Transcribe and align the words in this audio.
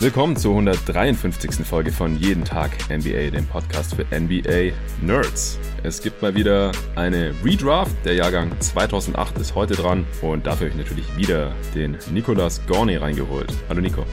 Willkommen 0.00 0.34
zur 0.34 0.52
153. 0.52 1.66
Folge 1.66 1.92
von 1.92 2.16
Jeden 2.16 2.42
Tag 2.42 2.70
NBA, 2.88 3.32
dem 3.32 3.44
Podcast 3.44 3.94
für 3.94 4.06
NBA 4.18 4.72
Nerds. 5.02 5.58
Es 5.82 6.00
gibt 6.00 6.22
mal 6.22 6.34
wieder 6.34 6.72
eine 6.96 7.34
Redraft. 7.44 7.94
Der 8.06 8.14
Jahrgang 8.14 8.50
2008 8.58 9.36
ist 9.36 9.54
heute 9.54 9.74
dran 9.74 10.06
und 10.22 10.46
dafür 10.46 10.68
habe 10.68 10.78
ich 10.80 10.86
natürlich 10.86 11.16
wieder 11.18 11.52
den 11.74 11.98
Nicolas 12.10 12.62
Gorney 12.66 12.96
reingeholt. 12.96 13.52
Hallo 13.68 13.82
Nico. 13.82 14.06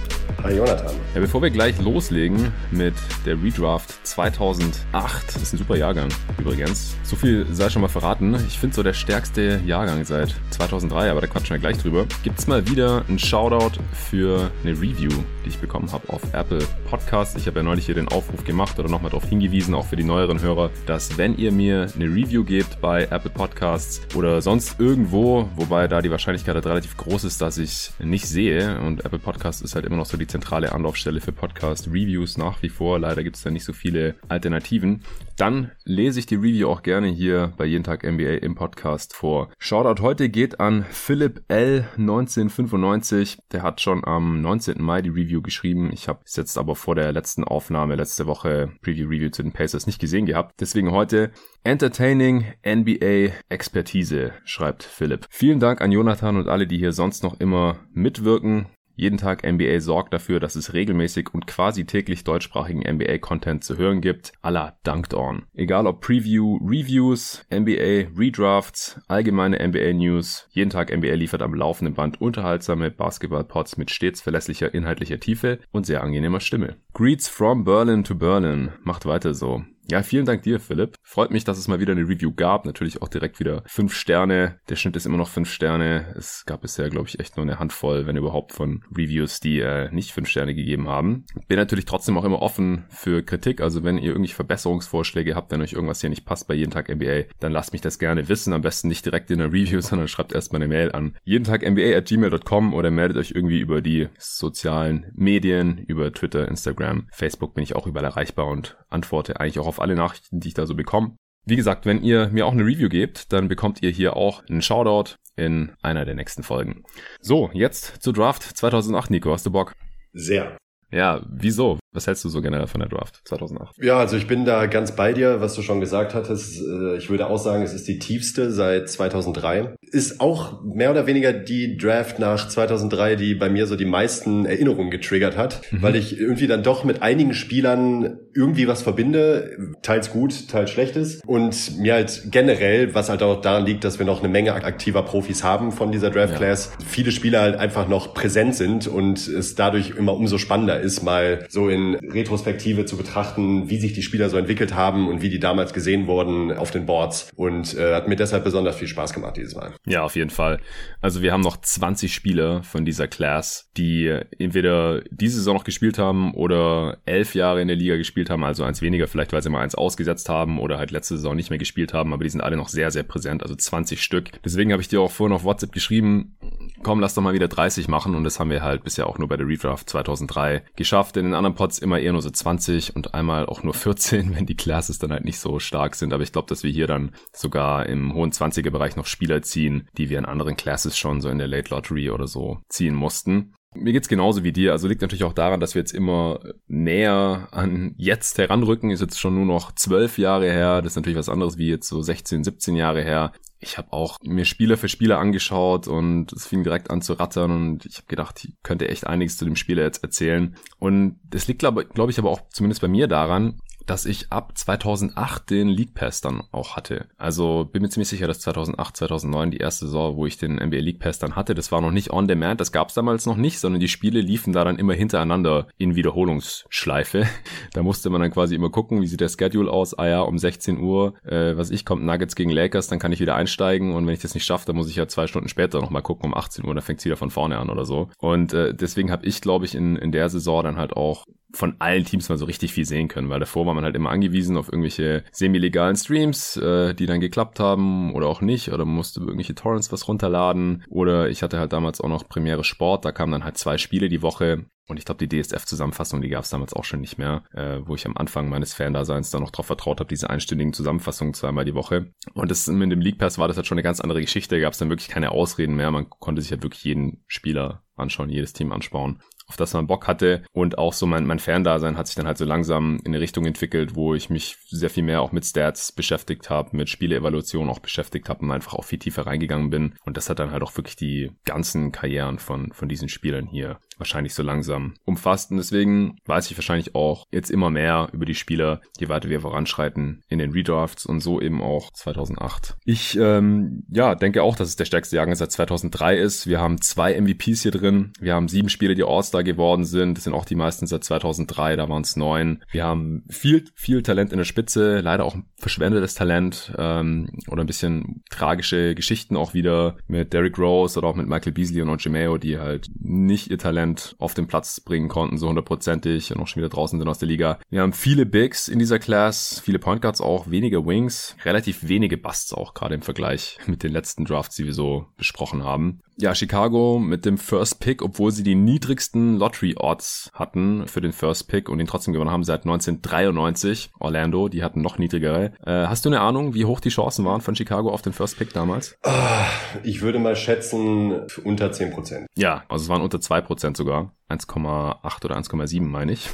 Hi 0.43 0.55
Jonathan. 0.55 0.93
Ja, 1.15 1.21
bevor 1.21 1.41
wir 1.41 1.49
gleich 1.49 1.79
loslegen 1.81 2.51
mit 2.71 2.93
der 3.25 3.41
Redraft 3.41 4.05
2008, 4.05 5.27
das 5.27 5.41
ist 5.41 5.53
ein 5.53 5.57
super 5.57 5.77
Jahrgang 5.77 6.09
übrigens. 6.37 6.95
So 7.03 7.15
viel 7.15 7.45
sei 7.51 7.69
schon 7.69 7.81
mal 7.81 7.87
verraten. 7.87 8.35
Ich 8.47 8.59
finde 8.59 8.75
so 8.75 8.83
der 8.83 8.93
stärkste 8.93 9.61
Jahrgang 9.65 10.03
seit 10.05 10.35
2003, 10.51 11.11
aber 11.11 11.21
da 11.21 11.27
quatschen 11.27 11.55
wir 11.55 11.59
gleich 11.59 11.77
drüber. 11.77 12.05
Gibt 12.23 12.39
es 12.39 12.47
mal 12.47 12.67
wieder 12.67 13.03
einen 13.07 13.19
Shoutout 13.19 13.79
für 13.93 14.51
eine 14.63 14.73
Review, 14.73 15.11
die 15.43 15.49
ich 15.49 15.57
bekommen 15.57 15.76
habe 15.91 16.09
auf 16.09 16.21
Apple 16.33 16.65
Podcasts. 16.89 17.35
Ich 17.35 17.47
habe 17.47 17.59
ja 17.59 17.63
neulich 17.63 17.85
hier 17.85 17.95
den 17.95 18.07
Aufruf 18.07 18.43
gemacht 18.43 18.79
oder 18.79 18.89
nochmal 18.89 19.11
darauf 19.11 19.29
hingewiesen, 19.29 19.75
auch 19.75 19.85
für 19.85 19.95
die 19.95 20.03
neueren 20.03 20.41
Hörer, 20.41 20.71
dass 20.85 21.17
wenn 21.17 21.37
ihr 21.37 21.51
mir 21.51 21.87
eine 21.95 22.05
Review 22.05 22.43
gebt 22.43 22.81
bei 22.81 23.03
Apple 23.03 23.29
Podcasts 23.29 24.01
oder 24.15 24.41
sonst 24.41 24.79
irgendwo, 24.79 25.49
wobei 25.55 25.87
da 25.87 26.01
die 26.01 26.11
Wahrscheinlichkeit 26.11 26.55
halt 26.55 26.65
relativ 26.65 26.97
groß 26.97 27.23
ist, 27.23 27.41
dass 27.41 27.57
ich 27.57 27.91
nicht 27.99 28.25
sehe 28.27 28.79
und 28.81 29.05
Apple 29.05 29.19
Podcasts 29.19 29.61
ist 29.61 29.75
halt 29.75 29.85
immer 29.85 29.97
noch 29.97 30.05
so 30.05 30.17
die 30.17 30.27
zentrale 30.27 30.71
Anlaufstelle 30.71 31.21
für 31.21 31.31
Podcast 31.31 31.87
Reviews 31.87 32.37
nach 32.37 32.61
wie 32.63 32.69
vor. 32.69 32.99
Leider 32.99 33.23
gibt 33.23 33.35
es 33.35 33.43
da 33.43 33.51
nicht 33.51 33.65
so 33.65 33.73
viele 33.73 34.15
Alternativen. 34.27 35.03
Dann 35.37 35.71
lese 35.85 36.19
ich 36.19 36.25
die 36.25 36.35
Review 36.35 36.67
auch 36.67 36.81
gerne 36.81 37.07
hier 37.07 37.53
bei 37.57 37.65
Jeden 37.65 37.83
Tag 37.83 38.03
NBA 38.03 38.37
im 38.41 38.55
Podcast 38.55 39.15
vor. 39.15 39.49
Shoutout 39.59 40.01
heute 40.01 40.29
geht 40.29 40.59
an 40.59 40.85
Philipp 40.89 41.43
L 41.47 41.87
1995. 41.97 43.37
Der 43.51 43.61
hat 43.61 43.81
schon 43.81 44.03
am 44.03 44.41
19. 44.41 44.81
Mai 44.81 45.01
die 45.01 45.09
Review 45.09 45.41
geschrieben. 45.41 45.66
Ich 45.75 46.07
habe 46.07 46.19
es 46.25 46.35
jetzt 46.35 46.57
aber 46.57 46.75
vor 46.75 46.95
der 46.95 47.11
letzten 47.11 47.43
Aufnahme 47.43 47.95
letzte 47.95 48.27
Woche 48.27 48.71
Preview 48.81 49.07
Review 49.07 49.29
zu 49.29 49.43
den 49.43 49.51
Pacers 49.51 49.87
nicht 49.87 49.99
gesehen 49.99 50.25
gehabt. 50.25 50.55
Deswegen 50.59 50.91
heute 50.91 51.31
Entertaining 51.63 52.45
NBA 52.65 53.33
Expertise, 53.49 54.31
schreibt 54.45 54.83
Philipp. 54.83 55.25
Vielen 55.29 55.59
Dank 55.59 55.81
an 55.81 55.91
Jonathan 55.91 56.37
und 56.37 56.47
alle, 56.47 56.67
die 56.67 56.77
hier 56.77 56.93
sonst 56.93 57.23
noch 57.23 57.39
immer 57.39 57.79
mitwirken. 57.93 58.67
Jeden 58.99 59.19
Tag 59.19 59.47
NBA 59.47 59.79
sorgt 59.79 60.11
dafür, 60.11 60.39
dass 60.39 60.55
es 60.55 60.73
regelmäßig 60.73 61.31
und 61.31 61.45
quasi 61.45 61.85
täglich 61.85 62.23
deutschsprachigen 62.23 62.81
NBA-Content 62.81 63.63
zu 63.63 63.77
hören 63.77 64.01
gibt, 64.01 64.31
la 64.43 64.75
Dunked 64.83 65.13
On. 65.13 65.43
Egal 65.53 65.85
ob 65.85 66.01
Preview, 66.01 66.57
Reviews, 66.65 67.45
NBA, 67.53 68.09
Redrafts, 68.17 68.99
allgemeine 69.07 69.65
NBA-News, 69.67 70.47
jeden 70.49 70.71
Tag 70.71 70.91
NBA 70.91 71.13
liefert 71.13 71.43
am 71.43 71.53
laufenden 71.53 71.93
Band 71.93 72.19
unterhaltsame 72.19 72.89
Basketball-Pods 72.89 73.77
mit 73.77 73.91
stets 73.91 74.19
verlässlicher 74.19 74.73
inhaltlicher 74.73 75.19
Tiefe 75.19 75.59
und 75.71 75.85
sehr 75.85 76.01
angenehmer 76.01 76.39
Stimme. 76.39 76.77
Greets 76.93 77.29
from 77.29 77.65
Berlin 77.65 78.03
to 78.03 78.15
Berlin. 78.15 78.71
Macht 78.83 79.05
weiter 79.05 79.35
so. 79.35 79.63
Ja, 79.89 80.03
vielen 80.03 80.25
Dank 80.25 80.43
dir, 80.43 80.59
Philipp. 80.59 80.95
Freut 81.01 81.31
mich, 81.31 81.45
dass 81.45 81.57
es 81.57 81.69
mal 81.69 81.79
wieder 81.79 81.93
eine 81.93 82.01
Review 82.01 82.33
gab. 82.33 82.65
Natürlich 82.65 83.01
auch 83.01 83.07
direkt 83.07 83.39
wieder 83.39 83.63
fünf 83.67 83.93
Sterne. 83.93 84.59
Der 84.67 84.75
Schnitt 84.75 84.97
ist 84.97 85.05
immer 85.05 85.17
noch 85.17 85.29
fünf 85.29 85.49
Sterne. 85.49 86.13
Es 86.17 86.43
gab 86.45 86.61
bisher, 86.61 86.89
glaube 86.89 87.07
ich, 87.07 87.21
echt 87.21 87.37
nur 87.37 87.45
eine 87.45 87.57
Handvoll, 87.57 88.05
wenn 88.05 88.17
überhaupt, 88.17 88.51
von 88.51 88.83
Reviews, 88.91 89.39
die 89.39 89.61
äh, 89.61 89.89
nicht 89.93 90.11
fünf 90.11 90.27
Sterne 90.27 90.55
gegeben 90.55 90.89
haben. 90.89 91.25
Bin 91.47 91.57
natürlich 91.57 91.85
trotzdem 91.85 92.17
auch 92.17 92.25
immer 92.25 92.41
offen 92.41 92.83
für 92.89 93.23
Kritik. 93.23 93.61
Also 93.61 93.85
wenn 93.85 93.97
ihr 93.97 94.11
irgendwie 94.11 94.33
Verbesserungsvorschläge 94.33 95.35
habt, 95.35 95.51
wenn 95.51 95.61
euch 95.61 95.71
irgendwas 95.71 96.01
hier 96.01 96.09
nicht 96.09 96.25
passt 96.25 96.49
bei 96.49 96.53
jeden 96.53 96.71
Tag 96.71 96.89
NBA, 96.89 97.23
dann 97.39 97.53
lasst 97.53 97.71
mich 97.71 97.81
das 97.81 97.97
gerne 97.97 98.27
wissen. 98.27 98.51
Am 98.51 98.61
besten 98.61 98.89
nicht 98.89 99.05
direkt 99.05 99.31
in 99.31 99.39
der 99.39 99.53
Review, 99.53 99.79
sondern 99.81 100.09
schreibt 100.09 100.33
erstmal 100.33 100.61
eine 100.61 100.67
Mail 100.67 100.91
an 100.91 101.15
jeden 101.23 101.45
Tag 101.45 101.61
gmail.com 101.61 102.73
oder 102.73 102.91
meldet 102.91 103.17
euch 103.17 103.31
irgendwie 103.31 103.59
über 103.59 103.81
die 103.81 104.09
sozialen 104.19 105.05
Medien, 105.15 105.77
über 105.87 106.11
Twitter, 106.11 106.45
Instagram, 106.45 107.07
Facebook 107.11 107.53
bin 107.53 107.63
ich 107.63 107.75
auch 107.75 107.87
überall 107.87 108.05
erreichbar 108.05 108.47
und 108.47 108.75
antworte 108.89 109.39
eigentlich 109.39 109.59
auch 109.59 109.67
auf 109.67 109.76
alle 109.79 109.95
Nachrichten, 109.95 110.39
die 110.39 110.49
ich 110.49 110.53
da 110.53 110.65
so 110.65 110.75
bekomme. 110.75 111.15
Wie 111.45 111.55
gesagt, 111.55 111.85
wenn 111.85 112.03
ihr 112.03 112.27
mir 112.29 112.45
auch 112.45 112.51
eine 112.51 112.65
Review 112.65 112.89
gebt, 112.89 113.31
dann 113.31 113.47
bekommt 113.47 113.81
ihr 113.81 113.89
hier 113.89 114.17
auch 114.17 114.43
einen 114.49 114.61
Shoutout 114.61 115.15
in 115.37 115.71
einer 115.81 116.03
der 116.03 116.15
nächsten 116.15 116.43
Folgen. 116.43 116.83
So, 117.21 117.49
jetzt 117.53 118.01
zur 118.01 118.13
Draft 118.13 118.43
2008, 118.43 119.11
Nico. 119.11 119.31
Hast 119.31 119.45
du 119.45 119.51
Bock? 119.51 119.73
Sehr. 120.11 120.57
Ja, 120.91 121.25
wieso? 121.29 121.79
Was 121.97 122.05
hältst 122.05 122.23
du 122.25 122.29
so 122.29 122.43
generell 122.43 122.67
von 122.67 122.79
der 122.79 122.89
Draft 122.89 123.21
2008? 123.25 123.75
Ja, 123.81 123.97
also 123.97 124.17
ich 124.17 124.27
bin 124.27 124.45
da 124.45 124.67
ganz 124.67 124.95
bei 124.95 125.13
dir, 125.13 125.41
was 125.41 125.55
du 125.55 125.63
schon 125.63 125.79
gesagt 125.79 126.13
hattest. 126.13 126.61
Äh, 126.61 126.97
ich 126.97 127.09
würde 127.09 127.25
auch 127.25 127.39
sagen, 127.39 127.63
es 127.63 127.73
ist 127.73 127.87
die 127.87 127.97
tiefste 127.97 128.51
seit 128.51 128.87
2003. 128.87 129.73
Ist 129.81 130.21
auch 130.21 130.63
mehr 130.63 130.91
oder 130.91 131.07
weniger 131.07 131.33
die 131.33 131.75
Draft 131.75 132.19
nach 132.19 132.47
2003, 132.47 133.15
die 133.15 133.33
bei 133.33 133.49
mir 133.49 133.65
so 133.65 133.75
die 133.75 133.85
meisten 133.85 134.45
Erinnerungen 134.45 134.91
getriggert 134.91 135.37
hat, 135.37 135.61
mhm. 135.71 135.81
weil 135.81 135.95
ich 135.95 136.19
irgendwie 136.19 136.45
dann 136.45 136.61
doch 136.61 136.83
mit 136.83 137.01
einigen 137.01 137.33
Spielern 137.33 138.19
irgendwie 138.35 138.67
was 138.67 138.83
verbinde, 138.83 139.57
teils 139.81 140.11
gut, 140.11 140.49
teils 140.49 140.69
schlechtes 140.69 141.21
und 141.25 141.79
mir 141.79 141.95
halt 141.95 142.27
generell, 142.29 142.93
was 142.93 143.09
halt 143.09 143.23
auch 143.23 143.41
daran 143.41 143.65
liegt, 143.65 143.83
dass 143.83 143.97
wir 143.97 144.05
noch 144.05 144.19
eine 144.19 144.29
Menge 144.29 144.53
aktiver 144.53 145.01
Profis 145.01 145.43
haben 145.43 145.71
von 145.71 145.91
dieser 145.91 146.11
Draft 146.11 146.35
Class, 146.35 146.73
ja. 146.79 146.85
viele 146.87 147.11
Spieler 147.11 147.41
halt 147.41 147.55
einfach 147.55 147.87
noch 147.87 148.13
präsent 148.13 148.53
sind 148.53 148.85
und 148.85 149.27
es 149.27 149.55
dadurch 149.55 149.97
immer 149.97 150.13
umso 150.13 150.37
spannender 150.37 150.79
ist, 150.79 151.01
mal 151.01 151.47
so 151.49 151.69
in 151.69 151.86
Retrospektive 151.95 152.85
zu 152.85 152.97
betrachten, 152.97 153.69
wie 153.69 153.77
sich 153.77 153.93
die 153.93 154.03
Spieler 154.03 154.29
so 154.29 154.37
entwickelt 154.37 154.73
haben 154.73 155.07
und 155.07 155.21
wie 155.21 155.29
die 155.29 155.39
damals 155.39 155.73
gesehen 155.73 156.07
wurden 156.07 156.51
auf 156.51 156.71
den 156.71 156.85
Boards. 156.85 157.29
Und 157.35 157.75
äh, 157.75 157.93
hat 157.93 158.07
mir 158.07 158.15
deshalb 158.15 158.43
besonders 158.43 158.77
viel 158.77 158.87
Spaß 158.87 159.13
gemacht 159.13 159.37
dieses 159.37 159.55
Mal. 159.55 159.73
Ja, 159.85 160.03
auf 160.03 160.15
jeden 160.15 160.29
Fall. 160.29 160.59
Also 161.01 161.21
wir 161.21 161.33
haben 161.33 161.41
noch 161.41 161.57
20 161.57 162.13
Spieler 162.13 162.63
von 162.63 162.85
dieser 162.85 163.07
Class, 163.07 163.69
die 163.77 164.07
entweder 164.39 165.01
diese 165.11 165.37
Saison 165.37 165.57
noch 165.57 165.63
gespielt 165.63 165.97
haben 165.97 166.33
oder 166.33 166.99
elf 167.05 167.33
Jahre 167.33 167.61
in 167.61 167.67
der 167.67 167.77
Liga 167.77 167.97
gespielt 167.97 168.29
haben, 168.29 168.43
also 168.43 168.63
eins 168.63 168.81
weniger, 168.81 169.07
vielleicht 169.07 169.33
weil 169.33 169.41
sie 169.41 169.49
mal 169.49 169.61
eins 169.61 169.75
ausgesetzt 169.75 170.29
haben 170.29 170.59
oder 170.59 170.77
halt 170.77 170.91
letzte 170.91 171.15
Saison 171.15 171.35
nicht 171.35 171.49
mehr 171.49 171.57
gespielt 171.57 171.93
haben, 171.93 172.13
aber 172.13 172.23
die 172.23 172.29
sind 172.29 172.41
alle 172.41 172.57
noch 172.57 172.69
sehr, 172.69 172.91
sehr 172.91 173.03
präsent, 173.03 173.41
also 173.41 173.55
20 173.55 174.01
Stück. 174.01 174.29
Deswegen 174.45 174.71
habe 174.71 174.81
ich 174.81 174.87
dir 174.87 175.01
auch 175.01 175.11
vorhin 175.11 175.35
auf 175.35 175.43
WhatsApp 175.43 175.71
geschrieben, 175.71 176.37
komm, 176.83 176.99
lass 176.99 177.15
doch 177.15 177.23
mal 177.23 177.33
wieder 177.33 177.47
30 177.47 177.87
machen 177.87 178.13
und 178.13 178.23
das 178.23 178.39
haben 178.39 178.51
wir 178.51 178.61
halt 178.61 178.83
bisher 178.83 179.07
auch 179.07 179.17
nur 179.17 179.27
bei 179.27 179.37
der 179.37 179.47
Redraft 179.47 179.89
2003 179.89 180.63
geschafft. 180.75 181.17
In 181.17 181.25
den 181.25 181.33
anderen 181.33 181.55
Pods 181.77 181.79
immer 181.79 181.99
eher 181.99 182.13
nur 182.13 182.21
so 182.21 182.29
20 182.29 182.95
und 182.95 183.13
einmal 183.13 183.45
auch 183.45 183.63
nur 183.63 183.73
14, 183.73 184.35
wenn 184.35 184.45
die 184.45 184.55
Classes 184.55 184.99
dann 184.99 185.11
halt 185.11 185.25
nicht 185.25 185.39
so 185.39 185.59
stark 185.59 185.95
sind. 185.95 186.13
Aber 186.13 186.23
ich 186.23 186.31
glaube, 186.31 186.47
dass 186.47 186.63
wir 186.63 186.71
hier 186.71 186.87
dann 186.87 187.11
sogar 187.33 187.85
im 187.85 188.13
hohen 188.13 188.31
20er 188.31 188.69
Bereich 188.69 188.95
noch 188.95 189.05
Spieler 189.05 189.41
ziehen, 189.41 189.87
die 189.97 190.09
wir 190.09 190.17
in 190.17 190.25
anderen 190.25 190.57
Classes 190.57 190.97
schon 190.97 191.21
so 191.21 191.29
in 191.29 191.37
der 191.37 191.47
Late 191.47 191.73
Lottery 191.73 192.09
oder 192.09 192.27
so 192.27 192.59
ziehen 192.69 192.95
mussten. 192.95 193.53
Mir 193.75 193.93
geht's 193.93 194.07
genauso 194.07 194.43
wie 194.43 194.53
dir. 194.53 194.71
Also 194.71 194.87
liegt 194.87 195.01
natürlich 195.01 195.23
auch 195.23 195.33
daran, 195.33 195.59
dass 195.59 195.75
wir 195.75 195.81
jetzt 195.81 195.93
immer 195.93 196.39
näher 196.67 197.47
an 197.51 197.93
jetzt 197.97 198.37
heranrücken. 198.37 198.89
Ist 198.89 199.01
jetzt 199.01 199.19
schon 199.19 199.35
nur 199.35 199.45
noch 199.45 199.73
zwölf 199.73 200.17
Jahre 200.17 200.49
her. 200.49 200.81
Das 200.81 200.93
ist 200.93 200.95
natürlich 200.95 201.17
was 201.17 201.29
anderes 201.29 201.57
wie 201.57 201.69
jetzt 201.69 201.87
so 201.87 202.01
16, 202.01 202.43
17 202.43 202.75
Jahre 202.75 203.03
her 203.03 203.33
ich 203.59 203.77
habe 203.77 203.91
auch 203.91 204.17
mir 204.23 204.45
Spieler 204.45 204.77
für 204.77 204.89
Spieler 204.89 205.19
angeschaut 205.19 205.87
und 205.87 206.31
es 206.31 206.45
fing 206.45 206.63
direkt 206.63 206.91
an 206.91 207.01
zu 207.01 207.13
rattern 207.13 207.51
und 207.51 207.85
ich 207.85 207.97
habe 207.97 208.07
gedacht, 208.07 208.43
ich 208.43 208.53
könnte 208.63 208.87
echt 208.87 209.07
einiges 209.07 209.37
zu 209.37 209.45
dem 209.45 209.55
Spieler 209.55 209.83
jetzt 209.83 210.03
erzählen. 210.03 210.55
Und 210.77 211.19
das 211.29 211.47
liegt, 211.47 211.59
glaube 211.59 211.85
glaub 211.85 212.09
ich, 212.09 212.19
aber 212.19 212.29
auch 212.29 212.41
zumindest 212.49 212.81
bei 212.81 212.87
mir 212.87 213.07
daran, 213.07 213.59
dass 213.87 214.05
ich 214.05 214.31
ab 214.31 214.57
2008 214.57 215.49
den 215.49 215.69
League 215.69 215.93
Pass 215.93 216.21
dann 216.21 216.43
auch 216.51 216.75
hatte. 216.75 217.07
Also 217.17 217.65
bin 217.65 217.81
mir 217.81 217.89
ziemlich 217.89 218.09
sicher, 218.09 218.27
dass 218.27 218.39
2008, 218.41 218.97
2009 218.97 219.51
die 219.51 219.57
erste 219.57 219.85
Saison, 219.85 220.15
wo 220.15 220.25
ich 220.25 220.37
den 220.37 220.55
NBA 220.55 220.77
League 220.77 220.99
Pass 220.99 221.19
dann 221.19 221.35
hatte, 221.35 221.55
das 221.55 221.71
war 221.71 221.81
noch 221.81 221.91
nicht 221.91 222.11
on 222.11 222.27
demand, 222.27 222.61
das 222.61 222.71
gab 222.71 222.89
es 222.89 222.95
damals 222.95 223.25
noch 223.25 223.37
nicht, 223.37 223.59
sondern 223.59 223.79
die 223.79 223.87
Spiele 223.87 224.19
liefen 224.19 224.53
da 224.53 224.63
dann 224.63 224.77
immer 224.77 224.93
hintereinander 224.93 225.67
in 225.77 225.95
Wiederholungsschleife. 225.95 227.25
da 227.73 227.83
musste 227.83 228.09
man 228.09 228.21
dann 228.21 228.31
quasi 228.31 228.55
immer 228.55 228.69
gucken, 228.69 229.01
wie 229.01 229.07
sieht 229.07 229.21
der 229.21 229.29
Schedule 229.29 229.71
aus. 229.71 229.97
Ah 229.97 230.07
ja, 230.07 230.21
um 230.21 230.37
16 230.37 230.79
Uhr, 230.79 231.13
äh, 231.23 231.57
was 231.57 231.71
ich 231.71 231.85
kommt 231.85 232.03
Nuggets 232.03 232.35
gegen 232.35 232.51
Lakers, 232.51 232.87
dann 232.87 232.99
kann 232.99 233.11
ich 233.11 233.19
wieder 233.19 233.35
einsteigen 233.35 233.95
und 233.95 234.05
wenn 234.05 234.13
ich 234.13 234.21
das 234.21 234.33
nicht 234.33 234.45
schaffe, 234.45 234.65
dann 234.67 234.75
muss 234.75 234.89
ich 234.89 234.97
ja 234.97 235.07
zwei 235.07 235.27
Stunden 235.27 235.49
später 235.49 235.79
nochmal 235.79 236.01
gucken, 236.01 236.25
um 236.25 236.37
18 236.37 236.65
Uhr, 236.65 236.75
dann 236.75 236.83
fängt 236.83 236.99
es 236.99 237.05
wieder 237.05 237.17
von 237.17 237.31
vorne 237.31 237.57
an 237.57 237.69
oder 237.69 237.85
so. 237.85 238.09
Und 238.17 238.53
äh, 238.53 238.73
deswegen 238.73 239.11
habe 239.11 239.25
ich, 239.25 239.41
glaube 239.41 239.65
ich, 239.65 239.75
in, 239.75 239.95
in 239.95 240.11
der 240.11 240.29
Saison 240.29 240.63
dann 240.63 240.77
halt 240.77 240.93
auch 240.93 241.25
von 241.53 241.75
allen 241.79 242.05
Teams 242.05 242.29
mal 242.29 242.37
so 242.37 242.45
richtig 242.45 242.73
viel 242.73 242.85
sehen 242.85 243.07
können, 243.07 243.29
weil 243.29 243.39
davor 243.39 243.65
war 243.65 243.73
man 243.73 243.83
halt 243.83 243.95
immer 243.95 244.09
angewiesen 244.09 244.57
auf 244.57 244.67
irgendwelche 244.67 245.23
semi-legalen 245.31 245.95
Streams, 245.95 246.57
äh, 246.57 246.93
die 246.93 247.05
dann 247.05 247.21
geklappt 247.21 247.59
haben 247.59 248.13
oder 248.13 248.27
auch 248.27 248.41
nicht, 248.41 248.71
oder 248.71 248.85
man 248.85 248.95
musste 248.95 249.21
irgendwelche 249.21 249.55
Torrents 249.55 249.91
was 249.91 250.07
runterladen, 250.07 250.83
oder 250.89 251.29
ich 251.29 251.43
hatte 251.43 251.59
halt 251.59 251.73
damals 251.73 252.01
auch 252.01 252.09
noch 252.09 252.27
Premiere 252.27 252.63
Sport, 252.63 253.05
da 253.05 253.11
kamen 253.11 253.31
dann 253.31 253.43
halt 253.43 253.57
zwei 253.57 253.77
Spiele 253.77 254.09
die 254.09 254.21
Woche, 254.21 254.65
und 254.89 254.97
ich 254.97 255.05
glaube, 255.05 255.25
die 255.25 255.41
DSF-Zusammenfassung, 255.41 256.21
die 256.21 256.29
gab 256.29 256.45
es 256.45 256.49
damals 256.49 256.73
auch 256.73 256.85
schon 256.85 257.01
nicht 257.01 257.17
mehr, 257.17 257.43
äh, 257.53 257.79
wo 257.85 257.95
ich 257.95 258.05
am 258.05 258.15
Anfang 258.15 258.47
meines 258.47 258.73
Fan-Daseins 258.73 259.31
dann 259.31 259.41
noch 259.41 259.51
drauf 259.51 259.65
vertraut 259.65 259.99
habe, 259.99 260.07
diese 260.07 260.29
einstündigen 260.29 260.71
Zusammenfassungen 260.71 261.33
zweimal 261.33 261.65
die 261.65 261.75
Woche. 261.75 262.13
Und 262.33 262.51
das 262.51 262.67
mit 262.67 262.89
dem 262.89 263.01
League 263.01 263.17
Pass 263.17 263.37
war 263.37 263.49
das 263.49 263.57
halt 263.57 263.67
schon 263.67 263.75
eine 263.75 263.83
ganz 263.83 263.99
andere 263.99 264.21
Geschichte. 264.21 264.55
Da 264.55 264.61
gab 264.61 264.71
es 264.71 264.79
dann 264.79 264.89
wirklich 264.89 265.09
keine 265.09 265.31
Ausreden 265.31 265.75
mehr. 265.75 265.91
Man 265.91 266.09
konnte 266.09 266.41
sich 266.41 266.51
halt 266.51 266.63
wirklich 266.63 266.85
jeden 266.85 267.21
Spieler 267.27 267.83
anschauen, 267.97 268.29
jedes 268.29 268.53
Team 268.53 268.71
anschauen 268.71 269.19
auf 269.47 269.57
das 269.57 269.73
man 269.73 269.87
Bock 269.87 270.07
hatte. 270.07 270.43
Und 270.51 270.77
auch 270.77 270.93
so 270.93 271.05
mein, 271.05 271.25
mein 271.25 271.39
Ferndasein 271.39 271.97
hat 271.97 272.07
sich 272.07 272.15
dann 272.15 272.27
halt 272.27 272.37
so 272.37 272.45
langsam 272.45 272.99
in 273.03 273.07
eine 273.07 273.21
Richtung 273.21 273.45
entwickelt, 273.45 273.95
wo 273.95 274.13
ich 274.13 274.29
mich 274.29 274.57
sehr 274.69 274.89
viel 274.89 275.03
mehr 275.03 275.21
auch 275.21 275.31
mit 275.31 275.45
Stats 275.45 275.91
beschäftigt 275.91 276.49
habe, 276.49 276.75
mit 276.75 276.89
Spieleevaluation 276.89 277.69
auch 277.69 277.79
beschäftigt 277.79 278.29
habe 278.29 278.41
und 278.41 278.51
einfach 278.51 278.73
auch 278.73 278.85
viel 278.85 278.99
tiefer 278.99 279.25
reingegangen 279.25 279.69
bin. 279.69 279.95
Und 280.05 280.17
das 280.17 280.29
hat 280.29 280.39
dann 280.39 280.51
halt 280.51 280.63
auch 280.63 280.75
wirklich 280.75 280.95
die 280.95 281.31
ganzen 281.45 281.91
Karrieren 281.91 282.39
von, 282.39 282.71
von 282.73 282.89
diesen 282.89 283.09
Spielern 283.09 283.47
hier 283.47 283.79
wahrscheinlich 283.97 284.33
so 284.33 284.43
langsam 284.43 284.95
umfasst. 285.05 285.51
Und 285.51 285.57
deswegen 285.57 286.17
weiß 286.25 286.51
ich 286.51 286.57
wahrscheinlich 286.57 286.95
auch 286.95 287.25
jetzt 287.31 287.51
immer 287.51 287.69
mehr 287.69 288.09
über 288.13 288.25
die 288.25 288.35
Spieler, 288.35 288.81
je 288.99 289.09
weiter 289.09 289.29
wir 289.29 289.41
voranschreiten 289.41 290.23
in 290.29 290.39
den 290.39 290.51
Redrafts 290.51 291.05
und 291.05 291.21
so 291.21 291.41
eben 291.41 291.61
auch 291.61 291.91
2008. 291.93 292.77
Ich 292.85 293.17
ähm, 293.17 293.83
ja 293.89 294.15
denke 294.15 294.43
auch, 294.43 294.55
dass 294.55 294.69
es 294.69 294.75
der 294.75 294.85
stärkste 294.85 295.15
Jahrgang 295.15 295.35
seit 295.35 295.51
2003 295.51 296.17
ist. 296.17 296.47
Wir 296.47 296.59
haben 296.59 296.81
zwei 296.81 297.19
MVPs 297.19 297.63
hier 297.63 297.71
drin. 297.71 298.13
Wir 298.19 298.33
haben 298.33 298.47
sieben 298.47 298.69
Spieler, 298.69 298.95
die 298.95 299.03
All-Star 299.03 299.43
geworden 299.43 299.85
sind. 299.85 300.17
Das 300.17 300.23
sind 300.25 300.33
auch 300.33 300.45
die 300.45 300.55
meisten 300.55 300.87
seit 300.87 301.03
2003. 301.03 301.75
Da 301.75 301.89
waren 301.89 302.03
es 302.03 302.15
neun. 302.15 302.63
Wir 302.71 302.83
haben 302.83 303.23
viel 303.29 303.65
viel 303.75 304.03
Talent 304.03 304.31
in 304.31 304.37
der 304.37 304.45
Spitze, 304.45 304.99
leider 305.01 305.25
auch 305.25 305.35
verschwendetes 305.57 306.15
Talent 306.15 306.73
ähm, 306.77 307.29
oder 307.47 307.63
ein 307.63 307.67
bisschen 307.67 308.23
tragische 308.29 308.95
Geschichten 308.95 309.35
auch 309.35 309.53
wieder 309.53 309.97
mit 310.07 310.33
Derrick 310.33 310.57
Rose 310.57 310.97
oder 310.97 311.07
auch 311.07 311.15
mit 311.15 311.27
Michael 311.27 311.53
Beasley 311.53 311.81
und 311.81 311.89
Ojimeo, 311.89 312.37
die 312.37 312.59
halt 312.59 312.87
nicht 312.99 313.49
ihr 313.49 313.57
Talent 313.57 313.86
auf 314.17 314.33
den 314.33 314.47
Platz 314.47 314.79
bringen 314.79 315.07
konnten, 315.07 315.37
so 315.37 315.47
hundertprozentig 315.47 316.31
und 316.31 316.41
auch 316.41 316.47
schon 316.47 316.61
wieder 316.61 316.69
draußen 316.69 316.99
sind 316.99 317.07
aus 317.07 317.19
der 317.19 317.27
Liga. 317.27 317.59
Wir 317.69 317.81
haben 317.81 317.93
viele 317.93 318.25
Bigs 318.25 318.67
in 318.67 318.79
dieser 318.79 318.99
Class, 318.99 319.61
viele 319.63 319.79
Point 319.79 320.01
Guards 320.01 320.21
auch, 320.21 320.49
wenige 320.49 320.85
Wings, 320.85 321.35
relativ 321.45 321.87
wenige 321.87 322.17
Busts 322.17 322.53
auch 322.53 322.73
gerade 322.73 322.95
im 322.95 323.01
Vergleich 323.01 323.57
mit 323.67 323.83
den 323.83 323.91
letzten 323.91 324.25
Drafts, 324.25 324.55
die 324.55 324.65
wir 324.65 324.73
so 324.73 325.05
besprochen 325.17 325.63
haben. 325.63 326.01
Ja, 326.19 326.33
Chicago 326.33 326.97
mit 326.97 327.25
dem 327.25 327.37
First 327.37 327.79
Pick, 327.79 328.01
obwohl 328.01 328.31
sie 328.31 328.41
die 328.41 328.55
niedrigsten 328.55 329.37
Lottery 329.37 329.75
Odds 329.77 330.31
hatten 330.33 330.87
für 330.87 330.99
den 330.99 331.11
First 331.11 331.47
Pick 331.47 331.69
und 331.69 331.79
ihn 331.79 331.85
trotzdem 331.85 332.11
gewonnen 332.11 332.31
haben 332.31 332.43
seit 332.43 332.61
1993. 332.61 333.91
Orlando, 333.99 334.49
die 334.49 334.63
hatten 334.63 334.81
noch 334.81 334.97
niedrigere. 334.97 335.51
Äh, 335.63 335.85
hast 335.85 336.05
du 336.05 336.09
eine 336.09 336.21
Ahnung, 336.21 336.55
wie 336.55 336.65
hoch 336.65 336.79
die 336.79 336.89
Chancen 336.89 337.23
waren 337.23 337.41
von 337.41 337.55
Chicago 337.55 337.91
auf 337.91 338.01
den 338.01 338.13
First 338.13 338.39
Pick 338.39 338.51
damals? 338.51 338.97
Ah, 339.03 339.45
ich 339.83 340.01
würde 340.01 340.17
mal 340.17 340.35
schätzen 340.35 341.27
unter 341.43 341.71
10 341.71 341.91
Prozent. 341.91 342.25
Ja, 342.35 342.63
also 342.67 342.85
es 342.85 342.89
waren 342.89 343.03
unter 343.03 343.21
2 343.21 343.41
Prozent 343.41 343.77
sogar. 343.77 344.11
1,8 344.29 345.25
oder 345.25 345.37
1,7 345.37 345.81
meine 345.81 346.13
ich. 346.13 346.29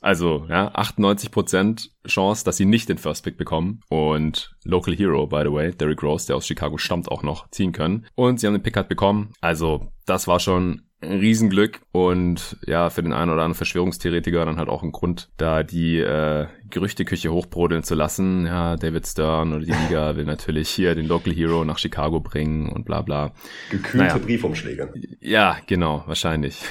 Also, 0.00 0.46
ja, 0.48 0.74
98% 0.74 1.90
Chance, 2.08 2.44
dass 2.44 2.56
sie 2.56 2.64
nicht 2.64 2.88
den 2.88 2.98
First 2.98 3.22
Pick 3.22 3.38
bekommen. 3.38 3.82
Und 3.88 4.56
Local 4.64 4.94
Hero, 4.94 5.28
by 5.28 5.42
the 5.44 5.52
way, 5.52 5.70
Derrick 5.70 6.02
Rose, 6.02 6.26
der 6.26 6.36
aus 6.36 6.46
Chicago 6.46 6.76
stammt, 6.76 7.08
auch 7.08 7.22
noch 7.22 7.48
ziehen 7.50 7.70
können. 7.70 8.06
Und 8.16 8.40
sie 8.40 8.48
haben 8.48 8.54
den 8.54 8.64
Pick 8.64 8.76
halt 8.76 8.88
bekommen. 8.88 9.32
Also, 9.40 9.92
das 10.04 10.26
war 10.26 10.40
schon 10.40 10.82
ein 11.02 11.18
Riesenglück 11.18 11.80
und 11.92 12.56
ja, 12.66 12.90
für 12.90 13.02
den 13.02 13.12
einen 13.12 13.30
oder 13.30 13.42
anderen 13.42 13.54
Verschwörungstheoretiker 13.54 14.44
dann 14.44 14.58
halt 14.58 14.68
auch 14.68 14.82
ein 14.82 14.92
Grund, 14.92 15.30
da 15.36 15.62
die 15.62 15.98
äh, 15.98 16.46
Gerüchteküche 16.70 17.30
hochbrodeln 17.30 17.82
zu 17.82 17.94
lassen. 17.94 18.46
Ja, 18.46 18.76
David 18.76 19.06
Stern 19.06 19.52
oder 19.52 19.64
die 19.64 19.72
Liga 19.72 20.16
will 20.16 20.24
natürlich 20.24 20.70
hier 20.70 20.94
den 20.94 21.06
Local 21.06 21.32
Hero 21.32 21.64
nach 21.64 21.78
Chicago 21.78 22.20
bringen 22.20 22.68
und 22.68 22.84
bla 22.84 23.02
bla. 23.02 23.32
Gekühlte 23.70 23.98
naja. 23.98 24.18
Briefumschläge. 24.18 24.92
Ja, 25.20 25.58
genau, 25.66 26.02
wahrscheinlich. 26.06 26.62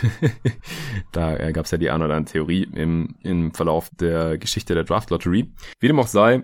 da 1.11 1.37
äh, 1.37 1.51
gab 1.53 1.65
es 1.65 1.71
ja 1.71 1.77
die 1.77 1.89
eine 1.89 2.05
oder 2.05 2.15
andere 2.15 2.33
Theorie 2.33 2.67
im, 2.73 3.15
im 3.23 3.53
Verlauf 3.53 3.89
der 3.99 4.37
Geschichte 4.37 4.73
der 4.73 4.83
Draft 4.83 5.09
Lottery. 5.09 5.51
Wie 5.79 5.87
dem 5.87 5.99
auch 5.99 6.07
sei, 6.07 6.43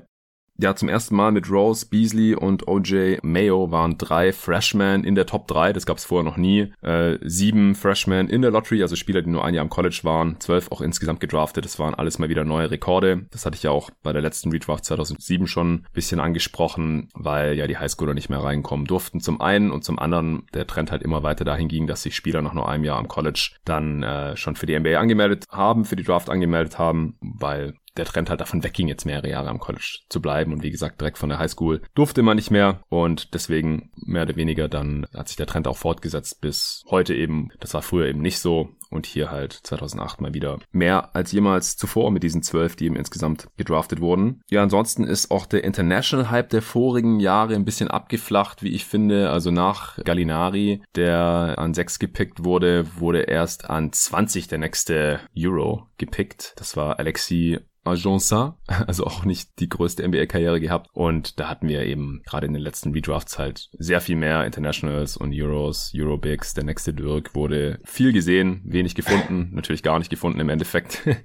ja, 0.59 0.75
zum 0.75 0.89
ersten 0.89 1.15
Mal 1.15 1.31
mit 1.31 1.51
Rose, 1.51 1.85
Beasley 1.85 2.35
und 2.35 2.67
OJ 2.67 3.19
Mayo 3.21 3.71
waren 3.71 3.97
drei 3.97 4.33
Freshmen 4.33 5.03
in 5.03 5.13
der 5.13 5.27
Top 5.27 5.47
3. 5.47 5.71
Das 5.73 5.85
gab 5.85 5.97
es 5.97 6.05
vorher 6.05 6.23
noch 6.23 6.37
nie. 6.37 6.73
Äh, 6.81 7.17
sieben 7.21 7.75
Freshmen 7.75 8.27
in 8.27 8.41
der 8.41 8.51
Lottery, 8.51 8.81
also 8.81 8.95
Spieler, 8.95 9.21
die 9.21 9.29
nur 9.29 9.45
ein 9.45 9.53
Jahr 9.53 9.61
am 9.61 9.69
College 9.69 9.99
waren. 10.03 10.39
Zwölf 10.39 10.71
auch 10.71 10.81
insgesamt 10.81 11.19
gedraftet. 11.19 11.65
Das 11.65 11.77
waren 11.77 11.93
alles 11.93 12.17
mal 12.17 12.29
wieder 12.29 12.43
neue 12.43 12.71
Rekorde. 12.71 13.27
Das 13.29 13.45
hatte 13.45 13.55
ich 13.55 13.63
ja 13.63 13.71
auch 13.71 13.91
bei 14.01 14.13
der 14.13 14.21
letzten 14.23 14.51
Redraft 14.51 14.85
2007 14.85 15.45
schon 15.45 15.73
ein 15.73 15.85
bisschen 15.93 16.19
angesprochen, 16.19 17.09
weil 17.13 17.53
ja 17.53 17.67
die 17.67 17.77
Highschooler 17.77 18.15
nicht 18.15 18.29
mehr 18.29 18.43
reinkommen 18.43 18.87
durften. 18.87 19.19
Zum 19.19 19.39
einen 19.41 19.69
und 19.69 19.83
zum 19.83 19.99
anderen 19.99 20.47
der 20.53 20.65
Trend 20.65 20.91
halt 20.91 21.03
immer 21.03 21.21
weiter 21.21 21.45
dahin 21.45 21.67
ging, 21.67 21.85
dass 21.85 22.01
sich 22.01 22.15
Spieler 22.15 22.41
nach 22.41 22.53
nur 22.53 22.67
einem 22.67 22.83
Jahr 22.83 22.97
am 22.97 23.07
College 23.07 23.51
dann 23.63 24.01
äh, 24.01 24.35
schon 24.35 24.55
für 24.55 24.65
die 24.65 24.77
NBA 24.77 24.99
angemeldet 24.99 25.45
haben, 25.51 25.85
für 25.85 25.95
die 25.95 26.03
Draft 26.03 26.29
angemeldet 26.31 26.79
haben, 26.79 27.15
weil 27.21 27.75
der 27.97 28.05
Trend 28.05 28.29
halt 28.29 28.41
davon 28.41 28.63
wegging, 28.63 28.87
jetzt 28.87 29.05
mehrere 29.05 29.29
Jahre 29.29 29.49
am 29.49 29.59
College 29.59 29.99
zu 30.09 30.21
bleiben. 30.21 30.53
Und 30.53 30.63
wie 30.63 30.71
gesagt, 30.71 31.01
direkt 31.01 31.17
von 31.17 31.29
der 31.29 31.39
Highschool 31.39 31.81
durfte 31.95 32.21
man 32.21 32.37
nicht 32.37 32.51
mehr. 32.51 32.81
Und 32.89 33.33
deswegen 33.33 33.91
mehr 33.95 34.23
oder 34.23 34.35
weniger 34.35 34.67
dann 34.67 35.05
hat 35.13 35.27
sich 35.27 35.37
der 35.37 35.47
Trend 35.47 35.67
auch 35.67 35.77
fortgesetzt 35.77 36.41
bis 36.41 36.83
heute 36.89 37.13
eben. 37.13 37.49
Das 37.59 37.73
war 37.73 37.81
früher 37.81 38.07
eben 38.07 38.21
nicht 38.21 38.39
so. 38.39 38.69
Und 38.89 39.05
hier 39.05 39.31
halt 39.31 39.51
2008 39.51 40.21
mal 40.21 40.33
wieder 40.33 40.59
mehr 40.71 41.13
als 41.13 41.33
jemals 41.33 41.75
zuvor 41.75 42.09
mit 42.09 42.23
diesen 42.23 42.41
zwölf, 42.41 42.77
die 42.77 42.85
eben 42.85 42.95
insgesamt 42.95 43.49
gedraftet 43.57 43.99
wurden. 43.99 44.41
Ja, 44.49 44.63
ansonsten 44.63 45.03
ist 45.03 45.29
auch 45.29 45.45
der 45.45 45.65
International 45.65 46.29
Hype 46.29 46.49
der 46.49 46.61
vorigen 46.61 47.19
Jahre 47.19 47.55
ein 47.55 47.65
bisschen 47.65 47.89
abgeflacht, 47.89 48.63
wie 48.63 48.73
ich 48.73 48.85
finde. 48.85 49.29
Also 49.29 49.51
nach 49.51 49.97
Gallinari, 50.03 50.81
der 50.95 51.55
an 51.57 51.73
sechs 51.73 51.99
gepickt 51.99 52.45
wurde, 52.45 52.85
wurde 52.97 53.23
erst 53.23 53.69
an 53.69 53.91
20 53.91 54.47
der 54.47 54.59
nächste 54.59 55.19
Euro 55.37 55.87
gepickt. 55.97 56.53
Das 56.55 56.77
war 56.77 56.99
Alexi 56.99 57.59
Agença, 57.87 58.55
also 58.87 59.05
auch 59.05 59.25
nicht 59.25 59.59
die 59.59 59.69
größte 59.69 60.07
NBA-Karriere 60.07 60.59
gehabt. 60.59 60.89
Und 60.93 61.39
da 61.39 61.49
hatten 61.49 61.67
wir 61.67 61.83
eben 61.83 62.21
gerade 62.25 62.47
in 62.47 62.53
den 62.53 62.61
letzten 62.61 62.93
Redrafts 62.93 63.37
halt 63.37 63.69
sehr 63.77 64.01
viel 64.01 64.15
mehr 64.15 64.45
Internationals 64.45 65.17
und 65.17 65.33
Euros, 65.33 65.91
Eurobigs. 65.95 66.53
Der 66.53 66.63
nächste 66.63 66.93
Dirk 66.93 67.35
wurde 67.35 67.79
viel 67.83 68.13
gesehen, 68.13 68.61
wenig 68.65 68.95
gefunden, 68.95 69.49
natürlich 69.53 69.83
gar 69.83 69.99
nicht 69.99 70.09
gefunden 70.09 70.39
im 70.39 70.49
Endeffekt. 70.49 71.03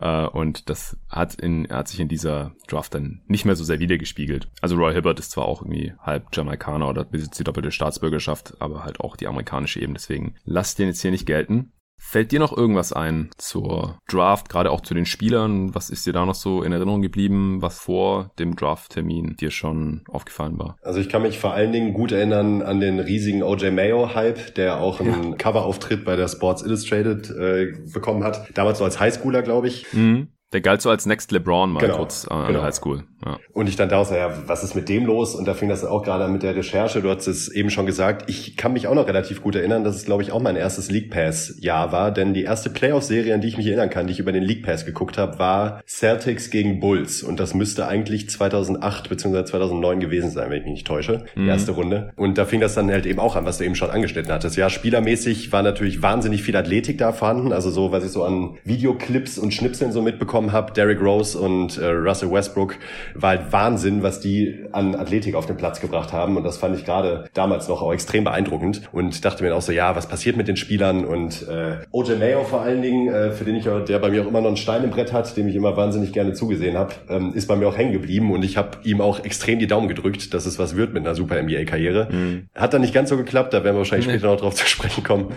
Äh, 0.00 0.26
und 0.26 0.70
das 0.70 0.96
hat, 1.10 1.34
in, 1.34 1.68
hat 1.68 1.88
sich 1.88 2.00
in 2.00 2.08
dieser 2.08 2.52
Draft 2.68 2.94
dann 2.94 3.20
nicht 3.26 3.44
mehr 3.44 3.56
so 3.56 3.64
sehr 3.64 3.80
wiedergespiegelt. 3.80 4.48
Also 4.62 4.76
Roy 4.76 4.94
Hibbert 4.94 5.18
ist 5.18 5.32
zwar 5.32 5.44
auch 5.44 5.60
irgendwie 5.60 5.92
halb 6.00 6.28
Jamaikaner 6.32 6.88
oder 6.88 7.04
besitzt 7.04 7.38
die 7.38 7.44
doppelte 7.44 7.70
Staatsbürgerschaft, 7.70 8.54
aber 8.60 8.84
halt 8.84 9.00
auch 9.00 9.16
die 9.16 9.26
amerikanische 9.26 9.80
eben. 9.80 9.92
Deswegen 9.92 10.36
lasst 10.44 10.78
den 10.78 10.86
jetzt 10.86 11.02
hier 11.02 11.10
nicht 11.10 11.26
gelten. 11.26 11.72
Fällt 12.02 12.32
dir 12.32 12.40
noch 12.40 12.56
irgendwas 12.56 12.92
ein 12.94 13.30
zur 13.36 13.98
Draft, 14.08 14.48
gerade 14.48 14.70
auch 14.70 14.80
zu 14.80 14.94
den 14.94 15.04
Spielern? 15.04 15.74
Was 15.74 15.90
ist 15.90 16.06
dir 16.06 16.14
da 16.14 16.24
noch 16.24 16.34
so 16.34 16.62
in 16.62 16.72
Erinnerung 16.72 17.02
geblieben, 17.02 17.58
was 17.60 17.78
vor 17.78 18.30
dem 18.38 18.56
Draft-Termin 18.56 19.36
dir 19.36 19.50
schon 19.50 20.02
aufgefallen 20.08 20.58
war? 20.58 20.76
Also 20.82 20.98
ich 20.98 21.10
kann 21.10 21.22
mich 21.22 21.38
vor 21.38 21.52
allen 21.52 21.72
Dingen 21.72 21.92
gut 21.92 22.10
erinnern 22.10 22.62
an 22.62 22.80
den 22.80 22.98
riesigen 23.00 23.42
OJ 23.42 23.70
Mayo-Hype, 23.70 24.54
der 24.54 24.80
auch 24.80 25.00
einen 25.00 25.32
ja. 25.32 25.36
Coverauftritt 25.36 26.04
bei 26.04 26.16
der 26.16 26.28
Sports 26.28 26.62
Illustrated 26.62 27.30
äh, 27.30 27.74
bekommen 27.92 28.24
hat. 28.24 28.48
Damals 28.54 28.78
so 28.78 28.84
als 28.84 28.98
Highschooler, 28.98 29.42
glaube 29.42 29.68
ich. 29.68 29.92
Mhm. 29.92 30.28
Der 30.52 30.62
galt 30.62 30.80
so 30.80 30.90
als 30.90 31.06
Next 31.06 31.30
LeBron 31.30 31.70
mal 31.70 31.80
genau, 31.80 31.98
kurz 31.98 32.26
an 32.26 32.46
genau. 32.46 32.58
der 32.58 32.62
Highschool. 32.62 33.04
Ja. 33.24 33.38
Und 33.52 33.68
ich 33.68 33.76
dann 33.76 33.88
da 33.88 34.04
so, 34.04 34.14
ja, 34.14 34.32
was 34.46 34.64
ist 34.64 34.74
mit 34.74 34.88
dem 34.88 35.06
los? 35.06 35.34
Und 35.34 35.46
da 35.46 35.54
fing 35.54 35.68
das 35.68 35.84
auch 35.84 36.02
gerade 36.02 36.24
an 36.24 36.32
mit 36.32 36.42
der 36.42 36.56
Recherche. 36.56 37.02
Du 37.02 37.10
hast 37.10 37.26
es 37.26 37.48
eben 37.48 37.70
schon 37.70 37.86
gesagt. 37.86 38.28
Ich 38.30 38.56
kann 38.56 38.72
mich 38.72 38.86
auch 38.86 38.94
noch 38.94 39.06
relativ 39.06 39.42
gut 39.42 39.54
erinnern, 39.54 39.84
dass 39.84 39.96
es, 39.96 40.04
glaube 40.04 40.22
ich, 40.22 40.32
auch 40.32 40.40
mein 40.40 40.56
erstes 40.56 40.90
League 40.90 41.10
Pass-Jahr 41.10 41.92
war. 41.92 42.10
Denn 42.10 42.34
die 42.34 42.42
erste 42.42 42.70
Playoff-Serie, 42.70 43.34
an 43.34 43.40
die 43.40 43.48
ich 43.48 43.56
mich 43.56 43.66
erinnern 43.66 43.90
kann, 43.90 44.06
die 44.06 44.12
ich 44.12 44.18
über 44.18 44.32
den 44.32 44.42
League 44.42 44.64
Pass 44.64 44.86
geguckt 44.86 45.18
habe, 45.18 45.38
war 45.38 45.82
Celtics 45.86 46.50
gegen 46.50 46.80
Bulls. 46.80 47.22
Und 47.22 47.38
das 47.38 47.54
müsste 47.54 47.86
eigentlich 47.86 48.28
2008 48.30 49.08
bzw. 49.08 49.44
2009 49.44 50.00
gewesen 50.00 50.30
sein, 50.30 50.50
wenn 50.50 50.58
ich 50.58 50.64
mich 50.64 50.72
nicht 50.72 50.86
täusche. 50.86 51.24
Mhm. 51.34 51.48
Erste 51.48 51.72
Runde. 51.72 52.12
Und 52.16 52.38
da 52.38 52.44
fing 52.44 52.60
das 52.60 52.74
dann 52.74 52.90
halt 52.90 53.06
eben 53.06 53.20
auch 53.20 53.36
an, 53.36 53.44
was 53.44 53.58
du 53.58 53.64
eben 53.64 53.74
schon 53.74 53.90
angeschnitten 53.90 54.32
hattest. 54.32 54.56
Ja, 54.56 54.70
spielermäßig 54.70 55.52
war 55.52 55.62
natürlich 55.62 56.02
wahnsinnig 56.02 56.42
viel 56.42 56.56
Athletik 56.56 56.98
da 56.98 57.12
vorhanden. 57.12 57.52
Also 57.52 57.70
so, 57.70 57.92
was 57.92 58.04
ich 58.04 58.10
so 58.10 58.24
an 58.24 58.56
Videoclips 58.64 59.38
und 59.38 59.52
Schnipseln 59.52 59.92
so 59.92 60.00
mitbekommen 60.00 60.30
bekommen 60.30 60.52
habe, 60.52 60.72
Derrick 60.72 61.00
Rose 61.00 61.38
und 61.38 61.76
äh, 61.76 61.86
Russell 61.86 62.30
Westbrook, 62.30 62.76
war 63.14 63.30
halt 63.30 63.52
Wahnsinn, 63.52 64.02
was 64.02 64.20
die 64.20 64.64
an 64.72 64.94
Athletik 64.94 65.34
auf 65.34 65.46
den 65.46 65.56
Platz 65.56 65.80
gebracht 65.80 66.12
haben. 66.12 66.36
Und 66.36 66.44
das 66.44 66.58
fand 66.58 66.76
ich 66.76 66.84
gerade 66.84 67.28
damals 67.34 67.68
noch 67.68 67.82
auch 67.82 67.92
extrem 67.92 68.24
beeindruckend. 68.24 68.82
Und 68.92 69.24
dachte 69.24 69.42
mir 69.42 69.54
auch 69.54 69.62
so, 69.62 69.72
ja, 69.72 69.96
was 69.96 70.08
passiert 70.08 70.36
mit 70.36 70.48
den 70.48 70.56
Spielern? 70.56 71.04
Und 71.04 71.46
äh, 71.48 71.78
OJ 71.92 72.16
Mayo 72.16 72.44
vor 72.44 72.62
allen 72.62 72.82
Dingen, 72.82 73.08
äh, 73.08 73.32
für 73.32 73.44
den 73.44 73.56
ich, 73.56 73.64
der 73.64 73.98
bei 73.98 74.10
mir 74.10 74.22
auch 74.22 74.28
immer 74.28 74.40
noch 74.40 74.48
einen 74.48 74.56
Stein 74.56 74.84
im 74.84 74.90
Brett 74.90 75.12
hat, 75.12 75.36
dem 75.36 75.48
ich 75.48 75.54
immer 75.54 75.76
wahnsinnig 75.76 76.12
gerne 76.12 76.32
zugesehen 76.32 76.76
habe, 76.76 76.94
ähm, 77.08 77.32
ist 77.34 77.46
bei 77.46 77.56
mir 77.56 77.68
auch 77.68 77.76
hängen 77.76 77.92
geblieben. 77.92 78.32
Und 78.32 78.44
ich 78.44 78.56
habe 78.56 78.78
ihm 78.84 79.00
auch 79.00 79.24
extrem 79.24 79.58
die 79.58 79.66
Daumen 79.66 79.88
gedrückt, 79.88 80.34
dass 80.34 80.46
es 80.46 80.58
was 80.58 80.76
wird 80.76 80.94
mit 80.94 81.04
einer 81.04 81.14
super 81.14 81.40
NBA-Karriere. 81.42 82.08
Mhm. 82.10 82.48
Hat 82.54 82.74
dann 82.74 82.80
nicht 82.80 82.94
ganz 82.94 83.08
so 83.08 83.16
geklappt, 83.16 83.52
da 83.52 83.64
werden 83.64 83.76
wir 83.76 83.80
wahrscheinlich 83.80 84.06
nee. 84.06 84.14
später 84.14 84.28
noch 84.32 84.40
drauf 84.40 84.54
zu 84.54 84.66
sprechen 84.66 85.04
kommen. 85.04 85.32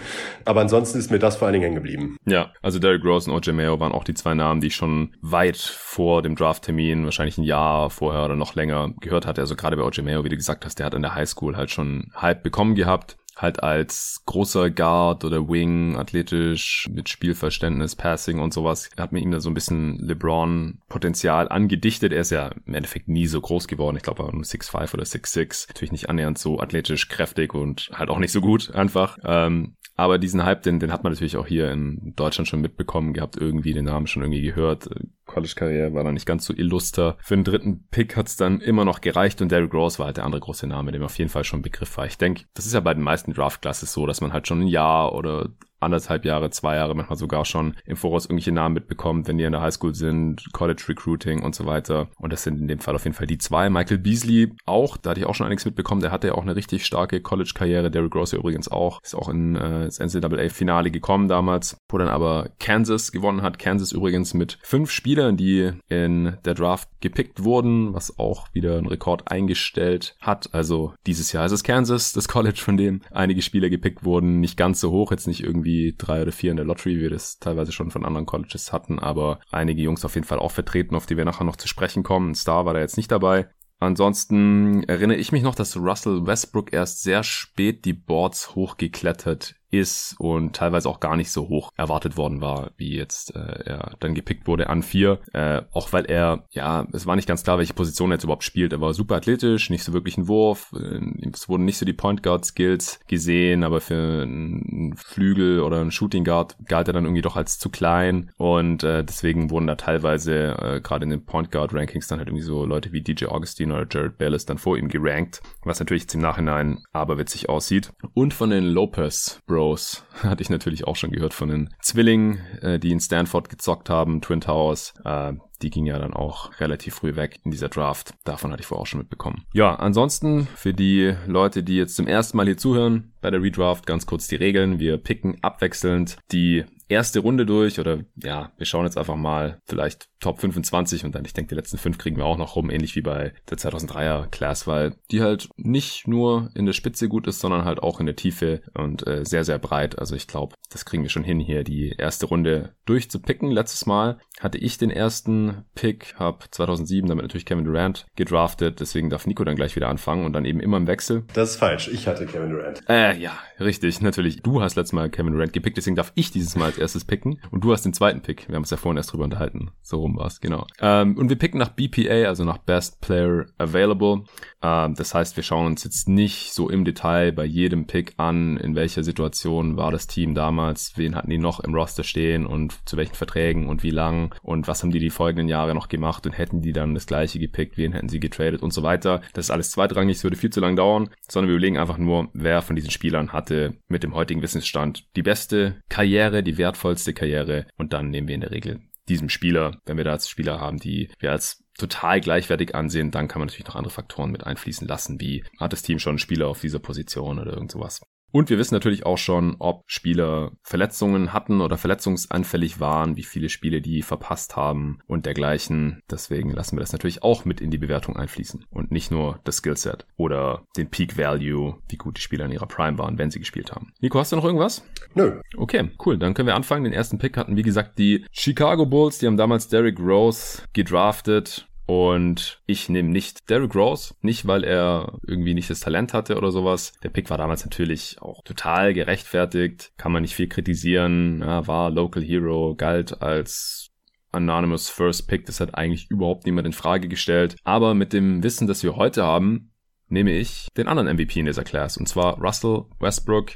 Aber 0.45 0.61
ansonsten 0.61 0.99
ist 0.99 1.11
mir 1.11 1.19
das 1.19 1.37
vor 1.37 1.47
allen 1.47 1.53
Dingen 1.53 1.63
hängen 1.63 1.75
geblieben. 1.75 2.17
Ja, 2.25 2.51
also 2.61 2.79
Derrick 2.79 3.03
Rose 3.03 3.29
und 3.29 3.37
OJ 3.37 3.53
Mayo 3.53 3.79
waren 3.79 3.91
auch 3.91 4.03
die 4.03 4.13
zwei 4.13 4.33
Namen, 4.33 4.61
die 4.61 4.67
ich 4.67 4.75
schon 4.75 5.15
weit 5.21 5.57
vor 5.57 6.21
dem 6.21 6.35
Drafttermin, 6.35 7.05
wahrscheinlich 7.05 7.37
ein 7.37 7.43
Jahr 7.43 7.62
vorher 7.89 8.25
oder 8.25 8.35
noch 8.35 8.55
länger 8.55 8.93
gehört 8.99 9.25
hatte. 9.25 9.41
Also 9.41 9.55
gerade 9.55 9.77
bei 9.77 9.83
OJ 9.83 10.01
Mayo, 10.01 10.23
wie 10.23 10.29
du 10.29 10.35
gesagt 10.35 10.65
hast, 10.65 10.79
der 10.79 10.85
hat 10.85 10.93
in 10.93 11.01
der 11.01 11.15
Highschool 11.15 11.57
halt 11.57 11.71
schon 11.71 12.11
Hype 12.15 12.43
bekommen 12.43 12.75
gehabt 12.75 13.17
halt 13.35 13.63
als 13.63 14.21
großer 14.25 14.69
Guard 14.69 15.25
oder 15.25 15.49
Wing, 15.49 15.97
athletisch, 15.97 16.89
mit 16.91 17.09
Spielverständnis, 17.09 17.95
Passing 17.95 18.39
und 18.39 18.53
sowas, 18.53 18.89
hat 18.97 19.11
mir 19.11 19.19
ihm 19.19 19.31
da 19.31 19.39
so 19.39 19.49
ein 19.49 19.53
bisschen 19.53 19.99
LeBron-Potenzial 19.99 21.49
angedichtet. 21.49 22.13
Er 22.13 22.21
ist 22.21 22.31
ja 22.31 22.51
im 22.65 22.73
Endeffekt 22.73 23.07
nie 23.07 23.27
so 23.27 23.41
groß 23.41 23.67
geworden. 23.67 23.97
Ich 23.97 24.03
glaube, 24.03 24.23
er 24.23 24.27
war 24.27 24.33
nur 24.33 24.43
6'5 24.43 24.93
oder 24.93 25.03
6'6. 25.03 25.67
Natürlich 25.69 25.91
nicht 25.91 26.09
annähernd 26.09 26.37
so 26.37 26.59
athletisch, 26.59 27.09
kräftig 27.09 27.53
und 27.53 27.89
halt 27.93 28.09
auch 28.09 28.19
nicht 28.19 28.31
so 28.31 28.41
gut 28.41 28.71
einfach. 28.71 29.17
Ähm, 29.23 29.75
aber 29.95 30.17
diesen 30.17 30.43
Hype, 30.43 30.63
den, 30.63 30.79
den 30.79 30.91
hat 30.91 31.03
man 31.03 31.13
natürlich 31.13 31.37
auch 31.37 31.45
hier 31.45 31.71
in 31.71 32.13
Deutschland 32.15 32.47
schon 32.47 32.61
mitbekommen 32.61 33.13
gehabt, 33.13 33.37
irgendwie 33.37 33.73
den 33.73 33.85
Namen 33.85 34.07
schon 34.07 34.23
irgendwie 34.23 34.41
gehört. 34.41 34.89
College-Karriere 35.25 35.93
war 35.93 36.03
dann 36.03 36.13
nicht 36.13 36.25
ganz 36.25 36.45
so 36.45 36.53
illuster. 36.53 37.17
Für 37.21 37.35
den 37.35 37.43
dritten 37.43 37.87
Pick 37.89 38.15
hat's 38.15 38.35
dann 38.35 38.61
immer 38.61 38.85
noch 38.85 39.01
gereicht 39.01 39.41
und 39.41 39.51
Derrick 39.51 39.73
Rose 39.73 39.99
war 39.99 40.07
halt 40.07 40.17
der 40.17 40.25
andere 40.25 40.41
große 40.41 40.67
Name, 40.67 40.91
dem 40.91 41.03
auf 41.03 41.17
jeden 41.17 41.29
Fall 41.29 41.43
schon 41.43 41.61
Begriff 41.61 41.97
war. 41.97 42.05
Ich 42.05 42.17
denke, 42.17 42.45
das 42.53 42.65
ist 42.65 42.73
ja 42.73 42.79
bei 42.79 42.93
den 42.93 43.03
meisten 43.03 43.33
Draft-Classes 43.33 43.93
so, 43.93 44.05
dass 44.05 44.21
man 44.21 44.33
halt 44.33 44.47
schon 44.47 44.61
ein 44.61 44.67
Jahr 44.67 45.13
oder 45.13 45.49
anderthalb 45.83 46.25
Jahre, 46.25 46.49
zwei 46.49 46.77
Jahre, 46.77 46.95
manchmal 46.95 47.17
sogar 47.17 47.45
schon 47.45 47.75
im 47.85 47.95
Voraus 47.95 48.25
irgendwelche 48.25 48.51
Namen 48.51 48.73
mitbekommt, 48.73 49.27
wenn 49.27 49.37
die 49.37 49.43
in 49.43 49.51
der 49.51 49.61
Highschool 49.61 49.93
sind, 49.93 50.51
College 50.53 50.83
Recruiting 50.87 51.43
und 51.43 51.53
so 51.53 51.65
weiter. 51.65 52.09
Und 52.17 52.33
das 52.33 52.43
sind 52.43 52.59
in 52.59 52.67
dem 52.67 52.79
Fall 52.79 52.95
auf 52.95 53.03
jeden 53.03 53.15
Fall 53.15 53.27
die 53.27 53.37
zwei. 53.37 53.69
Michael 53.69 53.99
Beasley 53.99 54.53
auch, 54.65 54.97
da 54.97 55.11
hatte 55.11 55.19
ich 55.19 55.25
auch 55.25 55.35
schon 55.35 55.45
einiges 55.45 55.65
mitbekommen, 55.65 56.01
der 56.01 56.11
hatte 56.11 56.27
ja 56.27 56.33
auch 56.33 56.43
eine 56.43 56.55
richtig 56.55 56.85
starke 56.85 57.21
College-Karriere. 57.21 57.91
Derrick 57.91 58.15
Rose 58.15 58.35
übrigens 58.35 58.69
auch, 58.69 59.01
ist 59.03 59.15
auch 59.15 59.29
in 59.29 59.55
äh, 59.55 59.85
das 59.85 59.99
NCAA-Finale 59.99 60.89
gekommen 60.89 61.27
damals, 61.27 61.77
wo 61.89 61.97
dann 61.97 62.07
aber 62.07 62.49
Kansas 62.59 63.11
gewonnen 63.11 63.41
hat. 63.41 63.59
Kansas 63.59 63.91
übrigens 63.91 64.33
mit 64.33 64.57
fünf 64.63 64.91
Spielern, 65.13 65.37
die 65.37 65.71
in 65.89 66.37
der 66.43 66.55
Draft 66.55 66.89
gepickt 66.99 67.43
wurden, 67.43 67.93
was 67.93 68.17
auch 68.17 68.47
wieder 68.51 68.79
einen 68.79 68.87
Rekord 68.87 69.29
eingestellt 69.31 70.15
hat. 70.19 70.51
Also 70.55 70.95
dieses 71.05 71.31
Jahr 71.31 71.45
ist 71.45 71.51
es 71.51 71.61
Kansas, 71.61 72.13
das 72.13 72.27
College, 72.27 72.59
von 72.59 72.77
dem 72.77 73.01
einige 73.11 73.43
Spieler 73.43 73.69
gepickt 73.69 74.03
wurden. 74.03 74.39
Nicht 74.39 74.57
ganz 74.57 74.79
so 74.79 74.89
hoch, 74.89 75.11
jetzt 75.11 75.27
nicht 75.27 75.43
irgendwie 75.43 75.93
drei 75.95 76.23
oder 76.23 76.31
vier 76.31 76.49
in 76.49 76.57
der 76.57 76.65
Lottery, 76.65 76.95
wie 76.95 77.01
wir 77.01 77.09
das 77.11 77.37
teilweise 77.37 77.71
schon 77.71 77.91
von 77.91 78.05
anderen 78.05 78.25
Colleges 78.25 78.73
hatten, 78.73 78.97
aber 78.97 79.39
einige 79.51 79.83
Jungs 79.83 80.03
auf 80.03 80.15
jeden 80.15 80.25
Fall 80.25 80.39
auch 80.39 80.51
vertreten, 80.51 80.95
auf 80.95 81.05
die 81.05 81.15
wir 81.15 81.25
nachher 81.25 81.43
noch 81.43 81.57
zu 81.57 81.67
sprechen 81.67 82.01
kommen. 82.01 82.31
Ein 82.31 82.35
Star 82.35 82.65
war 82.65 82.73
da 82.73 82.79
jetzt 82.79 82.97
nicht 82.97 83.11
dabei. 83.11 83.49
Ansonsten 83.79 84.83
erinnere 84.85 85.17
ich 85.17 85.31
mich 85.31 85.43
noch, 85.43 85.53
dass 85.53 85.77
Russell 85.77 86.25
Westbrook 86.25 86.73
erst 86.73 87.03
sehr 87.03 87.21
spät 87.21 87.85
die 87.85 87.93
Boards 87.93 88.55
hochgeklettert 88.55 89.53
ist 89.73 90.15
und 90.19 90.55
teilweise 90.55 90.87
auch 90.87 90.99
gar 90.99 91.17
nicht 91.17 91.31
so 91.31 91.49
hoch 91.49 91.71
erwartet 91.75 92.15
worden 92.15 92.41
war, 92.41 92.71
wie 92.77 92.95
jetzt 92.95 93.35
äh, 93.35 93.63
er 93.65 93.95
dann 93.99 94.13
gepickt 94.13 94.47
wurde 94.47 94.69
an 94.69 94.83
vier. 94.83 95.19
Äh, 95.33 95.63
auch 95.71 95.91
weil 95.91 96.05
er, 96.05 96.45
ja, 96.51 96.87
es 96.93 97.07
war 97.07 97.15
nicht 97.15 97.27
ganz 97.27 97.43
klar, 97.43 97.57
welche 97.57 97.73
Position 97.73 98.11
er 98.11 98.15
jetzt 98.15 98.23
überhaupt 98.23 98.43
spielt. 98.43 98.71
Er 98.71 98.81
war 98.81 98.93
super 98.93 99.15
athletisch, 99.15 99.69
nicht 99.69 99.83
so 99.83 99.93
wirklich 99.93 100.17
ein 100.17 100.27
Wurf. 100.27 100.71
Äh, 100.73 101.29
es 101.33 101.49
wurden 101.49 101.65
nicht 101.65 101.77
so 101.77 101.85
die 101.85 101.93
Point 101.93 102.21
Guard 102.21 102.45
Skills 102.45 102.99
gesehen, 103.07 103.63
aber 103.63 103.81
für 103.81 104.21
einen 104.23 104.95
Flügel 104.95 105.61
oder 105.61 105.81
einen 105.81 105.91
Shooting 105.91 106.23
Guard 106.23 106.55
galt 106.65 106.87
er 106.87 106.93
dann 106.93 107.05
irgendwie 107.05 107.23
doch 107.23 107.35
als 107.35 107.57
zu 107.57 107.69
klein 107.69 108.31
und 108.37 108.83
äh, 108.83 109.03
deswegen 109.03 109.49
wurden 109.49 109.67
da 109.67 109.75
teilweise 109.75 110.57
äh, 110.59 110.81
gerade 110.81 111.05
in 111.05 111.09
den 111.09 111.25
Point 111.25 111.51
Guard 111.51 111.73
Rankings 111.73 112.07
dann 112.07 112.19
halt 112.19 112.27
irgendwie 112.27 112.45
so 112.45 112.65
Leute 112.65 112.91
wie 112.91 113.01
DJ 113.01 113.25
Augustine 113.25 113.73
oder 113.73 113.87
Jared 113.89 114.17
Bellis 114.17 114.45
dann 114.45 114.59
vor 114.59 114.77
ihm 114.77 114.89
gerankt, 114.89 115.41
was 115.63 115.79
natürlich 115.79 116.03
jetzt 116.03 116.13
im 116.13 116.21
Nachhinein 116.21 116.83
aberwitzig 116.91 117.49
aussieht. 117.49 117.91
Und 118.13 118.33
von 118.33 118.51
den 118.51 118.65
Lopez 118.65 119.41
Bros 119.47 119.62
Heroes 119.63 120.03
hatte 120.23 120.41
ich 120.41 120.49
natürlich 120.49 120.85
auch 120.85 120.95
schon 120.95 121.11
gehört 121.11 121.33
von 121.33 121.49
den 121.49 121.69
Zwillingen, 121.81 122.39
äh, 122.61 122.79
die 122.79 122.91
in 122.91 122.99
Stanford 122.99 123.49
gezockt 123.49 123.89
haben, 123.89 124.21
Twin 124.21 124.41
Towers. 124.41 124.93
Äh, 125.03 125.33
die 125.61 125.69
ging 125.69 125.85
ja 125.85 125.97
dann 125.97 126.13
auch 126.13 126.59
relativ 126.59 126.95
früh 126.95 127.15
weg 127.15 127.39
in 127.45 127.51
dieser 127.51 127.69
Draft. 127.69 128.13
Davon 128.25 128.51
hatte 128.51 128.61
ich 128.61 128.67
vorher 128.67 128.81
auch 128.81 128.87
schon 128.87 128.99
mitbekommen. 128.99 129.45
Ja, 129.53 129.75
ansonsten 129.75 130.47
für 130.55 130.73
die 130.73 131.15
Leute, 131.25 131.63
die 131.63 131.77
jetzt 131.77 131.95
zum 131.95 132.05
ersten 132.05 132.35
Mal 132.35 132.47
hier 132.47 132.57
zuhören 132.57 133.13
bei 133.21 133.31
der 133.31 133.41
Redraft, 133.41 133.85
ganz 133.85 134.05
kurz 134.05 134.27
die 134.27 134.35
Regeln. 134.35 134.79
Wir 134.79 134.97
picken 134.97 135.37
abwechselnd 135.41 136.17
die 136.33 136.65
erste 136.93 137.19
Runde 137.19 137.45
durch 137.45 137.79
oder 137.79 137.99
ja, 138.15 138.51
wir 138.57 138.65
schauen 138.65 138.85
jetzt 138.85 138.97
einfach 138.97 139.15
mal 139.15 139.59
vielleicht 139.65 140.09
Top 140.19 140.39
25 140.39 141.03
und 141.03 141.13
dann, 141.15 141.25
ich 141.25 141.33
denke, 141.33 141.49
die 141.49 141.55
letzten 141.55 141.77
fünf 141.77 141.97
kriegen 141.97 142.15
wir 142.15 142.25
auch 142.25 142.37
noch 142.37 142.55
rum, 142.55 142.69
ähnlich 142.69 142.95
wie 142.95 143.01
bei 143.01 143.33
der 143.49 143.57
2003er 143.57 144.27
Class, 144.27 144.67
weil 144.67 144.95
die 145.11 145.21
halt 145.21 145.49
nicht 145.57 146.07
nur 146.07 146.49
in 146.55 146.65
der 146.65 146.73
Spitze 146.73 147.09
gut 147.09 147.27
ist, 147.27 147.41
sondern 147.41 147.65
halt 147.65 147.83
auch 147.83 147.99
in 147.99 148.05
der 148.05 148.15
Tiefe 148.15 148.61
und 148.73 149.05
äh, 149.05 149.25
sehr, 149.25 149.43
sehr 149.43 149.59
breit. 149.59 149.99
Also 149.99 150.15
ich 150.15 150.27
glaube, 150.27 150.55
das 150.71 150.85
kriegen 150.85 151.03
wir 151.03 151.09
schon 151.09 151.25
hin, 151.25 151.39
hier 151.39 151.65
die 151.65 151.95
erste 151.97 152.27
Runde 152.27 152.73
durchzupicken. 152.85 153.51
Letztes 153.51 153.85
Mal 153.85 154.17
hatte 154.39 154.57
ich 154.57 154.77
den 154.77 154.91
ersten 154.91 155.65
Pick, 155.75 156.15
habe 156.17 156.45
2007 156.49 157.09
damit 157.09 157.23
natürlich 157.23 157.45
Kevin 157.45 157.65
Durant 157.65 158.05
gedraftet, 158.15 158.79
deswegen 158.79 159.09
darf 159.09 159.27
Nico 159.27 159.43
dann 159.43 159.55
gleich 159.55 159.75
wieder 159.75 159.89
anfangen 159.89 160.25
und 160.25 160.33
dann 160.33 160.45
eben 160.45 160.61
immer 160.61 160.77
im 160.77 160.87
Wechsel. 160.87 161.25
Das 161.33 161.51
ist 161.51 161.55
falsch, 161.57 161.89
ich 161.89 162.07
hatte 162.07 162.25
Kevin 162.25 162.51
Durant. 162.51 162.81
Äh, 162.87 163.17
ja, 163.19 163.37
richtig, 163.59 164.01
natürlich. 164.01 164.41
Du 164.41 164.61
hast 164.61 164.75
letztes 164.75 164.93
Mal 164.93 165.09
Kevin 165.09 165.33
Durant 165.33 165.53
gepickt, 165.53 165.75
deswegen 165.75 165.95
darf 165.97 166.13
ich 166.15 166.31
dieses 166.31 166.55
Mal 166.55 166.65
als 166.65 166.77
erstes 166.83 167.05
picken 167.05 167.39
und 167.49 167.63
du 167.63 167.71
hast 167.71 167.83
den 167.83 167.93
zweiten 167.93 168.21
Pick. 168.21 168.47
Wir 168.47 168.55
haben 168.55 168.63
uns 168.63 168.69
ja 168.69 168.77
vorhin 168.77 168.97
erst 168.97 169.11
drüber 169.11 169.23
unterhalten. 169.23 169.71
So 169.81 169.99
rum 169.99 170.15
war's, 170.17 170.39
genau. 170.39 170.67
Ähm, 170.79 171.17
und 171.17 171.29
wir 171.29 171.37
picken 171.37 171.57
nach 171.59 171.69
BPA, 171.69 172.27
also 172.27 172.43
nach 172.43 172.59
Best 172.59 173.01
Player 173.01 173.45
Available. 173.57 174.23
Ähm, 174.61 174.93
das 174.95 175.13
heißt, 175.13 175.35
wir 175.35 175.43
schauen 175.43 175.67
uns 175.67 175.83
jetzt 175.83 176.07
nicht 176.07 176.53
so 176.53 176.69
im 176.69 176.85
Detail 176.85 177.31
bei 177.31 177.45
jedem 177.45 177.87
Pick 177.87 178.13
an, 178.17 178.57
in 178.57 178.75
welcher 178.75 179.03
Situation 179.03 179.77
war 179.77 179.91
das 179.91 180.07
Team 180.07 180.35
damals, 180.35 180.93
wen 180.95 181.15
hatten 181.15 181.29
die 181.29 181.37
noch 181.37 181.59
im 181.59 181.73
Roster 181.73 182.03
stehen 182.03 182.45
und 182.45 182.87
zu 182.87 182.97
welchen 182.97 183.15
Verträgen 183.15 183.67
und 183.67 183.83
wie 183.83 183.89
lang 183.89 184.35
und 184.41 184.67
was 184.67 184.83
haben 184.83 184.91
die 184.91 184.99
die 184.99 185.09
folgenden 185.09 185.47
Jahre 185.47 185.73
noch 185.73 185.89
gemacht 185.89 186.25
und 186.25 186.37
hätten 186.37 186.61
die 186.61 186.73
dann 186.73 186.93
das 186.93 187.05
gleiche 187.05 187.39
gepickt, 187.39 187.77
wen 187.77 187.93
hätten 187.93 188.09
sie 188.09 188.19
getradet 188.19 188.61
und 188.61 188.73
so 188.73 188.83
weiter. 188.83 189.21
Das 189.33 189.45
ist 189.45 189.51
alles 189.51 189.71
zweitrangig, 189.71 190.17
es 190.17 190.23
würde 190.23 190.37
viel 190.37 190.51
zu 190.51 190.59
lang 190.59 190.75
dauern, 190.75 191.09
sondern 191.27 191.49
wir 191.49 191.55
überlegen 191.55 191.77
einfach 191.77 191.97
nur, 191.97 192.29
wer 192.33 192.61
von 192.61 192.75
diesen 192.75 192.91
Spielern 192.91 193.33
hatte 193.33 193.75
mit 193.87 194.03
dem 194.03 194.13
heutigen 194.13 194.41
Wissensstand 194.41 195.05
die 195.15 195.23
beste 195.23 195.81
Karriere, 195.89 196.43
die 196.43 196.57
wertvollste 196.73 197.13
Karriere 197.13 197.67
und 197.77 197.93
dann 197.93 198.09
nehmen 198.09 198.27
wir 198.27 198.35
in 198.35 198.41
der 198.41 198.51
Regel 198.51 198.81
diesem 199.09 199.29
Spieler, 199.29 199.81
wenn 199.85 199.97
wir 199.97 200.03
da 200.03 200.11
als 200.11 200.29
Spieler 200.29 200.59
haben, 200.59 200.79
die 200.79 201.09
wir 201.19 201.31
als 201.31 201.63
total 201.77 202.21
gleichwertig 202.21 202.73
ansehen, 202.73 203.11
dann 203.11 203.27
kann 203.27 203.39
man 203.39 203.47
natürlich 203.47 203.67
noch 203.67 203.75
andere 203.75 203.93
Faktoren 203.93 204.31
mit 204.31 204.45
einfließen 204.45 204.87
lassen, 204.87 205.19
wie 205.19 205.43
hat 205.59 205.73
das 205.73 205.81
Team 205.81 205.99
schon 205.99 206.11
einen 206.11 206.19
Spieler 206.19 206.47
auf 206.47 206.61
dieser 206.61 206.79
Position 206.79 207.39
oder 207.39 207.53
irgend 207.53 207.71
sowas. 207.71 208.01
Und 208.33 208.49
wir 208.49 208.57
wissen 208.57 208.73
natürlich 208.73 209.05
auch 209.05 209.19
schon, 209.19 209.57
ob 209.59 209.83
Spieler 209.85 210.53
Verletzungen 210.63 211.33
hatten 211.33 211.61
oder 211.61 211.77
verletzungsanfällig 211.77 212.79
waren, 212.79 213.15
wie 213.15 213.23
viele 213.23 213.47
Spiele 213.47 213.79
die 213.79 214.01
verpasst 214.01 214.55
haben 214.55 214.97
und 215.05 215.27
dergleichen. 215.27 216.01
Deswegen 216.09 216.49
lassen 216.49 216.75
wir 216.75 216.79
das 216.79 216.93
natürlich 216.93 217.21
auch 217.21 217.45
mit 217.45 217.61
in 217.61 217.69
die 217.69 217.77
Bewertung 217.77 218.17
einfließen 218.17 218.65
und 218.71 218.91
nicht 218.91 219.11
nur 219.11 219.39
das 219.43 219.57
Skillset 219.57 220.07
oder 220.17 220.63
den 220.75 220.89
Peak 220.89 221.15
Value, 221.15 221.77
wie 221.87 221.97
gut 221.97 222.17
die 222.17 222.21
Spieler 222.21 222.45
in 222.45 222.51
ihrer 222.51 222.65
Prime 222.65 222.97
waren, 222.97 223.19
wenn 223.19 223.29
sie 223.29 223.39
gespielt 223.39 223.71
haben. 223.71 223.93
Nico, 224.01 224.17
hast 224.17 224.31
du 224.31 224.35
noch 224.35 224.45
irgendwas? 224.45 224.83
Nö. 225.13 225.39
Okay, 225.55 225.91
cool. 226.03 226.17
Dann 226.17 226.33
können 226.33 226.47
wir 226.47 226.55
anfangen. 226.55 226.85
Den 226.85 226.93
ersten 226.93 227.19
Pick 227.19 227.37
hatten, 227.37 227.55
wie 227.55 227.61
gesagt, 227.61 227.99
die 227.99 228.25
Chicago 228.31 228.87
Bulls. 228.87 229.19
Die 229.19 229.27
haben 229.27 229.37
damals 229.37 229.67
Derrick 229.67 229.99
Rose 229.99 230.63
gedraftet. 230.73 231.67
Und 231.85 232.61
ich 232.65 232.87
nehme 232.87 233.09
nicht 233.09 233.49
Derrick 233.49 233.75
Rose, 233.75 234.15
nicht 234.21 234.47
weil 234.47 234.63
er 234.63 235.19
irgendwie 235.27 235.53
nicht 235.53 235.69
das 235.69 235.81
Talent 235.81 236.13
hatte 236.13 236.37
oder 236.37 236.51
sowas. 236.51 236.93
Der 237.03 237.09
Pick 237.09 237.29
war 237.29 237.37
damals 237.37 237.65
natürlich 237.65 238.21
auch 238.21 238.41
total 238.43 238.93
gerechtfertigt, 238.93 239.91
kann 239.97 240.13
man 240.13 240.21
nicht 240.21 240.35
viel 240.35 240.47
kritisieren, 240.47 241.41
ja, 241.41 241.67
war 241.67 241.89
Local 241.89 242.23
Hero, 242.23 242.75
galt 242.75 243.21
als 243.21 243.91
Anonymous 244.31 244.89
First 244.89 245.27
Pick, 245.27 245.45
das 245.45 245.59
hat 245.59 245.75
eigentlich 245.75 246.09
überhaupt 246.09 246.45
niemand 246.45 246.67
in 246.67 246.73
Frage 246.73 247.07
gestellt. 247.07 247.57
Aber 247.63 247.93
mit 247.93 248.13
dem 248.13 248.43
Wissen, 248.43 248.67
das 248.67 248.83
wir 248.83 248.95
heute 248.95 249.23
haben, 249.23 249.71
nehme 250.07 250.31
ich 250.31 250.69
den 250.77 250.87
anderen 250.87 251.13
MVP 251.15 251.39
in 251.39 251.45
dieser 251.45 251.63
Class, 251.63 251.97
und 251.97 252.07
zwar 252.07 252.39
Russell 252.39 252.85
Westbrook 252.99 253.51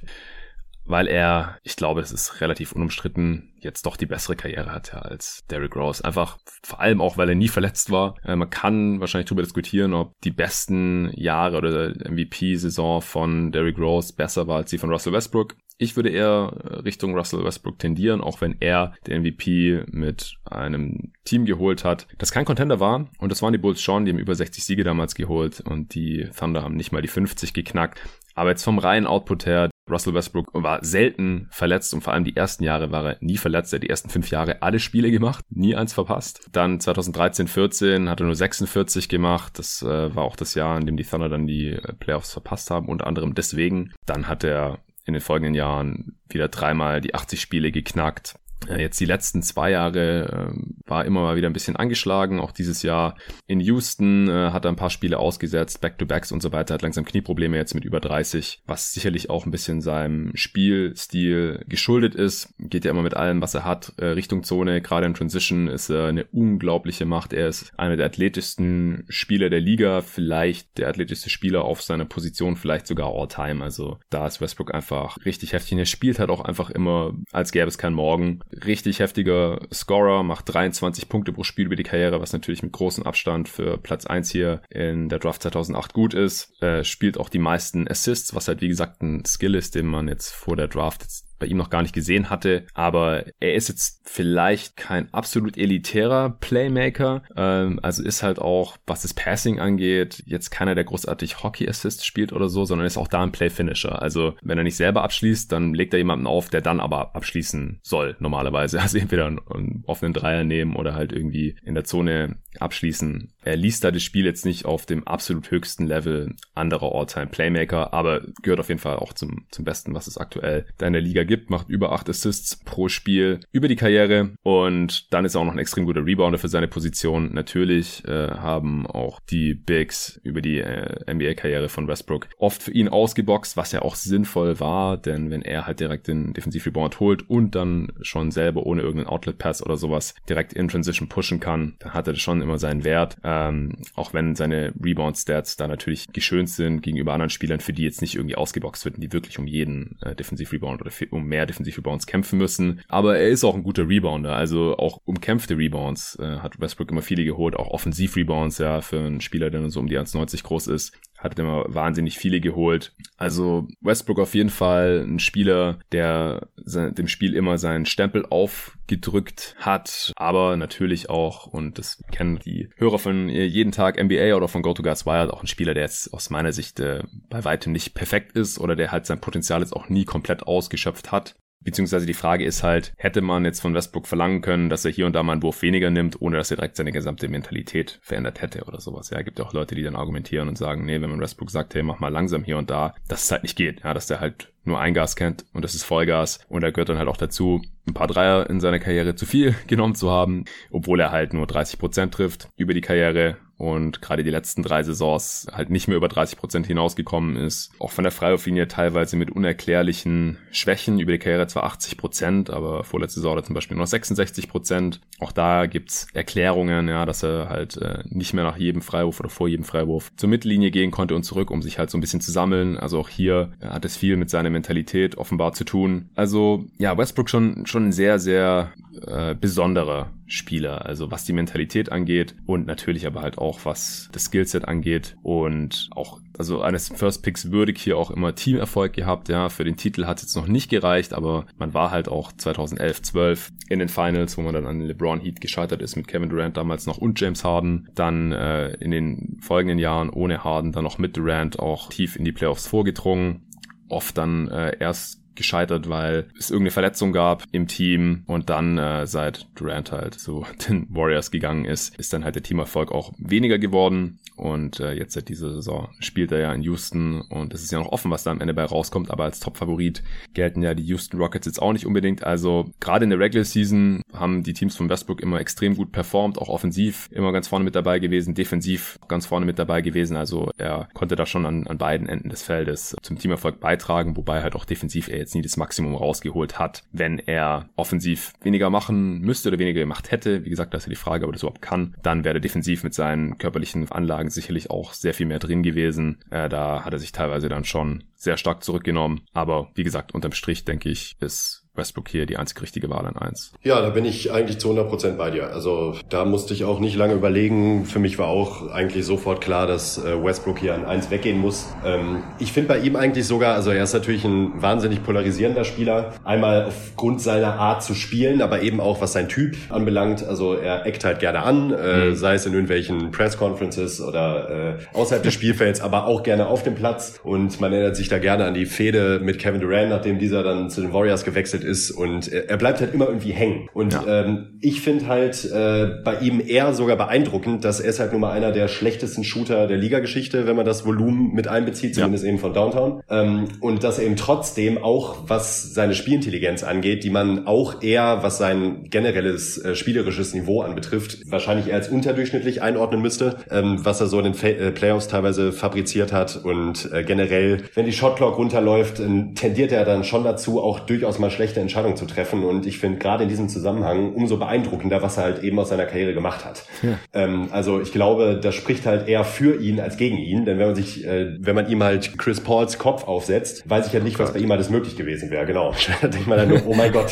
weil 0.88 1.08
er, 1.08 1.58
ich 1.64 1.76
glaube, 1.76 2.02
das 2.02 2.12
ist 2.12 2.42
relativ 2.42 2.72
unumstritten, 2.72 3.54
jetzt 3.60 3.86
doch 3.86 3.98
die 3.98 4.06
bessere 4.06 4.36
Karriere 4.36 4.72
hatte 4.72 5.04
als 5.04 5.44
Derrick 5.50 5.76
Rose. 5.76 6.04
Einfach 6.04 6.38
vor 6.64 6.80
allem 6.80 7.02
auch, 7.02 7.18
weil 7.18 7.30
er 7.30 7.36
nie 7.36 7.50
verletzt 7.50 7.92
war. 7.92 8.16
Äh, 8.24 8.36
man 8.36 8.50
kann 8.50 9.00
wahrscheinlich 9.00 9.28
darüber 9.28 9.44
diskutieren, 9.44 9.94
ob 9.94 10.20
die 10.22 10.32
besten 10.32 11.12
Jahre 11.14 11.58
oder 11.58 11.90
MVP-Saison 11.90 13.02
von 13.02 13.52
Derrick 13.52 13.78
Rose 13.78 14.14
besser 14.16 14.48
war 14.48 14.58
als 14.58 14.70
die 14.70 14.78
von 14.78 14.90
Russell 14.90 15.14
Westbrook. 15.14 15.56
Ich 15.80 15.96
würde 15.96 16.10
eher 16.10 16.54
Richtung 16.86 17.16
Russell 17.16 17.44
Westbrook 17.44 17.78
tendieren, 17.78 18.22
auch 18.22 18.42
wenn 18.42 18.56
er 18.60 18.94
den 19.06 19.22
MVP 19.22 19.84
mit 19.88 20.36
einem 20.44 21.12
Team 21.24 21.46
geholt 21.46 21.84
hat, 21.84 22.08
das 22.18 22.32
kein 22.32 22.46
Contender 22.46 22.80
war. 22.80 23.08
Und 23.20 23.32
das 23.32 23.44
waren 23.44 23.54
die 23.54 23.60
Bulls 23.60 23.82
schon, 23.82 24.06
die 24.06 24.12
haben 24.12 24.18
über 24.20 24.34
60 24.34 24.64
Siege 24.64 24.84
damals 24.84 25.14
geholt 25.14 25.62
und 25.62 25.94
die 25.94 26.30
Thunder 26.38 26.64
haben 26.64 26.76
nicht 26.76 26.92
mal 26.92 27.04
die 27.04 27.08
50 27.08 27.54
geknackt. 27.54 28.02
Aber 28.34 28.50
jetzt 28.50 28.64
vom 28.64 28.80
reinen 28.80 29.06
Output 29.06 29.46
her, 29.46 29.70
Russell 29.90 30.14
Westbrook 30.14 30.50
war 30.54 30.84
selten 30.84 31.48
verletzt 31.52 31.94
und 31.94 32.02
vor 32.02 32.14
allem 32.14 32.24
die 32.24 32.36
ersten 32.36 32.64
Jahre 32.64 32.92
war 32.92 33.06
er 33.06 33.18
nie 33.22 33.38
verletzt. 33.38 33.74
Er 33.74 33.78
hat 33.78 33.84
die 33.84 33.90
ersten 33.90 34.10
fünf 34.10 34.30
Jahre 34.30 34.62
alle 34.62 34.80
Spiele 34.80 35.12
gemacht, 35.12 35.46
nie 35.50 35.76
eins 35.76 35.94
verpasst. 35.94 36.48
Dann 36.52 36.80
2013, 36.80 37.48
14 37.48 38.10
hat 38.10 38.20
er 38.20 38.26
nur 38.26 38.36
46 38.36 39.10
gemacht. 39.10 39.60
Das 39.60 39.82
äh, 39.82 40.16
war 40.16 40.24
auch 40.24 40.36
das 40.36 40.56
Jahr, 40.56 40.78
in 40.78 40.86
dem 40.86 40.98
die 40.98 41.04
Thunder 41.04 41.30
dann 41.30 41.48
die 41.48 41.72
äh, 41.72 41.94
Playoffs 41.94 42.32
verpasst 42.32 42.72
haben, 42.72 42.90
unter 42.90 43.08
anderem 43.08 43.36
deswegen. 43.36 43.94
Dann 44.06 44.28
hat 44.28 44.44
er 44.44 44.80
in 45.06 45.14
den 45.14 45.22
folgenden 45.22 45.56
Jahren 45.56 46.18
wieder 46.30 46.50
dreimal 46.50 47.02
die 47.02 47.16
80 47.16 47.40
Spiele 47.40 47.72
geknackt. 47.72 48.36
Jetzt 48.78 49.00
die 49.00 49.06
letzten 49.06 49.44
zwei 49.44 49.72
Jahre 49.72 50.52
äh, 50.52 50.90
war 50.90 51.06
immer 51.06 51.22
mal 51.22 51.36
wieder 51.36 51.50
ein 51.50 51.54
bisschen 51.54 51.76
angeschlagen. 51.76 52.40
Auch 52.40 52.52
dieses 52.52 52.84
Jahr 52.84 53.16
in 53.46 53.60
Houston 53.60 54.28
äh, 54.28 54.52
hat 54.52 54.66
er 54.66 54.72
ein 54.72 54.76
paar 54.76 54.90
Spiele 54.90 55.20
ausgesetzt, 55.20 55.80
Back-to-Backs 55.80 56.32
und 56.32 56.42
so 56.42 56.52
weiter, 56.52 56.74
hat 56.74 56.82
langsam 56.82 57.06
Knieprobleme 57.06 57.56
jetzt 57.56 57.76
mit 57.76 57.86
über 57.86 58.00
30, 58.00 58.64
was 58.66 58.94
sicherlich 58.94 59.30
auch 59.30 59.46
ein 59.46 59.52
bisschen 59.52 59.82
seinem 59.82 60.32
Spielstil 60.36 61.64
geschuldet 61.68 62.16
ist. 62.16 62.54
Geht 62.60 62.84
ja 62.84 62.92
immer 62.92 63.04
mit 63.04 63.16
allem, 63.16 63.42
was 63.42 63.54
er 63.54 63.64
hat, 63.64 63.94
äh, 63.98 64.06
Richtung 64.08 64.44
Zone. 64.44 64.82
Gerade 64.82 65.06
in 65.06 65.14
Transition 65.14 65.68
ist 65.68 65.90
er 65.90 66.08
eine 66.08 66.26
unglaubliche 66.26 67.06
Macht. 67.06 67.32
Er 67.32 67.48
ist 67.48 67.72
einer 67.78 67.96
der 67.96 68.08
athletischsten 68.08 69.06
Spieler 69.08 69.50
der 69.50 69.62
Liga, 69.62 70.02
vielleicht 70.02 70.78
der 70.78 70.90
athletischste 70.90 71.30
Spieler 71.30 71.64
auf 71.64 71.82
seiner 71.82 72.06
Position, 72.06 72.58
vielleicht 72.58 72.88
sogar 72.88 73.14
All-Time. 73.14 73.64
Also 73.64 74.00
da 74.10 74.28
ist 74.28 74.42
Westbrook 74.42 74.74
einfach 74.74 75.18
richtig 75.26 75.54
heftig. 75.54 75.74
Und 75.74 75.80
er 75.80 75.86
spielt 75.86 76.20
halt 76.20 76.30
auch 76.30 76.42
einfach 76.42 76.70
immer, 76.70 77.14
als 77.32 77.52
gäbe 77.52 77.68
es 77.68 77.78
keinen 77.78 77.96
Morgen 77.96 78.42
richtig 78.66 79.00
heftiger 79.00 79.60
Scorer, 79.74 80.24
macht 80.24 80.54
23 80.54 81.10
Punkte 81.10 81.34
pro 81.34 81.44
Spiel 81.44 81.66
über 81.66 81.76
die 81.76 81.84
Karriere, 81.84 82.22
was 82.22 82.34
natürlich 82.34 82.64
mit 82.64 82.72
großem 82.72 83.04
Abstand 83.04 83.50
für 83.50 83.78
Platz 83.78 84.06
1 84.06 84.30
hier 84.30 84.62
in 84.70 85.10
der 85.10 85.20
Draft 85.20 85.42
2008 85.44 85.94
gut 85.94 86.14
ist. 86.14 86.62
Äh, 86.62 86.84
spielt 86.84 87.18
auch 87.18 87.30
die 87.30 87.40
meisten 87.40 87.88
Assists, 87.88 88.34
was 88.36 88.48
halt 88.48 88.62
wie 88.62 88.68
gesagt 88.68 89.02
ein 89.02 89.26
Skill 89.26 89.56
ist, 89.56 89.76
den 89.76 89.88
man 89.88 90.08
jetzt 90.08 90.34
vor 90.34 90.56
der 90.56 90.68
Draft 90.68 91.04
jetzt 91.04 91.27
bei 91.40 91.48
ihm 91.48 91.58
noch 91.58 91.70
gar 91.70 91.82
nicht 91.82 91.94
gesehen 91.94 92.30
hatte. 92.30 92.66
Aber 92.74 93.26
er 93.40 93.56
ist 93.56 93.70
jetzt 93.70 94.02
vielleicht 94.04 94.78
kein 94.78 95.14
absolut 95.14 95.58
elitärer 95.58 96.30
Playmaker. 96.30 97.24
Ähm, 97.36 97.80
also 97.82 98.04
ist 98.04 98.24
halt 98.24 98.40
auch, 98.40 98.78
was 98.86 99.02
das 99.02 99.14
Passing 99.14 99.60
angeht, 99.60 100.24
jetzt 100.26 100.50
keiner, 100.50 100.76
der 100.76 100.84
großartig 100.84 101.44
Hockey-Assist 101.44 102.06
spielt 102.06 102.34
oder 102.34 102.50
so, 102.50 102.66
sondern 102.66 102.88
ist 102.88 102.98
auch 102.98 103.08
da 103.08 103.24
ein 103.24 103.32
Play-Finisher. 103.32 104.02
Also 104.02 104.36
wenn 104.42 104.58
er 104.58 104.64
nicht 104.64 104.78
selber 104.78 105.04
abschließt, 105.04 105.52
dann 105.52 105.74
legt 105.74 105.94
er 105.94 106.00
jemanden 106.00 106.28
auf, 106.28 106.50
der 106.50 106.62
dann 106.62 106.80
aber 106.80 107.16
abschließen 107.16 107.80
soll, 107.84 108.16
normalerweise. 108.20 108.82
Also 108.88 109.00
entweder 109.00 109.26
einen, 109.26 109.42
einen 109.54 109.84
offenen 109.86 110.14
Dreier 110.14 110.46
nehmen 110.46 110.78
oder 110.78 110.96
halt 110.96 111.12
irgendwie 111.12 111.58
in 111.66 111.74
der 111.74 111.84
Zone 111.84 112.38
abschließen. 112.58 113.34
Er 113.44 113.58
liest 113.58 113.84
da 113.84 113.92
das 113.92 114.02
Spiel 114.02 114.24
jetzt 114.24 114.46
nicht 114.46 114.66
auf 114.66 114.86
dem 114.86 115.06
absolut 115.06 115.52
höchsten 115.52 115.88
Level 115.88 116.36
anderer 116.56 116.96
All-Time-Playmaker, 116.96 117.94
aber 117.94 118.22
gehört 118.42 118.62
auf 118.62 118.70
jeden 118.70 118.80
Fall 118.80 118.96
auch 118.96 119.12
zum, 119.12 119.46
zum 119.52 119.66
Besten, 119.66 119.94
was 119.94 120.08
es 120.08 120.18
aktuell 120.18 120.66
da 120.78 120.88
in 120.88 120.94
der 120.94 121.02
Liga 121.02 121.24
gibt, 121.28 121.50
macht 121.50 121.70
über 121.70 121.92
acht 121.92 122.10
Assists 122.10 122.56
pro 122.56 122.88
Spiel 122.90 123.40
über 123.52 123.68
die 123.68 123.76
Karriere 123.76 124.32
und 124.44 125.14
dann 125.14 125.26
ist 125.26 125.36
er 125.36 125.42
auch 125.42 125.46
noch 125.46 125.54
ein 125.54 125.60
extrem 125.60 125.86
guter 125.86 126.06
Rebounder 126.06 126.40
für 126.40 126.48
seine 126.48 126.68
Position. 126.68 127.34
Natürlich 127.34 128.04
äh, 128.06 128.30
haben 128.30 128.88
auch 128.88 129.20
die 129.20 129.54
Bigs 129.54 130.20
über 130.24 130.42
die 130.42 130.60
äh, 130.60 131.14
NBA-Karriere 131.14 131.70
von 131.70 131.88
Westbrook 131.88 132.28
oft 132.38 132.64
für 132.64 132.72
ihn 132.72 132.90
ausgeboxt, 132.90 133.58
was 133.58 133.72
ja 133.72 133.82
auch 133.82 133.96
sinnvoll 133.96 134.60
war, 134.60 134.98
denn 134.98 135.30
wenn 135.30 135.42
er 135.42 135.68
halt 135.68 135.80
direkt 135.80 136.08
den 136.08 136.34
Defensiv-Rebound 136.34 137.00
holt 137.00 137.30
und 137.30 137.56
dann 137.56 137.92
schon 138.02 138.32
selber 138.32 138.66
ohne 138.66 138.82
irgendeinen 138.82 139.10
Outlet-Pass 139.10 139.64
oder 139.64 139.78
sowas 139.78 140.16
direkt 140.30 140.54
in 140.54 140.68
Transition 140.68 141.10
pushen 141.10 141.40
kann, 141.40 141.76
dann 141.80 141.94
hat 141.94 142.08
er 142.08 142.14
das 142.14 142.22
schon 142.22 142.42
immer 142.42 142.58
seinen 142.58 142.84
Wert, 142.84 143.18
ähm, 143.24 143.78
auch 143.96 144.14
wenn 144.14 144.36
seine 144.36 144.74
Rebound-Stats 144.82 145.58
da 145.58 145.68
natürlich 145.68 146.08
geschönt 146.14 146.50
sind 146.50 146.82
gegenüber 146.82 147.14
anderen 147.14 147.30
Spielern, 147.30 147.60
für 147.60 147.74
die 147.74 147.84
jetzt 147.84 148.02
nicht 148.02 148.16
irgendwie 148.16 148.36
ausgeboxt 148.36 148.86
wird, 148.86 148.96
die 148.98 149.12
wirklich 149.14 149.40
um 149.40 149.48
jeden 149.48 149.98
äh, 150.02 150.16
Defensiv-Rebound 150.16 150.82
oder 150.82 150.92
um 151.18 151.26
mehr 151.26 151.46
Defensiv-Rebounds 151.46 152.08
kämpfen 152.08 152.38
müssen. 152.38 152.82
Aber 152.88 153.18
er 153.18 153.30
ist 153.30 153.44
auch 153.44 153.56
ein 153.56 153.64
guter 153.64 153.88
Rebounder, 153.88 154.36
also 154.36 154.78
auch 154.78 155.02
umkämpfte 155.06 155.58
Rebounds 155.58 156.18
äh, 156.20 156.38
hat 156.38 156.60
Westbrook 156.60 156.92
immer 156.92 157.02
viele 157.02 157.26
geholt, 157.26 157.56
auch 157.56 157.68
Offensiv-Rebounds, 157.68 158.58
ja, 158.60 158.82
für 158.82 159.00
einen 159.00 159.22
Spieler, 159.22 159.50
der 159.50 159.62
nur 159.62 159.70
so 159.70 159.80
um 159.80 159.88
die 159.88 159.98
1,90 159.98 160.44
groß 160.44 160.68
ist 160.68 160.98
hat 161.32 161.40
immer 161.40 161.66
wahnsinnig 161.68 162.18
viele 162.18 162.40
geholt. 162.40 162.94
Also 163.18 163.68
Westbrook 163.82 164.20
auf 164.20 164.36
jeden 164.36 164.50
Fall 164.50 165.06
ein 165.08 165.20
Spieler, 165.20 165.80
der 165.92 166.48
dem 166.58 167.08
Spiel 167.08 167.34
immer 167.34 167.58
seinen 167.58 167.86
Stempel 167.86 168.26
aufgedrückt 168.30 169.56
hat, 169.60 170.14
aber 170.16 170.58
natürlich 170.58 171.10
auch, 171.10 171.48
und 171.48 171.78
das 171.78 172.04
kennen 172.12 172.40
die 172.40 172.70
Hörer 172.78 173.00
von 173.00 173.30
jeden 173.30 173.72
Tag 173.72 174.02
NBA 174.02 174.36
oder 174.36 174.48
von 174.48 174.62
GoToGuys 174.62 175.06
Wild, 175.06 175.32
auch 175.32 175.42
ein 175.42 175.48
Spieler, 175.48 175.74
der 175.74 175.84
jetzt 175.84 176.14
aus 176.14 176.30
meiner 176.30 176.52
Sicht 176.54 176.80
äh, 176.80 177.04
bei 177.30 177.44
weitem 177.44 177.72
nicht 177.72 177.94
perfekt 177.94 178.34
ist 178.34 178.60
oder 178.60 178.76
der 178.76 178.92
halt 178.92 179.06
sein 179.06 179.20
Potenzial 179.20 179.62
jetzt 179.62 179.74
auch 179.74 179.90
nie 179.90 180.06
komplett 180.06 180.44
ausgeschöpft 180.44 181.12
hat. 181.12 181.36
Beziehungsweise 181.68 182.06
die 182.06 182.14
Frage 182.14 182.46
ist 182.46 182.64
halt, 182.64 182.94
hätte 182.96 183.20
man 183.20 183.44
jetzt 183.44 183.60
von 183.60 183.74
Westbrook 183.74 184.08
verlangen 184.08 184.40
können, 184.40 184.70
dass 184.70 184.86
er 184.86 184.92
hier 184.92 185.06
und 185.06 185.12
da 185.12 185.22
mal 185.22 185.34
einen 185.34 185.44
Wurf 185.44 185.62
weniger 185.62 185.90
nimmt, 185.90 186.22
ohne 186.22 186.38
dass 186.38 186.50
er 186.50 186.56
direkt 186.56 186.78
seine 186.78 186.94
gesamte 186.94 187.28
Mentalität 187.28 188.00
verändert 188.02 188.42
hätte 188.42 188.64
oder 188.64 188.80
sowas. 188.80 189.10
Ja, 189.10 189.22
gibt 189.22 189.38
ja 189.38 189.44
auch 189.44 189.52
Leute, 189.52 189.76
die 189.76 189.84
dann 189.84 189.98
argumentieren 189.98 190.48
und 190.48 190.58
sagen, 190.58 190.86
nee, 190.86 191.02
wenn 191.02 191.10
man 191.10 191.20
Westbrook 191.20 191.52
sagt, 191.52 191.76
hey, 191.76 191.84
mach 191.84 192.00
mal 192.00 192.08
langsam 192.08 192.46
hier 192.46 192.58
und 192.58 192.70
da, 192.70 192.96
dass 193.10 193.26
es 193.26 193.32
halt 193.34 193.44
nicht 193.44 193.58
geht. 193.58 193.84
Ja, 193.84 193.94
dass 193.94 194.08
der 194.08 194.22
halt 194.22 194.48
nur 194.64 194.80
ein 194.80 194.94
Gas 194.94 195.18
kennt 195.18 195.44
und 195.52 195.66
das 195.66 195.76
ist 195.76 195.84
Vollgas. 195.84 196.40
Und 196.48 196.62
da 196.62 196.70
gehört 196.72 196.88
dann 196.88 197.00
halt 197.00 197.10
auch 197.10 197.18
dazu, 197.18 197.62
ein 197.88 197.94
paar 197.94 198.08
Dreier 198.08 198.50
in 198.50 198.60
seiner 198.60 198.80
Karriere 198.80 199.16
zu 199.16 199.26
viel 199.26 199.56
genommen 199.68 199.96
zu 199.96 200.12
haben, 200.12 200.46
obwohl 200.72 201.00
er 201.00 201.12
halt 201.12 201.34
nur 201.34 201.48
30 201.48 201.80
Prozent 201.80 202.14
trifft 202.14 202.50
über 202.58 202.74
die 202.74 202.82
Karriere 202.82 203.38
und 203.58 204.02
gerade 204.04 204.24
die 204.24 204.30
letzten 204.30 204.62
drei 204.62 204.84
Saisons 204.84 205.48
halt 205.52 205.72
nicht 205.72 205.88
mehr 205.88 205.98
über 205.98 206.08
30 206.08 206.38
Prozent 206.38 206.68
hinausgekommen 206.68 207.36
ist. 207.36 207.72
Auch 207.80 207.92
von 207.92 208.04
der 208.04 208.12
Freiwurflinie 208.12 208.68
teilweise 208.68 209.16
mit 209.18 209.32
unerklärlichen 209.32 210.38
Schwächen 210.52 211.00
über 211.00 211.12
die 211.12 211.18
Karriere 211.18 211.48
zwar 211.48 211.64
80 211.64 211.98
Prozent, 211.98 212.50
aber 212.52 212.84
vorletzte 212.84 213.20
Saison 213.20 213.44
zum 213.44 213.56
Beispiel 213.56 213.78
nur 213.78 213.88
66 213.88 214.48
Prozent. 214.48 215.02
Auch 215.20 215.32
da 215.32 215.66
gibt's 215.66 216.08
Erklärungen, 216.14 216.88
ja, 216.88 217.06
dass 217.06 217.24
er 217.24 217.50
halt 217.50 217.78
äh, 217.78 218.04
nicht 218.06 218.34
mehr 218.34 218.44
nach 218.44 218.58
jedem 218.58 218.82
Freiwurf 218.82 219.20
oder 219.20 219.30
vor 219.30 219.48
jedem 219.48 219.66
Freiwurf 219.66 220.12
zur 220.16 220.30
Mittellinie 220.30 220.70
gehen 220.70 220.92
konnte 220.92 221.16
und 221.16 221.24
zurück, 221.24 221.50
um 221.50 221.64
sich 221.64 221.80
halt 221.80 221.90
so 221.90 221.98
ein 221.98 222.02
bisschen 222.02 222.22
zu 222.22 222.32
sammeln. 222.32 222.78
Also 222.78 223.00
auch 223.00 223.10
hier 223.10 223.52
hat 223.62 223.86
es 223.86 223.98
viel 223.98 224.18
mit 224.18 224.30
seiner 224.30 224.52
Mentalität 224.52 225.18
offenbar 225.18 225.54
zu 225.54 225.64
tun. 225.64 226.10
Also 226.16 226.66
ja, 226.78 226.96
Westbrook 226.98 227.30
schon 227.30 227.66
schon 227.66 227.77
ein 227.78 227.92
sehr 227.92 228.20
sehr 228.20 228.74
äh, 229.06 229.36
besonderer 229.36 230.12
Spieler, 230.26 230.86
also 230.86 231.10
was 231.12 231.24
die 231.24 231.34
Mentalität 231.34 231.92
angeht 231.92 232.36
und 232.46 232.68
natürlich 232.68 233.08
aber 233.08 233.22
halt 233.22 233.38
auch 233.38 233.60
was 233.64 234.10
das 234.12 234.26
Skillset 234.26 234.68
angeht. 234.68 235.16
Und 235.24 235.90
auch 235.92 236.20
also 236.38 236.62
eines 236.62 236.90
First 236.90 237.24
Picks 237.24 237.52
würdig 237.52 237.80
hier 237.80 237.98
auch 237.98 238.12
immer 238.12 238.36
Teamerfolg 238.36 238.94
gehabt, 238.94 239.30
ja, 239.30 239.50
für 239.50 239.64
den 239.64 239.78
Titel 239.78 240.06
hat 240.06 240.18
es 240.18 240.24
jetzt 240.24 240.36
noch 240.36 240.48
nicht 240.48 240.70
gereicht, 240.70 241.14
aber 241.14 241.46
man 241.58 241.74
war 241.74 241.92
halt 241.92 242.10
auch 242.10 242.32
2011, 242.32 243.02
12 243.02 243.52
in 243.70 243.80
den 243.80 243.90
Finals, 243.90 244.38
wo 244.38 244.42
man 244.42 244.54
dann 244.54 244.66
an 244.66 244.82
LeBron 244.82 245.22
Heat 245.22 245.42
gescheitert 245.42 245.82
ist 245.82 245.96
mit 245.96 246.08
Kevin 246.08 246.30
Durant 246.30 246.58
damals 246.58 246.86
noch 246.86 246.98
und 246.98 247.20
James 247.20 247.44
Harden, 247.44 247.90
dann 247.96 248.32
äh, 248.32 248.74
in 248.76 248.92
den 248.92 249.38
folgenden 249.42 249.80
Jahren 249.80 250.10
ohne 250.10 250.44
Harden 250.44 250.72
dann 250.72 250.84
noch 250.84 250.98
mit 250.98 251.16
Durant 251.16 251.60
auch 251.60 251.90
tief 251.90 252.16
in 252.16 252.26
die 252.26 252.32
Playoffs 252.34 252.68
vorgedrungen, 252.68 253.48
oft 253.90 254.18
dann 254.18 254.48
äh, 254.50 254.78
erst 254.80 255.22
gescheitert, 255.38 255.88
weil 255.88 256.28
es 256.38 256.50
irgendeine 256.50 256.72
Verletzung 256.72 257.14
gab 257.14 257.44
im 257.52 257.68
Team 257.68 258.24
und 258.28 258.50
dann 258.50 258.78
äh, 258.78 259.08
seit 259.08 259.48
Durant 259.56 259.92
halt 259.92 260.20
so 260.20 260.46
den 260.68 260.88
Warriors 260.90 261.32
gegangen 261.32 261.66
ist, 261.66 261.98
ist 261.98 262.14
dann 262.14 262.24
halt 262.24 262.36
der 262.36 262.44
Teamerfolg 262.44 262.92
auch 262.92 263.14
weniger 263.18 263.58
geworden 263.58 264.20
und 264.38 264.80
äh, 264.80 264.94
jetzt 264.94 265.14
seit 265.14 265.30
dieser 265.30 265.52
Saison 265.52 265.90
spielt 266.00 266.32
er 266.32 266.40
ja 266.40 266.54
in 266.54 266.62
Houston 266.62 267.22
und 267.22 267.56
es 267.56 267.64
ist 267.64 267.72
ja 267.72 267.80
noch 267.80 267.92
offen, 267.92 268.12
was 268.12 268.24
da 268.24 268.30
am 268.32 268.40
Ende 268.40 268.54
bei 268.54 268.64
rauskommt, 268.64 269.10
aber 269.10 269.24
als 269.24 269.40
Top-Favorit 269.40 270.04
gelten 270.36 270.62
ja 270.62 270.76
die 270.76 270.84
Houston 270.84 271.20
Rockets 271.20 271.48
jetzt 271.48 271.62
auch 271.62 271.74
nicht 271.74 271.88
unbedingt. 271.88 272.24
Also 272.24 272.70
gerade 272.80 273.04
in 273.04 273.10
der 273.10 273.20
Regular 273.20 273.44
Season 273.44 274.04
haben 274.14 274.44
die 274.44 274.54
Teams 274.54 274.76
von 274.76 274.90
Westbrook 274.90 275.22
immer 275.22 275.40
extrem 275.40 275.76
gut 275.76 275.92
performt, 275.92 276.38
auch 276.38 276.50
offensiv 276.50 277.10
immer 277.12 277.32
ganz 277.32 277.48
vorne 277.48 277.66
mit 277.66 277.74
dabei 277.74 277.98
gewesen, 277.98 278.36
defensiv 278.36 279.00
ganz 279.08 279.26
vorne 279.26 279.48
mit 279.48 279.58
dabei 279.58 279.82
gewesen. 279.82 280.16
Also 280.16 280.52
er 280.58 280.88
konnte 280.94 281.16
da 281.16 281.26
schon 281.26 281.48
an, 281.48 281.66
an 281.66 281.80
beiden 281.80 282.08
Enden 282.08 282.30
des 282.30 282.44
Feldes 282.44 282.96
zum 283.02 283.18
Teamerfolg 283.18 283.60
beitragen, 283.60 284.16
wobei 284.18 284.44
halt 284.44 284.56
auch 284.56 284.66
defensiv 284.66 285.08
er 285.08 285.26
jetzt 285.28 285.36
nie 285.36 285.42
das 285.42 285.58
Maximum 285.58 285.96
rausgeholt 285.96 286.58
hat. 286.58 286.84
Wenn 286.92 287.20
er 287.20 287.70
offensiv 287.76 288.34
weniger 288.42 288.70
machen 288.70 289.20
müsste 289.20 289.50
oder 289.50 289.60
weniger 289.60 289.82
gemacht 289.82 290.12
hätte, 290.12 290.46
wie 290.46 290.50
gesagt, 290.50 290.74
das 290.74 290.84
ist 290.84 290.88
ja 290.88 290.92
die 290.92 290.96
Frage, 290.96 291.26
ob 291.26 291.32
er 291.32 291.34
das 291.34 291.44
überhaupt 291.44 291.62
kann, 291.62 291.96
dann 292.02 292.24
wäre 292.24 292.38
er 292.38 292.42
defensiv 292.42 292.84
mit 292.84 292.94
seinen 292.94 293.38
körperlichen 293.38 293.92
Anlagen 293.92 294.30
sicherlich 294.30 294.72
auch 294.72 294.94
sehr 294.94 295.14
viel 295.14 295.26
mehr 295.26 295.40
drin 295.40 295.64
gewesen. 295.64 296.20
Äh, 296.30 296.50
da 296.50 296.84
hat 296.86 296.94
er 296.94 297.00
sich 297.00 297.12
teilweise 297.12 297.50
dann 297.50 297.66
schon 297.66 298.04
sehr 298.16 298.38
stark 298.38 298.64
zurückgenommen. 298.64 299.22
Aber 299.34 299.70
wie 299.76 299.84
gesagt, 299.84 300.14
unterm 300.14 300.32
Strich 300.32 300.66
denke 300.66 300.90
ich, 300.90 301.16
ist 301.20 301.67
Westbrook 301.78 302.10
hier 302.10 302.26
die 302.26 302.38
einzig 302.38 302.62
richtige 302.62 302.90
Wahl 302.90 303.06
an 303.06 303.18
eins. 303.18 303.54
Ja, 303.64 303.82
da 303.82 303.90
bin 303.90 304.06
ich 304.06 304.32
eigentlich 304.32 304.58
zu 304.58 304.70
100 304.70 304.90
Prozent 304.90 305.18
bei 305.18 305.32
dir. 305.32 305.52
Also 305.54 305.96
da 306.10 306.26
musste 306.26 306.54
ich 306.54 306.64
auch 306.64 306.80
nicht 306.80 306.96
lange 306.96 307.14
überlegen. 307.14 307.86
Für 307.86 308.00
mich 308.00 308.18
war 308.18 308.28
auch 308.28 308.70
eigentlich 308.70 309.06
sofort 309.06 309.42
klar, 309.42 309.68
dass 309.68 309.98
äh, 309.98 310.24
Westbrook 310.24 310.60
hier 310.60 310.74
an 310.74 310.86
eins 310.86 311.12
weggehen 311.12 311.40
muss. 311.40 311.68
Ähm, 311.86 312.24
ich 312.40 312.52
finde 312.52 312.70
bei 312.70 312.80
ihm 312.80 312.96
eigentlich 312.96 313.26
sogar, 313.26 313.56
also 313.56 313.72
er 313.72 313.84
ist 313.84 313.94
natürlich 313.94 314.26
ein 314.26 314.62
wahnsinnig 314.62 315.04
polarisierender 315.04 315.64
Spieler. 315.64 316.14
Einmal 316.24 316.66
aufgrund 316.66 317.22
seiner 317.22 317.56
Art 317.56 317.84
zu 317.84 317.94
spielen, 317.94 318.42
aber 318.42 318.62
eben 318.62 318.80
auch 318.80 319.02
was 319.02 319.14
sein 319.14 319.30
Typ 319.30 319.56
anbelangt. 319.70 320.24
Also 320.24 320.54
er 320.54 320.86
eckt 320.86 321.04
halt 321.04 321.20
gerne 321.20 321.44
an, 321.44 321.72
äh, 321.72 322.10
mhm. 322.10 322.16
sei 322.16 322.36
es 322.36 322.46
in 322.46 322.54
irgendwelchen 322.54 323.12
Press 323.12 323.38
Conferences 323.38 324.02
oder 324.02 324.78
äh, 324.80 324.98
außerhalb 324.98 325.24
des 325.24 325.34
Spielfelds, 325.34 325.82
aber 325.82 326.08
auch 326.08 326.24
gerne 326.24 326.48
auf 326.48 326.64
dem 326.64 326.76
Platz. 326.76 327.20
Und 327.24 327.60
man 327.62 327.74
erinnert 327.74 327.96
sich 327.96 328.10
da 328.10 328.20
gerne 328.20 328.46
an 328.46 328.54
die 328.54 328.66
Fehde 328.66 329.20
mit 329.22 329.40
Kevin 329.40 329.62
Durant, 329.62 329.90
nachdem 329.90 330.20
dieser 330.20 330.44
dann 330.44 330.70
zu 330.70 330.82
den 330.82 330.94
Warriors 330.94 331.24
gewechselt 331.24 331.64
ist 331.68 331.92
und 331.92 332.32
er 332.32 332.58
bleibt 332.58 332.80
halt 332.80 332.94
immer 332.94 333.08
irgendwie 333.08 333.32
hängen. 333.32 333.70
Und 333.74 333.94
ja. 333.94 334.04
ähm, 334.26 334.58
ich 334.62 334.82
finde 334.82 335.08
halt 335.08 335.46
äh, 335.46 335.88
bei 336.04 336.20
ihm 336.20 336.42
eher 336.46 336.74
sogar 336.74 336.98
beeindruckend, 336.98 337.64
dass 337.64 337.80
er 337.80 337.90
ist 337.90 338.00
halt 338.00 338.12
nun 338.12 338.22
mal 338.22 338.32
einer 338.32 338.52
der 338.52 338.68
schlechtesten 338.68 339.24
Shooter 339.24 339.68
der 339.68 339.78
Liga-Geschichte, 339.78 340.48
wenn 340.48 340.56
man 340.56 340.66
das 340.66 340.86
Volumen 340.86 341.34
mit 341.34 341.48
einbezieht, 341.48 341.96
zumindest 341.96 342.24
ja. 342.24 342.30
eben 342.30 342.40
von 342.40 342.54
Downtown. 342.54 343.02
Ähm, 343.10 343.46
und 343.62 343.84
dass 343.84 344.00
er 344.00 344.06
eben 344.06 344.16
trotzdem 344.16 344.78
auch, 344.78 345.18
was 345.28 345.74
seine 345.74 345.94
Spielintelligenz 345.94 346.64
angeht, 346.64 347.04
die 347.04 347.10
man 347.10 347.48
auch 347.48 347.82
eher, 347.82 348.20
was 348.22 348.38
sein 348.38 348.90
generelles 348.90 349.58
äh, 349.64 349.76
spielerisches 349.76 350.34
Niveau 350.34 350.62
anbetrifft, 350.62 351.20
wahrscheinlich 351.30 351.68
eher 351.68 351.76
als 351.76 351.90
unterdurchschnittlich 351.90 352.62
einordnen 352.62 353.02
müsste, 353.02 353.38
ähm, 353.52 353.80
was 353.84 354.02
er 354.02 354.08
so 354.08 354.18
in 354.20 354.26
den 354.26 354.34
Fa 354.34 354.48
äh, 354.48 354.72
Playoffs 354.72 355.08
teilweise 355.08 355.52
fabriziert 355.52 356.14
hat 356.14 356.40
und 356.44 356.90
äh, 356.92 357.04
generell, 357.04 357.64
wenn 357.74 357.86
die 357.86 357.94
Shotclock 357.94 358.38
runterläuft, 358.38 359.02
tendiert 359.36 359.72
er 359.72 359.86
dann 359.86 360.04
schon 360.04 360.24
dazu, 360.24 360.62
auch 360.62 360.80
durchaus 360.80 361.20
mal 361.20 361.30
schlechte 361.30 361.57
schlechte 361.58 361.60
Entscheidung 361.60 361.96
zu 361.96 362.06
treffen. 362.06 362.44
Und 362.44 362.66
ich 362.66 362.80
finde 362.80 363.00
gerade 363.00 363.24
in 363.24 363.30
diesem 363.30 363.50
Zusammenhang 363.50 364.14
umso 364.14 364.38
beeindruckender, 364.38 365.02
was 365.02 365.18
er 365.18 365.24
halt 365.24 365.44
eben 365.44 365.60
aus 365.60 365.70
seiner 365.70 365.86
Karriere 365.86 366.14
gemacht 366.14 366.46
hat. 366.46 366.64
Ja. 366.82 366.98
Ähm, 367.14 367.50
also 367.52 367.82
ich 367.82 367.92
glaube, 367.92 368.40
das 368.42 368.56
spricht 368.56 368.86
halt 368.86 369.08
eher 369.08 369.24
für 369.24 369.60
ihn 369.60 369.80
als 369.80 369.98
gegen 369.98 370.18
ihn. 370.18 370.46
Denn 370.46 370.60
wenn 370.60 370.68
man 370.68 370.76
sich, 370.76 371.06
äh, 371.06 371.36
wenn 371.40 371.56
man 371.56 371.70
ihm 371.70 371.84
halt 371.84 372.18
Chris 372.18 372.42
Pauls 372.42 372.78
Kopf 372.78 373.08
aufsetzt, 373.08 373.70
weiß 373.70 373.88
ich 373.88 373.94
halt 373.94 374.04
nicht, 374.04 374.20
was 374.20 374.34
bei 374.34 374.40
ihm 374.40 374.52
alles 374.52 374.70
möglich 374.70 374.96
gewesen 374.96 375.30
wäre. 375.30 375.46
Genau. 375.46 375.74
da 376.02 376.08
denkt 376.08 376.28
man 376.28 376.38
dann 376.38 376.50
nur, 376.50 376.62
oh 376.66 376.74
mein 376.74 376.92
Gott. 376.92 377.12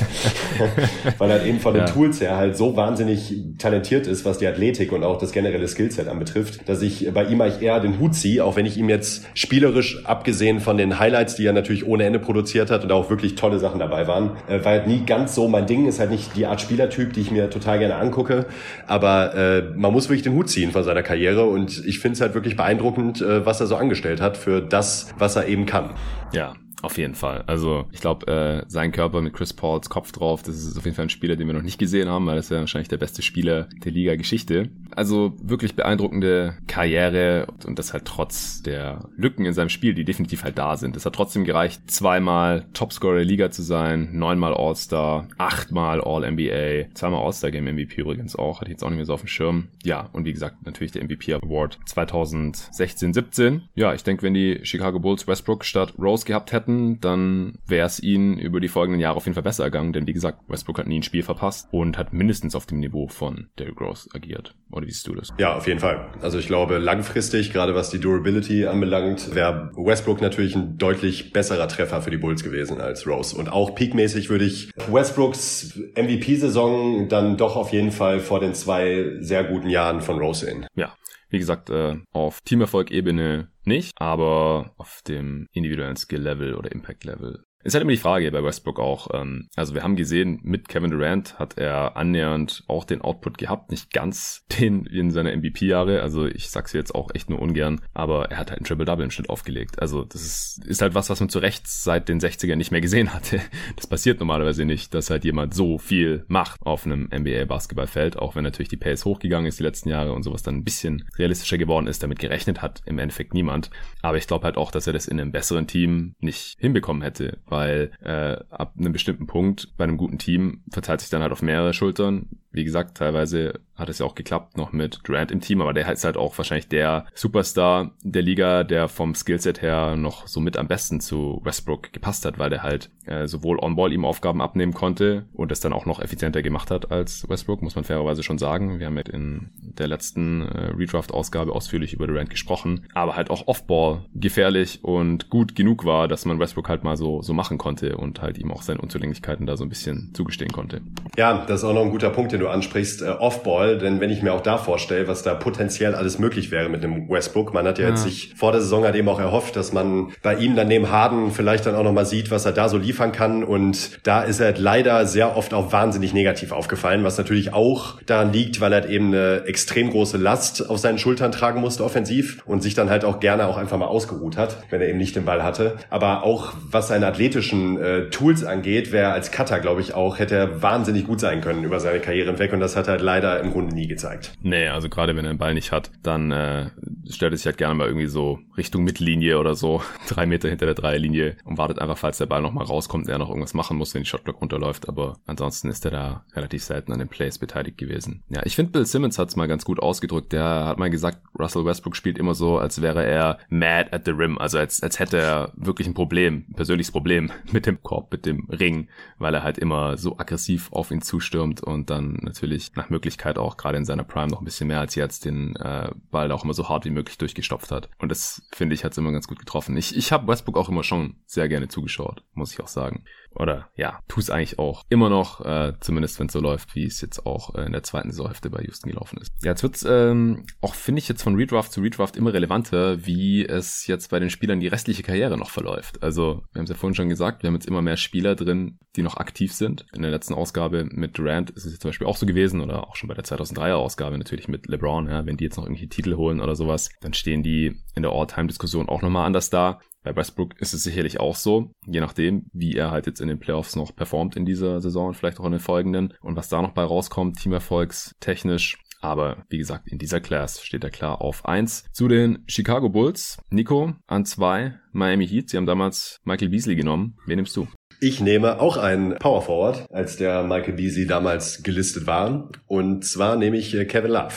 Weil 1.18 1.30
er 1.30 1.40
halt 1.40 1.48
eben 1.48 1.60
von 1.60 1.74
den 1.74 1.86
ja. 1.86 1.92
Tools 1.92 2.22
her 2.22 2.38
halt 2.38 2.56
so 2.56 2.76
wahnsinnig 2.76 3.34
talentiert 3.58 4.08
ist, 4.08 4.26
was 4.26 4.38
die 4.38 4.48
Athletik 4.48 4.92
und 4.92 5.04
auch 5.04 5.18
das 5.18 5.32
generelle 5.32 5.68
Skillset 5.68 6.08
anbetrifft, 6.08 6.68
dass 6.70 6.82
ich 6.82 7.12
bei 7.14 7.26
ihm 7.26 7.42
eigentlich 7.42 7.62
eher 7.62 7.80
den 7.80 8.00
Hut 8.00 8.16
ziehe, 8.16 8.44
auch 8.44 8.56
wenn 8.56 8.66
ich 8.66 8.78
ihm 8.78 8.90
jetzt 8.90 9.26
spielerisch, 9.34 10.06
abgesehen 10.06 10.60
von 10.60 10.78
den 10.78 11.00
Highlights, 11.00 11.36
die 11.36 11.46
er 11.46 11.54
natürlich 11.54 11.86
ohne 11.88 12.04
Ende 12.04 12.20
produziert 12.20 12.72
hat 12.72 12.84
und 12.84 12.92
auch 12.92 13.10
wirklich 13.10 13.36
tolle 13.36 13.60
Sachen 13.60 13.80
dabei 13.80 14.08
waren, 14.08 14.25
äh, 14.48 14.64
war 14.64 14.74
halt 14.74 14.88
nie 14.88 15.06
ganz 15.06 15.36
so 15.36 15.48
mein 15.48 15.66
Ding, 15.66 15.88
ist 15.88 16.00
halt 16.00 16.12
nicht 16.12 16.36
die 16.36 16.46
Art 16.46 16.62
Spielertyp, 16.62 17.14
die 17.14 17.22
ich 17.22 17.32
mir 17.32 17.50
total 17.50 17.80
gerne 17.80 17.96
angucke, 17.96 18.46
aber 18.88 19.36
äh, 19.36 19.64
man 19.76 19.92
muss 19.92 20.10
wirklich 20.10 20.24
den 20.24 20.34
Hut 20.34 20.50
ziehen 20.50 20.72
von 20.72 20.84
seiner 20.84 21.04
Karriere 21.04 21.46
und 21.46 21.86
ich 21.86 22.00
finde 22.00 22.16
es 22.16 22.22
halt 22.22 22.34
wirklich 22.34 22.56
beeindruckend, 22.56 23.22
äh, 23.22 23.46
was 23.46 23.62
er 23.62 23.68
so 23.68 23.76
angestellt 23.76 24.22
hat 24.22 24.38
für 24.38 24.62
das, 24.62 25.14
was 25.18 25.36
er 25.36 25.48
eben 25.48 25.66
kann. 25.66 25.92
Ja, 26.34 26.54
auf 26.82 26.98
jeden 26.98 27.16
Fall. 27.16 27.44
Also 27.48 27.86
ich 27.92 28.02
glaube, 28.02 28.28
äh, 28.28 28.66
sein 28.68 28.92
Körper 28.92 29.22
mit 29.22 29.34
Chris 29.34 29.54
Pauls 29.54 29.90
Kopf 29.90 30.12
drauf, 30.12 30.44
das 30.44 30.56
ist 30.56 30.78
auf 30.78 30.86
jeden 30.86 30.96
Fall 30.96 31.06
ein 31.06 31.10
Spieler, 31.10 31.36
den 31.36 31.48
wir 31.48 31.54
noch 31.54 31.62
nicht 31.62 31.80
gesehen 31.80 32.10
haben, 32.10 32.26
weil 32.28 32.36
das 32.36 32.46
ist 32.46 32.52
ja 32.52 32.60
wahrscheinlich 32.60 32.90
der 32.90 32.98
beste 32.98 33.22
Spieler 33.22 33.68
der 33.84 33.92
Liga-Geschichte. 33.92 34.70
Also 34.92 35.34
wirklich 35.42 35.76
beeindruckende 35.76 36.58
Karriere 36.68 37.48
und 37.66 37.80
das 37.80 37.94
halt 37.94 38.06
trotz 38.06 38.62
der 38.62 39.10
Lücken 39.18 39.46
in 39.46 39.54
seinem 39.54 39.70
Spiel, 39.70 39.94
die 39.94 40.06
definitiv 40.06 40.44
halt 40.44 40.58
da 40.58 40.78
sind. 40.78 40.96
Es 40.96 41.06
hat 41.06 41.14
trotzdem 41.16 41.44
gereicht, 41.44 41.90
zweimal 41.90 42.66
Topscorer 42.74 43.16
der 43.16 43.26
Liga 43.26 43.52
zu 43.52 43.62
sein, 43.62 44.10
neunmal 44.14 44.54
All-Star, 44.54 45.28
achtmal 45.38 46.02
All-NBA, 46.02 46.94
zweimal 46.94 47.26
All-Star-Game-MVP 47.26 48.02
übrigens 48.02 48.36
auch, 48.36 48.62
hatte 48.62 48.70
ich 48.70 48.76
jetzt 48.76 48.84
auch 48.84 48.90
nicht 48.90 48.98
mehr 48.98 49.06
so 49.06 49.14
auf 49.14 49.22
dem 49.22 49.28
Schirm. 49.28 49.68
Ja, 49.84 50.10
und 50.14 50.26
wie 50.26 50.34
gesagt, 50.34 50.66
natürlich 50.66 50.92
der 50.92 51.04
MVP-Award 51.04 51.80
2016, 51.86 53.14
17. 53.14 53.64
Ja, 53.76 53.94
ich 53.94 54.04
denke, 54.04 54.24
wenn 54.24 54.34
die 54.34 54.60
Chicago 54.64 55.00
Bulls 55.00 55.28
Westbrook 55.28 55.66
statt 55.66 55.94
Rose 55.98 56.26
gehabt 56.26 56.52
hätten, 56.52 56.65
dann 56.68 57.60
wäre 57.68 57.86
es 57.86 58.02
ihnen 58.02 58.38
über 58.38 58.60
die 58.60 58.68
folgenden 58.68 59.00
Jahre 59.00 59.18
auf 59.18 59.26
jeden 59.26 59.34
Fall 59.34 59.44
besser 59.44 59.64
ergangen, 59.64 59.94
denn 59.94 60.08
wie 60.08 60.14
gesagt, 60.14 60.40
Westbrook 60.48 60.80
hat 60.80 60.88
nie 60.88 61.00
ein 61.00 61.04
Spiel 61.04 61.24
verpasst 61.24 61.68
und 61.72 61.98
hat 61.98 62.14
mindestens 62.14 62.56
auf 62.56 62.66
dem 62.66 62.80
Niveau 62.80 63.08
von 63.08 63.50
Derrick 63.58 63.80
Rose 63.82 64.10
agiert. 64.14 64.56
Oder 64.72 64.88
wie 64.88 64.92
siehst 64.92 65.08
du 65.08 65.16
das? 65.16 65.34
Ja, 65.38 65.56
auf 65.56 65.68
jeden 65.68 65.80
Fall. 65.80 66.10
Also 66.22 66.38
ich 66.38 66.48
glaube, 66.48 66.78
langfristig, 66.78 67.54
gerade 67.54 67.76
was 67.76 67.90
die 67.90 68.00
Durability 68.00 68.66
anbelangt, 68.66 69.34
wäre 69.36 69.72
Westbrook 69.76 70.22
natürlich 70.22 70.56
ein 70.56 70.78
deutlich 70.78 71.34
besserer 71.34 71.68
Treffer 71.68 72.02
für 72.02 72.12
die 72.12 72.18
Bulls 72.18 72.44
gewesen 72.44 72.82
als 72.82 73.08
Rose. 73.08 73.36
Und 73.38 73.50
auch 73.50 73.76
peakmäßig 73.76 74.30
würde 74.30 74.46
ich 74.46 74.72
Westbrooks 74.92 75.80
MVP-Saison 75.96 77.08
dann 77.10 77.38
doch 77.38 77.56
auf 77.56 77.72
jeden 77.72 77.92
Fall 77.92 78.20
vor 78.20 78.40
den 78.40 78.54
zwei 78.54 79.18
sehr 79.20 79.44
guten 79.44 79.70
Jahren 79.70 80.02
von 80.02 80.20
Rose 80.20 80.46
sehen. 80.46 80.66
Ja, 80.76 80.94
wie 81.30 81.40
gesagt, 81.40 81.70
äh, 81.70 81.98
auf 82.12 82.42
Teamerfolg-Ebene 82.42 83.50
nicht, 83.64 83.94
aber 83.96 84.74
auf 84.78 85.02
dem 85.08 85.48
individuellen 85.52 85.96
Skill-Level 85.96 86.56
oder 86.56 86.72
Impact-Level 86.72 87.45
ist 87.66 87.74
halt 87.74 87.82
immer 87.82 87.92
die 87.92 87.98
Frage 87.98 88.32
bei 88.32 88.44
Westbrook 88.44 88.80
auch. 88.80 89.08
Ähm, 89.12 89.50
also 89.56 89.74
wir 89.74 89.82
haben 89.82 89.96
gesehen, 89.96 90.40
mit 90.44 90.70
Kevin 90.70 90.92
Durant 90.92 91.40
hat 91.40 91.58
er 91.58 91.98
annähernd 91.98 92.64
auch 92.68 92.86
den 92.86 93.02
Output 93.02 93.40
gehabt. 93.40 93.72
Nicht 93.72 93.92
ganz 93.92 94.46
den 94.60 94.86
in 94.86 95.10
seiner 95.10 95.36
MVP-Jahre. 95.36 96.04
Also 96.04 96.28
ich 96.28 96.52
sag's 96.52 96.74
jetzt 96.74 96.94
auch 96.94 97.10
echt 97.16 97.32
nur 97.32 97.40
ungern. 97.40 97.82
Aber 97.96 98.30
er 98.30 98.38
hat 98.38 98.52
halt 98.52 98.62
ein 98.62 98.66
Triple-Double 98.66 99.04
im 99.04 99.10
Schnitt 99.10 99.30
aufgelegt. 99.30 99.80
Also 99.82 100.04
das 100.04 100.22
ist, 100.22 100.64
ist 100.64 100.84
halt 100.84 100.94
was, 100.94 101.10
was 101.10 101.20
man 101.20 101.30
zu 101.30 101.40
Recht 101.40 101.68
seit 101.68 102.08
den 102.08 102.20
60ern 102.20 102.56
nicht 102.56 102.72
mehr 102.72 102.82
gesehen 102.82 103.14
hatte. 103.14 103.42
Das 103.76 103.88
passiert 103.88 104.20
normalerweise 104.20 104.64
nicht, 104.64 104.94
dass 104.94 105.10
halt 105.10 105.26
jemand 105.26 105.54
so 105.54 105.78
viel 105.78 106.24
macht 106.28 106.62
auf 106.62 106.86
einem 106.86 107.10
NBA-Basketballfeld. 107.14 108.18
Auch 108.18 108.36
wenn 108.36 108.44
natürlich 108.44 108.70
die 108.70 108.78
Pace 108.78 109.06
hochgegangen 109.06 109.48
ist 109.48 109.60
die 109.60 109.64
letzten 109.64 109.90
Jahre 109.90 110.14
und 110.14 110.24
sowas 110.24 110.44
dann 110.44 110.56
ein 110.56 110.64
bisschen 110.64 111.08
realistischer 111.18 111.58
geworden 111.58 111.88
ist. 111.88 112.04
Damit 112.04 112.20
gerechnet 112.20 112.62
hat 112.62 112.82
im 112.86 113.00
Endeffekt 113.00 113.34
niemand. 113.34 113.72
Aber 114.02 114.18
ich 114.18 114.28
glaube 114.28 114.46
halt 114.46 114.58
auch, 114.58 114.72
dass 114.72 114.88
er 114.88 114.94
das 114.94 115.08
in 115.08 115.20
einem 115.20 115.32
besseren 115.32 115.68
Team 115.68 116.16
nicht 116.20 116.56
hinbekommen 116.60 117.02
hätte 117.02 117.40
weil 117.56 117.92
äh, 118.04 118.38
ab 118.50 118.74
einem 118.78 118.92
bestimmten 118.92 119.28
Punkt 119.28 119.76
bei 119.78 119.86
einem 119.86 119.98
guten 119.98 120.18
Team 120.18 120.62
verteilt 120.70 121.00
sich 121.00 121.10
dann 121.10 121.22
halt 121.22 121.32
auf 121.32 121.42
mehrere 121.42 121.74
Schultern. 121.74 122.28
Wie 122.52 122.66
gesagt, 122.66 122.98
teilweise 122.98 123.62
hat 123.76 123.90
es 123.90 124.00
ja 124.00 124.06
auch 124.06 124.16
geklappt 124.16 124.58
noch 124.58 124.72
mit 124.72 125.00
Durant 125.04 125.32
im 125.32 125.42
Team, 125.42 125.62
aber 125.62 125.74
der 125.74 125.92
ist 125.92 126.04
halt 126.04 126.18
auch 126.18 126.38
wahrscheinlich 126.38 126.68
der 126.68 127.06
Superstar 127.14 127.92
der 128.04 128.22
Liga, 128.22 128.64
der 128.64 128.88
vom 128.88 129.16
Skillset 129.16 129.62
her 129.62 129.96
noch 129.96 130.28
so 130.28 130.40
mit 130.40 130.58
am 130.58 130.68
besten 130.68 131.02
zu 131.02 131.42
Westbrook 131.44 131.92
gepasst 131.92 132.26
hat, 132.26 132.40
weil 132.40 132.50
der 132.50 132.64
halt 132.64 132.90
äh, 133.06 133.28
sowohl 133.28 133.60
On-Ball 133.60 133.92
ihm 133.92 134.06
Aufgaben 134.06 134.42
abnehmen 134.42 134.74
konnte 134.74 135.26
und 135.34 135.52
es 135.52 135.60
dann 135.60 135.74
auch 135.74 135.86
noch 135.86 136.00
effizienter 136.00 136.42
gemacht 136.42 136.72
hat 136.72 136.92
als 136.92 137.28
Westbrook, 137.28 137.62
muss 137.62 137.76
man 137.76 137.84
fairerweise 137.84 138.24
schon 138.24 138.38
sagen. 138.38 138.80
Wir 138.80 138.88
haben 138.88 138.98
ja 138.98 139.04
in 139.12 139.50
der 139.60 139.88
letzten 139.88 140.42
äh, 140.42 140.72
Redraft-Ausgabe 140.78 141.52
ausführlich 141.52 141.94
über 141.94 142.08
Durant 142.08 142.30
gesprochen, 142.30 142.88
aber 142.94 143.16
halt 143.16 143.30
auch 143.30 143.48
Off-Ball 143.48 144.06
gefährlich 144.14 144.80
und 144.84 145.30
gut 145.30 145.56
genug 145.56 145.86
war, 145.86 146.08
dass 146.08 146.26
man 146.26 146.40
Westbrook 146.40 146.70
halt 146.70 146.84
mal 146.84 146.98
so, 146.98 147.22
so 147.22 147.34
machen 147.34 147.58
konnte 147.58 147.98
und 147.98 148.22
halt 148.22 148.38
ihm 148.38 148.52
auch 148.52 148.62
seine 148.62 148.80
Unzulänglichkeiten 148.80 149.46
da 149.46 149.58
so 149.58 149.66
ein 149.66 149.70
bisschen 149.70 150.12
zugestehen 150.14 150.52
konnte. 150.52 150.82
Ja, 151.18 151.46
das 151.46 151.62
ist 151.62 151.66
auch 151.66 151.74
noch 151.74 151.84
ein 151.84 151.92
guter 151.92 152.10
Punkt, 152.10 152.32
den 152.32 152.40
du 152.40 152.48
ansprichst. 152.48 153.02
Äh, 153.02 153.10
Off-Ball 153.10 153.65
Ball, 153.66 153.78
denn 153.78 154.00
wenn 154.00 154.10
ich 154.10 154.22
mir 154.22 154.34
auch 154.34 154.42
da 154.42 154.58
vorstelle, 154.58 155.08
was 155.08 155.24
da 155.24 155.34
potenziell 155.34 155.96
alles 155.96 156.20
möglich 156.20 156.52
wäre 156.52 156.70
mit 156.70 156.84
dem 156.84 157.10
Westbrook, 157.10 157.54
man 157.54 157.68
hat 157.68 157.80
ja, 157.80 157.86
ja. 157.86 157.90
jetzt 157.92 158.04
sich 158.04 158.34
vor 158.36 158.52
der 158.52 158.62
Saison 158.62 158.84
halt 158.84 158.96
eben 158.96 159.08
auch 159.10 159.20
erhofft, 159.20 159.56
dass 159.56 159.74
man 159.74 160.12
bei 160.22 160.36
ihm 160.36 160.56
dann 160.56 160.68
neben 160.68 160.92
Harden 160.92 161.32
vielleicht 161.32 161.66
dann 161.66 161.76
auch 161.76 161.84
nochmal 161.84 162.06
sieht, 162.06 162.32
was 162.32 162.46
er 162.46 162.52
da 162.52 162.70
so 162.70 162.78
liefern 162.78 163.12
kann 163.12 163.44
und 163.44 164.00
da 164.04 164.22
ist 164.22 164.40
er 164.40 164.58
leider 164.58 165.06
sehr 165.06 165.36
oft 165.36 165.54
auch 165.54 165.72
wahnsinnig 165.72 166.14
negativ 166.14 166.52
aufgefallen, 166.52 167.04
was 167.04 167.18
natürlich 167.18 167.54
auch 167.54 168.02
daran 168.06 168.32
liegt, 168.32 168.62
weil 168.62 168.72
er 168.74 168.82
halt 168.82 168.90
eben 168.90 169.08
eine 169.08 169.44
extrem 169.46 169.90
große 169.90 170.18
Last 170.18 170.70
auf 170.70 170.80
seinen 170.80 170.98
Schultern 170.98 171.32
tragen 171.32 171.62
musste 171.62 171.84
offensiv 171.84 172.44
und 172.46 172.62
sich 172.62 172.74
dann 172.74 172.90
halt 172.90 173.06
auch 173.06 173.20
gerne 173.20 173.48
auch 173.48 173.58
einfach 173.58 173.78
mal 173.78 173.88
ausgeruht 173.88 174.38
hat, 174.38 174.58
wenn 174.70 174.82
er 174.82 174.90
eben 174.90 174.98
nicht 174.98 175.16
den 175.16 175.26
Ball 175.26 175.44
hatte. 175.44 175.76
Aber 175.90 176.24
auch 176.24 176.54
was 176.70 176.90
seine 176.90 177.08
athletischen 177.08 177.82
äh, 177.82 178.10
Tools 178.10 178.44
angeht, 178.44 178.92
wäre 178.92 179.12
als 179.12 179.32
Cutter, 179.32 179.60
glaube 179.60 179.82
ich, 179.82 179.94
auch, 179.94 180.20
hätte 180.20 180.36
er 180.36 180.62
wahnsinnig 180.62 181.06
gut 181.06 181.20
sein 181.20 181.42
können 181.42 181.64
über 181.64 181.80
seine 181.80 182.00
Karriere 182.00 182.32
hinweg 182.32 182.54
und 182.54 182.60
das 182.60 182.76
hat 182.76 182.88
er 182.88 182.94
halt 182.94 183.02
leider 183.02 183.40
im 183.40 183.55
Grunde 183.56 183.74
nie 183.74 183.88
gezeigt. 183.88 184.34
Nee, 184.42 184.68
also 184.68 184.90
gerade 184.90 185.16
wenn 185.16 185.24
er 185.24 185.32
den 185.32 185.38
Ball 185.38 185.54
nicht 185.54 185.72
hat, 185.72 185.90
dann 186.04 186.32
äh, 186.32 186.72
stellt 187.10 187.34
er 187.34 187.38
sich 187.38 187.46
halt 187.46 187.58
gerne 187.58 187.74
mal 187.74 187.88
irgendwie 187.88 188.08
so 188.08 188.40
Richtung 188.58 188.84
Mittellinie 188.84 189.40
oder 189.40 189.56
so, 189.56 189.82
drei 190.10 190.26
Meter 190.26 190.50
hinter 190.50 190.66
der 190.66 190.76
Dreierlinie 190.76 191.38
und 191.46 191.58
wartet 191.58 191.80
einfach, 191.80 191.98
falls 191.98 192.18
der 192.18 192.26
Ball 192.26 192.42
nochmal 192.42 192.66
rauskommt, 192.66 193.08
er 193.08 193.18
noch 193.18 193.30
irgendwas 193.30 193.54
machen 193.54 193.78
muss, 193.78 193.94
wenn 193.94 194.04
die 194.04 194.10
Shotclock 194.10 194.42
runterläuft. 194.42 194.90
Aber 194.90 195.20
ansonsten 195.26 195.70
ist 195.70 195.86
er 195.86 195.92
da 195.92 196.26
relativ 196.34 196.64
selten 196.64 196.92
an 196.92 197.00
den 197.00 197.08
Plays 197.08 197.40
beteiligt 197.40 197.78
gewesen. 197.78 198.24
Ja, 198.28 198.42
ich 198.44 198.56
finde, 198.58 198.74
Bill 198.74 198.86
Simmons 198.86 199.18
hat 199.18 199.30
es 199.30 199.38
mal 199.38 199.48
ganz 199.48 199.64
gut 199.64 199.80
ausgedrückt. 199.80 200.34
Der 200.34 200.44
hat 200.44 200.78
mal 200.78 200.90
gesagt, 200.90 201.20
Russell 201.40 201.64
Westbrook 201.64 201.96
spielt 201.96 202.18
immer 202.18 202.34
so, 202.34 202.58
als 202.58 202.82
wäre 202.82 203.06
er 203.06 203.38
mad 203.48 203.94
at 203.94 204.04
the 204.04 204.12
rim, 204.12 204.38
also 204.38 204.58
als, 204.58 204.84
als 204.84 205.00
hätte 205.00 205.18
er 205.18 205.54
wirklich 205.56 205.88
ein 205.88 205.94
Problem, 205.94 206.46
ein 206.50 206.56
persönliches 206.56 206.92
Problem 206.92 207.32
mit 207.54 207.66
dem 207.66 207.82
Korb, 207.82 208.12
mit 208.12 208.26
dem 208.26 208.50
Ring, 208.50 208.90
weil 209.18 209.34
er 209.34 209.44
halt 209.44 209.58
immer 209.58 209.98
so 209.98 210.18
aggressiv 210.18 210.74
auf 210.74 210.92
ihn 210.92 211.02
zustürmt 211.02 211.64
und 211.64 211.90
dann 211.90 212.20
natürlich 212.22 212.76
nach 212.76 212.90
Möglichkeit 212.90 213.38
auch 213.38 213.45
gerade 213.58 213.78
in 213.78 213.86
in 213.86 213.88
seiner 213.88 214.04
Prime 214.04 214.28
noch 214.28 214.42
ein 214.42 214.46
bisschen 214.46 214.68
mehr 214.68 214.80
als 214.80 214.96
jetzt 214.96 215.26
den 215.26 215.56
äh, 215.58 215.92
Ball 216.10 216.32
auch 216.32 216.44
immer 216.44 216.56
so 216.56 216.68
hart 216.68 216.86
wie 216.86 216.90
möglich 216.90 217.20
durchgestopft 217.20 217.72
hat. 217.72 217.90
Und 218.00 218.10
das, 218.10 218.42
finde 218.52 218.74
ich, 218.74 218.84
hat 218.84 218.94
es 218.94 218.98
immer 218.98 219.12
ganz 219.12 219.28
gut 219.28 219.38
getroffen. 219.38 219.78
Ich, 219.78 219.96
ich 219.96 220.12
habe 220.12 220.28
Westbrook 220.28 220.58
auch 220.58 220.70
immer 220.70 220.84
schon 220.84 221.18
sehr 221.28 221.48
gerne 221.48 221.68
zugeschaut, 221.68 222.24
muss 222.34 222.52
ich 222.52 222.60
auch 222.60 222.68
sagen 222.68 223.04
oder 223.36 223.70
ja, 223.76 224.00
tu 224.08 224.20
es 224.20 224.30
eigentlich 224.30 224.60
auch 224.60 224.84
immer 224.90 225.10
noch, 225.10 225.42
äh, 225.42 225.74
zumindest 225.80 226.20
wenn 226.20 226.28
es 226.28 226.34
so 226.34 226.40
läuft, 226.40 226.76
wie 226.76 226.86
es 226.86 227.02
jetzt 227.02 227.26
auch 227.26 227.56
äh, 227.56 227.66
in 227.66 227.72
der 227.72 227.84
zweiten 227.84 228.12
Saisonhälfte 228.12 228.50
bei 228.50 228.62
Houston 228.64 228.90
gelaufen 228.90 229.20
ist. 229.22 229.32
Ja, 229.44 229.52
jetzt 229.52 229.64
wird's 229.64 229.86
ähm, 229.88 230.46
auch, 230.62 230.76
finde 230.76 231.00
ich, 231.00 231.08
jetzt 231.08 231.24
von 231.24 231.36
Redraft 231.36 231.72
zu 231.72 231.82
Redraft 231.82 232.16
immer 232.18 232.34
relevanter, 232.34 233.06
wie 233.06 233.46
es 233.46 233.88
jetzt 233.88 234.10
bei 234.10 234.20
den 234.20 234.30
Spielern 234.30 234.60
die 234.60 234.68
restliche 234.68 235.04
Karriere 235.04 235.38
noch 235.38 235.50
verläuft. 235.50 236.02
Also, 236.04 236.44
wir 236.52 236.60
haben 236.60 236.64
es 236.66 236.70
ja 236.70 236.76
vorhin 236.76 236.96
schon 236.96 237.10
gesagt, 237.10 237.44
wir 237.44 237.48
haben 237.48 237.56
jetzt 237.56 237.68
immer 237.68 237.82
mehr 237.82 237.98
Spieler 237.98 238.36
drin, 238.36 238.80
die 238.96 239.04
noch 239.04 239.18
aktiv 239.18 239.54
sind. 239.54 239.86
In 239.94 240.02
der 240.02 240.12
letzten 240.12 240.34
Ausgabe 240.34 240.86
mit 240.86 241.18
Durant 241.18 241.50
ist 241.52 241.66
es 241.66 241.74
jetzt 241.74 241.82
zum 241.82 241.90
Beispiel 241.90 242.08
auch 242.08 242.18
so 242.18 242.26
gewesen, 242.26 242.62
oder 242.62 242.88
auch 242.88 242.96
schon 242.96 243.08
bei 243.08 243.16
der 243.16 243.26
2003er 243.26 243.74
Ausgabe 243.74 244.18
natürlich 244.18 244.48
mit 244.48 244.68
LeBron, 244.68 245.08
ja, 245.08 245.26
wenn 245.26 245.38
die 245.38 245.44
jetzt 245.44 245.58
noch 245.58 245.66
irgendwelche 245.66 245.90
Titel 245.90 246.16
holen 246.16 246.42
oder 246.42 246.56
sowas, 246.56 246.90
dann 247.02 247.14
stehen 247.14 247.44
die 247.44 247.76
in 247.96 248.04
der 248.04 248.12
All-Time-Diskussion 248.12 248.90
auch 248.90 249.02
nochmal 249.02 249.26
anders 249.26 249.50
da. 249.50 249.80
Bei 250.06 250.16
Westbrook 250.16 250.62
ist 250.62 250.76
es 250.76 250.84
sicherlich 250.84 251.20
auch 251.20 251.36
so, 251.36 251.72
je 251.88 252.00
nachdem, 252.00 252.46
wie 252.54 252.76
er 252.76 252.92
halt 252.92 253.08
jetzt 253.08 253.22
in 253.22 253.28
den 253.28 253.40
Playoffs 253.40 253.76
noch 253.76 253.96
performt 253.96 254.36
in 254.36 254.46
dieser 254.46 254.80
Saison 254.80 255.08
und 255.08 255.14
vielleicht 255.16 255.40
auch 255.40 255.46
in 255.46 255.52
den 255.52 255.60
folgenden 255.60 256.14
und 256.22 256.36
was 256.36 256.48
da 256.48 256.62
noch 256.62 256.74
bei 256.74 256.84
rauskommt, 256.84 257.40
teamerfolgstechnisch. 257.40 258.78
Aber 259.02 259.44
wie 259.50 259.58
gesagt, 259.58 259.88
in 259.88 259.98
dieser 259.98 260.22
Class 260.22 260.64
steht 260.64 260.84
er 260.84 260.92
klar 260.92 261.22
auf 261.22 261.46
eins. 261.46 261.86
Zu 261.92 262.08
den 262.08 262.44
Chicago 262.48 262.90
Bulls. 262.90 263.40
Nico 263.50 263.94
an 264.06 264.26
zwei 264.26 264.80
Miami 264.92 265.28
Heat. 265.28 265.50
Sie 265.50 265.58
haben 265.58 265.66
damals 265.66 266.22
Michael 266.24 266.50
Beasley 266.50 266.76
genommen. 266.76 267.18
Wen 267.26 267.38
nimmst 267.38 267.56
du? 267.56 267.68
Ich 268.00 268.22
nehme 268.22 268.60
auch 268.60 268.78
einen 268.78 269.16
Power 269.16 269.42
Forward, 269.42 269.88
als 269.92 270.18
der 270.18 270.44
Michael 270.44 270.74
Beasley 270.74 271.08
damals 271.08 271.64
gelistet 271.64 272.06
war. 272.06 272.52
Und 272.68 273.06
zwar 273.06 273.38
nehme 273.38 273.58
ich 273.58 273.74
äh, 273.74 273.86
Kevin 273.86 274.12
Love. 274.12 274.34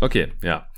Okay, 0.00 0.32
ja. 0.42 0.68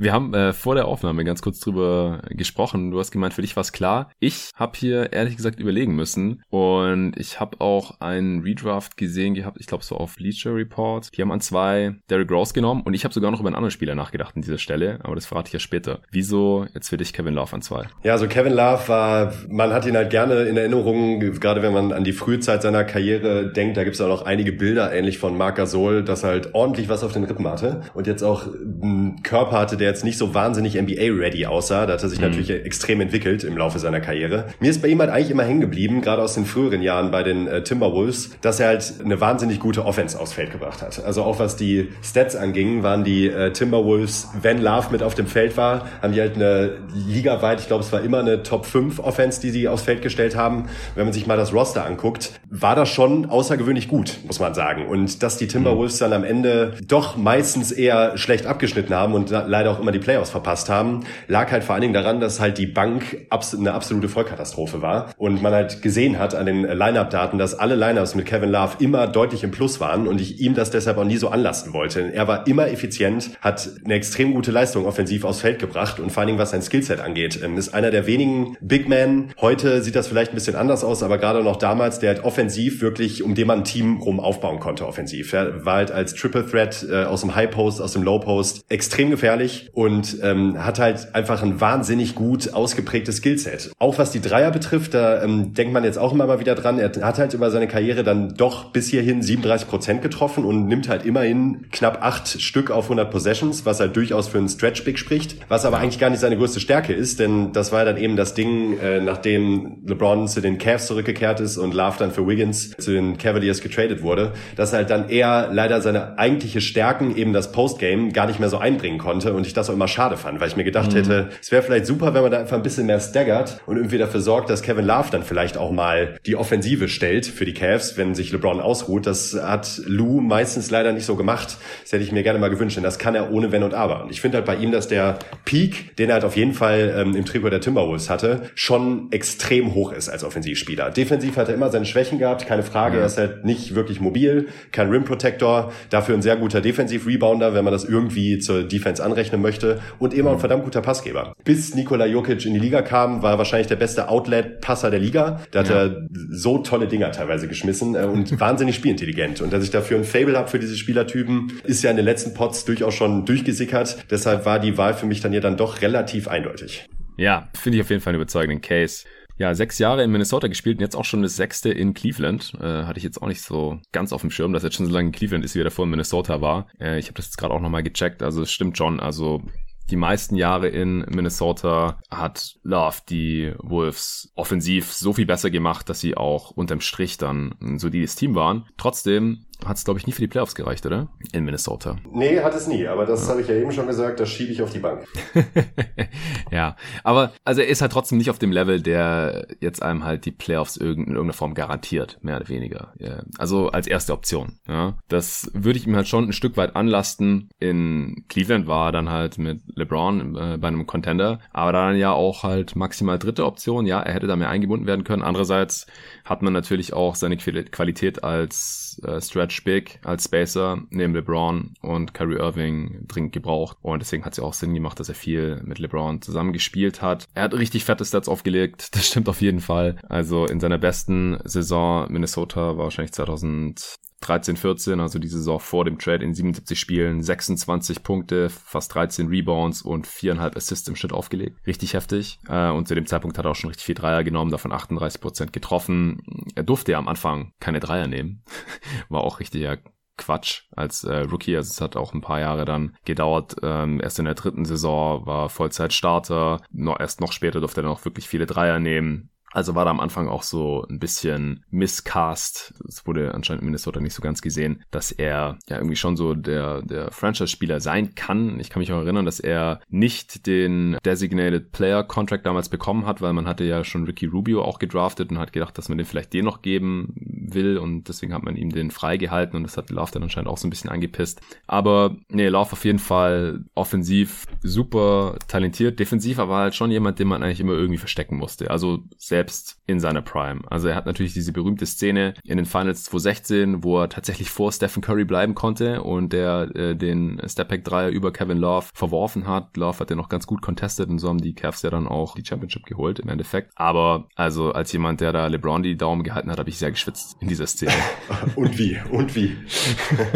Wir 0.00 0.12
haben 0.12 0.32
äh, 0.32 0.52
vor 0.52 0.76
der 0.76 0.86
Aufnahme 0.86 1.24
ganz 1.24 1.42
kurz 1.42 1.58
drüber 1.58 2.22
gesprochen. 2.30 2.92
Du 2.92 3.00
hast 3.00 3.10
gemeint, 3.10 3.34
für 3.34 3.42
dich 3.42 3.56
war 3.56 3.62
es 3.62 3.72
klar. 3.72 4.10
Ich 4.20 4.50
habe 4.54 4.78
hier 4.78 5.12
ehrlich 5.12 5.36
gesagt 5.36 5.58
überlegen 5.58 5.96
müssen 5.96 6.42
und 6.50 7.14
ich 7.16 7.40
habe 7.40 7.60
auch 7.60 8.00
einen 8.00 8.42
Redraft 8.42 8.96
gesehen 8.96 9.34
gehabt, 9.34 9.56
ich 9.58 9.66
glaube 9.66 9.82
so 9.82 9.96
auf 9.96 10.14
Bleacher 10.14 10.54
Report. 10.54 11.08
Die 11.16 11.22
haben 11.22 11.32
an 11.32 11.40
zwei 11.40 11.96
Derrick 12.10 12.30
Rose 12.30 12.54
genommen 12.54 12.82
und 12.82 12.94
ich 12.94 13.02
habe 13.02 13.12
sogar 13.12 13.32
noch 13.32 13.40
über 13.40 13.48
einen 13.48 13.56
anderen 13.56 13.72
Spieler 13.72 13.96
nachgedacht 13.96 14.36
an 14.36 14.42
dieser 14.42 14.58
Stelle, 14.58 15.00
aber 15.02 15.16
das 15.16 15.26
verrate 15.26 15.48
ich 15.48 15.54
ja 15.54 15.58
später. 15.58 16.00
Wieso 16.12 16.66
jetzt 16.74 16.90
für 16.90 16.96
dich 16.96 17.12
Kevin 17.12 17.34
Love 17.34 17.54
an 17.54 17.62
zwei? 17.62 17.88
Ja, 18.04 18.12
also 18.12 18.28
Kevin 18.28 18.52
Love 18.52 18.86
war, 18.86 19.32
man 19.48 19.72
hat 19.72 19.84
ihn 19.84 19.96
halt 19.96 20.10
gerne 20.10 20.42
in 20.44 20.56
Erinnerung, 20.56 21.18
gerade 21.18 21.60
wenn 21.62 21.72
man 21.72 21.92
an 21.92 22.04
die 22.04 22.12
Frühzeit 22.12 22.62
seiner 22.62 22.84
Karriere 22.84 23.52
denkt, 23.52 23.76
da 23.76 23.82
gibt 23.82 23.96
es 23.96 24.00
auch 24.00 24.08
noch 24.08 24.22
einige 24.22 24.52
Bilder, 24.52 24.92
ähnlich 24.92 25.18
von 25.18 25.36
Marc 25.36 25.56
Gasol, 25.56 26.04
dass 26.04 26.22
halt 26.22 26.54
ordentlich 26.54 26.88
was 26.88 27.02
auf 27.02 27.12
den 27.12 27.24
Rippen 27.24 27.48
hatte 27.48 27.82
und 27.94 28.06
jetzt 28.06 28.22
auch 28.22 28.46
einen 28.46 29.24
Körper 29.24 29.47
hatte, 29.52 29.76
der 29.76 29.88
jetzt 29.88 30.04
nicht 30.04 30.18
so 30.18 30.34
wahnsinnig 30.34 30.80
NBA-ready 30.80 31.46
aussah. 31.46 31.86
Da 31.86 31.94
hat 31.94 32.02
er 32.02 32.08
sich 32.08 32.20
mhm. 32.20 32.26
natürlich 32.26 32.50
extrem 32.50 33.00
entwickelt 33.00 33.44
im 33.44 33.56
Laufe 33.56 33.78
seiner 33.78 34.00
Karriere. 34.00 34.46
Mir 34.60 34.70
ist 34.70 34.82
bei 34.82 34.88
ihm 34.88 35.00
halt 35.00 35.10
eigentlich 35.10 35.30
immer 35.30 35.44
hängen 35.44 35.60
geblieben, 35.60 36.00
gerade 36.00 36.22
aus 36.22 36.34
den 36.34 36.46
früheren 36.46 36.82
Jahren 36.82 37.10
bei 37.10 37.22
den 37.22 37.46
äh, 37.46 37.62
Timberwolves, 37.62 38.30
dass 38.40 38.60
er 38.60 38.68
halt 38.68 38.94
eine 39.04 39.20
wahnsinnig 39.20 39.60
gute 39.60 39.84
Offense 39.84 40.18
aufs 40.18 40.32
Feld 40.32 40.52
gebracht 40.52 40.82
hat. 40.82 41.04
Also 41.04 41.22
auch 41.22 41.38
was 41.38 41.56
die 41.56 41.88
Stats 42.02 42.36
anging, 42.36 42.82
waren 42.82 43.04
die 43.04 43.28
äh, 43.28 43.52
Timberwolves, 43.52 44.28
wenn 44.42 44.60
Love 44.60 44.88
mit 44.90 45.02
auf 45.02 45.14
dem 45.14 45.26
Feld 45.26 45.56
war, 45.56 45.86
haben 46.02 46.12
die 46.12 46.20
halt 46.20 46.36
eine 46.36 46.72
ligaweit, 47.06 47.60
ich 47.60 47.66
glaube, 47.66 47.84
es 47.84 47.92
war 47.92 48.00
immer 48.00 48.18
eine 48.18 48.42
Top 48.42 48.66
5 48.66 48.98
Offense, 49.00 49.40
die 49.40 49.50
sie 49.50 49.68
aufs 49.68 49.82
Feld 49.82 50.02
gestellt 50.02 50.36
haben. 50.36 50.68
Wenn 50.94 51.04
man 51.04 51.12
sich 51.12 51.26
mal 51.26 51.36
das 51.36 51.52
Roster 51.52 51.84
anguckt, 51.84 52.32
war 52.50 52.74
das 52.74 52.88
schon 52.88 53.26
außergewöhnlich 53.26 53.88
gut, 53.88 54.18
muss 54.26 54.40
man 54.40 54.54
sagen. 54.54 54.86
Und 54.86 55.22
dass 55.22 55.36
die 55.36 55.48
Timberwolves 55.48 55.98
dann 55.98 56.12
am 56.12 56.24
Ende 56.24 56.74
doch 56.86 57.16
meistens 57.16 57.72
eher 57.72 58.16
schlecht 58.16 58.46
abgeschnitten 58.46 58.94
haben 58.94 59.14
und 59.14 59.30
leider 59.46 59.70
auch 59.70 59.80
immer 59.80 59.92
die 59.92 59.98
Playoffs 59.98 60.30
verpasst 60.30 60.68
haben, 60.68 61.00
lag 61.26 61.50
halt 61.50 61.64
vor 61.64 61.74
allen 61.74 61.82
Dingen 61.82 61.94
daran, 61.94 62.20
dass 62.20 62.40
halt 62.40 62.58
die 62.58 62.66
Bank 62.66 63.26
eine 63.30 63.72
absolute 63.72 64.08
Vollkatastrophe 64.08 64.82
war 64.82 65.12
und 65.16 65.42
man 65.42 65.52
halt 65.52 65.82
gesehen 65.82 66.18
hat 66.18 66.34
an 66.34 66.46
den 66.46 66.62
Line-Up-Daten, 66.62 67.38
dass 67.38 67.58
alle 67.58 67.76
Lineups 67.76 68.14
mit 68.14 68.26
Kevin 68.26 68.50
Love 68.50 68.76
immer 68.80 69.06
deutlich 69.06 69.44
im 69.44 69.50
Plus 69.50 69.80
waren 69.80 70.06
und 70.06 70.20
ich 70.20 70.40
ihm 70.40 70.54
das 70.54 70.70
deshalb 70.70 70.98
auch 70.98 71.04
nie 71.04 71.16
so 71.16 71.28
anlasten 71.28 71.72
wollte. 71.72 72.12
Er 72.12 72.28
war 72.28 72.46
immer 72.46 72.68
effizient, 72.68 73.30
hat 73.40 73.68
eine 73.84 73.94
extrem 73.94 74.34
gute 74.34 74.50
Leistung 74.50 74.86
offensiv 74.86 75.24
aufs 75.24 75.40
Feld 75.40 75.58
gebracht 75.58 76.00
und 76.00 76.10
vor 76.10 76.20
allen 76.20 76.28
Dingen 76.28 76.38
was 76.38 76.50
sein 76.50 76.62
Skillset 76.62 77.00
angeht, 77.00 77.40
ähm, 77.42 77.56
ist 77.56 77.74
einer 77.74 77.90
der 77.90 78.06
wenigen 78.06 78.56
Big 78.60 78.88
Men. 78.88 79.32
Heute 79.40 79.82
sieht 79.82 79.96
das 79.96 80.08
vielleicht 80.08 80.32
ein 80.32 80.34
bisschen 80.34 80.56
anders 80.56 80.84
aus, 80.84 81.02
aber 81.02 81.18
gerade 81.18 81.42
noch 81.42 81.56
damals, 81.56 81.98
der 81.98 82.14
halt 82.14 82.24
offensiv 82.24 82.80
wirklich, 82.80 83.22
um 83.22 83.34
den 83.34 83.46
man 83.46 83.58
ein 83.58 83.64
Team 83.64 83.98
rum 83.98 84.20
aufbauen 84.20 84.60
konnte, 84.60 84.86
offensiv. 84.86 85.32
Er 85.32 85.64
war 85.64 85.76
halt 85.76 85.90
als 85.90 86.14
Triple 86.14 86.46
Threat 86.46 86.86
äh, 86.90 87.04
aus 87.04 87.20
dem 87.20 87.34
High 87.34 87.50
Post, 87.50 87.80
aus 87.80 87.92
dem 87.92 88.02
Low 88.02 88.18
Post 88.18 88.64
extrem 88.68 89.10
gefährlich 89.18 89.68
und 89.72 90.18
ähm, 90.22 90.64
hat 90.64 90.78
halt 90.78 91.14
einfach 91.14 91.42
ein 91.42 91.60
wahnsinnig 91.60 92.14
gut 92.14 92.54
ausgeprägtes 92.54 93.16
Skillset. 93.16 93.72
Auch 93.78 93.98
was 93.98 94.12
die 94.12 94.20
Dreier 94.20 94.52
betrifft, 94.52 94.94
da 94.94 95.22
ähm, 95.24 95.54
denkt 95.54 95.72
man 95.72 95.82
jetzt 95.82 95.98
auch 95.98 96.12
immer 96.12 96.26
mal 96.26 96.38
wieder 96.38 96.54
dran. 96.54 96.78
Er 96.78 96.92
hat 97.02 97.18
halt 97.18 97.34
über 97.34 97.50
seine 97.50 97.66
Karriere 97.66 98.04
dann 98.04 98.34
doch 98.36 98.70
bis 98.70 98.88
hierhin 98.88 99.22
37 99.22 99.68
Prozent 99.68 100.02
getroffen 100.02 100.44
und 100.44 100.66
nimmt 100.66 100.88
halt 100.88 101.04
immerhin 101.04 101.66
knapp 101.72 101.98
acht 102.00 102.40
Stück 102.40 102.70
auf 102.70 102.84
100 102.84 103.10
Possessions, 103.10 103.66
was 103.66 103.80
halt 103.80 103.96
durchaus 103.96 104.28
für 104.28 104.38
einen 104.38 104.48
Stretch 104.48 104.84
Big 104.84 105.00
spricht, 105.00 105.36
was 105.48 105.64
aber 105.64 105.78
eigentlich 105.78 105.98
gar 105.98 106.10
nicht 106.10 106.20
seine 106.20 106.36
größte 106.36 106.60
Stärke 106.60 106.92
ist, 106.92 107.18
denn 107.18 107.52
das 107.52 107.72
war 107.72 107.84
dann 107.84 107.96
eben 107.96 108.14
das 108.14 108.34
Ding, 108.34 108.78
äh, 108.78 109.00
nachdem 109.00 109.78
LeBron 109.84 110.28
zu 110.28 110.40
den 110.40 110.58
Cavs 110.58 110.86
zurückgekehrt 110.86 111.40
ist 111.40 111.58
und 111.58 111.74
Love 111.74 111.96
dann 111.98 112.12
für 112.12 112.26
Wiggins 112.26 112.70
zu 112.78 112.92
den 112.92 113.18
Cavaliers 113.18 113.62
getradet 113.62 114.02
wurde, 114.02 114.32
dass 114.54 114.72
halt 114.72 114.90
dann 114.90 115.08
eher 115.08 115.48
leider 115.52 115.80
seine 115.80 116.18
eigentliche 116.18 116.60
Stärken, 116.60 117.16
eben 117.16 117.32
das 117.32 117.50
Postgame, 117.50 118.12
gar 118.12 118.28
nicht 118.28 118.38
mehr 118.38 118.48
so 118.48 118.58
einbringen 118.58 118.98
konnte 118.98 119.07
und 119.08 119.46
ich 119.46 119.54
das 119.54 119.70
auch 119.70 119.74
immer 119.74 119.88
schade 119.88 120.16
fand, 120.16 120.40
weil 120.40 120.48
ich 120.48 120.56
mir 120.56 120.64
gedacht 120.64 120.92
mhm. 120.92 120.96
hätte, 120.96 121.28
es 121.40 121.50
wäre 121.50 121.62
vielleicht 121.62 121.86
super, 121.86 122.14
wenn 122.14 122.22
man 122.22 122.30
da 122.30 122.38
einfach 122.38 122.56
ein 122.56 122.62
bisschen 122.62 122.86
mehr 122.86 123.00
staggert 123.00 123.60
und 123.66 123.76
irgendwie 123.76 123.98
dafür 123.98 124.20
sorgt, 124.20 124.50
dass 124.50 124.62
Kevin 124.62 124.86
Love 124.86 125.08
dann 125.10 125.22
vielleicht 125.22 125.56
auch 125.56 125.70
mal 125.70 126.18
die 126.26 126.36
Offensive 126.36 126.88
stellt 126.88 127.26
für 127.26 127.44
die 127.44 127.54
Cavs, 127.54 127.96
wenn 127.96 128.14
sich 128.14 128.32
LeBron 128.32 128.60
ausruht. 128.60 129.06
Das 129.06 129.34
hat 129.40 129.80
Lou 129.86 130.20
meistens 130.20 130.70
leider 130.70 130.92
nicht 130.92 131.04
so 131.04 131.16
gemacht. 131.16 131.56
Das 131.82 131.92
hätte 131.92 132.04
ich 132.04 132.12
mir 132.12 132.22
gerne 132.22 132.38
mal 132.38 132.50
gewünscht, 132.50 132.76
denn 132.76 132.84
das 132.84 132.98
kann 132.98 133.14
er 133.14 133.32
ohne 133.32 133.52
Wenn 133.52 133.62
und 133.62 133.74
Aber. 133.74 134.04
Und 134.04 134.10
ich 134.10 134.20
finde 134.20 134.38
halt 134.38 134.46
bei 134.46 134.56
ihm, 134.56 134.72
dass 134.72 134.88
der 134.88 135.18
Peak, 135.44 135.96
den 135.96 136.10
er 136.10 136.14
halt 136.14 136.24
auf 136.24 136.36
jeden 136.36 136.54
Fall 136.54 136.94
ähm, 136.96 137.16
im 137.16 137.24
Trikot 137.24 137.50
der 137.50 137.60
Timberwolves 137.60 138.10
hatte, 138.10 138.42
schon 138.54 139.08
extrem 139.10 139.74
hoch 139.74 139.92
ist 139.92 140.08
als 140.08 140.24
Offensivspieler. 140.24 140.90
Defensiv 140.90 141.36
hat 141.36 141.48
er 141.48 141.54
immer 141.54 141.70
seine 141.70 141.86
Schwächen 141.86 142.18
gehabt, 142.18 142.46
keine 142.46 142.62
Frage. 142.62 142.96
Ja. 142.96 143.02
Er 143.02 143.06
ist 143.06 143.18
halt 143.18 143.44
nicht 143.44 143.74
wirklich 143.74 144.00
mobil, 144.00 144.48
kein 144.72 144.90
Rim 144.90 145.04
Protector, 145.04 145.72
dafür 145.90 146.14
ein 146.14 146.22
sehr 146.22 146.36
guter 146.36 146.60
Defensiv-Rebounder, 146.60 147.54
wenn 147.54 147.64
man 147.64 147.72
das 147.72 147.84
irgendwie 147.84 148.38
zur 148.38 148.62
Defense 148.64 148.97
anrechnen 149.00 149.40
möchte 149.40 149.80
und 149.98 150.14
immer 150.14 150.32
ein 150.32 150.38
verdammt 150.38 150.64
guter 150.64 150.82
Passgeber. 150.82 151.34
Bis 151.44 151.74
Nikola 151.74 152.06
Jokic 152.06 152.44
in 152.46 152.54
die 152.54 152.60
Liga 152.60 152.82
kam, 152.82 153.22
war 153.22 153.32
er 153.32 153.38
wahrscheinlich 153.38 153.66
der 153.66 153.76
beste 153.76 154.08
Outlet-Passer 154.08 154.90
der 154.90 155.00
Liga. 155.00 155.40
Da 155.50 155.60
hat 155.60 155.68
ja. 155.68 155.86
er 155.86 156.08
so 156.30 156.58
tolle 156.58 156.88
Dinger 156.88 157.10
teilweise 157.12 157.48
geschmissen 157.48 157.94
äh, 157.94 158.04
und 158.04 158.38
wahnsinnig 158.40 158.76
spielintelligent. 158.76 159.40
Und 159.40 159.52
dass 159.52 159.64
ich 159.64 159.70
dafür 159.70 159.98
ein 159.98 160.04
Fable 160.04 160.36
habe 160.36 160.48
für 160.48 160.58
diese 160.58 160.76
Spielertypen, 160.76 161.52
ist 161.64 161.82
ja 161.82 161.90
in 161.90 161.96
den 161.96 162.04
letzten 162.04 162.34
Pots 162.34 162.64
durchaus 162.64 162.94
schon 162.94 163.24
durchgesickert. 163.24 164.04
Deshalb 164.10 164.46
war 164.46 164.58
die 164.58 164.76
Wahl 164.78 164.94
für 164.94 165.06
mich 165.06 165.20
dann 165.20 165.32
ja 165.32 165.40
dann 165.40 165.56
doch 165.56 165.82
relativ 165.82 166.28
eindeutig. 166.28 166.86
Ja, 167.16 167.48
finde 167.54 167.78
ich 167.78 167.82
auf 167.82 167.90
jeden 167.90 168.00
Fall 168.00 168.12
einen 168.12 168.22
überzeugenden 168.22 168.60
Case. 168.60 169.04
Ja, 169.38 169.54
sechs 169.54 169.78
Jahre 169.78 170.02
in 170.02 170.10
Minnesota 170.10 170.48
gespielt 170.48 170.78
und 170.78 170.82
jetzt 170.82 170.96
auch 170.96 171.04
schon 171.04 171.22
das 171.22 171.36
sechste 171.36 171.70
in 171.70 171.94
Cleveland. 171.94 172.54
Äh, 172.60 172.84
hatte 172.84 172.98
ich 172.98 173.04
jetzt 173.04 173.22
auch 173.22 173.28
nicht 173.28 173.40
so 173.40 173.80
ganz 173.92 174.12
auf 174.12 174.20
dem 174.20 174.32
Schirm, 174.32 174.52
dass 174.52 174.64
er 174.64 174.72
schon 174.72 174.86
so 174.86 174.92
lange 174.92 175.08
in 175.08 175.12
Cleveland 175.12 175.44
ist, 175.44 175.54
wie 175.54 175.60
er 175.60 175.64
davor 175.64 175.84
in 175.84 175.90
Minnesota 175.92 176.40
war. 176.40 176.66
Äh, 176.80 176.98
ich 176.98 177.06
habe 177.06 177.14
das 177.14 177.26
jetzt 177.26 177.38
gerade 177.38 177.54
auch 177.54 177.60
nochmal 177.60 177.84
gecheckt. 177.84 178.22
Also 178.22 178.42
es 178.42 178.50
stimmt 178.50 178.76
schon. 178.76 178.98
Also 178.98 179.42
die 179.90 179.96
meisten 179.96 180.34
Jahre 180.34 180.68
in 180.68 181.06
Minnesota 181.08 182.00
hat 182.10 182.58
Love 182.62 182.98
die 183.08 183.54
Wolves 183.58 184.32
offensiv 184.34 184.92
so 184.92 185.12
viel 185.12 185.24
besser 185.24 185.50
gemacht, 185.50 185.88
dass 185.88 186.00
sie 186.00 186.16
auch 186.16 186.50
unterm 186.50 186.80
Strich 186.80 187.16
dann 187.16 187.54
ein 187.62 187.78
solides 187.78 188.16
Team 188.16 188.34
waren. 188.34 188.66
Trotzdem 188.76 189.46
hat 189.64 189.76
es, 189.76 189.84
glaube 189.84 189.98
ich, 189.98 190.06
nie 190.06 190.12
für 190.12 190.20
die 190.20 190.28
Playoffs 190.28 190.54
gereicht, 190.54 190.86
oder? 190.86 191.08
In 191.32 191.44
Minnesota. 191.44 191.96
Nee, 192.12 192.40
hat 192.40 192.54
es 192.54 192.68
nie. 192.68 192.86
Aber 192.86 193.06
das 193.06 193.24
ja. 193.24 193.30
habe 193.30 193.40
ich 193.40 193.48
ja 193.48 193.54
eben 193.54 193.72
schon 193.72 193.86
gesagt, 193.86 194.20
das 194.20 194.28
schiebe 194.28 194.52
ich 194.52 194.62
auf 194.62 194.72
die 194.72 194.78
Bank. 194.78 195.04
ja, 196.50 196.76
aber 197.02 197.32
also 197.44 197.60
er 197.60 197.68
ist 197.68 197.80
halt 197.80 197.92
trotzdem 197.92 198.18
nicht 198.18 198.30
auf 198.30 198.38
dem 198.38 198.52
Level, 198.52 198.80
der 198.80 199.48
jetzt 199.60 199.82
einem 199.82 200.04
halt 200.04 200.26
die 200.26 200.30
Playoffs 200.30 200.76
in 200.76 200.86
irgendeiner 200.86 201.32
Form 201.32 201.54
garantiert, 201.54 202.18
mehr 202.22 202.36
oder 202.36 202.48
weniger. 202.48 202.92
Also 203.38 203.68
als 203.68 203.86
erste 203.86 204.12
Option. 204.12 204.58
Ja. 204.68 204.98
Das 205.08 205.50
würde 205.54 205.78
ich 205.78 205.86
ihm 205.86 205.96
halt 205.96 206.08
schon 206.08 206.28
ein 206.28 206.32
Stück 206.32 206.56
weit 206.56 206.76
anlasten. 206.76 207.50
In 207.58 208.24
Cleveland 208.28 208.66
war 208.66 208.88
er 208.88 208.92
dann 208.92 209.10
halt 209.10 209.38
mit 209.38 209.60
LeBron 209.74 210.36
äh, 210.36 210.58
bei 210.58 210.68
einem 210.68 210.86
Contender, 210.86 211.40
aber 211.52 211.72
dann 211.72 211.96
ja 211.96 212.12
auch 212.12 212.42
halt 212.42 212.76
maximal 212.76 213.18
dritte 213.18 213.44
Option. 213.44 213.86
Ja, 213.86 214.00
er 214.00 214.14
hätte 214.14 214.26
da 214.26 214.36
mehr 214.36 214.50
eingebunden 214.50 214.86
werden 214.86 215.04
können. 215.04 215.22
Andererseits 215.22 215.86
hat 216.24 216.42
man 216.42 216.52
natürlich 216.52 216.92
auch 216.92 217.14
seine 217.14 217.36
Qualität 217.36 218.22
als 218.22 219.00
äh, 219.04 219.20
Stretch 219.48 219.64
Big, 219.64 219.98
als 220.04 220.24
Spacer 220.24 220.82
neben 220.90 221.14
LeBron 221.14 221.74
und 221.80 222.14
Kyrie 222.14 222.36
Irving 222.36 223.04
dringend 223.06 223.32
gebraucht. 223.32 223.78
Und 223.82 224.00
deswegen 224.00 224.24
hat 224.24 224.32
es 224.32 224.38
ja 224.38 224.44
auch 224.44 224.52
Sinn 224.52 224.74
gemacht, 224.74 225.00
dass 225.00 225.08
er 225.08 225.14
viel 225.14 225.60
mit 225.64 225.78
LeBron 225.78 226.22
zusammen 226.22 226.52
gespielt 226.52 227.02
hat. 227.02 227.26
Er 227.34 227.44
hat 227.44 227.54
richtig 227.54 227.84
fette 227.84 228.04
Stats 228.04 228.28
aufgelegt, 228.28 228.88
das 228.94 229.08
stimmt 229.08 229.28
auf 229.28 229.40
jeden 229.40 229.60
Fall. 229.60 229.96
Also 230.08 230.46
in 230.46 230.60
seiner 230.60 230.78
besten 230.78 231.38
Saison 231.44 232.10
Minnesota 232.10 232.76
war 232.76 232.84
wahrscheinlich 232.84 233.12
2000 233.12 233.96
13, 234.20 234.56
14, 234.56 235.00
also 235.00 235.18
die 235.18 235.28
Saison 235.28 235.60
vor 235.60 235.84
dem 235.84 235.98
Trade 235.98 236.24
in 236.24 236.34
77 236.34 236.78
Spielen, 236.78 237.22
26 237.22 238.02
Punkte, 238.02 238.50
fast 238.50 238.94
13 238.94 239.28
Rebounds 239.28 239.82
und 239.82 240.06
4,5 240.06 240.56
Assists 240.56 240.88
im 240.88 240.96
Schnitt 240.96 241.12
aufgelegt. 241.12 241.58
Richtig 241.66 241.94
heftig. 241.94 242.40
Äh, 242.48 242.70
und 242.70 242.88
zu 242.88 242.94
dem 242.94 243.06
Zeitpunkt 243.06 243.38
hat 243.38 243.44
er 243.44 243.52
auch 243.52 243.56
schon 243.56 243.68
richtig 243.68 243.84
viel 243.86 243.94
Dreier 243.94 244.24
genommen, 244.24 244.50
davon 244.50 244.72
38 244.72 245.20
Prozent 245.20 245.52
getroffen. 245.52 246.20
Er 246.54 246.64
durfte 246.64 246.92
ja 246.92 246.98
am 246.98 247.08
Anfang 247.08 247.52
keine 247.60 247.80
Dreier 247.80 248.06
nehmen. 248.06 248.42
War 249.08 249.22
auch 249.22 249.40
richtiger 249.40 249.78
Quatsch 250.18 250.64
als 250.76 251.04
äh, 251.04 251.20
Rookie. 251.20 251.56
Also 251.56 251.70
es 251.70 251.80
hat 251.80 251.96
auch 251.96 252.12
ein 252.12 252.20
paar 252.20 252.40
Jahre 252.40 252.64
dann 252.66 252.96
gedauert. 253.04 253.56
Ähm, 253.62 254.00
erst 254.02 254.18
in 254.18 254.26
der 254.26 254.34
dritten 254.34 254.64
Saison 254.66 255.24
war 255.24 255.48
Vollzeit 255.48 255.94
Starter. 255.94 256.60
Noch, 256.70 257.00
erst 257.00 257.20
noch 257.20 257.32
später 257.32 257.60
durfte 257.60 257.80
er 257.80 257.84
dann 257.84 257.92
auch 257.92 258.04
wirklich 258.04 258.28
viele 258.28 258.46
Dreier 258.46 258.80
nehmen. 258.80 259.30
Also 259.52 259.74
war 259.74 259.84
da 259.84 259.90
am 259.90 260.00
Anfang 260.00 260.28
auch 260.28 260.42
so 260.42 260.86
ein 260.90 260.98
bisschen 260.98 261.64
Miscast. 261.70 262.74
Es 262.86 263.06
wurde 263.06 263.34
anscheinend 263.34 263.62
in 263.62 263.66
Minnesota 263.66 264.00
nicht 264.00 264.14
so 264.14 264.22
ganz 264.22 264.42
gesehen, 264.42 264.84
dass 264.90 265.10
er 265.10 265.58
ja 265.68 265.76
irgendwie 265.76 265.96
schon 265.96 266.16
so 266.16 266.34
der, 266.34 266.82
der 266.82 267.10
Franchise-Spieler 267.10 267.80
sein 267.80 268.14
kann. 268.14 268.60
Ich 268.60 268.70
kann 268.70 268.80
mich 268.80 268.92
auch 268.92 268.98
erinnern, 268.98 269.24
dass 269.24 269.40
er 269.40 269.80
nicht 269.88 270.46
den 270.46 270.98
Designated 271.04 271.72
Player 271.72 272.04
Contract 272.04 272.44
damals 272.44 272.68
bekommen 272.68 273.06
hat, 273.06 273.22
weil 273.22 273.32
man 273.32 273.46
hatte 273.46 273.64
ja 273.64 273.84
schon 273.84 274.04
Ricky 274.04 274.26
Rubio 274.26 274.62
auch 274.62 274.78
gedraftet 274.78 275.30
und 275.30 275.38
hat 275.38 275.52
gedacht, 275.52 275.78
dass 275.78 275.88
man 275.88 275.98
den 275.98 276.06
vielleicht 276.06 276.32
den 276.32 276.44
noch 276.44 276.62
geben 276.62 277.14
will 277.16 277.78
und 277.78 278.08
deswegen 278.08 278.34
hat 278.34 278.42
man 278.42 278.56
ihm 278.56 278.70
den 278.70 278.90
freigehalten 278.90 279.56
und 279.56 279.62
das 279.62 279.76
hat 279.76 279.90
Love 279.90 280.10
dann 280.12 280.22
anscheinend 280.22 280.50
auch 280.50 280.58
so 280.58 280.66
ein 280.66 280.70
bisschen 280.70 280.90
angepisst. 280.90 281.40
Aber 281.66 282.16
nee, 282.28 282.48
Love 282.48 282.72
auf 282.72 282.84
jeden 282.84 282.98
Fall 282.98 283.64
offensiv 283.74 284.46
super 284.62 285.36
talentiert, 285.48 285.98
defensiv 285.98 286.38
aber 286.38 286.56
halt 286.56 286.74
schon 286.74 286.90
jemand, 286.90 287.18
den 287.18 287.28
man 287.28 287.42
eigentlich 287.42 287.60
immer 287.60 287.72
irgendwie 287.72 287.98
verstecken 287.98 288.36
musste. 288.36 288.70
Also 288.70 289.04
selbst 289.38 289.78
in 289.86 290.00
seiner 290.00 290.20
Prime. 290.20 290.62
Also 290.68 290.88
er 290.88 290.96
hat 290.96 291.06
natürlich 291.06 291.32
diese 291.32 291.52
berühmte 291.52 291.86
Szene 291.86 292.34
in 292.44 292.56
den 292.56 292.66
Finals 292.66 293.04
2016, 293.04 293.84
wo 293.84 294.00
er 294.00 294.08
tatsächlich 294.08 294.50
vor 294.50 294.72
Stephen 294.72 295.00
Curry 295.00 295.24
bleiben 295.24 295.54
konnte 295.54 296.02
und 296.02 296.32
der 296.32 296.74
äh, 296.74 296.96
den 296.96 297.40
Stepback 297.46 297.84
Dreier 297.84 298.08
über 298.08 298.32
Kevin 298.32 298.58
Love 298.58 298.86
verworfen 298.92 299.46
hat. 299.46 299.76
Love 299.76 300.00
hat 300.00 300.10
den 300.10 300.16
noch 300.16 300.28
ganz 300.28 300.48
gut 300.48 300.60
contestet 300.60 301.08
und 301.08 301.20
so 301.20 301.28
haben 301.28 301.40
die 301.40 301.54
Cavs 301.54 301.82
ja 301.82 301.90
dann 301.90 302.08
auch 302.08 302.34
die 302.34 302.44
Championship 302.44 302.84
geholt 302.84 303.20
im 303.20 303.28
Endeffekt. 303.28 303.70
Aber 303.76 304.26
also 304.34 304.72
als 304.72 304.92
jemand, 304.92 305.20
der 305.20 305.32
da 305.32 305.46
LeBron 305.46 305.84
die 305.84 305.96
Daumen 305.96 306.24
gehalten 306.24 306.50
hat, 306.50 306.58
habe 306.58 306.68
ich 306.68 306.78
sehr 306.78 306.90
geschwitzt 306.90 307.36
in 307.40 307.46
dieser 307.46 307.68
Szene. 307.68 307.92
und 308.56 308.76
wie, 308.76 308.98
und 309.12 309.36
wie. 309.36 309.56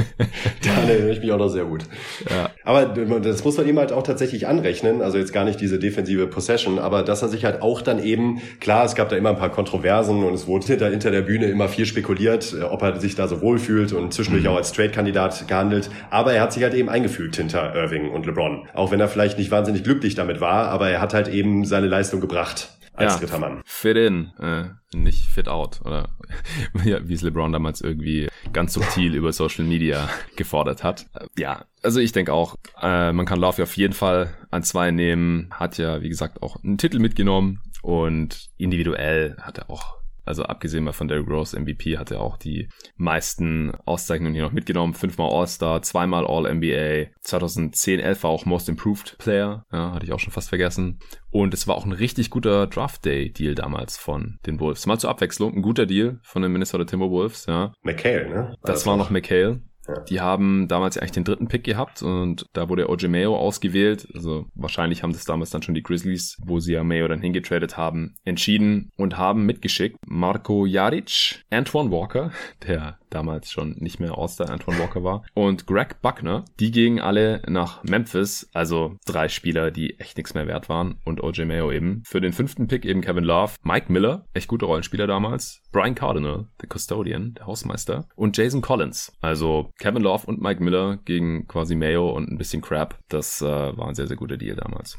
da 0.65 0.71
erinnere 0.71 1.11
ich 1.11 1.21
mich 1.21 1.33
auch 1.33 1.39
noch 1.39 1.49
sehr 1.49 1.65
gut. 1.65 1.83
Ja. 2.31 2.51
Aber 2.63 2.87
das 2.87 3.45
muss 3.45 3.57
man 3.57 3.69
ihm 3.69 3.79
halt 3.79 3.91
auch 3.91 4.05
tatsächlich 4.05 4.47
anrechnen. 4.47 5.03
Also 5.03 5.19
jetzt 5.19 5.33
gar 5.33 5.45
nicht 5.45 5.61
diese 5.61 5.81
defensive 5.81 6.29
Possession, 6.29 6.79
aber 6.79 7.03
dass 7.03 7.23
er 7.23 7.29
sich 7.29 7.45
halt 7.45 7.63
auch 7.63 7.83
dann 7.83 8.03
eben, 8.03 8.41
klar, 8.61 8.85
es 8.93 8.97
gab 8.97 9.09
da 9.09 9.17
immer 9.17 9.31
ein 9.31 9.39
paar 9.39 9.51
Kontroversen 9.51 10.23
und 10.23 10.35
es 10.35 10.47
wurde 10.47 10.67
hinter, 10.67 10.91
hinter 10.91 11.11
der 11.11 11.23
Bühne 11.23 11.47
immer 11.47 11.69
viel 11.69 11.87
spekuliert, 11.87 12.53
äh, 12.53 12.63
ob 12.63 12.83
er 12.83 13.01
sich 13.01 13.15
da 13.15 13.27
so 13.27 13.41
wohlfühlt 13.41 13.93
und 13.93 14.13
zwischendurch 14.13 14.45
mhm. 14.45 14.51
auch 14.51 14.57
als 14.57 14.73
Trade-Kandidat 14.73 15.49
gehandelt. 15.49 15.91
Aber 16.11 16.35
er 16.35 16.43
hat 16.43 16.53
sich 16.53 16.63
halt 16.63 16.75
eben 16.75 16.91
eingefügt 16.91 17.37
hinter 17.37 17.75
Irving 17.75 18.11
und 18.11 18.27
LeBron. 18.27 18.69
Auch 18.75 18.91
wenn 18.91 19.01
er 19.01 19.09
vielleicht 19.09 19.39
nicht 19.39 19.51
wahnsinnig 19.51 19.83
glücklich 19.83 20.15
damit 20.15 20.41
war, 20.43 20.69
aber 20.69 20.91
er 20.91 21.01
hat 21.01 21.15
halt 21.15 21.29
eben 21.29 21.65
seine 21.65 21.87
Leistung 21.87 22.21
gebracht 22.21 22.69
als 22.93 23.15
ja, 23.15 23.21
dritter 23.21 23.39
Mann. 23.39 23.63
Fit 23.65 23.97
in, 23.97 24.33
äh, 24.39 24.65
nicht 24.95 25.25
fit 25.25 25.49
out, 25.49 25.81
oder 25.87 26.11
wie 26.75 27.15
es 27.15 27.23
LeBron 27.23 27.51
damals 27.51 27.81
irgendwie 27.81 28.29
ganz 28.53 28.75
subtil 28.75 29.15
über 29.15 29.33
Social 29.33 29.65
Media 29.65 30.11
gefordert 30.37 30.85
hat. 30.85 31.07
Ja, 31.39 31.65
also 31.83 31.99
ich 31.99 32.13
denke 32.13 32.35
auch, 32.35 32.57
äh, 32.83 33.13
man 33.13 33.25
kann 33.25 33.41
Love 33.41 33.63
auf 33.63 33.75
jeden 33.79 33.95
Fall 33.95 34.35
an 34.51 34.63
zwei 34.63 34.91
nehmen, 34.91 35.49
hat 35.51 35.79
ja, 35.79 36.03
wie 36.03 36.11
gesagt, 36.11 36.43
auch 36.43 36.63
einen 36.63 36.77
Titel 36.77 36.99
mitgenommen 36.99 37.61
und 37.83 38.49
individuell 38.57 39.37
hat 39.39 39.59
er 39.59 39.69
auch 39.69 40.03
also 40.25 40.45
abgesehen 40.45 40.85
mal 40.85 40.93
von 40.93 41.09
Derrick 41.09 41.29
Rose 41.29 41.59
MVP 41.59 41.99
hat 41.99 42.11
er 42.11 42.21
auch 42.21 42.37
die 42.37 42.69
meisten 42.97 43.73
Auszeichnungen 43.87 44.35
hier 44.35 44.45
noch 44.45 44.53
mitgenommen. 44.53 44.95
Fünfmal 44.95 45.31
All-Star, 45.33 45.83
zweimal 45.83 46.25
All-NBA. 46.27 47.11
2010, 47.23 48.01
11 48.01 48.23
war 48.23 48.31
auch 48.31 48.47
Most 48.47 48.69
Improved 48.69 49.19
Player. 49.19 49.65
Ja, 49.73 49.93
hatte 49.93 50.05
ich 50.05 50.13
auch 50.13 50.21
schon 50.21 50.33
fast 50.33 50.49
vergessen. 50.49 51.01
Und 51.31 51.55
es 51.55 51.67
war 51.67 51.75
auch 51.75 51.85
ein 51.85 51.93
richtig 51.93 52.31
guter 52.31 52.67
Draft 52.67 53.05
Day 53.05 53.33
Deal 53.33 53.55
damals 53.55 53.97
von 53.97 54.39
den 54.47 54.61
Wolves. 54.61 54.87
Mal 54.87 54.99
zur 54.99 55.11
Abwechslung, 55.11 55.55
ein 55.55 55.63
guter 55.63 55.87
Deal 55.87 56.21
von 56.23 56.43
den 56.43 56.53
Minnesota 56.53 56.85
Timberwolves, 56.85 57.47
ja. 57.47 57.73
McHale, 57.83 58.29
ne? 58.29 58.57
Das, 58.63 58.75
das 58.75 58.87
war 58.87 58.97
noch 58.97 59.11
McHale. 59.11 59.61
Die 60.09 60.21
haben 60.21 60.69
damals 60.69 60.95
ja 60.95 61.03
eigentlich 61.03 61.13
den 61.13 61.25
dritten 61.25 61.49
Pick 61.49 61.65
gehabt 61.65 62.03
und 62.03 62.47
da 62.53 62.69
wurde 62.69 62.89
OJ 62.89 63.09
Mayo 63.09 63.37
ausgewählt. 63.37 64.09
Also 64.15 64.47
wahrscheinlich 64.55 65.03
haben 65.03 65.13
das 65.13 65.25
damals 65.25 65.51
dann 65.51 65.63
schon 65.63 65.75
die 65.75 65.83
Grizzlies, 65.83 66.37
wo 66.45 66.61
sie 66.61 66.75
ja 66.75 66.85
Mayo 66.85 67.09
dann 67.09 67.21
hingetradet 67.21 67.77
haben, 67.77 68.15
entschieden 68.25 68.91
und 68.97 69.19
haben 69.19 69.45
mitgeschickt 69.45 69.97
Marco 70.07 70.67
Jaric, 70.67 71.45
Antoine 71.51 71.91
Walker, 71.91 72.31
der 72.67 72.99
damals 73.15 73.51
schon 73.51 73.77
nicht 73.79 74.01
mehr 74.01 74.17
All-Star 74.17 74.51
Antoine 74.51 74.79
Walker 74.79 75.05
war, 75.05 75.25
und 75.35 75.67
Greg 75.67 76.01
Buckner. 76.03 76.45
Die 76.59 76.71
gingen 76.71 77.01
alle 77.01 77.43
nach 77.47 77.83
Memphis, 77.85 78.49
also 78.53 78.97
drei 79.07 79.29
Spieler, 79.29 79.71
die 79.71 79.99
echt 79.99 80.17
nichts 80.17 80.35
mehr 80.35 80.47
wert 80.47 80.69
waren 80.69 80.99
und 81.05 81.23
OJ 81.23 81.45
Mayo 81.45 81.71
eben. 81.71 82.03
Für 82.05 82.21
den 82.21 82.33
fünften 82.33 82.69
Pick 82.69 82.85
eben 82.85 83.01
Kevin 83.01 83.25
Love, 83.25 83.53
Mike 83.63 83.93
Miller, 83.93 84.27
echt 84.35 84.49
guter 84.49 84.67
Rollenspieler 84.67 85.07
damals, 85.07 85.63
Brian 85.73 85.95
Cardinal, 85.95 86.49
der 86.61 86.69
Custodian, 86.69 87.35
der 87.35 87.47
Hausmeister 87.47 88.09
und 88.17 88.37
Jason 88.37 88.63
Collins. 88.63 89.13
Also 89.21 89.71
Kevin 89.79 90.03
Love 90.03 90.27
und 90.27 90.41
Mike 90.41 90.63
Miller 90.63 90.99
gegen 91.05 91.47
quasi 91.47 91.75
Mayo 91.75 92.11
und 92.11 92.31
ein 92.31 92.39
bisschen 92.39 92.63
Crap. 92.63 92.99
Das 93.09 93.43
äh, 93.43 93.47
war 93.47 93.89
ein 93.89 93.95
sehr, 93.95 94.07
sehr 94.07 94.17
guter 94.17 94.37
Deal 94.37 94.57
damals. 94.57 94.97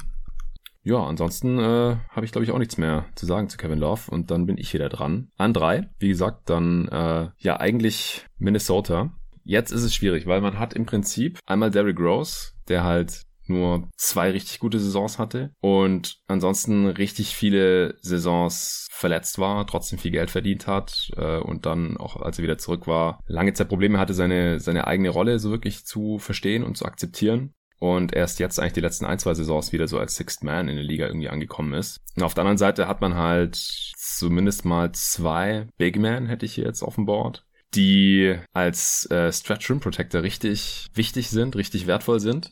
Ja, 0.84 1.02
ansonsten 1.02 1.58
äh, 1.58 1.96
habe 2.10 2.26
ich, 2.26 2.32
glaube 2.32 2.44
ich, 2.44 2.52
auch 2.52 2.58
nichts 2.58 2.76
mehr 2.76 3.06
zu 3.14 3.24
sagen 3.24 3.48
zu 3.48 3.56
Kevin 3.56 3.78
Love. 3.78 4.10
Und 4.10 4.30
dann 4.30 4.44
bin 4.44 4.58
ich 4.58 4.74
wieder 4.74 4.90
dran. 4.90 5.28
An 5.36 5.54
drei. 5.54 5.88
Wie 5.98 6.08
gesagt, 6.08 6.50
dann 6.50 6.88
äh, 6.88 7.30
ja 7.38 7.58
eigentlich 7.58 8.26
Minnesota. 8.38 9.10
Jetzt 9.44 9.72
ist 9.72 9.82
es 9.82 9.94
schwierig, 9.94 10.26
weil 10.26 10.42
man 10.42 10.58
hat 10.58 10.74
im 10.74 10.86
Prinzip 10.86 11.38
einmal 11.46 11.70
Derrick 11.70 11.98
Rose, 11.98 12.52
der 12.68 12.84
halt 12.84 13.22
nur 13.46 13.88
zwei 13.96 14.30
richtig 14.30 14.58
gute 14.58 14.78
Saisons 14.78 15.18
hatte 15.18 15.50
und 15.60 16.16
ansonsten 16.26 16.86
richtig 16.86 17.36
viele 17.36 17.96
Saisons 18.00 18.86
verletzt 18.90 19.38
war, 19.38 19.66
trotzdem 19.66 19.98
viel 19.98 20.12
Geld 20.12 20.30
verdient 20.30 20.66
hat 20.66 21.10
äh, 21.18 21.38
und 21.38 21.66
dann 21.66 21.98
auch 21.98 22.16
als 22.16 22.38
er 22.38 22.44
wieder 22.44 22.56
zurück 22.56 22.86
war, 22.86 23.20
lange 23.26 23.52
Zeit 23.52 23.68
Probleme 23.68 23.98
hatte, 23.98 24.14
seine, 24.14 24.60
seine 24.60 24.86
eigene 24.86 25.10
Rolle 25.10 25.38
so 25.38 25.50
wirklich 25.50 25.84
zu 25.84 26.18
verstehen 26.18 26.64
und 26.64 26.78
zu 26.78 26.86
akzeptieren 26.86 27.52
und 27.84 28.14
erst 28.14 28.38
jetzt 28.38 28.58
eigentlich 28.58 28.72
die 28.72 28.80
letzten 28.80 29.04
ein, 29.04 29.18
zwei 29.18 29.34
Saisons 29.34 29.72
wieder 29.72 29.86
so 29.88 29.98
als 29.98 30.16
Sixth 30.16 30.42
Man 30.42 30.70
in 30.70 30.76
der 30.76 30.84
Liga 30.84 31.06
irgendwie 31.06 31.28
angekommen 31.28 31.74
ist. 31.74 32.00
Und 32.16 32.22
auf 32.22 32.32
der 32.32 32.40
anderen 32.40 32.56
Seite 32.56 32.88
hat 32.88 33.02
man 33.02 33.14
halt 33.14 33.56
zumindest 33.56 34.64
mal 34.64 34.92
zwei 34.92 35.66
Big 35.76 35.98
Men, 35.98 36.26
hätte 36.26 36.46
ich 36.46 36.54
hier 36.54 36.64
jetzt 36.64 36.82
auf 36.82 36.94
dem 36.94 37.04
Board, 37.04 37.44
die 37.74 38.36
als 38.54 39.04
äh, 39.10 39.30
Stretch 39.30 39.68
Rim 39.68 39.80
Protector 39.80 40.22
richtig 40.22 40.86
wichtig 40.94 41.28
sind, 41.28 41.56
richtig 41.56 41.86
wertvoll 41.86 42.20
sind. 42.20 42.50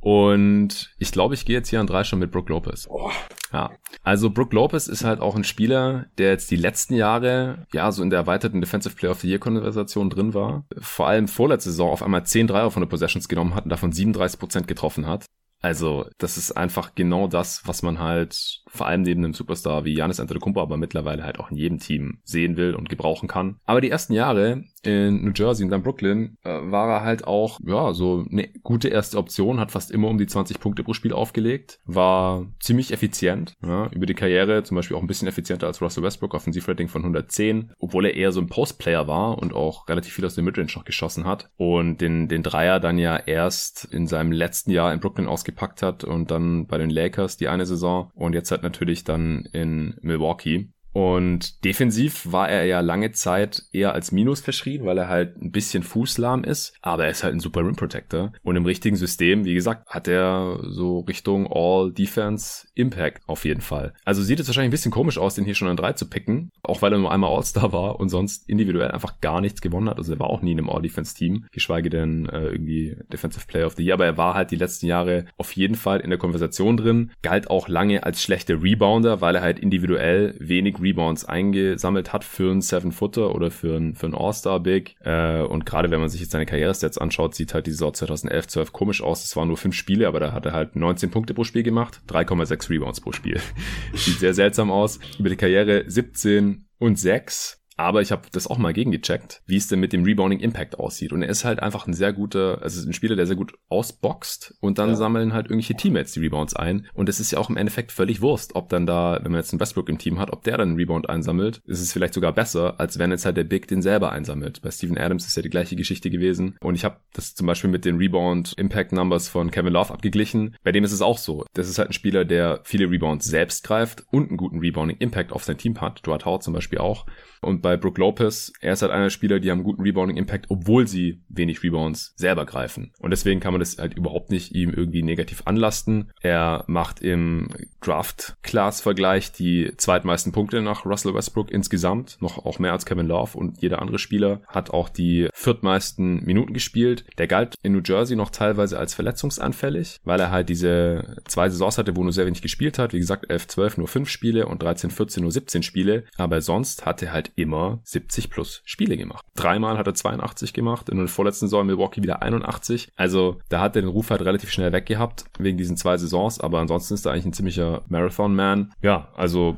Und 0.00 0.94
ich 0.98 1.12
glaube, 1.12 1.34
ich 1.34 1.44
gehe 1.44 1.56
jetzt 1.56 1.68
hier 1.68 1.80
an 1.80 1.86
drei 1.86 2.04
schon 2.04 2.18
mit 2.18 2.30
Brook 2.30 2.48
Lopez. 2.48 2.86
Oh. 2.88 3.10
Ja. 3.52 3.70
Also 4.02 4.30
Brook 4.30 4.52
Lopez 4.52 4.86
ist 4.86 5.04
halt 5.04 5.20
auch 5.20 5.34
ein 5.34 5.44
Spieler, 5.44 6.06
der 6.18 6.30
jetzt 6.30 6.50
die 6.50 6.56
letzten 6.56 6.94
Jahre 6.94 7.66
ja 7.72 7.90
so 7.90 8.02
in 8.02 8.10
der 8.10 8.20
erweiterten 8.20 8.60
Defensive 8.60 8.94
Player 8.94 9.12
of 9.12 9.20
the 9.20 9.28
Year 9.28 9.38
Konversation 9.38 10.10
drin 10.10 10.34
war. 10.34 10.64
Vor 10.78 11.08
allem 11.08 11.28
vorletzte 11.28 11.70
Saison 11.70 11.90
auf 11.90 12.02
einmal 12.02 12.24
10 12.24 12.46
Dreier 12.46 12.70
von 12.70 12.82
der 12.82 12.88
Possessions 12.88 13.28
genommen 13.28 13.54
hat 13.54 13.64
und 13.64 13.70
davon 13.70 13.92
37 13.92 14.38
Prozent 14.38 14.68
getroffen 14.68 15.06
hat. 15.06 15.26
Also, 15.60 16.06
das 16.18 16.36
ist 16.36 16.52
einfach 16.52 16.94
genau 16.94 17.26
das, 17.26 17.62
was 17.66 17.82
man 17.82 17.98
halt 17.98 18.62
vor 18.68 18.86
allem 18.86 19.02
neben 19.02 19.24
einem 19.24 19.34
Superstar 19.34 19.84
wie 19.84 19.94
Janis 19.94 20.20
Antetokounmpo, 20.20 20.60
aber 20.60 20.76
mittlerweile 20.76 21.24
halt 21.24 21.40
auch 21.40 21.50
in 21.50 21.56
jedem 21.56 21.78
Team 21.78 22.20
sehen 22.24 22.56
will 22.56 22.74
und 22.74 22.88
gebrauchen 22.88 23.28
kann. 23.28 23.56
Aber 23.64 23.80
die 23.80 23.90
ersten 23.90 24.12
Jahre 24.12 24.64
in 24.82 25.24
New 25.24 25.32
Jersey 25.34 25.64
und 25.64 25.70
dann 25.70 25.82
Brooklyn 25.82 26.36
äh, 26.44 26.50
war 26.50 26.88
er 26.88 27.02
halt 27.02 27.26
auch, 27.26 27.58
ja, 27.64 27.92
so 27.92 28.24
eine 28.30 28.48
gute 28.62 28.88
erste 28.88 29.18
Option, 29.18 29.60
hat 29.60 29.72
fast 29.72 29.90
immer 29.90 30.08
um 30.08 30.18
die 30.18 30.26
20 30.26 30.60
Punkte 30.60 30.84
pro 30.84 30.92
Spiel 30.92 31.12
aufgelegt, 31.12 31.80
war 31.84 32.46
ziemlich 32.60 32.92
effizient, 32.92 33.54
ja, 33.64 33.88
über 33.90 34.06
die 34.06 34.14
Karriere 34.14 34.62
zum 34.62 34.76
Beispiel 34.76 34.96
auch 34.96 35.00
ein 35.00 35.06
bisschen 35.06 35.28
effizienter 35.28 35.66
als 35.66 35.82
Russell 35.82 36.02
Westbrook, 36.02 36.34
Offensivrating 36.34 36.88
von 36.88 37.02
110, 37.02 37.72
obwohl 37.78 38.06
er 38.06 38.14
eher 38.14 38.32
so 38.32 38.40
ein 38.40 38.48
Postplayer 38.48 39.06
war 39.06 39.38
und 39.38 39.54
auch 39.54 39.88
relativ 39.88 40.12
viel 40.12 40.24
aus 40.24 40.34
der 40.34 40.44
Midrange 40.44 40.72
noch 40.74 40.84
geschossen 40.84 41.24
hat 41.24 41.50
und 41.56 42.00
den, 42.00 42.28
den 42.28 42.42
Dreier 42.42 42.80
dann 42.80 42.98
ja 42.98 43.16
erst 43.16 43.84
in 43.86 44.06
seinem 44.06 44.32
letzten 44.32 44.70
Jahr 44.70 44.92
in 44.92 45.00
Brooklyn 45.00 45.26
ausgepackt 45.48 45.82
hat 45.82 46.04
und 46.04 46.30
dann 46.30 46.66
bei 46.66 46.78
den 46.78 46.90
Lakers 46.90 47.36
die 47.36 47.48
eine 47.48 47.66
Saison 47.66 48.10
und 48.14 48.34
jetzt 48.34 48.50
halt 48.50 48.62
natürlich 48.62 49.04
dann 49.04 49.48
in 49.52 49.96
Milwaukee. 50.02 50.68
Und 50.92 51.64
defensiv 51.64 52.32
war 52.32 52.48
er 52.48 52.64
ja 52.64 52.80
lange 52.80 53.12
Zeit 53.12 53.64
eher 53.72 53.92
als 53.92 54.12
Minus 54.12 54.40
verschrien, 54.40 54.84
weil 54.84 54.98
er 54.98 55.08
halt 55.08 55.40
ein 55.40 55.52
bisschen 55.52 55.82
fußlahm 55.82 56.44
ist, 56.44 56.74
aber 56.82 57.04
er 57.04 57.10
ist 57.10 57.22
halt 57.22 57.34
ein 57.34 57.40
super 57.40 57.60
Rim 57.60 57.76
Protector. 57.76 58.32
Und 58.42 58.56
im 58.56 58.64
richtigen 58.66 58.96
System, 58.96 59.44
wie 59.44 59.54
gesagt, 59.54 59.88
hat 59.88 60.08
er 60.08 60.58
so 60.62 61.00
Richtung 61.00 61.46
All 61.50 61.92
Defense 61.92 62.66
Impact 62.74 63.22
auf 63.26 63.44
jeden 63.44 63.60
Fall. 63.60 63.92
Also 64.04 64.22
sieht 64.22 64.40
es 64.40 64.48
wahrscheinlich 64.48 64.68
ein 64.68 64.72
bisschen 64.72 64.92
komisch 64.92 65.18
aus, 65.18 65.34
den 65.34 65.44
hier 65.44 65.54
schon 65.54 65.68
an 65.68 65.76
drei 65.76 65.92
zu 65.92 66.08
picken, 66.08 66.50
auch 66.62 66.82
weil 66.82 66.92
er 66.92 66.98
nur 66.98 67.12
einmal 67.12 67.34
All-Star 67.34 67.72
war 67.72 68.00
und 68.00 68.08
sonst 68.08 68.48
individuell 68.48 68.90
einfach 68.90 69.20
gar 69.20 69.40
nichts 69.40 69.60
gewonnen 69.60 69.88
hat. 69.88 69.98
Also 69.98 70.14
er 70.14 70.20
war 70.20 70.30
auch 70.30 70.42
nie 70.42 70.52
in 70.52 70.58
einem 70.58 70.70
All 70.70 70.82
Defense 70.82 71.14
Team, 71.14 71.46
geschweige 71.52 71.90
denn 71.90 72.28
äh, 72.28 72.48
irgendwie 72.48 72.96
Defensive 73.12 73.46
Player 73.46 73.66
of 73.66 73.74
the 73.76 73.84
Year, 73.84 73.94
aber 73.94 74.06
er 74.06 74.16
war 74.16 74.34
halt 74.34 74.50
die 74.50 74.56
letzten 74.56 74.86
Jahre 74.86 75.26
auf 75.36 75.52
jeden 75.52 75.74
Fall 75.74 76.00
in 76.00 76.10
der 76.10 76.18
Konversation 76.18 76.76
drin, 76.76 77.12
galt 77.22 77.50
auch 77.50 77.68
lange 77.68 78.04
als 78.04 78.22
schlechter 78.22 78.62
Rebounder, 78.62 79.20
weil 79.20 79.36
er 79.36 79.42
halt 79.42 79.58
individuell 79.58 80.34
wenig 80.38 80.77
Rebounds 80.80 81.24
eingesammelt 81.24 82.12
hat 82.12 82.24
für 82.24 82.50
einen 82.50 82.60
Seven-Footer 82.60 83.34
oder 83.34 83.50
für 83.50 83.76
einen, 83.76 83.94
für 83.94 84.06
einen 84.06 84.14
All-Star-Big. 84.14 84.96
Äh, 85.00 85.42
und 85.42 85.66
gerade 85.66 85.90
wenn 85.90 86.00
man 86.00 86.08
sich 86.08 86.20
jetzt 86.20 86.32
seine 86.32 86.46
Karrierestats 86.46 86.98
anschaut, 86.98 87.34
sieht 87.34 87.54
halt 87.54 87.66
die 87.66 87.72
Saison 87.72 87.94
2011, 87.94 88.48
12 88.48 88.72
komisch 88.72 89.02
aus. 89.02 89.24
Es 89.24 89.36
waren 89.36 89.48
nur 89.48 89.56
fünf 89.56 89.74
Spiele, 89.74 90.08
aber 90.08 90.20
da 90.20 90.32
hat 90.32 90.46
er 90.46 90.52
halt 90.52 90.76
19 90.76 91.10
Punkte 91.10 91.34
pro 91.34 91.44
Spiel 91.44 91.62
gemacht, 91.62 92.00
3,6 92.08 92.70
Rebounds 92.70 93.00
pro 93.00 93.12
Spiel. 93.12 93.40
sieht 93.94 94.18
sehr 94.18 94.34
seltsam 94.34 94.70
aus. 94.70 94.98
Über 95.18 95.28
die 95.28 95.36
Karriere 95.36 95.84
17 95.86 96.66
und 96.78 96.98
6 96.98 97.58
aber 97.78 98.02
ich 98.02 98.10
habe 98.10 98.22
das 98.32 98.48
auch 98.48 98.58
mal 98.58 98.72
gegengecheckt, 98.72 99.42
wie 99.46 99.56
es 99.56 99.68
denn 99.68 99.78
mit 99.78 99.92
dem 99.92 100.02
Rebounding 100.02 100.40
Impact 100.40 100.78
aussieht. 100.78 101.12
Und 101.12 101.22
er 101.22 101.28
ist 101.28 101.44
halt 101.44 101.60
einfach 101.60 101.86
ein 101.86 101.94
sehr 101.94 102.12
guter, 102.12 102.60
also 102.60 102.86
ein 102.86 102.92
Spieler, 102.92 103.14
der 103.14 103.26
sehr 103.26 103.36
gut 103.36 103.54
ausboxt 103.68 104.56
und 104.60 104.78
dann 104.78 104.90
ja. 104.90 104.96
sammeln 104.96 105.32
halt 105.32 105.46
irgendwelche 105.46 105.74
Teammates 105.74 106.12
die 106.12 106.20
Rebounds 106.20 106.56
ein. 106.56 106.88
Und 106.94 107.08
es 107.08 107.20
ist 107.20 107.30
ja 107.30 107.38
auch 107.38 107.48
im 107.48 107.56
Endeffekt 107.56 107.92
völlig 107.92 108.20
Wurst, 108.20 108.56
ob 108.56 108.68
dann 108.68 108.84
da, 108.84 109.20
wenn 109.22 109.30
man 109.30 109.40
jetzt 109.40 109.52
einen 109.52 109.60
Westbrook 109.60 109.88
im 109.88 109.98
Team 109.98 110.18
hat, 110.18 110.32
ob 110.32 110.42
der 110.42 110.58
dann 110.58 110.70
einen 110.70 110.76
Rebound 110.76 111.08
einsammelt, 111.08 111.60
ist 111.66 111.80
es 111.80 111.92
vielleicht 111.92 112.14
sogar 112.14 112.32
besser, 112.32 112.80
als 112.80 112.98
wenn 112.98 113.12
jetzt 113.12 113.24
halt 113.24 113.36
der 113.36 113.44
Big 113.44 113.68
den 113.68 113.80
selber 113.80 114.10
einsammelt. 114.10 114.60
Bei 114.60 114.72
Steven 114.72 114.98
Adams 114.98 115.26
ist 115.26 115.36
ja 115.36 115.42
die 115.42 115.50
gleiche 115.50 115.76
Geschichte 115.76 116.10
gewesen. 116.10 116.56
Und 116.60 116.74
ich 116.74 116.84
habe 116.84 116.96
das 117.12 117.36
zum 117.36 117.46
Beispiel 117.46 117.70
mit 117.70 117.84
den 117.84 117.98
Rebound 117.98 118.54
Impact 118.56 118.92
Numbers 118.92 119.28
von 119.28 119.52
Kevin 119.52 119.72
Love 119.72 119.92
abgeglichen. 119.92 120.56
Bei 120.64 120.72
dem 120.72 120.82
ist 120.82 120.92
es 120.92 121.02
auch 121.02 121.18
so. 121.18 121.44
Das 121.54 121.68
ist 121.68 121.78
halt 121.78 121.90
ein 121.90 121.94
Spieler, 121.94 122.24
der 122.24 122.60
viele 122.64 122.90
Rebounds 122.90 123.26
selbst 123.26 123.62
greift 123.62 124.04
und 124.10 124.30
einen 124.30 124.36
guten 124.36 124.58
Rebounding 124.58 124.96
Impact 124.98 125.32
auf 125.32 125.44
sein 125.44 125.58
Team 125.58 125.80
hat. 125.80 126.04
Dwight 126.04 126.24
Howard 126.24 126.42
zum 126.42 126.54
Beispiel 126.54 126.78
auch. 126.78 127.06
Und 127.40 127.62
bei 127.68 127.76
Brook 127.76 127.98
Lopez, 127.98 128.50
er 128.62 128.72
ist 128.72 128.80
halt 128.80 128.90
einer 128.90 129.04
der 129.04 129.10
Spieler, 129.10 129.40
die 129.40 129.50
haben 129.50 129.62
guten 129.62 129.82
Rebounding-Impact, 129.82 130.46
obwohl 130.48 130.88
sie 130.88 131.20
wenig 131.28 131.62
Rebounds 131.62 132.14
selber 132.16 132.46
greifen. 132.46 132.92
Und 132.98 133.10
deswegen 133.10 133.40
kann 133.40 133.52
man 133.52 133.60
das 133.60 133.76
halt 133.76 133.92
überhaupt 133.92 134.30
nicht 134.30 134.54
ihm 134.54 134.72
irgendwie 134.72 135.02
negativ 135.02 135.42
anlasten. 135.44 136.10
Er 136.22 136.64
macht 136.66 137.02
im 137.02 137.48
Draft-Class-Vergleich 137.82 139.32
die 139.32 139.74
zweitmeisten 139.76 140.32
Punkte 140.32 140.62
nach 140.62 140.86
Russell 140.86 141.12
Westbrook 141.12 141.50
insgesamt, 141.50 142.16
noch 142.22 142.38
auch 142.46 142.58
mehr 142.58 142.72
als 142.72 142.86
Kevin 142.86 143.06
Love 143.06 143.36
und 143.36 143.60
jeder 143.60 143.82
andere 143.82 143.98
Spieler 143.98 144.40
hat 144.46 144.70
auch 144.70 144.88
die 144.88 145.28
viertmeisten 145.34 146.24
Minuten 146.24 146.54
gespielt. 146.54 147.04
Der 147.18 147.26
galt 147.26 147.54
in 147.62 147.72
New 147.72 147.82
Jersey 147.84 148.16
noch 148.16 148.30
teilweise 148.30 148.78
als 148.78 148.94
verletzungsanfällig, 148.94 149.98
weil 150.04 150.20
er 150.20 150.30
halt 150.30 150.48
diese 150.48 151.18
zwei 151.26 151.50
Saisons 151.50 151.76
hatte, 151.76 151.96
wo 151.96 152.02
nur 152.02 152.14
sehr 152.14 152.24
wenig 152.24 152.40
gespielt 152.40 152.78
hat. 152.78 152.94
Wie 152.94 152.98
gesagt, 152.98 153.28
11, 153.28 153.48
12 153.48 153.76
nur 153.76 153.88
5 153.88 154.08
Spiele 154.08 154.46
und 154.46 154.62
13, 154.62 154.90
14 154.90 155.22
nur 155.22 155.32
17 155.32 155.62
Spiele. 155.62 156.04
Aber 156.16 156.40
sonst 156.40 156.86
hat 156.86 157.02
er 157.02 157.12
halt 157.12 157.32
immer 157.36 157.57
70 157.82 158.30
plus 158.30 158.62
Spiele 158.64 158.96
gemacht. 158.96 159.24
Dreimal 159.34 159.78
hat 159.78 159.86
er 159.86 159.94
82 159.94 160.52
gemacht, 160.52 160.88
in 160.88 160.98
der 160.98 161.08
vorletzten 161.08 161.46
Saison 161.46 161.66
Milwaukee 161.66 162.02
wieder 162.02 162.22
81. 162.22 162.90
Also 162.96 163.38
da 163.48 163.60
hat 163.60 163.76
er 163.76 163.82
den 163.82 163.90
Ruf 163.90 164.10
halt 164.10 164.22
relativ 164.22 164.50
schnell 164.50 164.72
weggehabt, 164.72 165.24
wegen 165.38 165.58
diesen 165.58 165.76
zwei 165.76 165.96
Saisons. 165.96 166.40
Aber 166.40 166.60
ansonsten 166.60 166.94
ist 166.94 167.06
er 167.06 167.12
eigentlich 167.12 167.26
ein 167.26 167.32
ziemlicher 167.32 167.82
Marathon-Man. 167.88 168.72
Ja, 168.82 169.08
also 169.14 169.56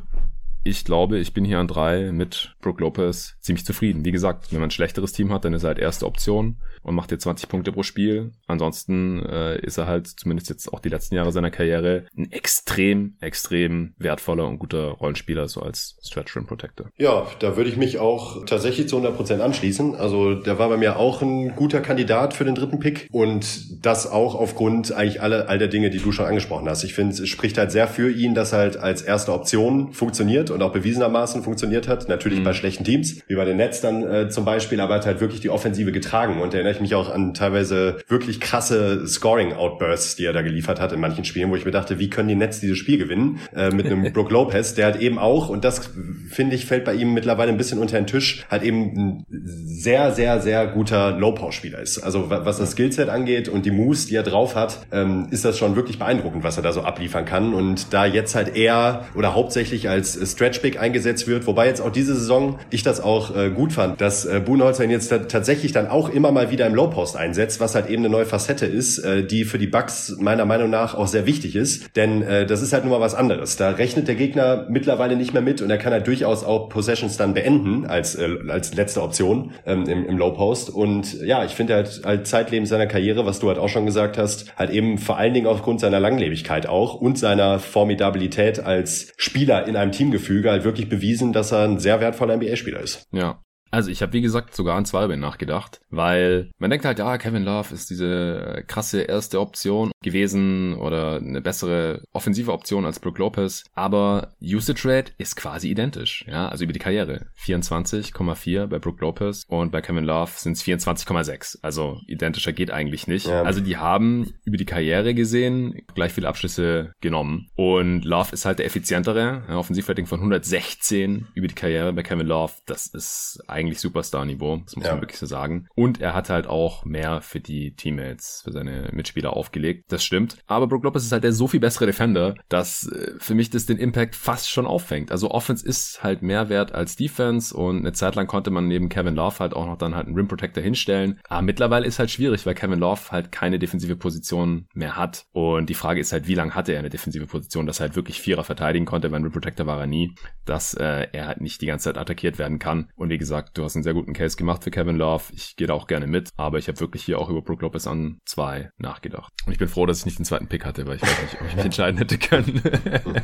ich 0.62 0.84
glaube, 0.84 1.18
ich 1.18 1.32
bin 1.32 1.44
hier 1.44 1.58
an 1.58 1.68
drei 1.68 2.12
mit 2.12 2.54
Brook 2.60 2.80
Lopez 2.80 3.36
ziemlich 3.40 3.64
zufrieden. 3.64 4.04
Wie 4.04 4.12
gesagt, 4.12 4.52
wenn 4.52 4.60
man 4.60 4.68
ein 4.68 4.72
schlechteres 4.72 5.12
Team 5.12 5.32
hat, 5.32 5.44
dann 5.44 5.54
ist 5.54 5.64
er 5.64 5.68
halt 5.68 5.78
erste 5.78 6.06
Option 6.06 6.56
und 6.82 6.94
macht 6.94 7.10
dir 7.10 7.18
20 7.18 7.48
Punkte 7.48 7.72
pro 7.72 7.82
Spiel. 7.82 8.32
Ansonsten 8.46 9.24
äh, 9.24 9.60
ist 9.60 9.78
er 9.78 9.86
halt 9.86 10.06
zumindest 10.06 10.50
jetzt 10.50 10.72
auch 10.72 10.80
die 10.80 10.88
letzten 10.88 11.14
Jahre 11.14 11.32
seiner 11.32 11.50
Karriere 11.50 12.06
ein 12.16 12.30
extrem, 12.32 13.16
extrem 13.20 13.94
wertvoller 13.98 14.46
und 14.46 14.58
guter 14.58 14.88
Rollenspieler, 14.90 15.48
so 15.48 15.60
als 15.60 15.96
Stretch 16.02 16.36
Rim 16.36 16.46
Protector. 16.46 16.88
Ja, 16.96 17.26
da 17.38 17.56
würde 17.56 17.70
ich 17.70 17.76
mich 17.76 17.98
auch 17.98 18.44
tatsächlich 18.44 18.88
zu 18.88 18.96
100 18.96 19.16
Prozent 19.16 19.40
anschließen. 19.40 19.94
Also 19.94 20.34
der 20.34 20.58
war 20.58 20.68
bei 20.68 20.76
mir 20.76 20.96
auch 20.96 21.22
ein 21.22 21.54
guter 21.54 21.80
Kandidat 21.80 22.34
für 22.34 22.44
den 22.44 22.54
dritten 22.54 22.78
Pick 22.78 23.08
und 23.12 23.84
das 23.84 24.10
auch 24.10 24.34
aufgrund 24.34 24.92
eigentlich 24.92 25.22
alle, 25.22 25.48
all 25.48 25.58
der 25.58 25.68
Dinge, 25.68 25.90
die 25.90 25.98
du 25.98 26.12
schon 26.12 26.26
angesprochen 26.26 26.68
hast. 26.68 26.84
Ich 26.84 26.94
finde, 26.94 27.14
es 27.14 27.28
spricht 27.28 27.58
halt 27.58 27.72
sehr 27.72 27.88
für 27.88 28.10
ihn, 28.10 28.34
dass 28.34 28.52
halt 28.52 28.76
als 28.76 29.02
erste 29.02 29.32
Option 29.32 29.92
funktioniert 29.92 30.50
und 30.50 30.62
auch 30.62 30.72
bewiesenermaßen 30.72 31.42
funktioniert 31.42 31.88
hat. 31.88 32.08
Natürlich 32.08 32.40
mhm. 32.40 32.44
bei 32.44 32.52
schlechten 32.52 32.84
Teams, 32.84 33.22
wie 33.28 33.34
bei 33.34 33.44
den 33.44 33.56
Nets 33.56 33.80
dann 33.80 34.02
äh, 34.02 34.28
zum 34.28 34.44
Beispiel, 34.44 34.80
aber 34.80 34.94
hat 34.94 35.06
halt 35.06 35.20
wirklich 35.20 35.40
die 35.40 35.50
Offensive 35.50 35.92
getragen 35.92 36.40
und 36.40 36.54
er 36.54 36.69
erinnere 36.70 36.76
ich 36.76 36.80
mich 36.80 36.94
auch 36.94 37.12
an 37.12 37.34
teilweise 37.34 37.98
wirklich 38.08 38.40
krasse 38.40 39.06
Scoring-Outbursts, 39.06 40.16
die 40.16 40.24
er 40.24 40.32
da 40.32 40.42
geliefert 40.42 40.80
hat 40.80 40.92
in 40.92 41.00
manchen 41.00 41.24
Spielen, 41.24 41.50
wo 41.50 41.56
ich 41.56 41.64
mir 41.64 41.70
dachte, 41.70 41.98
wie 41.98 42.08
können 42.08 42.28
die 42.28 42.34
Nets 42.34 42.60
dieses 42.60 42.78
Spiel 42.78 42.98
gewinnen? 42.98 43.40
Äh, 43.54 43.70
mit 43.70 43.86
einem 43.86 44.12
Brook 44.12 44.30
Lopez, 44.30 44.74
der 44.74 44.86
halt 44.86 45.00
eben 45.00 45.18
auch, 45.18 45.48
und 45.48 45.64
das 45.64 45.90
finde 46.30 46.54
ich, 46.54 46.66
fällt 46.66 46.84
bei 46.84 46.94
ihm 46.94 47.12
mittlerweile 47.12 47.50
ein 47.50 47.58
bisschen 47.58 47.78
unter 47.78 47.96
den 47.96 48.06
Tisch, 48.06 48.44
halt 48.50 48.62
eben 48.62 48.96
ein 48.96 49.26
sehr, 49.30 50.12
sehr, 50.12 50.40
sehr 50.40 50.66
guter 50.68 51.12
Low-Power-Spieler 51.12 51.80
ist. 51.80 51.98
Also 51.98 52.30
was 52.30 52.58
das 52.58 52.72
Skillset 52.72 53.08
angeht 53.08 53.48
und 53.48 53.66
die 53.66 53.70
Moves, 53.70 54.06
die 54.06 54.14
er 54.14 54.22
drauf 54.22 54.54
hat, 54.54 54.86
ähm, 54.92 55.28
ist 55.30 55.44
das 55.44 55.58
schon 55.58 55.76
wirklich 55.76 55.98
beeindruckend, 55.98 56.44
was 56.44 56.56
er 56.56 56.62
da 56.62 56.72
so 56.72 56.82
abliefern 56.82 57.24
kann. 57.24 57.54
Und 57.54 57.92
da 57.92 58.06
jetzt 58.06 58.34
halt 58.34 58.56
eher 58.56 59.06
oder 59.14 59.34
hauptsächlich 59.34 59.88
als 59.88 60.18
Stretch 60.30 60.60
Big 60.62 60.80
eingesetzt 60.80 61.26
wird, 61.26 61.46
wobei 61.46 61.66
jetzt 61.66 61.80
auch 61.80 61.90
diese 61.90 62.14
Saison 62.14 62.58
ich 62.70 62.82
das 62.82 63.00
auch 63.00 63.34
äh, 63.36 63.50
gut 63.50 63.72
fand, 63.72 64.00
dass 64.00 64.24
äh, 64.24 64.40
Buhnholzer 64.40 64.84
ihn 64.84 64.90
jetzt 64.90 65.08
tatsächlich 65.08 65.72
dann 65.72 65.88
auch 65.88 66.08
immer 66.08 66.32
mal 66.32 66.50
wieder 66.50 66.59
wieder 66.60 66.66
im 66.66 66.74
Low 66.74 66.88
Post 66.88 67.16
einsetzt, 67.16 67.58
was 67.58 67.74
halt 67.74 67.88
eben 67.88 68.02
eine 68.02 68.10
neue 68.10 68.26
Facette 68.26 68.66
ist, 68.66 68.98
äh, 68.98 69.24
die 69.24 69.44
für 69.44 69.56
die 69.56 69.66
Bucks 69.66 70.14
meiner 70.20 70.44
Meinung 70.44 70.68
nach 70.68 70.94
auch 70.94 71.06
sehr 71.06 71.24
wichtig 71.24 71.56
ist, 71.56 71.96
denn 71.96 72.20
äh, 72.20 72.44
das 72.44 72.60
ist 72.60 72.74
halt 72.74 72.84
nun 72.84 72.92
mal 72.92 73.00
was 73.00 73.14
anderes. 73.14 73.56
Da 73.56 73.70
rechnet 73.70 74.08
der 74.08 74.14
Gegner 74.14 74.66
mittlerweile 74.68 75.16
nicht 75.16 75.32
mehr 75.32 75.40
mit 75.40 75.62
und 75.62 75.70
er 75.70 75.78
kann 75.78 75.94
halt 75.94 76.06
durchaus 76.06 76.44
auch 76.44 76.68
Possessions 76.68 77.16
dann 77.16 77.32
beenden 77.32 77.86
als 77.86 78.14
äh, 78.14 78.28
als 78.48 78.74
letzte 78.74 79.00
Option 79.00 79.52
ähm, 79.64 79.88
im, 79.88 80.04
im 80.04 80.18
Low 80.18 80.32
Post 80.32 80.68
und 80.68 81.18
ja, 81.22 81.46
ich 81.46 81.52
finde 81.52 81.76
halt 81.76 82.02
halt 82.04 82.26
zeitlebens 82.26 82.68
seiner 82.68 82.86
Karriere, 82.86 83.24
was 83.24 83.38
du 83.38 83.48
halt 83.48 83.58
auch 83.58 83.70
schon 83.70 83.86
gesagt 83.86 84.18
hast, 84.18 84.54
halt 84.58 84.68
eben 84.68 84.98
vor 84.98 85.16
allen 85.16 85.32
Dingen 85.32 85.46
aufgrund 85.46 85.80
seiner 85.80 85.98
Langlebigkeit 85.98 86.66
auch 86.66 86.94
und 86.94 87.18
seiner 87.18 87.58
Formidabilität 87.58 88.60
als 88.60 89.14
Spieler 89.16 89.66
in 89.66 89.76
einem 89.76 89.92
Teamgefüge 89.92 90.50
halt 90.50 90.64
wirklich 90.64 90.90
bewiesen, 90.90 91.32
dass 91.32 91.52
er 91.52 91.64
ein 91.64 91.78
sehr 91.78 92.02
wertvoller 92.02 92.36
NBA-Spieler 92.36 92.80
ist. 92.80 93.06
Ja, 93.12 93.40
also 93.70 93.90
ich 93.90 94.02
habe 94.02 94.12
wie 94.12 94.20
gesagt 94.20 94.54
sogar 94.54 94.76
an 94.76 94.84
Zweibein 94.84 95.20
nachgedacht, 95.20 95.80
weil 95.90 96.50
man 96.58 96.70
denkt 96.70 96.84
halt, 96.84 96.98
ja, 96.98 97.18
Kevin 97.18 97.44
Love 97.44 97.74
ist 97.74 97.90
diese 97.90 98.64
krasse 98.66 99.02
erste 99.02 99.40
Option 99.40 99.92
gewesen 100.02 100.74
oder 100.74 101.16
eine 101.16 101.40
bessere 101.40 102.02
offensive 102.12 102.52
Option 102.52 102.84
als 102.84 103.00
Brook 103.00 103.18
Lopez, 103.18 103.64
aber 103.74 104.34
Usage 104.42 104.88
Rate 104.88 105.12
ist 105.18 105.36
quasi 105.36 105.68
identisch, 105.68 106.24
ja, 106.26 106.48
also 106.48 106.64
über 106.64 106.72
die 106.72 106.78
Karriere. 106.78 107.26
24,4 107.38 108.66
bei 108.66 108.78
Brook 108.78 109.00
Lopez 109.00 109.44
und 109.48 109.70
bei 109.70 109.82
Kevin 109.82 110.04
Love 110.04 110.32
sind 110.34 110.56
es 110.56 110.64
24,6, 110.64 111.58
also 111.62 112.00
identischer 112.06 112.52
geht 112.52 112.70
eigentlich 112.70 113.06
nicht. 113.06 113.26
Ja. 113.26 113.42
Also 113.42 113.60
die 113.60 113.76
haben 113.76 114.32
über 114.44 114.56
die 114.56 114.64
Karriere 114.64 115.14
gesehen 115.14 115.82
gleich 115.94 116.12
viele 116.12 116.28
Abschlüsse 116.28 116.92
genommen 117.00 117.48
und 117.56 118.04
Love 118.04 118.32
ist 118.32 118.44
halt 118.44 118.58
der 118.58 118.66
effizientere, 118.66 119.44
ja, 119.48 119.56
Offensivrating 119.56 120.06
von 120.06 120.20
116 120.20 121.28
über 121.34 121.46
die 121.46 121.54
Karriere 121.54 121.92
bei 121.92 122.02
Kevin 122.02 122.26
Love, 122.26 122.52
das 122.66 122.86
ist 122.86 123.42
eigentlich 123.60 123.80
Superstar-Niveau, 123.80 124.62
das 124.64 124.76
muss 124.76 124.86
ja. 124.86 124.92
man 124.92 125.02
wirklich 125.02 125.18
so 125.18 125.26
sagen. 125.26 125.66
Und 125.74 126.00
er 126.00 126.14
hat 126.14 126.30
halt 126.30 126.46
auch 126.46 126.84
mehr 126.84 127.20
für 127.22 127.40
die 127.40 127.74
Teammates, 127.74 128.42
für 128.44 128.52
seine 128.52 128.90
Mitspieler 128.92 129.36
aufgelegt. 129.36 129.92
Das 129.92 130.04
stimmt. 130.04 130.38
Aber 130.46 130.66
Brook 130.66 130.84
Lopez 130.84 131.04
ist 131.04 131.12
halt 131.12 131.24
der 131.24 131.32
so 131.32 131.46
viel 131.46 131.60
bessere 131.60 131.86
Defender, 131.86 132.34
dass 132.48 132.88
äh, 132.88 133.12
für 133.18 133.34
mich 133.34 133.50
das 133.50 133.66
den 133.66 133.78
Impact 133.78 134.16
fast 134.16 134.50
schon 134.50 134.66
auffängt. 134.66 135.12
Also 135.12 135.30
Offense 135.30 135.66
ist 135.66 136.02
halt 136.02 136.22
mehr 136.22 136.48
wert 136.48 136.72
als 136.72 136.96
Defense 136.96 137.54
und 137.56 137.78
eine 137.78 137.92
Zeit 137.92 138.14
lang 138.14 138.26
konnte 138.26 138.50
man 138.50 138.66
neben 138.66 138.88
Kevin 138.88 139.14
Love 139.14 139.38
halt 139.38 139.54
auch 139.54 139.66
noch 139.66 139.78
dann 139.78 139.94
halt 139.94 140.06
einen 140.06 140.16
Rim 140.16 140.28
Protector 140.28 140.62
hinstellen. 140.62 141.20
Aber 141.28 141.42
mittlerweile 141.42 141.86
ist 141.86 141.98
halt 141.98 142.10
schwierig, 142.10 142.46
weil 142.46 142.54
Kevin 142.54 142.78
Love 142.78 143.10
halt 143.10 143.32
keine 143.32 143.58
defensive 143.58 143.96
Position 143.96 144.66
mehr 144.74 144.96
hat. 144.96 145.26
Und 145.32 145.68
die 145.68 145.74
Frage 145.74 146.00
ist 146.00 146.12
halt, 146.12 146.26
wie 146.26 146.34
lange 146.34 146.54
hatte 146.54 146.72
er 146.72 146.78
eine 146.78 146.90
defensive 146.90 147.26
Position, 147.26 147.66
dass 147.66 147.80
er 147.80 147.86
halt 147.86 147.96
wirklich 147.96 148.20
Vierer 148.20 148.44
verteidigen 148.44 148.86
konnte, 148.86 149.10
weil 149.10 149.22
Rim 149.22 149.32
Protector 149.32 149.66
war 149.66 149.80
er 149.80 149.86
nie, 149.86 150.14
dass 150.44 150.74
äh, 150.74 151.08
er 151.12 151.26
halt 151.26 151.40
nicht 151.40 151.60
die 151.60 151.66
ganze 151.66 151.84
Zeit 151.84 151.98
attackiert 151.98 152.38
werden 152.38 152.58
kann. 152.58 152.90
Und 152.96 153.10
wie 153.10 153.18
gesagt, 153.18 153.49
du 153.54 153.64
hast 153.64 153.76
einen 153.76 153.82
sehr 153.82 153.94
guten 153.94 154.12
Case 154.12 154.36
gemacht 154.36 154.64
für 154.64 154.70
Kevin 154.70 154.96
Love. 154.96 155.24
Ich 155.32 155.56
gehe 155.56 155.66
da 155.66 155.74
auch 155.74 155.86
gerne 155.86 156.06
mit, 156.06 156.30
aber 156.36 156.58
ich 156.58 156.68
habe 156.68 156.80
wirklich 156.80 157.04
hier 157.04 157.18
auch 157.18 157.28
über 157.28 157.42
Brook 157.42 157.62
Lopez 157.62 157.86
an 157.86 158.18
zwei 158.24 158.70
nachgedacht. 158.78 159.32
Und 159.46 159.52
ich 159.52 159.58
bin 159.58 159.68
froh, 159.68 159.86
dass 159.86 160.00
ich 160.00 160.06
nicht 160.06 160.18
den 160.18 160.24
zweiten 160.24 160.48
Pick 160.48 160.64
hatte, 160.64 160.86
weil 160.86 160.96
ich 160.96 161.02
weiß 161.02 161.22
nicht, 161.22 161.40
ob 161.40 161.46
ich 161.48 161.56
mich 161.56 161.64
entscheiden 161.64 161.98
hätte 161.98 162.18
können. 162.18 162.62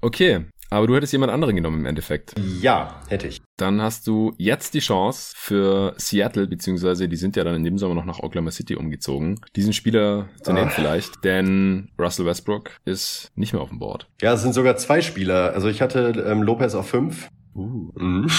okay, 0.00 0.46
aber 0.72 0.86
du 0.86 0.94
hättest 0.94 1.12
jemand 1.12 1.32
anderen 1.32 1.56
genommen 1.56 1.80
im 1.80 1.86
Endeffekt. 1.86 2.34
Ja, 2.38 3.00
hätte 3.08 3.26
ich. 3.26 3.40
Dann 3.56 3.82
hast 3.82 4.06
du 4.06 4.32
jetzt 4.38 4.72
die 4.74 4.78
Chance 4.78 5.34
für 5.36 5.94
Seattle, 5.96 6.46
beziehungsweise 6.46 7.08
die 7.08 7.16
sind 7.16 7.34
ja 7.34 7.42
dann 7.42 7.56
in 7.56 7.64
dem 7.64 7.76
Sommer 7.76 7.96
noch 7.96 8.04
nach 8.04 8.20
Oklahoma 8.20 8.52
City 8.52 8.76
umgezogen, 8.76 9.40
diesen 9.56 9.72
Spieler 9.72 10.28
zu 10.42 10.52
nehmen 10.52 10.68
ah. 10.68 10.72
vielleicht, 10.74 11.24
denn 11.24 11.90
Russell 11.98 12.24
Westbrook 12.24 12.76
ist 12.84 13.30
nicht 13.34 13.52
mehr 13.52 13.62
auf 13.62 13.70
dem 13.70 13.80
Board. 13.80 14.08
Ja, 14.22 14.34
es 14.34 14.42
sind 14.42 14.54
sogar 14.54 14.76
zwei 14.76 15.02
Spieler. 15.02 15.52
Also 15.54 15.68
ich 15.68 15.82
hatte 15.82 16.24
ähm, 16.26 16.42
Lopez 16.42 16.74
auf 16.74 16.88
fünf 16.88 17.28
Uh. 17.54 17.90
Mhm. 17.94 18.26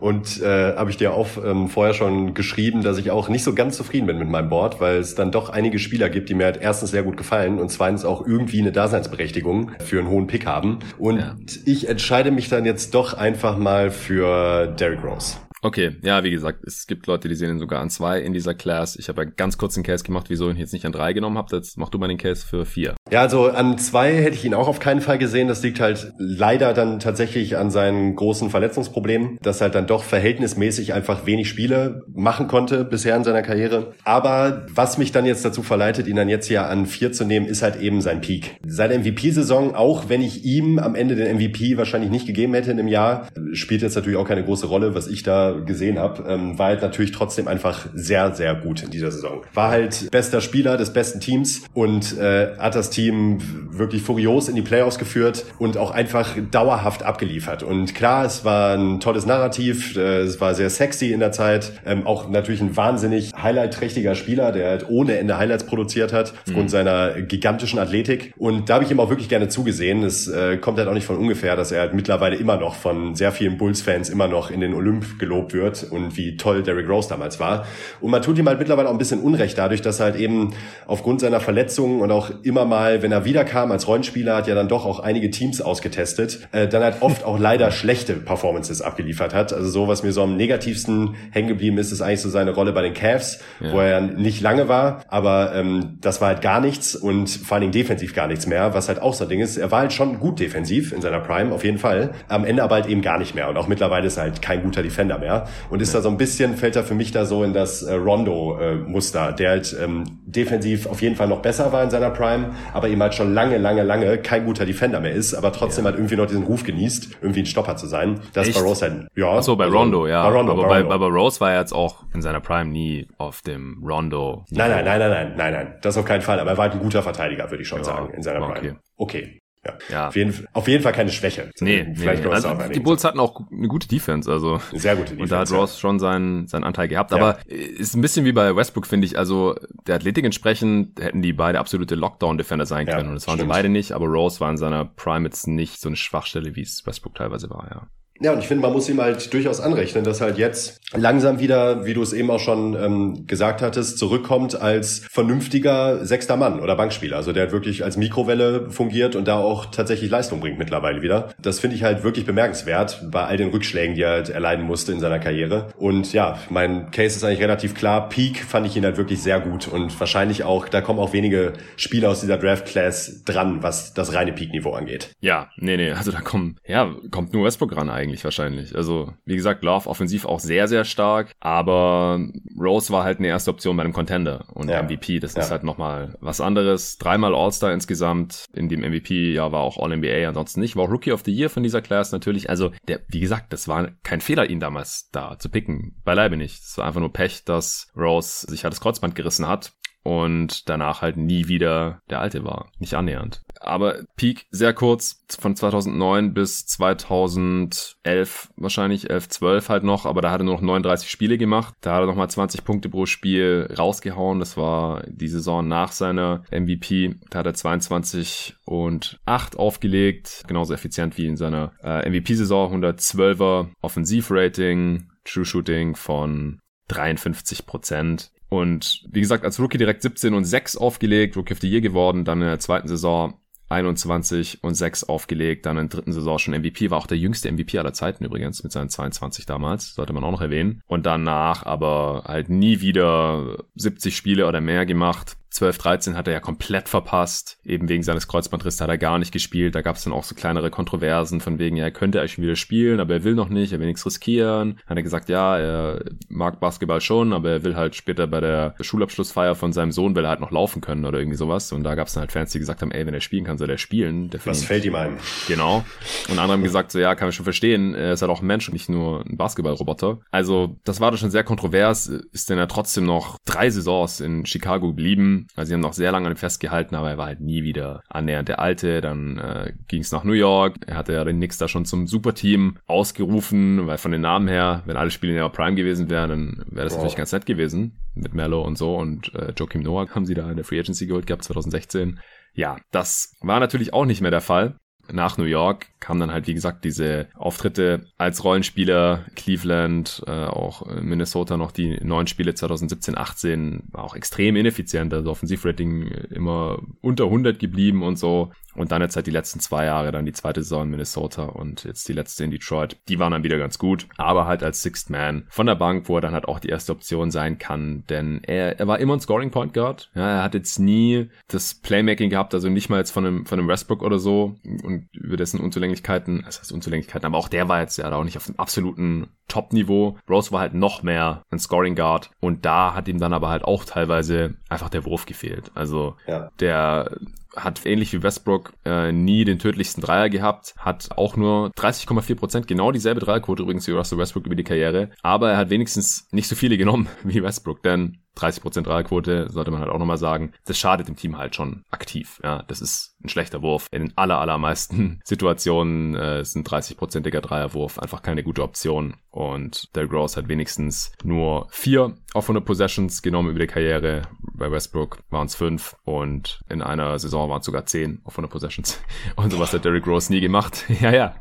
Und 0.00 0.40
äh, 0.40 0.76
habe 0.76 0.90
ich 0.90 0.96
dir 0.96 1.12
auch 1.12 1.28
ähm, 1.44 1.68
vorher 1.68 1.92
schon 1.92 2.32
geschrieben, 2.32 2.82
dass 2.82 2.96
ich 2.96 3.10
auch 3.10 3.28
nicht 3.28 3.44
so 3.44 3.54
ganz 3.54 3.76
zufrieden 3.76 4.06
bin 4.06 4.18
mit 4.18 4.28
meinem 4.28 4.48
Board, 4.48 4.80
weil 4.80 4.96
es 4.96 5.14
dann 5.14 5.30
doch 5.30 5.50
einige 5.50 5.78
Spieler 5.78 6.08
gibt, 6.08 6.30
die 6.30 6.34
mir 6.34 6.44
halt 6.44 6.58
erstens 6.60 6.90
sehr 6.90 7.02
gut 7.02 7.18
gefallen 7.18 7.58
und 7.58 7.70
zweitens 7.70 8.06
auch 8.06 8.26
irgendwie 8.26 8.60
eine 8.60 8.72
Daseinsberechtigung 8.72 9.72
für 9.84 9.98
einen 9.98 10.08
hohen 10.08 10.26
Pick 10.26 10.46
haben. 10.46 10.78
Und 10.98 11.18
ja. 11.18 11.36
ich 11.66 11.86
entscheide 11.86 12.30
mich 12.30 12.48
dann 12.48 12.64
jetzt 12.64 12.94
doch 12.94 13.12
einfach 13.12 13.58
mal 13.58 13.90
für 13.90 14.68
Derrick 14.68 15.04
Rose. 15.04 15.36
Okay, 15.62 15.96
ja, 16.02 16.24
wie 16.24 16.30
gesagt, 16.30 16.64
es 16.64 16.86
gibt 16.86 17.06
Leute, 17.06 17.28
die 17.28 17.34
sehen 17.34 17.50
ihn 17.50 17.58
sogar 17.58 17.82
an 17.82 17.90
zwei 17.90 18.20
in 18.20 18.32
dieser 18.32 18.54
Class. 18.54 18.96
Ich 18.96 19.10
habe 19.10 19.24
ja 19.24 19.30
ganz 19.36 19.58
kurz 19.58 19.76
einen 19.76 19.84
Case 19.84 20.02
gemacht, 20.04 20.30
wieso 20.30 20.48
ich 20.48 20.54
ihn 20.54 20.60
jetzt 20.60 20.72
nicht 20.72 20.86
an 20.86 20.92
drei 20.92 21.12
genommen 21.12 21.36
habe. 21.36 21.54
Jetzt 21.54 21.76
mach 21.76 21.90
du 21.90 21.98
mal 21.98 22.08
den 22.08 22.16
Case 22.16 22.46
für 22.46 22.64
vier. 22.64 22.94
Ja, 23.10 23.20
also 23.20 23.48
an 23.48 23.76
zwei 23.76 24.14
hätte 24.14 24.36
ich 24.36 24.44
ihn 24.46 24.54
auch 24.54 24.68
auf 24.68 24.78
keinen 24.78 25.02
Fall 25.02 25.18
gesehen. 25.18 25.48
Das 25.48 25.62
liegt 25.62 25.78
halt 25.78 26.12
leider 26.18 26.72
dann 26.72 26.98
tatsächlich 26.98 27.58
an 27.58 27.70
seinen 27.70 28.16
großen 28.16 28.48
Verletzungsproblemen, 28.48 29.38
dass 29.42 29.60
halt 29.60 29.74
dann 29.74 29.86
doch 29.86 30.02
verhältnismäßig 30.02 30.94
einfach 30.94 31.26
wenig 31.26 31.48
Spiele 31.50 32.04
machen 32.10 32.48
konnte 32.48 32.84
bisher 32.84 33.14
in 33.14 33.24
seiner 33.24 33.42
Karriere. 33.42 33.92
Aber 34.04 34.64
was 34.72 34.96
mich 34.96 35.12
dann 35.12 35.26
jetzt 35.26 35.44
dazu 35.44 35.62
verleitet, 35.62 36.06
ihn 36.06 36.16
dann 36.16 36.30
jetzt 36.30 36.46
hier 36.46 36.68
an 36.68 36.86
vier 36.86 37.12
zu 37.12 37.26
nehmen, 37.26 37.44
ist 37.44 37.60
halt 37.62 37.76
eben 37.76 38.00
sein 38.00 38.22
Peak. 38.22 38.56
Seine 38.66 38.98
MVP-Saison, 38.98 39.74
auch 39.74 40.08
wenn 40.08 40.22
ich 40.22 40.42
ihm 40.42 40.78
am 40.78 40.94
Ende 40.94 41.16
den 41.16 41.36
MVP 41.36 41.76
wahrscheinlich 41.76 42.10
nicht 42.10 42.26
gegeben 42.26 42.54
hätte 42.54 42.70
in 42.70 42.78
einem 42.78 42.88
Jahr, 42.88 43.28
spielt 43.52 43.82
jetzt 43.82 43.96
natürlich 43.96 44.18
auch 44.18 44.26
keine 44.26 44.44
große 44.44 44.66
Rolle, 44.66 44.94
was 44.94 45.06
ich 45.06 45.22
da 45.22 45.49
gesehen 45.52 45.98
habe, 45.98 46.24
ähm, 46.28 46.58
war 46.58 46.66
halt 46.66 46.82
natürlich 46.82 47.12
trotzdem 47.12 47.48
einfach 47.48 47.86
sehr, 47.94 48.34
sehr 48.34 48.54
gut 48.54 48.82
in 48.82 48.90
dieser 48.90 49.10
Saison. 49.10 49.42
War 49.54 49.70
halt 49.70 50.10
bester 50.10 50.40
Spieler 50.40 50.76
des 50.76 50.92
besten 50.92 51.20
Teams 51.20 51.62
und 51.74 52.18
äh, 52.18 52.56
hat 52.58 52.74
das 52.74 52.90
Team 52.90 53.00
Team 53.00 53.38
wirklich 53.72 54.02
furios 54.02 54.48
in 54.48 54.56
die 54.56 54.62
Playoffs 54.62 54.98
geführt 54.98 55.44
und 55.58 55.76
auch 55.76 55.90
einfach 55.90 56.36
dauerhaft 56.50 57.02
abgeliefert. 57.02 57.62
Und 57.62 57.94
klar, 57.94 58.24
es 58.24 58.44
war 58.44 58.76
ein 58.76 59.00
tolles 59.00 59.26
Narrativ, 59.26 59.96
äh, 59.96 60.20
es 60.20 60.40
war 60.40 60.54
sehr 60.54 60.70
sexy 60.70 61.12
in 61.12 61.20
der 61.20 61.32
Zeit, 61.32 61.72
ähm, 61.86 62.06
auch 62.06 62.28
natürlich 62.28 62.60
ein 62.60 62.76
wahnsinnig 62.76 63.32
highlight-trächtiger 63.40 64.14
Spieler, 64.14 64.52
der 64.52 64.68
halt 64.68 64.86
ohne 64.88 65.18
Ende 65.18 65.38
Highlights 65.38 65.64
produziert 65.64 66.12
hat, 66.12 66.34
aufgrund 66.46 66.66
mhm. 66.66 66.68
seiner 66.68 67.22
gigantischen 67.22 67.78
Athletik. 67.78 68.34
Und 68.36 68.68
da 68.68 68.74
habe 68.74 68.84
ich 68.84 68.90
ihm 68.90 69.00
auch 69.00 69.08
wirklich 69.08 69.28
gerne 69.28 69.48
zugesehen. 69.48 70.02
Es 70.02 70.28
äh, 70.28 70.58
kommt 70.58 70.78
halt 70.78 70.88
auch 70.88 70.94
nicht 70.94 71.06
von 71.06 71.16
ungefähr, 71.16 71.56
dass 71.56 71.72
er 71.72 71.80
halt 71.80 71.94
mittlerweile 71.94 72.36
immer 72.36 72.56
noch 72.56 72.74
von 72.74 73.14
sehr 73.14 73.32
vielen 73.32 73.56
Bulls-Fans 73.56 74.10
immer 74.10 74.28
noch 74.28 74.50
in 74.50 74.60
den 74.60 74.74
Olymp 74.74 75.18
gelobt 75.18 75.39
wird 75.48 75.86
und 75.90 76.16
wie 76.16 76.36
toll 76.36 76.62
Derrick 76.62 76.88
Rose 76.88 77.08
damals 77.08 77.40
war. 77.40 77.66
Und 78.00 78.10
man 78.10 78.22
tut 78.22 78.38
ihm 78.38 78.46
halt 78.48 78.58
mittlerweile 78.58 78.88
auch 78.88 78.92
ein 78.92 78.98
bisschen 78.98 79.20
Unrecht 79.20 79.58
dadurch, 79.58 79.82
dass 79.82 80.00
er 80.00 80.06
halt 80.06 80.16
eben 80.16 80.54
aufgrund 80.86 81.20
seiner 81.20 81.40
Verletzungen 81.40 82.00
und 82.00 82.10
auch 82.10 82.30
immer 82.42 82.64
mal, 82.64 83.02
wenn 83.02 83.12
er 83.12 83.24
wiederkam 83.24 83.72
als 83.72 83.88
Rollenspieler, 83.88 84.36
hat 84.36 84.46
ja 84.46 84.54
dann 84.54 84.68
doch 84.68 84.86
auch 84.86 85.00
einige 85.00 85.30
Teams 85.30 85.60
ausgetestet, 85.60 86.48
äh, 86.52 86.68
dann 86.68 86.82
halt 86.82 86.96
oft 87.00 87.24
auch 87.24 87.38
leider 87.38 87.70
schlechte 87.70 88.14
Performances 88.14 88.82
abgeliefert 88.82 89.34
hat. 89.34 89.52
Also 89.52 89.68
so, 89.68 89.88
was 89.88 90.02
mir 90.02 90.12
so 90.12 90.22
am 90.22 90.36
negativsten 90.36 91.16
hängen 91.30 91.48
geblieben 91.48 91.78
ist, 91.78 91.92
ist 91.92 92.00
eigentlich 92.00 92.20
so 92.20 92.28
seine 92.28 92.52
Rolle 92.52 92.72
bei 92.72 92.82
den 92.82 92.94
Cavs, 92.94 93.40
ja. 93.60 93.72
wo 93.72 93.80
er 93.80 94.00
nicht 94.00 94.40
lange 94.40 94.68
war, 94.68 95.04
aber 95.08 95.54
ähm, 95.54 95.98
das 96.00 96.20
war 96.20 96.28
halt 96.28 96.42
gar 96.42 96.60
nichts 96.60 96.94
und 96.94 97.28
vor 97.30 97.56
allen 97.56 97.62
Dingen 97.62 97.72
defensiv 97.72 98.14
gar 98.14 98.26
nichts 98.26 98.46
mehr, 98.46 98.74
was 98.74 98.88
halt 98.88 99.00
auch 99.00 99.14
so 99.14 99.24
ein 99.24 99.30
Ding 99.30 99.40
ist. 99.40 99.56
Er 99.56 99.70
war 99.70 99.80
halt 99.80 99.92
schon 99.92 100.18
gut 100.18 100.40
defensiv 100.40 100.92
in 100.92 101.00
seiner 101.00 101.20
Prime, 101.20 101.52
auf 101.52 101.64
jeden 101.64 101.78
Fall. 101.78 102.12
Am 102.28 102.44
Ende 102.44 102.62
aber 102.62 102.76
halt 102.76 102.86
eben 102.86 103.02
gar 103.02 103.18
nicht 103.18 103.34
mehr 103.34 103.48
und 103.48 103.56
auch 103.56 103.68
mittlerweile 103.68 104.06
ist 104.06 104.16
er 104.16 104.24
halt 104.24 104.42
kein 104.42 104.62
guter 104.62 104.82
Defender 104.82 105.18
mehr 105.18 105.29
und 105.70 105.82
ist 105.82 105.92
ja. 105.92 105.98
da 105.98 106.02
so 106.02 106.08
ein 106.08 106.16
bisschen, 106.16 106.56
fällt 106.56 106.76
er 106.76 106.84
für 106.84 106.94
mich 106.94 107.12
da 107.12 107.24
so 107.24 107.44
in 107.44 107.52
das 107.52 107.82
äh, 107.82 107.94
Rondo-Muster, 107.94 109.30
äh, 109.30 109.34
der 109.34 109.50
halt 109.50 109.76
ähm, 109.80 110.04
defensiv 110.26 110.86
auf 110.86 111.02
jeden 111.02 111.16
Fall 111.16 111.28
noch 111.28 111.42
besser 111.42 111.72
war 111.72 111.82
in 111.82 111.90
seiner 111.90 112.10
Prime, 112.10 112.50
aber 112.72 112.88
eben 112.88 113.02
halt 113.02 113.14
schon 113.14 113.34
lange, 113.34 113.58
lange, 113.58 113.82
lange 113.82 114.18
kein 114.18 114.44
guter 114.44 114.66
Defender 114.66 115.00
mehr 115.00 115.12
ist, 115.12 115.34
aber 115.34 115.52
trotzdem 115.52 115.84
ja. 115.84 115.90
halt 115.90 115.98
irgendwie 115.98 116.16
noch 116.16 116.26
diesen 116.26 116.44
Ruf 116.44 116.64
genießt, 116.64 117.18
irgendwie 117.20 117.40
ein 117.40 117.46
Stopper 117.46 117.76
zu 117.76 117.86
sein. 117.86 118.20
Das 118.32 118.48
Echt? 118.48 118.56
bei 118.56 118.62
Rose 118.62 118.82
halt, 118.82 119.08
ja. 119.16 119.38
Ach 119.38 119.42
so, 119.42 119.56
bei 119.56 119.64
also, 119.64 119.76
Rondo, 119.76 120.06
ja. 120.06 120.28
Bei 120.28 120.36
Rondo, 120.36 120.52
aber 120.52 120.68
bei, 120.68 120.80
Rondo. 120.80 120.88
bei, 120.88 120.98
bei 120.98 121.06
Rose 121.06 121.40
war 121.40 121.52
er 121.52 121.60
jetzt 121.60 121.72
auch 121.72 122.04
in 122.14 122.22
seiner 122.22 122.40
Prime 122.40 122.70
nie 122.70 123.08
auf 123.18 123.42
dem 123.42 123.82
Rondo. 123.86 124.44
Nein, 124.50 124.70
nein, 124.70 124.84
nein, 124.84 124.98
nein, 124.98 125.10
nein, 125.10 125.32
nein, 125.36 125.52
nein, 125.52 125.74
das 125.82 125.96
auf 125.96 126.04
keinen 126.04 126.22
Fall, 126.22 126.40
aber 126.40 126.50
er 126.50 126.56
war 126.56 126.64
halt 126.64 126.74
ein 126.74 126.80
guter 126.80 127.02
Verteidiger, 127.02 127.50
würde 127.50 127.62
ich 127.62 127.68
schon 127.68 127.78
ja, 127.78 127.84
sagen, 127.84 128.12
in 128.14 128.22
seiner 128.22 128.40
Prime. 128.40 128.78
Okay. 128.96 129.20
okay. 129.20 129.39
Ja. 129.64 129.74
ja. 129.90 130.08
Auf, 130.08 130.16
jeden, 130.16 130.46
auf 130.54 130.68
jeden 130.68 130.82
Fall 130.82 130.92
keine 130.92 131.10
Schwäche. 131.10 131.50
Nee, 131.60 131.92
Vielleicht 131.94 132.22
nee, 132.22 132.28
nee. 132.28 132.34
Also, 132.34 132.54
die 132.72 132.80
Bulls 132.80 133.04
hatten 133.04 133.20
auch 133.20 133.42
eine 133.50 133.68
gute 133.68 133.88
Defense, 133.88 134.30
also. 134.30 134.58
Sehr 134.72 134.96
gute 134.96 135.10
Defense. 135.10 135.22
Und 135.22 135.32
da 135.32 135.40
hat 135.40 135.52
Ross 135.52 135.74
ja. 135.74 135.80
schon 135.80 135.98
seinen, 135.98 136.46
seinen 136.46 136.64
Anteil 136.64 136.88
gehabt. 136.88 137.10
Ja. 137.10 137.18
Aber 137.18 137.38
ist 137.46 137.94
ein 137.94 138.00
bisschen 138.00 138.24
wie 138.24 138.32
bei 138.32 138.56
Westbrook, 138.56 138.86
finde 138.86 139.06
ich. 139.06 139.18
Also, 139.18 139.56
der 139.86 139.96
Athletik 139.96 140.24
entsprechend 140.24 140.98
hätten 140.98 141.20
die 141.20 141.34
beide 141.34 141.58
absolute 141.58 141.94
Lockdown-Defender 141.94 142.64
sein 142.64 142.86
können. 142.86 143.08
Und 143.08 143.14
das 143.14 143.26
waren 143.26 143.36
stimmt. 143.36 143.50
sie 143.50 143.54
beide 143.54 143.68
nicht. 143.68 143.92
Aber 143.92 144.06
Rose 144.06 144.40
war 144.40 144.50
in 144.50 144.56
seiner 144.56 144.86
Prime 144.86 145.26
jetzt 145.26 145.46
nicht 145.46 145.80
so 145.80 145.90
eine 145.90 145.96
Schwachstelle, 145.96 146.56
wie 146.56 146.62
es 146.62 146.86
Westbrook 146.86 147.16
teilweise 147.16 147.50
war, 147.50 147.68
ja. 147.70 147.86
Ja, 148.22 148.32
und 148.32 148.38
ich 148.38 148.48
finde, 148.48 148.62
man 148.62 148.72
muss 148.72 148.88
ihm 148.88 149.00
halt 149.00 149.32
durchaus 149.32 149.60
anrechnen, 149.60 150.04
dass 150.04 150.20
halt 150.20 150.36
jetzt 150.36 150.80
langsam 150.92 151.40
wieder, 151.40 151.86
wie 151.86 151.94
du 151.94 152.02
es 152.02 152.12
eben 152.12 152.30
auch 152.30 152.38
schon 152.38 152.74
ähm, 152.74 153.26
gesagt 153.26 153.62
hattest, 153.62 153.96
zurückkommt 153.96 154.60
als 154.60 155.02
vernünftiger 155.10 156.04
sechster 156.04 156.36
Mann 156.36 156.60
oder 156.60 156.76
Bankspieler. 156.76 157.16
Also 157.16 157.32
der 157.32 157.50
wirklich 157.50 157.82
als 157.82 157.96
Mikrowelle 157.96 158.70
fungiert 158.70 159.16
und 159.16 159.26
da 159.26 159.38
auch 159.38 159.66
tatsächlich 159.66 160.10
Leistung 160.10 160.40
bringt 160.40 160.58
mittlerweile 160.58 161.00
wieder. 161.00 161.32
Das 161.40 161.60
finde 161.60 161.76
ich 161.76 161.82
halt 161.82 162.02
wirklich 162.02 162.26
bemerkenswert 162.26 163.06
bei 163.10 163.24
all 163.24 163.38
den 163.38 163.48
Rückschlägen, 163.48 163.94
die 163.94 164.02
er 164.02 164.10
halt 164.10 164.28
erleiden 164.28 164.66
musste 164.66 164.92
in 164.92 165.00
seiner 165.00 165.18
Karriere. 165.18 165.68
Und 165.78 166.12
ja, 166.12 166.38
mein 166.50 166.90
Case 166.90 167.16
ist 167.16 167.24
eigentlich 167.24 167.40
relativ 167.40 167.74
klar. 167.74 168.10
Peak 168.10 168.44
fand 168.44 168.66
ich 168.66 168.76
ihn 168.76 168.84
halt 168.84 168.98
wirklich 168.98 169.22
sehr 169.22 169.40
gut 169.40 169.66
und 169.66 169.98
wahrscheinlich 169.98 170.44
auch, 170.44 170.68
da 170.68 170.82
kommen 170.82 170.98
auch 170.98 171.14
wenige 171.14 171.54
Spieler 171.76 172.10
aus 172.10 172.20
dieser 172.20 172.36
Draft 172.36 172.66
Class 172.66 173.22
dran, 173.24 173.62
was 173.62 173.94
das 173.94 174.12
reine 174.12 174.32
Peak-Niveau 174.32 174.72
angeht. 174.72 175.12
Ja, 175.20 175.48
nee, 175.56 175.78
nee, 175.78 175.92
also 175.92 176.12
da 176.12 176.20
kommen, 176.20 176.58
ja, 176.66 176.94
kommt 177.10 177.32
nur 177.32 177.46
Westbrook 177.46 177.74
ran 177.76 177.88
eigentlich 177.88 178.09
eigentlich 178.10 178.24
wahrscheinlich. 178.24 178.74
Also, 178.74 179.12
wie 179.24 179.36
gesagt, 179.36 179.62
Love 179.62 179.88
offensiv 179.88 180.24
auch 180.26 180.40
sehr, 180.40 180.68
sehr 180.68 180.84
stark, 180.84 181.32
aber 181.40 182.20
Rose 182.58 182.92
war 182.92 183.04
halt 183.04 183.18
eine 183.18 183.28
erste 183.28 183.50
Option 183.50 183.76
bei 183.76 183.84
einem 183.84 183.92
Contender 183.92 184.46
und 184.52 184.68
ja. 184.68 184.82
MVP, 184.82 185.20
das 185.20 185.34
ja. 185.34 185.42
ist 185.42 185.50
halt 185.50 185.62
nochmal 185.62 186.16
was 186.20 186.40
anderes. 186.40 186.98
Dreimal 186.98 187.34
All-Star 187.34 187.72
insgesamt, 187.72 188.46
in 188.52 188.68
dem 188.68 188.80
MVP-Jahr 188.80 189.52
war 189.52 189.60
auch 189.60 189.78
All-NBA, 189.78 190.28
ansonsten 190.28 190.60
nicht. 190.60 190.76
War 190.76 190.84
auch 190.84 190.90
Rookie 190.90 191.12
of 191.12 191.22
the 191.24 191.32
Year 191.32 191.50
von 191.50 191.62
dieser 191.62 191.82
Class 191.82 192.12
natürlich. 192.12 192.50
Also, 192.50 192.72
der, 192.88 193.00
wie 193.08 193.20
gesagt, 193.20 193.52
das 193.52 193.68
war 193.68 193.88
kein 194.02 194.20
Fehler, 194.20 194.50
ihn 194.50 194.60
damals 194.60 195.08
da 195.12 195.38
zu 195.38 195.48
picken. 195.48 196.00
Beileibe 196.04 196.36
nicht. 196.36 196.62
Es 196.62 196.76
war 196.78 196.86
einfach 196.86 197.00
nur 197.00 197.12
Pech, 197.12 197.44
dass 197.44 197.92
Rose 197.96 198.46
sich 198.48 198.64
halt 198.64 198.72
das 198.72 198.80
Kreuzband 198.80 199.14
gerissen 199.14 199.46
hat 199.46 199.72
und 200.02 200.68
danach 200.68 201.02
halt 201.02 201.16
nie 201.16 201.48
wieder 201.48 202.00
der 202.08 202.20
alte 202.20 202.44
war. 202.44 202.70
Nicht 202.78 202.94
annähernd. 202.94 203.42
Aber 203.60 204.04
Peak 204.16 204.46
sehr 204.50 204.72
kurz, 204.72 205.22
von 205.38 205.54
2009 205.54 206.32
bis 206.34 206.66
2011 206.66 208.50
wahrscheinlich, 208.56 209.10
11, 209.10 209.28
12 209.28 209.68
halt 209.68 209.84
noch, 209.84 210.06
aber 210.06 210.22
da 210.22 210.30
hat 210.30 210.40
er 210.40 210.44
nur 210.44 210.54
noch 210.54 210.62
39 210.62 211.10
Spiele 211.10 211.38
gemacht. 211.38 211.74
Da 211.82 211.94
hat 211.94 212.02
er 212.02 212.06
nochmal 212.06 212.30
20 212.30 212.64
Punkte 212.64 212.88
pro 212.88 213.06
Spiel 213.06 213.72
rausgehauen. 213.76 214.38
Das 214.38 214.56
war 214.56 215.04
die 215.06 215.28
Saison 215.28 215.66
nach 215.68 215.92
seiner 215.92 216.42
MVP. 216.50 217.16
Da 217.28 217.40
hat 217.40 217.46
er 217.46 217.54
22 217.54 218.56
und 218.64 219.20
8 219.26 219.58
aufgelegt. 219.58 220.44
Genauso 220.46 220.72
effizient 220.72 221.18
wie 221.18 221.26
in 221.26 221.36
seiner 221.36 221.72
äh, 221.82 222.08
MVP-Saison. 222.08 222.82
112er 222.82 223.68
Offensivrating, 223.82 225.10
True 225.24 225.44
Shooting 225.44 225.96
von 225.96 226.60
53 226.88 227.66
Prozent. 227.66 228.30
Und 228.48 229.04
wie 229.08 229.20
gesagt, 229.20 229.44
als 229.44 229.60
Rookie 229.60 229.78
direkt 229.78 230.02
17 230.02 230.34
und 230.34 230.44
6 230.44 230.76
aufgelegt, 230.76 231.36
Rookie 231.36 231.52
of 231.54 231.60
the 231.60 231.70
Year 231.70 231.80
geworden, 231.80 232.24
dann 232.24 232.42
in 232.42 232.48
der 232.48 232.58
zweiten 232.58 232.88
Saison 232.88 233.39
21 233.70 234.62
und 234.62 234.74
6 234.74 235.04
aufgelegt, 235.04 235.66
dann 235.66 235.78
in 235.78 235.88
der 235.88 235.96
dritten 235.96 236.12
Saison 236.12 236.38
schon 236.38 236.54
MVP, 236.54 236.90
war 236.90 236.98
auch 236.98 237.06
der 237.06 237.18
jüngste 237.18 237.50
MVP 237.50 237.78
aller 237.78 237.92
Zeiten 237.92 238.24
übrigens, 238.24 238.62
mit 238.62 238.72
seinen 238.72 238.90
22 238.90 239.46
damals, 239.46 239.94
sollte 239.94 240.12
man 240.12 240.24
auch 240.24 240.32
noch 240.32 240.40
erwähnen. 240.40 240.82
Und 240.86 241.06
danach 241.06 241.64
aber 241.64 242.24
halt 242.26 242.48
nie 242.48 242.80
wieder 242.80 243.64
70 243.76 244.16
Spiele 244.16 244.46
oder 244.46 244.60
mehr 244.60 244.86
gemacht, 244.86 245.36
12, 245.50 245.78
13 245.78 246.16
hat 246.16 246.28
er 246.28 246.32
ja 246.32 246.40
komplett 246.40 246.88
verpasst. 246.88 247.58
Eben 247.64 247.88
wegen 247.88 248.04
seines 248.04 248.28
Kreuzbandrisses 248.28 248.80
hat 248.80 248.88
er 248.88 248.98
gar 248.98 249.18
nicht 249.18 249.32
gespielt. 249.32 249.74
Da 249.74 249.82
gab 249.82 249.96
es 249.96 250.04
dann 250.04 250.12
auch 250.12 250.22
so 250.22 250.36
kleinere 250.36 250.70
Kontroversen 250.70 251.40
von 251.40 251.58
wegen, 251.58 251.76
ja, 251.76 251.84
er 251.84 251.90
könnte 251.90 252.20
eigentlich 252.20 252.40
wieder 252.40 252.54
spielen, 252.54 253.00
aber 253.00 253.14
er 253.14 253.24
will 253.24 253.34
noch 253.34 253.48
nicht, 253.48 253.72
er 253.72 253.80
will 253.80 253.88
nichts 253.88 254.06
riskieren. 254.06 254.78
Hat 254.86 254.96
er 254.96 255.02
gesagt, 255.02 255.28
ja, 255.28 255.58
er 255.58 256.04
mag 256.28 256.60
Basketball 256.60 257.00
schon, 257.00 257.32
aber 257.32 257.50
er 257.50 257.64
will 257.64 257.74
halt 257.74 257.96
später 257.96 258.28
bei 258.28 258.40
der 258.40 258.74
Schulabschlussfeier 258.80 259.56
von 259.56 259.72
seinem 259.72 259.90
Sohn, 259.90 260.14
will 260.14 260.24
er 260.24 260.30
halt 260.30 260.40
noch 260.40 260.52
laufen 260.52 260.80
können 260.80 261.04
oder 261.04 261.18
irgendwie 261.18 261.36
sowas. 261.36 261.72
Und 261.72 261.82
da 261.82 261.96
gab 261.96 262.06
es 262.06 262.14
dann 262.14 262.20
halt 262.20 262.32
Fans, 262.32 262.52
die 262.52 262.60
gesagt 262.60 262.80
haben, 262.82 262.92
ey, 262.92 263.04
wenn 263.04 263.14
er 263.14 263.20
spielen 263.20 263.44
kann, 263.44 263.58
soll 263.58 263.70
er 263.70 263.78
spielen. 263.78 264.30
Der 264.30 264.44
Was 264.46 264.64
fällt 264.64 264.84
ihm 264.84 264.94
ein? 264.94 265.16
Genau. 265.48 265.84
Und 266.28 266.38
andere 266.38 266.52
haben 266.52 266.62
gesagt, 266.62 266.92
so 266.92 267.00
ja, 267.00 267.16
kann 267.16 267.26
man 267.26 267.32
schon 267.32 267.44
verstehen, 267.44 267.94
er 267.94 268.12
ist 268.12 268.22
halt 268.22 268.30
auch 268.30 268.40
ein 268.40 268.46
Mensch 268.46 268.68
und 268.68 268.74
nicht 268.74 268.88
nur 268.88 269.26
ein 269.26 269.36
Basketballroboter. 269.36 270.20
Also 270.30 270.76
das 270.84 271.00
war 271.00 271.10
dann 271.10 271.18
schon 271.18 271.30
sehr 271.30 271.42
kontrovers, 271.42 272.06
ist 272.06 272.50
denn 272.50 272.58
er 272.58 272.68
trotzdem 272.68 273.04
noch 273.04 273.36
drei 273.44 273.68
Saisons 273.68 274.20
in 274.20 274.46
Chicago 274.46 274.88
geblieben 274.88 275.39
also 275.56 275.68
sie 275.68 275.74
haben 275.74 275.80
noch 275.80 275.92
sehr 275.92 276.12
lange 276.12 276.26
an 276.26 276.34
ihm 276.34 276.36
festgehalten, 276.36 276.94
aber 276.94 277.10
er 277.10 277.18
war 277.18 277.26
halt 277.26 277.40
nie 277.40 277.62
wieder 277.62 278.02
annähernd 278.08 278.48
der 278.48 278.58
Alte. 278.58 279.00
Dann 279.00 279.38
äh, 279.38 279.72
ging 279.88 280.00
es 280.00 280.12
nach 280.12 280.24
New 280.24 280.32
York. 280.32 280.76
Er 280.86 280.96
hatte 280.96 281.12
ja 281.12 281.24
den 281.24 281.36
Knicks 281.36 281.58
da 281.58 281.68
schon 281.68 281.84
zum 281.84 282.06
Superteam 282.06 282.78
ausgerufen, 282.86 283.86
weil 283.86 283.98
von 283.98 284.12
den 284.12 284.20
Namen 284.20 284.48
her, 284.48 284.82
wenn 284.86 284.96
alle 284.96 285.10
Spiele 285.10 285.32
in 285.32 285.38
der 285.38 285.48
Prime 285.48 285.74
gewesen 285.74 286.10
wären, 286.10 286.30
dann 286.30 286.64
wäre 286.70 286.84
das 286.84 286.92
wow. 286.92 286.98
natürlich 286.98 287.16
ganz 287.16 287.32
nett 287.32 287.46
gewesen 287.46 287.98
mit 288.14 288.34
Mello 288.34 288.62
und 288.62 288.78
so. 288.78 288.96
Und 288.96 289.34
äh, 289.34 289.52
Joakim 289.56 289.82
Noah 289.82 290.08
haben 290.10 290.26
sie 290.26 290.34
da 290.34 290.50
in 290.50 290.56
der 290.56 290.64
Free 290.64 290.80
Agency 290.80 291.06
geholt 291.06 291.26
gehabt 291.26 291.44
2016. 291.44 292.20
Ja, 292.54 292.78
das 292.90 293.36
war 293.40 293.60
natürlich 293.60 293.92
auch 293.92 294.04
nicht 294.04 294.20
mehr 294.20 294.30
der 294.30 294.40
Fall 294.40 294.76
nach 295.12 295.38
New 295.38 295.44
York 295.44 295.89
kamen 296.00 296.20
dann 296.20 296.32
halt, 296.32 296.46
wie 296.46 296.54
gesagt, 296.54 296.84
diese 296.84 297.28
Auftritte 297.34 298.06
als 298.18 298.42
Rollenspieler, 298.42 299.24
Cleveland, 299.36 300.22
äh, 300.26 300.46
auch 300.46 300.86
Minnesota 301.00 301.56
noch 301.56 301.72
die 301.72 301.98
neun 302.02 302.26
Spiele 302.26 302.54
2017, 302.54 303.16
18, 303.16 303.82
war 303.90 304.04
auch 304.04 304.16
extrem 304.16 304.56
ineffizient, 304.56 305.12
also 305.12 305.30
Offensivrating 305.30 306.08
immer 306.30 306.80
unter 307.00 307.24
100 307.24 307.58
geblieben 307.58 308.02
und 308.02 308.18
so. 308.18 308.50
Und 308.74 308.92
dann 308.92 309.02
jetzt 309.02 309.16
halt 309.16 309.26
die 309.26 309.32
letzten 309.32 309.60
zwei 309.60 309.86
Jahre, 309.86 310.12
dann 310.12 310.24
die 310.24 310.32
zweite 310.32 310.62
Saison 310.62 310.84
in 310.84 310.90
Minnesota 310.90 311.44
und 311.44 311.84
jetzt 311.84 312.08
die 312.08 312.12
letzte 312.12 312.44
in 312.44 312.50
Detroit. 312.50 312.96
Die 313.08 313.18
waren 313.18 313.32
dann 313.32 313.42
wieder 313.42 313.58
ganz 313.58 313.78
gut, 313.78 314.06
aber 314.16 314.46
halt 314.46 314.62
als 314.62 314.82
Sixth 314.82 315.10
Man 315.10 315.46
von 315.48 315.66
der 315.66 315.74
Bank, 315.74 316.08
wo 316.08 316.16
er 316.16 316.20
dann 316.20 316.34
halt 316.34 316.46
auch 316.46 316.60
die 316.60 316.68
erste 316.68 316.92
Option 316.92 317.30
sein 317.30 317.58
kann, 317.58 318.04
denn 318.08 318.42
er, 318.44 318.78
er 318.78 318.86
war 318.86 318.98
immer 319.00 319.14
ein 319.14 319.20
Scoring 319.20 319.50
Point 319.50 319.74
Guard. 319.74 320.10
Ja, 320.14 320.36
er 320.36 320.42
hat 320.42 320.54
jetzt 320.54 320.78
nie 320.78 321.30
das 321.48 321.74
Playmaking 321.74 322.30
gehabt, 322.30 322.54
also 322.54 322.68
nicht 322.68 322.88
mal 322.88 322.98
jetzt 322.98 323.10
von 323.10 323.26
einem, 323.26 323.46
von 323.46 323.58
einem 323.58 323.68
Westbrook 323.68 324.02
oder 324.02 324.18
so 324.18 324.56
und 324.84 325.08
über 325.12 325.36
dessen 325.36 325.60
Unzulänglichkeiten, 325.90 326.42
das 326.44 326.60
heißt 326.60 326.72
Unzulänglichkeiten, 326.72 327.26
aber 327.26 327.38
auch 327.38 327.48
der 327.48 327.68
war 327.68 327.80
jetzt 327.80 327.96
ja 327.98 328.10
auch 328.12 328.24
nicht 328.24 328.36
auf 328.36 328.46
dem 328.46 328.58
absoluten 328.58 329.28
Top-Niveau. 329.48 330.16
Rose 330.28 330.52
war 330.52 330.60
halt 330.60 330.74
noch 330.74 331.02
mehr 331.02 331.42
ein 331.50 331.58
Scoring 331.58 331.96
Guard 331.96 332.30
und 332.40 332.64
da 332.64 332.94
hat 332.94 333.08
ihm 333.08 333.18
dann 333.18 333.32
aber 333.32 333.48
halt 333.48 333.64
auch 333.64 333.84
teilweise 333.84 334.54
einfach 334.68 334.88
der 334.88 335.04
Wurf 335.04 335.26
gefehlt. 335.26 335.72
Also 335.74 336.16
ja. 336.26 336.50
der 336.60 337.10
hat 337.56 337.84
ähnlich 337.86 338.12
wie 338.12 338.22
Westbrook 338.22 338.72
äh, 338.84 339.12
nie 339.12 339.44
den 339.44 339.58
tödlichsten 339.58 340.00
Dreier 340.00 340.28
gehabt, 340.28 340.74
hat 340.78 341.10
auch 341.16 341.36
nur 341.36 341.70
30,4 341.70 342.34
Prozent, 342.34 342.66
genau 342.66 342.92
dieselbe 342.92 343.20
Dreierquote 343.20 343.62
übrigens 343.62 343.86
wie 343.86 343.92
Russell 343.92 344.18
Westbrook 344.18 344.46
über 344.46 344.54
die 344.54 344.64
Karriere, 344.64 345.10
aber 345.22 345.50
er 345.50 345.56
hat 345.56 345.70
wenigstens 345.70 346.28
nicht 346.30 346.48
so 346.48 346.54
viele 346.54 346.76
genommen 346.76 347.08
wie 347.24 347.42
Westbrook, 347.42 347.82
denn 347.82 348.18
30% 348.36 348.82
Dreierquote, 348.82 349.48
sollte 349.50 349.70
man 349.70 349.80
halt 349.80 349.90
auch 349.90 349.98
nochmal 349.98 350.16
sagen. 350.16 350.52
Das 350.64 350.78
schadet 350.78 351.08
dem 351.08 351.16
Team 351.16 351.36
halt 351.36 351.54
schon 351.54 351.84
aktiv. 351.90 352.40
Ja, 352.42 352.62
das 352.62 352.80
ist 352.80 353.16
ein 353.22 353.28
schlechter 353.28 353.62
Wurf. 353.62 353.86
In 353.90 354.02
den 354.02 354.12
aller, 354.16 354.38
allermeisten 354.38 355.20
Situationen 355.24 356.14
äh, 356.14 356.44
sind 356.44 356.68
30%iger 356.68 357.40
Dreierwurf 357.40 357.98
einfach 357.98 358.22
keine 358.22 358.42
gute 358.42 358.62
Option. 358.62 359.16
Und 359.30 359.94
Derrick 359.94 360.12
Rose 360.12 360.36
hat 360.36 360.48
wenigstens 360.48 361.12
nur 361.22 361.66
vier 361.70 362.14
auf 362.34 362.44
100 362.44 362.64
Possessions 362.64 363.22
genommen 363.22 363.50
über 363.50 363.58
die 363.58 363.66
Karriere. 363.66 364.22
Bei 364.54 364.70
Westbrook 364.70 365.18
waren 365.30 365.46
es 365.46 365.54
fünf 365.54 365.96
und 366.04 366.60
in 366.68 366.82
einer 366.82 367.18
Saison 367.18 367.48
waren 367.50 367.60
es 367.60 367.66
sogar 367.66 367.86
zehn 367.86 368.20
auf 368.24 368.34
100 368.34 368.50
Possessions. 368.50 369.00
Und 369.36 369.52
sowas 369.52 369.72
hat 369.72 369.84
Derrick 369.84 370.06
Rose 370.06 370.32
nie 370.32 370.40
gemacht. 370.40 370.84
ja, 371.00 371.12
ja, 371.12 371.34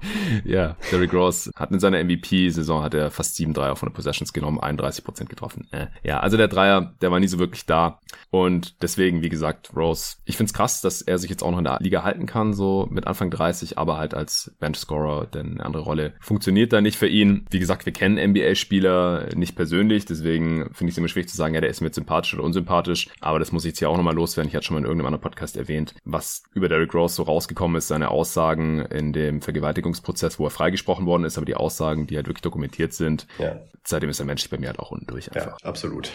ja. 0.45 0.77
Derrick 0.91 1.13
Rose 1.13 1.51
hat 1.55 1.71
in 1.71 1.79
seiner 1.79 2.01
MVP-Saison 2.03 2.81
hat 2.81 2.93
er 2.93 3.11
fast 3.11 3.35
sieben 3.35 3.53
Dreier 3.53 3.73
auf 3.73 3.79
100 3.79 3.93
Possessions 3.93 4.31
genommen, 4.31 4.59
31% 4.59 5.25
getroffen. 5.25 5.67
Äh, 5.71 5.87
ja, 6.03 6.19
also 6.19 6.37
der 6.37 6.47
Dreier, 6.47 6.93
der 7.01 7.11
war 7.11 7.19
nie 7.19 7.27
so 7.27 7.39
wirklich 7.39 7.65
da. 7.65 7.99
Und 8.31 8.81
deswegen, 8.81 9.21
wie 9.21 9.29
gesagt, 9.29 9.71
Rose, 9.75 10.17
ich 10.25 10.37
find's 10.37 10.53
krass, 10.53 10.81
dass 10.81 11.01
er 11.01 11.17
sich 11.17 11.29
jetzt 11.29 11.43
auch 11.43 11.51
noch 11.51 11.57
in 11.57 11.65
der 11.65 11.79
Liga 11.81 12.03
halten 12.03 12.25
kann, 12.25 12.53
so 12.53 12.87
mit 12.89 13.05
Anfang 13.05 13.31
30, 13.31 13.77
aber 13.77 13.97
halt 13.97 14.13
als 14.13 14.55
Benchscorer, 14.59 15.25
denn 15.25 15.53
eine 15.53 15.65
andere 15.65 15.83
Rolle 15.83 16.13
funktioniert 16.19 16.71
da 16.71 16.81
nicht 16.81 16.97
für 16.97 17.07
ihn. 17.07 17.45
Wie 17.49 17.59
gesagt, 17.59 17.85
wir 17.85 17.93
kennen 17.93 18.17
NBA-Spieler 18.31 19.35
nicht 19.35 19.55
persönlich, 19.55 20.05
deswegen 20.05 20.69
finde 20.79 20.89
ich 20.89 20.95
es 20.95 20.97
immer 20.97 21.07
schwierig 21.07 21.29
zu 21.29 21.37
sagen, 21.37 21.53
ja, 21.53 21.61
der 21.61 21.69
ist 21.69 21.81
mir 21.81 21.93
sympathisch 21.93 22.33
oder 22.33 22.43
unsympathisch, 22.43 23.09
aber 23.19 23.37
das 23.37 23.51
muss 23.51 23.65
ich 23.65 23.69
jetzt 23.69 23.79
hier 23.79 23.89
auch 23.89 23.97
nochmal 23.97 24.15
loswerden. 24.15 24.49
Ich 24.49 24.55
hatte 24.55 24.65
schon 24.65 24.75
mal 24.75 24.79
in 24.79 24.85
irgendeinem 24.85 25.07
anderen 25.13 25.21
Podcast 25.21 25.57
erwähnt, 25.57 25.93
was 26.05 26.43
über 26.53 26.69
Derrick 26.69 26.93
Rose 26.93 27.15
so 27.15 27.23
rausgekommen 27.23 27.77
ist, 27.77 27.89
seine 27.89 28.09
Aussagen 28.09 28.79
in 28.85 29.13
dem 29.13 29.41
Vergewaltigungsprozess, 29.41 30.39
wo 30.39 30.45
er 30.45 30.51
freigesprochen 30.51 31.05
worden 31.05 31.25
ist, 31.25 31.37
aber 31.37 31.45
die 31.45 31.55
Aussagen, 31.55 32.07
die 32.07 32.15
halt 32.15 32.27
wirklich 32.27 32.41
dokumentiert 32.41 32.93
sind, 32.93 33.27
ja. 33.37 33.59
seitdem 33.83 34.09
ist 34.09 34.19
er 34.19 34.25
menschlich 34.25 34.49
bei 34.49 34.57
mir 34.57 34.67
halt 34.67 34.79
auch 34.79 34.91
unten 34.91 35.05
durch 35.05 35.31
einfach. 35.31 35.59
Ja, 35.61 35.67
absolut. 35.67 36.11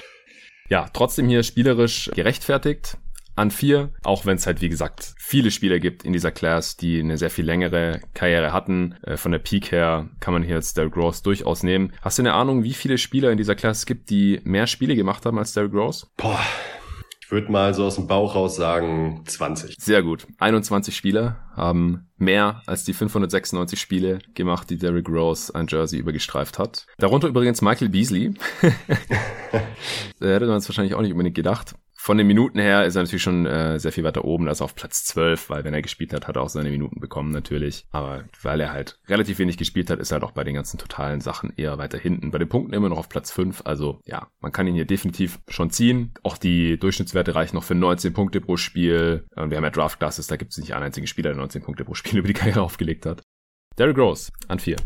Ja, 0.70 0.88
trotzdem 0.92 1.28
hier 1.28 1.42
spielerisch 1.42 2.10
gerechtfertigt 2.14 2.96
an 3.37 3.51
vier, 3.51 3.93
auch 4.03 4.26
wenn 4.26 4.37
es 4.37 4.47
halt 4.47 4.61
wie 4.61 4.68
gesagt 4.68 5.14
viele 5.18 5.51
Spieler 5.51 5.78
gibt 5.78 6.05
in 6.05 6.12
dieser 6.12 6.30
Class, 6.30 6.76
die 6.76 7.01
eine 7.01 7.18
sehr 7.18 7.30
viel 7.30 7.45
längere 7.45 8.01
Karriere 8.14 8.53
hatten. 8.53 8.95
Äh, 9.03 9.16
von 9.16 9.32
der 9.32 9.39
Peak 9.39 9.72
her 9.72 10.09
kann 10.20 10.35
man 10.35 10.43
hier 10.43 10.57
jetzt 10.57 10.76
Derrick 10.76 10.97
Rose 10.97 11.22
durchaus 11.22 11.62
nehmen. 11.62 11.93
Hast 12.03 12.18
du 12.18 12.22
eine 12.22 12.35
Ahnung, 12.35 12.62
wie 12.62 12.74
viele 12.74 12.99
Spieler 12.99 13.30
in 13.30 13.39
dieser 13.39 13.55
Class 13.55 13.78
es 13.78 13.87
gibt, 13.87 14.11
die 14.11 14.41
mehr 14.45 14.66
Spiele 14.66 14.97
gemacht 14.97 15.26
haben 15.26 15.39
als 15.39 15.53
Derrick 15.53 15.74
Rose? 15.74 16.07
Boah, 16.16 16.41
ich 17.24 17.30
würde 17.30 17.51
mal 17.51 17.72
so 17.72 17.87
aus 17.87 17.95
dem 17.95 18.07
Bauch 18.07 18.35
raus 18.35 18.55
sagen 18.57 19.22
20. 19.24 19.76
Sehr 19.78 20.03
gut. 20.03 20.26
21 20.39 20.95
Spieler 20.95 21.39
haben 21.57 22.11
mehr 22.18 22.62
als 22.66 22.85
die 22.85 22.93
596 22.93 23.80
Spiele 23.80 24.18
gemacht, 24.35 24.68
die 24.68 24.76
Derrick 24.76 25.09
Rose 25.09 25.55
ein 25.55 25.66
Jersey 25.66 25.99
übergestreift 25.99 26.59
hat. 26.59 26.87
Darunter 26.99 27.28
übrigens 27.28 27.62
Michael 27.62 27.89
Beasley. 27.89 28.35
da 30.20 30.26
hätte 30.26 30.47
man 30.47 30.59
es 30.59 30.68
wahrscheinlich 30.68 30.95
auch 30.95 31.01
nicht 31.01 31.12
unbedingt 31.12 31.35
gedacht. 31.35 31.74
Von 32.05 32.18
den 32.18 32.26
Minuten 32.26 32.59
her 32.59 32.84
ist 32.84 32.96
er 32.96 33.02
natürlich 33.02 33.22
schon 33.22 33.46
äh, 33.46 33.80
sehr 33.80 33.90
viel 33.90 34.05
weiter 34.05 34.26
oben, 34.26 34.46
also 34.46 34.62
auf 34.62 34.74
Platz 34.74 35.05
12, 35.07 35.48
weil 35.48 35.64
wenn 35.64 35.72
er 35.72 35.80
gespielt 35.80 36.12
hat, 36.12 36.28
hat 36.28 36.36
er 36.36 36.42
auch 36.42 36.50
seine 36.50 36.68
Minuten 36.68 37.00
bekommen 37.00 37.30
natürlich. 37.30 37.86
Aber 37.92 38.24
weil 38.42 38.61
er 38.61 38.74
halt 38.74 38.98
relativ 39.09 39.38
wenig 39.38 39.57
gespielt 39.57 39.88
hat, 39.88 40.00
ist 40.00 40.11
er 40.11 40.16
halt 40.16 40.24
auch 40.24 40.32
bei 40.32 40.44
den 40.44 40.55
ganzen 40.55 40.76
totalen 40.76 41.22
Sachen 41.22 41.55
eher 41.57 41.78
weiter 41.78 41.96
hinten. 41.96 42.30
Bei 42.30 42.36
den 42.36 42.50
Punkten 42.50 42.74
immer 42.74 42.90
noch 42.90 42.98
auf 42.98 43.09
Platz 43.09 43.30
5, 43.30 43.62
also 43.64 44.02
ja, 44.05 44.28
man 44.40 44.52
kann 44.52 44.66
ihn 44.66 44.74
hier 44.74 44.84
definitiv 44.84 45.38
schon 45.48 45.70
ziehen. 45.70 46.12
Auch 46.22 46.36
die 46.36 46.78
Durchschnittswerte 46.78 47.34
reichen 47.34 47.57
noch 47.57 47.64
für 47.64 47.74
19 47.74 48.12
Punkte 48.12 48.42
pro 48.42 48.59
Spiel. 48.59 49.24
Und 49.34 49.48
wir 49.48 49.57
haben 49.57 49.64
ja 49.64 49.70
Draft 49.70 49.98
Classes, 49.98 50.26
da 50.26 50.36
gibt 50.36 50.50
es 50.50 50.59
nicht 50.59 50.74
einen 50.74 50.84
einzigen 50.84 51.07
Spieler, 51.07 51.30
der 51.30 51.38
19 51.38 51.62
Punkte 51.62 51.86
pro 51.86 51.94
Spiel 51.94 52.18
über 52.18 52.28
die 52.28 52.34
Karriere 52.34 52.61
aufgelegt 52.61 53.07
hat. 53.07 53.22
Derrick 53.78 53.96
Rose 53.96 54.30
an 54.46 54.59
4. 54.59 54.76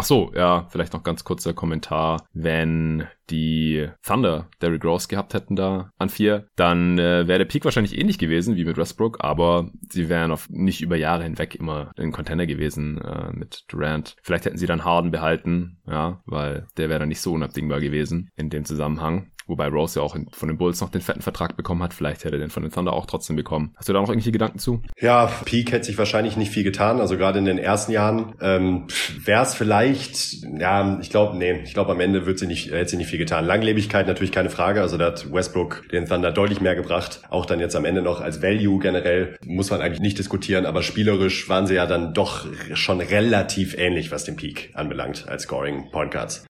Ach 0.00 0.04
so, 0.04 0.32
ja, 0.34 0.66
vielleicht 0.70 0.94
noch 0.94 1.02
ganz 1.02 1.24
kurzer 1.24 1.52
Kommentar. 1.52 2.26
Wenn 2.32 3.06
die 3.28 3.86
Thunder 4.02 4.48
Derrick 4.62 4.82
Rose 4.82 5.08
gehabt 5.08 5.34
hätten 5.34 5.56
da 5.56 5.90
an 5.98 6.08
vier, 6.08 6.46
dann 6.56 6.98
äh, 6.98 7.28
wäre 7.28 7.40
der 7.40 7.44
Peak 7.44 7.66
wahrscheinlich 7.66 7.98
ähnlich 7.98 8.16
gewesen 8.16 8.56
wie 8.56 8.64
mit 8.64 8.78
Westbrook, 8.78 9.22
aber 9.22 9.70
sie 9.90 10.08
wären 10.08 10.32
auf 10.32 10.48
nicht 10.48 10.80
über 10.80 10.96
Jahre 10.96 11.24
hinweg 11.24 11.54
immer 11.54 11.92
ein 11.98 12.12
Contender 12.12 12.46
gewesen 12.46 12.98
äh, 13.02 13.30
mit 13.34 13.64
Durant. 13.68 14.16
Vielleicht 14.22 14.46
hätten 14.46 14.56
sie 14.56 14.66
dann 14.66 14.86
Harden 14.86 15.10
behalten, 15.10 15.76
ja, 15.86 16.22
weil 16.24 16.66
der 16.78 16.88
wäre 16.88 17.00
dann 17.00 17.10
nicht 17.10 17.20
so 17.20 17.34
unabdingbar 17.34 17.80
gewesen 17.80 18.30
in 18.36 18.48
dem 18.48 18.64
Zusammenhang. 18.64 19.30
Wobei 19.50 19.66
Rose 19.66 19.98
ja 19.98 20.04
auch 20.04 20.16
von 20.30 20.48
den 20.48 20.56
Bulls 20.56 20.80
noch 20.80 20.90
den 20.90 21.00
fetten 21.00 21.22
Vertrag 21.22 21.56
bekommen 21.56 21.82
hat. 21.82 21.92
Vielleicht 21.92 22.24
hätte 22.24 22.36
er 22.36 22.38
den 22.38 22.50
von 22.50 22.62
den 22.62 22.70
Thunder 22.70 22.92
auch 22.92 23.06
trotzdem 23.06 23.34
bekommen. 23.34 23.74
Hast 23.76 23.88
du 23.88 23.92
da 23.92 24.00
noch 24.00 24.08
irgendwelche 24.08 24.30
Gedanken 24.30 24.60
zu? 24.60 24.80
Ja, 25.00 25.26
Peak 25.44 25.72
hätte 25.72 25.86
sich 25.86 25.98
wahrscheinlich 25.98 26.36
nicht 26.36 26.52
viel 26.52 26.62
getan. 26.62 27.00
Also 27.00 27.16
gerade 27.16 27.40
in 27.40 27.44
den 27.44 27.58
ersten 27.58 27.90
Jahren 27.90 28.34
ähm, 28.40 28.86
wäre 29.24 29.42
es 29.42 29.54
vielleicht, 29.54 30.44
ja, 30.58 30.98
ich 31.00 31.10
glaube, 31.10 31.36
nee, 31.36 31.60
ich 31.64 31.74
glaube 31.74 31.90
am 31.90 31.98
Ende 32.00 32.26
wird 32.26 32.38
sie 32.38 32.46
nicht, 32.46 32.70
hätte 32.70 32.90
sie 32.90 32.96
nicht 32.96 33.08
viel 33.08 33.18
getan. 33.18 33.44
Langlebigkeit 33.44 34.06
natürlich 34.06 34.32
keine 34.32 34.50
Frage. 34.50 34.82
Also 34.82 34.96
da 34.96 35.06
hat 35.06 35.32
Westbrook 35.32 35.88
den 35.90 36.06
Thunder 36.06 36.30
deutlich 36.30 36.60
mehr 36.60 36.76
gebracht. 36.76 37.22
Auch 37.28 37.44
dann 37.44 37.58
jetzt 37.58 37.74
am 37.74 37.84
Ende 37.84 38.02
noch 38.02 38.20
als 38.20 38.40
Value 38.42 38.78
generell 38.78 39.36
muss 39.44 39.70
man 39.70 39.80
eigentlich 39.80 40.00
nicht 40.00 40.18
diskutieren. 40.18 40.64
Aber 40.64 40.84
spielerisch 40.84 41.48
waren 41.48 41.66
sie 41.66 41.74
ja 41.74 41.86
dann 41.86 42.14
doch 42.14 42.46
schon 42.74 43.00
relativ 43.00 43.76
ähnlich, 43.76 44.12
was 44.12 44.24
den 44.24 44.36
Peak 44.36 44.70
anbelangt 44.74 45.28
als 45.28 45.42
Scoring 45.42 45.90
Point 45.90 46.12
Guards. 46.12 46.44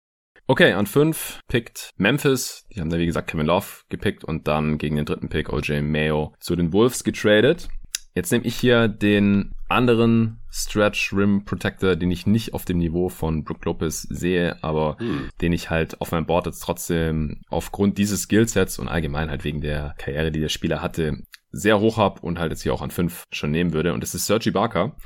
Okay, 0.51 0.73
an 0.73 0.87
fünf 0.87 1.39
pickt 1.47 1.91
Memphis. 1.97 2.67
Die 2.75 2.81
haben 2.81 2.91
da 2.91 2.99
wie 2.99 3.07
gesagt 3.07 3.31
Kevin 3.31 3.47
Love 3.47 3.67
gepickt 3.89 4.25
und 4.25 4.49
dann 4.49 4.79
gegen 4.79 4.97
den 4.97 5.05
dritten 5.05 5.29
Pick 5.29 5.53
OJ 5.53 5.81
Mayo 5.81 6.35
zu 6.41 6.57
den 6.57 6.73
Wolves 6.73 7.05
getradet. 7.05 7.69
Jetzt 8.17 8.33
nehme 8.33 8.45
ich 8.45 8.57
hier 8.57 8.89
den 8.89 9.55
anderen 9.69 10.41
Stretch 10.51 11.13
Rim 11.13 11.45
Protector, 11.45 11.95
den 11.95 12.11
ich 12.11 12.27
nicht 12.27 12.53
auf 12.53 12.65
dem 12.65 12.79
Niveau 12.79 13.09
von 13.09 13.45
Brook 13.45 13.65
Lopez 13.65 14.03
sehe, 14.03 14.59
aber 14.61 14.97
hm. 14.99 15.29
den 15.41 15.53
ich 15.53 15.71
halt 15.71 16.01
auf 16.01 16.11
meinem 16.11 16.27
Board 16.27 16.47
jetzt 16.47 16.65
trotzdem 16.65 17.43
aufgrund 17.49 17.97
dieses 17.97 18.23
Skillsets 18.23 18.81
und 18.81 18.89
allgemein 18.89 19.31
halt 19.31 19.45
wegen 19.45 19.61
der 19.61 19.95
Karriere, 19.99 20.33
die 20.33 20.41
der 20.41 20.49
Spieler 20.49 20.83
hatte, 20.83 21.23
sehr 21.53 21.79
hoch 21.79 21.97
hab 21.97 22.25
und 22.25 22.41
halt 22.41 22.51
jetzt 22.51 22.65
hier 22.65 22.75
auch 22.75 22.83
an 22.83 22.91
fünf 22.91 23.23
schon 23.31 23.53
nehmen 23.53 23.73
würde. 23.73 23.95
Und 23.95 24.03
das 24.03 24.17
ist 24.17 24.27
Sergi 24.27 24.51
Barker. 24.51 24.97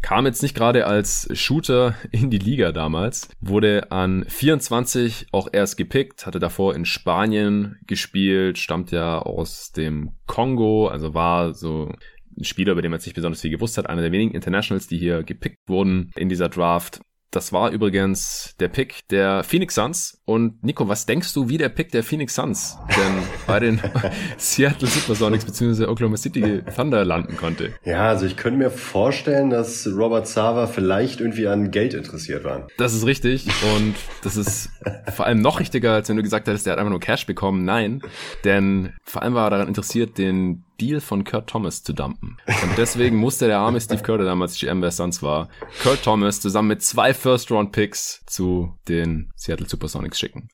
Kam 0.00 0.26
jetzt 0.26 0.42
nicht 0.42 0.54
gerade 0.54 0.86
als 0.86 1.28
Shooter 1.32 1.94
in 2.12 2.30
die 2.30 2.38
Liga 2.38 2.72
damals, 2.72 3.28
wurde 3.40 3.90
an 3.90 4.24
24 4.28 5.26
auch 5.32 5.48
erst 5.52 5.76
gepickt, 5.76 6.24
hatte 6.24 6.38
davor 6.38 6.74
in 6.74 6.84
Spanien 6.84 7.78
gespielt, 7.86 8.58
stammt 8.58 8.90
ja 8.92 9.18
aus 9.18 9.72
dem 9.72 10.12
Kongo, 10.26 10.86
also 10.86 11.14
war 11.14 11.52
so 11.52 11.92
ein 12.38 12.44
Spieler, 12.44 12.72
über 12.72 12.82
den 12.82 12.92
man 12.92 13.00
nicht 13.00 13.14
besonders 13.14 13.40
viel 13.40 13.50
gewusst 13.50 13.76
hat, 13.76 13.88
einer 13.88 14.02
der 14.02 14.12
wenigen 14.12 14.34
Internationals, 14.34 14.86
die 14.86 14.98
hier 14.98 15.24
gepickt 15.24 15.58
wurden 15.66 16.12
in 16.16 16.28
dieser 16.28 16.48
Draft. 16.48 17.00
Das 17.30 17.52
war 17.52 17.70
übrigens 17.70 18.54
der 18.58 18.68
Pick 18.68 19.06
der 19.08 19.44
Phoenix 19.44 19.74
Suns. 19.74 20.22
Und 20.24 20.64
Nico, 20.64 20.88
was 20.88 21.04
denkst 21.04 21.34
du, 21.34 21.48
wie 21.48 21.58
der 21.58 21.68
Pick 21.68 21.90
der 21.92 22.02
Phoenix 22.02 22.34
Suns 22.34 22.78
denn 22.96 23.22
bei 23.46 23.60
den 23.60 23.80
Seattle 24.38 24.88
Supersonics 24.88 25.44
bzw. 25.44 25.86
Oklahoma 25.86 26.16
City 26.16 26.62
Thunder 26.74 27.04
landen 27.04 27.36
konnte? 27.36 27.74
Ja, 27.84 28.08
also 28.08 28.24
ich 28.24 28.36
könnte 28.36 28.58
mir 28.58 28.70
vorstellen, 28.70 29.50
dass 29.50 29.86
Robert 29.86 30.26
Sava 30.26 30.66
vielleicht 30.66 31.20
irgendwie 31.20 31.46
an 31.48 31.70
Geld 31.70 31.92
interessiert 31.92 32.44
war. 32.44 32.66
Das 32.78 32.94
ist 32.94 33.04
richtig. 33.04 33.46
Und 33.76 33.94
das 34.22 34.36
ist 34.36 34.70
vor 35.14 35.26
allem 35.26 35.42
noch 35.42 35.60
richtiger, 35.60 35.92
als 35.92 36.08
wenn 36.08 36.16
du 36.16 36.22
gesagt 36.22 36.48
hättest, 36.48 36.64
der 36.66 36.72
hat 36.72 36.78
einfach 36.78 36.90
nur 36.90 37.00
Cash 37.00 37.26
bekommen. 37.26 37.64
Nein, 37.64 38.00
denn 38.44 38.94
vor 39.04 39.22
allem 39.22 39.34
war 39.34 39.48
er 39.48 39.50
daran 39.50 39.68
interessiert, 39.68 40.16
den 40.16 40.64
Deal 40.80 41.00
von 41.00 41.24
Kurt 41.24 41.50
Thomas 41.50 41.82
zu 41.82 41.92
dumpen. 41.92 42.36
Und 42.46 42.78
deswegen 42.78 43.16
musste 43.16 43.46
der 43.46 43.58
arme 43.58 43.80
Steve 43.80 44.02
Kerr, 44.02 44.18
der 44.18 44.26
damals 44.26 44.58
GM 44.58 44.80
bei 44.80 44.90
Suns 44.90 45.22
war, 45.22 45.48
Kurt 45.82 46.02
Thomas 46.02 46.40
zusammen 46.40 46.68
mit 46.68 46.82
zwei 46.82 47.12
First-Round-Picks 47.14 48.24
zu 48.26 48.76
den 48.88 49.30
Seattle 49.36 49.68
Supersonics 49.68 50.18
schicken. 50.18 50.48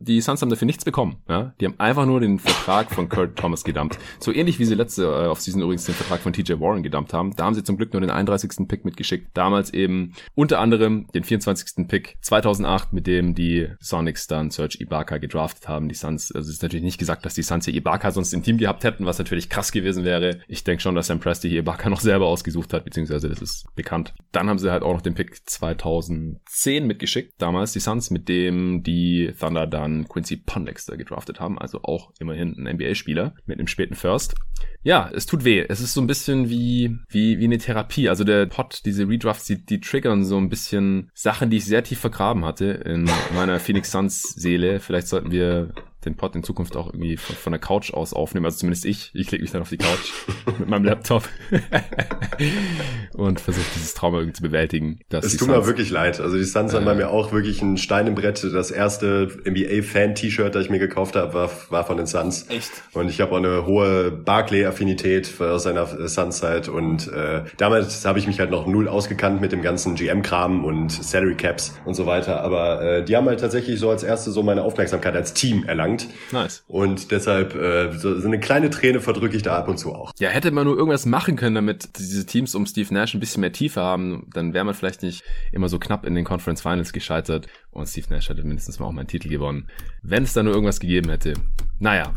Die 0.00 0.20
Suns 0.20 0.40
haben 0.42 0.48
dafür 0.48 0.66
nichts 0.66 0.84
bekommen. 0.84 1.16
Ja? 1.28 1.54
Die 1.60 1.64
haben 1.64 1.78
einfach 1.78 2.06
nur 2.06 2.20
den 2.20 2.38
Vertrag 2.38 2.90
von 2.90 3.08
Kurt 3.08 3.36
Thomas 3.36 3.64
gedumpt. 3.64 3.98
So 4.20 4.32
ähnlich 4.32 4.60
wie 4.60 4.64
sie 4.64 4.76
letzte 4.76 5.04
äh, 5.04 5.26
auf 5.26 5.40
Season 5.40 5.60
übrigens 5.60 5.86
den 5.86 5.94
Vertrag 5.94 6.20
von 6.20 6.32
TJ 6.32 6.60
Warren 6.60 6.84
gedumpt 6.84 7.12
haben. 7.12 7.34
Da 7.34 7.44
haben 7.44 7.54
sie 7.54 7.64
zum 7.64 7.76
Glück 7.76 7.92
nur 7.92 8.00
den 8.00 8.10
31. 8.10 8.68
Pick 8.68 8.84
mitgeschickt. 8.84 9.30
Damals 9.34 9.74
eben 9.74 10.12
unter 10.36 10.60
anderem 10.60 11.08
den 11.14 11.24
24. 11.24 11.88
Pick 11.88 12.16
2008, 12.20 12.92
mit 12.92 13.08
dem 13.08 13.34
die 13.34 13.68
Sonics 13.80 14.28
dann 14.28 14.50
Serge 14.50 14.78
Ibaka 14.80 15.18
gedraftet 15.18 15.68
haben. 15.68 15.88
Die 15.88 15.96
Suns, 15.96 16.30
also 16.30 16.48
es 16.48 16.54
ist 16.54 16.62
natürlich 16.62 16.84
nicht 16.84 16.98
gesagt, 16.98 17.24
dass 17.26 17.34
die 17.34 17.42
Suns 17.42 17.64
hier 17.64 17.74
Ibaka 17.74 18.12
sonst 18.12 18.32
im 18.32 18.44
Team 18.44 18.58
gehabt 18.58 18.84
hätten, 18.84 19.04
was 19.04 19.18
natürlich 19.18 19.48
krass 19.48 19.72
gewesen 19.72 20.04
wäre. 20.04 20.38
Ich 20.46 20.62
denke 20.62 20.80
schon, 20.80 20.94
dass 20.94 21.08
Sam 21.08 21.18
Presti 21.18 21.48
hier 21.48 21.60
Ibaka 21.60 21.90
noch 21.90 22.00
selber 22.00 22.26
ausgesucht 22.26 22.72
hat, 22.72 22.84
beziehungsweise 22.84 23.28
das 23.28 23.42
ist 23.42 23.66
bekannt. 23.74 24.14
Dann 24.30 24.48
haben 24.48 24.60
sie 24.60 24.70
halt 24.70 24.84
auch 24.84 24.94
noch 24.94 25.02
den 25.02 25.14
Pick 25.14 25.40
2010 25.44 26.86
mitgeschickt, 26.86 27.34
damals 27.38 27.72
die 27.72 27.80
Suns, 27.80 28.10
mit 28.10 28.28
dem 28.28 28.84
die 28.84 29.32
Thunder 29.40 29.66
dann 29.66 29.87
dann 29.88 30.08
Quincy 30.08 30.36
Pondexter 30.36 30.96
gedraftet 30.96 31.40
haben, 31.40 31.58
also 31.58 31.82
auch 31.82 32.12
immerhin 32.18 32.54
ein 32.56 32.76
NBA-Spieler 32.76 33.34
mit 33.46 33.58
einem 33.58 33.66
späten 33.66 33.94
First. 33.94 34.34
Ja, 34.82 35.10
es 35.12 35.26
tut 35.26 35.44
weh. 35.44 35.64
Es 35.68 35.80
ist 35.80 35.94
so 35.94 36.00
ein 36.00 36.06
bisschen 36.06 36.48
wie, 36.48 36.98
wie, 37.08 37.38
wie 37.38 37.44
eine 37.44 37.58
Therapie. 37.58 38.08
Also 38.08 38.24
der 38.24 38.46
Pot, 38.46 38.82
diese 38.84 39.08
Redrafts, 39.08 39.46
die, 39.46 39.64
die 39.64 39.80
triggern 39.80 40.24
so 40.24 40.36
ein 40.36 40.48
bisschen 40.48 41.10
Sachen, 41.14 41.50
die 41.50 41.58
ich 41.58 41.64
sehr 41.64 41.82
tief 41.82 41.98
vergraben 41.98 42.44
hatte 42.44 42.66
in 42.66 43.10
meiner 43.34 43.58
Phoenix 43.58 43.90
Suns 43.90 44.22
Seele. 44.22 44.80
Vielleicht 44.80 45.08
sollten 45.08 45.30
wir 45.30 45.72
den 46.04 46.16
Pod 46.16 46.34
in 46.36 46.42
Zukunft 46.42 46.76
auch 46.76 46.86
irgendwie 46.86 47.16
von, 47.16 47.34
von 47.34 47.52
der 47.52 47.60
Couch 47.60 47.92
aus 47.92 48.12
aufnehmen. 48.12 48.46
Also 48.46 48.58
zumindest 48.58 48.84
ich. 48.84 49.10
Ich 49.14 49.30
lege 49.30 49.42
mich 49.42 49.50
dann 49.50 49.62
auf 49.62 49.68
die 49.68 49.78
Couch 49.78 50.12
mit 50.58 50.68
meinem 50.68 50.84
Laptop 50.84 51.24
und 53.14 53.40
versuche 53.40 53.64
dieses 53.74 53.94
Trauma 53.94 54.18
irgendwie 54.18 54.34
zu 54.34 54.42
bewältigen. 54.42 55.00
Es 55.10 55.36
tut 55.36 55.48
mir 55.48 55.66
wirklich 55.66 55.90
leid. 55.90 56.20
Also 56.20 56.36
die 56.36 56.44
Suns 56.44 56.72
äh, 56.72 56.76
haben 56.76 56.84
bei 56.84 56.94
mir 56.94 57.10
auch 57.10 57.32
wirklich 57.32 57.62
ein 57.62 57.76
Stein 57.76 58.06
im 58.06 58.14
Brett. 58.14 58.44
Das 58.44 58.70
erste 58.70 59.28
NBA-Fan-T-Shirt, 59.44 60.54
das 60.54 60.64
ich 60.64 60.70
mir 60.70 60.78
gekauft 60.78 61.16
habe, 61.16 61.34
war, 61.34 61.50
war 61.70 61.84
von 61.84 61.96
den 61.96 62.06
Suns. 62.06 62.48
Echt? 62.48 62.70
Und 62.92 63.08
ich 63.08 63.20
habe 63.20 63.32
auch 63.32 63.38
eine 63.38 63.66
hohe 63.66 64.12
Barclay-Affinität 64.12 65.40
aus 65.40 65.64
seiner 65.64 65.86
Suns-Zeit. 66.08 66.68
Und 66.68 67.08
äh, 67.08 67.42
damals 67.56 68.04
habe 68.06 68.20
ich 68.20 68.28
mich 68.28 68.38
halt 68.38 68.50
noch 68.50 68.66
null 68.66 68.86
ausgekannt 68.86 69.40
mit 69.40 69.50
dem 69.50 69.62
ganzen 69.62 69.96
GM-Kram 69.96 70.64
und 70.64 70.92
Salary 70.92 71.34
Caps 71.34 71.76
und 71.84 71.94
so 71.94 72.06
weiter. 72.06 72.42
Aber 72.42 72.82
äh, 72.82 73.04
die 73.04 73.16
haben 73.16 73.26
halt 73.26 73.40
tatsächlich 73.40 73.80
so 73.80 73.90
als 73.90 74.04
erste 74.04 74.30
so 74.30 74.44
meine 74.44 74.62
Aufmerksamkeit 74.62 75.16
als 75.16 75.34
Team 75.34 75.64
erlangt. 75.64 75.87
Nice. 76.32 76.64
Und 76.68 77.10
deshalb 77.10 77.54
äh, 77.54 77.92
so, 77.92 78.18
so 78.18 78.26
eine 78.26 78.40
kleine 78.40 78.70
Träne 78.70 79.00
verdrücke 79.00 79.36
ich 79.36 79.42
da 79.42 79.56
ab 79.58 79.68
und 79.68 79.78
zu 79.78 79.94
auch. 79.94 80.12
Ja, 80.18 80.28
hätte 80.28 80.50
man 80.50 80.66
nur 80.66 80.76
irgendwas 80.76 81.06
machen 81.06 81.36
können, 81.36 81.54
damit 81.54 81.98
diese 81.98 82.26
Teams 82.26 82.54
um 82.54 82.66
Steve 82.66 82.92
Nash 82.92 83.14
ein 83.14 83.20
bisschen 83.20 83.40
mehr 83.40 83.52
Tiefe 83.52 83.80
haben, 83.80 84.28
dann 84.32 84.54
wäre 84.54 84.64
man 84.64 84.74
vielleicht 84.74 85.02
nicht 85.02 85.24
immer 85.52 85.68
so 85.68 85.78
knapp 85.78 86.04
in 86.04 86.14
den 86.14 86.24
Conference 86.24 86.62
Finals 86.62 86.92
gescheitert 86.92 87.46
und 87.70 87.86
Steve 87.86 88.06
Nash 88.10 88.28
hätte 88.28 88.42
mindestens 88.42 88.78
mal 88.78 88.86
auch 88.86 88.92
mal 88.92 89.00
einen 89.00 89.08
Titel 89.08 89.28
gewonnen. 89.28 89.68
Wenn 90.02 90.24
es 90.24 90.32
da 90.32 90.42
nur 90.42 90.54
irgendwas 90.54 90.80
gegeben 90.80 91.10
hätte. 91.10 91.34
Naja, 91.78 92.14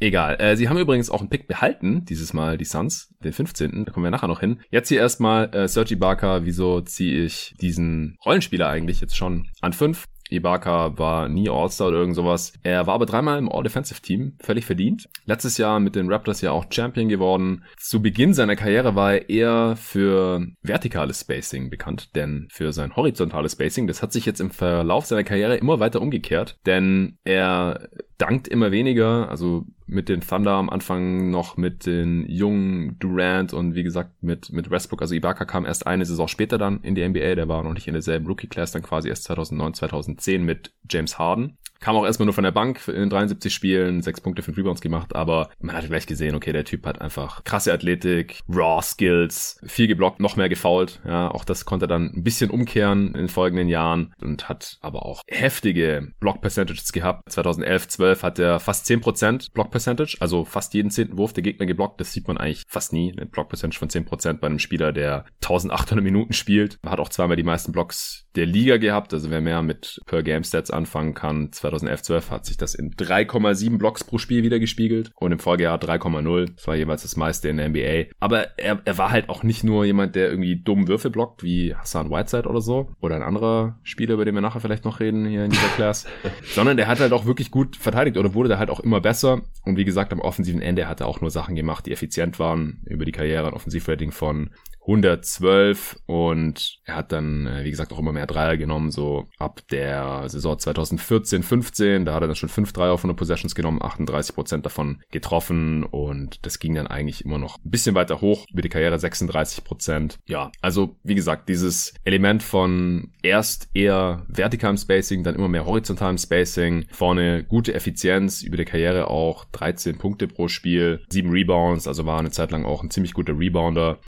Egal. 0.00 0.36
Äh, 0.40 0.56
sie 0.56 0.68
haben 0.68 0.76
übrigens 0.76 1.08
auch 1.08 1.20
einen 1.20 1.30
Pick 1.30 1.46
behalten, 1.46 2.04
dieses 2.04 2.32
Mal 2.32 2.58
die 2.58 2.64
Suns, 2.64 3.14
den 3.22 3.32
15. 3.32 3.84
Da 3.84 3.92
kommen 3.92 4.04
wir 4.04 4.10
nachher 4.10 4.28
noch 4.28 4.40
hin. 4.40 4.60
Jetzt 4.70 4.88
hier 4.88 4.98
erstmal 4.98 5.54
äh, 5.54 5.68
Sergi 5.68 5.94
Barker. 5.94 6.44
Wieso 6.44 6.80
ziehe 6.80 7.24
ich 7.24 7.54
diesen 7.60 8.18
Rollenspieler 8.24 8.68
eigentlich 8.68 9.00
jetzt 9.00 9.16
schon 9.16 9.48
an 9.60 9.72
5? 9.72 10.04
Ibaka 10.36 10.98
war 10.98 11.28
nie 11.28 11.48
All-Star 11.48 11.88
oder 11.88 11.98
irgend 11.98 12.14
sowas. 12.14 12.52
Er 12.62 12.86
war 12.86 12.94
aber 12.94 13.06
dreimal 13.06 13.38
im 13.38 13.50
All-Defensive-Team, 13.50 14.36
völlig 14.40 14.64
verdient. 14.64 15.08
Letztes 15.24 15.58
Jahr 15.58 15.80
mit 15.80 15.96
den 15.96 16.10
Raptors 16.10 16.40
ja 16.40 16.52
auch 16.52 16.66
Champion 16.70 17.08
geworden. 17.08 17.64
Zu 17.78 18.02
Beginn 18.02 18.34
seiner 18.34 18.56
Karriere 18.56 18.94
war 18.94 19.14
er 19.14 19.28
eher 19.28 19.76
für 19.76 20.46
vertikales 20.62 21.20
Spacing 21.20 21.70
bekannt, 21.70 22.14
denn 22.14 22.48
für 22.50 22.72
sein 22.72 22.96
horizontales 22.96 23.52
Spacing, 23.52 23.86
das 23.86 24.02
hat 24.02 24.12
sich 24.12 24.26
jetzt 24.26 24.40
im 24.40 24.50
Verlauf 24.50 25.06
seiner 25.06 25.24
Karriere 25.24 25.56
immer 25.56 25.80
weiter 25.80 26.00
umgekehrt, 26.00 26.58
denn 26.66 27.18
er 27.24 27.88
dankt 28.18 28.48
immer 28.48 28.70
weniger, 28.70 29.28
also 29.28 29.64
mit 29.86 30.08
den 30.08 30.20
Thunder 30.20 30.52
am 30.52 30.70
Anfang 30.70 31.30
noch 31.30 31.56
mit 31.56 31.86
den 31.86 32.26
jungen 32.28 32.98
Durant 32.98 33.52
und 33.52 33.74
wie 33.74 33.82
gesagt 33.82 34.22
mit, 34.22 34.52
mit 34.52 34.70
Westbrook. 34.70 35.02
Also 35.02 35.14
Ibaka 35.14 35.44
kam 35.44 35.66
erst 35.66 35.86
eine 35.86 36.06
Saison 36.06 36.28
später 36.28 36.58
dann 36.58 36.80
in 36.80 36.94
die 36.94 37.06
NBA. 37.06 37.34
Der 37.34 37.48
war 37.48 37.62
noch 37.62 37.74
nicht 37.74 37.86
in 37.86 37.92
derselben 37.92 38.26
Rookie-Class, 38.26 38.72
dann 38.72 38.82
quasi 38.82 39.08
erst 39.08 39.24
2009, 39.24 39.74
2010 39.74 40.44
mit 40.44 40.72
James 40.88 41.18
Harden. 41.18 41.58
Kam 41.84 41.96
auch 41.96 42.06
erstmal 42.06 42.24
nur 42.24 42.32
von 42.32 42.44
der 42.44 42.50
Bank 42.50 42.88
in 42.88 43.10
73 43.10 43.52
Spielen, 43.52 44.00
sechs 44.00 44.18
Punkte, 44.18 44.40
fünf 44.40 44.56
Rebounds 44.56 44.80
gemacht, 44.80 45.14
aber 45.14 45.50
man 45.60 45.76
hat 45.76 45.86
gleich 45.86 46.06
gesehen, 46.06 46.34
okay, 46.34 46.50
der 46.50 46.64
Typ 46.64 46.86
hat 46.86 47.02
einfach 47.02 47.44
krasse 47.44 47.74
Athletik, 47.74 48.40
raw 48.48 48.80
Skills, 48.80 49.60
viel 49.66 49.86
geblockt, 49.86 50.18
noch 50.18 50.36
mehr 50.36 50.48
gefoult. 50.48 51.02
Ja, 51.04 51.30
auch 51.30 51.44
das 51.44 51.66
konnte 51.66 51.84
er 51.84 51.88
dann 51.88 52.10
ein 52.16 52.24
bisschen 52.24 52.48
umkehren 52.48 53.08
in 53.08 53.12
den 53.12 53.28
folgenden 53.28 53.68
Jahren 53.68 54.14
und 54.22 54.48
hat 54.48 54.78
aber 54.80 55.04
auch 55.04 55.20
heftige 55.28 56.08
Block 56.20 56.40
Percentages 56.40 56.90
gehabt. 56.90 57.30
2011, 57.30 57.88
12 57.88 58.22
hat 58.22 58.38
er 58.38 58.60
fast 58.60 58.86
10% 58.86 59.52
Block 59.52 59.70
Percentage, 59.70 60.16
also 60.20 60.46
fast 60.46 60.72
jeden 60.72 60.90
zehnten 60.90 61.18
Wurf 61.18 61.34
der 61.34 61.42
Gegner 61.42 61.66
geblockt. 61.66 62.00
Das 62.00 62.14
sieht 62.14 62.26
man 62.26 62.38
eigentlich 62.38 62.62
fast 62.66 62.94
nie. 62.94 63.14
Ein 63.20 63.28
Block 63.28 63.50
Percentage 63.50 63.78
von 63.78 63.90
10% 63.90 64.38
bei 64.38 64.46
einem 64.46 64.58
Spieler, 64.58 64.90
der 64.90 65.26
1800 65.42 66.02
Minuten 66.02 66.32
spielt. 66.32 66.78
Hat 66.86 66.98
auch 66.98 67.10
zweimal 67.10 67.36
die 67.36 67.42
meisten 67.42 67.72
Blocks 67.72 68.24
der 68.36 68.46
Liga 68.46 68.78
gehabt. 68.78 69.12
Also 69.12 69.30
wer 69.30 69.42
mehr 69.42 69.60
mit 69.60 70.00
Per 70.06 70.22
Game 70.22 70.44
Stats 70.44 70.70
anfangen 70.70 71.12
kann, 71.12 71.52
2011-12 71.74 72.30
hat 72.30 72.46
sich 72.46 72.56
das 72.56 72.74
in 72.74 72.92
3,7 72.94 73.78
Blocks 73.78 74.04
pro 74.04 74.18
Spiel 74.18 74.42
wieder 74.42 74.58
gespiegelt 74.58 75.10
und 75.16 75.32
im 75.32 75.38
Folgejahr 75.38 75.78
3,0. 75.78 76.52
Das 76.54 76.66
war 76.66 76.76
jeweils 76.76 77.02
das 77.02 77.16
meiste 77.16 77.48
in 77.48 77.56
der 77.56 77.68
NBA. 77.68 78.14
Aber 78.20 78.58
er, 78.58 78.80
er 78.84 78.98
war 78.98 79.10
halt 79.10 79.28
auch 79.28 79.42
nicht 79.42 79.64
nur 79.64 79.84
jemand, 79.84 80.14
der 80.14 80.28
irgendwie 80.28 80.56
dumm 80.56 80.88
Würfe 80.88 81.10
blockt, 81.10 81.42
wie 81.42 81.74
Hassan 81.74 82.10
Whiteside 82.10 82.48
oder 82.48 82.60
so. 82.60 82.88
Oder 83.00 83.16
ein 83.16 83.22
anderer 83.22 83.78
Spieler, 83.82 84.14
über 84.14 84.24
den 84.24 84.34
wir 84.34 84.40
nachher 84.40 84.60
vielleicht 84.60 84.84
noch 84.84 85.00
reden 85.00 85.26
hier 85.26 85.44
in 85.44 85.50
dieser 85.50 85.68
Class. 85.76 86.06
sondern 86.54 86.76
der 86.76 86.86
hat 86.86 87.00
halt 87.00 87.12
auch 87.12 87.26
wirklich 87.26 87.50
gut 87.50 87.76
verteidigt 87.76 88.16
oder 88.16 88.34
wurde 88.34 88.48
da 88.48 88.58
halt 88.58 88.70
auch 88.70 88.80
immer 88.80 89.00
besser. 89.00 89.42
Und 89.64 89.76
wie 89.76 89.84
gesagt, 89.84 90.12
am 90.12 90.20
offensiven 90.20 90.60
Ende 90.60 90.88
hat 90.88 91.00
er 91.00 91.06
auch 91.06 91.20
nur 91.20 91.30
Sachen 91.30 91.54
gemacht, 91.54 91.86
die 91.86 91.92
effizient 91.92 92.38
waren 92.38 92.82
über 92.86 93.04
die 93.04 93.12
Karriere. 93.12 93.48
Ein 93.48 93.54
Offensivrating 93.54 94.12
von 94.12 94.50
112 94.86 95.96
und 96.06 96.78
er 96.84 96.96
hat 96.96 97.12
dann, 97.12 97.46
äh, 97.46 97.64
wie 97.64 97.70
gesagt, 97.70 97.92
auch 97.92 97.98
immer 97.98 98.12
mehr 98.12 98.26
Dreier 98.26 98.56
genommen, 98.56 98.90
so 98.90 99.28
ab 99.38 99.62
der 99.70 100.28
Saison 100.28 100.58
2014, 100.58 101.42
15, 101.42 102.04
da 102.04 102.14
hat 102.14 102.22
er 102.22 102.26
dann 102.26 102.36
schon 102.36 102.48
fünf 102.48 102.72
Dreier 102.72 102.92
auf 102.92 103.00
100 103.00 103.16
Possessions 103.16 103.54
genommen, 103.54 103.82
38 103.82 104.34
Prozent 104.34 104.66
davon 104.66 105.00
getroffen 105.10 105.84
und 105.84 106.44
das 106.44 106.58
ging 106.58 106.74
dann 106.74 106.86
eigentlich 106.86 107.24
immer 107.24 107.38
noch 107.38 107.56
ein 107.56 107.70
bisschen 107.70 107.94
weiter 107.94 108.20
hoch, 108.20 108.44
über 108.52 108.62
die 108.62 108.68
Karriere 108.68 108.98
36 108.98 109.64
Prozent. 109.64 110.18
Ja, 110.26 110.52
also 110.60 110.96
wie 111.02 111.14
gesagt, 111.14 111.48
dieses 111.48 111.94
Element 112.04 112.42
von 112.42 113.12
erst 113.22 113.68
eher 113.74 114.26
vertikalem 114.28 114.76
Spacing, 114.76 115.22
dann 115.22 115.34
immer 115.34 115.48
mehr 115.48 115.64
horizontalem 115.64 116.18
Spacing, 116.18 116.86
vorne 116.90 117.44
gute 117.44 117.72
Effizienz, 117.72 118.42
über 118.42 118.58
die 118.58 118.64
Karriere 118.66 119.08
auch 119.08 119.46
13 119.52 119.96
Punkte 119.96 120.28
pro 120.28 120.48
Spiel, 120.48 121.02
sieben 121.08 121.30
Rebounds, 121.30 121.88
also 121.88 122.04
war 122.04 122.18
eine 122.18 122.30
Zeit 122.30 122.50
lang 122.50 122.66
auch 122.66 122.82
ein 122.82 122.90
ziemlich 122.90 123.14
guter 123.14 123.38
Rebounder 123.38 123.98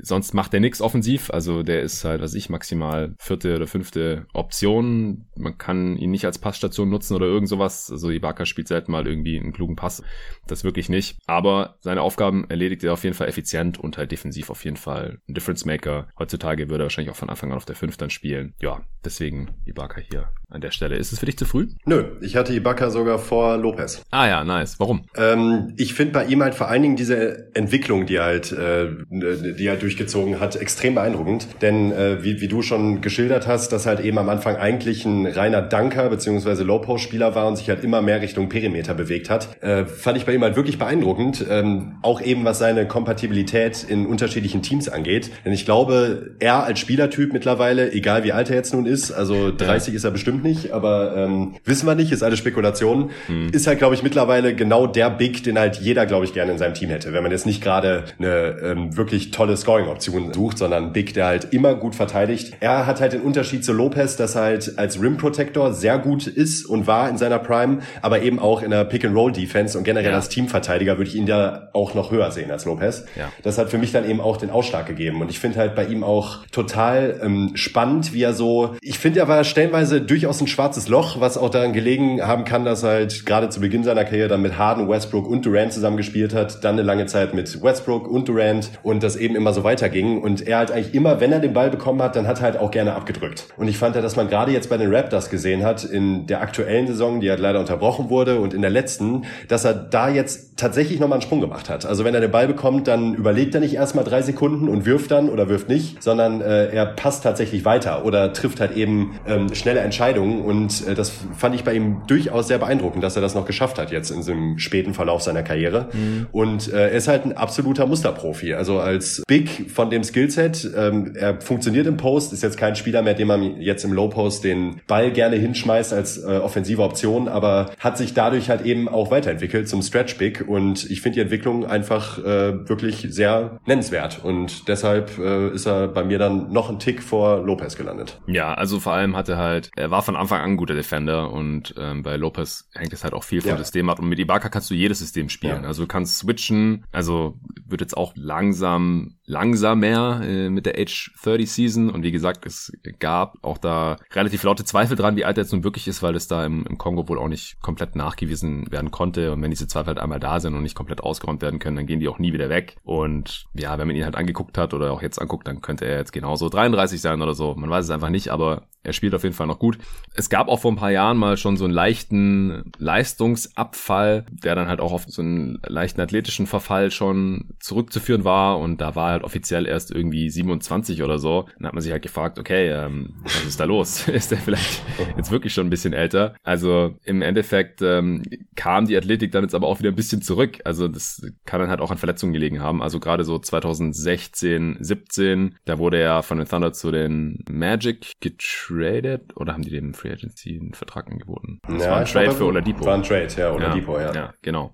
Sonst 0.00 0.32
macht 0.34 0.54
er 0.54 0.60
nichts 0.60 0.80
offensiv, 0.80 1.30
also 1.30 1.62
der 1.62 1.82
ist 1.82 2.04
halt, 2.04 2.22
was 2.22 2.34
ich, 2.34 2.48
maximal 2.48 3.14
vierte 3.18 3.56
oder 3.56 3.66
fünfte 3.66 4.26
Option. 4.32 5.26
Man 5.36 5.58
kann 5.58 5.96
ihn 5.96 6.10
nicht 6.10 6.24
als 6.24 6.38
Passstation 6.38 6.88
nutzen 6.88 7.14
oder 7.14 7.26
irgend 7.26 7.48
sowas. 7.48 7.90
Also 7.90 8.10
Ibaka 8.10 8.46
spielt 8.46 8.68
selten 8.68 8.92
mal 8.92 9.06
irgendwie 9.06 9.38
einen 9.38 9.52
klugen 9.52 9.76
Pass. 9.76 10.02
Das 10.46 10.64
wirklich 10.64 10.88
nicht. 10.88 11.18
Aber 11.26 11.76
seine 11.80 12.02
Aufgaben 12.02 12.48
erledigt 12.48 12.84
er 12.84 12.92
auf 12.92 13.04
jeden 13.04 13.14
Fall 13.14 13.28
effizient 13.28 13.78
und 13.78 13.98
halt 13.98 14.12
defensiv 14.12 14.50
auf 14.50 14.64
jeden 14.64 14.76
Fall 14.76 15.18
ein 15.28 15.34
Difference 15.34 15.64
Maker. 15.64 16.08
Heutzutage 16.18 16.68
würde 16.68 16.84
er 16.84 16.86
wahrscheinlich 16.86 17.10
auch 17.10 17.16
von 17.16 17.30
Anfang 17.30 17.50
an 17.50 17.56
auf 17.56 17.64
der 17.64 17.76
5 17.76 17.96
dann 17.96 18.10
spielen. 18.10 18.54
Ja, 18.60 18.82
deswegen 19.04 19.50
Ibaka 19.66 20.00
hier 20.00 20.30
an 20.48 20.60
der 20.60 20.70
Stelle. 20.70 20.96
Ist 20.96 21.12
es 21.12 21.18
für 21.18 21.26
dich 21.26 21.36
zu 21.36 21.44
früh? 21.44 21.68
Nö, 21.84 22.16
ich 22.20 22.36
hatte 22.36 22.54
Ibaka 22.54 22.90
sogar 22.90 23.18
vor 23.18 23.56
Lopez. 23.56 24.02
Ah 24.10 24.26
ja, 24.26 24.44
nice. 24.44 24.78
Warum? 24.78 25.04
Ähm, 25.16 25.74
ich 25.76 25.94
finde 25.94 26.12
bei 26.12 26.24
ihm 26.26 26.42
halt 26.42 26.54
vor 26.54 26.68
allen 26.68 26.82
Dingen 26.82 26.96
diese 26.96 27.54
Entwicklung, 27.54 28.06
die 28.06 28.20
halt, 28.20 28.52
äh, 28.52 28.88
die 29.10 29.68
halt 29.68 29.82
durchgezogen 29.88 30.38
hat, 30.38 30.54
extrem 30.56 30.94
beeindruckend. 30.94 31.48
Denn 31.62 31.92
äh, 31.92 32.22
wie, 32.22 32.42
wie 32.42 32.48
du 32.48 32.60
schon 32.60 33.00
geschildert 33.00 33.46
hast, 33.46 33.72
dass 33.72 33.86
halt 33.86 34.00
eben 34.00 34.18
am 34.18 34.28
Anfang 34.28 34.56
eigentlich 34.56 35.06
ein 35.06 35.26
reiner 35.26 35.62
Dunker 35.62 36.10
bzw. 36.10 36.62
Low-Post-Spieler 36.62 37.34
war 37.34 37.48
und 37.48 37.56
sich 37.56 37.70
halt 37.70 37.82
immer 37.82 38.02
mehr 38.02 38.20
Richtung 38.20 38.50
Perimeter 38.50 38.92
bewegt 38.92 39.30
hat, 39.30 39.62
äh, 39.62 39.86
fand 39.86 40.18
ich 40.18 40.26
bei 40.26 40.34
ihm 40.34 40.42
halt 40.42 40.56
wirklich 40.56 40.78
beeindruckend. 40.78 41.44
Ähm, 41.48 41.96
auch 42.02 42.20
eben 42.20 42.44
was 42.44 42.58
seine 42.58 42.86
Kompatibilität 42.86 43.86
in 43.88 44.06
unterschiedlichen 44.06 44.60
Teams 44.60 44.90
angeht. 44.90 45.30
Denn 45.46 45.54
ich 45.54 45.64
glaube, 45.64 46.32
er 46.38 46.64
als 46.64 46.78
Spielertyp 46.80 47.32
mittlerweile, 47.32 47.90
egal 47.92 48.24
wie 48.24 48.32
alt 48.32 48.50
er 48.50 48.56
jetzt 48.56 48.74
nun 48.74 48.84
ist, 48.84 49.10
also 49.10 49.50
30 49.56 49.94
ja. 49.94 49.96
ist 49.96 50.04
er 50.04 50.10
bestimmt 50.10 50.44
nicht, 50.44 50.72
aber 50.72 51.16
ähm, 51.16 51.54
wissen 51.64 51.86
wir 51.86 51.94
nicht, 51.94 52.12
ist 52.12 52.22
alles 52.22 52.38
Spekulation, 52.38 53.10
hm. 53.26 53.48
ist 53.52 53.66
halt, 53.66 53.78
glaube 53.78 53.94
ich, 53.94 54.02
mittlerweile 54.02 54.54
genau 54.54 54.86
der 54.86 55.08
Big, 55.08 55.44
den 55.44 55.58
halt 55.58 55.76
jeder, 55.76 56.04
glaube 56.04 56.26
ich, 56.26 56.34
gerne 56.34 56.52
in 56.52 56.58
seinem 56.58 56.74
Team 56.74 56.90
hätte. 56.90 57.14
Wenn 57.14 57.22
man 57.22 57.32
jetzt 57.32 57.46
nicht 57.46 57.62
gerade 57.62 58.04
eine 58.18 58.58
ähm, 58.62 58.96
wirklich 58.98 59.30
tolle 59.30 59.56
Scoring-Option 59.78 60.32
sucht, 60.32 60.58
sondern 60.58 60.92
Big, 60.92 61.14
der 61.14 61.26
halt 61.26 61.52
immer 61.52 61.74
gut 61.74 61.94
verteidigt. 61.94 62.54
Er 62.60 62.86
hat 62.86 63.00
halt 63.00 63.12
den 63.12 63.22
Unterschied 63.22 63.64
zu 63.64 63.72
Lopez, 63.72 64.16
dass 64.16 64.34
er 64.34 64.42
halt 64.42 64.78
als 64.78 65.00
Rim 65.00 65.16
Protector 65.16 65.72
sehr 65.72 65.98
gut 65.98 66.26
ist 66.26 66.66
und 66.66 66.86
war 66.86 67.08
in 67.08 67.18
seiner 67.18 67.38
Prime, 67.38 67.78
aber 68.02 68.22
eben 68.22 68.38
auch 68.38 68.62
in 68.62 68.70
der 68.70 68.84
Pick-and-Roll-Defense 68.84 69.78
und 69.78 69.84
generell 69.84 70.10
ja. 70.10 70.16
als 70.16 70.28
Teamverteidiger 70.28 70.98
würde 70.98 71.10
ich 71.10 71.16
ihn 71.16 71.26
da 71.26 71.68
auch 71.72 71.94
noch 71.94 72.10
höher 72.10 72.30
sehen 72.30 72.50
als 72.50 72.64
Lopez. 72.64 73.04
Ja. 73.16 73.30
Das 73.42 73.58
hat 73.58 73.70
für 73.70 73.78
mich 73.78 73.92
dann 73.92 74.08
eben 74.08 74.20
auch 74.20 74.36
den 74.36 74.50
Ausschlag 74.50 74.86
gegeben 74.86 75.20
und 75.20 75.30
ich 75.30 75.38
finde 75.38 75.58
halt 75.58 75.74
bei 75.74 75.84
ihm 75.84 76.02
auch 76.02 76.46
total 76.50 77.20
ähm, 77.22 77.52
spannend, 77.54 78.12
wie 78.12 78.22
er 78.22 78.34
so, 78.34 78.74
ich 78.80 78.98
finde, 78.98 79.20
er 79.20 79.28
war 79.28 79.44
stellenweise 79.44 80.00
durchaus 80.00 80.40
ein 80.40 80.46
schwarzes 80.46 80.88
Loch, 80.88 81.20
was 81.20 81.38
auch 81.38 81.50
daran 81.50 81.72
gelegen 81.72 82.22
haben 82.22 82.44
kann, 82.44 82.64
dass 82.64 82.82
er 82.82 82.90
halt 82.90 83.26
gerade 83.26 83.48
zu 83.48 83.60
Beginn 83.60 83.84
seiner 83.84 84.04
Karriere 84.04 84.28
dann 84.28 84.42
mit 84.42 84.58
Harden, 84.58 84.88
Westbrook 84.88 85.28
und 85.28 85.46
Durant 85.46 85.72
zusammengespielt 85.72 86.34
hat, 86.34 86.64
dann 86.64 86.74
eine 86.74 86.82
lange 86.82 87.06
Zeit 87.06 87.34
mit 87.34 87.62
Westbrook 87.62 88.08
und 88.08 88.28
Durant 88.28 88.70
und 88.82 89.02
das 89.02 89.16
eben 89.16 89.36
immer 89.36 89.52
so 89.52 89.64
weiterging 89.68 90.20
und 90.22 90.46
er 90.46 90.58
halt 90.58 90.70
eigentlich 90.72 90.94
immer, 90.94 91.20
wenn 91.20 91.30
er 91.30 91.40
den 91.40 91.52
Ball 91.52 91.70
bekommen 91.70 92.00
hat, 92.02 92.16
dann 92.16 92.26
hat 92.26 92.38
er 92.38 92.44
halt 92.44 92.56
auch 92.58 92.70
gerne 92.70 92.94
abgedrückt. 92.94 93.48
Und 93.56 93.68
ich 93.68 93.76
fand 93.76 93.94
ja, 93.94 94.02
dass 94.02 94.16
man 94.16 94.28
gerade 94.28 94.50
jetzt 94.50 94.70
bei 94.70 94.78
den 94.78 94.92
Raptors 94.94 95.28
gesehen 95.28 95.62
hat, 95.62 95.84
in 95.84 96.26
der 96.26 96.40
aktuellen 96.40 96.86
Saison, 96.86 97.20
die 97.20 97.28
halt 97.30 97.40
leider 97.40 97.60
unterbrochen 97.60 98.08
wurde 98.08 98.40
und 98.40 98.54
in 98.54 98.62
der 98.62 98.70
letzten, 98.70 99.26
dass 99.48 99.64
er 99.64 99.74
da 99.74 100.08
jetzt 100.08 100.56
tatsächlich 100.56 100.98
nochmal 101.00 101.16
einen 101.16 101.22
Sprung 101.22 101.40
gemacht 101.40 101.68
hat. 101.68 101.86
Also 101.86 102.04
wenn 102.04 102.14
er 102.14 102.20
den 102.20 102.30
Ball 102.30 102.46
bekommt, 102.46 102.88
dann 102.88 103.14
überlegt 103.14 103.54
er 103.54 103.60
nicht 103.60 103.74
erstmal 103.74 104.04
drei 104.04 104.22
Sekunden 104.22 104.68
und 104.68 104.86
wirft 104.86 105.10
dann 105.10 105.28
oder 105.28 105.48
wirft 105.48 105.68
nicht, 105.68 106.02
sondern 106.02 106.40
äh, 106.40 106.66
er 106.68 106.86
passt 106.86 107.22
tatsächlich 107.22 107.64
weiter 107.64 108.04
oder 108.04 108.32
trifft 108.32 108.60
halt 108.60 108.76
eben 108.76 109.18
ähm, 109.26 109.54
schnelle 109.54 109.80
Entscheidungen. 109.80 110.42
Und 110.42 110.86
äh, 110.86 110.94
das 110.94 111.12
fand 111.36 111.54
ich 111.54 111.64
bei 111.64 111.74
ihm 111.74 112.02
durchaus 112.06 112.48
sehr 112.48 112.58
beeindruckend, 112.58 113.04
dass 113.04 113.16
er 113.16 113.22
das 113.22 113.34
noch 113.34 113.46
geschafft 113.46 113.78
hat 113.78 113.92
jetzt 113.92 114.10
in 114.10 114.22
so 114.22 114.32
einem 114.32 114.58
späten 114.58 114.94
Verlauf 114.94 115.22
seiner 115.22 115.42
Karriere. 115.42 115.88
Mhm. 115.92 116.26
Und 116.32 116.72
äh, 116.72 116.88
er 116.88 116.92
ist 116.92 117.06
halt 117.06 117.24
ein 117.24 117.36
absoluter 117.36 117.86
Musterprofi. 117.86 118.54
Also 118.54 118.80
als 118.80 119.22
Big 119.28 119.57
von 119.68 119.90
dem 119.90 120.04
Skillset, 120.04 120.70
ähm, 120.76 121.12
er 121.14 121.40
funktioniert 121.40 121.86
im 121.86 121.96
Post, 121.96 122.32
ist 122.32 122.42
jetzt 122.42 122.56
kein 122.56 122.76
Spieler 122.76 123.02
mehr, 123.02 123.14
dem 123.14 123.28
man 123.28 123.60
jetzt 123.60 123.84
im 123.84 123.92
Low 123.92 124.08
Post 124.08 124.44
den 124.44 124.80
Ball 124.86 125.10
gerne 125.12 125.36
hinschmeißt 125.36 125.92
als 125.92 126.18
äh, 126.18 126.38
offensive 126.38 126.82
Option, 126.82 127.28
aber 127.28 127.70
hat 127.78 127.98
sich 127.98 128.14
dadurch 128.14 128.50
halt 128.50 128.64
eben 128.64 128.88
auch 128.88 129.10
weiterentwickelt 129.10 129.68
zum 129.68 129.82
Stretch 129.82 130.18
Big 130.18 130.44
und 130.46 130.88
ich 130.90 131.00
finde 131.00 131.16
die 131.16 131.22
Entwicklung 131.22 131.66
einfach 131.66 132.18
äh, 132.18 132.68
wirklich 132.68 133.06
sehr 133.10 133.58
nennenswert. 133.66 134.24
Und 134.24 134.68
deshalb 134.68 135.18
äh, 135.18 135.50
ist 135.50 135.66
er 135.66 135.88
bei 135.88 136.04
mir 136.04 136.18
dann 136.18 136.52
noch 136.52 136.70
ein 136.70 136.78
Tick 136.78 137.02
vor 137.02 137.44
Lopez 137.44 137.76
gelandet. 137.76 138.20
Ja, 138.26 138.54
also 138.54 138.80
vor 138.80 138.92
allem 138.92 139.16
hat 139.16 139.28
er 139.28 139.38
halt, 139.38 139.70
er 139.76 139.90
war 139.90 140.02
von 140.02 140.16
Anfang 140.16 140.40
an 140.40 140.50
ein 140.52 140.56
guter 140.56 140.74
Defender 140.74 141.30
und 141.32 141.74
ähm, 141.78 142.02
bei 142.02 142.16
Lopez 142.16 142.68
hängt 142.74 142.92
es 142.92 143.04
halt 143.04 143.14
auch 143.14 143.24
viel 143.24 143.40
vom 143.40 143.52
ja. 143.52 143.56
System 143.56 143.88
ab. 143.90 143.98
Und 143.98 144.08
mit 144.08 144.18
Ibaka 144.18 144.48
kannst 144.48 144.70
du 144.70 144.74
jedes 144.74 144.98
System 144.98 145.28
spielen. 145.28 145.62
Ja. 145.62 145.68
Also 145.68 145.82
du 145.82 145.88
kannst 145.88 146.18
switchen, 146.18 146.84
also 146.92 147.38
wird 147.66 147.80
jetzt 147.80 147.96
auch 147.96 148.12
langsam 148.16 149.18
langsamer 149.48 150.22
äh, 150.24 150.50
mit 150.50 150.66
der 150.66 150.78
Age 150.78 151.12
30 151.22 151.50
Season. 151.50 151.90
Und 151.90 152.02
wie 152.02 152.12
gesagt, 152.12 152.46
es 152.46 152.72
gab 152.98 153.36
auch 153.42 153.58
da 153.58 153.96
relativ 154.12 154.42
laute 154.42 154.64
Zweifel 154.64 154.96
dran, 154.96 155.16
wie 155.16 155.24
alt 155.24 155.38
er 155.38 155.44
jetzt 155.44 155.52
nun 155.52 155.64
wirklich 155.64 155.88
ist, 155.88 156.02
weil 156.02 156.14
es 156.14 156.28
da 156.28 156.44
im, 156.44 156.66
im 156.66 156.78
Kongo 156.78 157.08
wohl 157.08 157.18
auch 157.18 157.28
nicht 157.28 157.60
komplett 157.60 157.96
nachgewiesen 157.96 158.70
werden 158.70 158.90
konnte. 158.90 159.32
Und 159.32 159.42
wenn 159.42 159.50
diese 159.50 159.66
Zweifel 159.66 159.88
halt 159.88 159.98
einmal 159.98 160.20
da 160.20 160.40
sind 160.40 160.54
und 160.54 160.62
nicht 160.62 160.74
komplett 160.74 161.00
ausgeräumt 161.00 161.42
werden 161.42 161.58
können, 161.58 161.76
dann 161.76 161.86
gehen 161.86 162.00
die 162.00 162.08
auch 162.08 162.18
nie 162.18 162.32
wieder 162.32 162.48
weg. 162.48 162.76
Und 162.84 163.46
ja, 163.54 163.78
wenn 163.78 163.86
man 163.86 163.96
ihn 163.96 164.04
halt 164.04 164.16
angeguckt 164.16 164.58
hat 164.58 164.74
oder 164.74 164.92
auch 164.92 165.02
jetzt 165.02 165.20
anguckt, 165.20 165.46
dann 165.46 165.60
könnte 165.60 165.86
er 165.86 165.98
jetzt 165.98 166.12
genauso 166.12 166.48
33 166.48 167.00
sein 167.00 167.22
oder 167.22 167.34
so, 167.34 167.54
man 167.54 167.70
weiß 167.70 167.86
es 167.86 167.90
einfach 167.90 168.10
nicht, 168.10 168.28
aber 168.30 168.68
er 168.84 168.92
spielt 168.92 169.14
auf 169.14 169.22
jeden 169.22 169.34
Fall 169.34 169.46
noch 169.46 169.58
gut. 169.58 169.78
Es 170.14 170.30
gab 170.30 170.48
auch 170.48 170.60
vor 170.60 170.72
ein 170.72 170.76
paar 170.76 170.90
Jahren 170.90 171.18
mal 171.18 171.36
schon 171.36 171.56
so 171.56 171.64
einen 171.64 171.74
leichten 171.74 172.72
Leistungsabfall, 172.78 174.24
der 174.30 174.54
dann 174.54 174.68
halt 174.68 174.80
auch 174.80 174.92
auf 174.92 175.04
so 175.06 175.20
einen 175.20 175.60
leichten 175.66 176.00
athletischen 176.00 176.46
Verfall 176.46 176.90
schon 176.90 177.50
zurückzuführen 177.60 178.24
war. 178.24 178.58
Und 178.58 178.80
da 178.80 178.94
war 178.94 179.10
halt 179.10 179.24
offiziell 179.28 179.66
erst 179.66 179.90
irgendwie 179.90 180.30
27 180.30 181.02
oder 181.02 181.18
so. 181.18 181.46
Dann 181.58 181.66
hat 181.66 181.74
man 181.74 181.82
sich 181.82 181.92
halt 181.92 182.02
gefragt, 182.02 182.38
okay, 182.38 182.70
ähm, 182.70 183.14
was 183.22 183.44
ist 183.44 183.60
da 183.60 183.64
los? 183.64 184.08
ist 184.08 184.30
der 184.30 184.38
vielleicht 184.38 184.82
jetzt 185.18 185.30
wirklich 185.30 185.52
schon 185.52 185.66
ein 185.66 185.70
bisschen 185.70 185.92
älter? 185.92 186.34
Also 186.42 186.96
im 187.04 187.20
Endeffekt 187.20 187.82
ähm, 187.82 188.22
kam 188.56 188.86
die 188.86 188.96
Athletik 188.96 189.32
dann 189.32 189.44
jetzt 189.44 189.54
aber 189.54 189.66
auch 189.66 189.80
wieder 189.80 189.90
ein 189.90 189.96
bisschen 189.96 190.22
zurück. 190.22 190.60
Also 190.64 190.88
das 190.88 191.20
kann 191.44 191.60
dann 191.60 191.68
halt 191.68 191.80
auch 191.80 191.90
an 191.90 191.98
Verletzungen 191.98 192.32
gelegen 192.32 192.60
haben. 192.62 192.82
Also 192.82 193.00
gerade 193.00 193.24
so 193.24 193.38
2016, 193.38 194.78
17, 194.80 195.56
da 195.66 195.78
wurde 195.78 196.00
er 196.00 196.22
von 196.22 196.38
den 196.38 196.48
Thunder 196.48 196.72
zu 196.72 196.90
den 196.90 197.44
Magic 197.50 198.12
getradet 198.20 199.36
oder 199.36 199.52
haben 199.52 199.62
die 199.62 199.70
dem 199.70 199.92
Free 199.92 200.12
Agency 200.12 200.58
einen 200.58 200.72
Vertrag 200.72 201.08
angeboten? 201.08 201.60
Das 201.68 201.84
ja, 201.84 201.90
war 201.90 201.98
ein 201.98 202.06
Trade 202.06 202.32
für 202.32 202.46
Oladipo. 202.46 202.86
War 202.86 202.94
ein 202.94 203.02
Trade, 203.02 203.28
ja, 203.36 203.52
Oladipo, 203.52 203.98
ja. 203.98 204.06
Ja, 204.06 204.14
ja 204.14 204.34
genau. 204.40 204.72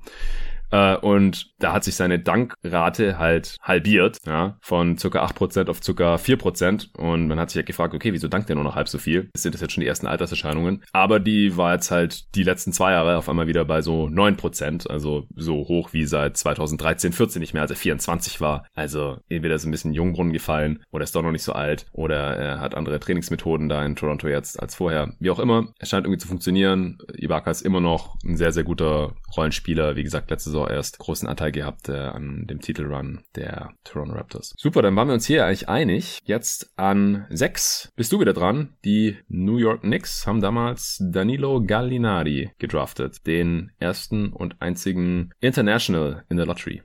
Äh, 0.75 0.97
und 0.97 1.53
da 1.61 1.73
hat 1.73 1.85
sich 1.85 1.95
seine 1.95 2.19
Dankrate 2.19 3.17
halt 3.19 3.57
halbiert, 3.63 4.19
ja, 4.27 4.57
von 4.61 4.99
circa 4.99 5.25
8% 5.25 5.69
auf 5.69 5.83
circa 5.83 6.17
4%. 6.17 6.97
Und 6.97 7.29
man 7.29 7.39
hat 7.39 7.51
sich 7.51 7.57
halt 7.59 7.67
gefragt, 7.67 7.95
okay, 7.95 8.13
wieso 8.13 8.27
dankt 8.27 8.49
der 8.49 8.57
nur 8.57 8.65
noch 8.65 8.75
halb 8.75 8.89
so 8.89 8.99
viel? 8.99 9.31
Sind 9.37 9.55
das 9.55 9.61
jetzt 9.61 9.73
schon 9.73 9.83
die 9.83 9.87
ersten 9.87 10.09
Alterserscheinungen? 10.09 10.83
Aber 10.93 11.21
die 11.21 11.57
war 11.57 11.75
jetzt 11.75 11.93
halt 11.93 12.35
die 12.35 12.43
letzten 12.43 12.73
zwei 12.73 12.93
Jahre 12.93 13.17
auf 13.17 13.29
einmal 13.29 13.47
wieder 13.47 13.65
bei 13.65 13.83
so 13.83 14.07
9%, 14.07 14.89
also 14.89 15.29
so 15.37 15.55
hoch 15.69 15.93
wie 15.93 16.07
seit 16.07 16.37
2013, 16.37 17.13
14 17.13 17.41
nicht 17.41 17.55
mehr, 17.55 17.63
als 17.63 17.71
er 17.71 17.77
24 17.77 18.41
war. 18.41 18.67
Also 18.75 19.19
entweder 19.29 19.55
ist 19.55 19.65
ein 19.65 19.71
bisschen 19.71 19.93
Jungbrunnen 19.93 20.33
gefallen 20.33 20.83
oder 20.91 21.05
ist 21.05 21.15
doch 21.15 21.23
noch 21.23 21.31
nicht 21.31 21.45
so 21.45 21.53
alt 21.53 21.87
oder 21.93 22.37
er 22.37 22.61
hat 22.61 22.75
andere 22.75 22.99
Trainingsmethoden 22.99 23.69
da 23.69 23.85
in 23.85 23.95
Toronto 23.95 24.27
jetzt 24.27 24.61
als 24.61 24.75
vorher. 24.75 25.13
Wie 25.21 25.31
auch 25.31 25.39
immer, 25.39 25.69
es 25.79 25.89
scheint 25.89 26.05
irgendwie 26.05 26.21
zu 26.21 26.27
funktionieren. 26.29 26.99
Ibaka 27.17 27.53
ist 27.53 27.63
immer 27.63 27.81
noch 27.81 28.17
ein 28.25 28.37
sehr, 28.37 28.51
sehr 28.51 28.65
guter 28.65 29.13
Rollenspieler. 29.37 29.97
Wie 29.97 30.03
gesagt, 30.03 30.31
letzte 30.31 30.51
Saison 30.51 30.69
erst 30.69 30.99
großen 30.99 31.29
Anteil 31.29 31.53
gehabt 31.53 31.89
äh, 31.89 31.97
an 31.97 32.47
dem 32.47 32.61
Titelrun 32.61 33.21
der 33.37 33.71
Toronto 33.85 34.15
Raptors. 34.15 34.55
Super, 34.57 34.83
dann 34.83 34.97
waren 34.97 35.09
wir 35.09 35.15
uns 35.15 35.27
hier 35.27 35.45
eigentlich 35.47 35.69
einig. 35.69 36.19
Jetzt 36.25 36.73
an 36.77 37.27
sechs 37.31 37.93
bist 37.97 38.13
du 38.13 38.21
wieder 38.21 38.33
dran. 38.33 38.75
Die 38.85 39.17
New 39.29 39.57
York 39.57 39.83
Knicks 39.83 40.27
haben 40.27 40.41
damals 40.41 40.99
Danilo 41.01 41.63
Gallinari 41.63 42.53
gedraftet, 42.59 43.27
den 43.27 43.73
ersten 43.79 44.33
und 44.33 44.61
einzigen 44.61 45.31
International 45.41 46.25
in 46.29 46.37
der 46.37 46.47
Lottery. 46.47 46.83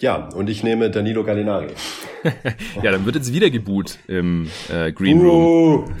Ja, 0.00 0.28
und 0.34 0.50
ich 0.50 0.64
nehme 0.64 0.90
Danilo 0.90 1.22
Gallinari. 1.22 1.68
ja, 2.82 2.90
dann 2.90 3.06
wird 3.06 3.14
jetzt 3.14 3.32
wieder 3.32 3.48
geboot 3.48 3.98
im 4.08 4.50
äh, 4.68 4.90
Green 4.90 5.20
Room. 5.20 5.94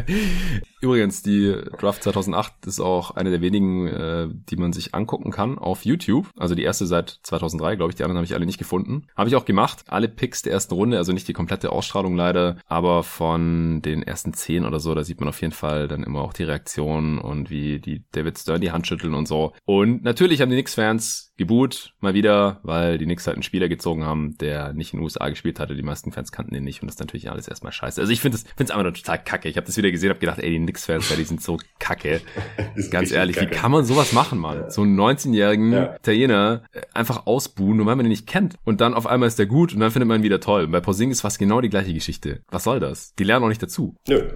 Übrigens, 0.80 1.22
die 1.22 1.54
Draft 1.78 2.02
2008 2.02 2.66
ist 2.66 2.80
auch 2.80 3.12
eine 3.12 3.30
der 3.30 3.40
wenigen, 3.40 3.86
äh, 3.86 4.28
die 4.30 4.56
man 4.56 4.72
sich 4.72 4.94
angucken 4.94 5.30
kann 5.30 5.58
auf 5.58 5.84
YouTube. 5.84 6.30
Also 6.36 6.54
die 6.54 6.62
erste 6.62 6.86
seit 6.86 7.20
2003, 7.22 7.76
glaube 7.76 7.90
ich. 7.90 7.96
Die 7.96 8.04
anderen 8.04 8.18
habe 8.18 8.26
ich 8.26 8.34
alle 8.34 8.46
nicht 8.46 8.58
gefunden. 8.58 9.06
Habe 9.16 9.28
ich 9.28 9.36
auch 9.36 9.44
gemacht. 9.44 9.84
Alle 9.88 10.08
Picks 10.08 10.42
der 10.42 10.52
ersten 10.52 10.74
Runde, 10.74 10.98
also 10.98 11.12
nicht 11.12 11.28
die 11.28 11.32
komplette 11.32 11.72
Ausstrahlung 11.72 12.16
leider, 12.16 12.58
aber 12.66 13.02
von 13.02 13.80
den 13.82 14.02
ersten 14.02 14.34
zehn 14.34 14.64
oder 14.64 14.80
so, 14.80 14.94
da 14.94 15.04
sieht 15.04 15.20
man 15.20 15.28
auf 15.28 15.40
jeden 15.40 15.52
Fall 15.52 15.88
dann 15.88 16.02
immer 16.02 16.20
auch 16.20 16.32
die 16.32 16.44
Reaktionen 16.44 17.18
und 17.18 17.50
wie 17.50 17.78
die 17.78 18.04
David 18.12 18.38
Stern 18.38 18.60
die 18.60 18.72
Hand 18.72 18.86
schütteln 18.86 19.14
und 19.14 19.26
so. 19.26 19.52
Und 19.64 20.02
natürlich 20.02 20.40
haben 20.40 20.50
die 20.50 20.56
Knicks-Fans 20.56 21.32
geboot, 21.36 21.94
mal 22.00 22.14
wieder, 22.14 22.60
weil 22.62 22.98
die 22.98 23.04
Knicks 23.04 23.26
halt 23.26 23.36
einen 23.36 23.42
Spieler 23.42 23.68
gezogen 23.68 24.04
haben, 24.04 24.36
der 24.38 24.72
nicht 24.72 24.92
in 24.92 24.98
den 24.98 25.04
USA 25.04 25.28
gespielt 25.28 25.60
hatte. 25.60 25.74
Die 25.74 25.82
meisten 25.82 26.12
Fans 26.12 26.32
kannten 26.32 26.54
ihn 26.54 26.64
nicht 26.64 26.82
und 26.82 26.88
das 26.88 26.96
ist 26.96 27.00
natürlich 27.00 27.30
alles 27.30 27.48
erstmal 27.48 27.72
scheiße. 27.72 28.00
Also 28.00 28.12
ich 28.12 28.20
finde 28.20 28.36
es 28.36 28.42
finde 28.42 28.64
es 28.64 28.70
einfach 28.70 28.84
nur 28.84 28.94
total 28.94 29.22
kacke. 29.22 29.48
Ich 29.48 29.56
habe 29.56 29.66
das 29.66 29.76
wieder 29.76 29.90
gesehen, 29.90 30.10
habe 30.10 30.20
gedacht, 30.20 30.38
ey, 30.38 30.65
die 30.65 30.65
Knicks-Fans, 30.66 31.14
die 31.16 31.24
sind 31.24 31.42
so 31.42 31.58
kacke. 31.78 32.20
Ganz 32.90 33.12
ehrlich, 33.12 33.36
kacke. 33.36 33.50
wie 33.50 33.54
kann 33.54 33.70
man 33.70 33.84
sowas 33.84 34.12
machen, 34.12 34.38
Mann? 34.38 34.58
Ja. 34.58 34.70
So 34.70 34.82
einen 34.82 34.98
19-jährigen 34.98 35.72
ja. 35.72 35.96
Italiener 35.96 36.62
äh, 36.72 36.82
einfach 36.94 37.26
ausbuhen, 37.26 37.76
nur 37.76 37.86
weil 37.86 37.96
man 37.96 38.06
ihn 38.06 38.10
nicht 38.10 38.26
kennt. 38.26 38.56
Und 38.64 38.80
dann 38.80 38.94
auf 38.94 39.06
einmal 39.06 39.28
ist 39.28 39.38
der 39.38 39.46
gut 39.46 39.72
und 39.72 39.80
dann 39.80 39.90
findet 39.90 40.08
man 40.08 40.20
ihn 40.20 40.24
wieder 40.24 40.40
toll. 40.40 40.64
Und 40.64 40.70
bei 40.72 40.80
Porzingis 40.80 41.20
fast 41.20 41.38
genau 41.38 41.60
die 41.60 41.70
gleiche 41.70 41.94
Geschichte. 41.94 42.42
Was 42.50 42.64
soll 42.64 42.80
das? 42.80 43.14
Die 43.14 43.24
lernen 43.24 43.44
auch 43.44 43.48
nicht 43.48 43.62
dazu. 43.62 43.96
Nö. 44.08 44.28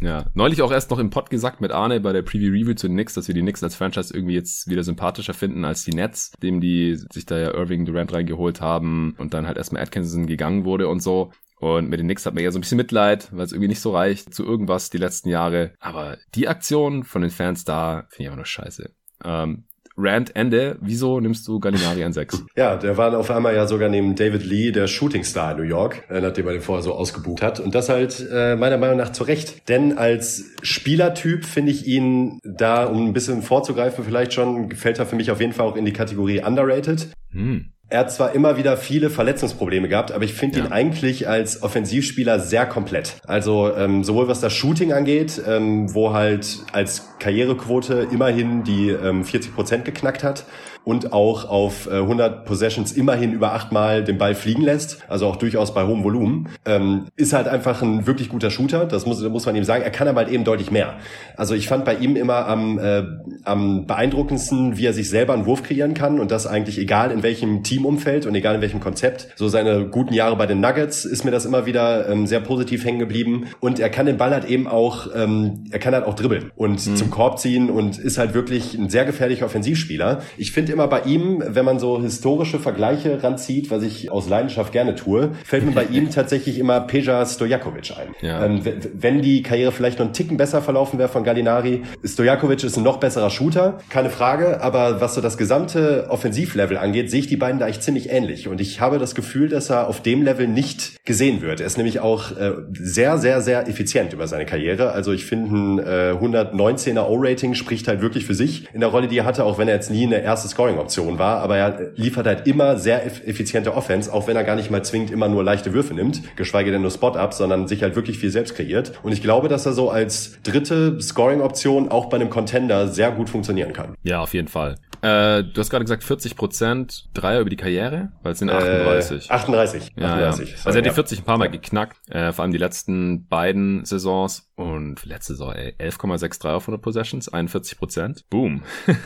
Ja, 0.00 0.26
neulich 0.34 0.62
auch 0.62 0.70
erst 0.70 0.90
noch 0.90 0.98
im 0.98 1.10
Pod 1.10 1.28
gesagt 1.28 1.60
mit 1.60 1.72
Arne 1.72 2.00
bei 2.00 2.12
der 2.12 2.22
Preview 2.22 2.52
Review 2.52 2.74
zu 2.74 2.86
den 2.86 2.94
Knicks, 2.94 3.14
dass 3.14 3.26
wir 3.26 3.34
die 3.34 3.40
Knicks 3.40 3.64
als 3.64 3.74
Franchise 3.74 4.14
irgendwie 4.14 4.34
jetzt 4.34 4.68
wieder 4.68 4.84
sympathischer 4.84 5.34
finden 5.34 5.64
als 5.64 5.84
die 5.84 5.90
Nets, 5.90 6.32
dem 6.40 6.60
die 6.60 6.96
sich 7.12 7.26
da 7.26 7.36
ja 7.36 7.52
Irving 7.52 7.84
Durant 7.84 8.12
reingeholt 8.12 8.60
haben 8.60 9.16
und 9.18 9.34
dann 9.34 9.46
halt 9.48 9.56
erstmal 9.56 9.82
Atkinson 9.82 10.26
gegangen 10.26 10.64
wurde 10.64 10.88
und 10.88 11.00
so. 11.00 11.32
Und 11.60 11.88
mit 11.88 11.98
den 11.98 12.06
Knicks 12.06 12.24
hat 12.26 12.34
man 12.34 12.44
ja 12.44 12.50
so 12.50 12.58
ein 12.58 12.60
bisschen 12.60 12.76
Mitleid, 12.76 13.28
weil 13.32 13.44
es 13.44 13.52
irgendwie 13.52 13.68
nicht 13.68 13.80
so 13.80 13.92
reicht 13.92 14.32
zu 14.34 14.44
irgendwas 14.44 14.90
die 14.90 14.98
letzten 14.98 15.28
Jahre. 15.28 15.72
Aber 15.80 16.16
die 16.34 16.48
Aktion 16.48 17.04
von 17.04 17.22
den 17.22 17.30
Fans 17.30 17.64
da 17.64 18.06
finde 18.10 18.22
ich 18.22 18.26
einfach 18.28 18.36
nur 18.36 18.46
scheiße. 18.46 18.90
Ähm, 19.24 19.64
Rant 19.98 20.34
Ende. 20.36 20.78
Wieso 20.80 21.18
nimmst 21.18 21.46
du 21.48 21.58
Gallinari 21.58 22.04
an 22.04 22.12
6? 22.12 22.44
Ja, 22.56 22.76
der 22.76 22.96
war 22.96 23.16
auf 23.16 23.30
einmal 23.30 23.54
ja 23.54 23.66
sogar 23.66 23.88
neben 23.88 24.14
David 24.14 24.44
Lee 24.44 24.70
der 24.70 24.86
Shootingstar 24.86 25.52
in 25.52 25.56
New 25.58 25.62
York, 25.64 26.04
äh, 26.08 26.20
nachdem 26.20 26.46
er 26.46 26.52
den 26.52 26.62
vorher 26.62 26.82
so 26.82 26.94
ausgebucht 26.94 27.42
hat. 27.42 27.60
Und 27.60 27.74
das 27.74 27.88
halt 27.88 28.24
äh, 28.32 28.56
meiner 28.56 28.78
Meinung 28.78 28.96
nach 28.96 29.12
zu 29.12 29.24
Recht. 29.24 29.68
Denn 29.68 29.98
als 29.98 30.44
Spielertyp 30.62 31.44
finde 31.44 31.72
ich 31.72 31.86
ihn 31.86 32.38
da, 32.44 32.84
um 32.84 33.06
ein 33.06 33.12
bisschen 33.12 33.42
vorzugreifen 33.42 34.04
vielleicht 34.04 34.32
schon, 34.32 34.68
gefällt 34.68 34.98
er 34.98 35.06
für 35.06 35.16
mich 35.16 35.30
auf 35.30 35.40
jeden 35.40 35.52
Fall 35.52 35.66
auch 35.66 35.76
in 35.76 35.84
die 35.84 35.92
Kategorie 35.92 36.42
underrated. 36.42 37.08
Hm. 37.30 37.72
Er 37.90 38.00
hat 38.00 38.12
zwar 38.12 38.34
immer 38.34 38.58
wieder 38.58 38.76
viele 38.76 39.08
Verletzungsprobleme 39.08 39.88
gehabt, 39.88 40.12
aber 40.12 40.22
ich 40.22 40.34
finde 40.34 40.58
ja. 40.58 40.66
ihn 40.66 40.72
eigentlich 40.72 41.26
als 41.26 41.62
Offensivspieler 41.62 42.38
sehr 42.38 42.66
komplett. 42.66 43.16
Also 43.26 43.74
ähm, 43.74 44.04
sowohl 44.04 44.28
was 44.28 44.40
das 44.40 44.52
Shooting 44.52 44.92
angeht, 44.92 45.40
ähm, 45.46 45.94
wo 45.94 46.12
halt 46.12 46.58
als 46.72 47.08
Karrierequote 47.18 48.08
immerhin 48.10 48.62
die 48.62 48.90
ähm, 48.90 49.24
40 49.24 49.54
Prozent 49.54 49.84
geknackt 49.86 50.22
hat, 50.22 50.44
und 50.88 51.12
auch 51.12 51.50
auf 51.50 51.86
äh, 51.86 51.96
100 51.96 52.46
Possessions 52.46 52.92
immerhin 52.92 53.34
über 53.34 53.52
achtmal 53.52 54.02
den 54.02 54.16
Ball 54.16 54.34
fliegen 54.34 54.62
lässt, 54.62 55.04
also 55.06 55.26
auch 55.26 55.36
durchaus 55.36 55.74
bei 55.74 55.86
hohem 55.86 56.02
Volumen, 56.02 56.48
ähm, 56.64 57.08
ist 57.14 57.34
halt 57.34 57.46
einfach 57.46 57.82
ein 57.82 58.06
wirklich 58.06 58.30
guter 58.30 58.50
Shooter. 58.50 58.86
Das 58.86 59.04
muss, 59.04 59.22
muss 59.22 59.44
man 59.44 59.54
ihm 59.54 59.64
sagen. 59.64 59.82
Er 59.84 59.90
kann 59.90 60.08
aber 60.08 60.22
halt 60.22 60.30
eben 60.30 60.44
deutlich 60.44 60.70
mehr. 60.70 60.94
Also 61.36 61.54
ich 61.54 61.68
fand 61.68 61.84
bei 61.84 61.96
ihm 61.96 62.16
immer 62.16 62.46
am, 62.46 62.78
äh, 62.78 63.02
am 63.44 63.86
beeindruckendsten, 63.86 64.78
wie 64.78 64.86
er 64.86 64.94
sich 64.94 65.10
selber 65.10 65.34
einen 65.34 65.44
Wurf 65.44 65.62
kreieren 65.62 65.92
kann 65.92 66.18
und 66.20 66.30
das 66.30 66.46
eigentlich 66.46 66.78
egal 66.78 67.10
in 67.10 67.22
welchem 67.22 67.62
Teamumfeld 67.64 68.24
und 68.24 68.34
egal 68.34 68.54
in 68.54 68.62
welchem 68.62 68.80
Konzept. 68.80 69.28
So 69.36 69.48
seine 69.48 69.88
guten 69.88 70.14
Jahre 70.14 70.36
bei 70.36 70.46
den 70.46 70.60
Nuggets 70.60 71.04
ist 71.04 71.22
mir 71.22 71.32
das 71.32 71.44
immer 71.44 71.66
wieder 71.66 72.08
ähm, 72.08 72.26
sehr 72.26 72.40
positiv 72.40 72.86
hängen 72.86 72.98
geblieben 72.98 73.48
und 73.60 73.78
er 73.78 73.90
kann 73.90 74.06
den 74.06 74.16
Ball 74.16 74.30
halt 74.30 74.46
eben 74.46 74.66
auch, 74.66 75.08
ähm, 75.14 75.64
er 75.70 75.80
kann 75.80 75.92
halt 75.92 76.06
auch 76.06 76.14
dribbeln 76.14 76.50
und 76.56 76.86
mhm. 76.86 76.96
zum 76.96 77.10
Korb 77.10 77.38
ziehen 77.40 77.68
und 77.68 77.98
ist 77.98 78.16
halt 78.16 78.32
wirklich 78.32 78.72
ein 78.72 78.88
sehr 78.88 79.04
gefährlicher 79.04 79.44
Offensivspieler. 79.44 80.22
Ich 80.38 80.52
finde 80.52 80.77
immer 80.78 80.86
bei 80.86 81.00
ihm, 81.00 81.42
wenn 81.44 81.64
man 81.64 81.80
so 81.80 82.00
historische 82.00 82.60
Vergleiche 82.60 83.20
ranzieht, 83.20 83.68
was 83.72 83.82
ich 83.82 84.12
aus 84.12 84.28
Leidenschaft 84.28 84.72
gerne 84.72 84.94
tue, 84.94 85.32
fällt 85.44 85.66
mir 85.66 85.72
bei 85.72 85.84
ihm 85.86 86.10
tatsächlich 86.12 86.56
immer 86.56 86.78
Peja 86.82 87.26
Stojakovic 87.26 87.94
ein. 87.98 88.14
Ja. 88.20 88.44
Ähm, 88.44 88.62
wenn 88.94 89.20
die 89.20 89.42
Karriere 89.42 89.72
vielleicht 89.72 89.98
noch 89.98 90.06
einen 90.06 90.14
Ticken 90.14 90.36
besser 90.36 90.62
verlaufen 90.62 91.00
wäre 91.00 91.08
von 91.08 91.24
Gallinari, 91.24 91.82
Stojakovic 92.04 92.62
ist 92.62 92.76
ein 92.76 92.84
noch 92.84 92.98
besserer 92.98 93.28
Shooter, 93.30 93.78
keine 93.90 94.08
Frage, 94.08 94.62
aber 94.62 95.00
was 95.00 95.16
so 95.16 95.20
das 95.20 95.36
gesamte 95.36 96.06
Offensivlevel 96.10 96.78
angeht, 96.78 97.10
sehe 97.10 97.20
ich 97.20 97.26
die 97.26 97.36
beiden 97.36 97.58
da 97.58 97.64
eigentlich 97.64 97.80
ziemlich 97.80 98.10
ähnlich 98.10 98.46
und 98.46 98.60
ich 98.60 98.80
habe 98.80 99.00
das 99.00 99.16
Gefühl, 99.16 99.48
dass 99.48 99.70
er 99.70 99.88
auf 99.88 100.00
dem 100.00 100.22
Level 100.22 100.46
nicht 100.46 101.04
gesehen 101.04 101.42
wird. 101.42 101.58
Er 101.58 101.66
ist 101.66 101.76
nämlich 101.76 101.98
auch 101.98 102.30
äh, 102.36 102.52
sehr, 102.72 103.18
sehr, 103.18 103.40
sehr 103.40 103.66
effizient 103.66 104.12
über 104.12 104.28
seine 104.28 104.46
Karriere. 104.46 104.92
Also 104.92 105.12
ich 105.12 105.24
finde, 105.24 105.56
ein 105.56 105.78
äh, 105.80 106.14
119er 106.16 107.08
O-Rating 107.08 107.54
spricht 107.54 107.88
halt 107.88 108.00
wirklich 108.00 108.26
für 108.26 108.34
sich 108.34 108.68
in 108.72 108.80
der 108.80 108.90
Rolle, 108.90 109.08
die 109.08 109.18
er 109.18 109.24
hatte, 109.24 109.44
auch 109.44 109.58
wenn 109.58 109.66
er 109.66 109.74
jetzt 109.74 109.90
nie 109.90 110.06
eine 110.06 110.22
erste 110.22 110.48
Scoring-Option 110.58 111.20
war, 111.20 111.38
aber 111.38 111.56
er 111.56 111.92
liefert 111.94 112.26
halt 112.26 112.48
immer 112.48 112.76
sehr 112.78 113.06
effiziente 113.06 113.76
Offense, 113.76 114.12
auch 114.12 114.26
wenn 114.26 114.34
er 114.34 114.42
gar 114.42 114.56
nicht 114.56 114.72
mal 114.72 114.82
zwingend 114.82 115.12
immer 115.12 115.28
nur 115.28 115.44
leichte 115.44 115.72
Würfe 115.72 115.94
nimmt, 115.94 116.20
geschweige 116.34 116.72
denn 116.72 116.82
nur 116.82 116.90
Spot-Ups, 116.90 117.38
sondern 117.38 117.68
sich 117.68 117.84
halt 117.84 117.94
wirklich 117.94 118.18
viel 118.18 118.30
selbst 118.30 118.56
kreiert. 118.56 118.92
Und 119.04 119.12
ich 119.12 119.22
glaube, 119.22 119.46
dass 119.46 119.66
er 119.66 119.72
so 119.72 119.88
als 119.88 120.36
dritte 120.42 121.00
Scoring-Option 121.00 121.92
auch 121.92 122.06
bei 122.06 122.16
einem 122.16 122.28
Contender 122.28 122.88
sehr 122.88 123.12
gut 123.12 123.30
funktionieren 123.30 123.72
kann. 123.72 123.94
Ja, 124.02 124.20
auf 124.20 124.34
jeden 124.34 124.48
Fall. 124.48 124.74
Äh, 125.02 125.44
du 125.44 125.58
hast 125.58 125.70
gerade 125.70 125.84
gesagt 125.84 126.02
40 126.04 126.36
Prozent 126.36 127.08
Dreier 127.14 127.40
über 127.40 127.50
die 127.50 127.56
Karriere, 127.56 128.12
weil 128.22 128.32
es 128.32 128.38
sind 128.38 128.50
38. 128.50 129.30
Äh, 129.30 129.32
38. 129.32 129.92
Ja, 129.96 130.14
38. 130.14 130.50
Ja. 130.50 130.56
Also 130.64 130.70
er 130.70 130.76
hat 130.76 130.86
die 130.86 130.94
40 130.94 131.18
ein 131.20 131.24
paar 131.24 131.38
Mal 131.38 131.50
geknackt, 131.50 131.96
äh, 132.10 132.32
vor 132.32 132.42
allem 132.42 132.52
die 132.52 132.58
letzten 132.58 133.26
beiden 133.28 133.84
Saisons 133.84 134.50
und 134.56 135.04
letzte 135.04 135.34
Saison 135.34 135.52
11,63 135.52 136.50
auf 136.50 136.64
100 136.64 136.82
Possessions, 136.82 137.28
41 137.28 137.78
Prozent. 137.78 138.24
Boom. 138.30 138.62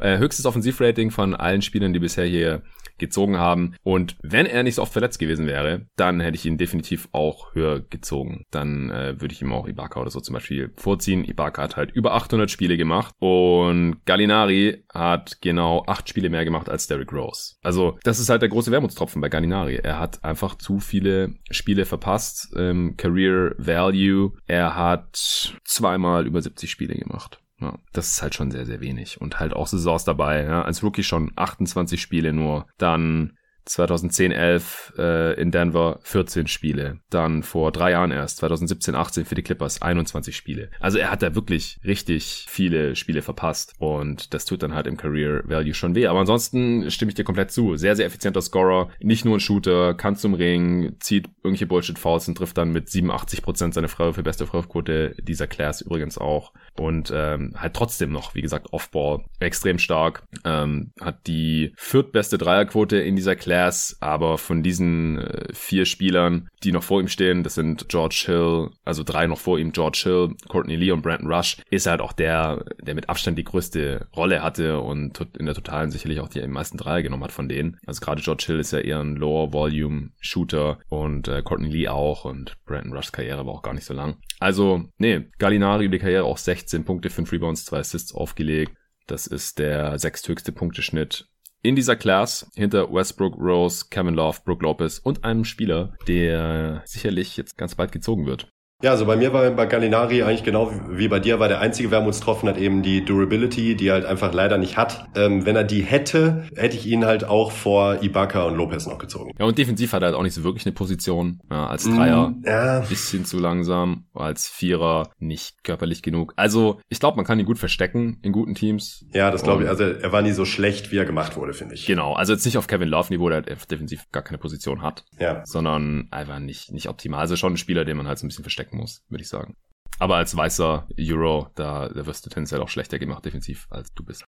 Äh, 0.00 0.18
höchstes 0.18 0.46
Offensivrating 0.46 1.10
von 1.10 1.34
allen 1.34 1.62
Spielern, 1.62 1.92
die 1.92 1.98
bisher 1.98 2.24
hier 2.24 2.62
gezogen 3.02 3.36
haben. 3.36 3.74
Und 3.82 4.16
wenn 4.22 4.46
er 4.46 4.62
nicht 4.62 4.76
so 4.76 4.82
oft 4.82 4.92
verletzt 4.92 5.18
gewesen 5.18 5.46
wäre, 5.46 5.86
dann 5.96 6.20
hätte 6.20 6.36
ich 6.36 6.46
ihn 6.46 6.56
definitiv 6.56 7.08
auch 7.12 7.54
höher 7.54 7.80
gezogen. 7.80 8.44
Dann 8.50 8.90
äh, 8.90 9.20
würde 9.20 9.34
ich 9.34 9.42
ihm 9.42 9.52
auch 9.52 9.68
Ibaka 9.68 10.00
oder 10.00 10.10
so 10.10 10.20
zum 10.20 10.34
Beispiel 10.34 10.72
vorziehen. 10.76 11.24
Ibaka 11.24 11.62
hat 11.62 11.76
halt 11.76 11.90
über 11.90 12.14
800 12.14 12.50
Spiele 12.50 12.76
gemacht 12.76 13.14
und 13.18 13.96
Gallinari 14.06 14.84
hat 14.92 15.40
genau 15.42 15.84
acht 15.86 16.08
Spiele 16.08 16.30
mehr 16.30 16.44
gemacht 16.44 16.70
als 16.70 16.86
Derrick 16.86 17.12
Rose. 17.12 17.56
Also 17.62 17.98
das 18.04 18.20
ist 18.20 18.30
halt 18.30 18.42
der 18.42 18.48
große 18.48 18.70
Wermutstropfen 18.70 19.20
bei 19.20 19.28
Gallinari. 19.28 19.76
Er 19.76 19.98
hat 19.98 20.22
einfach 20.24 20.54
zu 20.56 20.78
viele 20.78 21.34
Spiele 21.50 21.84
verpasst. 21.84 22.54
Ähm, 22.56 22.94
Career 22.96 23.54
Value. 23.58 24.32
Er 24.46 24.76
hat 24.76 25.58
zweimal 25.64 26.26
über 26.26 26.40
70 26.40 26.70
Spiele 26.70 26.94
gemacht. 26.94 27.41
Ja, 27.62 27.78
das 27.92 28.08
ist 28.08 28.22
halt 28.22 28.34
schon 28.34 28.50
sehr, 28.50 28.66
sehr 28.66 28.80
wenig. 28.80 29.20
Und 29.20 29.38
halt 29.38 29.54
auch 29.54 29.68
Saisons 29.68 30.04
dabei. 30.04 30.42
Ja. 30.42 30.62
Als 30.62 30.82
Rookie 30.82 31.04
schon 31.04 31.30
28 31.36 32.02
Spiele 32.02 32.32
nur. 32.32 32.66
Dann 32.76 33.38
2010, 33.64 34.32
11 34.32 34.94
äh, 34.98 35.40
in 35.40 35.50
Denver 35.50 36.00
14 36.02 36.46
Spiele. 36.46 36.98
Dann 37.10 37.42
vor 37.42 37.72
drei 37.72 37.92
Jahren 37.92 38.10
erst, 38.10 38.38
2017, 38.38 38.94
18 38.94 39.24
für 39.24 39.34
die 39.34 39.42
Clippers 39.42 39.82
21 39.82 40.36
Spiele. 40.36 40.70
Also 40.80 40.98
er 40.98 41.10
hat 41.10 41.22
da 41.22 41.34
wirklich 41.34 41.78
richtig 41.84 42.46
viele 42.48 42.96
Spiele 42.96 43.22
verpasst 43.22 43.74
und 43.78 44.34
das 44.34 44.44
tut 44.44 44.62
dann 44.62 44.74
halt 44.74 44.86
im 44.86 44.96
Career 44.96 45.42
Value 45.44 45.74
schon 45.74 45.94
weh. 45.94 46.06
Aber 46.06 46.20
ansonsten 46.20 46.90
stimme 46.90 47.10
ich 47.10 47.14
dir 47.14 47.24
komplett 47.24 47.50
zu. 47.50 47.76
Sehr, 47.76 47.96
sehr 47.96 48.06
effizienter 48.06 48.42
Scorer, 48.42 48.90
nicht 49.00 49.24
nur 49.24 49.36
ein 49.36 49.40
Shooter, 49.40 49.94
kann 49.94 50.16
zum 50.16 50.34
Ring, 50.34 50.96
zieht 51.00 51.28
irgendwelche 51.38 51.66
Bullshit-Fouls 51.66 52.28
und 52.28 52.36
trifft 52.36 52.58
dann 52.58 52.72
mit 52.72 52.88
87% 52.88 53.72
seine 53.72 53.88
Frau 53.88 54.12
für 54.12 54.22
beste 54.22 54.46
Freiwurfquote 54.46 55.14
dieser 55.22 55.46
Class 55.46 55.80
übrigens 55.80 56.18
auch. 56.18 56.52
Und 56.76 57.12
ähm, 57.14 57.54
halt 57.56 57.74
trotzdem 57.74 58.12
noch, 58.12 58.34
wie 58.34 58.42
gesagt, 58.42 58.72
Offball 58.72 59.24
extrem 59.40 59.78
stark. 59.78 60.24
Ähm, 60.44 60.92
hat 61.00 61.26
die 61.26 61.72
viertbeste 61.76 62.38
Dreierquote 62.38 62.96
in 62.98 63.16
dieser 63.16 63.36
Class 63.36 63.51
Class, 63.52 63.98
aber 64.00 64.38
von 64.38 64.62
diesen 64.62 65.18
äh, 65.18 65.52
vier 65.52 65.84
Spielern, 65.84 66.48
die 66.62 66.72
noch 66.72 66.82
vor 66.82 67.02
ihm 67.02 67.08
stehen, 67.08 67.42
das 67.42 67.54
sind 67.54 67.86
George 67.90 68.22
Hill, 68.24 68.70
also 68.82 69.02
drei 69.02 69.26
noch 69.26 69.38
vor 69.38 69.58
ihm, 69.58 69.72
George 69.72 70.00
Hill, 70.04 70.36
Courtney 70.48 70.74
Lee 70.74 70.90
und 70.90 71.02
Brandon 71.02 71.30
Rush, 71.30 71.58
ist 71.68 71.86
halt 71.86 72.00
auch 72.00 72.14
der, 72.14 72.64
der 72.80 72.94
mit 72.94 73.10
Abstand 73.10 73.36
die 73.36 73.44
größte 73.44 74.06
Rolle 74.16 74.42
hatte 74.42 74.80
und 74.80 75.20
in 75.38 75.44
der 75.44 75.54
Totalen 75.54 75.90
sicherlich 75.90 76.20
auch 76.20 76.30
die 76.30 76.46
meisten 76.46 76.78
Dreier 76.78 77.02
genommen 77.02 77.24
hat 77.24 77.32
von 77.32 77.50
denen. 77.50 77.76
Also 77.84 78.00
gerade 78.00 78.22
George 78.22 78.44
Hill 78.46 78.58
ist 78.58 78.72
ja 78.72 78.78
eher 78.78 79.00
ein 79.00 79.16
Lower 79.16 79.52
Volume 79.52 80.12
Shooter 80.18 80.78
und 80.88 81.28
äh, 81.28 81.42
Courtney 81.42 81.68
Lee 81.68 81.88
auch 81.88 82.24
und 82.24 82.56
Brandon 82.64 82.94
Rushs 82.94 83.12
Karriere 83.12 83.44
war 83.44 83.52
auch 83.52 83.62
gar 83.62 83.74
nicht 83.74 83.84
so 83.84 83.92
lang. 83.92 84.16
Also, 84.40 84.84
nee, 84.96 85.28
Gallinari 85.38 85.84
über 85.84 85.98
die 85.98 86.02
Karriere 86.02 86.24
auch 86.24 86.38
16 86.38 86.86
Punkte, 86.86 87.10
5 87.10 87.30
Rebounds, 87.30 87.66
2 87.66 87.80
Assists 87.80 88.14
aufgelegt. 88.14 88.72
Das 89.06 89.26
ist 89.26 89.58
der 89.58 89.98
sechsthöchste 89.98 90.52
Punkteschnitt 90.52 91.28
in 91.62 91.76
dieser 91.76 91.96
Class 91.96 92.50
hinter 92.54 92.92
Westbrook, 92.92 93.36
Rose, 93.38 93.86
Kevin 93.88 94.14
Love, 94.14 94.38
Brook 94.44 94.62
Lopez 94.62 94.98
und 94.98 95.24
einem 95.24 95.44
Spieler, 95.44 95.96
der 96.08 96.82
sicherlich 96.84 97.36
jetzt 97.36 97.56
ganz 97.56 97.74
bald 97.76 97.92
gezogen 97.92 98.26
wird. 98.26 98.51
Ja, 98.82 98.90
also 98.90 99.06
bei 99.06 99.14
mir 99.14 99.32
war 99.32 99.48
bei 99.52 99.66
Gallinari 99.66 100.24
eigentlich 100.24 100.42
genau 100.42 100.72
wie 100.90 101.06
bei 101.06 101.20
dir, 101.20 101.38
war 101.38 101.46
der 101.46 101.60
einzige 101.60 101.92
Wermutstropfen 101.92 102.48
hat 102.48 102.58
eben 102.58 102.82
die 102.82 103.04
Durability, 103.04 103.76
die 103.76 103.86
er 103.86 103.94
halt 103.94 104.04
einfach 104.04 104.34
leider 104.34 104.58
nicht 104.58 104.76
hat. 104.76 105.06
Ähm, 105.14 105.46
wenn 105.46 105.54
er 105.54 105.62
die 105.62 105.82
hätte, 105.82 106.48
hätte 106.56 106.76
ich 106.76 106.86
ihn 106.86 107.04
halt 107.04 107.22
auch 107.22 107.52
vor 107.52 108.02
Ibaka 108.02 108.42
und 108.42 108.56
Lopez 108.56 108.86
noch 108.86 108.98
gezogen. 108.98 109.30
Ja, 109.38 109.46
und 109.46 109.56
defensiv 109.56 109.92
hat 109.92 110.02
er 110.02 110.06
halt 110.06 110.16
auch 110.16 110.24
nicht 110.24 110.34
so 110.34 110.42
wirklich 110.42 110.66
eine 110.66 110.72
Position. 110.72 111.40
Ja, 111.48 111.68
als 111.68 111.84
Dreier 111.84 112.30
mm, 112.30 112.42
ja. 112.44 112.80
bisschen 112.80 113.24
zu 113.24 113.38
langsam, 113.38 114.06
als 114.14 114.48
Vierer 114.48 115.10
nicht 115.20 115.62
körperlich 115.62 116.02
genug. 116.02 116.32
Also 116.34 116.80
ich 116.88 116.98
glaube, 116.98 117.16
man 117.16 117.24
kann 117.24 117.38
ihn 117.38 117.46
gut 117.46 117.58
verstecken 117.58 118.18
in 118.22 118.32
guten 118.32 118.56
Teams. 118.56 119.06
Ja, 119.12 119.30
das 119.30 119.44
glaube 119.44 119.62
ich. 119.62 119.68
Also 119.68 119.84
er 119.84 120.10
war 120.10 120.22
nie 120.22 120.32
so 120.32 120.44
schlecht, 120.44 120.90
wie 120.90 120.96
er 120.96 121.04
gemacht 121.04 121.36
wurde, 121.36 121.52
finde 121.52 121.76
ich. 121.76 121.86
Genau, 121.86 122.14
also 122.14 122.32
jetzt 122.32 122.44
nicht 122.44 122.58
auf 122.58 122.66
Kevin 122.66 122.88
Love 122.88 123.12
Niveau, 123.12 123.28
der 123.28 123.42
defensiv 123.42 124.10
gar 124.10 124.24
keine 124.24 124.38
Position 124.38 124.82
hat. 124.82 125.04
Ja. 125.20 125.46
Sondern 125.46 126.08
einfach 126.10 126.40
nicht, 126.40 126.72
nicht 126.72 126.88
optimal. 126.88 127.20
Also 127.20 127.36
schon 127.36 127.52
ein 127.52 127.58
Spieler, 127.58 127.84
den 127.84 127.96
man 127.96 128.08
halt 128.08 128.18
so 128.18 128.26
ein 128.26 128.28
bisschen 128.28 128.44
verstecken 128.72 128.78
stecken 128.78 128.78
muss, 128.78 129.02
würde 129.08 129.22
ich 129.22 129.28
sagen. 129.28 129.56
Aber 129.98 130.16
als 130.16 130.36
weißer 130.36 130.88
Euro, 130.98 131.48
da, 131.54 131.88
da 131.88 132.06
wirst 132.06 132.26
du 132.26 132.30
tendenziell 132.30 132.60
auch 132.60 132.68
schlechter 132.68 132.98
gemacht 132.98 133.24
defensiv, 133.24 133.66
als 133.70 133.92
du 133.94 134.04
bist. 134.04 134.24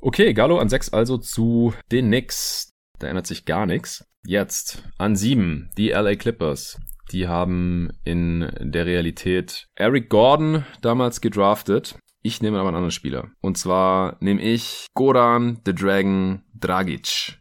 Okay, 0.00 0.32
Gallo 0.32 0.58
an 0.58 0.68
6 0.68 0.92
also 0.92 1.18
zu 1.18 1.74
den 1.90 2.06
Knicks. 2.06 2.70
Da 2.98 3.08
ändert 3.08 3.26
sich 3.26 3.44
gar 3.44 3.66
nichts. 3.66 4.04
Jetzt 4.24 4.82
an 4.98 5.16
7 5.16 5.70
die 5.76 5.90
LA 5.90 6.16
Clippers. 6.16 6.80
Die 7.10 7.28
haben 7.28 7.90
in 8.04 8.50
der 8.60 8.86
Realität 8.86 9.66
Eric 9.74 10.08
Gordon 10.08 10.64
damals 10.80 11.20
gedraftet. 11.20 11.98
Ich 12.22 12.40
nehme 12.40 12.58
aber 12.58 12.68
einen 12.68 12.76
anderen 12.76 12.92
Spieler. 12.92 13.30
Und 13.40 13.58
zwar 13.58 14.16
nehme 14.20 14.40
ich 14.40 14.86
Goran 14.94 15.60
the 15.66 15.74
Dragon 15.74 16.42
Dragic. 16.62 17.38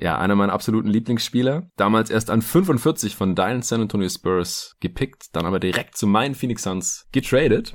Ja, 0.00 0.18
einer 0.18 0.36
meiner 0.36 0.52
absoluten 0.52 0.88
Lieblingsspieler. 0.88 1.70
Damals 1.76 2.10
erst 2.10 2.30
an 2.30 2.42
45 2.42 3.16
von 3.16 3.34
deinen 3.34 3.62
San 3.62 3.80
Antonio 3.80 4.08
Spurs 4.08 4.76
gepickt, 4.80 5.34
dann 5.34 5.46
aber 5.46 5.58
direkt 5.58 5.96
zu 5.96 6.06
meinen 6.06 6.34
Phoenix 6.34 6.62
Suns 6.62 7.08
getradet. 7.12 7.74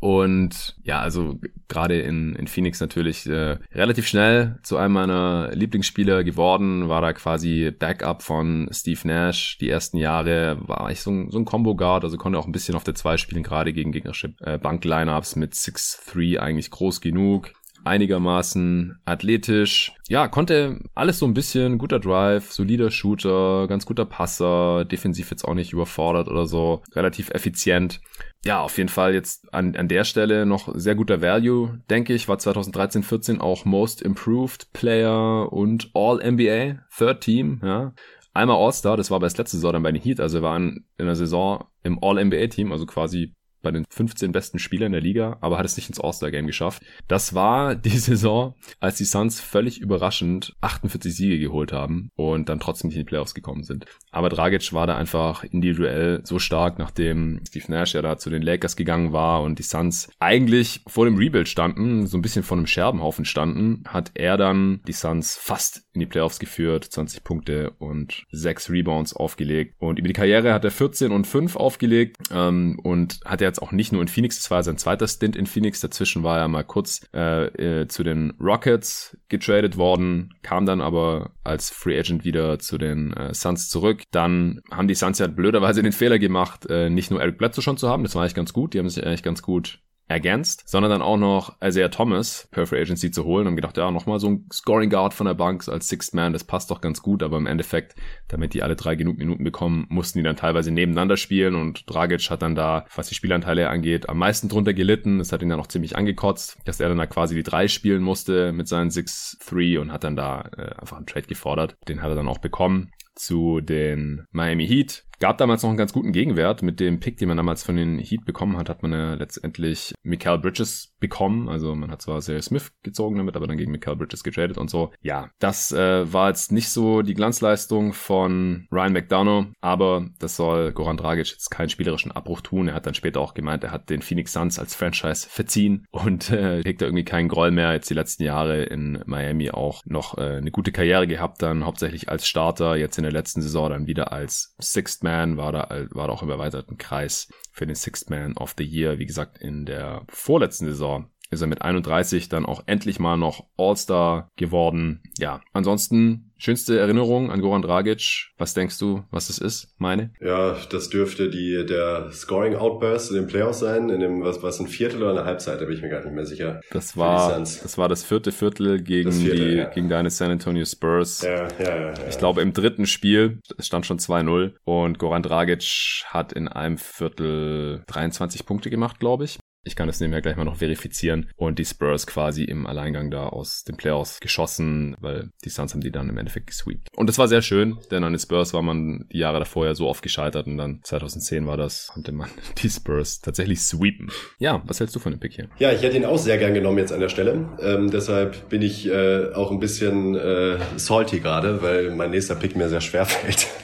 Und 0.00 0.76
ja, 0.82 1.00
also 1.00 1.38
gerade 1.68 2.00
in, 2.00 2.34
in 2.36 2.46
Phoenix 2.46 2.80
natürlich 2.80 3.26
äh, 3.26 3.58
relativ 3.72 4.06
schnell 4.06 4.58
zu 4.62 4.76
einem 4.76 4.94
meiner 4.94 5.50
Lieblingsspieler 5.52 6.24
geworden, 6.24 6.88
war 6.88 7.00
da 7.00 7.12
quasi 7.12 7.70
Backup 7.70 8.22
von 8.22 8.68
Steve 8.72 9.00
Nash. 9.04 9.58
Die 9.58 9.70
ersten 9.70 9.98
Jahre 9.98 10.58
war 10.60 10.90
ich 10.90 11.00
so 11.00 11.10
ein, 11.10 11.30
so 11.30 11.38
ein 11.38 11.44
Combo-Guard, 11.44 12.04
also 12.04 12.16
konnte 12.16 12.38
auch 12.38 12.46
ein 12.46 12.52
bisschen 12.52 12.74
auf 12.74 12.84
der 12.84 12.94
2 12.94 13.16
spielen, 13.16 13.42
gerade 13.42 13.72
gegen 13.72 13.92
gegnerische 13.92 14.34
äh, 14.40 14.58
Bank-Lineups 14.58 15.36
mit 15.36 15.54
6-3 15.54 16.38
eigentlich 16.38 16.70
groß 16.70 17.00
genug 17.00 17.52
einigermaßen 17.86 18.98
athletisch. 19.04 19.92
Ja, 20.08 20.28
konnte 20.28 20.80
alles 20.94 21.18
so 21.18 21.26
ein 21.26 21.34
bisschen, 21.34 21.78
guter 21.78 22.00
Drive, 22.00 22.52
solider 22.52 22.90
Shooter, 22.90 23.66
ganz 23.68 23.86
guter 23.86 24.04
Passer, 24.04 24.84
defensiv 24.84 25.30
jetzt 25.30 25.44
auch 25.44 25.54
nicht 25.54 25.72
überfordert 25.72 26.28
oder 26.28 26.46
so, 26.46 26.82
relativ 26.94 27.30
effizient. 27.30 28.00
Ja, 28.44 28.60
auf 28.60 28.76
jeden 28.78 28.88
Fall 28.88 29.14
jetzt 29.14 29.52
an, 29.52 29.74
an 29.76 29.88
der 29.88 30.04
Stelle 30.04 30.46
noch 30.46 30.68
sehr 30.74 30.94
guter 30.94 31.20
Value, 31.22 31.80
denke 31.90 32.14
ich, 32.14 32.28
war 32.28 32.38
2013, 32.38 33.02
14 33.02 33.40
auch 33.40 33.64
Most 33.64 34.02
Improved 34.02 34.72
Player 34.72 35.52
und 35.52 35.90
All-NBA, 35.94 36.80
Third 36.96 37.20
Team, 37.22 37.60
ja. 37.62 37.92
Einmal 38.34 38.58
All-Star, 38.58 38.98
das 38.98 39.10
war 39.10 39.16
aber 39.16 39.26
das 39.26 39.38
letzte 39.38 39.56
Saison 39.56 39.72
dann 39.72 39.82
bei 39.82 39.92
den 39.92 40.02
Heat, 40.02 40.20
also 40.20 40.38
wir 40.38 40.42
waren 40.42 40.84
in 40.98 41.06
der 41.06 41.16
Saison 41.16 41.64
im 41.82 41.98
All-NBA-Team, 42.02 42.70
also 42.70 42.84
quasi 42.84 43.32
bei 43.66 43.72
den 43.72 43.84
15 43.90 44.30
besten 44.30 44.60
Spielern 44.60 44.92
der 44.92 45.00
Liga, 45.00 45.38
aber 45.40 45.58
hat 45.58 45.66
es 45.66 45.76
nicht 45.76 45.88
ins 45.88 45.98
All-Star-Game 45.98 46.46
geschafft. 46.46 46.84
Das 47.08 47.34
war 47.34 47.74
die 47.86 47.98
Saison, 47.98 48.54
als 48.78 48.98
die 48.98 49.04
Suns 49.04 49.40
völlig 49.40 49.80
überraschend 49.80 50.54
48 50.60 51.14
Siege 51.14 51.40
geholt 51.40 51.72
haben 51.72 52.10
und 52.14 52.48
dann 52.48 52.60
trotzdem 52.60 52.88
nicht 52.88 52.96
in 52.96 53.02
die 53.02 53.08
Playoffs 53.08 53.34
gekommen 53.34 53.64
sind. 53.64 53.86
Aber 54.12 54.28
Dragic 54.28 54.72
war 54.72 54.86
da 54.86 54.96
einfach 54.96 55.42
individuell 55.42 56.20
so 56.22 56.38
stark, 56.38 56.78
nachdem 56.78 57.40
Steve 57.44 57.64
Nash 57.68 57.94
ja 57.94 58.02
da 58.02 58.18
zu 58.18 58.30
den 58.30 58.42
Lakers 58.42 58.76
gegangen 58.76 59.12
war 59.12 59.42
und 59.42 59.58
die 59.58 59.64
Suns 59.64 60.08
eigentlich 60.20 60.82
vor 60.86 61.06
dem 61.06 61.16
Rebuild 61.16 61.48
standen, 61.48 62.06
so 62.06 62.16
ein 62.16 62.22
bisschen 62.22 62.44
vor 62.44 62.56
einem 62.56 62.68
Scherbenhaufen 62.68 63.24
standen, 63.24 63.82
hat 63.88 64.12
er 64.14 64.36
dann 64.36 64.80
die 64.86 64.92
Suns 64.92 65.36
fast 65.36 65.85
in 65.96 66.00
die 66.00 66.06
Playoffs 66.06 66.38
geführt, 66.38 66.84
20 66.84 67.24
Punkte 67.24 67.72
und 67.78 68.24
6 68.30 68.70
Rebounds 68.70 69.14
aufgelegt. 69.14 69.74
Und 69.78 69.98
über 69.98 70.08
die 70.08 70.14
Karriere 70.14 70.52
hat 70.52 70.64
er 70.64 70.70
14 70.70 71.10
und 71.10 71.26
5 71.26 71.56
aufgelegt 71.56 72.16
ähm, 72.30 72.78
und 72.82 73.20
hat 73.24 73.40
er 73.40 73.48
jetzt 73.48 73.60
auch 73.60 73.72
nicht 73.72 73.92
nur 73.92 74.02
in 74.02 74.08
Phoenix, 74.08 74.36
das 74.36 74.50
war 74.50 74.62
sein 74.62 74.78
zweiter 74.78 75.08
Stint 75.08 75.36
in 75.36 75.46
Phoenix, 75.46 75.80
dazwischen 75.80 76.22
war 76.22 76.38
er 76.38 76.48
mal 76.48 76.64
kurz 76.64 77.00
äh, 77.14 77.46
äh, 77.46 77.88
zu 77.88 78.04
den 78.04 78.34
Rockets 78.40 79.16
getradet 79.28 79.76
worden, 79.76 80.34
kam 80.42 80.66
dann 80.66 80.80
aber 80.80 81.32
als 81.42 81.70
Free 81.70 81.98
Agent 81.98 82.24
wieder 82.24 82.58
zu 82.58 82.78
den 82.78 83.12
äh, 83.14 83.34
Suns 83.34 83.68
zurück. 83.68 84.02
Dann 84.10 84.60
haben 84.70 84.88
die 84.88 84.94
Suns 84.94 85.18
ja 85.18 85.26
blöderweise 85.26 85.82
den 85.82 85.92
Fehler 85.92 86.18
gemacht, 86.18 86.66
äh, 86.68 86.90
nicht 86.90 87.10
nur 87.10 87.20
Eric 87.20 87.38
Bledsoe 87.38 87.62
schon 87.62 87.78
zu 87.78 87.88
haben, 87.88 88.02
das 88.02 88.14
war 88.14 88.22
eigentlich 88.22 88.34
ganz 88.34 88.52
gut, 88.52 88.74
die 88.74 88.78
haben 88.78 88.88
sich 88.88 89.04
eigentlich 89.04 89.22
ganz 89.22 89.42
gut 89.42 89.80
ergänzt, 90.08 90.62
sondern 90.66 90.90
dann 90.90 91.02
auch 91.02 91.16
noch 91.16 91.60
Isaiah 91.62 91.88
Thomas 91.88 92.48
per 92.50 92.66
Free 92.66 92.80
Agency 92.80 93.10
zu 93.10 93.24
holen 93.24 93.46
und 93.46 93.56
gedacht, 93.56 93.76
ja, 93.76 93.90
nochmal 93.90 94.20
so 94.20 94.28
ein 94.28 94.46
Scoring 94.52 94.90
Guard 94.90 95.14
von 95.14 95.26
der 95.26 95.34
Bank 95.34 95.66
als 95.68 95.88
Sixth 95.88 96.14
Man, 96.14 96.32
das 96.32 96.44
passt 96.44 96.70
doch 96.70 96.80
ganz 96.80 97.02
gut, 97.02 97.22
aber 97.22 97.36
im 97.36 97.46
Endeffekt, 97.46 97.96
damit 98.28 98.54
die 98.54 98.62
alle 98.62 98.76
drei 98.76 98.94
genug 98.94 99.18
Minuten 99.18 99.42
bekommen, 99.42 99.86
mussten 99.88 100.18
die 100.18 100.24
dann 100.24 100.36
teilweise 100.36 100.70
nebeneinander 100.70 101.16
spielen 101.16 101.54
und 101.56 101.90
Dragic 101.90 102.30
hat 102.30 102.42
dann 102.42 102.54
da, 102.54 102.86
was 102.94 103.08
die 103.08 103.14
Spielanteile 103.14 103.68
angeht, 103.68 104.08
am 104.08 104.18
meisten 104.18 104.48
drunter 104.48 104.74
gelitten. 104.74 105.18
Das 105.18 105.32
hat 105.32 105.42
ihn 105.42 105.48
dann 105.48 105.60
auch 105.60 105.66
ziemlich 105.66 105.96
angekotzt, 105.96 106.58
dass 106.64 106.80
er 106.80 106.88
dann 106.88 106.98
da 106.98 107.06
quasi 107.06 107.34
die 107.34 107.42
drei 107.42 107.68
spielen 107.68 108.02
musste 108.02 108.52
mit 108.52 108.68
seinen 108.68 108.90
6-3 108.90 109.80
und 109.80 109.92
hat 109.92 110.04
dann 110.04 110.16
da 110.16 110.48
äh, 110.56 110.74
einfach 110.80 110.96
einen 110.96 111.06
Trade 111.06 111.26
gefordert. 111.26 111.76
Den 111.88 112.02
hat 112.02 112.10
er 112.10 112.16
dann 112.16 112.28
auch 112.28 112.38
bekommen 112.38 112.90
zu 113.16 113.60
den 113.60 114.24
Miami 114.30 114.66
Heat. 114.66 115.04
Gab 115.18 115.38
damals 115.38 115.62
noch 115.62 115.70
einen 115.70 115.78
ganz 115.78 115.92
guten 115.92 116.12
Gegenwert. 116.12 116.62
Mit 116.62 116.78
dem 116.78 117.00
Pick, 117.00 117.16
den 117.16 117.28
man 117.28 117.38
damals 117.38 117.62
von 117.64 117.76
den 117.76 117.98
Heat 117.98 118.24
bekommen 118.26 118.58
hat, 118.58 118.68
hat 118.68 118.82
man 118.82 118.92
ja 118.92 119.14
letztendlich 119.14 119.94
Mikael 120.02 120.38
Bridges 120.38 120.94
bekommen. 121.00 121.48
Also 121.48 121.74
man 121.74 121.90
hat 121.90 122.02
zwar 122.02 122.20
Sarah 122.20 122.42
Smith 122.42 122.72
gezogen 122.82 123.16
damit, 123.16 123.34
aber 123.34 123.46
dann 123.46 123.56
gegen 123.56 123.72
Mikael 123.72 123.96
Bridges 123.96 124.22
getradet 124.22 124.58
und 124.58 124.68
so. 124.68 124.92
Ja, 125.00 125.30
das 125.38 125.72
äh, 125.72 126.12
war 126.12 126.28
jetzt 126.28 126.52
nicht 126.52 126.68
so 126.68 127.00
die 127.00 127.14
Glanzleistung 127.14 127.94
von 127.94 128.66
Ryan 128.70 128.92
McDonough, 128.92 129.46
aber 129.60 130.06
das 130.18 130.36
soll 130.36 130.72
Goran 130.72 130.98
Dragic 130.98 131.30
jetzt 131.30 131.50
keinen 131.50 131.70
spielerischen 131.70 132.12
Abbruch 132.12 132.42
tun. 132.42 132.68
Er 132.68 132.74
hat 132.74 132.86
dann 132.86 132.94
später 132.94 133.20
auch 133.20 133.32
gemeint, 133.32 133.64
er 133.64 133.72
hat 133.72 133.88
den 133.88 134.02
Phoenix 134.02 134.34
Suns 134.34 134.58
als 134.58 134.74
Franchise 134.74 135.26
verziehen 135.28 135.86
und 135.90 136.30
äh, 136.30 136.62
hegt 136.62 136.82
da 136.82 136.86
irgendwie 136.86 137.04
keinen 137.04 137.28
Groll 137.28 137.52
mehr. 137.52 137.72
Jetzt 137.72 137.88
die 137.88 137.94
letzten 137.94 138.22
Jahre 138.22 138.64
in 138.64 139.02
Miami 139.06 139.50
auch 139.50 139.82
noch 139.86 140.18
äh, 140.18 140.36
eine 140.36 140.50
gute 140.50 140.72
Karriere 140.72 141.06
gehabt, 141.06 141.40
dann 141.40 141.64
hauptsächlich 141.64 142.10
als 142.10 142.28
Starter, 142.28 142.76
jetzt 142.76 142.98
in 142.98 143.02
der 143.02 143.12
letzten 143.12 143.40
Saison 143.40 143.70
dann 143.70 143.86
wieder 143.86 144.12
als 144.12 144.54
Sixth 144.60 145.05
Man, 145.06 145.36
war 145.36 145.52
da, 145.52 145.86
war 145.90 146.08
da 146.08 146.12
auch 146.12 146.24
im 146.24 146.30
erweiterten 146.30 146.78
Kreis 146.78 147.28
für 147.52 147.64
den 147.64 147.76
Sixth 147.76 148.10
Man 148.10 148.36
of 148.36 148.56
the 148.58 148.64
Year. 148.64 148.98
Wie 148.98 149.06
gesagt, 149.06 149.38
in 149.38 149.64
der 149.64 150.04
vorletzten 150.08 150.66
Saison 150.66 151.08
ist 151.30 151.40
er 151.40 151.46
mit 151.46 151.62
31 151.62 152.28
dann 152.28 152.46
auch 152.46 152.62
endlich 152.66 152.98
mal 152.98 153.16
noch 153.16 153.44
All-Star 153.56 154.30
geworden. 154.36 155.02
Ja, 155.18 155.40
ansonsten 155.52 156.30
schönste 156.38 156.78
Erinnerung 156.78 157.30
an 157.30 157.40
Goran 157.40 157.62
Dragic. 157.62 158.28
Was 158.38 158.54
denkst 158.54 158.78
du, 158.78 159.04
was 159.10 159.28
das 159.28 159.38
ist? 159.38 159.74
Meine? 159.78 160.10
Ja, 160.20 160.56
das 160.70 160.90
dürfte 160.90 161.30
die 161.30 161.64
der 161.66 162.10
Scoring 162.12 162.54
Outburst 162.54 163.10
in 163.10 163.16
den 163.16 163.26
Playoffs 163.26 163.60
sein, 163.60 163.88
in 163.90 164.00
dem 164.00 164.22
was 164.22 164.42
was 164.42 164.60
ein 164.60 164.68
Viertel 164.68 165.02
oder 165.02 165.12
eine 165.12 165.24
Halbzeit, 165.24 165.60
da 165.60 165.64
bin 165.64 165.74
ich 165.74 165.82
mir 165.82 165.88
gar 165.88 166.04
nicht 166.04 166.12
mehr 166.12 166.26
sicher. 166.26 166.60
Das 166.70 166.96
war 166.96 167.38
das 167.38 167.78
war 167.78 167.88
das 167.88 168.04
vierte 168.04 168.32
Viertel 168.32 168.82
gegen 168.82 169.12
vierte, 169.12 169.36
die 169.36 169.56
ja. 169.56 169.64
gegen 169.70 169.88
deine 169.88 170.10
San 170.10 170.30
Antonio 170.30 170.64
Spurs. 170.64 171.22
Ja, 171.22 171.48
ja, 171.58 171.76
ja. 171.86 171.94
Ich 172.08 172.18
glaube 172.18 172.42
im 172.42 172.52
dritten 172.52 172.86
Spiel, 172.86 173.40
es 173.56 173.66
stand 173.66 173.86
schon 173.86 173.98
2-0 173.98 174.52
und 174.64 174.98
Goran 174.98 175.22
Dragic 175.22 176.04
hat 176.06 176.32
in 176.32 176.48
einem 176.48 176.78
Viertel 176.78 177.82
23 177.86 178.44
Punkte 178.44 178.70
gemacht, 178.70 179.00
glaube 179.00 179.24
ich. 179.24 179.38
Ich 179.66 179.74
kann 179.74 179.88
das 179.88 179.98
nebenher 179.98 180.22
gleich 180.22 180.36
mal 180.36 180.44
noch 180.44 180.58
verifizieren. 180.58 181.28
Und 181.34 181.58
die 181.58 181.64
Spurs 181.64 182.06
quasi 182.06 182.44
im 182.44 182.66
Alleingang 182.66 183.10
da 183.10 183.26
aus 183.26 183.64
den 183.64 183.76
Playoffs 183.76 184.20
geschossen, 184.20 184.94
weil 185.00 185.30
die 185.44 185.48
Suns 185.48 185.74
haben 185.74 185.80
die 185.80 185.90
dann 185.90 186.08
im 186.08 186.16
Endeffekt 186.16 186.46
gesweept. 186.46 186.88
Und 186.96 187.08
das 187.08 187.18
war 187.18 187.26
sehr 187.26 187.42
schön, 187.42 187.76
denn 187.90 188.04
an 188.04 188.12
den 188.12 188.20
Spurs 188.20 188.54
war 188.54 188.62
man 188.62 189.06
die 189.12 189.18
Jahre 189.18 189.40
davor 189.40 189.66
ja 189.66 189.74
so 189.74 189.88
oft 189.88 190.02
gescheitert 190.02 190.46
und 190.46 190.56
dann 190.56 190.80
2010 190.84 191.48
war 191.48 191.56
das, 191.56 191.88
konnte 191.88 192.12
man 192.12 192.30
die 192.62 192.70
Spurs 192.70 193.20
tatsächlich 193.20 193.60
sweepen. 193.60 194.08
Ja, 194.38 194.62
was 194.66 194.78
hältst 194.78 194.94
du 194.94 195.00
von 195.00 195.12
dem 195.12 195.18
Pick 195.18 195.32
hier? 195.32 195.48
Ja, 195.58 195.72
ich 195.72 195.82
hätte 195.82 195.96
ihn 195.96 196.04
auch 196.04 196.18
sehr 196.18 196.38
gern 196.38 196.54
genommen 196.54 196.78
jetzt 196.78 196.92
an 196.92 197.00
der 197.00 197.08
Stelle. 197.08 197.48
Ähm, 197.60 197.90
deshalb 197.90 198.48
bin 198.48 198.62
ich 198.62 198.86
äh, 198.86 199.32
auch 199.32 199.50
ein 199.50 199.58
bisschen 199.58 200.14
äh, 200.14 200.58
salty 200.76 201.18
gerade, 201.18 201.60
weil 201.60 201.90
mein 201.90 202.12
nächster 202.12 202.36
Pick 202.36 202.54
mir 202.54 202.68
sehr 202.68 202.80
schwer 202.80 203.04
fällt. 203.04 203.48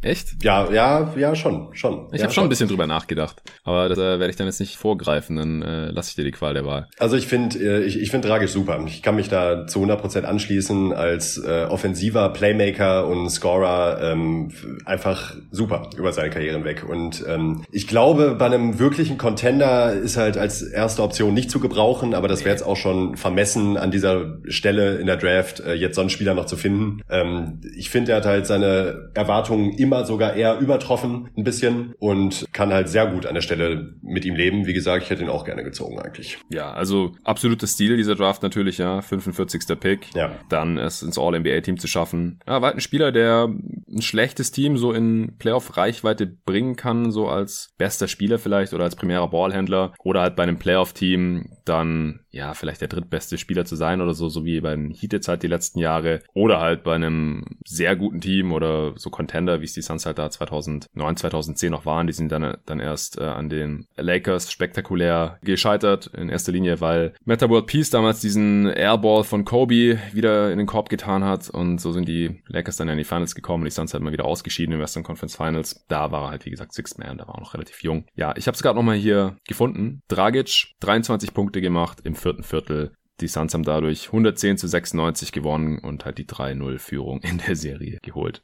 Echt? 0.00 0.44
Ja, 0.44 0.70
ja, 0.70 1.12
ja, 1.16 1.34
schon, 1.34 1.74
schon. 1.74 2.06
Ich 2.12 2.18
ja, 2.18 2.24
habe 2.24 2.32
schon 2.32 2.44
ein 2.44 2.48
bisschen 2.48 2.68
drüber 2.68 2.86
nachgedacht, 2.86 3.42
aber 3.64 3.88
das 3.88 3.98
äh, 3.98 4.20
werde 4.20 4.30
ich 4.30 4.36
dann 4.36 4.46
jetzt 4.46 4.60
nicht 4.60 4.76
vorgreifen, 4.76 5.36
dann 5.36 5.62
äh, 5.62 5.90
lasse 5.90 6.10
ich 6.10 6.14
dir 6.14 6.24
die 6.24 6.30
Qual 6.30 6.54
der 6.54 6.64
Wahl. 6.64 6.88
Also 6.98 7.16
ich 7.16 7.26
finde, 7.26 7.58
äh, 7.58 7.82
ich, 7.82 8.00
ich 8.00 8.12
finde 8.12 8.28
Dragic 8.28 8.48
super. 8.48 8.80
Ich 8.86 9.02
kann 9.02 9.16
mich 9.16 9.28
da 9.28 9.66
zu 9.66 9.82
100% 9.82 10.22
anschließen 10.22 10.92
als 10.92 11.36
äh, 11.38 11.66
offensiver 11.68 12.28
Playmaker 12.28 13.08
und 13.08 13.28
Scorer 13.28 13.98
ähm, 14.00 14.52
einfach 14.84 15.34
super 15.50 15.90
über 15.96 16.12
seine 16.12 16.30
Karriere 16.30 16.62
weg. 16.64 16.84
Und 16.88 17.24
ähm, 17.26 17.64
ich 17.72 17.88
glaube, 17.88 18.36
bei 18.38 18.46
einem 18.46 18.78
wirklichen 18.78 19.18
Contender 19.18 19.92
ist 19.92 20.16
halt 20.16 20.38
als 20.38 20.62
erste 20.62 21.02
Option 21.02 21.34
nicht 21.34 21.50
zu 21.50 21.58
gebrauchen, 21.58 22.14
aber 22.14 22.28
das 22.28 22.40
wäre 22.40 22.50
jetzt 22.50 22.64
auch 22.64 22.76
schon 22.76 23.16
vermessen 23.16 23.76
an 23.76 23.90
dieser 23.90 24.38
Stelle 24.46 24.98
in 24.98 25.06
der 25.06 25.16
Draft, 25.16 25.58
äh, 25.58 25.74
jetzt 25.74 25.96
so 25.96 26.02
einen 26.02 26.10
Spieler 26.10 26.34
noch 26.34 26.46
zu 26.46 26.56
finden. 26.56 27.02
Ähm, 27.10 27.60
ich 27.76 27.90
finde, 27.90 28.12
er 28.12 28.18
hat 28.18 28.26
halt 28.26 28.46
seine 28.46 29.10
Erwartungen 29.14 29.72
immer 29.72 29.87
immer 29.88 30.04
sogar 30.04 30.34
eher 30.34 30.58
übertroffen 30.58 31.30
ein 31.36 31.44
bisschen 31.44 31.94
und 31.98 32.44
kann 32.52 32.72
halt 32.72 32.88
sehr 32.88 33.06
gut 33.06 33.24
an 33.24 33.34
der 33.34 33.40
Stelle 33.40 33.94
mit 34.02 34.24
ihm 34.26 34.34
leben. 34.34 34.66
Wie 34.66 34.74
gesagt, 34.74 35.02
ich 35.02 35.10
hätte 35.10 35.22
ihn 35.22 35.30
auch 35.30 35.44
gerne 35.44 35.64
gezogen 35.64 35.98
eigentlich. 35.98 36.38
Ja, 36.50 36.72
also 36.72 37.12
absolutes 37.24 37.72
Stil 37.72 37.96
dieser 37.96 38.14
Draft 38.14 38.42
natürlich, 38.42 38.76
ja. 38.78 39.00
45. 39.00 39.80
Pick. 39.80 40.14
Ja. 40.14 40.32
Dann 40.50 40.76
es 40.76 41.02
ins 41.02 41.18
All-NBA-Team 41.18 41.78
zu 41.78 41.88
schaffen. 41.88 42.40
Ja, 42.46 42.60
war 42.60 42.68
halt 42.68 42.76
ein 42.76 42.80
Spieler, 42.80 43.12
der 43.12 43.48
ein 43.48 44.02
schlechtes 44.02 44.50
Team 44.50 44.76
so 44.76 44.92
in 44.92 45.36
Playoff-Reichweite 45.38 46.26
bringen 46.26 46.76
kann, 46.76 47.10
so 47.10 47.28
als 47.28 47.70
bester 47.78 48.08
Spieler 48.08 48.38
vielleicht 48.38 48.74
oder 48.74 48.84
als 48.84 48.96
primärer 48.96 49.28
Ballhändler 49.28 49.94
oder 50.04 50.20
halt 50.20 50.36
bei 50.36 50.42
einem 50.42 50.58
Playoff-Team 50.58 51.48
dann 51.68 52.20
ja, 52.30 52.54
vielleicht 52.54 52.80
der 52.80 52.88
drittbeste 52.88 53.38
Spieler 53.38 53.64
zu 53.64 53.74
sein 53.74 54.00
oder 54.00 54.14
so, 54.14 54.28
so 54.28 54.44
wie 54.44 54.60
beim 54.60 54.90
Heat 54.90 55.12
jetzt 55.12 55.28
halt 55.28 55.42
die 55.42 55.48
letzten 55.48 55.78
Jahre. 55.80 56.20
Oder 56.34 56.60
halt 56.60 56.84
bei 56.84 56.94
einem 56.94 57.44
sehr 57.66 57.96
guten 57.96 58.20
Team 58.20 58.52
oder 58.52 58.92
so 58.96 59.10
Contender, 59.10 59.60
wie 59.60 59.64
es 59.64 59.72
die 59.72 59.82
Suns 59.82 60.06
halt 60.06 60.18
da 60.18 60.30
2009, 60.30 61.16
2010 61.16 61.70
noch 61.70 61.86
waren. 61.86 62.06
Die 62.06 62.12
sind 62.12 62.30
dann, 62.30 62.56
dann 62.66 62.80
erst 62.80 63.18
äh, 63.18 63.24
an 63.24 63.48
den 63.48 63.86
Lakers 63.96 64.52
spektakulär 64.52 65.38
gescheitert. 65.42 66.08
In 66.08 66.28
erster 66.28 66.52
Linie, 66.52 66.80
weil 66.80 67.14
Meta 67.24 67.48
World 67.48 67.66
Peace 67.66 67.90
damals 67.90 68.20
diesen 68.20 68.66
Airball 68.66 69.24
von 69.24 69.44
Kobe 69.44 69.98
wieder 70.12 70.52
in 70.52 70.58
den 70.58 70.66
Korb 70.66 70.88
getan 70.88 71.24
hat. 71.24 71.50
Und 71.50 71.80
so 71.80 71.92
sind 71.92 72.08
die 72.08 72.42
Lakers 72.46 72.76
dann 72.76 72.88
in 72.88 72.98
die 72.98 73.04
Finals 73.04 73.34
gekommen 73.34 73.62
und 73.62 73.66
die 73.66 73.74
Suns 73.74 73.94
halt 73.94 74.02
mal 74.02 74.12
wieder 74.12 74.26
ausgeschieden 74.26 74.74
im 74.74 74.80
Western 74.80 75.02
Conference 75.02 75.34
Finals. 75.36 75.84
Da 75.88 76.12
war 76.12 76.26
er 76.26 76.30
halt, 76.30 76.46
wie 76.46 76.50
gesagt, 76.50 76.72
Sixth 76.72 76.98
Man, 76.98 77.18
da 77.18 77.26
war 77.26 77.36
er 77.36 77.40
noch 77.40 77.54
relativ 77.54 77.82
jung. 77.82 78.04
Ja, 78.14 78.34
ich 78.36 78.46
habe 78.46 78.54
es 78.54 78.62
gerade 78.62 78.76
nochmal 78.76 78.96
hier 78.96 79.36
gefunden. 79.46 80.02
Dragic, 80.08 80.74
23 80.80 81.34
Punkte 81.34 81.57
gemacht 81.60 82.00
im 82.04 82.14
vierten 82.14 82.42
Viertel. 82.42 82.92
Die 83.20 83.28
Suns 83.28 83.54
haben 83.54 83.64
dadurch 83.64 84.06
110 84.06 84.58
zu 84.58 84.68
96 84.68 85.32
gewonnen 85.32 85.78
und 85.78 86.04
halt 86.04 86.18
die 86.18 86.26
3-0-Führung 86.26 87.20
in 87.22 87.38
der 87.38 87.56
Serie 87.56 87.98
geholt. 88.02 88.42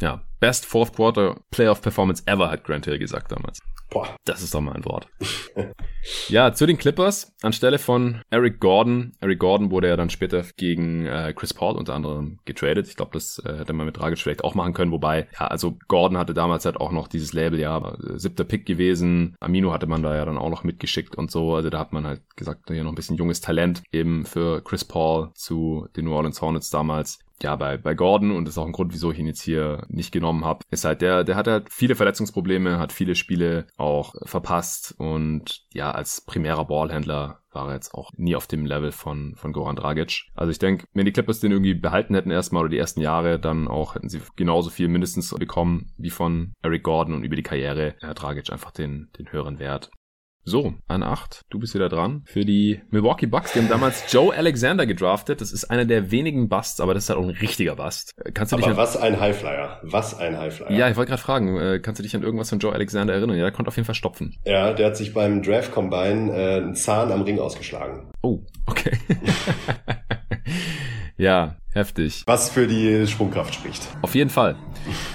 Ja, 0.00 0.22
Best 0.40 0.66
Fourth 0.66 0.94
Quarter 0.94 1.40
Playoff 1.50 1.80
Performance 1.80 2.22
ever, 2.26 2.50
hat 2.50 2.64
Grant 2.64 2.84
Hill 2.84 2.98
gesagt 2.98 3.32
damals. 3.32 3.58
Boah. 3.88 4.16
Das 4.24 4.42
ist 4.42 4.52
doch 4.52 4.60
mal 4.60 4.74
ein 4.74 4.84
Wort. 4.84 5.08
ja, 6.28 6.52
zu 6.52 6.66
den 6.66 6.76
Clippers. 6.76 7.32
Anstelle 7.42 7.78
von 7.78 8.20
Eric 8.30 8.58
Gordon. 8.58 9.12
Eric 9.20 9.38
Gordon 9.38 9.70
wurde 9.70 9.88
ja 9.88 9.96
dann 9.96 10.10
später 10.10 10.44
gegen 10.56 11.06
äh, 11.06 11.32
Chris 11.34 11.54
Paul 11.54 11.76
unter 11.76 11.94
anderem 11.94 12.40
getradet. 12.44 12.88
Ich 12.88 12.96
glaube, 12.96 13.12
das 13.14 13.40
äh, 13.44 13.58
hätte 13.58 13.72
man 13.72 13.86
mit 13.86 13.96
Dragic 13.96 14.18
vielleicht 14.18 14.42
auch 14.42 14.54
machen 14.54 14.74
können. 14.74 14.90
Wobei, 14.90 15.28
ja, 15.38 15.46
also 15.46 15.78
Gordon 15.86 16.18
hatte 16.18 16.34
damals 16.34 16.64
halt 16.64 16.78
auch 16.78 16.90
noch 16.90 17.06
dieses 17.06 17.32
Label, 17.32 17.60
ja, 17.60 17.78
äh, 17.78 18.18
siebter 18.18 18.44
Pick 18.44 18.66
gewesen. 18.66 19.36
Amino 19.40 19.72
hatte 19.72 19.86
man 19.86 20.02
da 20.02 20.16
ja 20.16 20.24
dann 20.24 20.38
auch 20.38 20.50
noch 20.50 20.64
mitgeschickt 20.64 21.14
und 21.14 21.30
so. 21.30 21.54
Also 21.54 21.70
da 21.70 21.78
hat 21.78 21.92
man 21.92 22.06
halt 22.06 22.22
gesagt, 22.34 22.68
hier 22.68 22.82
noch 22.82 22.92
ein 22.92 22.96
bisschen 22.96 23.16
junges 23.16 23.40
Talent 23.40 23.82
eben 23.92 24.26
für 24.26 24.62
Chris 24.62 24.84
Paul 24.84 25.30
zu 25.34 25.86
den 25.96 26.06
New 26.06 26.12
Orleans 26.12 26.42
Hornets 26.42 26.70
damals 26.70 27.20
ja, 27.42 27.56
bei, 27.56 27.76
bei 27.76 27.94
Gordon, 27.94 28.30
und 28.32 28.46
das 28.46 28.54
ist 28.54 28.58
auch 28.58 28.66
ein 28.66 28.72
Grund, 28.72 28.92
wieso 28.92 29.12
ich 29.12 29.18
ihn 29.18 29.26
jetzt 29.26 29.42
hier 29.42 29.84
nicht 29.88 30.12
genommen 30.12 30.44
habe, 30.44 30.64
ist 30.70 30.84
halt, 30.84 31.02
der, 31.02 31.24
der 31.24 31.36
hat 31.36 31.46
halt 31.46 31.68
viele 31.70 31.94
Verletzungsprobleme, 31.94 32.78
hat 32.78 32.92
viele 32.92 33.14
Spiele 33.14 33.66
auch 33.76 34.14
verpasst 34.24 34.94
und 34.98 35.64
ja, 35.72 35.90
als 35.90 36.22
primärer 36.22 36.64
Ballhändler 36.64 37.40
war 37.52 37.68
er 37.68 37.74
jetzt 37.74 37.94
auch 37.94 38.10
nie 38.16 38.36
auf 38.36 38.46
dem 38.46 38.66
Level 38.66 38.92
von, 38.92 39.34
von 39.34 39.52
Goran 39.52 39.76
Dragic. 39.76 40.24
Also 40.34 40.50
ich 40.50 40.58
denke, 40.58 40.86
wenn 40.92 41.06
die 41.06 41.12
Clippers 41.12 41.40
den 41.40 41.52
irgendwie 41.52 41.74
behalten 41.74 42.14
hätten 42.14 42.30
erstmal 42.30 42.62
oder 42.62 42.70
die 42.70 42.78
ersten 42.78 43.00
Jahre, 43.00 43.38
dann 43.38 43.66
auch 43.66 43.94
hätten 43.94 44.08
sie 44.08 44.20
genauso 44.36 44.70
viel 44.70 44.88
mindestens 44.88 45.34
bekommen 45.34 45.92
wie 45.96 46.10
von 46.10 46.52
Eric 46.62 46.82
Gordon 46.82 47.14
und 47.14 47.24
über 47.24 47.36
die 47.36 47.42
Karriere 47.42 47.94
hat 48.02 48.20
Dragic 48.20 48.52
einfach 48.52 48.72
den, 48.72 49.08
den 49.18 49.32
höheren 49.32 49.58
Wert. 49.58 49.90
So, 50.48 50.74
an 50.86 51.02
8. 51.02 51.46
Du 51.50 51.58
bist 51.58 51.74
wieder 51.74 51.88
dran. 51.88 52.22
Für 52.24 52.44
die 52.44 52.80
Milwaukee 52.90 53.26
Bucks, 53.26 53.52
die 53.52 53.58
haben 53.58 53.68
damals 53.68 54.04
Joe 54.12 54.32
Alexander 54.32 54.86
gedraftet. 54.86 55.40
Das 55.40 55.50
ist 55.50 55.64
einer 55.64 55.84
der 55.84 56.12
wenigen 56.12 56.48
Busts, 56.48 56.80
aber 56.80 56.94
das 56.94 57.02
ist 57.02 57.08
halt 57.10 57.18
auch 57.18 57.24
ein 57.24 57.30
richtiger 57.30 57.74
Bust. 57.74 58.14
Kannst 58.32 58.52
du 58.52 58.56
aber 58.56 58.62
dich 58.62 58.70
an... 58.70 58.76
was 58.76 58.96
ein 58.96 59.18
Highflyer. 59.18 59.80
Was 59.82 60.16
ein 60.16 60.38
Highflyer. 60.38 60.70
Ja, 60.70 60.88
ich 60.88 60.94
wollte 60.94 61.08
gerade 61.08 61.20
fragen, 61.20 61.56
äh, 61.58 61.80
kannst 61.80 61.98
du 61.98 62.04
dich 62.04 62.14
an 62.14 62.22
irgendwas 62.22 62.50
von 62.50 62.60
Joe 62.60 62.72
Alexander 62.72 63.12
erinnern? 63.14 63.36
Ja, 63.36 63.42
der 63.42 63.50
konnte 63.50 63.70
auf 63.70 63.76
jeden 63.76 63.86
Fall 63.86 63.96
stopfen. 63.96 64.36
Ja, 64.44 64.72
der 64.72 64.86
hat 64.86 64.96
sich 64.96 65.12
beim 65.12 65.42
Draft 65.42 65.72
Combine 65.72 66.30
äh, 66.32 66.56
einen 66.58 66.76
Zahn 66.76 67.10
am 67.10 67.22
Ring 67.22 67.40
ausgeschlagen. 67.40 68.12
Oh, 68.22 68.38
okay. 68.66 68.96
Ja, 71.18 71.56
heftig. 71.72 72.24
Was 72.26 72.50
für 72.50 72.66
die 72.66 73.06
Sprungkraft 73.06 73.54
spricht. 73.54 73.88
Auf 74.02 74.14
jeden 74.14 74.28
Fall. 74.28 74.56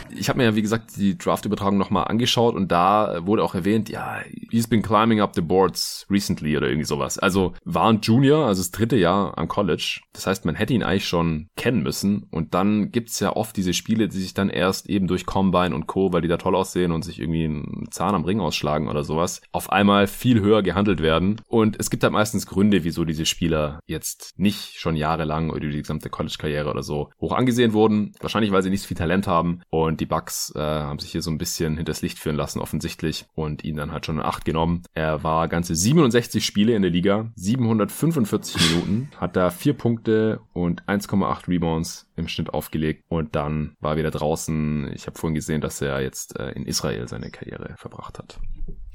Ich 0.10 0.30
habe 0.30 0.38
mir 0.38 0.46
ja, 0.46 0.56
wie 0.56 0.62
gesagt, 0.64 0.98
die 0.98 1.16
Draft-Übertragung 1.16 1.78
nochmal 1.78 2.06
angeschaut 2.06 2.56
und 2.56 2.72
da 2.72 3.20
wurde 3.26 3.44
auch 3.44 3.54
erwähnt, 3.54 3.88
ja, 3.90 4.18
he's 4.52 4.68
been 4.68 4.82
climbing 4.82 5.22
up 5.22 5.34
the 5.36 5.42
boards 5.42 6.06
recently 6.10 6.56
oder 6.58 6.68
irgendwie 6.68 6.86
sowas. 6.86 7.18
Also 7.18 7.54
war 7.64 7.90
ein 7.90 8.02
Junior, 8.02 8.46
also 8.46 8.62
das 8.62 8.72
dritte 8.72 8.98
Jahr 8.98 9.38
am 9.38 9.48
College. 9.48 10.02
Das 10.14 10.28
heißt, 10.28 10.46
man 10.46 10.56
hätte 10.56 10.74
ihn 10.74 10.84
eigentlich 10.84 11.08
schon 11.08 11.48
kennen 11.56 11.84
müssen. 11.84 12.24
Und 12.32 12.54
dann 12.54 12.92
gibt's 12.92 13.20
ja 13.20 13.36
oft 13.36 13.56
diese 13.56 13.74
Spiele, 13.74 14.08
die 14.08 14.20
sich 14.20 14.34
dann 14.34 14.50
erst 14.50 14.90
eben 14.90 15.08
durch 15.08 15.26
Combine 15.26 15.74
und 15.74 15.88
Co., 15.88 16.14
weil 16.14 16.22
die 16.22 16.28
da 16.28 16.38
toll 16.38 16.56
aussehen 16.56 16.92
und 16.92 17.04
sich 17.04 17.20
irgendwie 17.20 17.46
einen 17.46 17.88
Zahn 17.92 18.16
am 18.16 18.26
Ring 18.26 18.40
ausschlagen 18.40 18.88
oder 18.88 19.04
sowas, 19.04 19.42
auf 19.52 19.72
einmal 19.72 20.08
viel 20.08 20.42
höher 20.42 20.62
gehandelt 20.64 21.02
werden. 21.02 21.42
Und 21.48 21.80
es 21.80 21.90
gibt 21.90 22.04
halt 22.04 22.14
meistens 22.14 22.46
Gründe, 22.46 22.84
wieso 22.84 23.06
diese 23.06 23.26
Spieler 23.26 23.80
jetzt 23.88 24.34
nicht 24.38 24.80
schon 24.80 24.96
jahrelang 24.96 25.50
oder 25.50 25.60
die 25.60 25.82
gesamte 25.82 26.10
College-Karriere 26.10 26.70
oder 26.70 26.84
so 26.84 27.10
hoch 27.20 27.34
angesehen 27.34 27.74
wurden. 27.74 28.14
Wahrscheinlich, 28.20 28.52
weil 28.52 28.64
sie 28.64 28.70
nicht 28.70 28.82
so 28.82 28.88
viel 28.88 28.98
Talent 28.98 29.28
haben. 29.28 29.62
Und 29.70 30.00
die 30.00 30.06
Bucks 30.06 30.54
äh, 30.56 30.60
haben 30.60 31.00
sich 31.00 31.12
hier 31.12 31.22
so 31.22 31.32
ein 31.32 31.38
bisschen 31.38 31.78
hinters 31.78 32.02
Licht 32.02 32.20
führen 32.20 32.36
lassen, 32.36 32.60
offensichtlich, 32.60 33.26
und 33.34 33.64
ihn 33.64 33.78
dann 33.78 33.92
halt 33.92 34.06
schon 34.06 34.18
in 34.18 34.22
Acht 34.24 34.41
genommen. 34.46 34.84
Er 34.94 35.24
war 35.24 35.48
ganze 35.48 35.76
67 35.76 36.46
Spiele 36.46 36.76
in 36.76 36.82
der 36.82 36.92
Liga, 36.92 37.32
745 37.36 38.72
Minuten, 38.72 39.10
hat 39.18 39.36
da 39.36 39.50
vier 39.50 39.74
Punkte 39.74 40.40
und 40.54 40.84
1,8 40.84 41.48
Rebounds 41.48 42.10
im 42.16 42.28
Schnitt 42.28 42.54
aufgelegt 42.54 43.04
und 43.10 43.36
dann 43.36 43.76
war 43.80 43.94
er 43.94 43.98
wieder 43.98 44.12
draußen. 44.12 44.92
Ich 44.94 45.08
habe 45.08 45.18
vorhin 45.18 45.36
gesehen, 45.36 45.62
dass 45.62 45.82
er 45.82 46.02
jetzt 46.02 46.40
äh, 46.40 46.52
in 46.52 46.66
Israel 46.66 47.08
seine 47.08 47.30
Karriere 47.32 47.76
verbracht 47.78 48.20
hat. 48.20 48.40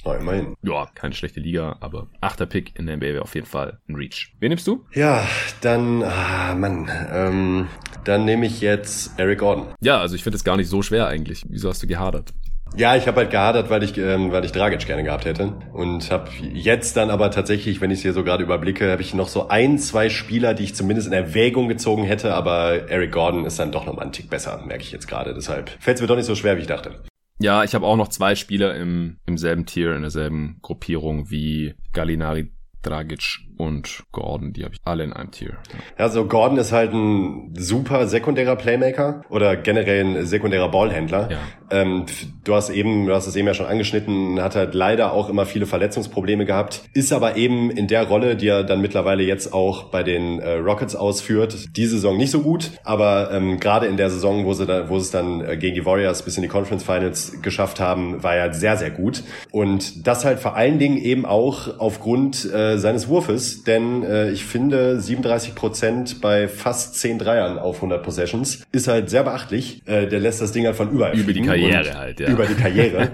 Oh, 0.07 0.13
immerhin. 0.13 0.55
Ja, 0.63 0.87
keine 0.95 1.15
schlechte 1.15 1.41
Liga, 1.41 1.79
aber 1.81 2.07
achter 2.21 2.47
Pick 2.47 2.79
in 2.79 2.87
der 2.87 2.97
NBA 2.97 3.07
wäre 3.07 3.23
auf 3.23 3.35
jeden 3.35 3.47
Fall 3.47 3.81
ein 3.89 3.97
Reach. 3.97 4.33
Wen 4.39 4.51
nimmst 4.51 4.67
du? 4.69 4.87
Ja, 4.93 5.27
dann, 5.63 6.05
ah, 6.05 6.55
Mann, 6.55 6.89
ähm, 7.11 7.67
dann 8.05 8.25
nehme 8.25 8.47
ich 8.47 8.61
jetzt 8.61 9.19
Eric 9.19 9.41
Gordon. 9.41 9.67
Ja, 9.81 10.01
also 10.01 10.15
ich 10.15 10.23
finde 10.23 10.37
es 10.37 10.45
gar 10.45 10.57
nicht 10.57 10.69
so 10.69 10.81
schwer 10.81 11.09
eigentlich. 11.09 11.45
Wieso 11.49 11.69
hast 11.69 11.83
du 11.83 11.89
gehadert? 11.89 12.33
Ja, 12.77 12.95
ich 12.95 13.07
habe 13.07 13.21
halt 13.21 13.31
gehadert, 13.31 13.71
weil 13.71 13.83
ich, 13.83 13.97
ähm, 13.97 14.33
weil 14.33 14.45
ich 14.45 14.53
Dragic 14.53 14.85
gerne 14.87 15.03
gehabt 15.03 15.25
hätte 15.25 15.55
und 15.73 16.11
habe 16.11 16.31
jetzt 16.53 16.95
dann 16.99 17.09
aber 17.09 17.31
tatsächlich, 17.31 17.81
wenn 17.81 17.91
ich 17.91 18.01
es 18.01 18.03
hier 18.03 18.13
so 18.13 18.23
gerade 18.23 18.43
überblicke, 18.43 18.93
habe 18.93 19.01
ich 19.01 19.15
noch 19.15 19.29
so 19.29 19.49
ein, 19.49 19.79
zwei 19.79 20.11
Spieler, 20.11 20.53
die 20.53 20.65
ich 20.65 20.75
zumindest 20.75 21.09
in 21.09 21.15
Erwägung 21.15 21.69
gezogen 21.69 22.05
hätte, 22.05 22.35
aber 22.35 22.91
Eric 22.91 23.13
Gordon 23.13 23.47
ist 23.47 23.59
dann 23.59 23.73
doch 23.73 23.87
noch 23.87 23.95
mal 23.95 24.03
einen 24.03 24.13
Tick 24.13 24.29
besser, 24.29 24.63
merke 24.67 24.83
ich 24.83 24.93
jetzt 24.93 25.09
gerade. 25.09 25.33
Deshalb 25.33 25.71
fällt 25.81 25.97
es 25.97 26.01
mir 26.03 26.07
doch 26.07 26.17
nicht 26.17 26.27
so 26.27 26.35
schwer, 26.35 26.59
wie 26.59 26.61
ich 26.61 26.67
dachte. 26.67 27.03
Ja, 27.39 27.65
ich 27.65 27.75
habe 27.75 27.87
auch 27.87 27.97
noch 27.97 28.09
zwei 28.09 28.35
Spieler 28.35 28.75
im, 28.75 29.17
im 29.25 29.39
selben 29.39 29.65
Tier, 29.65 29.95
in 29.95 30.03
derselben 30.03 30.59
Gruppierung 30.61 31.31
wie 31.31 31.75
Gallinari 31.95 32.53
Dragic 32.83 33.39
und 33.57 34.05
Gordon, 34.13 34.53
die 34.53 34.65
habe 34.65 34.75
ich 34.75 34.81
alle 34.85 35.05
in 35.05 35.13
einem 35.13 35.31
Tier. 35.31 35.55
Ja, 35.99 36.05
also 36.05 36.27
Gordon 36.27 36.59
ist 36.59 36.73
halt 36.73 36.93
ein 36.93 37.55
super 37.55 38.07
sekundärer 38.07 38.57
Playmaker 38.57 39.23
oder 39.31 39.57
generell 39.57 40.05
ein 40.05 40.27
sekundärer 40.27 40.71
Ballhändler. 40.71 41.31
Ja. 41.31 41.39
Ähm, 41.71 42.07
du 42.45 42.55
hast 42.55 42.71
eben, 42.71 43.07
du 43.07 43.15
hast 43.15 43.27
es 43.27 43.37
eben 43.37 43.47
ja 43.47 43.55
schon 43.55 43.67
angeschnitten, 43.67 44.41
hat 44.41 44.55
halt 44.55 44.75
leider 44.75 45.13
auch 45.13 45.29
immer 45.29 45.47
viele 45.47 45.67
Verletzungsprobleme 45.67 46.45
gehabt, 46.45 46.83
ist 46.93 47.13
aber 47.13 47.37
eben 47.37 47.71
in 47.71 47.89
der 47.89 48.07
Rolle, 48.07 48.37
die 48.37 48.49
er 48.49 48.63
dann 48.63 48.81
mittlerweile 48.81 49.23
jetzt 49.23 49.53
auch 49.53 49.85
bei 49.85 50.03
den 50.03 50.39
äh, 50.39 50.53
Rockets 50.55 50.95
ausführt, 50.95 51.77
die 51.77 51.87
Saison 51.87 52.17
nicht 52.17 52.31
so 52.31 52.43
gut, 52.43 52.73
aber 52.85 53.31
ähm, 53.33 53.59
gerade 53.59 53.87
in 53.87 53.97
der 53.97 54.11
Saison, 54.11 54.45
wo 54.45 54.53
sie 54.53 54.67
da, 54.67 54.89
wo 54.89 54.99
sie 54.99 55.07
es 55.07 55.11
dann 55.11 55.41
äh, 55.41 55.57
gegen 55.57 55.75
die 55.75 55.85
Warriors 55.85 56.23
bis 56.23 56.37
in 56.37 56.43
die 56.43 56.49
Conference 56.49 56.85
Finals 56.85 57.43
geschafft 57.43 57.81
haben, 57.81 58.23
war 58.23 58.35
er 58.35 58.53
sehr, 58.55 58.77
sehr 58.77 58.91
gut. 58.91 59.23
Und 59.51 60.07
das 60.07 60.25
halt 60.25 60.39
vor 60.39 60.57
allen 60.57 60.79
Dingen 60.79 60.99
eben 60.99 61.25
auch 61.27 61.79
aufgrund 61.79 62.45
äh, 62.53 62.79
seines 62.79 63.09
Wurfes, 63.09 63.46
denn 63.65 64.03
äh, 64.03 64.31
ich 64.31 64.45
finde 64.45 65.01
37 65.01 65.55
Prozent 65.55 66.21
bei 66.21 66.49
fast 66.49 66.97
10 66.97 67.19
Dreiern 67.19 67.59
auf 67.59 67.77
100 67.77 68.03
Possessions 68.03 68.65
ist 68.73 68.89
halt 68.89 69.11
sehr 69.11 69.25
beachtlich. 69.25 69.83
Äh, 69.87 70.07
der 70.07 70.21
lässt 70.21 70.41
das 70.41 70.53
Ding 70.53 70.67
halt 70.67 70.77
von 70.77 70.91
überall 70.91 71.19
Über 71.19 71.33
die 71.33 71.43
Karriere 71.43 71.95
halt, 71.95 72.21
ja. 72.21 72.29
Über 72.29 72.47
die 72.47 72.55
Karriere. 72.55 73.11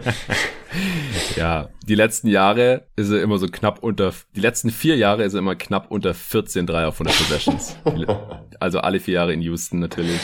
ja, 1.37 1.69
die 1.87 1.95
letzten 1.95 2.29
Jahre 2.29 2.87
ist 2.97 3.11
er 3.11 3.23
immer 3.23 3.39
so 3.39 3.47
knapp 3.47 3.83
unter, 3.83 4.13
die 4.35 4.41
letzten 4.41 4.71
vier 4.71 4.97
Jahre 4.97 5.25
ist 5.25 5.35
er 5.35 5.41
immer 5.41 5.57
knapp 5.57 5.91
unter 5.91 6.15
14 6.15 6.67
Dreier 6.67 6.89
auf 6.89 7.01
100 7.01 7.17
Possessions. 7.17 7.77
also 8.61 8.79
alle 8.79 9.01
vier 9.01 9.15
Jahre 9.15 9.33
in 9.33 9.43
Houston 9.43 9.79
natürlich. 9.79 10.21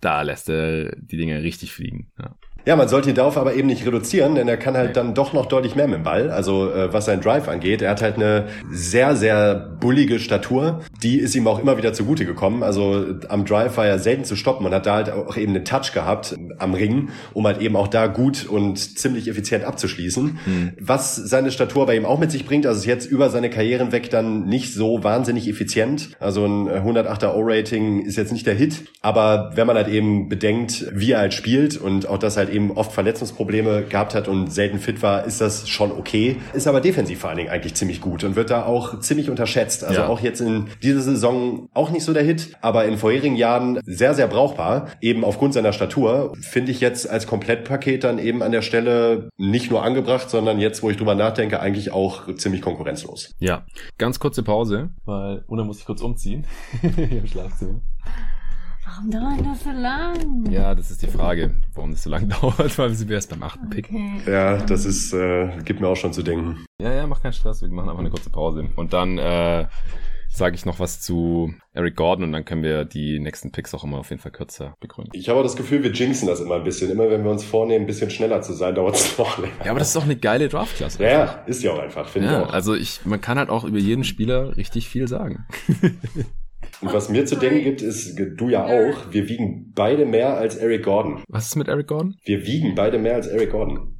Da 0.00 0.22
lässt 0.22 0.48
er 0.48 0.96
die 0.96 1.16
Dinge 1.16 1.42
richtig 1.42 1.72
fliegen. 1.72 2.10
Ja. 2.18 2.34
Ja, 2.66 2.74
man 2.74 2.88
sollte 2.88 3.08
ihn 3.08 3.14
darauf 3.14 3.36
aber 3.36 3.54
eben 3.54 3.68
nicht 3.68 3.86
reduzieren, 3.86 4.34
denn 4.34 4.48
er 4.48 4.56
kann 4.56 4.76
halt 4.76 4.96
dann 4.96 5.14
doch 5.14 5.32
noch 5.32 5.46
deutlich 5.46 5.76
mehr 5.76 5.86
mit 5.86 5.98
dem 5.98 6.02
Ball. 6.02 6.32
Also 6.32 6.68
äh, 6.68 6.92
was 6.92 7.04
sein 7.04 7.20
Drive 7.20 7.46
angeht, 7.46 7.80
er 7.80 7.90
hat 7.90 8.02
halt 8.02 8.16
eine 8.16 8.46
sehr, 8.72 9.14
sehr 9.14 9.54
bullige 9.54 10.18
Statur. 10.18 10.80
Die 11.00 11.20
ist 11.20 11.36
ihm 11.36 11.46
auch 11.46 11.60
immer 11.60 11.78
wieder 11.78 11.92
zugute 11.92 12.26
gekommen. 12.26 12.64
Also 12.64 13.04
am 13.28 13.44
Drive 13.44 13.76
war 13.76 13.86
er 13.86 14.00
selten 14.00 14.24
zu 14.24 14.34
stoppen 14.34 14.66
und 14.66 14.74
hat 14.74 14.84
da 14.84 14.96
halt 14.96 15.10
auch 15.10 15.36
eben 15.36 15.54
einen 15.54 15.64
Touch 15.64 15.92
gehabt 15.94 16.34
am 16.58 16.74
Ring, 16.74 17.10
um 17.34 17.46
halt 17.46 17.60
eben 17.60 17.76
auch 17.76 17.86
da 17.86 18.08
gut 18.08 18.46
und 18.46 18.98
ziemlich 18.98 19.28
effizient 19.28 19.62
abzuschließen. 19.62 20.38
Mhm. 20.44 20.72
Was 20.80 21.14
seine 21.14 21.52
Statur 21.52 21.86
bei 21.86 21.94
ihm 21.94 22.04
auch 22.04 22.18
mit 22.18 22.32
sich 22.32 22.46
bringt, 22.46 22.66
also 22.66 22.80
ist 22.80 22.86
jetzt 22.86 23.06
über 23.06 23.30
seine 23.30 23.48
Karrieren 23.48 23.92
weg 23.92 24.10
dann 24.10 24.46
nicht 24.46 24.74
so 24.74 25.04
wahnsinnig 25.04 25.48
effizient. 25.48 26.16
Also 26.18 26.44
ein 26.44 26.68
108er 26.68 27.32
O-Rating 27.32 28.04
ist 28.04 28.16
jetzt 28.16 28.32
nicht 28.32 28.44
der 28.44 28.54
Hit, 28.54 28.86
aber 29.02 29.52
wenn 29.54 29.68
man 29.68 29.76
halt 29.76 29.86
eben 29.86 30.28
bedenkt, 30.28 30.86
wie 30.92 31.12
er 31.12 31.20
halt 31.20 31.32
spielt 31.32 31.76
und 31.76 32.08
auch 32.08 32.18
das 32.18 32.36
halt 32.36 32.55
eben 32.55 32.55
oft 32.74 32.92
Verletzungsprobleme 32.92 33.84
gehabt 33.84 34.14
hat 34.14 34.28
und 34.28 34.52
selten 34.52 34.78
fit 34.78 35.02
war, 35.02 35.24
ist 35.24 35.40
das 35.40 35.68
schon 35.68 35.92
okay. 35.92 36.36
Ist 36.52 36.66
aber 36.66 36.80
defensiv 36.80 37.20
vor 37.20 37.30
allen 37.30 37.38
Dingen 37.38 37.50
eigentlich 37.50 37.74
ziemlich 37.74 38.00
gut 38.00 38.24
und 38.24 38.36
wird 38.36 38.50
da 38.50 38.64
auch 38.64 39.00
ziemlich 39.00 39.30
unterschätzt. 39.30 39.84
Also 39.84 40.00
ja. 40.00 40.08
auch 40.08 40.20
jetzt 40.20 40.40
in 40.40 40.66
dieser 40.82 41.00
Saison 41.00 41.68
auch 41.74 41.90
nicht 41.90 42.04
so 42.04 42.12
der 42.12 42.22
Hit, 42.22 42.56
aber 42.60 42.84
in 42.86 42.98
vorherigen 42.98 43.36
Jahren 43.36 43.80
sehr, 43.84 44.14
sehr 44.14 44.26
brauchbar. 44.26 44.88
Eben 45.00 45.24
aufgrund 45.24 45.54
seiner 45.54 45.72
Statur 45.72 46.32
finde 46.40 46.72
ich 46.72 46.80
jetzt 46.80 47.08
als 47.08 47.26
Komplettpaket 47.26 48.04
dann 48.04 48.18
eben 48.18 48.42
an 48.42 48.52
der 48.52 48.62
Stelle 48.62 49.30
nicht 49.36 49.70
nur 49.70 49.82
angebracht, 49.82 50.30
sondern 50.30 50.58
jetzt, 50.58 50.82
wo 50.82 50.90
ich 50.90 50.96
drüber 50.96 51.14
nachdenke, 51.14 51.60
eigentlich 51.60 51.92
auch 51.92 52.34
ziemlich 52.36 52.62
konkurrenzlos. 52.62 53.34
Ja, 53.38 53.64
ganz 53.98 54.18
kurze 54.18 54.42
Pause, 54.42 54.90
weil 55.04 55.44
Una 55.46 55.64
muss 55.64 55.78
ich 55.78 55.84
kurz 55.84 56.00
umziehen 56.00 56.46
im 56.82 57.26
Schlafzimmer. 57.26 57.80
Warum 58.86 59.10
dauert 59.10 59.44
das 59.44 59.64
so 59.64 59.70
lang? 59.70 60.48
Ja, 60.48 60.72
das 60.74 60.92
ist 60.92 61.02
die 61.02 61.08
Frage, 61.08 61.56
warum 61.74 61.90
das 61.90 62.04
so 62.04 62.10
lang 62.10 62.28
dauert, 62.40 62.78
weil 62.78 62.90
wir 62.90 62.94
sind 62.94 63.10
erst 63.10 63.30
beim 63.30 63.42
achten 63.42 63.68
Pick. 63.68 63.86
Okay. 63.86 64.20
Ja, 64.26 64.58
das 64.58 64.84
ist, 64.84 65.12
äh, 65.12 65.58
gibt 65.64 65.80
mir 65.80 65.88
auch 65.88 65.96
schon 65.96 66.12
zu 66.12 66.22
denken. 66.22 66.64
Ja, 66.80 66.94
ja, 66.94 67.06
mach 67.08 67.20
keinen 67.20 67.32
Stress, 67.32 67.62
wir 67.62 67.68
machen 67.68 67.88
einfach 67.88 68.00
eine 68.00 68.10
kurze 68.10 68.30
Pause. 68.30 68.68
Und 68.76 68.92
dann 68.92 69.18
äh, 69.18 69.66
sage 70.28 70.54
ich 70.54 70.64
noch 70.66 70.78
was 70.78 71.00
zu 71.00 71.52
Eric 71.72 71.96
Gordon 71.96 72.26
und 72.26 72.32
dann 72.32 72.44
können 72.44 72.62
wir 72.62 72.84
die 72.84 73.18
nächsten 73.18 73.50
Picks 73.50 73.74
auch 73.74 73.82
immer 73.82 73.98
auf 73.98 74.10
jeden 74.10 74.22
Fall 74.22 74.30
kürzer 74.30 74.76
begründen. 74.78 75.10
Ich 75.14 75.28
habe 75.28 75.42
das 75.42 75.56
Gefühl, 75.56 75.82
wir 75.82 75.90
jinxen 75.90 76.28
das 76.28 76.38
immer 76.40 76.54
ein 76.54 76.64
bisschen. 76.64 76.88
Immer 76.88 77.10
wenn 77.10 77.24
wir 77.24 77.30
uns 77.32 77.42
vornehmen, 77.42 77.84
ein 77.84 77.86
bisschen 77.88 78.10
schneller 78.10 78.40
zu 78.42 78.52
sein, 78.52 78.76
dauert 78.76 78.94
es 78.94 79.18
noch 79.18 79.36
länger. 79.38 79.64
Ja, 79.64 79.72
aber 79.72 79.80
das 79.80 79.90
ist 79.90 79.96
auch 79.96 80.04
eine 80.04 80.16
geile 80.16 80.48
Draftklasse. 80.48 81.02
Ja, 81.02 81.10
ja, 81.10 81.24
ist 81.46 81.60
ja 81.64 81.72
auch 81.72 81.80
einfach, 81.80 82.08
finde 82.08 82.28
ja, 82.28 82.40
ich 82.40 82.46
auch. 82.46 82.52
Also 82.52 82.74
ich, 82.74 83.04
man 83.04 83.20
kann 83.20 83.36
halt 83.36 83.50
auch 83.50 83.64
über 83.64 83.78
jeden 83.78 84.04
Spieler 84.04 84.56
richtig 84.56 84.88
viel 84.88 85.08
sagen. 85.08 85.44
Und 86.80 86.92
was 86.92 87.08
mir 87.08 87.24
zu 87.24 87.36
denken 87.36 87.64
gibt, 87.64 87.80
ist, 87.82 88.16
du 88.18 88.48
ja 88.48 88.64
auch, 88.64 89.12
wir 89.12 89.28
wiegen 89.28 89.72
beide 89.74 90.04
mehr 90.04 90.36
als 90.36 90.56
Eric 90.56 90.84
Gordon. 90.84 91.22
Was 91.28 91.46
ist 91.46 91.56
mit 91.56 91.68
Eric 91.68 91.86
Gordon? 91.86 92.16
Wir 92.24 92.46
wiegen 92.46 92.74
beide 92.74 92.98
mehr 92.98 93.14
als 93.14 93.26
Eric 93.26 93.50
Gordon. 93.52 93.96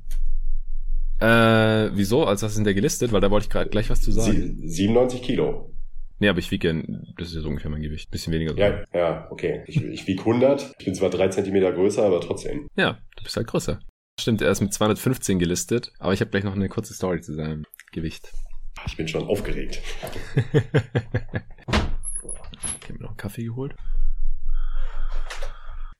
Äh, 1.20 1.90
wieso? 1.94 2.24
Als 2.24 2.42
was 2.42 2.54
sind 2.54 2.64
der 2.64 2.74
gelistet? 2.74 3.12
Weil 3.12 3.22
da 3.22 3.30
wollte 3.30 3.44
ich 3.44 3.50
gerade 3.50 3.70
gleich 3.70 3.88
was 3.88 4.02
zu 4.02 4.12
sagen. 4.12 4.58
Sie 4.60 4.68
97 4.68 5.22
Kilo. 5.22 5.72
Nee, 6.18 6.28
aber 6.28 6.38
ich 6.38 6.50
wiege, 6.50 6.82
das 7.18 7.28
ist 7.28 7.34
ja 7.34 7.40
so 7.42 7.48
ungefähr 7.48 7.70
mein 7.70 7.82
Gewicht. 7.82 8.10
Bisschen 8.10 8.32
weniger. 8.32 8.52
So. 8.52 8.58
Ja, 8.58 8.84
ja, 8.94 9.28
okay. 9.30 9.64
Ich, 9.66 9.82
ich 9.82 10.06
wiege 10.06 10.20
100. 10.20 10.74
Ich 10.78 10.84
bin 10.84 10.94
zwar 10.94 11.10
drei 11.10 11.28
Zentimeter 11.28 11.72
größer, 11.72 12.04
aber 12.04 12.20
trotzdem. 12.20 12.68
Ja, 12.76 12.98
du 13.16 13.24
bist 13.24 13.36
halt 13.36 13.46
größer. 13.46 13.80
Stimmt, 14.18 14.40
er 14.40 14.50
ist 14.50 14.62
mit 14.62 14.72
215 14.72 15.38
gelistet, 15.38 15.92
aber 15.98 16.14
ich 16.14 16.20
habe 16.20 16.30
gleich 16.30 16.44
noch 16.44 16.54
eine 16.54 16.70
kurze 16.70 16.94
Story 16.94 17.20
zu 17.20 17.34
seinem 17.34 17.64
Gewicht. 17.92 18.32
Ich 18.86 18.96
bin 18.96 19.08
schon 19.08 19.26
aufgeregt. 19.26 19.80
Ich 22.86 22.90
habe 22.90 23.00
mir 23.00 23.04
noch 23.06 23.10
einen 23.10 23.16
Kaffee 23.16 23.42
geholt. 23.42 23.74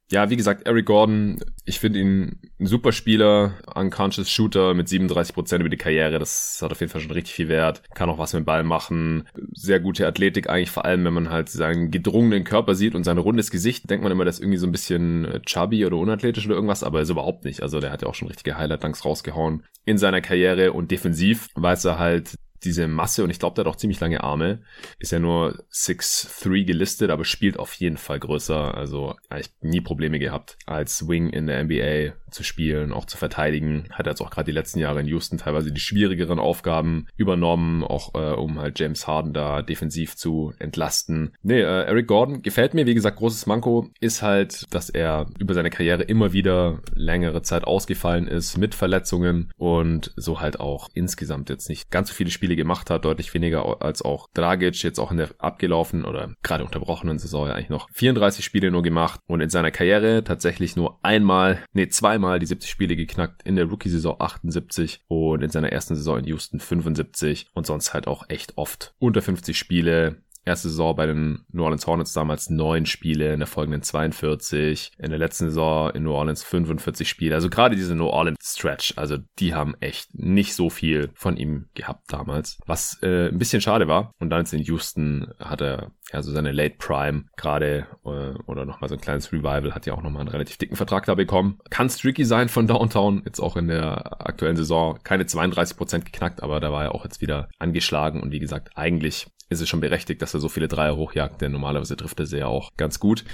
Ja, 0.08 0.30
wie 0.30 0.36
gesagt, 0.36 0.68
Eric 0.68 0.86
Gordon, 0.86 1.42
ich 1.64 1.80
finde 1.80 1.98
ihn 1.98 2.38
ein 2.60 2.66
super 2.66 2.92
Spieler, 2.92 3.54
unconscious 3.74 4.30
Shooter 4.30 4.72
mit 4.72 4.86
37% 4.86 5.58
über 5.58 5.68
die 5.68 5.76
Karriere, 5.76 6.20
das 6.20 6.60
hat 6.62 6.70
auf 6.70 6.78
jeden 6.78 6.92
Fall 6.92 7.00
schon 7.00 7.10
richtig 7.10 7.34
viel 7.34 7.48
Wert, 7.48 7.82
kann 7.92 8.08
auch 8.08 8.18
was 8.18 8.32
mit 8.32 8.42
dem 8.42 8.44
Ball 8.44 8.62
machen, 8.62 9.28
sehr 9.52 9.80
gute 9.80 10.06
Athletik 10.06 10.48
eigentlich, 10.48 10.70
vor 10.70 10.84
allem 10.84 11.04
wenn 11.04 11.12
man 11.12 11.30
halt 11.30 11.48
seinen 11.48 11.90
gedrungenen 11.90 12.44
Körper 12.44 12.76
sieht 12.76 12.94
und 12.94 13.02
sein 13.02 13.18
rundes 13.18 13.50
Gesicht, 13.50 13.90
denkt 13.90 14.04
man 14.04 14.12
immer, 14.12 14.24
das 14.24 14.36
ist 14.36 14.42
irgendwie 14.42 14.58
so 14.58 14.68
ein 14.68 14.72
bisschen 14.72 15.24
äh, 15.24 15.40
chubby 15.40 15.84
oder 15.84 15.96
unathletisch 15.96 16.46
oder 16.46 16.54
irgendwas, 16.54 16.84
aber 16.84 17.00
ist 17.00 17.10
überhaupt 17.10 17.44
nicht, 17.44 17.64
also 17.64 17.80
der 17.80 17.90
hat 17.90 18.02
ja 18.02 18.08
auch 18.08 18.14
schon 18.14 18.28
richtige 18.28 18.56
Highlight-Dunks 18.56 19.04
rausgehauen 19.04 19.64
in 19.86 19.98
seiner 19.98 20.20
Karriere 20.20 20.72
und 20.72 20.92
defensiv 20.92 21.48
weiß 21.56 21.84
er 21.84 21.98
halt 21.98 22.36
diese 22.64 22.88
Masse 22.88 23.24
und 23.24 23.30
ich 23.30 23.38
glaube, 23.38 23.54
der 23.54 23.64
hat 23.64 23.72
auch 23.72 23.76
ziemlich 23.76 24.00
lange 24.00 24.22
Arme. 24.22 24.62
Ist 24.98 25.12
ja 25.12 25.18
nur 25.18 25.64
6'3 25.72 26.64
gelistet, 26.64 27.10
aber 27.10 27.24
spielt 27.24 27.58
auf 27.58 27.74
jeden 27.74 27.96
Fall 27.96 28.18
größer. 28.18 28.74
Also 28.74 29.14
eigentlich 29.28 29.50
nie 29.60 29.80
Probleme 29.80 30.18
gehabt, 30.18 30.56
als 30.66 31.08
Wing 31.08 31.30
in 31.30 31.46
der 31.46 31.64
NBA 31.64 32.14
zu 32.30 32.42
spielen, 32.42 32.92
auch 32.92 33.06
zu 33.06 33.16
verteidigen. 33.16 33.88
Hat 33.90 34.06
jetzt 34.06 34.20
auch 34.20 34.30
gerade 34.30 34.46
die 34.46 34.56
letzten 34.56 34.78
Jahre 34.78 35.00
in 35.00 35.06
Houston 35.06 35.38
teilweise 35.38 35.72
die 35.72 35.80
schwierigeren 35.80 36.38
Aufgaben 36.38 37.06
übernommen, 37.16 37.82
auch 37.82 38.14
äh, 38.14 38.34
um 38.34 38.58
halt 38.60 38.78
James 38.78 39.06
Harden 39.06 39.32
da 39.32 39.62
defensiv 39.62 40.16
zu 40.16 40.52
entlasten. 40.58 41.34
Nee, 41.42 41.60
äh, 41.60 41.84
Eric 41.84 42.06
Gordon 42.06 42.42
gefällt 42.42 42.74
mir. 42.74 42.86
Wie 42.86 42.94
gesagt, 42.94 43.18
großes 43.18 43.46
Manko 43.46 43.88
ist 44.00 44.22
halt, 44.22 44.64
dass 44.72 44.90
er 44.90 45.26
über 45.38 45.54
seine 45.54 45.70
Karriere 45.70 46.02
immer 46.02 46.32
wieder 46.32 46.80
längere 46.94 47.42
Zeit 47.42 47.64
ausgefallen 47.64 48.28
ist 48.28 48.58
mit 48.58 48.74
Verletzungen 48.74 49.50
und 49.56 50.12
so 50.16 50.40
halt 50.40 50.60
auch 50.60 50.88
insgesamt 50.94 51.48
jetzt 51.48 51.68
nicht 51.68 51.90
ganz 51.90 52.08
so 52.08 52.14
viele 52.14 52.30
Spiele 52.30 52.45
gemacht 52.55 52.90
hat, 52.90 53.05
deutlich 53.05 53.35
weniger 53.35 53.82
als 53.82 54.02
auch 54.02 54.28
Dragic 54.35 54.81
jetzt 54.85 55.01
auch 55.01 55.10
in 55.10 55.16
der 55.16 55.31
abgelaufenen 55.39 56.05
oder 56.05 56.35
gerade 56.43 56.64
unterbrochenen 56.64 57.18
Saison 57.18 57.48
ja 57.48 57.55
eigentlich 57.55 57.70
noch 57.70 57.89
34 57.93 58.44
Spiele 58.44 58.70
nur 58.70 58.85
gemacht 58.85 59.20
und 59.27 59.40
in 59.40 59.51
seiner 59.51 59.73
Karriere 59.73 60.23
tatsächlich 60.23 60.77
nur 60.77 61.01
einmal, 61.02 61.59
nee, 61.73 61.89
zweimal 61.89 62.39
die 62.39 62.47
70 62.47 62.70
Spiele 62.70 62.94
geknackt, 62.94 63.43
in 63.43 63.56
der 63.56 63.64
Rookie-Saison 63.64 64.20
78 64.20 65.01
und 65.09 65.43
in 65.43 65.51
seiner 65.51 65.73
ersten 65.73 65.97
Saison 65.97 66.18
in 66.18 66.27
Houston 66.27 66.60
75 66.60 67.48
und 67.55 67.66
sonst 67.66 67.94
halt 67.94 68.06
auch 68.06 68.27
echt 68.28 68.56
oft 68.56 68.94
unter 68.98 69.23
50 69.23 69.59
Spiele, 69.59 70.23
Erste 70.47 70.68
Saison 70.68 70.94
bei 70.94 71.06
den 71.06 71.44
New 71.51 71.64
Orleans 71.64 71.89
Hornets 71.89 72.12
damals 72.12 72.51
neun 72.51 72.86
Spiele, 72.86 73.32
in 73.32 73.40
der 73.40 73.48
folgenden 73.48 73.82
42, 73.82 74.93
in 74.97 75.10
der 75.10 75.18
letzten 75.18 75.47
Saison 75.47 75.90
in 75.90 76.05
New 76.05 76.12
Orleans 76.12 76.44
45 76.44 77.09
Spiele. 77.09 77.35
Also 77.35 77.51
gerade 77.51 77.74
diese 77.74 77.97
New 77.97 78.06
Orleans 78.06 78.39
Stretch, 78.40 78.94
also 78.97 79.18
die 79.40 79.55
haben 79.55 79.74
echt 79.81 80.14
nicht 80.14 80.55
so 80.55 80.70
viel 80.70 81.10
von 81.14 81.36
ihm 81.36 81.66
gehabt 81.74 82.12
damals, 82.12 82.60
was 82.64 82.97
äh, 83.02 83.28
ein 83.28 83.39
bisschen 83.39 83.60
schade 83.60 83.89
war. 83.89 84.12
Und 84.20 84.31
dann 84.31 84.43
jetzt 84.43 84.55
in 84.55 84.62
Houston 84.62 85.32
hat 85.40 85.60
er 85.60 85.90
ja 86.12 86.23
so 86.23 86.31
seine 86.31 86.52
Late 86.52 86.77
Prime 86.78 87.24
gerade 87.36 87.89
äh, 88.05 88.39
oder 88.47 88.64
nochmal 88.64 88.89
so 88.89 88.94
ein 88.94 89.01
kleines 89.01 89.32
Revival, 89.32 89.74
hat 89.74 89.86
ja 89.86 89.94
auch 89.94 90.02
nochmal 90.02 90.20
einen 90.20 90.28
relativ 90.28 90.59
dicken 90.59 90.77
Vertrag 90.77 91.06
da 91.06 91.16
bekommen. 91.16 91.59
Kann 91.70 91.89
tricky 91.89 92.24
sein 92.24 92.48
von 92.48 92.68
Downtown, 92.68 93.23
jetzt 93.24 93.40
auch 93.40 93.56
in 93.56 93.66
der 93.66 94.24
aktuellen 94.24 94.56
Saison 94.56 94.98
keine 95.02 95.27
32 95.27 95.77
Prozent 95.77 96.05
geknackt, 96.05 96.43
aber 96.43 96.60
da 96.60 96.70
war 96.70 96.85
er 96.85 96.94
auch 96.94 97.05
jetzt 97.05 97.20
wieder 97.20 97.48
angeschlagen 97.59 98.23
und 98.23 98.31
wie 98.31 98.39
gesagt, 98.39 98.70
eigentlich 98.77 99.27
ist 99.48 99.60
es 99.60 99.68
schon 99.68 99.81
berechtigt, 99.81 100.23
dass 100.23 100.35
er 100.35 100.40
so 100.40 100.48
viele 100.48 100.68
Dreier 100.68 100.97
hochjagt, 100.97 101.40
denn 101.40 101.52
normalerweise 101.52 101.97
trifft 101.97 102.20
er 102.20 102.27
sie 102.27 102.39
ja 102.39 102.47
auch 102.47 102.77
ganz 102.77 103.01
gut 103.01 103.24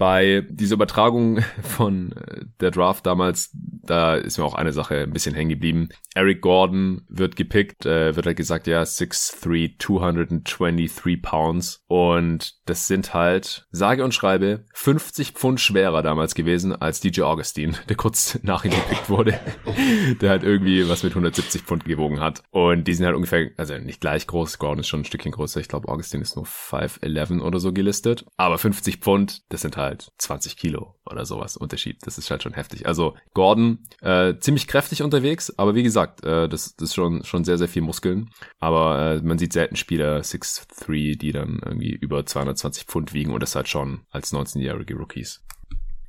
bei 0.00 0.46
dieser 0.48 0.76
Übertragung 0.76 1.42
von 1.62 2.12
äh, 2.12 2.46
der 2.58 2.70
Draft 2.70 3.04
damals, 3.04 3.50
da 3.52 4.14
ist 4.14 4.38
mir 4.38 4.44
auch 4.44 4.54
eine 4.54 4.72
Sache 4.72 5.02
ein 5.02 5.12
bisschen 5.12 5.34
hängen 5.34 5.50
geblieben. 5.50 5.90
Eric 6.14 6.40
Gordon 6.40 7.02
wird 7.08 7.36
gepickt, 7.36 7.84
äh, 7.84 8.16
wird 8.16 8.24
halt 8.24 8.38
gesagt, 8.38 8.66
ja, 8.66 8.80
6'3, 8.80 9.78
223 9.78 11.20
Pounds. 11.20 11.84
Und 11.86 12.54
das 12.64 12.86
sind 12.86 13.12
halt, 13.12 13.66
sage 13.72 14.02
und 14.02 14.14
schreibe, 14.14 14.64
50 14.72 15.32
Pfund 15.32 15.60
schwerer 15.60 16.02
damals 16.02 16.34
gewesen 16.34 16.74
als 16.74 17.00
DJ 17.00 17.22
Augustine, 17.22 17.74
der 17.90 17.96
kurz 17.96 18.38
nach 18.42 18.64
ihm 18.64 18.70
gepickt 18.70 19.10
wurde. 19.10 19.38
der 20.22 20.30
halt 20.30 20.44
irgendwie 20.44 20.88
was 20.88 21.02
mit 21.02 21.12
170 21.12 21.60
Pfund 21.60 21.84
gewogen 21.84 22.20
hat. 22.20 22.42
Und 22.50 22.84
die 22.88 22.94
sind 22.94 23.04
halt 23.04 23.16
ungefähr, 23.16 23.50
also 23.58 23.76
nicht 23.76 24.00
gleich 24.00 24.26
groß, 24.26 24.58
Gordon 24.58 24.80
ist 24.80 24.88
schon 24.88 25.00
ein 25.00 25.04
Stückchen 25.04 25.32
größer. 25.32 25.59
Ich 25.60 25.68
glaube, 25.68 25.88
Augustine 25.88 26.22
ist 26.22 26.36
nur 26.36 26.46
5'11 26.46 27.40
oder 27.40 27.60
so 27.60 27.72
gelistet. 27.72 28.24
Aber 28.36 28.58
50 28.58 28.96
Pfund, 28.96 29.42
das 29.50 29.60
sind 29.60 29.76
halt 29.76 29.90
halt 29.90 30.12
20 30.18 30.56
Kilo 30.56 30.94
oder 31.04 31.26
sowas 31.26 31.56
Unterschied. 31.56 31.98
Das 32.02 32.18
ist 32.18 32.30
halt 32.30 32.42
schon 32.42 32.54
heftig. 32.54 32.86
Also 32.86 33.16
Gordon 33.34 33.80
äh, 34.00 34.34
ziemlich 34.38 34.66
kräftig 34.66 35.02
unterwegs, 35.02 35.52
aber 35.58 35.74
wie 35.74 35.82
gesagt, 35.82 36.24
äh, 36.24 36.48
das, 36.48 36.76
das 36.76 36.90
ist 36.90 36.94
schon, 36.94 37.24
schon 37.24 37.44
sehr, 37.44 37.58
sehr 37.58 37.68
viel 37.68 37.82
Muskeln. 37.82 38.30
Aber 38.58 39.16
äh, 39.16 39.22
man 39.22 39.38
sieht 39.38 39.52
selten 39.52 39.76
Spieler 39.76 40.20
6'3, 40.20 41.18
die 41.18 41.32
dann 41.32 41.60
irgendwie 41.64 41.90
über 41.90 42.24
220 42.24 42.84
Pfund 42.84 43.12
wiegen 43.12 43.32
und 43.32 43.42
das 43.42 43.56
halt 43.56 43.68
schon 43.68 44.02
als 44.10 44.32
19-jährige 44.32 44.96
Rookies. 44.96 45.44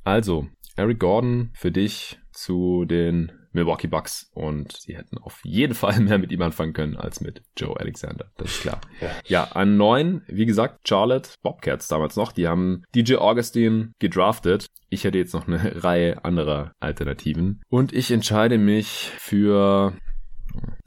Also, 0.04 0.48
Eric 0.76 1.00
Gordon 1.00 1.50
für 1.54 1.70
dich 1.70 2.18
zu 2.32 2.84
den 2.84 3.32
Milwaukee 3.52 3.86
Bucks 3.86 4.30
und 4.34 4.72
sie 4.72 4.96
hätten 4.96 5.18
auf 5.18 5.40
jeden 5.44 5.74
Fall 5.74 6.00
mehr 6.00 6.18
mit 6.18 6.32
ihm 6.32 6.42
anfangen 6.42 6.72
können 6.72 6.96
als 6.96 7.20
mit 7.20 7.42
Joe 7.56 7.78
Alexander. 7.78 8.30
Das 8.36 8.50
ist 8.50 8.62
klar. 8.62 8.80
Ja, 9.00 9.10
ja 9.26 9.44
an 9.52 9.76
neun, 9.76 10.22
wie 10.26 10.46
gesagt, 10.46 10.88
Charlotte 10.88 11.30
Bobcats 11.42 11.88
damals 11.88 12.16
noch. 12.16 12.32
Die 12.32 12.48
haben 12.48 12.82
DJ 12.94 13.16
Augustine 13.16 13.92
gedraftet. 13.98 14.66
Ich 14.88 15.04
hätte 15.04 15.18
jetzt 15.18 15.34
noch 15.34 15.46
eine 15.46 15.60
Reihe 15.84 16.24
anderer 16.24 16.72
Alternativen. 16.80 17.62
Und 17.68 17.92
ich 17.92 18.10
entscheide 18.10 18.58
mich 18.58 19.10
für, 19.18 19.94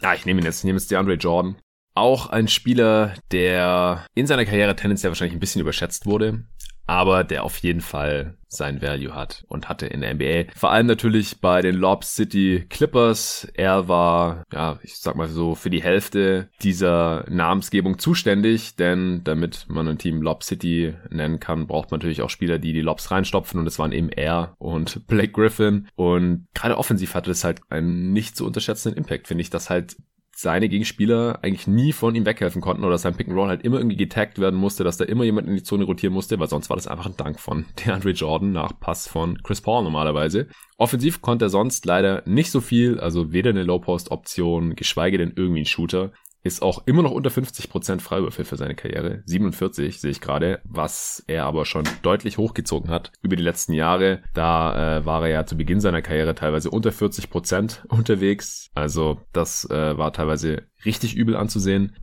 ja, 0.01 0.13
ich 0.13 0.25
nehme 0.25 0.41
ihn 0.41 0.45
jetzt, 0.45 0.59
ich 0.59 0.65
nehme 0.65 0.77
jetzt 0.77 0.91
DeAndre 0.91 1.15
Jordan. 1.15 1.57
Auch 1.97 2.27
ein 2.27 2.49
Spieler, 2.49 3.13
der 3.31 4.05
in 4.15 4.27
seiner 4.27 4.43
Karriere 4.43 4.75
tendenziell 4.75 5.11
wahrscheinlich 5.11 5.35
ein 5.35 5.39
bisschen 5.39 5.61
überschätzt 5.61 6.05
wurde 6.05 6.43
aber 6.87 7.23
der 7.23 7.43
auf 7.43 7.57
jeden 7.57 7.81
Fall 7.81 8.37
sein 8.47 8.81
Value 8.81 9.13
hat 9.13 9.43
und 9.47 9.69
hatte 9.69 9.85
in 9.87 10.01
der 10.01 10.13
NBA. 10.13 10.51
Vor 10.55 10.71
allem 10.71 10.87
natürlich 10.87 11.41
bei 11.41 11.61
den 11.61 11.75
Lob 11.75 12.03
City 12.03 12.65
Clippers. 12.69 13.47
Er 13.53 13.87
war, 13.87 14.43
ja, 14.53 14.79
ich 14.81 14.97
sag 14.97 15.15
mal 15.15 15.27
so, 15.27 15.55
für 15.55 15.69
die 15.69 15.83
Hälfte 15.83 16.49
dieser 16.61 17.25
Namensgebung 17.29 17.99
zuständig, 17.99 18.75
denn 18.75 19.21
damit 19.23 19.65
man 19.67 19.87
ein 19.87 19.97
Team 19.97 20.21
Lob 20.21 20.43
City 20.43 20.93
nennen 21.09 21.39
kann, 21.39 21.67
braucht 21.67 21.91
man 21.91 21.99
natürlich 21.99 22.21
auch 22.21 22.29
Spieler, 22.29 22.59
die 22.59 22.73
die 22.73 22.81
Lobs 22.81 23.11
reinstopfen 23.11 23.59
und 23.59 23.67
es 23.67 23.79
waren 23.79 23.91
eben 23.91 24.09
er 24.09 24.55
und 24.57 25.05
Blake 25.07 25.33
Griffin 25.33 25.87
und 25.95 26.47
gerade 26.53 26.77
offensiv 26.77 27.13
hatte 27.13 27.29
das 27.29 27.43
halt 27.43 27.61
einen 27.69 28.13
nicht 28.13 28.37
zu 28.37 28.45
unterschätzenden 28.45 28.97
Impact, 28.97 29.27
finde 29.27 29.41
ich, 29.41 29.49
dass 29.49 29.69
halt 29.69 29.97
seine 30.37 30.67
Gegenspieler 30.67 31.39
eigentlich 31.43 31.65
nie 31.65 31.93
von 31.93 32.13
ihm 32.13 32.25
weghelfen 32.25 32.61
konnten 32.61 32.83
oder 32.83 32.97
sein 32.97 33.15
Pick 33.15 33.29
halt 33.29 33.63
immer 33.63 33.77
irgendwie 33.77 33.95
getaggt 33.95 34.37
werden 34.37 34.59
musste, 34.59 34.83
dass 34.83 34.97
da 34.97 35.05
immer 35.05 35.23
jemand 35.23 35.47
in 35.47 35.55
die 35.55 35.63
Zone 35.63 35.85
rotieren 35.85 36.13
musste, 36.13 36.37
weil 36.39 36.49
sonst 36.49 36.69
war 36.69 36.75
das 36.75 36.87
einfach 36.87 37.05
ein 37.05 37.15
Dank 37.15 37.39
von 37.39 37.65
DeAndre 37.85 38.11
Jordan 38.11 38.51
nach 38.51 38.77
Pass 38.77 39.07
von 39.07 39.41
Chris 39.43 39.61
Paul 39.61 39.83
normalerweise. 39.83 40.47
Offensiv 40.77 41.21
konnte 41.21 41.45
er 41.45 41.49
sonst 41.49 41.85
leider 41.85 42.21
nicht 42.25 42.51
so 42.51 42.59
viel, 42.59 42.99
also 42.99 43.31
weder 43.31 43.51
eine 43.51 43.63
Low-Post-Option, 43.63 44.75
geschweige 44.75 45.17
denn 45.17 45.31
irgendwie 45.37 45.61
ein 45.61 45.65
Shooter 45.65 46.11
ist 46.45 46.61
auch 46.61 46.83
immer 46.85 47.01
noch 47.01 47.11
unter 47.11 47.31
50% 47.31 48.01
Freiwürfe 48.01 48.45
für 48.45 48.55
seine 48.55 48.75
Karriere. 48.75 49.23
47 49.25 49.99
sehe 49.99 50.11
ich 50.11 50.21
gerade, 50.21 50.61
was 50.63 51.23
er 51.25 51.45
aber 51.45 51.65
schon 51.65 51.85
deutlich 52.03 52.37
hochgezogen 52.37 52.91
hat 52.91 53.11
über 53.23 53.35
die 53.35 53.43
letzten 53.43 53.73
Jahre. 53.73 54.21
Da 54.35 54.99
äh, 54.99 55.05
war 55.05 55.23
er 55.23 55.29
ja 55.29 55.45
zu 55.47 55.57
Beginn 55.57 55.81
seiner 55.81 56.03
Karriere 56.03 56.35
teilweise 56.35 56.69
unter 56.69 56.91
40% 56.91 57.87
unterwegs. 57.87 58.69
Also 58.75 59.19
das 59.33 59.67
äh, 59.71 59.97
war 59.97 60.13
teilweise 60.13 60.63
richtig 60.85 61.15
übel 61.15 61.35
anzusehen. 61.35 61.95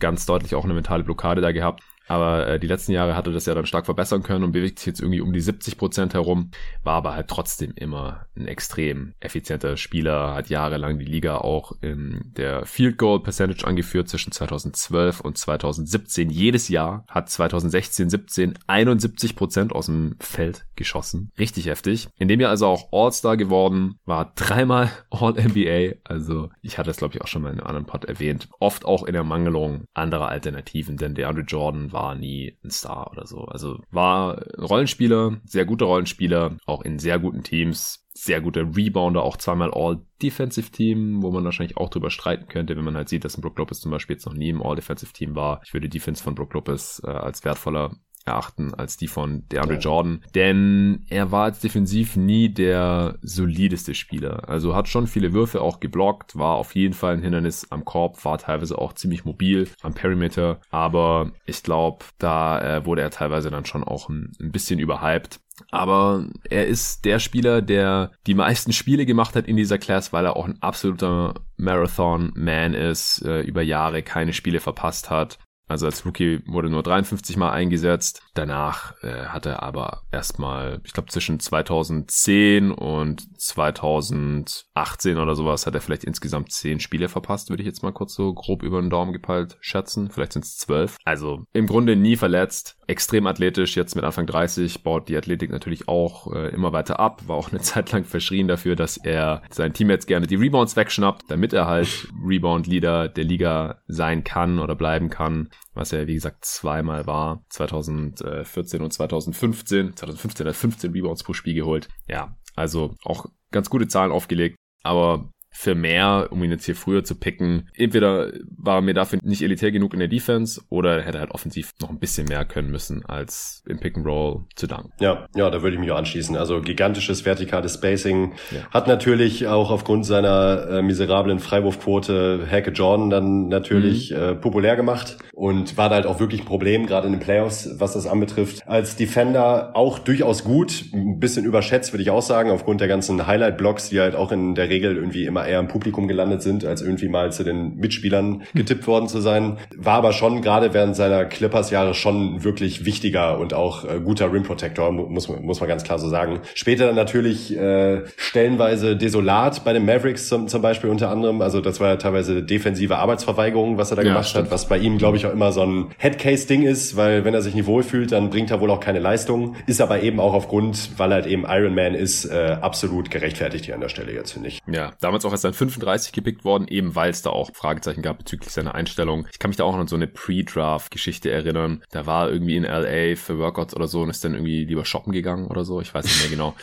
Ganz 0.00 0.24
deutlich 0.24 0.54
auch 0.54 0.64
eine 0.64 0.74
mentale 0.74 1.04
Blockade 1.04 1.42
da 1.42 1.52
gehabt. 1.52 1.82
Aber 2.06 2.46
äh, 2.46 2.60
die 2.60 2.66
letzten 2.66 2.92
Jahre 2.92 3.16
hatte 3.16 3.32
das 3.32 3.46
ja 3.46 3.54
dann 3.54 3.66
stark 3.66 3.86
verbessern 3.86 4.22
können 4.22 4.44
und 4.44 4.52
bewegt 4.52 4.78
sich 4.78 4.86
jetzt 4.86 5.00
irgendwie 5.00 5.20
um 5.20 5.32
die 5.32 5.40
70 5.40 5.78
Prozent 5.78 6.14
herum, 6.14 6.50
war 6.82 6.94
aber 6.94 7.14
halt 7.14 7.28
trotzdem 7.28 7.72
immer 7.76 8.26
ein 8.36 8.46
extrem 8.46 9.14
effizienter 9.20 9.76
Spieler, 9.76 10.34
hat 10.34 10.48
jahrelang 10.48 10.98
die 10.98 11.04
Liga 11.04 11.38
auch 11.38 11.72
in 11.80 12.32
der 12.36 12.66
Field 12.66 12.98
Goal 12.98 13.22
Percentage 13.22 13.66
angeführt 13.66 14.08
zwischen 14.08 14.32
2012 14.32 15.20
und 15.20 15.38
2017. 15.38 16.30
Jedes 16.30 16.68
Jahr 16.68 17.04
hat 17.08 17.30
2016, 17.30 18.10
17 18.10 18.58
71 18.66 19.36
Prozent 19.36 19.72
aus 19.72 19.86
dem 19.86 20.16
Feld 20.20 20.66
geschossen. 20.76 21.30
Richtig 21.38 21.66
heftig. 21.66 22.08
In 22.18 22.28
dem 22.28 22.40
Jahr 22.40 22.50
also 22.50 22.66
auch 22.66 22.88
All-Star 22.92 23.36
geworden, 23.36 23.98
war 24.04 24.32
dreimal 24.34 24.90
All-NBA. 25.10 25.96
Also 26.04 26.50
ich 26.60 26.78
hatte 26.78 26.90
es 26.90 26.98
glaube 26.98 27.14
ich 27.14 27.22
auch 27.22 27.28
schon 27.28 27.42
mal 27.42 27.52
in 27.52 27.60
einem 27.60 27.66
anderen 27.66 27.86
Pod 27.86 28.04
erwähnt. 28.04 28.48
Oft 28.60 28.84
auch 28.84 29.04
in 29.04 29.14
der 29.14 29.24
Mangelung 29.24 29.84
anderer 29.94 30.28
Alternativen, 30.28 30.96
denn 30.96 31.14
der 31.14 31.28
Andre 31.28 31.44
Jordan 31.44 31.92
war 31.94 32.14
nie 32.14 32.58
ein 32.62 32.70
Star 32.70 33.10
oder 33.10 33.26
so. 33.26 33.46
Also 33.46 33.78
war 33.90 34.42
Rollenspieler, 34.58 35.40
sehr 35.44 35.64
guter 35.64 35.86
Rollenspieler, 35.86 36.58
auch 36.66 36.82
in 36.82 36.98
sehr 36.98 37.18
guten 37.18 37.42
Teams, 37.42 38.06
sehr 38.12 38.42
guter 38.42 38.76
Rebounder, 38.76 39.22
auch 39.22 39.38
zweimal 39.38 39.72
All-Defensive 39.72 40.70
Team, 40.70 41.22
wo 41.22 41.30
man 41.30 41.44
wahrscheinlich 41.44 41.78
auch 41.78 41.88
drüber 41.88 42.10
streiten 42.10 42.48
könnte, 42.48 42.76
wenn 42.76 42.84
man 42.84 42.96
halt 42.96 43.08
sieht, 43.08 43.24
dass 43.24 43.38
ein 43.38 43.40
Brook 43.40 43.58
Lopez 43.58 43.80
zum 43.80 43.90
Beispiel 43.90 44.16
jetzt 44.16 44.26
noch 44.26 44.34
nie 44.34 44.50
im 44.50 44.62
All-Defensive 44.62 45.12
Team 45.12 45.34
war. 45.34 45.60
Ich 45.64 45.72
würde 45.72 45.88
Defense 45.88 46.22
von 46.22 46.34
Brook 46.34 46.52
Lopez 46.52 47.00
äh, 47.04 47.10
als 47.10 47.44
wertvoller 47.44 47.96
erachten 48.24 48.74
als 48.74 48.96
die 48.96 49.08
von 49.08 49.46
DeAndre 49.48 49.74
ja. 49.74 49.80
Jordan, 49.80 50.20
denn 50.34 51.04
er 51.08 51.30
war 51.30 51.44
als 51.44 51.60
defensiv 51.60 52.16
nie 52.16 52.48
der 52.48 53.18
solideste 53.22 53.94
Spieler. 53.94 54.48
Also 54.48 54.74
hat 54.74 54.88
schon 54.88 55.06
viele 55.06 55.32
Würfe 55.32 55.60
auch 55.60 55.80
geblockt, 55.80 56.36
war 56.36 56.54
auf 56.54 56.74
jeden 56.74 56.94
Fall 56.94 57.14
ein 57.14 57.22
Hindernis 57.22 57.70
am 57.70 57.84
Korb, 57.84 58.24
war 58.24 58.38
teilweise 58.38 58.78
auch 58.78 58.94
ziemlich 58.94 59.24
mobil 59.24 59.68
am 59.82 59.94
Perimeter, 59.94 60.60
aber 60.70 61.32
ich 61.46 61.62
glaube, 61.62 62.04
da 62.18 62.78
äh, 62.78 62.86
wurde 62.86 63.02
er 63.02 63.10
teilweise 63.10 63.50
dann 63.50 63.66
schon 63.66 63.84
auch 63.84 64.08
ein, 64.08 64.32
ein 64.40 64.52
bisschen 64.52 64.78
überhyped. 64.78 65.40
Aber 65.70 66.26
er 66.50 66.66
ist 66.66 67.04
der 67.04 67.20
Spieler, 67.20 67.62
der 67.62 68.10
die 68.26 68.34
meisten 68.34 68.72
Spiele 68.72 69.06
gemacht 69.06 69.36
hat 69.36 69.46
in 69.46 69.56
dieser 69.56 69.78
Class, 69.78 70.12
weil 70.12 70.24
er 70.24 70.34
auch 70.34 70.46
ein 70.46 70.60
absoluter 70.60 71.34
Marathon-Man 71.56 72.74
ist, 72.74 73.22
äh, 73.24 73.42
über 73.42 73.62
Jahre 73.62 74.02
keine 74.02 74.32
Spiele 74.32 74.58
verpasst 74.58 75.10
hat 75.10 75.38
Also 75.66 75.86
als 75.86 76.04
Rookie 76.04 76.42
wurde 76.46 76.68
nur 76.68 76.82
53 76.82 77.36
Mal 77.36 77.50
eingesetzt. 77.50 78.22
Danach 78.34 78.94
äh, 79.02 79.26
hat 79.26 79.46
er 79.46 79.62
aber 79.62 80.02
erstmal, 80.12 80.80
ich 80.84 80.92
glaube 80.92 81.08
zwischen 81.08 81.40
2010 81.40 82.70
und 82.70 83.40
2018 83.40 85.18
oder 85.18 85.34
sowas 85.34 85.66
hat 85.66 85.74
er 85.74 85.80
vielleicht 85.80 86.04
insgesamt 86.04 86.52
10 86.52 86.80
Spiele 86.80 87.08
verpasst, 87.08 87.48
würde 87.48 87.62
ich 87.62 87.66
jetzt 87.66 87.82
mal 87.82 87.92
kurz 87.92 88.14
so 88.14 88.34
grob 88.34 88.62
über 88.62 88.80
den 88.80 88.90
Daumen 88.90 89.12
gepeilt 89.12 89.56
schätzen. 89.60 90.10
Vielleicht 90.10 90.34
sind 90.34 90.44
es 90.44 90.58
12. 90.58 90.98
Also 91.04 91.44
im 91.52 91.66
Grunde 91.66 91.96
nie 91.96 92.16
verletzt. 92.16 92.76
Extrem 92.86 93.26
athletisch, 93.26 93.76
jetzt 93.76 93.94
mit 93.94 94.04
Anfang 94.04 94.26
30, 94.26 94.82
baut 94.82 95.08
die 95.08 95.16
Athletik 95.16 95.50
natürlich 95.50 95.88
auch 95.88 96.30
äh, 96.34 96.48
immer 96.48 96.72
weiter 96.72 97.00
ab. 97.00 97.22
War 97.26 97.36
auch 97.36 97.50
eine 97.50 97.60
Zeit 97.62 97.90
lang 97.92 98.04
verschrien 98.04 98.48
dafür, 98.48 98.76
dass 98.76 98.98
er 98.98 99.42
seinen 99.50 99.72
Teammates 99.72 100.06
gerne 100.06 100.26
die 100.26 100.36
Rebounds 100.36 100.76
wegschnappt, 100.76 101.22
damit 101.28 101.54
er 101.54 101.66
halt 101.66 102.08
Rebound-Leader 102.22 103.08
der 103.08 103.24
Liga 103.24 103.78
sein 103.86 104.24
kann 104.24 104.58
oder 104.58 104.74
bleiben 104.74 105.08
kann 105.08 105.48
was 105.74 105.92
er 105.92 106.06
wie 106.06 106.14
gesagt 106.14 106.44
zweimal 106.44 107.06
war, 107.06 107.44
2014 107.50 108.82
und 108.82 108.92
2015. 108.92 109.96
2015 109.96 110.46
hat 110.46 110.54
er 110.54 110.58
15 110.58 110.92
Rebounds 110.92 111.24
pro 111.24 111.32
Spiel 111.32 111.54
geholt. 111.54 111.88
Ja, 112.08 112.36
also 112.54 112.94
auch 113.04 113.26
ganz 113.50 113.70
gute 113.70 113.88
Zahlen 113.88 114.12
aufgelegt. 114.12 114.56
Aber 114.82 115.30
für 115.56 115.74
mehr, 115.74 116.28
um 116.30 116.42
ihn 116.42 116.50
jetzt 116.50 116.66
hier 116.66 116.74
früher 116.74 117.04
zu 117.04 117.14
picken. 117.14 117.68
Entweder 117.74 118.32
war 118.58 118.78
er 118.78 118.80
mir 118.82 118.92
dafür 118.92 119.20
nicht 119.22 119.40
elitär 119.40 119.70
genug 119.70 119.94
in 119.94 120.00
der 120.00 120.08
Defense 120.08 120.60
oder 120.68 121.00
hätte 121.00 121.20
halt 121.20 121.30
offensiv 121.30 121.72
noch 121.80 121.90
ein 121.90 122.00
bisschen 122.00 122.26
mehr 122.26 122.44
können 122.44 122.70
müssen, 122.70 123.04
als 123.06 123.62
im 123.68 123.78
Pick 123.78 123.96
and 123.96 124.04
Roll 124.04 124.44
zu 124.56 124.66
danken. 124.66 124.90
Ja, 124.98 125.26
ja, 125.36 125.48
da 125.50 125.62
würde 125.62 125.74
ich 125.74 125.80
mich 125.80 125.92
auch 125.92 125.96
anschließen. 125.96 126.36
Also 126.36 126.60
gigantisches 126.60 127.24
vertikales 127.24 127.74
Spacing 127.74 128.32
ja. 128.50 128.68
hat 128.70 128.88
natürlich 128.88 129.46
auch 129.46 129.70
aufgrund 129.70 130.04
seiner 130.04 130.66
äh, 130.68 130.82
miserablen 130.82 131.38
Freiwurfquote 131.38 132.46
Hacke 132.50 132.72
Jordan 132.72 133.10
dann 133.10 133.48
natürlich 133.48 134.10
mhm. 134.10 134.16
äh, 134.16 134.34
populär 134.34 134.74
gemacht 134.74 135.18
und 135.32 135.76
war 135.76 135.88
da 135.88 135.94
halt 135.94 136.06
auch 136.06 136.18
wirklich 136.18 136.42
ein 136.42 136.46
Problem, 136.46 136.86
gerade 136.86 137.06
in 137.06 137.12
den 137.12 137.20
Playoffs, 137.20 137.70
was 137.78 137.92
das 137.92 138.08
anbetrifft. 138.08 138.66
Als 138.66 138.96
Defender 138.96 139.70
auch 139.74 140.00
durchaus 140.00 140.42
gut, 140.42 140.84
ein 140.92 141.20
bisschen 141.20 141.44
überschätzt, 141.44 141.92
würde 141.92 142.02
ich 142.02 142.10
auch 142.10 142.22
sagen, 142.22 142.50
aufgrund 142.50 142.80
der 142.80 142.88
ganzen 142.88 143.24
Highlight-Blocks, 143.26 143.90
die 143.90 144.00
halt 144.00 144.16
auch 144.16 144.32
in 144.32 144.56
der 144.56 144.68
Regel 144.68 144.96
irgendwie 144.96 145.24
immer 145.24 145.43
eher 145.46 145.60
im 145.60 145.68
Publikum 145.68 146.08
gelandet 146.08 146.42
sind, 146.42 146.64
als 146.64 146.82
irgendwie 146.82 147.08
mal 147.08 147.32
zu 147.32 147.44
den 147.44 147.76
Mitspielern 147.76 148.42
getippt 148.54 148.86
worden 148.86 149.08
zu 149.08 149.20
sein. 149.20 149.58
War 149.76 149.94
aber 149.94 150.12
schon 150.12 150.42
gerade 150.42 150.74
während 150.74 150.96
seiner 150.96 151.24
Clippers-Jahre 151.24 151.94
schon 151.94 152.44
wirklich 152.44 152.84
wichtiger 152.84 153.38
und 153.38 153.54
auch 153.54 153.84
äh, 153.84 154.00
guter 154.00 154.32
Rim-Protector, 154.32 154.92
muss, 154.92 155.28
muss 155.28 155.60
man 155.60 155.68
ganz 155.68 155.84
klar 155.84 155.98
so 155.98 156.08
sagen. 156.08 156.40
Später 156.54 156.86
dann 156.86 156.96
natürlich 156.96 157.56
äh, 157.56 158.02
stellenweise 158.16 158.96
desolat 158.96 159.64
bei 159.64 159.72
den 159.72 159.84
Mavericks 159.84 160.28
zum, 160.28 160.48
zum 160.48 160.62
Beispiel 160.62 160.90
unter 160.90 161.10
anderem. 161.10 161.42
Also 161.42 161.60
das 161.60 161.80
war 161.80 161.88
ja 161.88 161.96
teilweise 161.96 162.42
defensive 162.42 162.96
Arbeitsverweigerung, 162.96 163.78
was 163.78 163.90
er 163.90 163.96
da 163.96 164.02
ja, 164.02 164.08
gemacht 164.08 164.28
stimmt. 164.28 164.46
hat, 164.46 164.52
was 164.52 164.68
bei 164.68 164.78
ihm, 164.78 164.98
glaube 164.98 165.16
ich, 165.16 165.26
auch 165.26 165.32
immer 165.32 165.52
so 165.52 165.62
ein 165.62 165.86
Headcase-Ding 165.98 166.62
ist, 166.62 166.96
weil 166.96 167.24
wenn 167.24 167.34
er 167.34 167.42
sich 167.42 167.54
nicht 167.54 167.66
wohlfühlt, 167.66 168.12
dann 168.12 168.30
bringt 168.30 168.50
er 168.50 168.60
wohl 168.60 168.70
auch 168.70 168.80
keine 168.80 168.98
Leistung. 168.98 169.56
Ist 169.66 169.80
aber 169.80 170.02
eben 170.02 170.20
auch 170.20 170.34
aufgrund, 170.34 170.98
weil 170.98 171.12
er 171.12 171.16
halt 171.16 171.26
eben 171.26 171.44
Iron 171.48 171.74
Man 171.74 171.94
ist, 171.94 172.24
äh, 172.24 172.56
absolut 172.60 173.10
gerechtfertigt 173.10 173.66
hier 173.66 173.74
an 173.74 173.80
der 173.80 173.88
Stelle 173.88 174.12
jetzt, 174.12 174.32
finde 174.32 174.48
ich. 174.48 174.60
Ja, 174.70 174.92
damals 175.00 175.24
auch 175.24 175.32
als 175.34 175.42
dann 175.42 175.52
35 175.52 176.12
gepickt 176.12 176.44
worden, 176.44 176.68
eben 176.68 176.94
weil 176.94 177.10
es 177.10 177.22
da 177.22 177.30
auch 177.30 177.50
Fragezeichen 177.54 178.02
gab 178.02 178.18
bezüglich 178.18 178.50
seiner 178.50 178.74
Einstellung. 178.74 179.26
Ich 179.32 179.38
kann 179.38 179.50
mich 179.50 179.56
da 179.56 179.64
auch 179.64 179.74
an 179.74 179.86
so 179.86 179.96
eine 179.96 180.06
Pre-Draft-Geschichte 180.06 181.30
erinnern. 181.30 181.82
Da 181.90 182.06
war 182.06 182.30
irgendwie 182.30 182.56
in 182.56 182.64
LA 182.64 183.16
für 183.16 183.38
Workouts 183.38 183.74
oder 183.74 183.88
so 183.88 184.02
und 184.02 184.10
ist 184.10 184.24
dann 184.24 184.34
irgendwie 184.34 184.64
lieber 184.64 184.84
shoppen 184.84 185.12
gegangen 185.12 185.46
oder 185.48 185.64
so. 185.64 185.80
Ich 185.80 185.92
weiß 185.92 186.04
nicht 186.04 186.20
mehr 186.20 186.30
genau. 186.30 186.54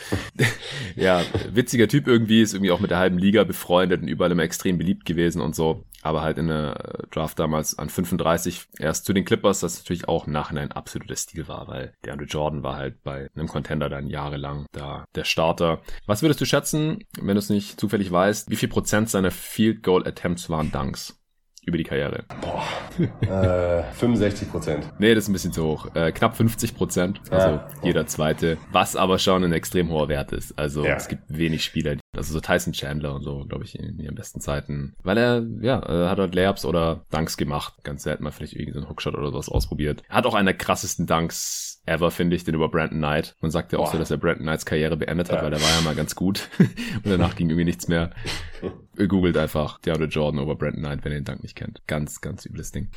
ja, 0.96 1.22
witziger 1.52 1.88
Typ 1.88 2.06
irgendwie, 2.06 2.42
ist 2.42 2.54
irgendwie 2.54 2.72
auch 2.72 2.80
mit 2.80 2.90
der 2.90 2.98
halben 2.98 3.18
Liga 3.18 3.44
befreundet 3.44 4.02
und 4.02 4.08
überall 4.08 4.32
immer 4.32 4.42
extrem 4.42 4.78
beliebt 4.78 5.04
gewesen 5.04 5.40
und 5.40 5.54
so 5.54 5.84
aber 6.02 6.22
halt 6.22 6.36
in 6.36 6.48
der 6.48 7.06
Draft 7.10 7.38
damals 7.38 7.78
an 7.78 7.88
35 7.88 8.66
erst 8.78 9.04
zu 9.04 9.12
den 9.12 9.24
Clippers, 9.24 9.60
das 9.60 9.78
natürlich 9.78 10.08
auch 10.08 10.26
im 10.26 10.32
Nachhinein 10.32 10.72
absoluter 10.72 11.16
Stil 11.16 11.48
war, 11.48 11.68
weil 11.68 11.94
der 12.04 12.12
Andrew 12.12 12.26
Jordan 12.26 12.62
war 12.62 12.76
halt 12.76 13.02
bei 13.02 13.30
einem 13.34 13.48
Contender 13.48 13.88
dann 13.88 14.08
jahrelang 14.08 14.66
da 14.72 15.04
der 15.14 15.24
Starter. 15.24 15.80
Was 16.06 16.22
würdest 16.22 16.40
du 16.40 16.44
schätzen, 16.44 17.04
wenn 17.18 17.36
du 17.36 17.38
es 17.38 17.50
nicht 17.50 17.80
zufällig 17.80 18.10
weißt, 18.10 18.50
wie 18.50 18.56
viel 18.62 18.68
Prozent 18.68 19.10
seiner 19.10 19.32
Field 19.32 19.82
Goal 19.82 20.06
Attempts 20.06 20.48
waren 20.48 20.70
Dunks? 20.70 21.18
über 21.64 21.78
die 21.78 21.84
Karriere? 21.84 22.24
Boah, 22.40 22.64
äh, 23.80 23.84
65 23.92 24.50
Prozent. 24.50 24.92
Nee, 24.98 25.14
das 25.14 25.24
ist 25.24 25.30
ein 25.30 25.32
bisschen 25.32 25.52
zu 25.52 25.64
hoch. 25.64 25.94
Äh, 25.94 26.10
knapp 26.10 26.36
50 26.36 26.74
Prozent, 26.74 27.20
also 27.30 27.46
ja. 27.50 27.68
jeder 27.84 28.06
zweite, 28.06 28.58
was 28.72 28.96
aber 28.96 29.20
schon 29.20 29.44
ein 29.44 29.52
extrem 29.52 29.88
hoher 29.88 30.08
Wert 30.08 30.32
ist. 30.32 30.58
Also 30.58 30.84
ja. 30.84 30.96
es 30.96 31.06
gibt 31.06 31.22
wenig 31.28 31.64
Spieler, 31.64 31.96
also 32.16 32.32
so 32.32 32.40
Tyson 32.40 32.72
Chandler 32.72 33.14
und 33.14 33.22
so, 33.22 33.44
glaube 33.44 33.62
ich, 33.64 33.78
in, 33.78 34.00
ihren 34.00 34.16
besten 34.16 34.40
Zeiten. 34.40 34.94
Weil 35.04 35.18
er, 35.18 35.46
ja, 35.60 35.78
er 35.78 36.10
hat 36.10 36.18
halt 36.18 36.34
Layups 36.34 36.64
oder 36.64 37.04
Dunks 37.10 37.36
gemacht. 37.36 37.74
Ganz 37.84 38.02
selten 38.02 38.24
mal 38.24 38.32
vielleicht 38.32 38.54
irgendwie 38.54 38.72
so 38.72 38.80
einen 38.80 38.88
Hookshot 38.88 39.14
oder 39.14 39.30
sowas 39.30 39.48
ausprobiert. 39.48 40.02
Er 40.08 40.16
hat 40.16 40.26
auch 40.26 40.34
einen 40.34 40.46
der 40.46 40.56
krassesten 40.56 41.06
Dunks 41.06 41.71
ever, 41.84 42.10
finde 42.10 42.36
ich, 42.36 42.44
den 42.44 42.54
über 42.54 42.68
Brandon 42.68 42.98
Knight. 42.98 43.36
Man 43.40 43.50
sagt 43.50 43.72
ja 43.72 43.78
auch 43.78 43.86
Boah. 43.86 43.92
so, 43.92 43.98
dass 43.98 44.10
er 44.10 44.16
Brandon 44.16 44.44
Knights 44.44 44.64
Karriere 44.64 44.96
beendet 44.96 45.30
hat, 45.30 45.38
ja. 45.38 45.42
weil 45.42 45.50
der 45.50 45.60
war 45.60 45.68
ja 45.68 45.80
mal 45.82 45.94
ganz 45.94 46.14
gut. 46.14 46.48
und 46.58 47.06
danach 47.06 47.34
ging 47.34 47.48
irgendwie 47.48 47.64
nichts 47.64 47.88
mehr. 47.88 48.10
Googelt 48.96 49.36
einfach 49.36 49.78
DeAndre 49.78 50.06
Jordan 50.06 50.40
over 50.40 50.54
Brandon 50.54 50.82
Knight, 50.82 51.04
wenn 51.04 51.12
ihr 51.12 51.20
den 51.20 51.24
Dank 51.24 51.42
nicht 51.42 51.56
kennt. 51.56 51.80
Ganz, 51.86 52.20
ganz 52.20 52.44
übles 52.44 52.72
Ding. 52.72 52.88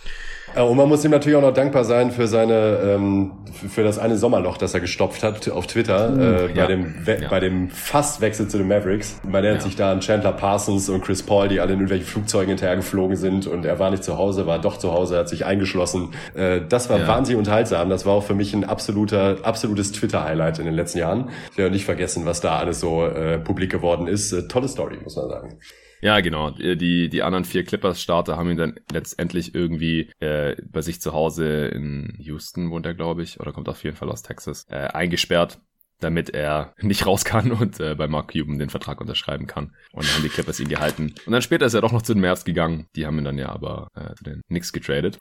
Und 0.56 0.76
man 0.76 0.90
muss 0.90 1.06
ihm 1.06 1.12
natürlich 1.12 1.38
auch 1.38 1.42
noch 1.42 1.54
dankbar 1.54 1.86
sein 1.86 2.12
für 2.12 2.28
seine, 2.28 2.80
ähm, 2.84 3.32
für 3.70 3.84
das 3.84 3.98
eine 3.98 4.18
Sommerloch, 4.18 4.58
das 4.58 4.74
er 4.74 4.82
gestopft 4.82 5.24
hat 5.24 5.50
auf 5.50 5.68
Twitter, 5.68 6.14
uh, 6.14 6.22
äh, 6.22 6.48
bei 6.48 6.54
ja. 6.54 6.68
dem, 6.68 7.06
We 7.06 7.22
ja. 7.22 7.30
bei 7.30 7.40
dem 7.40 7.70
Fastwechsel 7.70 8.48
zu 8.48 8.58
den 8.58 8.68
Mavericks. 8.68 9.22
Man 9.24 9.44
erinnert 9.44 9.64
sich 9.64 9.76
da 9.76 9.92
an 9.92 10.02
Chandler 10.02 10.34
Parsons 10.34 10.90
und 10.90 11.02
Chris 11.02 11.24
Paul, 11.24 11.48
die 11.48 11.60
alle 11.60 11.74
in 11.74 11.80
irgendwelchen 11.80 12.08
Flugzeugen 12.08 12.50
hinterhergeflogen 12.50 13.16
sind 13.16 13.48
und 13.48 13.66
er 13.66 13.80
war 13.80 13.90
nicht 13.92 14.04
zu 14.04 14.18
Hause, 14.18 14.46
war 14.48 14.60
doch 14.60 14.78
zu 14.78 14.92
Hause, 14.92 15.18
hat 15.18 15.30
sich 15.30 15.46
eingeschlossen. 15.46 16.14
Äh, 16.34 16.62
das 16.68 16.90
war 16.90 17.06
wahnsinnig 17.08 17.38
unterhaltsam. 17.38 17.90
Das 17.90 18.06
war 18.06 18.14
auch 18.14 18.24
für 18.24 18.36
mich 18.36 18.54
ein 18.54 18.64
absoluter, 18.64 19.38
absolutes 19.44 19.92
Twitter-Highlight 19.92 20.60
in 20.60 20.66
den 20.66 20.74
letzten 20.74 21.00
Jahren. 21.00 21.30
Ich 21.52 21.58
werde 21.58 21.72
nicht 21.72 21.86
vergessen, 21.86 22.26
was 22.26 22.42
da 22.42 22.58
alles 22.58 22.80
so 22.80 23.06
äh, 23.06 23.40
publik 23.40 23.72
geworden 23.72 24.08
ist. 24.08 24.32
Äh, 24.32 24.48
tolle 24.48 24.68
Story, 24.68 24.98
muss 25.04 25.16
man 25.16 25.30
sagen. 25.30 25.60
Ja, 26.06 26.20
genau. 26.20 26.52
Die, 26.52 27.10
die 27.10 27.24
anderen 27.24 27.46
vier 27.46 27.64
Clippers-Starter 27.64 28.38
haben 28.38 28.52
ihn 28.52 28.58
dann 28.58 28.80
letztendlich 28.92 29.56
irgendwie 29.56 30.12
äh, 30.20 30.56
bei 30.72 30.82
sich 30.82 31.02
zu 31.02 31.14
Hause 31.14 31.66
in 31.66 32.16
Houston, 32.20 32.70
wohnt 32.70 32.86
er, 32.86 32.94
glaube 32.94 33.24
ich, 33.24 33.40
oder 33.40 33.52
kommt 33.52 33.68
auf 33.70 33.84
jeden 33.84 33.96
Fall 33.96 34.12
aus 34.12 34.22
Texas, 34.22 34.68
äh, 34.70 34.76
eingesperrt 34.76 35.60
damit 36.02 36.30
er 36.30 36.76
nicht 36.82 37.08
raus 37.08 37.24
kann 37.26 37.52
und 37.52 37.80
äh, 37.80 37.96
bei 37.96 38.08
Mark 38.08 38.34
Cuban 38.34 38.60
den 38.60 38.70
Vertrag 38.70 39.02
unterschreiben 39.02 39.48
kann. 39.48 39.74
Und 39.94 40.04
dann 40.04 40.14
haben 40.14 40.24
die 40.24 40.30
Clippers 40.30 40.60
ihn 40.60 40.68
gehalten. 40.68 41.16
Und 41.26 41.32
dann 41.32 41.42
später 41.42 41.66
ist 41.66 41.74
er 41.74 41.82
doch 41.82 41.94
noch 41.94 42.04
zu 42.04 42.14
den 42.14 42.22
Mavs 42.22 42.46
gegangen. 42.46 42.88
Die 42.96 43.08
haben 43.08 43.18
ihn 43.18 43.24
dann 43.24 43.40
ja 43.40 43.50
aber 43.50 43.88
äh, 43.96 44.14
zu 44.14 44.26
den 44.26 44.42
Knicks 44.48 44.74
getradet. 44.74 45.18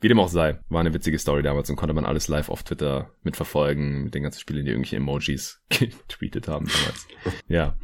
Wie 0.00 0.08
dem 0.08 0.18
auch 0.18 0.28
sei, 0.28 0.58
war 0.68 0.80
eine 0.80 0.94
witzige 0.94 1.18
Story 1.18 1.42
damals 1.42 1.70
und 1.70 1.76
konnte 1.76 1.94
man 1.94 2.06
alles 2.06 2.26
live 2.26 2.48
auf 2.48 2.62
Twitter 2.64 3.10
mitverfolgen, 3.22 4.04
mit 4.04 4.14
den 4.14 4.24
ganzen 4.24 4.40
Spielen, 4.40 4.64
die 4.64 4.70
irgendwelche 4.72 4.96
Emojis 4.96 5.62
getweetet 5.68 6.48
haben 6.48 6.66
damals. 6.66 7.06
ja. 7.46 7.78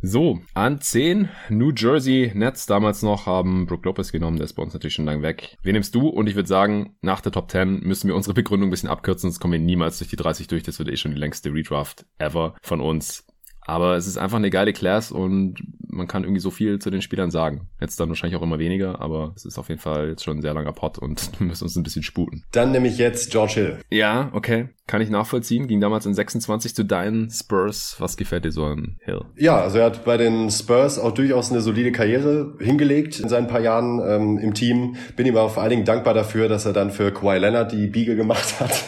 So, 0.00 0.38
an 0.54 0.80
10 0.80 1.28
New 1.48 1.72
Jersey 1.74 2.30
Nets 2.32 2.66
damals 2.66 3.02
noch 3.02 3.26
haben 3.26 3.66
Brook 3.66 3.84
Lopez 3.84 4.12
genommen, 4.12 4.36
der 4.36 4.44
ist 4.44 4.52
bei 4.52 4.62
uns 4.62 4.72
natürlich 4.72 4.94
schon 4.94 5.06
lang 5.06 5.22
weg. 5.22 5.56
Wen 5.64 5.72
nimmst 5.72 5.92
du? 5.92 6.06
Und 6.08 6.28
ich 6.28 6.36
würde 6.36 6.48
sagen, 6.48 6.94
nach 7.00 7.20
der 7.20 7.32
Top 7.32 7.50
10 7.50 7.80
müssen 7.80 8.06
wir 8.06 8.14
unsere 8.14 8.32
Begründung 8.32 8.68
ein 8.68 8.70
bisschen 8.70 8.88
abkürzen, 8.88 9.22
sonst 9.22 9.40
kommen 9.40 9.54
wir 9.54 9.58
niemals 9.58 9.98
durch 9.98 10.08
die 10.08 10.14
30 10.14 10.46
durch. 10.46 10.62
Das 10.62 10.78
wird 10.78 10.88
eh 10.88 10.96
schon 10.96 11.10
die 11.10 11.18
längste 11.18 11.52
Redraft 11.52 12.06
ever 12.18 12.54
von 12.62 12.80
uns. 12.80 13.26
Aber 13.68 13.96
es 13.96 14.06
ist 14.06 14.16
einfach 14.16 14.38
eine 14.38 14.48
geile 14.48 14.72
Class 14.72 15.12
und 15.12 15.56
man 15.86 16.08
kann 16.08 16.22
irgendwie 16.22 16.40
so 16.40 16.50
viel 16.50 16.78
zu 16.78 16.88
den 16.88 17.02
Spielern 17.02 17.30
sagen. 17.30 17.68
Jetzt 17.82 18.00
dann 18.00 18.08
wahrscheinlich 18.08 18.38
auch 18.38 18.42
immer 18.42 18.58
weniger, 18.58 18.98
aber 19.02 19.34
es 19.36 19.44
ist 19.44 19.58
auf 19.58 19.68
jeden 19.68 19.80
Fall 19.80 20.08
jetzt 20.08 20.24
schon 20.24 20.38
ein 20.38 20.42
sehr 20.42 20.54
langer 20.54 20.72
Pot 20.72 20.98
und 20.98 21.30
wir 21.38 21.46
müssen 21.46 21.64
uns 21.64 21.76
ein 21.76 21.82
bisschen 21.82 22.02
sputen. 22.02 22.44
Dann 22.50 22.72
nehme 22.72 22.88
ich 22.88 22.96
jetzt 22.96 23.30
George 23.30 23.52
Hill. 23.54 23.78
Ja, 23.90 24.30
okay. 24.32 24.70
Kann 24.86 25.02
ich 25.02 25.10
nachvollziehen. 25.10 25.68
Ging 25.68 25.82
damals 25.82 26.06
in 26.06 26.14
26 26.14 26.74
zu 26.74 26.82
deinen 26.82 27.28
Spurs. 27.30 27.96
Was 27.98 28.16
gefällt 28.16 28.46
dir 28.46 28.52
so 28.52 28.64
an 28.64 28.96
Hill? 29.00 29.20
Ja, 29.36 29.60
also 29.60 29.76
er 29.76 29.84
hat 29.84 30.06
bei 30.06 30.16
den 30.16 30.50
Spurs 30.50 30.98
auch 30.98 31.12
durchaus 31.12 31.50
eine 31.50 31.60
solide 31.60 31.92
Karriere 31.92 32.54
hingelegt 32.60 33.20
in 33.20 33.28
seinen 33.28 33.48
paar 33.48 33.60
Jahren 33.60 34.00
ähm, 34.02 34.38
im 34.38 34.54
Team. 34.54 34.96
Bin 35.14 35.26
ihm 35.26 35.36
aber 35.36 35.50
vor 35.50 35.62
allen 35.62 35.70
Dingen 35.70 35.84
dankbar 35.84 36.14
dafür, 36.14 36.48
dass 36.48 36.64
er 36.64 36.72
dann 36.72 36.90
für 36.90 37.12
Kawhi 37.12 37.36
Leonard 37.36 37.70
die 37.72 37.86
Biege 37.86 38.16
gemacht 38.16 38.60
hat. 38.60 38.84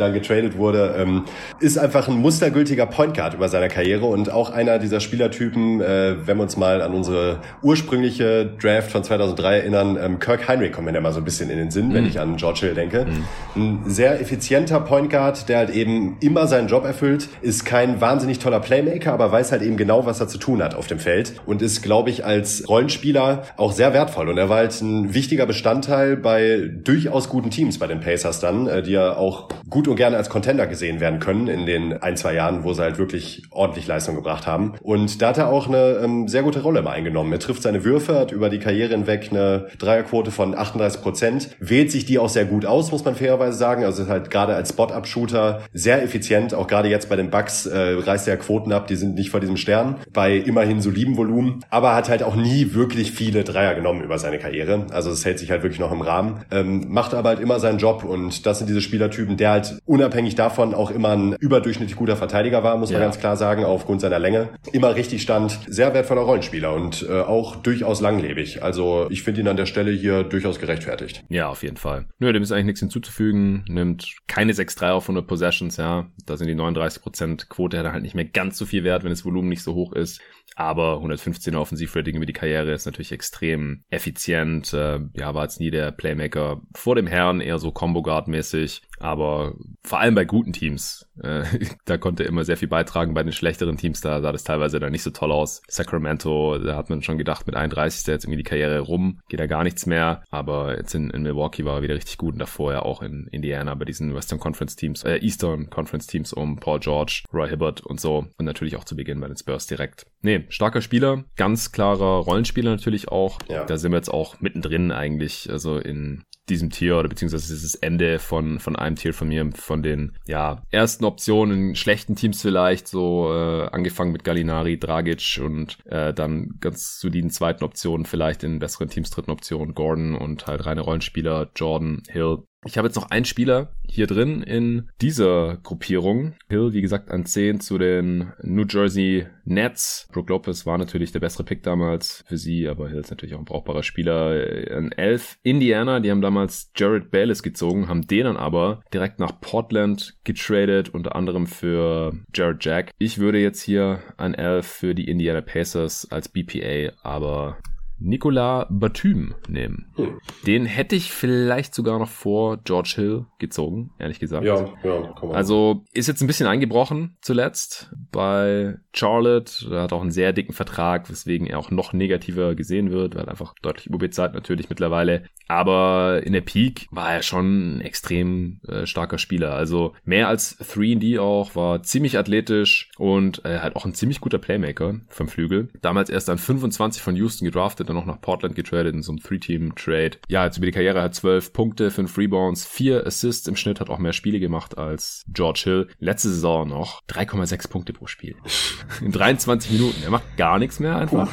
dann 0.00 0.12
getradet 0.12 0.56
wurde, 0.56 0.94
ähm, 0.98 1.24
ist 1.60 1.78
einfach 1.78 2.08
ein 2.08 2.16
mustergültiger 2.16 2.86
Point 2.86 3.14
Guard 3.14 3.34
über 3.34 3.48
seiner 3.48 3.68
Karriere 3.68 4.06
und 4.06 4.30
auch 4.30 4.50
einer 4.50 4.78
dieser 4.78 5.00
Spielertypen, 5.00 5.80
äh, 5.80 6.26
wenn 6.26 6.36
wir 6.36 6.42
uns 6.42 6.56
mal 6.56 6.82
an 6.82 6.94
unsere 6.94 7.40
ursprüngliche 7.62 8.46
Draft 8.60 8.90
von 8.90 9.04
2003 9.04 9.58
erinnern, 9.58 9.98
ähm, 10.00 10.18
Kirk 10.18 10.48
Heinrich 10.48 10.72
kommt 10.72 10.86
mir 10.86 10.92
da 10.92 11.00
mal 11.00 11.12
so 11.12 11.18
ein 11.18 11.24
bisschen 11.24 11.50
in 11.50 11.58
den 11.58 11.70
Sinn, 11.70 11.88
mhm. 11.88 11.94
wenn 11.94 12.06
ich 12.06 12.20
an 12.20 12.36
George 12.36 12.60
Hill 12.60 12.74
denke. 12.74 13.06
Mhm. 13.54 13.82
Ein 13.84 13.90
sehr 13.90 14.20
effizienter 14.20 14.80
Point 14.80 15.10
Guard, 15.10 15.48
der 15.48 15.58
halt 15.58 15.70
eben 15.70 16.16
immer 16.20 16.46
seinen 16.46 16.68
Job 16.68 16.84
erfüllt, 16.84 17.28
ist 17.42 17.64
kein 17.64 18.00
wahnsinnig 18.00 18.38
toller 18.38 18.60
Playmaker, 18.60 19.12
aber 19.12 19.32
weiß 19.32 19.52
halt 19.52 19.62
eben 19.62 19.76
genau, 19.76 20.06
was 20.06 20.20
er 20.20 20.28
zu 20.28 20.38
tun 20.38 20.62
hat 20.62 20.74
auf 20.74 20.86
dem 20.86 20.98
Feld 20.98 21.34
und 21.46 21.62
ist, 21.62 21.82
glaube 21.82 22.10
ich, 22.10 22.24
als 22.24 22.68
Rollenspieler 22.68 23.44
auch 23.56 23.72
sehr 23.72 23.92
wertvoll 23.92 24.28
und 24.28 24.38
er 24.38 24.48
war 24.48 24.58
halt 24.58 24.80
ein 24.80 25.14
wichtiger 25.14 25.46
Bestandteil 25.46 26.16
bei 26.16 26.70
durchaus 26.72 27.28
guten 27.28 27.50
Teams 27.50 27.78
bei 27.78 27.86
den 27.86 28.00
Pacers 28.00 28.40
dann, 28.40 28.66
äh, 28.66 28.82
die 28.82 28.92
ja 28.92 29.16
auch 29.16 29.48
gut 29.70 29.87
gut 29.88 29.92
und 29.92 29.96
gerne 29.96 30.16
als 30.16 30.28
Contender 30.28 30.66
gesehen 30.66 31.00
werden 31.00 31.18
können 31.18 31.48
in 31.48 31.66
den 31.66 31.94
ein, 31.94 32.16
zwei 32.16 32.34
Jahren, 32.34 32.62
wo 32.62 32.72
sie 32.74 32.82
halt 32.82 32.98
wirklich 32.98 33.42
ordentlich 33.50 33.86
Leistung 33.86 34.14
gebracht 34.14 34.46
haben. 34.46 34.74
Und 34.82 35.22
da 35.22 35.28
hat 35.28 35.38
er 35.38 35.48
auch 35.48 35.66
eine 35.66 36.00
ähm, 36.04 36.28
sehr 36.28 36.42
gute 36.42 36.62
Rolle 36.62 36.82
mal 36.82 36.92
eingenommen. 36.92 37.32
Er 37.32 37.38
trifft 37.38 37.62
seine 37.62 37.84
Würfe, 37.84 38.18
hat 38.18 38.32
über 38.32 38.50
die 38.50 38.58
Karriere 38.58 38.90
hinweg 38.90 39.28
eine 39.30 39.68
Dreierquote 39.78 40.30
von 40.30 40.56
38 40.56 41.00
Prozent, 41.00 41.50
wählt 41.58 41.90
sich 41.90 42.04
die 42.04 42.18
auch 42.18 42.28
sehr 42.28 42.44
gut 42.44 42.66
aus, 42.66 42.92
muss 42.92 43.04
man 43.04 43.14
fairerweise 43.14 43.56
sagen. 43.56 43.84
Also 43.84 44.02
ist 44.02 44.08
halt 44.08 44.30
gerade 44.30 44.54
als 44.54 44.70
Spot-Up-Shooter 44.70 45.62
sehr 45.72 46.02
effizient. 46.02 46.54
Auch 46.54 46.66
gerade 46.66 46.88
jetzt 46.88 47.08
bei 47.08 47.16
den 47.16 47.30
Bucks 47.30 47.66
äh, 47.66 47.78
reißt 47.78 48.28
er 48.28 48.36
Quoten 48.36 48.72
ab, 48.72 48.88
die 48.88 48.96
sind 48.96 49.14
nicht 49.14 49.30
vor 49.30 49.40
diesem 49.40 49.56
Stern, 49.56 49.96
bei 50.12 50.36
immerhin 50.36 50.82
solidem 50.82 51.16
Volumen, 51.16 51.64
aber 51.70 51.94
hat 51.94 52.08
halt 52.08 52.22
auch 52.22 52.36
nie 52.36 52.74
wirklich 52.74 53.12
viele 53.12 53.44
Dreier 53.44 53.74
genommen 53.74 54.02
über 54.02 54.18
seine 54.18 54.38
Karriere. 54.38 54.86
Also 54.90 55.10
es 55.10 55.24
hält 55.24 55.38
sich 55.38 55.50
halt 55.50 55.62
wirklich 55.62 55.80
noch 55.80 55.92
im 55.92 56.02
Rahmen. 56.02 56.44
Ähm, 56.50 56.86
macht 56.88 57.14
aber 57.14 57.30
halt 57.30 57.40
immer 57.40 57.58
seinen 57.58 57.78
Job 57.78 58.04
und 58.04 58.44
das 58.44 58.58
sind 58.58 58.68
diese 58.68 58.82
Spielertypen, 58.82 59.36
der 59.38 59.50
halt 59.50 59.77
unabhängig 59.84 60.34
davon 60.34 60.74
auch 60.74 60.90
immer 60.90 61.10
ein 61.10 61.32
überdurchschnittlich 61.34 61.96
guter 61.96 62.16
Verteidiger 62.16 62.62
war, 62.62 62.76
muss 62.76 62.90
man 62.90 63.00
ja. 63.00 63.06
ganz 63.06 63.18
klar 63.18 63.36
sagen, 63.36 63.64
aufgrund 63.64 64.00
seiner 64.00 64.18
Länge. 64.18 64.50
Immer 64.72 64.94
richtig 64.94 65.22
stand, 65.22 65.58
sehr 65.66 65.94
wertvoller 65.94 66.22
Rollenspieler 66.22 66.72
und 66.74 67.06
äh, 67.08 67.20
auch 67.20 67.56
durchaus 67.56 68.00
langlebig. 68.00 68.62
Also 68.62 69.06
ich 69.10 69.22
finde 69.22 69.40
ihn 69.40 69.48
an 69.48 69.56
der 69.56 69.66
Stelle 69.66 69.90
hier 69.90 70.24
durchaus 70.24 70.58
gerechtfertigt. 70.58 71.24
Ja, 71.28 71.48
auf 71.48 71.62
jeden 71.62 71.76
Fall. 71.76 72.06
Nö, 72.18 72.32
dem 72.32 72.42
ist 72.42 72.52
eigentlich 72.52 72.66
nichts 72.66 72.80
hinzuzufügen. 72.80 73.64
Nimmt 73.68 74.16
keine 74.26 74.52
6-3 74.52 74.90
auf 74.90 75.04
100 75.04 75.26
Possessions, 75.26 75.76
ja. 75.76 76.06
Da 76.26 76.36
sind 76.36 76.48
die 76.48 76.54
39% 76.54 77.48
Quote 77.48 77.92
halt 77.92 78.02
nicht 78.02 78.14
mehr 78.14 78.24
ganz 78.24 78.58
so 78.58 78.66
viel 78.66 78.84
wert, 78.84 79.04
wenn 79.04 79.10
das 79.10 79.24
Volumen 79.24 79.48
nicht 79.48 79.62
so 79.62 79.74
hoch 79.74 79.92
ist. 79.92 80.20
Aber 80.58 80.94
115 80.94 81.54
Offensivrating 81.54 82.16
über 82.16 82.26
die 82.26 82.32
Karriere 82.32 82.72
ist 82.72 82.84
natürlich 82.84 83.12
extrem 83.12 83.84
effizient. 83.90 84.74
Äh, 84.74 84.98
ja, 85.14 85.32
war 85.32 85.44
jetzt 85.44 85.60
nie 85.60 85.70
der 85.70 85.92
Playmaker 85.92 86.62
vor 86.74 86.96
dem 86.96 87.06
Herrn, 87.06 87.40
eher 87.40 87.60
so 87.60 87.70
Combo 87.70 88.02
Guard 88.02 88.26
mäßig. 88.26 88.82
Aber 88.98 89.54
vor 89.84 90.00
allem 90.00 90.16
bei 90.16 90.24
guten 90.24 90.52
Teams, 90.52 91.08
äh, 91.22 91.44
da 91.84 91.96
konnte 91.96 92.24
er 92.24 92.28
immer 92.28 92.44
sehr 92.44 92.56
viel 92.56 92.66
beitragen. 92.66 93.14
Bei 93.14 93.22
den 93.22 93.30
schlechteren 93.30 93.76
Teams, 93.76 94.00
da 94.00 94.20
sah 94.20 94.32
das 94.32 94.42
teilweise 94.42 94.80
dann 94.80 94.90
nicht 94.90 95.04
so 95.04 95.12
toll 95.12 95.30
aus. 95.30 95.62
Sacramento, 95.68 96.58
da 96.58 96.76
hat 96.76 96.90
man 96.90 97.02
schon 97.02 97.18
gedacht, 97.18 97.46
mit 97.46 97.54
31 97.54 98.00
ist 98.00 98.08
jetzt 98.08 98.24
irgendwie 98.24 98.42
die 98.42 98.48
Karriere 98.48 98.80
rum, 98.80 99.20
geht 99.28 99.38
da 99.38 99.46
gar 99.46 99.62
nichts 99.62 99.86
mehr. 99.86 100.24
Aber 100.28 100.76
jetzt 100.76 100.92
in, 100.92 101.10
in 101.10 101.22
Milwaukee 101.22 101.66
war 101.66 101.76
er 101.76 101.82
wieder 101.82 101.94
richtig 101.94 102.18
gut 102.18 102.32
und 102.32 102.40
davor 102.40 102.72
ja 102.72 102.82
auch 102.82 103.00
in 103.00 103.28
Indiana 103.30 103.76
bei 103.76 103.84
diesen 103.84 104.12
Western 104.12 104.40
Conference 104.40 104.74
Teams, 104.74 105.04
äh, 105.04 105.18
Eastern 105.18 105.70
Conference 105.70 106.08
Teams 106.08 106.32
um 106.32 106.56
Paul 106.56 106.80
George, 106.80 107.22
Roy 107.32 107.48
Hibbert 107.48 107.82
und 107.82 108.00
so. 108.00 108.26
Und 108.36 108.44
natürlich 108.44 108.74
auch 108.74 108.84
zu 108.84 108.96
Beginn 108.96 109.20
bei 109.20 109.28
den 109.28 109.36
Spurs 109.36 109.68
direkt. 109.68 110.06
Nee, 110.20 110.47
starker 110.48 110.80
Spieler, 110.80 111.24
ganz 111.36 111.72
klarer 111.72 112.20
Rollenspieler 112.20 112.70
natürlich 112.70 113.08
auch. 113.08 113.38
Ja. 113.48 113.64
Da 113.64 113.78
sind 113.78 113.92
wir 113.92 113.98
jetzt 113.98 114.12
auch 114.12 114.40
mittendrin 114.40 114.92
eigentlich, 114.92 115.50
also 115.50 115.78
in 115.78 116.24
diesem 116.48 116.70
Tier 116.70 116.96
oder 116.96 117.08
beziehungsweise 117.08 117.52
das 117.52 117.74
Ende 117.74 118.18
von, 118.18 118.58
von 118.58 118.76
einem 118.76 118.96
Tier 118.96 119.14
von 119.14 119.28
mir, 119.28 119.50
von 119.54 119.82
den 119.82 120.16
ja, 120.26 120.62
ersten 120.70 121.04
Optionen, 121.04 121.74
schlechten 121.74 122.16
Teams 122.16 122.40
vielleicht, 122.40 122.88
so 122.88 123.32
äh, 123.32 123.68
angefangen 123.68 124.12
mit 124.12 124.24
Gallinari, 124.24 124.78
Dragic 124.78 125.40
und 125.42 125.78
äh, 125.86 126.14
dann 126.14 126.54
ganz 126.60 126.98
soliden 127.00 127.30
zweiten 127.30 127.64
Optionen, 127.64 128.06
vielleicht 128.06 128.42
in 128.44 128.58
besseren 128.58 128.88
Teams 128.88 129.10
dritten 129.10 129.30
Optionen, 129.30 129.74
Gordon 129.74 130.14
und 130.14 130.46
halt 130.46 130.64
reine 130.64 130.80
Rollenspieler, 130.80 131.50
Jordan, 131.54 132.02
Hill, 132.08 132.44
ich 132.64 132.76
habe 132.76 132.88
jetzt 132.88 132.96
noch 132.96 133.10
einen 133.10 133.24
Spieler 133.24 133.72
hier 133.86 134.06
drin 134.06 134.42
in 134.42 134.90
dieser 135.00 135.58
Gruppierung. 135.62 136.34
Hill, 136.48 136.72
wie 136.72 136.80
gesagt, 136.80 137.10
an 137.10 137.24
10 137.24 137.60
zu 137.60 137.78
den 137.78 138.32
New 138.42 138.64
Jersey 138.68 139.26
Nets. 139.44 140.08
Brook 140.12 140.28
Lopez 140.28 140.66
war 140.66 140.76
natürlich 140.76 141.12
der 141.12 141.20
bessere 141.20 141.44
Pick 141.44 141.62
damals 141.62 142.24
für 142.26 142.36
sie, 142.36 142.68
aber 142.68 142.88
Hill 142.88 142.98
ist 142.98 143.10
natürlich 143.10 143.34
auch 143.34 143.40
ein 143.40 143.44
brauchbarer 143.44 143.82
Spieler. 143.82 144.44
An 144.70 144.92
11 144.92 145.38
Indiana, 145.42 146.00
die 146.00 146.10
haben 146.10 146.20
damals 146.20 146.70
Jared 146.76 147.10
Bayless 147.10 147.42
gezogen, 147.42 147.88
haben 147.88 148.06
den 148.06 148.24
dann 148.24 148.36
aber 148.36 148.82
direkt 148.92 149.20
nach 149.20 149.40
Portland 149.40 150.16
getradet, 150.24 150.88
unter 150.90 151.14
anderem 151.14 151.46
für 151.46 152.12
Jared 152.34 152.64
Jack. 152.64 152.90
Ich 152.98 153.18
würde 153.18 153.38
jetzt 153.38 153.62
hier 153.62 154.00
an 154.16 154.34
11 154.34 154.66
für 154.66 154.94
die 154.94 155.08
Indiana 155.08 155.40
Pacers 155.40 156.08
als 156.10 156.28
BPA, 156.28 156.92
aber 157.02 157.58
Nicolas 158.00 158.66
Batum 158.70 159.34
nehmen. 159.48 159.86
Hm. 159.96 160.20
Den 160.46 160.66
hätte 160.66 160.96
ich 160.96 161.12
vielleicht 161.12 161.74
sogar 161.74 161.98
noch 161.98 162.08
vor 162.08 162.58
George 162.58 162.92
Hill 162.96 163.26
gezogen, 163.38 163.90
ehrlich 163.98 164.18
gesagt. 164.18 164.44
Ja, 164.44 164.68
ja, 164.84 165.14
komm 165.18 165.30
mal. 165.30 165.36
Also 165.36 165.84
ist 165.92 166.06
jetzt 166.06 166.20
ein 166.20 166.26
bisschen 166.26 166.46
eingebrochen 166.46 167.16
zuletzt 167.20 167.90
bei 168.12 168.76
Charlotte. 168.92 169.66
Er 169.70 169.82
hat 169.82 169.92
auch 169.92 170.02
einen 170.02 170.10
sehr 170.10 170.32
dicken 170.32 170.52
Vertrag, 170.52 171.10
weswegen 171.10 171.46
er 171.46 171.58
auch 171.58 171.70
noch 171.70 171.92
negativer 171.92 172.54
gesehen 172.54 172.90
wird, 172.90 173.14
weil 173.14 173.28
einfach 173.28 173.54
deutlich 173.62 173.86
überbezahlt 173.86 174.34
natürlich 174.34 174.68
mittlerweile. 174.68 175.24
Aber 175.48 176.22
in 176.24 176.34
der 176.34 176.42
Peak 176.42 176.86
war 176.90 177.12
er 177.12 177.22
schon 177.22 177.78
ein 177.78 177.80
extrem 177.80 178.60
äh, 178.68 178.86
starker 178.86 179.18
Spieler. 179.18 179.54
Also 179.54 179.94
mehr 180.04 180.28
als 180.28 180.60
3D 180.60 181.18
auch, 181.18 181.56
war 181.56 181.82
ziemlich 181.82 182.18
athletisch 182.18 182.90
und 182.98 183.44
äh, 183.44 183.60
halt 183.60 183.74
auch 183.74 183.86
ein 183.86 183.94
ziemlich 183.94 184.20
guter 184.20 184.38
Playmaker 184.38 185.00
vom 185.08 185.28
Flügel. 185.28 185.68
Damals 185.80 186.10
erst 186.10 186.28
an 186.28 186.38
25 186.38 187.02
von 187.02 187.16
Houston 187.16 187.46
gedraftet, 187.46 187.87
dann 187.88 187.96
noch 187.96 188.06
nach 188.06 188.20
Portland 188.20 188.54
getradet 188.54 188.94
in 188.94 189.02
so 189.02 189.12
einem 189.12 189.20
Three-Team-Trade. 189.20 190.18
Ja, 190.28 190.44
jetzt 190.44 190.56
über 190.58 190.66
die 190.66 190.72
Karriere 190.72 191.02
hat 191.02 191.14
12 191.14 191.52
Punkte, 191.52 191.90
5 191.90 192.16
Rebounds, 192.18 192.64
4 192.66 193.06
Assists 193.06 193.46
im 193.46 193.56
Schnitt, 193.56 193.80
hat 193.80 193.90
auch 193.90 193.98
mehr 193.98 194.12
Spiele 194.12 194.40
gemacht 194.40 194.78
als 194.78 195.24
George 195.28 195.60
Hill. 195.64 195.88
Letzte 195.98 196.28
Saison 196.28 196.68
noch 196.68 197.02
3,6 197.08 197.68
Punkte 197.68 197.92
pro 197.92 198.06
Spiel. 198.06 198.36
In 199.00 199.12
23 199.12 199.72
Minuten. 199.72 200.02
Er 200.02 200.10
macht 200.10 200.36
gar 200.36 200.58
nichts 200.58 200.80
mehr 200.80 200.96
einfach. 200.96 201.28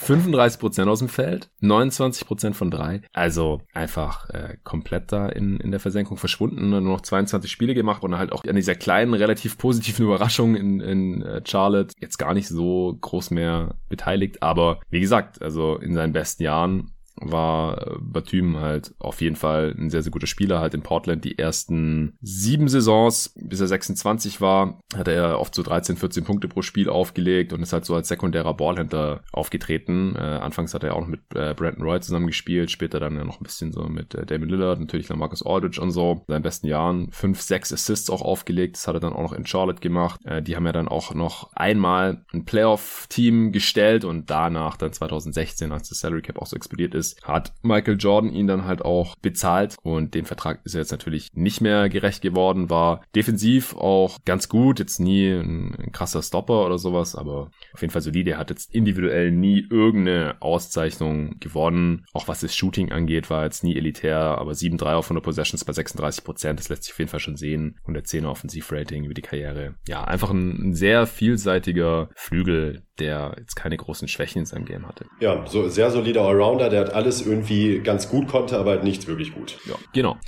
35% 0.00 0.88
aus 0.88 1.00
dem 1.00 1.08
Feld, 1.08 1.50
29% 1.62 2.54
von 2.54 2.70
drei. 2.70 3.02
Also 3.12 3.62
einfach 3.72 4.28
äh, 4.30 4.56
komplett 4.64 5.12
da 5.12 5.28
in, 5.28 5.58
in 5.58 5.70
der 5.70 5.80
Versenkung 5.80 6.16
verschwunden. 6.16 6.70
Nur 6.70 6.80
noch 6.80 7.00
22 7.00 7.50
Spiele 7.50 7.74
gemacht 7.74 8.02
und 8.02 8.16
halt 8.16 8.32
auch 8.32 8.44
an 8.44 8.56
dieser 8.56 8.74
kleinen, 8.74 9.14
relativ 9.14 9.58
positiven 9.58 10.04
Überraschung 10.06 10.56
in, 10.56 10.80
in 10.80 11.22
äh, 11.22 11.42
Charlotte 11.46 11.94
jetzt 12.00 12.18
gar 12.18 12.34
nicht 12.34 12.48
so 12.48 12.96
groß 13.00 13.30
mehr 13.30 13.76
beteiligt. 13.88 14.42
Aber 14.42 14.80
wie 14.90 15.00
gesagt, 15.00 15.42
also 15.42 15.76
in 15.76 15.94
seinen 15.94 16.12
besten 16.12 16.42
Jahren 16.42 16.92
war 17.16 17.86
äh, 17.86 17.96
Batum 18.00 18.58
halt 18.58 18.94
auf 18.98 19.20
jeden 19.20 19.36
Fall 19.36 19.74
ein 19.78 19.90
sehr, 19.90 20.02
sehr 20.02 20.12
guter 20.12 20.26
Spieler. 20.26 20.60
Halt 20.60 20.74
in 20.74 20.82
Portland 20.82 21.24
die 21.24 21.38
ersten 21.38 22.16
sieben 22.20 22.68
Saisons, 22.68 23.34
bis 23.36 23.60
er 23.60 23.66
26 23.66 24.40
war, 24.40 24.80
hat 24.96 25.08
er 25.08 25.38
oft 25.38 25.54
so 25.54 25.62
13, 25.62 25.96
14 25.96 26.24
Punkte 26.24 26.48
pro 26.48 26.62
Spiel 26.62 26.88
aufgelegt 26.88 27.52
und 27.52 27.62
ist 27.62 27.72
halt 27.72 27.84
so 27.84 27.94
als 27.94 28.08
sekundärer 28.08 28.54
Ballhändler 28.54 29.22
aufgetreten. 29.32 30.14
Äh, 30.16 30.20
anfangs 30.20 30.74
hat 30.74 30.84
er 30.84 30.94
auch 30.94 31.00
noch 31.00 31.08
mit 31.08 31.20
äh, 31.34 31.54
Brandon 31.54 31.82
Roy 31.82 32.00
zusammengespielt, 32.00 32.70
später 32.70 33.00
dann 33.00 33.16
ja 33.16 33.24
noch 33.24 33.40
ein 33.40 33.44
bisschen 33.44 33.72
so 33.72 33.84
mit 33.84 34.14
äh, 34.14 34.26
Damon 34.26 34.48
Lillard, 34.48 34.80
natürlich 34.80 35.08
dann 35.08 35.18
Marcus 35.18 35.44
Aldridge 35.44 35.80
und 35.80 35.90
so. 35.90 36.24
In 36.26 36.32
seinen 36.34 36.42
besten 36.42 36.66
Jahren 36.66 37.10
fünf, 37.10 37.40
sechs 37.40 37.72
Assists 37.72 38.10
auch 38.10 38.22
aufgelegt. 38.22 38.76
Das 38.76 38.86
hat 38.86 38.94
er 38.94 39.00
dann 39.00 39.12
auch 39.12 39.22
noch 39.22 39.32
in 39.32 39.46
Charlotte 39.46 39.80
gemacht. 39.80 40.20
Äh, 40.24 40.42
die 40.42 40.56
haben 40.56 40.66
ja 40.66 40.72
dann 40.72 40.88
auch 40.88 41.14
noch 41.14 41.52
einmal 41.54 42.24
ein 42.32 42.44
Playoff-Team 42.44 43.52
gestellt 43.52 44.04
und 44.04 44.30
danach 44.30 44.76
dann 44.76 44.92
2016, 44.92 45.72
als 45.72 45.88
das 45.88 46.00
Salary 46.00 46.22
Cap 46.22 46.38
auch 46.38 46.46
so 46.46 46.56
explodiert 46.56 46.94
ist, 46.94 46.99
hat 47.22 47.52
Michael 47.62 47.96
Jordan 47.98 48.32
ihn 48.32 48.46
dann 48.46 48.64
halt 48.64 48.82
auch 48.82 49.16
bezahlt 49.16 49.76
und 49.82 50.14
dem 50.14 50.24
Vertrag 50.24 50.60
ist 50.64 50.74
er 50.74 50.80
jetzt 50.80 50.92
natürlich 50.92 51.28
nicht 51.32 51.60
mehr 51.60 51.88
gerecht 51.88 52.22
geworden, 52.22 52.70
war 52.70 53.02
defensiv 53.14 53.74
auch 53.76 54.18
ganz 54.24 54.48
gut, 54.48 54.78
jetzt 54.78 55.00
nie 55.00 55.30
ein, 55.30 55.74
ein 55.74 55.92
krasser 55.92 56.22
Stopper 56.22 56.66
oder 56.66 56.78
sowas, 56.78 57.14
aber 57.14 57.50
auf 57.72 57.80
jeden 57.80 57.92
Fall 57.92 58.02
solide. 58.02 58.32
Er 58.32 58.38
hat 58.38 58.50
jetzt 58.50 58.74
individuell 58.74 59.30
nie 59.30 59.66
irgendeine 59.70 60.36
Auszeichnung 60.40 61.38
gewonnen. 61.40 62.04
Auch 62.12 62.28
was 62.28 62.40
das 62.40 62.54
Shooting 62.54 62.92
angeht, 62.92 63.30
war 63.30 63.44
jetzt 63.44 63.64
nie 63.64 63.76
elitär, 63.76 64.18
aber 64.18 64.52
7-3 64.52 64.94
auf 64.94 65.06
100 65.06 65.24
Possessions 65.24 65.64
bei 65.64 65.72
36 65.72 66.24
Prozent, 66.24 66.58
das 66.58 66.68
lässt 66.68 66.84
sich 66.84 66.92
auf 66.92 66.98
jeden 66.98 67.10
Fall 67.10 67.20
schon 67.20 67.36
sehen. 67.36 67.78
110er 67.86 68.28
Offensivrating 68.28 69.04
über 69.04 69.14
die 69.14 69.22
Karriere. 69.22 69.74
Ja, 69.86 70.04
einfach 70.04 70.30
ein, 70.30 70.70
ein 70.70 70.74
sehr 70.74 71.06
vielseitiger 71.06 72.10
Flügel, 72.14 72.82
der 72.98 73.34
jetzt 73.38 73.56
keine 73.56 73.76
großen 73.76 74.08
Schwächen 74.08 74.40
in 74.40 74.46
seinem 74.46 74.64
Game 74.64 74.86
hatte. 74.86 75.06
Ja, 75.20 75.46
so 75.46 75.68
sehr 75.68 75.90
solider 75.90 76.22
Allrounder, 76.22 76.68
der 76.68 76.80
hat 76.80 76.89
alles 76.94 77.24
irgendwie 77.24 77.80
ganz 77.80 78.08
gut 78.08 78.28
konnte, 78.28 78.58
aber 78.58 78.72
halt 78.72 78.84
nichts 78.84 79.06
wirklich 79.06 79.34
gut. 79.34 79.58
Ja, 79.66 79.74
genau. 79.92 80.18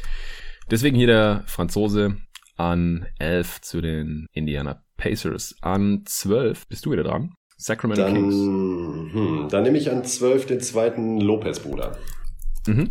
Deswegen 0.70 0.96
hier 0.96 1.06
der 1.06 1.44
Franzose 1.46 2.16
an 2.56 3.06
11 3.18 3.60
zu 3.62 3.80
den 3.80 4.26
Indiana 4.32 4.82
Pacers. 4.96 5.54
An 5.60 6.02
12 6.04 6.68
bist 6.68 6.86
du 6.86 6.92
wieder 6.92 7.02
dran. 7.02 7.34
Sacramento 7.56 8.02
dann, 8.02 8.14
Kings. 8.14 8.34
Hm, 8.34 9.48
dann 9.50 9.62
nehme 9.62 9.78
ich 9.78 9.90
an 9.90 10.04
12 10.04 10.46
den 10.46 10.60
zweiten 10.60 11.20
Lopez-Bruder. 11.20 11.98
Mhm. 12.66 12.90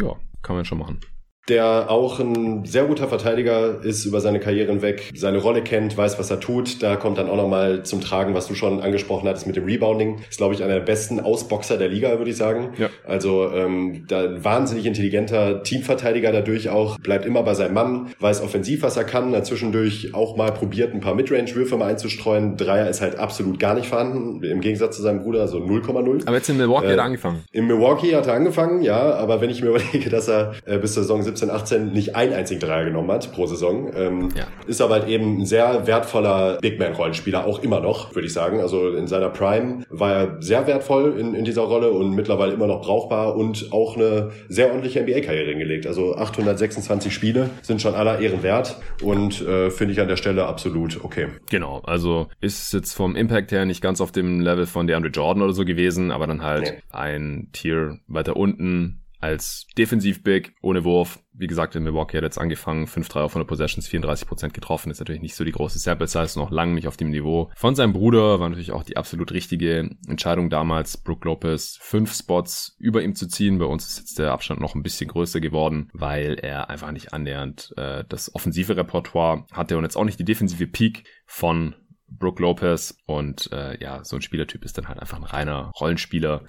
Ja, 0.00 0.16
kann 0.42 0.56
man 0.56 0.64
schon 0.64 0.78
machen 0.78 1.00
der 1.48 1.90
auch 1.90 2.20
ein 2.20 2.64
sehr 2.64 2.84
guter 2.84 3.08
Verteidiger 3.08 3.82
ist 3.82 4.04
über 4.04 4.20
seine 4.20 4.38
Karriere 4.38 4.70
hinweg, 4.70 5.12
seine 5.14 5.38
Rolle 5.38 5.62
kennt, 5.62 5.96
weiß, 5.96 6.18
was 6.18 6.30
er 6.30 6.38
tut. 6.38 6.82
Da 6.82 6.96
kommt 6.96 7.18
dann 7.18 7.28
auch 7.28 7.36
nochmal 7.36 7.82
zum 7.82 8.00
Tragen, 8.00 8.34
was 8.34 8.46
du 8.46 8.54
schon 8.54 8.80
angesprochen 8.80 9.28
hattest 9.28 9.46
mit 9.46 9.56
dem 9.56 9.64
Rebounding. 9.64 10.20
Ist, 10.30 10.38
glaube 10.38 10.54
ich, 10.54 10.62
einer 10.62 10.74
der 10.74 10.80
besten 10.80 11.18
Ausboxer 11.18 11.78
der 11.78 11.88
Liga, 11.88 12.18
würde 12.18 12.30
ich 12.30 12.36
sagen. 12.36 12.74
Ja. 12.78 12.88
Also 13.04 13.50
ähm, 13.52 14.04
da 14.08 14.22
ein 14.22 14.44
wahnsinnig 14.44 14.86
intelligenter 14.86 15.62
Teamverteidiger 15.62 16.30
dadurch 16.30 16.68
auch, 16.68 16.98
bleibt 17.00 17.26
immer 17.26 17.42
bei 17.42 17.54
seinem 17.54 17.74
Mann, 17.74 18.12
weiß 18.20 18.42
offensiv, 18.42 18.82
was 18.82 18.96
er 18.96 19.04
kann, 19.04 19.34
hat 19.34 19.46
zwischendurch 19.46 20.14
auch 20.14 20.36
mal 20.36 20.52
probiert, 20.52 20.94
ein 20.94 21.00
paar 21.00 21.14
Midrange-Würfe 21.14 21.76
mal 21.76 21.88
einzustreuen. 21.88 22.56
Dreier 22.56 22.88
ist 22.88 23.00
halt 23.00 23.18
absolut 23.18 23.58
gar 23.58 23.74
nicht 23.74 23.88
vorhanden, 23.88 24.42
im 24.44 24.60
Gegensatz 24.60 24.96
zu 24.96 25.02
seinem 25.02 25.22
Bruder, 25.22 25.48
so 25.48 25.58
0,0. 25.58 26.26
Aber 26.26 26.36
jetzt 26.36 26.48
in 26.48 26.56
Milwaukee 26.56 26.86
äh, 26.86 26.90
hat 26.92 26.98
er 26.98 27.04
angefangen. 27.04 27.40
In 27.50 27.66
Milwaukee 27.66 28.14
hat 28.14 28.28
er 28.28 28.34
angefangen, 28.34 28.82
ja, 28.82 29.14
aber 29.14 29.40
wenn 29.40 29.50
ich 29.50 29.60
mir 29.60 29.70
überlege, 29.74 30.08
dass 30.08 30.28
er 30.28 30.52
äh, 30.66 30.78
bis 30.78 30.94
zur 30.94 31.02
Saison 31.02 31.22
17, 31.36 31.50
18 31.50 31.92
nicht 31.92 32.16
einen 32.16 32.32
einzigen 32.32 32.60
Dreier 32.60 32.84
genommen 32.84 33.10
hat 33.10 33.32
pro 33.32 33.46
Saison. 33.46 33.90
Ähm, 33.94 34.28
ja. 34.34 34.46
Ist 34.66 34.80
aber 34.80 34.94
halt 34.94 35.08
eben 35.08 35.38
ein 35.38 35.46
sehr 35.46 35.86
wertvoller 35.86 36.58
Big 36.60 36.78
Man-Rollenspieler, 36.78 37.46
auch 37.46 37.62
immer 37.62 37.80
noch, 37.80 38.14
würde 38.14 38.26
ich 38.26 38.32
sagen. 38.32 38.60
Also 38.60 38.90
in 38.90 39.06
seiner 39.06 39.28
Prime 39.30 39.84
war 39.88 40.12
er 40.12 40.42
sehr 40.42 40.66
wertvoll 40.66 41.18
in, 41.18 41.34
in 41.34 41.44
dieser 41.44 41.62
Rolle 41.62 41.90
und 41.92 42.14
mittlerweile 42.14 42.52
immer 42.52 42.66
noch 42.66 42.82
brauchbar 42.82 43.36
und 43.36 43.72
auch 43.72 43.96
eine 43.96 44.30
sehr 44.48 44.68
ordentliche 44.68 45.02
NBA-Karriere 45.02 45.50
hingelegt. 45.50 45.86
Also 45.86 46.14
826 46.14 47.12
Spiele 47.12 47.50
sind 47.62 47.80
schon 47.80 47.94
aller 47.94 48.20
Ehren 48.20 48.42
wert 48.42 48.76
und 49.02 49.40
äh, 49.42 49.70
finde 49.70 49.92
ich 49.92 50.00
an 50.00 50.08
der 50.08 50.16
Stelle 50.16 50.46
absolut 50.46 51.04
okay. 51.04 51.28
Genau, 51.50 51.80
also 51.84 52.28
ist 52.40 52.72
jetzt 52.72 52.94
vom 52.94 53.16
Impact 53.16 53.52
her 53.52 53.64
nicht 53.64 53.80
ganz 53.80 54.00
auf 54.00 54.12
dem 54.12 54.40
Level 54.40 54.66
von 54.66 54.86
DeAndre 54.86 55.10
Jordan 55.10 55.42
oder 55.42 55.52
so 55.52 55.64
gewesen, 55.64 56.10
aber 56.10 56.26
dann 56.26 56.42
halt 56.42 56.62
nee. 56.62 56.82
ein 56.90 57.48
Tier 57.52 57.98
weiter 58.06 58.36
unten 58.36 59.01
als 59.22 59.66
Defensiv-Big 59.78 60.54
ohne 60.62 60.84
Wurf. 60.84 61.20
Wie 61.32 61.46
gesagt, 61.46 61.76
in 61.76 61.84
Milwaukee 61.84 62.16
hat 62.16 62.24
jetzt 62.24 62.38
angefangen, 62.38 62.86
5-3 62.86 63.20
auf 63.20 63.32
100 63.32 63.48
Possessions, 63.48 63.88
34% 63.88 64.50
getroffen. 64.50 64.90
Ist 64.90 64.98
natürlich 64.98 65.22
nicht 65.22 65.36
so 65.36 65.44
die 65.44 65.52
große 65.52 65.78
Sample 65.78 66.08
Size, 66.08 66.38
noch 66.38 66.50
lange 66.50 66.74
nicht 66.74 66.88
auf 66.88 66.96
dem 66.96 67.10
Niveau. 67.10 67.50
Von 67.56 67.74
seinem 67.74 67.92
Bruder 67.92 68.40
war 68.40 68.48
natürlich 68.48 68.72
auch 68.72 68.82
die 68.82 68.96
absolut 68.96 69.32
richtige 69.32 69.90
Entscheidung 70.08 70.50
damals, 70.50 70.96
Brook 70.96 71.24
Lopez 71.24 71.78
fünf 71.80 72.12
Spots 72.12 72.76
über 72.78 73.02
ihm 73.02 73.14
zu 73.14 73.28
ziehen. 73.28 73.58
Bei 73.58 73.64
uns 73.64 73.86
ist 73.86 73.98
jetzt 73.98 74.18
der 74.18 74.32
Abstand 74.32 74.60
noch 74.60 74.74
ein 74.74 74.82
bisschen 74.82 75.08
größer 75.08 75.40
geworden, 75.40 75.88
weil 75.92 76.34
er 76.34 76.68
einfach 76.68 76.90
nicht 76.90 77.14
annähernd 77.14 77.72
äh, 77.76 78.04
das 78.08 78.34
offensive 78.34 78.76
Repertoire 78.76 79.46
hatte 79.52 79.78
und 79.78 79.84
jetzt 79.84 79.96
auch 79.96 80.04
nicht 80.04 80.18
die 80.18 80.24
defensive 80.24 80.66
Peak 80.66 81.04
von 81.26 81.76
Brook 82.08 82.40
Lopez. 82.40 82.96
Und 83.06 83.50
äh, 83.52 83.80
ja, 83.80 84.04
so 84.04 84.16
ein 84.16 84.22
Spielertyp 84.22 84.64
ist 84.64 84.76
dann 84.78 84.88
halt 84.88 84.98
einfach 84.98 85.18
ein 85.18 85.24
reiner 85.24 85.70
Rollenspieler 85.78 86.42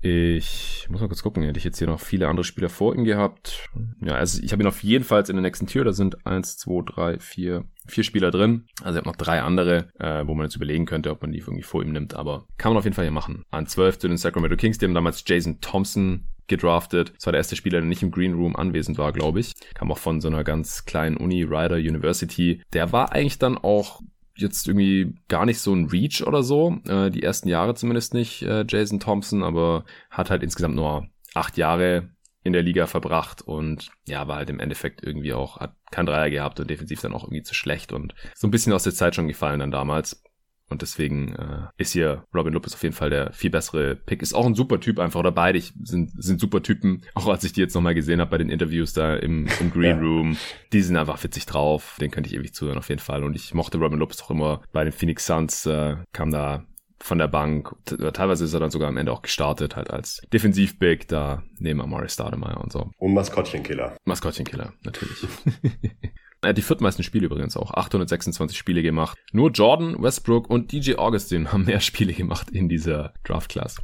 ich 0.00 0.86
muss 0.88 1.00
mal 1.00 1.08
kurz 1.08 1.22
gucken, 1.22 1.42
hätte 1.42 1.58
ich 1.58 1.64
jetzt 1.64 1.78
hier 1.78 1.88
noch 1.88 2.00
viele 2.00 2.28
andere 2.28 2.44
Spieler 2.44 2.68
vor 2.68 2.94
ihm 2.94 3.04
gehabt. 3.04 3.68
Ja, 4.00 4.14
also 4.14 4.40
ich 4.42 4.52
habe 4.52 4.62
ihn 4.62 4.68
auf 4.68 4.82
jeden 4.82 5.04
Fall 5.04 5.20
in 5.28 5.36
der 5.36 5.42
nächsten 5.42 5.66
Tür. 5.66 5.84
Da 5.84 5.92
sind 5.92 6.24
eins, 6.24 6.56
zwei, 6.56 6.82
drei, 6.84 7.18
vier, 7.18 7.64
vier 7.86 8.04
Spieler 8.04 8.30
drin. 8.30 8.66
Also 8.82 8.98
ich 8.98 9.04
habe 9.04 9.08
noch 9.08 9.16
drei 9.16 9.42
andere, 9.42 9.88
äh, 9.98 10.24
wo 10.26 10.34
man 10.34 10.46
jetzt 10.46 10.56
überlegen 10.56 10.86
könnte, 10.86 11.10
ob 11.10 11.22
man 11.22 11.32
die 11.32 11.38
irgendwie 11.38 11.62
vor 11.62 11.82
ihm 11.82 11.92
nimmt. 11.92 12.14
Aber 12.14 12.46
kann 12.58 12.70
man 12.70 12.78
auf 12.78 12.84
jeden 12.84 12.94
Fall 12.94 13.06
hier 13.06 13.12
machen. 13.12 13.44
An 13.50 13.66
zwölf 13.66 13.98
zu 13.98 14.06
den 14.06 14.18
Sacramento 14.18 14.56
Kings. 14.56 14.78
Die 14.78 14.86
haben 14.86 14.94
damals 14.94 15.24
Jason 15.26 15.60
Thompson 15.60 16.26
gedraftet. 16.46 17.12
Das 17.16 17.26
war 17.26 17.32
der 17.32 17.40
erste 17.40 17.56
Spieler, 17.56 17.80
der 17.80 17.88
nicht 17.88 18.02
im 18.02 18.12
Green 18.12 18.34
Room 18.34 18.54
anwesend 18.54 18.98
war, 18.98 19.12
glaube 19.12 19.40
ich. 19.40 19.54
Kam 19.74 19.90
auch 19.90 19.98
von 19.98 20.20
so 20.20 20.28
einer 20.28 20.44
ganz 20.44 20.84
kleinen 20.84 21.16
Uni, 21.16 21.42
Ryder 21.42 21.76
University. 21.76 22.62
Der 22.72 22.92
war 22.92 23.12
eigentlich 23.12 23.38
dann 23.38 23.58
auch 23.58 24.00
jetzt 24.40 24.66
irgendwie 24.66 25.14
gar 25.28 25.46
nicht 25.46 25.60
so 25.60 25.74
ein 25.74 25.86
Reach 25.86 26.26
oder 26.26 26.42
so. 26.42 26.78
Äh, 26.86 27.10
die 27.10 27.22
ersten 27.22 27.48
Jahre 27.48 27.74
zumindest 27.74 28.14
nicht, 28.14 28.42
äh, 28.42 28.64
Jason 28.68 29.00
Thompson, 29.00 29.42
aber 29.42 29.84
hat 30.10 30.30
halt 30.30 30.42
insgesamt 30.42 30.76
nur 30.76 31.08
acht 31.34 31.56
Jahre 31.56 32.10
in 32.44 32.52
der 32.52 32.62
Liga 32.62 32.86
verbracht 32.86 33.42
und 33.42 33.90
ja, 34.06 34.26
war 34.28 34.36
halt 34.36 34.50
im 34.50 34.60
Endeffekt 34.60 35.02
irgendwie 35.02 35.34
auch, 35.34 35.58
hat 35.58 35.74
kein 35.90 36.06
Dreier 36.06 36.30
gehabt 36.30 36.60
und 36.60 36.70
defensiv 36.70 37.00
dann 37.00 37.12
auch 37.12 37.24
irgendwie 37.24 37.42
zu 37.42 37.54
schlecht 37.54 37.92
und 37.92 38.14
so 38.34 38.46
ein 38.46 38.50
bisschen 38.50 38.72
aus 38.72 38.84
der 38.84 38.94
Zeit 38.94 39.14
schon 39.14 39.28
gefallen 39.28 39.60
dann 39.60 39.70
damals. 39.70 40.22
Und 40.68 40.82
deswegen 40.82 41.34
äh, 41.34 41.68
ist 41.78 41.92
hier 41.92 42.24
Robin 42.34 42.52
Lopez 42.52 42.74
auf 42.74 42.82
jeden 42.82 42.94
Fall 42.94 43.10
der 43.10 43.32
viel 43.32 43.50
bessere 43.50 43.96
Pick. 43.96 44.22
Ist 44.22 44.34
auch 44.34 44.46
ein 44.46 44.54
super 44.54 44.80
Typ 44.80 44.98
einfach, 44.98 45.20
oder 45.20 45.32
beide 45.32 45.60
sind, 45.60 46.10
sind 46.22 46.40
super 46.40 46.62
Typen. 46.62 47.02
Auch 47.14 47.26
als 47.26 47.44
ich 47.44 47.52
die 47.52 47.60
jetzt 47.60 47.74
nochmal 47.74 47.94
gesehen 47.94 48.20
habe 48.20 48.30
bei 48.30 48.38
den 48.38 48.50
Interviews 48.50 48.92
da 48.92 49.16
im, 49.16 49.48
im 49.60 49.70
Green 49.70 49.98
Room. 49.98 50.36
Die 50.72 50.82
sind 50.82 50.96
einfach 50.96 51.22
witzig 51.24 51.46
drauf. 51.46 51.96
Den 52.00 52.10
könnte 52.10 52.28
ich 52.28 52.36
ewig 52.36 52.54
zuhören 52.54 52.78
auf 52.78 52.88
jeden 52.88 53.00
Fall. 53.00 53.24
Und 53.24 53.34
ich 53.34 53.54
mochte 53.54 53.78
Robin 53.78 53.98
Lopez 53.98 54.22
auch 54.22 54.30
immer 54.30 54.62
bei 54.72 54.84
den 54.84 54.92
Phoenix 54.92 55.26
Suns. 55.26 55.66
Äh, 55.66 55.96
kam 56.12 56.30
da 56.30 56.64
von 57.00 57.18
der 57.18 57.28
Bank. 57.28 57.74
Teilweise 58.12 58.44
ist 58.44 58.54
er 58.54 58.60
dann 58.60 58.70
sogar 58.70 58.88
am 58.88 58.96
Ende 58.96 59.12
auch 59.12 59.22
gestartet, 59.22 59.76
halt 59.76 59.90
als 59.90 60.20
Defensiv-Big 60.32 61.08
da 61.08 61.42
neben 61.58 61.80
Amari 61.80 62.08
Stoudemire 62.08 62.58
und 62.58 62.72
so. 62.72 62.90
Und 62.98 63.14
Maskottchenkiller. 63.14 63.96
Maskottchenkiller, 64.04 64.72
natürlich. 64.82 65.26
Er 66.40 66.50
hat 66.50 66.58
die 66.58 66.62
viertmeisten 66.62 67.02
Spiele 67.02 67.26
übrigens 67.26 67.56
auch. 67.56 67.72
826 67.72 68.56
Spiele 68.56 68.82
gemacht. 68.82 69.18
Nur 69.32 69.50
Jordan, 69.50 70.00
Westbrook 70.00 70.48
und 70.48 70.70
DJ 70.70 70.94
Augustin 70.94 71.52
haben 71.52 71.64
mehr 71.64 71.80
Spiele 71.80 72.12
gemacht 72.12 72.50
in 72.50 72.68
dieser 72.68 73.12
Draft-Class. 73.24 73.76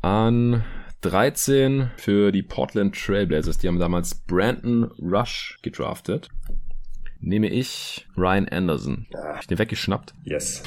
An 0.00 0.64
13 1.00 1.90
für 1.96 2.30
die 2.30 2.42
Portland 2.42 2.94
Trailblazers. 2.94 3.58
Die 3.58 3.68
haben 3.68 3.78
damals 3.78 4.14
Brandon 4.14 4.84
Rush 5.00 5.58
gedraftet 5.62 6.28
nehme 7.24 7.48
ich 7.48 8.06
Ryan 8.16 8.48
Anderson. 8.48 9.06
Ja. 9.10 9.34
Hab 9.34 9.40
ich 9.40 9.46
den 9.46 9.58
weggeschnappt? 9.58 10.14
Yes. 10.24 10.62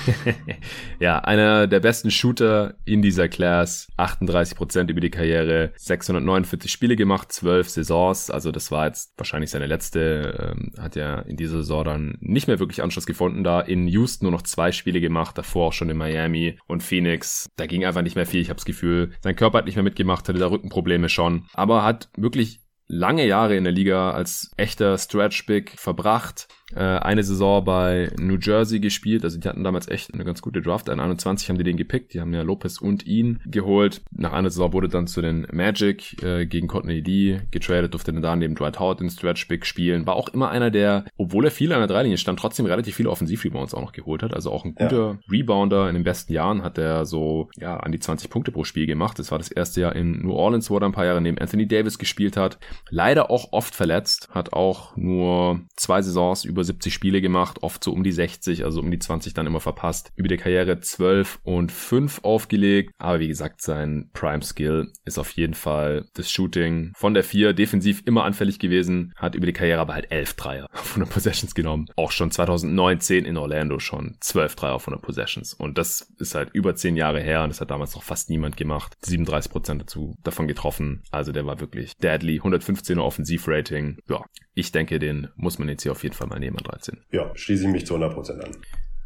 ja, 1.00 1.20
einer 1.20 1.68
der 1.68 1.80
besten 1.80 2.12
Shooter 2.12 2.76
in 2.86 3.02
dieser 3.02 3.28
Class. 3.28 3.92
38% 3.98 4.90
über 4.90 5.00
die 5.00 5.10
Karriere, 5.10 5.72
649 5.76 6.72
Spiele 6.72 6.96
gemacht, 6.96 7.32
12 7.32 7.70
Saisons. 7.70 8.30
Also 8.30 8.52
das 8.52 8.72
war 8.72 8.88
jetzt 8.88 9.14
wahrscheinlich 9.18 9.52
seine 9.52 9.68
letzte. 9.68 10.56
Ähm, 10.58 10.74
hat 10.78 10.96
ja 10.96 11.20
in 11.20 11.38
dieser 11.38 11.58
Saison 11.58 11.86
dann 11.86 12.18
nicht 12.20 12.48
mehr 12.48 12.60
wirklich 12.60 12.82
Anschluss 12.82 13.06
gefunden 13.06 13.44
da. 13.44 13.62
In 13.62 13.88
Houston 13.88 14.26
nur 14.26 14.32
noch 14.32 14.42
zwei 14.42 14.72
Spiele 14.72 15.00
gemacht, 15.00 15.38
davor 15.38 15.68
auch 15.68 15.74
schon 15.74 15.90
in 15.90 15.98
Miami 15.98 16.58
und 16.68 16.84
Phoenix. 16.84 17.50
Da 17.56 17.66
ging 17.66 17.86
einfach 17.86 18.02
nicht 18.02 18.16
mehr 18.16 18.26
viel. 18.26 18.42
Ich 18.42 18.50
habe 18.50 18.58
das 18.58 18.66
Gefühl, 18.66 19.12
sein 19.22 19.36
Körper 19.36 19.60
hat 19.60 19.66
nicht 19.66 19.76
mehr 19.76 19.84
mitgemacht, 19.84 20.28
hatte 20.28 20.40
da 20.40 20.48
Rückenprobleme 20.48 21.10
schon. 21.10 21.46
Aber 21.54 21.84
hat 21.84 22.10
wirklich 22.18 22.60
lange 22.88 23.26
Jahre 23.26 23.56
in 23.56 23.64
der 23.64 23.74
Liga 23.74 24.12
als 24.12 24.52
echter 24.58 24.98
Stretch 24.98 25.46
Big 25.46 25.78
verbracht 25.78 26.48
äh, 26.76 26.80
eine 26.80 27.24
Saison 27.24 27.64
bei 27.64 28.12
New 28.20 28.38
Jersey 28.38 28.80
gespielt. 28.80 29.24
Also 29.24 29.40
die 29.40 29.48
hatten 29.48 29.64
damals 29.64 29.88
echt 29.88 30.14
eine 30.14 30.26
ganz 30.26 30.42
gute 30.42 30.62
Draft. 30.62 30.90
An 30.90 31.00
21 31.00 31.50
haben 31.50 31.58
die 31.58 31.64
den 31.64 31.78
gepickt. 31.78 32.14
Die 32.14 32.22
haben 32.22 32.34
ja 32.34 32.42
Lopez 32.42 32.80
und 32.80 33.06
ihn 33.06 33.40
geholt. 33.46 34.02
Nach 34.12 34.34
einer 34.34 34.50
Saison 34.50 34.74
wurde 34.74 34.90
dann 34.90 35.08
zu 35.08 35.22
den 35.22 35.48
Magic 35.52 36.22
äh, 36.24 36.46
gegen 36.46 36.68
Courtney 36.68 37.02
D 37.02 37.42
getradet, 37.52 37.94
durfte 37.94 38.12
dann 38.12 38.22
da 38.22 38.36
neben 38.36 38.56
Dwight 38.56 38.80
Howard 38.80 39.00
den 39.00 39.10
Stretch 39.10 39.48
Big 39.48 39.66
spielen. 39.66 40.06
War 40.06 40.16
auch 40.16 40.30
immer 40.30 40.50
einer, 40.50 40.72
der, 40.72 41.06
obwohl 41.18 41.46
er 41.46 41.52
viel 41.52 41.72
an 41.72 41.80
der 41.80 41.88
Dreilinie 41.88 42.18
stand, 42.18 42.40
trotzdem 42.40 42.66
relativ 42.66 42.96
viele 42.96 43.10
Offensiv-Rebounds 43.10 43.74
auch 43.74 43.82
noch 43.82 43.94
geholt 43.94 44.24
hat. 44.24 44.34
Also 44.34 44.52
auch 44.52 44.66
ein 44.66 44.76
guter 44.76 44.98
ja. 44.98 45.20
Rebounder. 45.32 45.88
In 45.88 45.96
den 45.96 46.04
besten 46.04 46.34
Jahren 46.34 46.64
hat 46.64 46.78
er 46.78 47.06
so, 47.06 47.50
ja, 47.58 47.78
an 47.78 47.92
die 47.92 48.00
20 48.00 48.30
Punkte 48.30 48.52
pro 48.52 48.64
Spiel 48.64 48.86
gemacht. 48.88 49.20
Das 49.20 49.32
war 49.32 49.38
das 49.38 49.50
erste 49.50 49.82
Jahr 49.82 49.96
in 49.96 50.22
New 50.22 50.34
Orleans, 50.34 50.70
wo 50.70 50.78
er 50.78 50.84
ein 50.84 50.92
paar 50.92 51.06
Jahre 51.06 51.22
neben 51.22 51.38
Anthony 51.38 51.68
Davis 51.68 51.98
gespielt 51.98 52.38
hat. 52.38 52.60
Leider 52.90 53.32
auch 53.32 53.54
oft 53.54 53.74
verletzt. 53.74 54.30
Hat 54.32 54.54
auch 54.54 54.96
nur 54.98 55.62
zwei 55.76 56.02
Saisons 56.02 56.44
über 56.44 56.57
über 56.58 56.64
70 56.64 56.92
Spiele 56.92 57.22
gemacht, 57.22 57.60
oft 57.62 57.84
so 57.84 57.92
um 57.92 58.04
die 58.04 58.12
60, 58.12 58.66
also 58.66 58.80
um 58.80 58.90
die 58.90 58.98
20 58.98 59.36
dann 59.36 59.46
immer 59.46 59.60
verpasst. 59.60 60.12
Über 60.16 60.28
die 60.28 60.38
Karriere 60.38 60.80
12 60.80 61.40
und 61.44 61.72
5 61.72 62.22
aufgelegt. 62.24 62.94
Aber 62.98 63.20
wie 63.20 63.28
gesagt, 63.28 63.62
sein 63.62 64.10
Prime 64.14 64.42
Skill 64.42 64.92
ist 65.06 65.20
auf 65.20 65.30
jeden 65.32 65.54
Fall 65.54 66.06
das 66.16 66.32
Shooting 66.32 66.94
von 66.96 67.14
der 67.14 67.24
4. 67.24 67.54
Defensiv 67.54 68.02
immer 68.06 68.24
anfällig 68.24 68.58
gewesen, 68.58 69.14
hat 69.16 69.36
über 69.36 69.46
die 69.46 69.54
Karriere 69.54 69.80
aber 69.80 69.94
halt 69.94 70.12
11 70.12 70.34
Dreier 70.34 70.68
auf 70.74 70.90
100 70.90 71.14
Possessions 71.14 71.54
genommen. 71.54 71.86
Auch 71.96 72.12
schon 72.12 72.32
2019 72.32 73.26
in 73.26 73.38
Orlando 73.38 73.78
schon 73.78 74.18
12 74.20 74.56
Dreier 74.56 74.74
auf 74.74 74.88
100 74.88 75.06
Possessions. 75.06 75.54
Und 75.54 75.78
das 75.78 76.12
ist 76.18 76.34
halt 76.34 76.50
über 76.54 76.76
10 76.76 76.98
Jahre 76.98 77.22
her 77.22 77.44
und 77.44 77.50
das 77.50 77.62
hat 77.62 77.70
damals 77.70 77.94
noch 77.94 78.04
fast 78.04 78.32
niemand 78.32 78.58
gemacht. 78.58 78.98
37 79.02 79.52
dazu, 79.78 80.16
davon 80.24 80.48
getroffen. 80.48 81.04
Also 81.12 81.32
der 81.32 81.46
war 81.46 81.60
wirklich 81.60 81.96
deadly. 81.98 82.42
115er 82.42 83.02
Offensivrating. 83.02 84.00
Ja, 84.10 84.26
ich 84.56 84.72
denke, 84.72 84.98
den 84.98 85.28
muss 85.36 85.60
man 85.60 85.70
jetzt 85.70 85.84
hier 85.84 85.92
auf 85.92 86.02
jeden 86.02 86.16
Fall 86.16 86.26
mal 86.26 86.40
nehmen 86.40 86.47
an 86.56 86.64
13. 86.64 87.00
Ja, 87.12 87.32
schließe 87.34 87.66
ich 87.66 87.72
mich 87.72 87.86
zu 87.86 87.96
100% 87.96 88.40
an. 88.40 88.52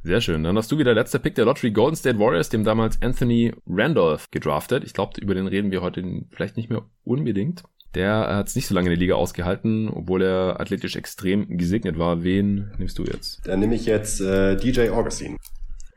Sehr 0.04 0.20
schön. 0.20 0.44
Dann 0.44 0.58
hast 0.58 0.72
du 0.72 0.80
wieder 0.80 0.94
letzter 0.96 1.20
Pick 1.20 1.36
der 1.36 1.46
Lottery 1.46 1.72
Golden 1.72 1.96
State 1.96 2.18
Warriors, 2.18 2.50
dem 2.50 2.64
damals 2.64 3.00
Anthony 3.02 3.54
Randolph 3.68 4.32
gedraftet. 4.32 4.84
Ich 4.84 4.94
glaube, 4.94 5.22
über 5.22 5.36
den 5.36 5.48
reden 5.48 5.72
wir 5.72 5.82
heute 5.82 6.04
vielleicht 6.32 6.58
nicht 6.58 6.70
mehr 6.70 6.84
unbedingt. 7.04 7.64
Der 7.94 8.36
hat 8.36 8.48
es 8.48 8.56
nicht 8.56 8.68
so 8.68 8.74
lange 8.74 8.88
in 8.88 8.92
der 8.92 9.00
Liga 9.00 9.16
ausgehalten, 9.16 9.90
obwohl 9.90 10.24
er 10.24 10.60
athletisch 10.60 10.96
extrem 10.96 11.58
gesegnet 11.58 12.00
war. 12.00 12.24
Wen 12.24 12.72
nimmst 12.78 12.98
du 12.98 13.04
jetzt? 13.04 13.42
Dann 13.46 13.60
nehme 13.60 13.76
ich 13.76 13.86
jetzt 13.86 14.22
äh, 14.22 14.56
DJ 14.56 14.90
Augustine. 14.90 15.38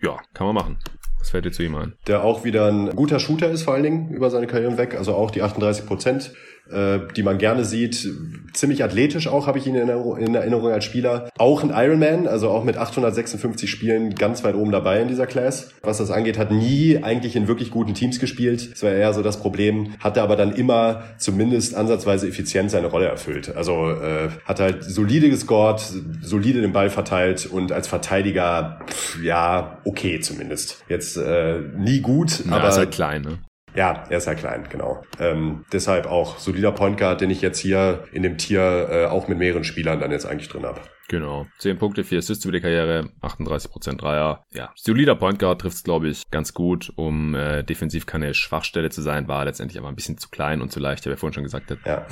Ja, 0.03 0.19
kann 0.35 0.49
man 0.49 0.55
machen. 0.55 0.79
Was 1.19 1.31
fällt 1.31 1.47
dir 1.47 1.53
zu 1.53 1.63
ihm 1.63 1.75
ein? 1.77 1.95
Der 2.07 2.25
auch 2.25 2.45
wieder 2.45 2.67
ein 2.67 2.91
guter 2.95 3.19
Shooter 3.19 3.51
ist, 3.51 3.63
vor 3.63 3.73
allen 3.73 3.85
Dingen 3.85 4.11
über 4.11 4.29
seine 4.29 4.47
Karriere 4.47 4.77
weg. 4.77 4.95
Also 4.95 5.15
auch 5.15 5.31
die 5.31 5.41
38 5.41 5.87
Prozent 5.87 6.35
äh, 6.71 7.01
die 7.17 7.23
man 7.23 7.39
gerne 7.39 7.65
sieht. 7.65 8.09
Ziemlich 8.53 8.85
athletisch 8.85 9.29
auch, 9.29 9.47
habe 9.47 9.59
ich 9.59 9.67
ihn 9.67 9.75
in 9.75 9.89
Erinnerung, 9.89 10.17
in 10.17 10.35
Erinnerung 10.35 10.71
als 10.71 10.85
Spieler. 10.85 11.29
Auch 11.39 11.63
ein 11.63 11.71
Ironman, 11.71 12.27
also 12.27 12.49
auch 12.51 12.65
mit 12.65 12.77
856 12.77 13.71
Spielen 13.71 14.15
ganz 14.15 14.45
weit 14.45 14.55
oben 14.55 14.73
dabei 14.73 15.01
in 15.01 15.09
dieser 15.09 15.27
Class. 15.27 15.73
Was 15.83 15.99
das 15.99 16.11
angeht, 16.11 16.39
hat 16.39 16.51
nie 16.51 17.03
eigentlich 17.03 17.37
in 17.37 17.49
wirklich 17.49 17.71
guten 17.71 17.95
Teams 17.95 18.21
gespielt. 18.21 18.73
Das 18.73 18.83
war 18.83 18.91
eher 18.91 19.13
so 19.13 19.23
das 19.23 19.39
Problem. 19.41 19.95
Hatte 20.01 20.23
aber 20.23 20.37
dann 20.37 20.55
immer 20.55 21.03
zumindest 21.19 21.75
ansatzweise 21.75 22.29
effizient 22.29 22.71
seine 22.71 22.87
Rolle 22.87 23.07
erfüllt. 23.07 23.55
Also 23.55 23.91
äh, 23.91 24.29
hat 24.45 24.61
halt 24.61 24.85
solide 24.85 25.31
gescored, 25.31 25.83
solide 26.23 26.61
den 26.61 26.73
Ball 26.73 26.91
verteilt 26.91 27.47
und 27.47 27.73
als 27.73 27.89
Verteidiger, 27.89 28.81
pff, 28.89 29.23
ja, 29.23 29.79
okay 29.85 30.21
zumindest. 30.21 30.85
Jetzt 30.89 31.17
äh, 31.17 31.61
nie 31.77 32.01
gut, 32.01 32.43
Na, 32.47 32.57
aber... 32.57 32.69
ist 32.69 32.79
halt 32.79 32.93
klein, 32.93 33.23
ne? 33.23 33.39
Ja, 33.75 34.05
er 34.09 34.19
ist 34.19 34.27
ja 34.27 34.35
klein, 34.35 34.67
genau. 34.71 35.03
Ähm, 35.19 35.65
deshalb 35.73 36.07
auch 36.07 36.39
solider 36.39 36.73
Point 36.73 36.99
Guard, 36.99 37.21
den 37.21 37.31
ich 37.31 37.41
jetzt 37.41 37.59
hier 37.59 38.05
in 38.13 38.23
dem 38.23 38.39
Tier 38.39 38.89
äh, 38.91 39.07
auch 39.07 39.29
mit 39.29 39.39
mehreren 39.39 39.65
Spielern 39.65 40.01
dann 40.01 40.13
jetzt 40.13 40.27
eigentlich 40.27 40.49
drin 40.49 40.65
habe. 40.65 40.81
Genau. 41.09 41.47
10 41.59 41.79
Punkte, 41.79 42.05
4 42.05 42.19
Assists 42.19 42.45
über 42.45 42.53
die 42.53 42.61
Karriere, 42.61 43.11
38% 43.21 43.97
Dreier. 43.97 44.45
Ja, 44.53 44.73
solider 44.75 45.17
Point 45.17 45.39
Guard 45.39 45.61
trifft 45.61 45.77
es, 45.77 45.83
glaube 45.83 46.09
ich, 46.09 46.23
ganz 46.31 46.55
gut, 46.55 46.93
um 46.97 47.35
äh, 47.35 47.63
defensiv 47.63 48.07
keine 48.07 48.33
Schwachstelle 48.33 48.91
zu 48.91 49.03
sein, 49.03 49.29
war 49.29 49.45
letztendlich 49.45 49.79
aber 49.79 49.89
ein 49.89 49.97
bisschen 49.97 50.19
zu 50.19 50.31
klein 50.31 50.63
und 50.63 50.73
zu 50.73 50.81
leicht, 50.81 51.05
wie 51.05 51.11
er 51.11 51.17
vorhin 51.17 51.35
schon 51.35 51.45
gesagt 51.45 51.71
hat. 51.71 51.79
Ja. 51.85 52.07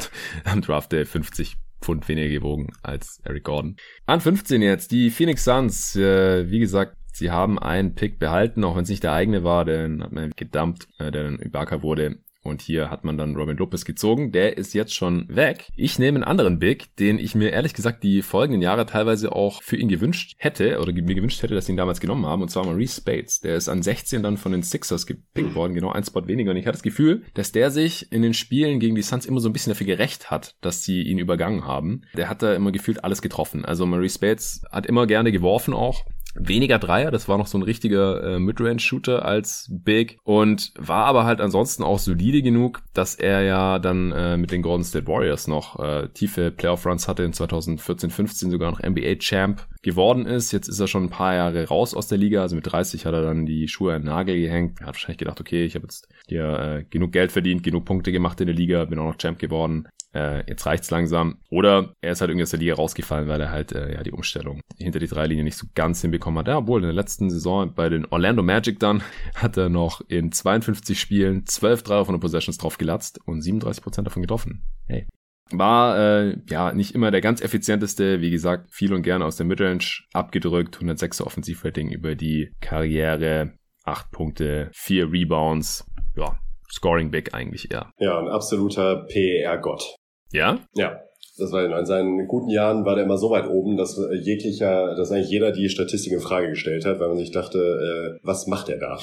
Am 0.44 0.60
Draft 0.60 0.92
Day 0.92 1.04
50 1.04 1.56
Pfund 1.80 2.08
weniger 2.08 2.28
gewogen 2.28 2.68
als 2.82 3.20
Eric 3.24 3.44
Gordon. 3.44 3.76
An 4.06 4.20
15 4.20 4.62
jetzt, 4.62 4.92
die 4.92 5.10
Phoenix 5.10 5.44
Suns. 5.44 5.96
Äh, 5.96 6.50
wie 6.50 6.60
gesagt, 6.60 6.96
sie 7.12 7.30
haben 7.30 7.58
einen 7.58 7.94
Pick 7.94 8.18
behalten, 8.18 8.64
auch 8.64 8.76
wenn 8.76 8.84
es 8.84 8.88
nicht 8.88 9.02
der 9.02 9.12
eigene 9.12 9.44
war, 9.44 9.64
den 9.64 10.02
hat 10.02 10.12
man 10.12 10.32
gedumpt, 10.36 10.88
äh, 10.98 11.10
der 11.10 11.24
dann 11.24 11.40
Ibaka 11.40 11.82
wurde. 11.82 12.18
Und 12.44 12.60
hier 12.60 12.90
hat 12.90 13.04
man 13.04 13.16
dann 13.16 13.36
Robin 13.36 13.56
Lopez 13.56 13.84
gezogen. 13.84 14.32
Der 14.32 14.58
ist 14.58 14.74
jetzt 14.74 14.94
schon 14.94 15.26
weg. 15.28 15.68
Ich 15.76 15.98
nehme 15.98 16.16
einen 16.16 16.24
anderen 16.24 16.58
Big, 16.58 16.94
den 16.96 17.18
ich 17.18 17.36
mir 17.36 17.50
ehrlich 17.50 17.72
gesagt 17.72 18.02
die 18.02 18.20
folgenden 18.20 18.60
Jahre 18.60 18.84
teilweise 18.84 19.32
auch 19.32 19.62
für 19.62 19.76
ihn 19.76 19.88
gewünscht 19.88 20.34
hätte 20.38 20.80
oder 20.80 20.92
mir 20.92 21.14
gewünscht 21.14 21.42
hätte, 21.42 21.54
dass 21.54 21.66
sie 21.66 21.72
ihn 21.72 21.76
damals 21.76 22.00
genommen 22.00 22.26
haben. 22.26 22.42
Und 22.42 22.48
zwar 22.48 22.64
Maurice 22.64 23.00
Spates. 23.00 23.40
Der 23.40 23.54
ist 23.54 23.68
an 23.68 23.82
16 23.82 24.24
dann 24.24 24.36
von 24.36 24.50
den 24.50 24.64
Sixers 24.64 25.06
gepickt 25.06 25.54
worden, 25.54 25.74
genau 25.74 25.92
ein 25.92 26.02
Spot 26.02 26.26
weniger. 26.26 26.50
Und 26.50 26.56
ich 26.56 26.66
hatte 26.66 26.78
das 26.78 26.82
Gefühl, 26.82 27.22
dass 27.34 27.52
der 27.52 27.70
sich 27.70 28.10
in 28.10 28.22
den 28.22 28.34
Spielen 28.34 28.80
gegen 28.80 28.96
die 28.96 29.02
Suns 29.02 29.24
immer 29.24 29.40
so 29.40 29.48
ein 29.48 29.52
bisschen 29.52 29.70
dafür 29.70 29.86
gerecht 29.86 30.32
hat, 30.32 30.56
dass 30.62 30.82
sie 30.82 31.02
ihn 31.02 31.18
übergangen 31.18 31.64
haben. 31.64 32.02
Der 32.16 32.28
hat 32.28 32.42
da 32.42 32.54
immer 32.54 32.72
gefühlt 32.72 33.04
alles 33.04 33.22
getroffen. 33.22 33.64
Also 33.64 33.86
Maurice 33.86 34.16
Spates 34.16 34.62
hat 34.72 34.86
immer 34.86 35.06
gerne 35.06 35.30
geworfen 35.30 35.74
auch 35.74 36.04
weniger 36.34 36.78
Dreier, 36.78 37.10
das 37.10 37.28
war 37.28 37.38
noch 37.38 37.46
so 37.46 37.58
ein 37.58 37.62
richtiger 37.62 38.22
äh, 38.22 38.38
Midrange-Shooter 38.38 39.24
als 39.24 39.68
Big 39.70 40.18
und 40.24 40.72
war 40.78 41.06
aber 41.06 41.24
halt 41.24 41.40
ansonsten 41.40 41.82
auch 41.82 41.98
solide 41.98 42.42
genug, 42.42 42.82
dass 42.94 43.14
er 43.14 43.42
ja 43.42 43.78
dann 43.78 44.12
äh, 44.12 44.36
mit 44.36 44.50
den 44.50 44.62
Golden 44.62 44.84
State 44.84 45.06
Warriors 45.06 45.48
noch 45.48 45.78
äh, 45.78 46.08
tiefe 46.08 46.50
Playoff-Runs 46.50 47.08
hatte 47.08 47.22
in 47.22 47.32
2014, 47.32 48.10
15 48.10 48.50
sogar 48.50 48.70
noch 48.70 48.82
NBA-Champ 48.82 49.66
geworden 49.82 50.26
ist. 50.26 50.52
Jetzt 50.52 50.68
ist 50.68 50.80
er 50.80 50.88
schon 50.88 51.04
ein 51.04 51.10
paar 51.10 51.34
Jahre 51.34 51.68
raus 51.68 51.94
aus 51.94 52.08
der 52.08 52.18
Liga, 52.18 52.42
also 52.42 52.56
mit 52.56 52.70
30 52.70 53.04
hat 53.06 53.14
er 53.14 53.22
dann 53.22 53.46
die 53.46 53.68
Schuhe 53.68 53.94
an 53.94 54.02
den 54.02 54.08
Nagel 54.08 54.38
gehängt. 54.40 54.80
Er 54.80 54.86
hat 54.86 54.94
wahrscheinlich 54.94 55.18
gedacht, 55.18 55.40
okay, 55.40 55.64
ich 55.64 55.74
habe 55.74 55.84
jetzt 55.84 56.08
hier 56.28 56.58
äh, 56.58 56.84
genug 56.88 57.12
Geld 57.12 57.32
verdient, 57.32 57.62
genug 57.62 57.84
Punkte 57.84 58.12
gemacht 58.12 58.40
in 58.40 58.46
der 58.46 58.56
Liga, 58.56 58.84
bin 58.84 58.98
auch 58.98 59.06
noch 59.06 59.18
Champ 59.18 59.38
geworden 59.38 59.88
äh, 60.14 60.44
jetzt 60.48 60.66
reicht's 60.66 60.90
langsam. 60.90 61.38
Oder 61.50 61.94
er 62.00 62.12
ist 62.12 62.20
halt 62.20 62.30
irgendwie 62.30 62.42
aus 62.42 62.50
der 62.50 62.58
Liga 62.58 62.74
rausgefallen, 62.74 63.28
weil 63.28 63.40
er 63.40 63.50
halt 63.50 63.72
äh, 63.72 63.94
ja 63.94 64.02
die 64.02 64.12
Umstellung 64.12 64.60
hinter 64.78 64.98
die 64.98 65.06
drei 65.06 65.26
Linien 65.26 65.44
nicht 65.44 65.56
so 65.56 65.66
ganz 65.74 66.00
hinbekommen 66.00 66.38
hat. 66.38 66.48
Ja, 66.48 66.58
obwohl 66.58 66.80
in 66.80 66.86
der 66.86 66.94
letzten 66.94 67.30
Saison 67.30 67.74
bei 67.74 67.88
den 67.88 68.06
Orlando 68.06 68.42
Magic 68.42 68.78
dann 68.78 69.02
hat 69.34 69.56
er 69.56 69.68
noch 69.68 70.00
in 70.08 70.32
52 70.32 71.00
Spielen 71.00 71.46
12 71.46 71.82
Dreier 71.82 72.04
von 72.04 72.14
den 72.14 72.20
Possessions 72.20 72.58
drauf 72.58 72.78
gelatzt 72.78 73.20
und 73.24 73.42
37 73.42 73.82
Prozent 73.82 74.06
davon 74.06 74.22
getroffen. 74.22 74.62
Hey. 74.86 75.06
War 75.50 75.98
äh, 75.98 76.36
ja 76.48 76.72
nicht 76.72 76.94
immer 76.94 77.10
der 77.10 77.20
ganz 77.20 77.42
effizienteste, 77.42 78.22
wie 78.22 78.30
gesagt, 78.30 78.70
viel 78.72 78.94
und 78.94 79.02
gerne 79.02 79.26
aus 79.26 79.36
der 79.36 79.44
Midrange 79.44 80.02
abgedrückt, 80.14 80.78
106er 80.78 81.24
Offensivrating 81.24 81.90
über 81.90 82.14
die 82.14 82.52
Karriere, 82.60 83.52
8 83.84 84.10
Punkte, 84.10 84.70
4 84.72 85.12
Rebounds, 85.12 85.84
ja, 86.16 86.38
Scoring 86.72 87.10
Big 87.10 87.34
eigentlich 87.34 87.70
eher. 87.70 87.90
Ja, 87.98 88.18
ein 88.18 88.28
absoluter 88.28 89.04
PER-Gott. 89.06 89.96
Ja? 90.32 90.58
Ja. 90.74 91.00
Das 91.38 91.50
war 91.50 91.64
in 91.64 91.86
seinen 91.86 92.28
guten 92.28 92.50
Jahren 92.50 92.84
war 92.84 92.94
der 92.94 93.04
immer 93.04 93.16
so 93.16 93.30
weit 93.30 93.48
oben, 93.48 93.78
dass 93.78 93.98
jeglicher, 94.20 94.94
dass 94.96 95.10
eigentlich 95.10 95.30
jeder 95.30 95.50
die 95.50 95.70
Statistik 95.70 96.12
in 96.12 96.20
Frage 96.20 96.50
gestellt 96.50 96.84
hat, 96.84 97.00
weil 97.00 97.08
man 97.08 97.16
sich 97.16 97.30
dachte, 97.30 97.58
äh, 97.58 98.20
was 98.22 98.46
macht 98.46 98.68
er 98.68 98.78
da? 98.78 98.98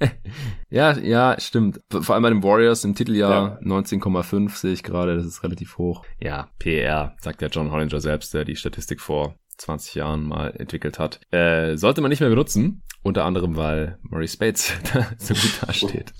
ja, 0.70 0.98
ja, 0.98 1.36
stimmt. 1.38 1.80
Vor 1.88 2.14
allem 2.14 2.22
bei 2.24 2.30
den 2.30 2.42
Warriors 2.42 2.84
im 2.84 2.96
Titeljahr 2.96 3.60
ja. 3.62 3.66
19,5 3.66 4.56
sehe 4.56 4.72
ich 4.72 4.82
gerade, 4.82 5.14
das 5.14 5.24
ist 5.24 5.44
relativ 5.44 5.78
hoch. 5.78 6.04
Ja, 6.20 6.48
PR, 6.58 7.14
sagt 7.20 7.40
der 7.40 7.48
John 7.48 7.70
Hollinger 7.70 8.00
selbst, 8.00 8.34
der 8.34 8.44
die 8.44 8.56
Statistik 8.56 9.00
vor 9.00 9.36
20 9.58 9.94
Jahren 9.94 10.24
mal 10.24 10.52
entwickelt 10.58 10.98
hat. 10.98 11.20
Äh, 11.30 11.76
sollte 11.76 12.00
man 12.00 12.10
nicht 12.10 12.20
mehr 12.20 12.28
benutzen, 12.28 12.82
unter 13.02 13.24
anderem, 13.24 13.56
weil 13.56 13.98
Murray 14.02 14.28
Spates 14.28 14.72
da 14.92 15.06
so 15.16 15.34
gut 15.34 15.62
dasteht. 15.62 16.12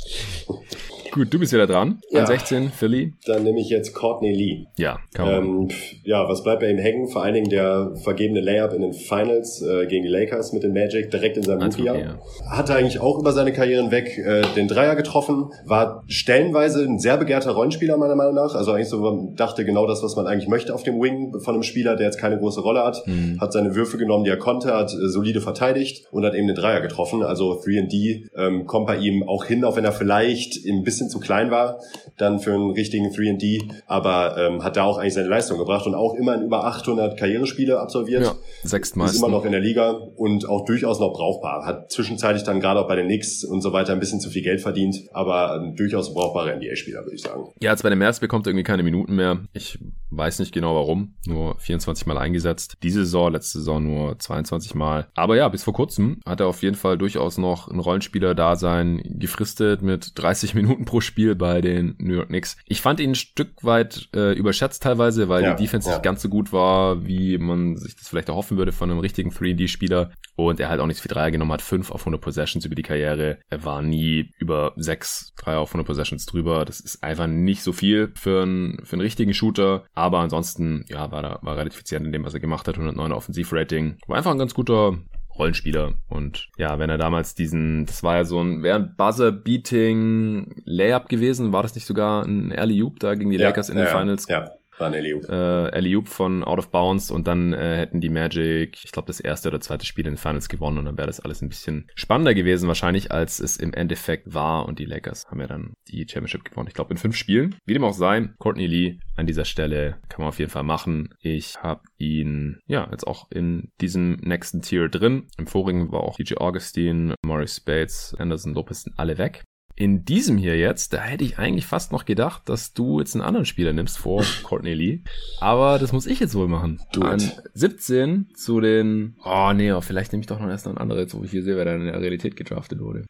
Gut, 1.16 1.32
du 1.32 1.38
bist 1.38 1.50
wieder 1.54 1.66
dran. 1.66 2.02
Ja. 2.10 2.20
An 2.20 2.26
16, 2.26 2.72
Philly. 2.72 3.14
Dann 3.24 3.42
nehme 3.42 3.58
ich 3.58 3.70
jetzt 3.70 3.94
Courtney 3.94 4.34
Lee. 4.34 4.66
Ja, 4.76 4.98
kann 5.14 5.26
man. 5.26 5.44
Ähm, 5.44 5.68
ja, 6.04 6.28
was 6.28 6.42
bleibt 6.42 6.60
bei 6.60 6.68
ihm 6.68 6.76
hängen? 6.76 7.08
Vor 7.08 7.22
allen 7.22 7.32
Dingen 7.32 7.48
der 7.48 7.96
vergebene 8.04 8.42
Layup 8.42 8.74
in 8.74 8.82
den 8.82 8.92
Finals 8.92 9.62
äh, 9.62 9.86
gegen 9.86 10.02
die 10.02 10.10
Lakers 10.10 10.52
mit 10.52 10.62
den 10.62 10.74
Magic 10.74 11.10
direkt 11.10 11.38
in 11.38 11.42
seinem 11.42 11.62
Rookie-Jahr. 11.62 11.96
Ja. 11.96 12.18
Hatte 12.50 12.74
eigentlich 12.74 13.00
auch 13.00 13.18
über 13.18 13.32
seine 13.32 13.54
Karrieren 13.54 13.90
weg 13.90 14.18
äh, 14.18 14.42
den 14.56 14.68
Dreier 14.68 14.94
getroffen, 14.94 15.46
war 15.64 16.04
stellenweise 16.06 16.84
ein 16.84 16.98
sehr 16.98 17.16
begehrter 17.16 17.52
Rollenspieler 17.52 17.96
meiner 17.96 18.14
Meinung 18.14 18.34
nach. 18.34 18.54
Also 18.54 18.72
eigentlich 18.72 18.90
so 18.90 19.00
man 19.00 19.36
dachte 19.36 19.64
genau 19.64 19.86
das, 19.86 20.02
was 20.02 20.16
man 20.16 20.26
eigentlich 20.26 20.48
möchte 20.48 20.74
auf 20.74 20.82
dem 20.82 21.00
Wing 21.00 21.40
von 21.40 21.54
einem 21.54 21.62
Spieler, 21.62 21.96
der 21.96 22.04
jetzt 22.04 22.18
keine 22.18 22.38
große 22.38 22.60
Rolle 22.60 22.84
hat. 22.84 23.06
Mhm. 23.06 23.40
Hat 23.40 23.54
seine 23.54 23.74
Würfe 23.74 23.96
genommen, 23.96 24.24
die 24.24 24.30
er 24.30 24.36
konnte, 24.36 24.74
hat 24.74 24.92
äh, 24.92 25.08
solide 25.08 25.40
verteidigt 25.40 26.04
und 26.10 26.26
hat 26.26 26.34
eben 26.34 26.46
den 26.46 26.56
Dreier 26.56 26.82
getroffen. 26.82 27.22
Also 27.22 27.58
3D 27.58 28.28
ähm, 28.36 28.66
kommt 28.66 28.86
bei 28.86 28.98
ihm 28.98 29.26
auch 29.26 29.46
hin, 29.46 29.64
auch 29.64 29.76
wenn 29.76 29.84
er 29.86 29.92
vielleicht 29.92 30.62
ein 30.66 30.82
bisschen 30.82 31.05
zu 31.08 31.20
klein 31.20 31.50
war, 31.50 31.80
dann 32.16 32.38
für 32.40 32.54
einen 32.54 32.70
richtigen 32.70 33.08
3D, 33.08 33.70
aber 33.86 34.36
ähm, 34.38 34.64
hat 34.64 34.76
da 34.76 34.84
auch 34.84 34.98
eigentlich 34.98 35.14
seine 35.14 35.28
Leistung 35.28 35.58
gebracht 35.58 35.86
und 35.86 35.94
auch 35.94 36.14
immer 36.14 36.34
in 36.34 36.42
über 36.42 36.64
800 36.64 37.18
Karrierespiele 37.18 37.78
absolviert. 37.80 38.22
Ja, 38.22 38.34
sechstmal. 38.62 39.08
Ist 39.08 39.16
immer 39.16 39.28
noch 39.28 39.44
in 39.44 39.52
der 39.52 39.60
Liga 39.60 39.90
und 39.90 40.48
auch 40.48 40.64
durchaus 40.64 41.00
noch 41.00 41.12
brauchbar. 41.12 41.64
Hat 41.64 41.90
zwischenzeitlich 41.90 42.44
dann 42.44 42.60
gerade 42.60 42.80
auch 42.80 42.88
bei 42.88 42.96
den 42.96 43.06
Knicks 43.06 43.44
und 43.44 43.60
so 43.60 43.72
weiter 43.72 43.92
ein 43.92 44.00
bisschen 44.00 44.20
zu 44.20 44.30
viel 44.30 44.42
Geld 44.42 44.60
verdient, 44.60 45.04
aber 45.12 45.52
ein 45.52 45.76
durchaus 45.76 46.12
brauchbarer 46.12 46.56
NBA-Spieler, 46.56 47.02
würde 47.02 47.14
ich 47.14 47.22
sagen. 47.22 47.48
Ja, 47.60 47.70
jetzt 47.70 47.82
bei 47.82 47.90
den 47.90 47.98
Mavs 47.98 48.20
bekommt 48.20 48.46
er 48.46 48.50
irgendwie 48.50 48.64
keine 48.64 48.82
Minuten 48.82 49.14
mehr. 49.14 49.40
Ich 49.52 49.78
weiß 50.10 50.38
nicht 50.38 50.52
genau 50.52 50.74
warum. 50.74 51.14
Nur 51.26 51.58
24 51.58 52.06
Mal 52.06 52.18
eingesetzt. 52.18 52.78
Diese 52.82 53.00
Saison, 53.00 53.32
letzte 53.32 53.58
Saison 53.58 53.82
nur 53.82 54.18
22 54.18 54.74
Mal. 54.74 55.08
Aber 55.14 55.36
ja, 55.36 55.48
bis 55.48 55.64
vor 55.64 55.74
kurzem 55.74 56.20
hat 56.24 56.40
er 56.40 56.46
auf 56.46 56.62
jeden 56.62 56.76
Fall 56.76 56.98
durchaus 56.98 57.38
noch 57.38 57.68
ein 57.68 57.78
Rollenspieler-Dasein 57.78 59.02
gefristet 59.04 59.82
mit 59.82 60.12
30 60.18 60.54
Minuten 60.54 60.84
pro 60.84 60.95
Spiel 61.04 61.34
bei 61.34 61.60
den 61.60 61.94
New 61.98 62.14
York 62.14 62.28
Knicks. 62.28 62.56
Ich 62.66 62.80
fand 62.80 63.00
ihn 63.00 63.10
ein 63.10 63.14
Stück 63.14 63.62
weit 63.62 64.08
äh, 64.14 64.32
überschätzt 64.32 64.82
teilweise, 64.82 65.28
weil 65.28 65.42
ja, 65.42 65.54
die 65.54 65.62
Defense 65.62 65.88
ja. 65.88 65.96
nicht 65.96 66.02
ganz 66.02 66.22
so 66.22 66.28
gut 66.28 66.52
war, 66.52 67.06
wie 67.06 67.38
man 67.38 67.76
sich 67.76 67.96
das 67.96 68.08
vielleicht 68.08 68.28
erhoffen 68.28 68.58
würde 68.58 68.72
von 68.72 68.90
einem 68.90 69.00
richtigen 69.00 69.30
3D-Spieler. 69.30 70.12
Und 70.34 70.60
er 70.60 70.68
halt 70.68 70.80
auch 70.80 70.86
nicht 70.86 71.00
viel 71.00 71.10
Dreier 71.10 71.30
genommen 71.30 71.52
hat, 71.52 71.62
5 71.62 71.90
auf 71.90 72.02
100 72.02 72.20
Possessions 72.20 72.64
über 72.66 72.74
die 72.74 72.82
Karriere. 72.82 73.38
Er 73.48 73.64
war 73.64 73.80
nie 73.80 74.30
über 74.38 74.72
6 74.76 75.32
Dreier 75.36 75.60
auf 75.60 75.70
100 75.70 75.86
Possessions 75.86 76.26
drüber. 76.26 76.64
Das 76.64 76.80
ist 76.80 77.02
einfach 77.02 77.26
nicht 77.26 77.62
so 77.62 77.72
viel 77.72 78.12
für 78.14 78.42
einen, 78.42 78.84
für 78.84 78.94
einen 78.94 79.02
richtigen 79.02 79.32
Shooter. 79.32 79.84
Aber 79.94 80.18
ansonsten, 80.18 80.84
ja, 80.88 81.10
war 81.10 81.24
er 81.24 81.38
war 81.42 81.56
relativ 81.56 81.76
effizient 81.76 82.06
in 82.06 82.12
dem, 82.12 82.24
was 82.24 82.34
er 82.34 82.40
gemacht 82.40 82.68
hat. 82.68 82.74
109 82.74 83.12
Offensivrating. 83.12 83.96
War 84.06 84.16
einfach 84.16 84.32
ein 84.32 84.38
ganz 84.38 84.54
guter 84.54 84.98
Rollenspieler. 85.38 85.94
Und 86.08 86.48
ja, 86.56 86.78
wenn 86.78 86.90
er 86.90 86.98
damals 86.98 87.34
diesen, 87.34 87.86
das 87.86 88.02
war 88.02 88.16
ja 88.16 88.24
so 88.24 88.40
ein, 88.40 88.62
wäre 88.62 88.76
ein 88.76 88.94
Buzzer-Beating 88.96 90.62
Layup 90.64 91.08
gewesen, 91.08 91.52
war 91.52 91.62
das 91.62 91.74
nicht 91.74 91.86
sogar 91.86 92.24
ein 92.24 92.50
Early 92.52 92.82
Oop 92.82 93.00
da 93.00 93.14
gegen 93.14 93.30
die 93.30 93.38
ja, 93.38 93.48
Lakers 93.48 93.68
in 93.68 93.76
den 93.76 93.86
Finals? 93.86 94.26
Ja. 94.28 94.50
War 94.78 94.88
ein 94.88 94.94
Eliup. 94.94 95.28
Äh, 95.28 95.68
Eliup 95.70 96.08
von 96.08 96.44
Out 96.44 96.58
of 96.58 96.70
Bounds 96.70 97.10
und 97.10 97.26
dann 97.26 97.52
äh, 97.52 97.76
hätten 97.78 98.00
die 98.00 98.10
Magic, 98.10 98.78
ich 98.84 98.92
glaube, 98.92 99.06
das 99.06 99.20
erste 99.20 99.48
oder 99.48 99.60
zweite 99.60 99.86
Spiel 99.86 100.06
in 100.06 100.16
Finals 100.16 100.48
gewonnen 100.48 100.78
und 100.78 100.84
dann 100.84 100.98
wäre 100.98 101.06
das 101.06 101.20
alles 101.20 101.40
ein 101.42 101.48
bisschen 101.48 101.90
spannender 101.94 102.34
gewesen 102.34 102.68
wahrscheinlich, 102.68 103.10
als 103.10 103.40
es 103.40 103.56
im 103.56 103.72
Endeffekt 103.72 104.34
war 104.34 104.66
und 104.66 104.78
die 104.78 104.84
Lakers 104.84 105.24
haben 105.30 105.40
ja 105.40 105.46
dann 105.46 105.74
die 105.88 106.06
Championship 106.08 106.44
gewonnen. 106.44 106.68
Ich 106.68 106.74
glaube, 106.74 106.92
in 106.92 106.98
fünf 106.98 107.16
Spielen. 107.16 107.56
Wie 107.64 107.74
dem 107.74 107.84
auch 107.84 107.94
sei, 107.94 108.28
Courtney 108.38 108.66
Lee 108.66 108.98
an 109.16 109.26
dieser 109.26 109.44
Stelle 109.44 109.96
kann 110.08 110.20
man 110.20 110.28
auf 110.28 110.38
jeden 110.38 110.50
Fall 110.50 110.62
machen. 110.62 111.14
Ich 111.20 111.56
habe 111.62 111.82
ihn, 111.96 112.58
ja, 112.66 112.88
jetzt 112.90 113.06
auch 113.06 113.30
in 113.30 113.70
diesem 113.80 114.16
nächsten 114.20 114.62
Tier 114.62 114.88
drin. 114.88 115.28
Im 115.38 115.46
vorigen 115.46 115.90
war 115.90 116.00
auch 116.00 116.16
DJ 116.16 116.34
Augustine, 116.36 117.14
Morris 117.24 117.60
Bates, 117.60 118.14
Anderson 118.18 118.54
Lopez 118.54 118.82
sind 118.82 118.98
alle 118.98 119.16
weg. 119.18 119.42
In 119.78 120.06
diesem 120.06 120.38
hier 120.38 120.56
jetzt, 120.56 120.94
da 120.94 121.02
hätte 121.02 121.22
ich 121.22 121.38
eigentlich 121.38 121.66
fast 121.66 121.92
noch 121.92 122.06
gedacht, 122.06 122.48
dass 122.48 122.72
du 122.72 122.98
jetzt 122.98 123.14
einen 123.14 123.22
anderen 123.22 123.44
Spieler 123.44 123.74
nimmst 123.74 123.98
vor 123.98 124.24
Courtney 124.42 124.72
Lee. 124.72 125.00
Aber 125.38 125.78
das 125.78 125.92
muss 125.92 126.06
ich 126.06 126.18
jetzt 126.18 126.34
wohl 126.34 126.48
machen. 126.48 126.80
Du 126.92 127.02
An 127.02 127.22
17 127.52 128.28
zu 128.34 128.62
den, 128.62 129.16
oh 129.22 129.52
nee, 129.54 129.70
oh, 129.72 129.82
vielleicht 129.82 130.12
nehme 130.12 130.22
ich 130.22 130.28
doch 130.28 130.40
noch 130.40 130.48
erst 130.48 130.64
noch 130.64 130.72
einen 130.72 130.78
anderen, 130.78 131.02
jetzt 131.02 131.14
wo 131.14 131.22
ich 131.24 131.30
hier 131.30 131.42
sehe, 131.42 131.56
wer 131.56 131.66
da 131.66 131.74
in 131.74 131.84
der 131.84 132.00
Realität 132.00 132.36
gedraftet 132.36 132.80
wurde. 132.80 133.04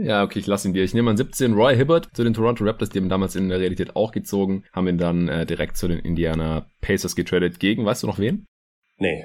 Ja, 0.00 0.22
okay, 0.22 0.38
ich 0.38 0.46
lasse 0.46 0.66
ihn 0.66 0.72
dir. 0.72 0.84
Ich 0.84 0.94
nehme 0.94 1.10
an 1.10 1.18
17 1.18 1.52
Roy 1.52 1.76
Hibbert 1.76 2.08
zu 2.14 2.24
den 2.24 2.32
Toronto 2.32 2.64
Raptors, 2.64 2.88
die 2.88 2.98
haben 2.98 3.10
damals 3.10 3.36
in 3.36 3.50
der 3.50 3.60
Realität 3.60 3.94
auch 3.94 4.10
gezogen, 4.10 4.64
haben 4.72 4.88
ihn 4.88 4.98
dann 4.98 5.28
äh, 5.28 5.44
direkt 5.44 5.76
zu 5.76 5.86
den 5.86 5.98
Indiana 5.98 6.66
Pacers 6.80 7.14
getradet 7.14 7.60
gegen, 7.60 7.84
weißt 7.84 8.04
du 8.04 8.06
noch 8.06 8.18
wen? 8.18 8.46
Nee. 8.96 9.24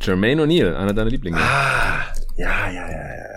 Jermaine 0.00 0.44
O'Neal, 0.44 0.76
einer 0.76 0.94
deiner 0.94 1.10
Lieblinge. 1.10 1.36
Ah, 1.36 2.06
ja, 2.38 2.70
ja, 2.70 2.90
ja, 2.90 3.16
ja. 3.16 3.29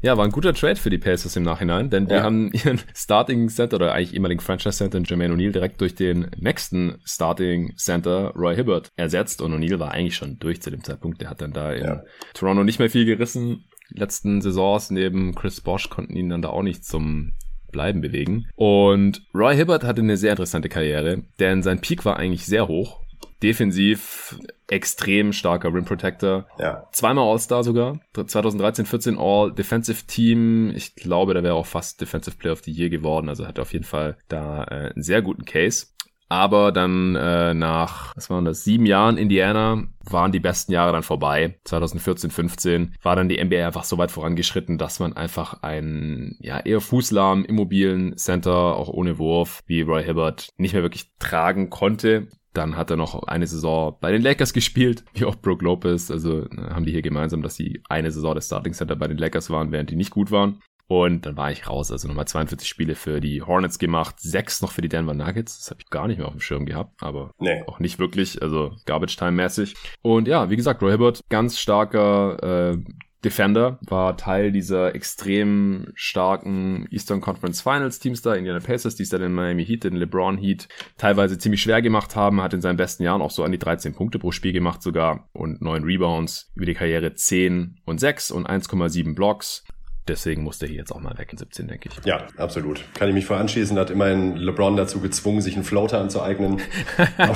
Ja, 0.00 0.16
war 0.16 0.24
ein 0.24 0.30
guter 0.30 0.54
Trade 0.54 0.76
für 0.76 0.90
die 0.90 0.98
Pacers 0.98 1.34
im 1.34 1.42
Nachhinein, 1.42 1.90
denn 1.90 2.06
die 2.06 2.14
ja. 2.14 2.22
haben 2.22 2.52
ihren 2.52 2.80
Starting 2.94 3.48
Center 3.48 3.76
oder 3.76 3.94
eigentlich 3.94 4.14
ehemaligen 4.14 4.40
Franchise 4.40 4.78
Center 4.78 5.00
Jermaine 5.00 5.34
O'Neal 5.34 5.50
direkt 5.50 5.80
durch 5.80 5.94
den 5.94 6.30
nächsten 6.36 7.00
Starting 7.04 7.74
Center 7.76 8.32
Roy 8.36 8.54
Hibbert 8.54 8.92
ersetzt 8.96 9.42
und 9.42 9.52
O'Neal 9.52 9.80
war 9.80 9.90
eigentlich 9.90 10.16
schon 10.16 10.38
durch 10.38 10.62
zu 10.62 10.70
dem 10.70 10.84
Zeitpunkt. 10.84 11.20
Der 11.20 11.30
hat 11.30 11.40
dann 11.40 11.52
da 11.52 11.72
in 11.72 11.84
ja. 11.84 12.02
Toronto 12.34 12.62
nicht 12.62 12.78
mehr 12.78 12.90
viel 12.90 13.06
gerissen. 13.06 13.64
Die 13.90 13.98
letzten 13.98 14.40
Saisons 14.40 14.90
neben 14.90 15.34
Chris 15.34 15.60
Bosch 15.60 15.90
konnten 15.90 16.14
ihn 16.14 16.28
dann 16.28 16.42
da 16.42 16.50
auch 16.50 16.62
nicht 16.62 16.84
zum 16.84 17.32
Bleiben 17.72 18.00
bewegen. 18.00 18.46
Und 18.54 19.22
Roy 19.34 19.56
Hibbert 19.56 19.82
hatte 19.82 20.00
eine 20.00 20.16
sehr 20.16 20.30
interessante 20.30 20.68
Karriere, 20.68 21.24
denn 21.40 21.62
sein 21.62 21.80
Peak 21.80 22.04
war 22.04 22.16
eigentlich 22.16 22.46
sehr 22.46 22.68
hoch 22.68 23.00
defensiv 23.42 24.38
extrem 24.68 25.32
starker 25.32 25.72
Rim 25.72 25.84
Protector. 25.84 26.46
Ja. 26.58 26.88
Zweimal 26.92 27.28
All-Star 27.28 27.64
sogar. 27.64 28.00
2013, 28.14 28.86
14 28.86 29.18
All 29.18 29.52
Defensive 29.52 30.06
Team. 30.06 30.70
Ich 30.74 30.94
glaube, 30.94 31.34
da 31.34 31.42
wäre 31.42 31.54
auch 31.54 31.66
fast 31.66 32.00
Defensive 32.00 32.36
Player 32.36 32.52
of 32.52 32.62
the 32.64 32.72
Year 32.72 32.90
geworden. 32.90 33.28
Also 33.28 33.46
hat 33.46 33.58
auf 33.58 33.72
jeden 33.72 33.84
Fall 33.84 34.16
da 34.28 34.64
äh, 34.64 34.92
einen 34.92 35.02
sehr 35.02 35.22
guten 35.22 35.44
Case. 35.44 35.86
Aber 36.30 36.72
dann 36.72 37.16
äh, 37.16 37.54
nach, 37.54 38.14
was 38.14 38.28
waren 38.28 38.44
das, 38.44 38.62
sieben 38.62 38.84
Jahren 38.84 39.16
Indiana 39.16 39.84
waren 40.04 40.30
die 40.30 40.40
besten 40.40 40.72
Jahre 40.72 40.92
dann 40.92 41.02
vorbei. 41.02 41.58
2014, 41.64 42.30
15 42.30 42.94
war 43.02 43.16
dann 43.16 43.30
die 43.30 43.42
NBA 43.42 43.66
einfach 43.66 43.84
so 43.84 43.96
weit 43.96 44.10
vorangeschritten, 44.10 44.76
dass 44.76 45.00
man 45.00 45.14
einfach 45.14 45.62
einen 45.62 46.36
ja 46.40 46.60
eher 46.60 46.82
fußlahmen, 46.82 47.46
immobilen 47.46 48.16
Center, 48.18 48.76
auch 48.76 48.88
ohne 48.88 49.18
Wurf, 49.18 49.62
wie 49.66 49.80
Roy 49.80 50.04
Hibbert, 50.04 50.50
nicht 50.58 50.74
mehr 50.74 50.82
wirklich 50.82 51.12
tragen 51.18 51.70
konnte. 51.70 52.28
Dann 52.58 52.76
hat 52.76 52.90
er 52.90 52.96
noch 52.96 53.22
eine 53.22 53.46
Saison 53.46 53.96
bei 54.00 54.10
den 54.10 54.20
Lakers 54.22 54.52
gespielt, 54.52 55.04
wie 55.14 55.24
auch 55.24 55.36
Brooke 55.36 55.64
Lopez. 55.64 56.10
Also 56.10 56.42
äh, 56.46 56.56
haben 56.70 56.84
die 56.84 56.92
hier 56.92 57.02
gemeinsam, 57.02 57.40
dass 57.42 57.54
sie 57.54 57.82
eine 57.88 58.10
Saison 58.10 58.34
der 58.34 58.42
Starting 58.42 58.72
Center 58.72 58.96
bei 58.96 59.06
den 59.06 59.16
Lakers 59.18 59.48
waren, 59.50 59.70
während 59.72 59.90
die 59.90 59.96
nicht 59.96 60.10
gut 60.10 60.30
waren. 60.30 60.60
Und 60.90 61.26
dann 61.26 61.36
war 61.36 61.52
ich 61.52 61.68
raus, 61.68 61.92
also 61.92 62.08
nochmal 62.08 62.26
42 62.26 62.66
Spiele 62.66 62.94
für 62.94 63.20
die 63.20 63.42
Hornets 63.42 63.78
gemacht, 63.78 64.16
sechs 64.20 64.62
noch 64.62 64.72
für 64.72 64.80
die 64.80 64.88
Denver 64.88 65.12
Nuggets. 65.12 65.58
Das 65.58 65.70
habe 65.70 65.80
ich 65.82 65.90
gar 65.90 66.08
nicht 66.08 66.16
mehr 66.16 66.26
auf 66.26 66.32
dem 66.32 66.40
Schirm 66.40 66.64
gehabt, 66.64 67.02
aber 67.02 67.30
Nee. 67.38 67.62
auch 67.66 67.78
nicht 67.78 67.98
wirklich, 67.98 68.40
also 68.40 68.72
Garbage 68.86 69.16
Time 69.16 69.32
mäßig. 69.32 69.74
Und 70.00 70.26
ja, 70.28 70.48
wie 70.48 70.56
gesagt, 70.56 70.80
Roy 70.82 70.90
Hibbert, 70.92 71.20
ganz 71.28 71.58
starker 71.60 72.72
äh, 72.72 72.78
Defender, 73.24 73.78
war 73.82 74.16
Teil 74.16 74.52
dieser 74.52 74.94
extrem 74.94 75.88
starken 75.94 76.86
Eastern 76.90 77.20
Conference 77.20 77.60
Finals 77.60 77.98
Teams 77.98 78.22
da, 78.22 78.34
Indiana 78.34 78.60
Pacers, 78.60 78.94
die 78.94 79.02
es 79.02 79.08
dann 79.08 79.22
in 79.22 79.32
Miami 79.32 79.66
Heat, 79.66 79.84
den 79.84 79.96
LeBron 79.96 80.38
Heat 80.38 80.68
teilweise 80.98 81.36
ziemlich 81.36 81.62
schwer 81.62 81.82
gemacht 81.82 82.14
haben, 82.14 82.40
hat 82.40 82.54
in 82.54 82.60
seinen 82.60 82.76
besten 82.76 83.02
Jahren 83.02 83.20
auch 83.20 83.32
so 83.32 83.42
an 83.42 83.50
die 83.50 83.58
13 83.58 83.94
Punkte 83.94 84.18
pro 84.18 84.30
Spiel 84.30 84.52
gemacht 84.52 84.82
sogar 84.82 85.28
und 85.32 85.60
9 85.60 85.82
Rebounds, 85.82 86.52
über 86.54 86.66
die 86.66 86.74
Karriere 86.74 87.14
10 87.14 87.80
und 87.84 87.98
6 87.98 88.30
und 88.30 88.48
1,7 88.48 89.14
Blocks. 89.16 89.64
Deswegen 90.06 90.42
musste 90.42 90.66
er 90.66 90.70
hier 90.70 90.78
jetzt 90.78 90.92
auch 90.92 91.00
mal 91.00 91.18
weg 91.18 91.32
in 91.32 91.38
17, 91.38 91.68
denke 91.68 91.90
ich. 91.90 92.04
Ja, 92.06 92.28
absolut. 92.36 92.82
Kann 92.94 93.08
ich 93.08 93.14
mich 93.14 93.26
voll 93.26 93.36
anschließen. 93.36 93.78
Hat 93.78 93.90
immerhin 93.90 94.36
LeBron 94.36 94.76
dazu 94.76 95.00
gezwungen, 95.00 95.42
sich 95.42 95.54
einen 95.54 95.64
Floater 95.64 96.00
anzueignen. 96.00 96.62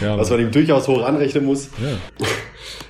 Ja, 0.00 0.18
was 0.18 0.30
man 0.30 0.40
ihm 0.40 0.50
durchaus 0.50 0.88
hoch 0.88 1.04
anrechnen 1.04 1.44
muss. 1.44 1.70
ja. 1.80 2.26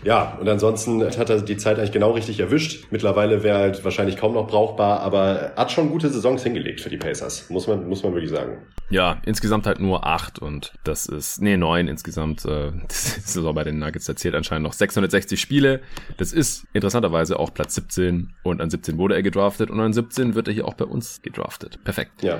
Ja, 0.05 0.37
und 0.41 0.49
ansonsten 0.49 1.03
hat 1.05 1.31
er 1.31 1.41
die 1.41 1.57
Zeit 1.57 1.79
eigentlich 1.79 1.93
genau 1.93 2.13
richtig 2.13 2.41
erwischt. 2.41 2.87
Mittlerweile 2.91 3.43
wäre 3.43 3.59
halt 3.59 3.85
wahrscheinlich 3.85 4.17
kaum 4.17 4.35
noch 4.35 4.47
brauchbar, 4.49 5.01
aber 5.01 5.53
hat 5.57 5.71
schon 5.71 5.91
gute 5.91 6.09
Saisons 6.09 6.43
hingelegt 6.43 6.81
für 6.81 6.91
die 6.91 6.97
Pacers, 6.97 7.49
muss 7.51 7.67
man, 7.67 7.89
muss 7.89 8.03
man 8.03 8.13
wirklich 8.15 8.31
sagen. 8.31 8.59
Ja, 8.91 9.23
insgesamt 9.25 9.67
halt 9.67 9.81
nur 9.81 10.07
acht 10.07 10.39
und 10.39 10.73
das 10.85 11.07
ist, 11.07 11.41
nee, 11.41 11.57
neun 11.57 11.89
insgesamt. 11.89 12.45
Äh, 12.45 12.73
das 12.89 13.17
ist 13.19 13.39
auch 13.39 13.55
bei 13.55 13.65
den 13.65 13.79
Nuggets, 13.79 14.07
da 14.07 14.17
zählt 14.17 14.35
anscheinend 14.35 14.65
noch 14.65 14.73
660 14.75 15.41
Spiele. 15.41 15.81
Das 16.19 16.33
ist 16.33 16.67
interessanterweise 16.73 17.39
auch 17.39 17.55
Platz 17.55 17.75
17 17.77 18.33
und 18.43 18.61
an 18.61 18.71
17 18.71 18.99
wurde 18.99 19.15
er 19.15 19.23
gedraftet 19.23 19.71
und 19.71 19.81
an 19.81 19.93
17 19.93 20.35
wird 20.35 20.49
er 20.49 20.55
hier 20.55 20.67
auch 20.67 20.75
bei 20.75 20.85
uns 20.85 21.23
gedraftet. 21.23 21.79
Perfekt. 21.85 22.23
Ja. 22.23 22.39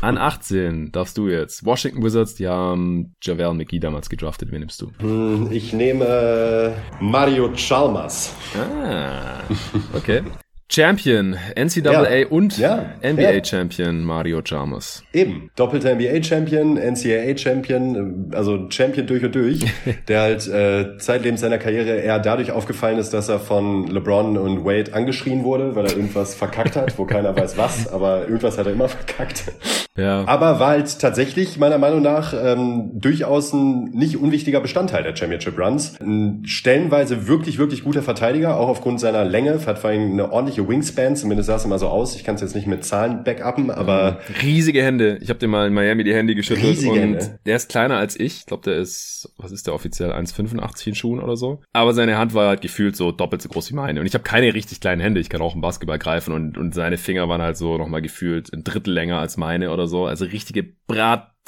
An 0.00 0.18
18 0.18 0.92
darfst 0.92 1.18
du 1.18 1.28
jetzt. 1.28 1.64
Washington 1.64 2.02
Wizards, 2.04 2.34
die 2.36 2.46
haben 2.46 3.14
Javel 3.22 3.54
McGee 3.54 3.80
damals 3.80 4.08
gedraftet. 4.08 4.52
Wen 4.52 4.60
nimmst 4.60 4.80
du? 4.80 4.92
Hm, 5.00 5.48
Ich 5.50 5.72
nehme 5.72 6.04
äh, 6.04 6.72
Mario 7.00 7.52
Chalmers. 7.54 8.32
Ah, 8.56 9.42
okay. 9.94 10.22
Champion, 10.70 11.36
NCAA 11.56 12.18
Ja. 12.20 12.26
und 12.28 12.58
Ja. 12.58 12.84
NBA 13.02 13.32
Ja. 13.32 13.44
Champion 13.44 14.04
Mario 14.04 14.42
Chalmers. 14.42 15.02
Eben, 15.14 15.50
doppelter 15.56 15.92
NBA-Champion, 15.94 16.76
NCAA-Champion, 16.76 18.30
also 18.34 18.68
Champion 18.70 19.06
durch 19.06 19.24
und 19.24 19.34
durch, 19.34 19.60
der 20.08 20.20
halt 20.20 20.46
äh, 20.46 20.98
zeitlebens 20.98 21.40
seiner 21.40 21.58
Karriere 21.58 21.96
eher 21.96 22.18
dadurch 22.18 22.52
aufgefallen 22.52 22.98
ist, 22.98 23.14
dass 23.14 23.28
er 23.28 23.38
von 23.40 23.86
LeBron 23.88 24.36
und 24.36 24.64
Wade 24.64 24.92
angeschrien 24.94 25.42
wurde, 25.44 25.74
weil 25.74 25.86
er 25.86 25.92
irgendwas 25.96 26.34
verkackt 26.34 26.76
hat, 26.76 26.98
wo 26.98 27.04
keiner 27.06 27.34
weiß 27.36 27.56
was, 27.56 27.88
aber 27.92 28.22
irgendwas 28.28 28.58
hat 28.58 28.66
er 28.66 28.72
immer 28.72 28.88
verkackt. 28.88 29.44
Ja. 29.96 30.24
Aber 30.26 30.60
war 30.60 30.68
halt 30.68 31.00
tatsächlich 31.00 31.58
meiner 31.58 31.78
Meinung 31.78 32.02
nach 32.02 32.32
ähm, 32.34 32.90
durchaus 32.94 33.52
ein 33.52 33.84
nicht 33.94 34.16
unwichtiger 34.18 34.60
Bestandteil 34.60 35.02
der 35.02 35.16
Championship 35.16 35.58
Runs. 35.58 35.98
Ein 36.00 36.42
stellenweise 36.44 37.26
wirklich, 37.26 37.58
wirklich 37.58 37.82
guter 37.84 38.02
Verteidiger, 38.02 38.58
auch 38.60 38.68
aufgrund 38.68 39.00
seiner 39.00 39.24
Länge, 39.24 39.58
hat 39.66 39.78
vor 39.78 39.90
allem 39.90 40.12
eine 40.12 40.30
ordentliche 40.30 40.57
Wingspan, 40.66 41.14
zumindest 41.14 41.48
sah 41.48 41.56
es 41.56 41.64
immer 41.66 41.78
so 41.78 41.88
aus. 41.88 42.16
Ich 42.16 42.24
kann 42.24 42.36
es 42.36 42.40
jetzt 42.40 42.54
nicht 42.54 42.66
mit 42.66 42.84
Zahlen 42.84 43.22
backuppen, 43.22 43.70
aber 43.70 44.20
Riesige 44.42 44.82
Hände. 44.82 45.18
Ich 45.20 45.28
habe 45.28 45.38
dir 45.38 45.48
mal 45.48 45.66
in 45.66 45.74
Miami 45.74 46.04
die 46.04 46.14
Hände 46.14 46.34
geschüttelt 46.34 46.66
Riesige 46.66 46.92
und 46.92 46.98
Hände. 46.98 47.38
der 47.44 47.56
ist 47.56 47.68
kleiner 47.68 47.98
als 47.98 48.18
ich. 48.18 48.38
Ich 48.38 48.46
glaube, 48.46 48.62
der 48.64 48.76
ist, 48.76 49.32
was 49.36 49.52
ist 49.52 49.66
der 49.66 49.74
offiziell, 49.74 50.12
1,85 50.12 50.88
in 50.88 50.94
Schuhen 50.94 51.20
oder 51.20 51.36
so. 51.36 51.60
Aber 51.72 51.92
seine 51.92 52.16
Hand 52.16 52.32
war 52.32 52.48
halt 52.48 52.62
gefühlt 52.62 52.96
so 52.96 53.12
doppelt 53.12 53.42
so 53.42 53.48
groß 53.48 53.70
wie 53.70 53.74
meine. 53.74 54.00
Und 54.00 54.06
ich 54.06 54.14
habe 54.14 54.24
keine 54.24 54.54
richtig 54.54 54.80
kleinen 54.80 55.00
Hände. 55.02 55.20
Ich 55.20 55.28
kann 55.28 55.42
auch 55.42 55.52
einen 55.52 55.60
Basketball 55.60 55.98
greifen 55.98 56.32
und, 56.32 56.56
und 56.56 56.74
seine 56.74 56.96
Finger 56.96 57.28
waren 57.28 57.42
halt 57.42 57.56
so 57.56 57.76
nochmal 57.76 58.00
gefühlt 58.02 58.52
ein 58.52 58.64
Drittel 58.64 58.94
länger 58.94 59.18
als 59.18 59.36
meine 59.36 59.70
oder 59.70 59.86
so. 59.86 60.06
Also 60.06 60.24
richtige 60.24 60.64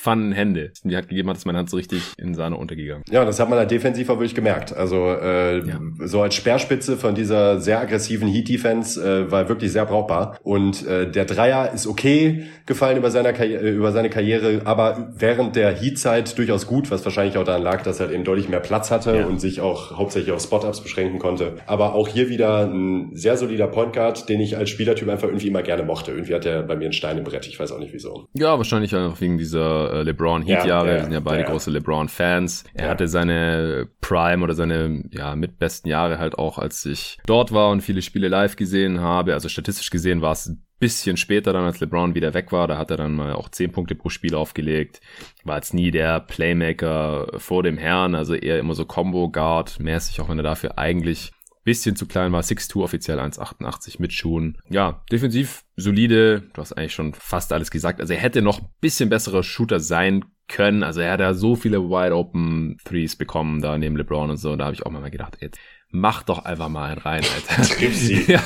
Bratpfannenhände. 0.01 0.73
Die 0.85 0.97
hat 0.97 1.09
gegeben 1.09 1.29
hat, 1.29 1.37
dass 1.37 1.45
meine 1.45 1.59
Hand 1.59 1.71
so 1.71 1.77
richtig 1.77 2.03
in 2.19 2.35
Sahne 2.35 2.57
untergegangen. 2.57 3.05
Ja, 3.11 3.25
das 3.25 3.39
hat 3.41 3.49
man 3.49 3.59
halt 3.59 3.71
defensiv 3.71 4.09
auch 4.09 4.17
wirklich 4.17 4.35
gemerkt. 4.35 4.75
Also 4.77 5.07
äh, 5.13 5.59
Ja. 5.67 5.79
so 6.05 6.23
als 6.23 6.35
Speerspitze 6.35 6.97
von 6.97 7.15
dieser 7.15 7.61
sehr 7.61 7.81
aggressiven 7.81 8.29
Heat-Defense 8.29 9.01
äh, 9.27 9.31
war 9.31 9.49
wirklich 9.49 9.73
sehr 9.73 9.85
brauchbar. 9.87 10.39
Und 10.43 10.87
äh, 10.87 11.11
der 11.11 11.25
Dreier 11.25 11.73
ist 11.73 11.87
okay 11.87 12.45
gefallen 12.67 12.97
über, 12.99 13.11
seiner 13.11 13.33
Karri 13.33 13.55
äh, 13.55 13.71
über 13.71 13.93
seine 13.93 14.11
Karriere, 14.11 14.63
aber 14.65 15.11
während 15.17 15.57
der 15.57 15.73
Heat-Zeit 15.75 16.37
durchaus 16.39 16.67
gut, 16.67 16.91
was 16.91 17.05
wahrscheinlich 17.05 17.37
auch 17.37 17.45
daran 17.45 17.63
lag, 17.63 17.83
dass 17.83 18.01
er 18.01 18.11
eben 18.13 18.25
deutlich 18.25 18.49
mehr 18.49 18.61
Platz 18.61 18.91
hatte 18.91 19.17
Ja. 19.17 19.27
und 19.27 19.41
sich 19.41 19.61
auch 19.61 19.97
hauptsächlich 19.97 20.33
auf 20.33 20.41
Spot-Ups 20.43 20.81
beschränken 20.81 21.19
konnte. 21.19 21.55
Aber 21.67 21.95
auch 21.95 22.09
hier 22.09 22.29
wieder 22.29 22.67
ein 22.67 23.11
sehr 23.15 23.37
solider 23.37 23.67
Point 23.67 23.93
Guard, 23.93 24.29
den 24.29 24.41
ich 24.41 24.57
als 24.57 24.71
Spielertyp 24.71 25.09
einfach 25.09 25.29
irgendwie 25.29 25.49
immer 25.49 25.63
gerne 25.63 25.83
mochte. 25.83 26.13
Irgendwie 26.13 26.35
hat 26.35 26.47
er 26.47 26.63
bei 26.63 26.77
mir 26.77 26.85
einen 26.85 26.93
Stein 26.93 27.19
im 27.19 27.25
Brett, 27.25 27.47
ich 27.47 27.59
weiß 27.59 27.73
auch 27.73 27.79
nicht 27.79 27.93
wieso. 27.93 28.27
Ja, 28.35 28.57
wahrscheinlich 28.57 28.95
einfach 28.95 29.21
wegen 29.21 29.39
dieser 29.39 29.90
äh, 29.93 30.03
LeBron-Heat-Jahre. 30.03 30.87
Ja, 30.89 30.93
ja, 30.93 30.99
Wir 30.99 31.05
sind 31.05 31.13
ja 31.13 31.21
beide 31.21 31.43
ja. 31.43 31.49
große 31.51 31.71
LeBron-Fans. 31.71 32.65
Er 32.75 32.85
Ja. 32.85 32.91
hatte 32.91 33.09
seine 33.09 33.89
Prime 34.01 34.43
oder 34.43 34.55
seine 34.55 35.05
ja 35.13 35.35
mitbesten 35.37 35.89
Jahre 35.91 36.19
halt 36.19 36.39
auch, 36.39 36.59
als 36.59 36.85
ich 36.87 37.19
dort 37.27 37.53
war 37.53 37.71
und 37.71 37.81
viele 37.83 38.03
Spiele 38.03 38.29
live 38.29 38.57
gesehen 38.57 39.01
habe. 39.01 39.35
Also 39.35 39.49
statistisch 39.49 39.91
gesehen 39.91 40.23
war 40.23 40.33
es 40.33 40.47
ein 40.47 40.65
bisschen 40.79 41.19
später 41.19 41.53
dann, 41.53 41.65
als 41.65 41.79
LeBron 41.81 42.15
wieder 42.15 42.33
weg 42.33 42.53
war. 42.53 42.67
Da 42.67 42.79
hat 42.79 42.91
er 42.91 42.97
dann 42.97 43.15
mal 43.15 43.35
auch 43.35 43.51
10 43.51 43.71
Punkte 43.73 43.95
pro 43.95 44.09
Spiel 44.09 44.35
aufgelegt. 44.35 45.01
War 45.45 45.57
jetzt 45.57 45.75
nie 45.75 45.91
der 45.91 46.21
Playmaker 46.21 47.27
vor 47.37 47.63
dem 47.63 47.77
Herrn, 47.77 48.15
also 48.15 48.35
eher 48.35 48.59
immer 48.59 48.75
so 48.75 48.87
Combo-Guard-mäßig, 48.87 50.21
auch 50.21 50.29
wenn 50.29 50.39
er 50.39 50.43
dafür 50.45 50.79
eigentlich 50.79 51.33
bisschen 51.65 51.97
zu 51.97 52.07
klein 52.07 52.33
war, 52.33 52.43
6'2 52.43 52.83
offiziell 52.83 53.21
1,88 53.21 53.97
mit 53.99 54.13
Schuhen. 54.13 54.59
Ja, 54.69 55.03
defensiv 55.11 55.65
solide, 55.77 56.43
du 56.53 56.61
hast 56.61 56.73
eigentlich 56.73 56.95
schon 56.95 57.15
fast 57.15 57.53
alles 57.53 57.71
gesagt. 57.71 58.01
Also 58.01 58.13
er 58.13 58.21
hätte 58.21 58.43
noch 58.43 58.61
ein 58.61 58.69
bisschen 58.81 59.09
besserer 59.09 59.43
Shooter 59.43 59.81
sein 59.81 60.25
können. 60.49 60.83
Also 60.83 61.01
er 61.01 61.13
hat 61.13 61.21
ja 61.21 61.35
so 61.35 61.57
viele 61.57 61.81
wide 61.89 62.15
open 62.15 62.79
Threes 62.85 63.17
bekommen 63.17 63.61
da 63.61 63.79
neben 63.79 63.97
LeBron 63.97 64.31
und 64.31 64.37
so. 64.37 64.57
Da 64.57 64.65
habe 64.65 64.75
ich 64.75 64.85
auch 64.85 64.91
mal 64.91 65.09
gedacht, 65.11 65.39
jetzt 65.41 65.59
mach 65.91 66.23
doch 66.23 66.45
einfach 66.45 66.69
mal 66.69 66.91
einen 66.91 67.01
rein, 67.01 67.25
Alter. 67.35 67.63
Triff 67.75 67.97
sie. 67.97 68.25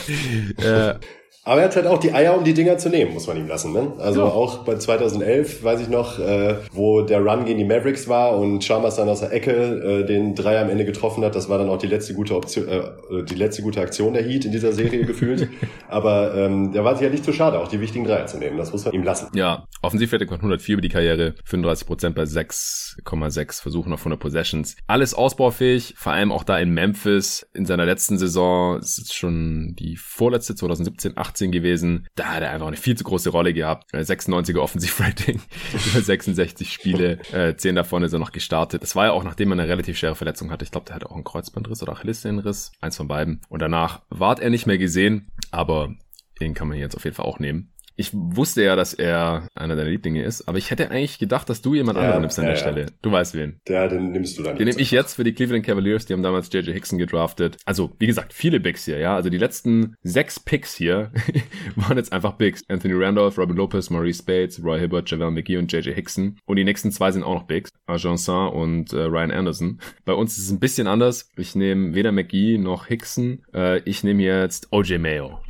ja, 0.59 0.91
äh, 0.91 0.99
Aber 1.43 1.61
er 1.61 1.67
hat 1.67 1.77
halt 1.77 1.87
auch 1.87 1.99
die 1.99 2.13
Eier, 2.13 2.39
um 2.39 2.45
die 2.45 2.55
Dinger 2.55 2.79
zu 2.79 2.89
nehmen, 2.89 3.13
muss 3.13 3.27
man 3.27 3.37
ihm 3.37 3.47
lassen. 3.47 3.73
Ne? 3.75 3.93
Also 3.99 4.21
Ja. 4.21 4.27
auch 4.29 4.65
bei 4.65 4.77
2011, 4.77 5.63
weiß 5.63 5.81
ich 5.83 5.89
noch, 5.89 6.19
äh, 6.19 6.55
wo 6.73 7.03
der 7.03 7.21
Run 7.23 7.45
gegen 7.45 7.59
die 7.59 7.65
Mavericks 7.67 8.09
war 8.09 8.39
und 8.39 8.61
Chalmers 8.65 8.97
dann 8.97 9.09
aus 9.11 9.21
der 9.21 9.31
Ecke 9.33 9.51
äh, 9.53 10.07
den 10.07 10.35
Dreier 10.35 10.63
am 10.63 10.71
Ende 10.71 10.87
getroffen 10.87 11.23
hat. 11.23 11.35
Das 11.35 11.51
war 11.51 11.59
dann 11.59 11.69
auch 11.69 11.77
die 11.77 11.87
letzte 11.87 12.15
gute 12.15 12.35
Option, 12.35 12.67
äh, 12.67 12.83
die 13.29 13.35
letzte 13.35 13.61
gute 13.61 13.81
Aktion 13.83 14.15
der 14.15 14.23
Heat 14.23 14.47
in 14.47 14.53
dieser 14.53 14.73
Serie 14.73 15.05
gefühlt. 15.07 15.49
Aber 15.89 16.35
ähm, 16.35 16.73
der 16.73 16.83
war 16.85 16.95
sich 16.97 17.05
ja 17.05 17.11
nicht 17.11 17.25
zu 17.25 17.33
schade, 17.35 17.59
auch 17.61 17.69
die 17.69 17.81
wichtigen 17.81 18.07
Dreier 18.07 18.25
zu 18.27 18.39
nehmen. 18.39 18.57
Das 18.57 18.73
muss 18.73 18.87
man 18.87 18.95
ihm 18.95 19.03
lassen. 19.03 19.29
Ja, 19.35 19.65
Offensivrating 19.83 20.29
von 20.29 20.37
104 20.39 20.73
über 20.75 20.83
die 20.83 20.89
Karriere, 20.89 21.35
35% 21.47 22.11
bei 22.15 22.23
6,6 22.23 23.61
Versuchen 23.63 23.93
auf 23.93 24.01
100 24.01 24.19
Possessions. 24.19 24.77
Alles 24.87 25.15
ausbaufähig, 25.15 25.95
vor 25.99 26.13
allem 26.13 26.33
auch 26.33 26.45
da 26.45 26.59
in 26.59 26.71
Memphis 26.71 27.47
in 27.53 27.67
seiner 27.67 27.85
letzten 27.85 28.17
Saison, 28.19 28.79
es 28.79 28.99
ist 28.99 29.15
schon 29.15 29.75
die 29.79 29.97
vorletzte 29.97 30.55
2017, 30.55 31.17
18 31.25 31.51
gewesen. 31.51 32.07
Da 32.15 32.27
hat 32.27 32.43
er 32.43 32.51
einfach 32.51 32.67
eine 32.67 32.77
viel 32.77 32.97
zu 32.97 33.05
große 33.05 33.31
Rolle 33.31 33.53
gehabt. 33.53 33.93
Äh, 33.93 33.99
96er 33.99 34.59
Offensivrating 34.59 35.41
über 35.87 36.01
66 36.01 36.73
Spiele, 36.73 37.19
äh, 37.33 37.57
10 37.57 37.75
davon 37.75 38.03
ist 38.03 38.13
er 38.13 38.19
noch 38.19 38.33
gestartet. 38.33 38.83
Das 38.83 38.97
war 38.97 39.07
ja 39.07 39.13
auch, 39.13 39.25
nachdem 39.25 39.51
er 39.53 39.59
eine 39.59 39.69
relativ 39.69 39.99
schwere 39.99 40.15
Verletzung 40.15 40.51
hatte. 40.51 40.65
Ich 40.65 40.71
glaube, 40.71 40.87
der 40.87 40.95
hatte 40.95 41.11
auch 41.11 41.15
einen 41.15 41.25
Kreuzbandriss 41.25 41.83
oder 41.83 41.93
Achillessehnenriss, 41.93 42.73
eins 42.81 42.97
von 42.97 43.09
beiden. 43.09 43.41
Und 43.49 43.61
danach 43.61 44.03
ward 44.11 44.41
er 44.41 44.51
nicht 44.51 44.67
mehr 44.67 44.79
gesehen, 44.79 45.31
aber 45.51 45.95
den 46.41 46.55
kann 46.55 46.69
man 46.69 46.79
jetzt 46.79 46.97
auf 46.97 47.05
jeden 47.05 47.17
Fall 47.17 47.27
auch 47.27 47.39
nehmen. 47.39 47.74
Ich 47.97 48.11
wusste 48.13 48.65
ja, 48.65 48.77
dass 48.77 48.95
er 48.95 49.49
einer 49.55 49.77
deiner 49.77 49.91
Lieblinge 49.91 50.23
ist, 50.23 50.49
aber 50.49 50.59
ich 50.59 50.71
hätte 50.71 50.91
eigentlich 50.91 51.19
gedacht, 51.19 51.49
dass 51.49 51.63
du 51.63 51.75
jemand 51.75 51.97
Ja, 51.97 52.05
anderen 52.05 52.23
nimmst 52.23 52.39
an 52.39 52.45
ja, 52.45 52.51
der 52.53 52.59
ja. 52.59 52.63
Stelle. 52.63 52.87
Du 53.03 53.13
weißt 53.13 53.35
wen. 53.35 53.61
Ja, 53.69 53.87
den 53.87 54.13
nimmst 54.13 54.39
du 54.39 54.43
dann. 54.43 54.57
Den 54.57 54.67
nehme 54.67 54.81
ich 54.81 54.91
jetzt 54.91 55.15
für 55.15 55.25
die 55.25 55.33
Cleveland 55.33 55.65
Cavaliers, 55.65 56.07
die 56.07 56.13
haben 56.13 56.23
damals 56.23 56.53
JJ 56.53 56.73
Hickson 56.73 56.99
gedraftet. 56.99 57.57
Also, 57.65 57.93
wie 57.99 58.07
gesagt, 58.07 58.33
viele 58.33 58.61
Bigs 58.61 58.85
hier, 58.85 58.99
ja. 58.99 59.15
Also 59.15 59.31
die 59.31 59.39
letzten 59.39 59.97
sechs 60.03 60.41
Picks 60.41 60.75
hier 60.75 61.13
waren 61.77 61.97
jetzt 61.97 62.13
einfach 62.13 62.33
Bigs. 62.33 62.63
Anthony 62.69 62.95
Randolph, 62.97 63.39
Robin 63.39 63.57
Lopez, 63.57 63.91
Maurice 63.91 64.23
Bates, 64.23 64.63
Roy 64.63 64.81
Hibbert, 64.81 65.11
JaVale 65.11 65.31
McGee 65.31 65.57
und 65.57 65.73
JJ 65.73 65.93
Hickson. 65.93 66.39
Und 66.47 66.57
die 66.57 66.65
nächsten 66.65 66.91
zwei 66.91 67.13
sind 67.13 67.23
auch 67.23 67.35
noch 67.35 67.45
Bigs. 67.45 67.71
Argentin 67.87 68.49
und 68.49 68.93
äh, 68.93 69.03
Ryan 69.03 69.31
Anderson. 69.31 69.81
Bei 70.05 70.15
uns 70.15 70.37
ist 70.39 70.45
es 70.47 70.51
ein 70.51 70.61
bisschen 70.61 70.87
anders. 70.87 71.29
Ich 71.37 71.55
nehme 71.55 71.95
weder 71.95 72.13
McGee 72.13 72.59
noch 72.59 72.87
Hickson. 72.87 73.45
Äh, 73.53 73.81
ich 73.81 74.03
nehme 74.03 74.23
jetzt 74.23 74.73
OJ 74.73 74.99
Mayo. 74.99 75.41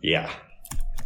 Ja. 0.00 0.28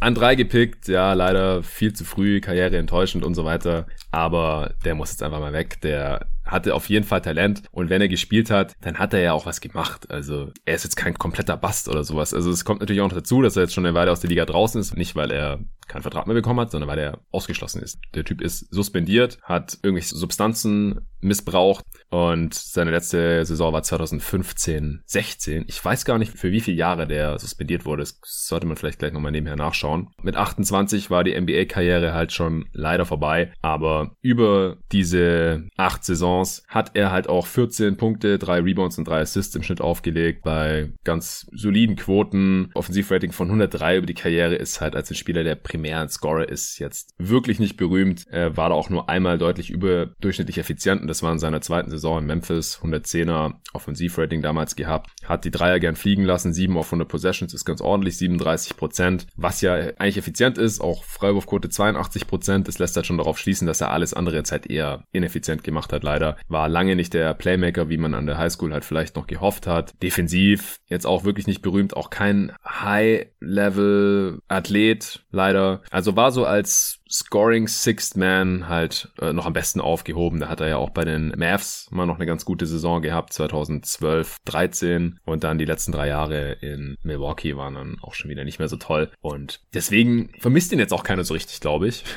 An 0.01 0.15
drei 0.15 0.35
gepickt, 0.35 0.87
ja, 0.87 1.13
leider 1.13 1.61
viel 1.61 1.93
zu 1.93 2.05
früh, 2.05 2.39
Karriere 2.39 2.77
enttäuschend 2.77 3.25
und 3.25 3.35
so 3.35 3.43
weiter. 3.43 3.85
Aber 4.11 4.73
der 4.85 4.95
muss 4.95 5.11
jetzt 5.11 5.23
einfach 5.23 5.39
mal 5.39 5.53
weg. 5.53 5.81
Der 5.81 6.27
hatte 6.45 6.73
auf 6.73 6.89
jeden 6.89 7.05
Fall 7.05 7.21
Talent 7.21 7.63
und 7.71 7.89
wenn 7.89 8.01
er 8.01 8.07
gespielt 8.07 8.49
hat, 8.49 8.73
dann 8.81 8.97
hat 8.97 9.13
er 9.13 9.19
ja 9.19 9.33
auch 9.33 9.45
was 9.45 9.61
gemacht. 9.61 10.09
Also 10.09 10.51
er 10.65 10.75
ist 10.75 10.83
jetzt 10.83 10.95
kein 10.95 11.13
kompletter 11.15 11.57
Bast 11.57 11.89
oder 11.89 12.03
sowas. 12.03 12.33
Also 12.33 12.49
es 12.49 12.65
kommt 12.65 12.79
natürlich 12.79 13.01
auch 13.01 13.09
noch 13.09 13.17
dazu, 13.17 13.41
dass 13.41 13.55
er 13.55 13.63
jetzt 13.63 13.73
schon 13.73 13.85
eine 13.85 13.95
Weile 13.95 14.11
aus 14.11 14.21
der 14.21 14.29
Liga 14.29 14.45
draußen 14.45 14.79
ist. 14.79 14.97
Nicht, 14.97 15.15
weil 15.15 15.31
er 15.31 15.59
keinen 15.87 16.01
Vertrag 16.01 16.27
mehr 16.27 16.35
bekommen 16.35 16.59
hat, 16.59 16.71
sondern 16.71 16.89
weil 16.89 16.99
er 16.99 17.19
ausgeschlossen 17.31 17.81
ist. 17.81 17.99
Der 18.15 18.23
Typ 18.23 18.41
ist 18.41 18.73
suspendiert, 18.73 19.39
hat 19.43 19.77
irgendwelche 19.83 20.15
Substanzen 20.15 21.07
missbraucht 21.21 21.85
und 22.09 22.53
seine 22.53 22.91
letzte 22.91 23.45
Saison 23.45 23.73
war 23.73 23.83
2015, 23.83 25.03
16. 25.05 25.65
Ich 25.67 25.83
weiß 25.83 26.05
gar 26.05 26.17
nicht, 26.17 26.37
für 26.37 26.51
wie 26.51 26.61
viele 26.61 26.77
Jahre 26.77 27.07
der 27.07 27.37
suspendiert 27.39 27.85
wurde. 27.85 28.03
Das 28.03 28.19
sollte 28.23 28.65
man 28.65 28.77
vielleicht 28.77 28.99
gleich 28.99 29.13
nochmal 29.13 29.31
nebenher 29.31 29.55
nachschauen. 29.55 30.09
Mit 30.21 30.35
28 30.35 31.09
war 31.09 31.23
die 31.23 31.39
NBA-Karriere 31.39 32.13
halt 32.13 32.31
schon 32.31 32.65
leider 32.73 33.05
vorbei, 33.05 33.51
aber 33.61 34.15
über 34.21 34.77
diese 34.91 35.67
acht 35.77 36.03
Saisons 36.03 36.63
hat 36.67 36.95
er 36.95 37.11
halt 37.11 37.29
auch 37.29 37.45
14 37.45 37.97
Punkte, 37.97 38.39
drei 38.39 38.59
Rebounds 38.59 38.97
und 38.97 39.07
drei 39.07 39.21
Assists 39.21 39.55
im 39.55 39.63
Schnitt 39.63 39.81
aufgelegt 39.81 40.43
bei 40.43 40.91
ganz 41.03 41.47
soliden 41.51 41.95
Quoten. 41.95 42.71
Offensivrating 42.73 43.31
von 43.31 43.47
103 43.47 43.97
über 43.97 44.07
die 44.07 44.13
Karriere 44.13 44.55
ist 44.55 44.81
halt 44.81 44.95
als 44.95 45.11
ein 45.11 45.15
Spieler, 45.15 45.43
der 45.43 45.55
primär 45.55 46.01
ein 46.01 46.09
Scorer 46.09 46.49
ist, 46.49 46.79
jetzt 46.79 47.13
wirklich 47.17 47.59
nicht 47.59 47.77
berühmt. 47.77 48.25
Er 48.29 48.57
war 48.57 48.69
da 48.69 48.75
auch 48.75 48.89
nur 48.89 49.09
einmal 49.09 49.37
deutlich 49.37 49.69
überdurchschnittlich 49.69 50.57
effizient 50.57 51.08
das 51.09 51.23
war 51.23 51.31
in 51.31 51.39
seiner 51.39 51.61
zweiten 51.61 51.89
Saison 51.89 52.19
in 52.19 52.25
Memphis. 52.25 52.79
110er 52.81 53.53
Offensivrating 53.73 54.41
damals 54.41 54.75
gehabt. 54.75 55.09
Hat 55.25 55.43
die 55.43 55.51
Dreier 55.51 55.79
gern 55.79 55.95
fliegen 55.95 56.23
lassen. 56.23 56.53
7 56.53 56.77
auf 56.77 56.87
100 56.87 57.07
Possessions 57.07 57.53
ist 57.53 57.65
ganz 57.65 57.81
ordentlich. 57.81 58.17
37 58.17 58.77
Prozent. 58.77 59.27
Was 59.35 59.61
ja 59.61 59.73
eigentlich 59.73 60.17
effizient 60.17 60.57
ist. 60.57 60.79
Auch 60.79 61.03
Freiwurfquote 61.03 61.69
82 61.69 62.27
Prozent. 62.27 62.67
Das 62.67 62.79
lässt 62.79 62.95
halt 62.95 63.05
schon 63.05 63.17
darauf 63.17 63.37
schließen, 63.37 63.67
dass 63.67 63.81
er 63.81 63.91
alles 63.91 64.13
andere 64.13 64.37
jetzt 64.37 64.51
halt 64.51 64.67
eher 64.67 65.03
ineffizient 65.11 65.63
gemacht 65.63 65.91
hat, 65.91 66.03
leider. 66.03 66.37
War 66.47 66.69
lange 66.69 66.95
nicht 66.95 67.13
der 67.13 67.33
Playmaker, 67.33 67.89
wie 67.89 67.97
man 67.97 68.13
an 68.13 68.27
der 68.27 68.37
Highschool 68.37 68.71
halt 68.71 68.85
vielleicht 68.85 69.15
noch 69.15 69.27
gehofft 69.27 69.67
hat. 69.67 70.01
Defensiv 70.01 70.79
jetzt 70.85 71.05
auch 71.05 71.23
wirklich 71.23 71.47
nicht 71.47 71.61
berühmt. 71.61 71.97
Auch 71.97 72.09
kein 72.09 72.53
High-Level-Athlet, 72.65 75.25
leider. 75.31 75.81
Also 75.89 76.15
war 76.15 76.31
so 76.31 76.45
als 76.45 76.98
Scoring 77.11 77.67
Sixth 77.67 78.15
Man 78.15 78.69
halt 78.69 79.11
äh, 79.19 79.33
noch 79.33 79.45
am 79.45 79.53
besten 79.53 79.81
aufgehoben. 79.81 80.39
Da 80.39 80.49
hat 80.49 80.61
er 80.61 80.67
ja 80.67 80.77
auch 80.77 80.91
bei 80.91 81.05
den 81.05 81.33
Mavs 81.37 81.87
mal 81.91 82.05
noch 82.05 82.17
eine 82.17 82.25
ganz 82.25 82.45
gute 82.45 82.65
Saison 82.65 83.01
gehabt, 83.01 83.33
2012, 83.33 84.37
13 84.45 85.19
und 85.25 85.43
dann 85.43 85.57
die 85.57 85.65
letzten 85.65 85.91
drei 85.91 86.07
Jahre 86.07 86.53
in 86.61 86.95
Milwaukee 87.03 87.55
waren 87.57 87.75
dann 87.75 87.97
auch 88.01 88.13
schon 88.13 88.29
wieder 88.29 88.43
nicht 88.43 88.59
mehr 88.59 88.67
so 88.67 88.77
toll 88.77 89.09
und 89.21 89.61
deswegen 89.73 90.31
vermisst 90.39 90.71
ihn 90.71 90.79
jetzt 90.79 90.93
auch 90.93 91.03
keiner 91.03 91.23
so 91.23 91.33
richtig, 91.33 91.59
glaube 91.59 91.87
ich. 91.87 92.03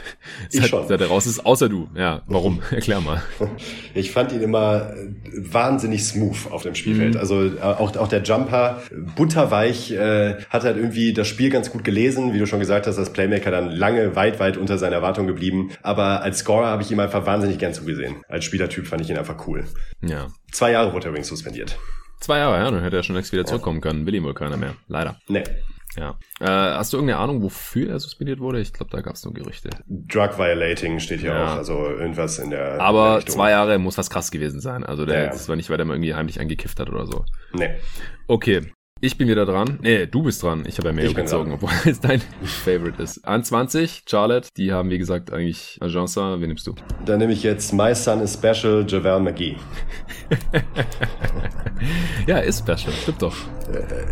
Ich 0.50 0.60
seit, 0.60 0.70
schon. 0.70 0.88
seit 0.88 1.00
er 1.00 1.06
raus 1.06 1.26
ist, 1.26 1.44
außer 1.46 1.68
du. 1.68 1.88
Ja, 1.94 2.22
warum? 2.26 2.62
Erklär 2.70 3.00
mal. 3.00 3.22
Ich 3.94 4.10
fand 4.10 4.32
ihn 4.32 4.40
immer 4.40 4.92
wahnsinnig 5.34 6.04
smooth 6.04 6.50
auf 6.50 6.62
dem 6.62 6.74
Spielfeld. 6.74 7.16
Also 7.16 7.44
äh, 7.44 7.60
auch, 7.60 7.96
auch 7.96 8.08
der 8.08 8.22
Jumper, 8.22 8.82
butterweich, 9.16 9.92
äh, 9.92 10.42
hat 10.50 10.64
halt 10.64 10.76
irgendwie 10.76 11.12
das 11.12 11.28
Spiel 11.28 11.50
ganz 11.50 11.70
gut 11.70 11.84
gelesen. 11.84 12.34
Wie 12.34 12.38
du 12.38 12.46
schon 12.46 12.58
gesagt 12.58 12.86
hast, 12.86 12.98
als 12.98 13.12
Playmaker 13.12 13.50
dann 13.50 13.70
lange 13.70 14.16
weit, 14.16 14.40
weit 14.40 14.56
unter 14.56 14.78
seiner 14.82 14.96
Erwartung 14.96 15.26
geblieben. 15.26 15.70
Aber 15.82 16.20
als 16.22 16.40
Scorer 16.40 16.66
habe 16.66 16.82
ich 16.82 16.90
ihm 16.90 17.00
einfach 17.00 17.24
wahnsinnig 17.24 17.58
gern 17.58 17.72
zugesehen. 17.72 18.22
Als 18.28 18.44
Spielertyp 18.44 18.86
fand 18.86 19.00
ich 19.00 19.08
ihn 19.10 19.16
einfach 19.16 19.46
cool. 19.46 19.64
Ja. 20.02 20.26
Zwei 20.52 20.72
Jahre 20.72 20.92
wurde 20.92 21.06
er 21.06 21.10
übrigens 21.10 21.28
suspendiert. 21.28 21.78
Zwei 22.20 22.38
Jahre, 22.38 22.58
ja, 22.58 22.70
dann 22.70 22.82
hätte 22.82 22.96
er 22.96 23.02
schon 23.02 23.16
längst 23.16 23.32
wieder 23.32 23.44
zurückkommen 23.46 23.80
können. 23.80 24.06
Will 24.06 24.14
ihm 24.14 24.24
wohl 24.24 24.34
keiner 24.34 24.56
mehr. 24.56 24.74
Leider. 24.86 25.16
Nee. 25.28 25.42
Ja. 25.96 26.16
Äh, 26.40 26.46
hast 26.46 26.92
du 26.92 26.96
irgendeine 26.96 27.20
Ahnung, 27.20 27.42
wofür 27.42 27.90
er 27.90 27.98
suspendiert 28.00 28.40
wurde? 28.40 28.60
Ich 28.60 28.72
glaube, 28.72 28.90
da 28.90 29.02
gab 29.02 29.14
es 29.14 29.24
nur 29.24 29.34
Gerüchte. 29.34 29.68
Drug 29.88 30.38
Violating 30.38 31.00
steht 31.00 31.20
hier 31.20 31.34
Ja. 31.34 31.44
auch. 31.54 31.56
Also 31.56 31.74
irgendwas 31.86 32.38
in 32.38 32.48
der 32.50 32.80
Aber 32.80 33.18
Richtung. 33.18 33.34
zwei 33.34 33.50
Jahre 33.50 33.78
muss 33.78 33.98
was 33.98 34.08
krass 34.08 34.30
gewesen 34.30 34.60
sein. 34.60 34.84
Also 34.84 35.04
der, 35.04 35.16
Ja, 35.18 35.24
ja. 35.24 35.30
das 35.32 35.48
war 35.50 35.56
nicht, 35.56 35.68
weil 35.68 35.76
der 35.76 35.84
mal 35.84 35.94
irgendwie 35.94 36.14
heimlich 36.14 36.40
angekifft 36.40 36.80
hat 36.80 36.88
oder 36.88 37.06
so. 37.06 37.24
Nee. 37.52 37.74
Okay. 38.26 38.72
Ich 39.04 39.18
bin 39.18 39.26
wieder 39.26 39.44
dran. 39.44 39.80
Nee, 39.82 40.06
du 40.06 40.22
bist 40.22 40.44
dran. 40.44 40.62
Ich 40.64 40.78
habe 40.78 40.90
ja 40.90 40.94
Mayo 40.94 41.12
gezogen, 41.12 41.50
obwohl 41.50 41.70
es 41.90 41.98
dein 41.98 42.20
Favorite 42.44 43.02
ist. 43.02 43.26
An 43.26 43.42
20, 43.42 44.04
Charlotte. 44.08 44.48
Die 44.56 44.72
haben, 44.72 44.90
wie 44.90 44.98
gesagt, 44.98 45.32
eigentlich 45.32 45.76
Agenza. 45.80 46.40
Wen 46.40 46.46
nimmst 46.46 46.68
du? 46.68 46.76
Dann 47.04 47.18
nehme 47.18 47.32
ich 47.32 47.42
jetzt 47.42 47.72
My 47.72 47.96
Son 47.96 48.20
is 48.20 48.34
Special, 48.34 48.84
JaVale 48.86 49.20
McGee. 49.20 49.56
Ja, 52.26 52.38
ist 52.38 52.60
Special. 52.60 52.92
Stimmt 52.92 53.22
doch. 53.22 53.34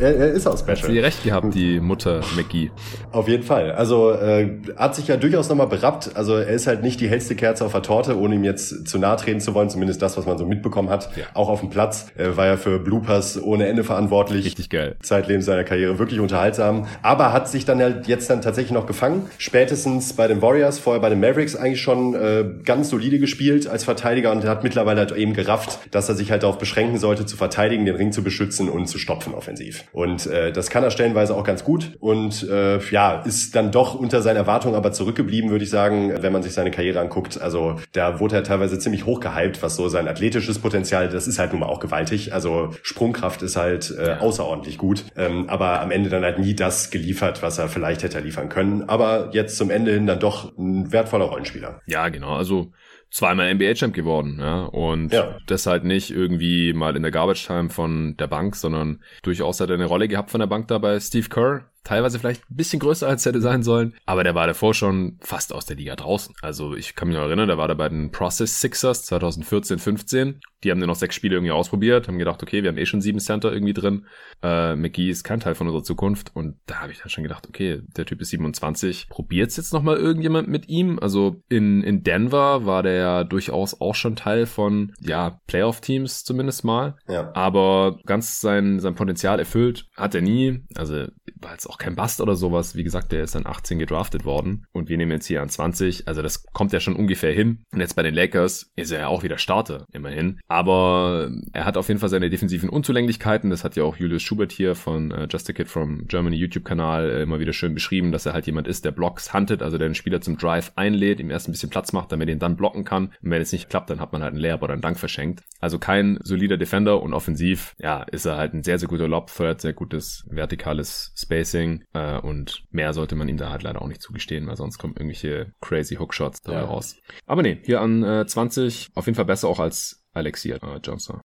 Er, 0.01 0.17
er 0.17 0.33
ist 0.33 0.47
auch 0.47 0.53
Hat 0.67 0.77
sie 0.77 0.83
Special. 0.83 1.05
recht 1.05 1.23
gehabt, 1.23 1.55
die 1.55 1.79
Mutter 1.79 2.21
McGee. 2.35 2.71
Auf 3.13 3.29
jeden 3.29 3.45
Fall. 3.45 3.73
Also 3.73 4.11
äh, 4.11 4.59
hat 4.77 4.97
sich 4.97 5.07
ja 5.07 5.17
durchaus 5.17 5.49
nochmal 5.49 5.69
berappt. 5.69 6.17
Also 6.17 6.35
er 6.35 6.49
ist 6.49 6.67
halt 6.67 6.83
nicht 6.83 7.01
die 7.01 7.09
hellste 7.09 7.37
Kerze 7.37 7.65
auf 7.65 7.73
der 7.73 7.83
Torte, 7.83 8.19
ohne 8.19 8.35
ihm 8.35 8.45
jetzt 8.45 8.89
zu 8.89 8.99
nahe 8.99 9.17
treten 9.17 9.41
zu 9.41 9.55
wollen. 9.55 9.71
Zumindest 9.71 10.03
das, 10.03 10.17
was 10.17 10.27
man 10.27 10.39
so 10.39 10.47
mitbekommen 10.47 10.91
hat. 10.91 11.11
Ja. 11.17 11.27
Auch 11.35 11.49
auf 11.49 11.61
dem 11.61 11.71
Platz 11.71 12.11
äh, 12.17 12.37
war 12.37 12.47
er 12.47 12.59
für 12.59 12.81
Bloopers 12.81 13.41
ohne 13.41 13.69
Ende 13.69 13.85
verantwortlich. 13.85 14.45
Richtig 14.47 14.69
geil. 14.71 14.80
Zeitleben 15.03 15.43
seiner 15.43 15.65
Karriere 15.65 15.99
wirklich 15.99 16.21
unterhaltsam. 16.21 16.87
Aber 17.03 17.33
hat 17.33 17.49
sich 17.49 17.65
dann 17.65 17.81
halt 17.81 18.07
jetzt 18.07 18.31
dann 18.31 18.43
tatsächlich 18.43 18.73
noch 18.73 18.87
gefangen. 18.87 19.27
Spätestens 19.39 20.13
bei 20.13 20.29
den 20.29 20.43
Warriors, 20.43 20.79
vorher 20.79 21.01
bei 21.01 21.09
den 21.09 21.21
Mavericks 21.21 21.57
eigentlich 21.57 21.81
schon 21.81 22.15
äh, 22.15 22.45
ganz 22.65 22.91
solide 22.91 23.19
gespielt 23.19 23.67
als 23.67 23.85
Verteidiger 23.85 24.33
und 24.33 24.45
hat 24.45 24.63
mittlerweile 24.63 25.01
halt 25.01 25.13
eben 25.13 25.33
gerafft, 25.33 25.79
dass 25.91 26.09
er 26.09 26.15
sich 26.15 26.31
halt 26.31 26.43
darauf 26.43 26.59
beschränken 26.59 26.99
sollte, 26.99 27.27
zu 27.27 27.37
verteidigen, 27.37 27.85
den 27.85 27.97
Ring 27.97 28.13
zu 28.13 28.23
beschützen 28.23 28.69
und 28.69 28.87
zu 28.87 28.99
stopfen 28.99 29.35
offensiv. 29.35 29.85
Und 29.93 30.27
äh, 30.27 30.53
das 30.53 30.71
kann 30.71 30.83
er 30.83 30.91
stellenweise 30.91 31.35
auch 31.35 31.45
ganz 31.45 31.65
gut 31.65 31.93
und 32.01 32.49
äh, 32.49 32.79
ja, 32.91 33.23
ist 33.23 33.55
dann 33.55 33.73
doch 33.73 33.95
unter 33.95 34.23
seinen 34.23 34.37
Erwartungen 34.37 34.75
aber 34.75 34.93
zurückgeblieben, 34.93 35.51
würde 35.51 35.65
ich 35.65 35.71
sagen, 35.71 36.13
wenn 36.21 36.33
man 36.33 36.43
sich 36.43 36.53
seine 36.53 36.71
Karriere 36.71 37.01
anguckt. 37.01 37.41
Also 37.41 37.77
da 37.93 38.21
wurde 38.21 38.37
er 38.37 38.45
teilweise 38.45 38.79
ziemlich 38.79 39.07
hoch 39.07 39.21
gehypt, 39.21 39.63
was 39.63 39.77
so 39.77 39.89
sein 39.89 40.09
athletisches 40.09 40.59
Potenzial, 40.59 41.09
das 41.09 41.27
ist 41.27 41.39
halt 41.39 41.53
nun 41.53 41.61
mal 41.61 41.67
auch 41.67 41.81
gewaltig. 41.81 42.33
Also 42.33 42.71
Sprungkraft 42.83 43.43
ist 43.43 43.57
halt 43.57 43.95
äh, 43.97 44.17
außerordentlich 44.21 44.70
gut, 44.79 45.05
ähm, 45.17 45.49
aber 45.49 45.81
am 45.81 45.91
Ende 45.91 46.09
dann 46.11 46.23
halt 46.25 46.39
nie 46.39 46.55
das 46.55 46.91
geliefert, 46.91 47.43
was 47.43 47.59
er 47.59 47.69
vielleicht 47.69 48.03
hätte 48.03 48.21
liefern 48.21 48.49
können. 48.49 48.89
Aber 48.89 49.31
jetzt 49.33 49.57
zum 49.57 49.71
Ende 49.71 49.93
hin 49.93 50.07
dann 50.07 50.21
doch 50.21 50.57
ein 50.59 50.93
wertvoller 50.93 51.27
Rollenspieler. 51.27 51.81
Ja, 51.87 52.09
genau. 52.09 52.35
Also 52.35 52.73
zweimal 53.11 53.53
NBA-Champ 53.55 53.93
geworden, 53.95 54.39
ja. 54.41 54.65
Und 54.67 55.13
Ja. 55.13 55.37
das 55.47 55.67
halt 55.67 55.85
nicht 55.85 56.11
irgendwie 56.11 56.73
mal 56.73 56.95
in 56.97 57.03
der 57.03 57.11
Garbage 57.11 57.45
Time 57.47 57.69
von 57.71 58.17
der 58.19 58.29
Bank, 58.29 58.55
sondern 58.55 59.03
durchaus 59.23 59.61
hat 59.61 59.69
er 59.71 59.75
eine 59.75 59.87
Rolle 59.87 60.07
gehabt 60.07 60.31
von 60.31 60.39
der 60.41 60.47
Bank 60.47 60.69
da 60.69 60.79
bei 60.79 60.99
Steve 61.01 61.29
Kerr. 61.29 61.65
Teilweise 61.83 62.19
vielleicht 62.19 62.43
ein 62.51 62.57
bisschen 62.57 62.79
größer 62.79 63.09
als 63.09 63.25
hätte 63.25 63.41
sein 63.41 63.63
sollen, 63.63 63.95
aber 64.05 64.23
der 64.23 64.35
war 64.35 64.47
davor 64.47 64.75
schon 64.75 65.19
fast 65.23 65.53
aus 65.53 65.65
der 65.65 65.77
Liga 65.77 65.97
draußen. 65.97 66.35
Also 66.43 66.75
ich 66.77 66.95
kann 66.95 67.09
mich 67.09 67.17
noch 67.17 67.25
erinnern, 67.25 67.49
der 67.49 67.57
war 67.57 67.69
da 67.69 67.75
bei 67.75 67.89
den 67.89 68.13
Process 68.13 68.61
Sixers 68.61 69.07
2014, 69.07 69.79
15. 69.79 70.41
Die 70.65 70.71
haben 70.71 70.81
dann 70.81 70.89
noch 70.89 70.97
sechs 70.97 71.15
Spiele 71.15 71.37
irgendwie 71.37 71.53
ausprobiert, 71.53 72.09
haben 72.09 72.19
gedacht, 72.19 72.43
okay, 72.43 72.63
wir 72.63 72.69
haben 72.69 72.79
eh 72.79 72.87
schon 72.87 73.01
sieben 73.01 73.19
Center 73.19 73.53
irgendwie 73.53 73.73
drin. 73.73 74.07
Äh, 74.43 74.77
McGee 74.77 75.11
ist 75.11 75.25
kein 75.25 75.41
Teil 75.41 75.55
von 75.55 75.67
unserer 75.67 75.83
Zukunft 75.83 76.33
und 76.35 76.57
da 76.67 76.81
habe 76.81 76.93
ich 76.93 76.99
dann 76.99 77.09
schon 77.09 77.25
gedacht, 77.25 77.49
okay, 77.49 77.83
der 77.97 78.07
Typ 78.07 78.21
ist 78.21 78.31
27. 78.31 79.09
Probiert's 79.09 79.57
jetzt 79.57 79.73
nochmal 79.73 79.97
irgendjemand 79.97 80.49
mit 80.49 80.69
ihm? 80.69 80.99
Also 80.99 81.43
in, 81.49 81.83
in 81.83 82.03
Denver 82.03 82.67
war 82.67 82.83
der 82.83 82.95
ja 82.95 83.25
durchaus 83.25 83.81
auch 83.81 83.95
schon 83.95 84.17
Teil 84.17 84.47
von, 84.47 84.93
ja, 85.01 85.41
Playoff-Teams 85.47 86.25
zumindest 86.25 86.65
mal. 86.65 86.97
Ja. 87.09 87.33
Aber 87.35 87.99
ganz 88.07 88.41
sein, 88.41 88.81
sein 88.81 88.95
Potenzial 88.95 89.39
erfüllt 89.39 89.87
hat 89.97 90.15
er 90.15 90.23
nie. 90.23 90.65
Also 90.77 91.07
war 91.41 91.53
jetzt 91.53 91.67
auch 91.67 91.79
kein 91.79 91.97
Bast 91.97 92.21
oder 92.21 92.37
sowas. 92.37 92.77
Wie 92.77 92.85
gesagt, 92.85 93.13
der 93.13 93.25
ist 93.25 93.35
dann 93.35 93.47
18 93.47 93.79
gedraftet 93.79 94.25
worden. 94.25 94.67
Und 94.73 94.89
wir 94.89 94.97
nehmen 94.97 95.13
jetzt 95.13 95.27
hier 95.27 95.43
an 95.43 95.49
20. 95.49 96.09
Also 96.09 96.23
das 96.23 96.45
kommt 96.53 96.73
ja 96.73 96.81
schon 96.81 96.97
ungefähr 96.97 97.33
hin. 97.33 97.65
Und 97.73 97.81
jetzt 97.81 97.97
bei 97.97 98.03
den 98.03 98.15
Lakers 98.15 98.71
ist 98.77 98.91
er 98.91 99.01
ja 99.01 99.09
auch 99.09 99.23
wieder 99.23 99.39
Starter, 99.39 99.87
immerhin. 99.93 100.41
Aber 100.51 101.31
er 101.53 101.65
hat 101.65 101.77
auf 101.77 101.87
jeden 101.87 102.01
Fall 102.01 102.09
seine 102.09 102.29
defensiven 102.29 102.69
Unzulänglichkeiten. 102.69 103.51
Das 103.51 103.63
hat 103.63 103.77
ja 103.77 103.85
auch 103.85 103.95
Julius 103.95 104.23
Schubert 104.23 104.51
hier 104.51 104.75
von 104.75 105.13
äh, 105.13 105.29
Just 105.31 105.49
a 105.49 105.53
Kid 105.53 105.69
from 105.69 106.09
Germany 106.09 106.35
YouTube-Kanal 106.35 107.09
äh, 107.09 107.23
immer 107.23 107.39
wieder 107.39 107.53
schön 107.53 107.73
beschrieben, 107.73 108.11
dass 108.11 108.27
er 108.27 108.33
halt 108.33 108.47
jemand 108.47 108.67
ist, 108.67 108.85
der 108.85 108.91
Blocks 108.91 109.33
huntet, 109.33 109.63
also 109.63 109.79
der 109.79 109.87
den 109.87 109.95
Spieler 109.95 110.21
zum 110.21 110.39
Drive 110.39 110.73
einlädt, 110.75 111.21
ihm 111.21 111.31
erst 111.31 111.47
ein 111.47 111.53
bisschen 111.53 111.71
Platz 111.71 111.93
macht, 111.93 112.11
damit 112.11 112.29
er 112.29 112.33
ihn 112.33 112.41
dann 112.41 112.57
blocken 112.57 112.85
kann. 112.85 113.13
Und 113.23 113.31
wenn 113.31 113.41
es 113.41 113.53
nicht 113.53 113.71
klappt, 113.71 113.91
dann 113.91 114.01
hat 114.01 114.13
man 114.13 114.25
halt 114.25 114.33
einen 114.33 114.41
Layup 114.43 114.63
oder 114.63 114.73
einen 114.73 114.83
Dank 114.83 114.99
verschenkt. 114.99 115.45
Also 115.61 115.79
kein 115.79 116.19
solider 116.25 116.57
Defender 116.57 117.01
und 117.01 117.15
offensiv, 117.15 117.77
ja, 117.79 118.03
ist 118.03 118.27
er 118.27 118.37
halt 118.37 118.53
ein 118.53 118.65
sehr, 118.65 118.81
sehr 118.81 118.89
guter 118.89 119.07
Lob-Third, 119.07 119.61
sehr 119.61 119.73
gutes 119.73 120.27
vertikales 120.29 121.13
Spacing 121.17 121.85
äh, 121.93 122.19
und 122.19 122.65
mehr 122.73 122.93
sollte 122.93 123.15
man 123.15 123.29
ihm 123.29 123.37
da 123.37 123.51
halt 123.51 123.63
leider 123.63 123.81
auch 123.81 123.89
nicht 123.89 124.03
zugestehen, 124.03 124.49
weil 124.49 124.57
sonst 124.57 124.79
kommen 124.79 124.95
irgendwelche 124.95 125.53
crazy 125.61 125.95
Hookshots 125.95 126.43
dabei 126.43 126.59
ja. 126.59 126.65
raus. 126.65 126.97
Aber 127.27 127.43
nee, 127.43 127.61
hier 127.63 127.81
an 127.81 128.03
äh, 128.03 128.27
20 128.27 128.89
auf 128.97 129.07
jeden 129.07 129.15
Fall 129.15 129.27
besser 129.27 129.47
auch 129.47 129.61
als 129.61 130.00
Alexia 130.13 130.57
äh, 130.57 130.81
Johnson. 130.83 131.21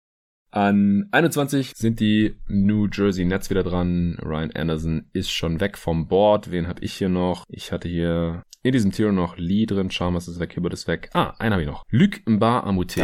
An 0.52 1.08
21 1.10 1.72
sind 1.76 2.00
die 2.00 2.36
New 2.48 2.88
Jersey 2.88 3.26
Nets 3.26 3.50
wieder 3.50 3.64
dran. 3.64 4.20
Ryan 4.22 4.52
Anderson 4.52 5.10
ist 5.12 5.32
schon 5.32 5.60
weg 5.60 5.80
vom 5.80 6.08
Board. 6.08 6.52
Wen 6.52 6.68
habe 6.68 6.84
ich 6.84 6.94
hier 6.94 7.10
noch? 7.10 7.44
Ich 7.50 7.72
hatte 7.72 7.88
hier 7.88 8.44
in 8.62 8.72
diesem 8.72 8.92
Tier 8.92 9.12
noch 9.12 9.36
Lee 9.38 9.66
drin. 9.66 9.90
Chalmers 9.90 10.28
ist 10.28 10.40
weg, 10.40 10.54
Hibbert 10.54 10.74
ist 10.74 10.88
weg. 10.88 11.10
Ah, 11.14 11.34
einen 11.40 11.54
habe 11.54 11.64
ich 11.64 11.68
noch. 11.68 11.84
Luc 11.90 12.22
Mba 12.28 12.60
Amouté. 12.70 13.04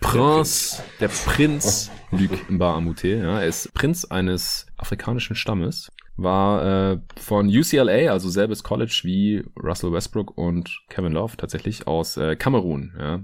Prinz, 0.00 0.80
der 1.00 1.08
Prinz 1.08 1.90
Luc 2.12 2.48
Mba 2.48 2.76
Amouté. 2.76 3.16
Ja, 3.16 3.40
er 3.40 3.48
ist 3.48 3.74
Prinz 3.74 4.04
eines 4.04 4.68
afrikanischen 4.76 5.34
Stammes 5.34 5.90
war 6.18 6.92
äh, 6.92 7.00
von 7.18 7.48
UCLA, 7.48 8.10
also 8.10 8.30
selbes 8.30 8.62
College 8.62 9.00
wie 9.02 9.44
Russell 9.62 9.92
Westbrook 9.92 10.38
und 10.38 10.80
Kevin 10.88 11.12
Love 11.12 11.36
tatsächlich 11.36 11.86
aus 11.86 12.16
äh, 12.16 12.36
Kamerun. 12.36 12.94
Ja 12.98 13.20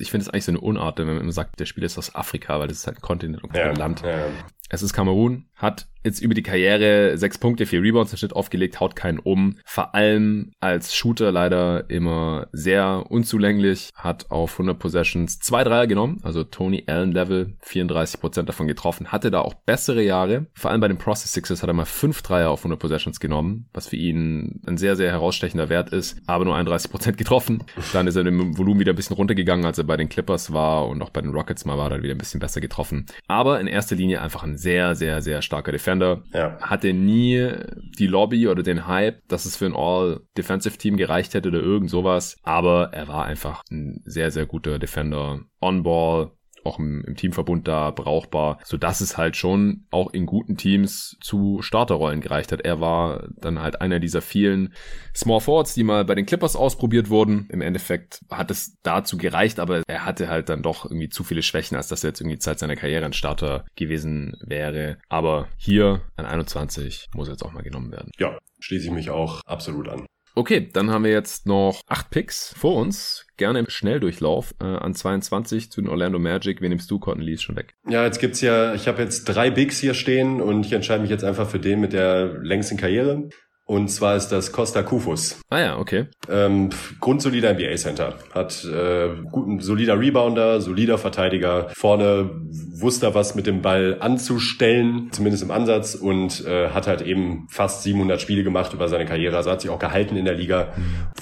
ich 0.00 0.10
finde 0.10 0.22
es 0.22 0.28
eigentlich 0.30 0.44
so 0.44 0.52
eine 0.52 0.60
Unart, 0.60 0.98
wenn 0.98 1.06
man 1.06 1.20
immer 1.20 1.32
sagt, 1.32 1.60
der 1.60 1.66
Spieler 1.66 1.86
ist 1.86 1.98
aus 1.98 2.14
Afrika, 2.14 2.58
weil 2.58 2.68
das 2.68 2.78
ist 2.78 2.86
halt 2.86 2.98
ein 2.98 3.02
Kontinent 3.02 3.44
und 3.44 3.52
kein 3.52 3.66
ja, 3.66 3.72
Land. 3.72 4.02
Ja. 4.02 4.26
Es 4.72 4.82
ist 4.82 4.92
Kamerun, 4.92 5.46
hat 5.56 5.88
jetzt 6.04 6.20
über 6.22 6.32
die 6.32 6.42
Karriere 6.42 7.18
sechs 7.18 7.38
Punkte, 7.38 7.66
vier 7.66 7.82
Rebounds 7.82 8.12
im 8.12 8.18
Schnitt 8.18 8.34
aufgelegt, 8.34 8.80
haut 8.80 8.96
keinen 8.96 9.18
um. 9.18 9.56
Vor 9.64 9.94
allem 9.94 10.52
als 10.60 10.94
Shooter 10.94 11.32
leider 11.32 11.90
immer 11.90 12.48
sehr 12.52 13.04
unzulänglich, 13.10 13.90
hat 13.94 14.30
auf 14.30 14.52
100 14.52 14.78
Possessions 14.78 15.40
zwei 15.40 15.64
Dreier 15.64 15.86
genommen, 15.86 16.20
also 16.22 16.44
Tony 16.44 16.84
Allen 16.86 17.12
Level, 17.12 17.56
34 17.60 18.20
Prozent 18.20 18.48
davon 18.48 18.66
getroffen, 18.66 19.08
hatte 19.08 19.30
da 19.30 19.40
auch 19.40 19.54
bessere 19.54 20.02
Jahre. 20.02 20.46
Vor 20.54 20.70
allem 20.70 20.80
bei 20.80 20.88
den 20.88 20.98
Process 20.98 21.32
Sixers 21.32 21.62
hat 21.62 21.68
er 21.68 21.74
mal 21.74 21.84
fünf 21.84 22.22
Dreier 22.22 22.50
auf 22.50 22.60
100 22.60 22.78
Possessions 22.78 23.20
genommen, 23.20 23.66
was 23.72 23.88
für 23.88 23.96
ihn 23.96 24.62
ein 24.66 24.78
sehr, 24.78 24.96
sehr 24.96 25.10
herausstechender 25.10 25.68
Wert 25.68 25.90
ist, 25.90 26.16
aber 26.26 26.44
nur 26.44 26.56
31 26.56 26.90
Prozent 26.90 27.18
getroffen. 27.18 27.64
Dann 27.92 28.06
ist 28.06 28.16
er 28.16 28.24
im 28.24 28.56
Volumen 28.56 28.80
wieder 28.80 28.92
ein 28.92 28.96
bisschen 28.96 29.16
runtergegangen, 29.16 29.66
als 29.66 29.78
er 29.78 29.84
bei 29.84 29.96
den 29.96 30.08
Clippers 30.08 30.52
war 30.52 30.88
und 30.88 31.02
auch 31.02 31.10
bei 31.10 31.20
den 31.20 31.32
Rockets 31.32 31.64
mal 31.64 31.76
war 31.76 31.90
er 31.90 32.02
wieder 32.02 32.14
ein 32.14 32.18
bisschen 32.18 32.40
besser 32.40 32.60
getroffen. 32.60 33.06
Aber 33.26 33.60
in 33.60 33.66
erster 33.66 33.96
Linie 33.96 34.22
einfach 34.22 34.42
ein 34.42 34.56
sehr, 34.60 34.94
sehr, 34.94 35.22
sehr 35.22 35.42
starker 35.42 35.72
Defender. 35.72 36.22
Ja. 36.32 36.58
Hatte 36.60 36.92
nie 36.92 37.52
die 37.98 38.06
Lobby 38.06 38.48
oder 38.48 38.62
den 38.62 38.86
Hype, 38.86 39.26
dass 39.28 39.46
es 39.46 39.56
für 39.56 39.66
ein 39.66 39.74
All-Defensive-Team 39.74 40.96
gereicht 40.96 41.34
hätte 41.34 41.48
oder 41.48 41.60
irgend 41.60 41.90
sowas. 41.90 42.36
Aber 42.42 42.92
er 42.92 43.08
war 43.08 43.24
einfach 43.24 43.62
ein 43.70 44.02
sehr, 44.04 44.30
sehr 44.30 44.46
guter 44.46 44.78
Defender. 44.78 45.40
On-Ball, 45.60 46.32
auch 46.64 46.78
im, 46.78 47.04
im 47.04 47.16
Teamverbund 47.16 47.66
da 47.66 47.90
brauchbar, 47.90 48.58
so 48.64 48.76
dass 48.76 49.00
es 49.00 49.16
halt 49.16 49.36
schon 49.36 49.86
auch 49.90 50.12
in 50.12 50.26
guten 50.26 50.56
Teams 50.56 51.16
zu 51.20 51.62
Starterrollen 51.62 52.20
gereicht 52.20 52.52
hat. 52.52 52.60
Er 52.62 52.80
war 52.80 53.28
dann 53.36 53.60
halt 53.60 53.80
einer 53.80 54.00
dieser 54.00 54.22
vielen 54.22 54.74
Small 55.14 55.40
Forwards, 55.40 55.74
die 55.74 55.84
mal 55.84 56.04
bei 56.04 56.14
den 56.14 56.26
Clippers 56.26 56.56
ausprobiert 56.56 57.10
wurden. 57.10 57.48
Im 57.50 57.60
Endeffekt 57.60 58.20
hat 58.30 58.50
es 58.50 58.78
dazu 58.82 59.16
gereicht, 59.16 59.60
aber 59.60 59.82
er 59.86 60.04
hatte 60.04 60.28
halt 60.28 60.48
dann 60.48 60.62
doch 60.62 60.84
irgendwie 60.84 61.08
zu 61.08 61.24
viele 61.24 61.42
Schwächen, 61.42 61.76
als 61.76 61.88
dass 61.88 62.04
er 62.04 62.10
jetzt 62.10 62.20
irgendwie 62.20 62.38
Zeit 62.38 62.58
seiner 62.58 62.76
Karriere 62.76 63.04
ein 63.04 63.12
Starter 63.12 63.64
gewesen 63.76 64.36
wäre. 64.40 64.98
Aber 65.08 65.48
hier 65.56 66.02
an 66.16 66.26
21 66.26 67.08
muss 67.14 67.28
er 67.28 67.32
jetzt 67.32 67.42
auch 67.44 67.52
mal 67.52 67.62
genommen 67.62 67.92
werden. 67.92 68.12
Ja, 68.18 68.38
schließe 68.60 68.86
ich 68.86 68.92
mich 68.92 69.10
auch 69.10 69.40
absolut 69.46 69.88
an. 69.88 70.06
Okay, 70.36 70.68
dann 70.72 70.90
haben 70.90 71.04
wir 71.04 71.10
jetzt 71.10 71.46
noch 71.46 71.82
acht 71.88 72.10
Picks 72.10 72.54
vor 72.56 72.76
uns. 72.76 73.26
Gerne 73.40 73.60
im 73.60 73.70
Schnelldurchlauf 73.70 74.54
äh, 74.60 74.66
an 74.66 74.94
22 74.94 75.72
zu 75.72 75.80
den 75.80 75.88
Orlando 75.88 76.18
Magic. 76.18 76.60
Wen 76.60 76.68
nimmst 76.68 76.90
du? 76.90 76.98
Cotton 76.98 77.22
Lee 77.22 77.32
ist 77.32 77.42
schon 77.42 77.56
weg. 77.56 77.72
Ja, 77.88 78.04
jetzt 78.04 78.20
gibt's 78.20 78.42
ja, 78.42 78.74
ich 78.74 78.86
habe 78.86 79.00
jetzt 79.00 79.24
drei 79.24 79.50
Bigs 79.50 79.78
hier 79.78 79.94
stehen 79.94 80.42
und 80.42 80.66
ich 80.66 80.74
entscheide 80.74 81.00
mich 81.00 81.10
jetzt 81.10 81.24
einfach 81.24 81.48
für 81.48 81.58
den 81.58 81.80
mit 81.80 81.94
der 81.94 82.36
längsten 82.42 82.76
Karriere. 82.76 83.30
Und 83.70 83.86
zwar 83.86 84.16
ist 84.16 84.30
das 84.30 84.50
Costa 84.50 84.82
Kufus. 84.82 85.40
Ah 85.48 85.60
ja, 85.60 85.78
okay. 85.78 86.08
Ähm, 86.28 86.70
grundsolider 86.98 87.54
NBA-Center. 87.54 88.14
Hat 88.34 88.64
äh, 88.64 89.10
guten, 89.30 89.60
solider 89.60 89.96
Rebounder, 89.96 90.60
solider 90.60 90.98
Verteidiger. 90.98 91.68
Vorne 91.76 92.30
wusste 92.50 93.06
er 93.06 93.14
was 93.14 93.36
mit 93.36 93.46
dem 93.46 93.62
Ball 93.62 93.98
anzustellen, 94.00 95.12
zumindest 95.12 95.44
im 95.44 95.52
Ansatz. 95.52 95.94
Und 95.94 96.44
äh, 96.46 96.70
hat 96.70 96.88
halt 96.88 97.00
eben 97.00 97.46
fast 97.48 97.84
700 97.84 98.20
Spiele 98.20 98.42
gemacht 98.42 98.72
über 98.74 98.88
seine 98.88 99.06
Karriere. 99.06 99.36
Also 99.36 99.52
hat 99.52 99.60
sich 99.60 99.70
auch 99.70 99.78
gehalten 99.78 100.16
in 100.16 100.24
der 100.24 100.34
Liga. 100.34 100.72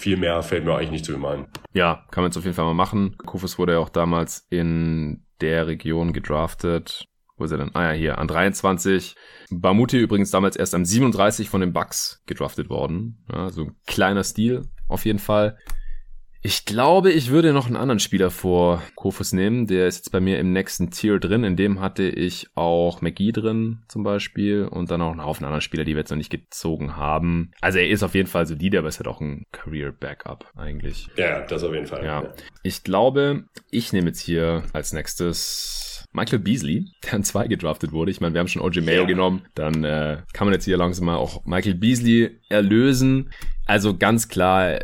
Viel 0.00 0.16
mehr 0.16 0.42
fällt 0.42 0.64
mir 0.64 0.74
eigentlich 0.74 0.90
nicht 0.90 1.04
zu 1.04 1.12
ihm 1.12 1.26
ein. 1.26 1.48
Ja, 1.74 2.06
kann 2.10 2.22
man 2.22 2.30
jetzt 2.30 2.38
auf 2.38 2.44
jeden 2.44 2.56
Fall 2.56 2.64
mal 2.64 2.72
machen. 2.72 3.18
Kufus 3.26 3.58
wurde 3.58 3.74
ja 3.74 3.78
auch 3.78 3.90
damals 3.90 4.46
in 4.48 5.22
der 5.42 5.66
Region 5.66 6.14
gedraftet. 6.14 7.08
Wo 7.39 7.44
ist 7.44 7.52
er 7.52 7.59
denn? 7.59 7.74
Ah 7.74 7.93
ja, 7.93 7.93
hier, 7.93 8.19
an 8.19 8.28
23. 8.28 9.15
Bamuti 9.51 9.98
übrigens 9.98 10.31
damals 10.31 10.56
erst 10.56 10.74
am 10.74 10.85
37 10.85 11.48
von 11.48 11.60
den 11.60 11.73
Bucks 11.73 12.23
gedraftet 12.27 12.69
worden. 12.69 13.24
Ja, 13.32 13.51
so 13.51 13.62
ein 13.62 13.77
kleiner 13.86 14.24
Stil 14.24 14.65
auf 14.89 15.05
jeden 15.05 15.19
Fall. 15.19 15.56
Ich 16.40 16.65
glaube, 16.65 17.10
ich 17.10 17.31
würde 17.31 17.52
noch 17.52 17.66
einen 17.66 17.77
anderen 17.77 17.98
Spieler 17.98 18.31
vor 18.31 18.81
Kofus 18.94 19.32
nehmen. 19.32 19.66
Der 19.66 19.89
ist 19.89 19.97
jetzt 19.97 20.12
bei 20.12 20.20
mir 20.20 20.39
im 20.39 20.52
nächsten 20.52 20.90
Tier 20.90 21.19
drin. 21.19 21.43
In 21.43 21.56
dem 21.56 21.81
hatte 21.81 22.05
ich 22.05 22.47
auch 22.55 23.02
McGee 23.02 23.32
drin 23.32 23.82
zum 23.89 24.05
Beispiel 24.05 24.65
und 24.65 24.89
dann 24.90 25.02
auch 25.02 25.10
einen 25.10 25.24
Haufen 25.24 25.44
anderer 25.44 25.60
Spieler, 25.60 25.85
die 25.85 25.94
wir 25.94 26.01
jetzt 26.01 26.10
noch 26.10 26.16
nicht 26.16 26.31
gezogen 26.31 26.97
haben. 26.97 27.51
Also 27.60 27.78
er 27.78 27.89
ist 27.89 28.05
auf 28.05 28.15
jeden 28.15 28.28
Fall 28.28 28.47
solide, 28.47 28.78
aber 28.78 28.89
es 28.89 29.01
hat 29.01 29.09
auch 29.09 29.20
ein 29.20 29.47
Career 29.51 29.90
Backup 29.90 30.52
eigentlich. 30.56 31.09
Ja, 31.16 31.44
das 31.44 31.65
auf 31.65 31.74
jeden 31.74 31.86
Fall. 31.86 32.05
Ja. 32.05 32.32
Ich 32.62 32.85
glaube, 32.85 33.44
ich 33.70 33.93
nehme 33.93 34.06
jetzt 34.06 34.20
hier 34.20 34.62
als 34.73 34.93
nächstes 34.93 35.88
Michael 36.12 36.40
Beasley, 36.40 36.86
der 37.05 37.14
an 37.14 37.24
zwei 37.24 37.47
gedraftet 37.47 37.93
wurde. 37.93 38.10
Ich 38.10 38.20
meine, 38.20 38.35
wir 38.35 38.40
haben 38.40 38.48
schon 38.48 38.62
OJ 38.62 38.80
Mayo 38.80 39.02
ja. 39.02 39.06
genommen. 39.06 39.43
Dann 39.55 39.85
äh, 39.85 40.18
kann 40.32 40.47
man 40.47 40.55
jetzt 40.55 40.64
hier 40.64 40.76
langsam 40.76 41.06
mal 41.06 41.16
auch 41.16 41.44
Michael 41.44 41.74
Beasley 41.74 42.40
erlösen. 42.48 43.30
Also 43.66 43.97
ganz 43.97 44.28
klar, 44.28 44.78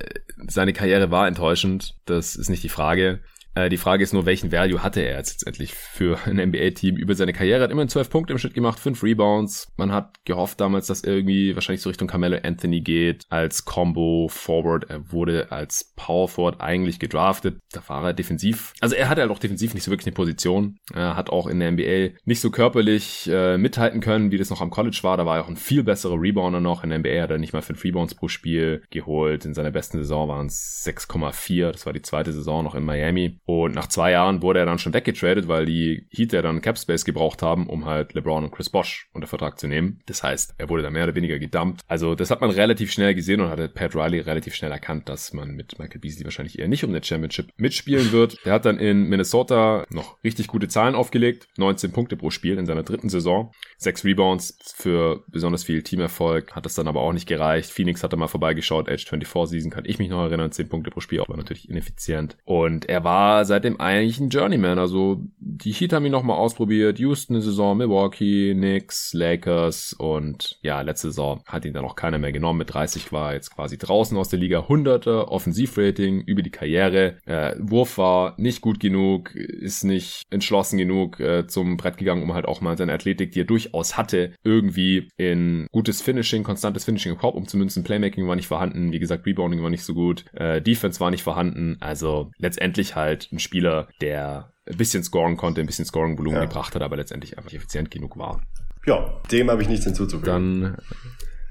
seine 0.48 0.72
Karriere 0.72 1.10
war 1.10 1.26
enttäuschend. 1.26 1.94
Das 2.04 2.36
ist 2.36 2.50
nicht 2.50 2.62
die 2.62 2.68
Frage. 2.68 3.20
Äh, 3.54 3.68
die 3.68 3.76
Frage 3.76 4.02
ist 4.02 4.12
nur, 4.12 4.26
welchen 4.26 4.52
Value 4.52 4.82
hatte 4.82 5.00
er 5.00 5.18
jetzt 5.18 5.34
letztendlich 5.34 5.74
für 5.74 6.18
ein 6.26 6.36
NBA-Team 6.36 6.96
über 6.96 7.14
seine 7.14 7.32
Karriere? 7.32 7.62
Hat 7.62 7.70
immerhin 7.70 7.88
12 7.88 8.10
Punkte 8.10 8.32
im 8.32 8.38
Schnitt 8.38 8.54
gemacht, 8.54 8.78
5 8.78 9.02
Rebounds. 9.02 9.72
Man 9.76 9.92
hat 9.92 10.24
gehofft 10.24 10.60
damals, 10.60 10.86
dass 10.86 11.02
er 11.02 11.14
irgendwie 11.14 11.54
wahrscheinlich 11.54 11.82
so 11.82 11.88
Richtung 11.88 12.08
Carmelo 12.08 12.38
Anthony 12.42 12.80
geht 12.80 13.26
als 13.30 13.64
Combo 13.64 14.28
Forward. 14.28 14.90
Er 14.90 15.12
wurde 15.12 15.52
als 15.52 15.92
Power 15.96 16.28
Forward 16.28 16.60
eigentlich 16.60 16.98
gedraftet. 16.98 17.58
Da 17.72 17.82
war 17.88 18.04
er 18.04 18.12
defensiv. 18.12 18.72
Also 18.80 18.96
er 18.96 19.08
hatte 19.08 19.20
halt 19.20 19.30
auch 19.30 19.38
defensiv 19.38 19.74
nicht 19.74 19.84
so 19.84 19.90
wirklich 19.90 20.06
eine 20.06 20.14
Position. 20.14 20.78
Er 20.92 21.16
hat 21.16 21.30
auch 21.30 21.46
in 21.46 21.60
der 21.60 21.72
NBA 21.72 22.18
nicht 22.24 22.40
so 22.40 22.50
körperlich 22.50 23.28
äh, 23.30 23.56
mithalten 23.56 24.00
können, 24.00 24.30
wie 24.30 24.38
das 24.38 24.50
noch 24.50 24.60
am 24.60 24.70
College 24.70 24.98
war. 25.02 25.16
Da 25.16 25.26
war 25.26 25.36
er 25.36 25.44
auch 25.44 25.48
ein 25.48 25.56
viel 25.56 25.84
besserer 25.84 26.20
Rebounder 26.20 26.60
noch. 26.60 26.82
In 26.82 26.90
der 26.90 26.98
NBA 26.98 27.22
hat 27.22 27.30
er 27.30 27.38
nicht 27.38 27.52
mal 27.52 27.62
5 27.62 27.82
Rebounds 27.84 28.14
pro 28.14 28.28
Spiel 28.28 28.82
geholt. 28.90 29.44
In 29.44 29.54
seiner 29.54 29.70
besten 29.70 29.98
Saison 29.98 30.28
waren 30.28 30.46
es 30.46 30.84
6,4. 30.86 31.72
Das 31.72 31.86
war 31.86 31.92
die 31.92 32.02
zweite 32.02 32.32
Saison 32.32 32.64
noch 32.64 32.74
in 32.74 32.84
Miami. 32.84 33.38
Und 33.46 33.74
nach 33.74 33.88
zwei 33.88 34.12
Jahren 34.12 34.42
wurde 34.42 34.60
er 34.60 34.66
dann 34.66 34.78
schon 34.78 34.94
weggetradet, 34.94 35.48
weil 35.48 35.66
die 35.66 36.06
Heat 36.10 36.32
ja 36.32 36.42
dann 36.42 36.62
Capspace 36.62 37.04
gebraucht 37.04 37.42
haben, 37.42 37.68
um 37.68 37.84
halt 37.84 38.14
LeBron 38.14 38.44
und 38.44 38.52
Chris 38.52 38.70
Bosch 38.70 39.08
unter 39.12 39.26
Vertrag 39.26 39.58
zu 39.58 39.66
nehmen. 39.66 40.00
Das 40.06 40.22
heißt, 40.22 40.54
er 40.56 40.68
wurde 40.68 40.82
da 40.82 40.90
mehr 40.90 41.04
oder 41.04 41.14
weniger 41.14 41.38
gedumpt. 41.38 41.82
Also 41.86 42.14
das 42.14 42.30
hat 42.30 42.40
man 42.40 42.50
relativ 42.50 42.90
schnell 42.90 43.14
gesehen 43.14 43.40
und 43.40 43.50
hatte 43.50 43.68
Pat 43.68 43.94
Riley 43.94 44.20
relativ 44.20 44.54
schnell 44.54 44.72
erkannt, 44.72 45.08
dass 45.08 45.32
man 45.32 45.50
mit 45.50 45.78
Michael 45.78 46.00
Beasley 46.00 46.24
wahrscheinlich 46.24 46.58
eher 46.58 46.68
nicht 46.68 46.84
um 46.84 46.90
eine 46.90 47.04
Championship 47.04 47.48
mitspielen 47.56 48.12
wird. 48.12 48.38
Der 48.46 48.54
hat 48.54 48.64
dann 48.64 48.78
in 48.78 49.08
Minnesota 49.08 49.84
noch 49.90 50.22
richtig 50.24 50.46
gute 50.46 50.68
Zahlen 50.68 50.94
aufgelegt. 50.94 51.46
19 51.58 51.92
Punkte 51.92 52.16
pro 52.16 52.30
Spiel 52.30 52.58
in 52.58 52.66
seiner 52.66 52.82
dritten 52.82 53.10
Saison. 53.10 53.52
Sechs 53.76 54.04
Rebounds 54.04 54.56
für 54.74 55.22
besonders 55.28 55.64
viel 55.64 55.82
Teamerfolg. 55.82 56.54
Hat 56.54 56.64
das 56.64 56.74
dann 56.74 56.88
aber 56.88 57.02
auch 57.02 57.12
nicht 57.12 57.28
gereicht. 57.28 57.70
Phoenix 57.70 58.02
hatte 58.02 58.16
mal 58.16 58.28
vorbeigeschaut. 58.28 58.88
Age 58.88 59.04
24 59.04 59.50
Season 59.50 59.70
kann 59.70 59.84
ich 59.84 59.98
mich 59.98 60.08
noch 60.08 60.22
erinnern. 60.22 60.50
10 60.50 60.68
Punkte 60.68 60.90
pro 60.90 61.00
Spiel, 61.00 61.20
aber 61.20 61.36
natürlich 61.36 61.68
ineffizient. 61.68 62.36
Und 62.44 62.88
er 62.88 63.04
war 63.04 63.33
seitdem 63.42 63.80
eigentlich 63.80 64.20
ein 64.20 64.28
Journeyman. 64.28 64.78
Also 64.78 65.22
die 65.38 65.72
Heat 65.72 65.92
haben 65.92 66.06
ihn 66.06 66.12
nochmal 66.12 66.36
ausprobiert. 66.36 66.98
Houston 66.98 67.34
eine 67.34 67.42
Saison, 67.42 67.76
Milwaukee, 67.76 68.54
Knicks, 68.54 69.12
Lakers 69.12 69.94
und 69.94 70.58
ja, 70.62 70.80
letzte 70.82 71.08
Saison 71.08 71.42
hat 71.46 71.64
ihn 71.64 71.72
dann 71.72 71.84
auch 71.84 71.96
keiner 71.96 72.18
mehr 72.18 72.32
genommen. 72.32 72.58
Mit 72.58 72.72
30 72.72 73.12
war 73.12 73.30
er 73.30 73.34
jetzt 73.34 73.54
quasi 73.54 73.78
draußen 73.78 74.16
aus 74.16 74.28
der 74.28 74.38
Liga. 74.38 74.60
100er 74.60 75.28
Offensivrating 75.28 76.20
über 76.20 76.42
die 76.42 76.50
Karriere. 76.50 77.16
Äh, 77.26 77.56
Wurf 77.58 77.98
war 77.98 78.34
nicht 78.36 78.60
gut 78.60 78.78
genug, 78.80 79.34
ist 79.34 79.84
nicht 79.84 80.22
entschlossen 80.30 80.78
genug 80.78 81.18
äh, 81.20 81.46
zum 81.46 81.76
Brett 81.76 81.96
gegangen, 81.96 82.22
um 82.22 82.34
halt 82.34 82.46
auch 82.46 82.60
mal 82.60 82.76
seine 82.76 82.92
Athletik, 82.92 83.32
die 83.32 83.40
er 83.40 83.44
durchaus 83.44 83.96
hatte, 83.96 84.32
irgendwie 84.44 85.08
in 85.16 85.66
gutes 85.72 86.02
Finishing, 86.02 86.44
konstantes 86.44 86.84
Finishing 86.84 87.12
im 87.12 87.18
Korb 87.18 87.34
umzumünzen. 87.34 87.84
Playmaking 87.84 88.26
war 88.28 88.36
nicht 88.36 88.46
vorhanden. 88.46 88.92
Wie 88.92 88.98
gesagt, 88.98 89.26
Rebounding 89.26 89.62
war 89.62 89.70
nicht 89.70 89.84
so 89.84 89.94
gut. 89.94 90.24
Äh, 90.34 90.60
Defense 90.60 91.00
war 91.00 91.10
nicht 91.10 91.22
vorhanden. 91.22 91.76
Also 91.80 92.30
letztendlich 92.38 92.96
halt 92.96 93.23
halt 93.24 93.32
ein 93.32 93.38
Spieler, 93.38 93.88
der 94.00 94.52
ein 94.66 94.76
bisschen 94.76 95.02
scoren 95.04 95.36
konnte, 95.36 95.60
ein 95.60 95.66
bisschen 95.66 95.84
Scoring-Volumen 95.84 96.38
Ja. 96.40 96.44
gebracht 96.46 96.74
hat, 96.74 96.82
aber 96.82 96.96
letztendlich 96.96 97.36
einfach 97.36 97.50
nicht 97.50 97.58
effizient 97.60 97.90
genug 97.90 98.16
war. 98.16 98.42
Ja, 98.86 99.20
dem 99.30 99.50
habe 99.50 99.62
ich 99.62 99.68
nichts 99.68 99.84
hinzuzufügen. 99.84 100.24
Dann 100.62 100.76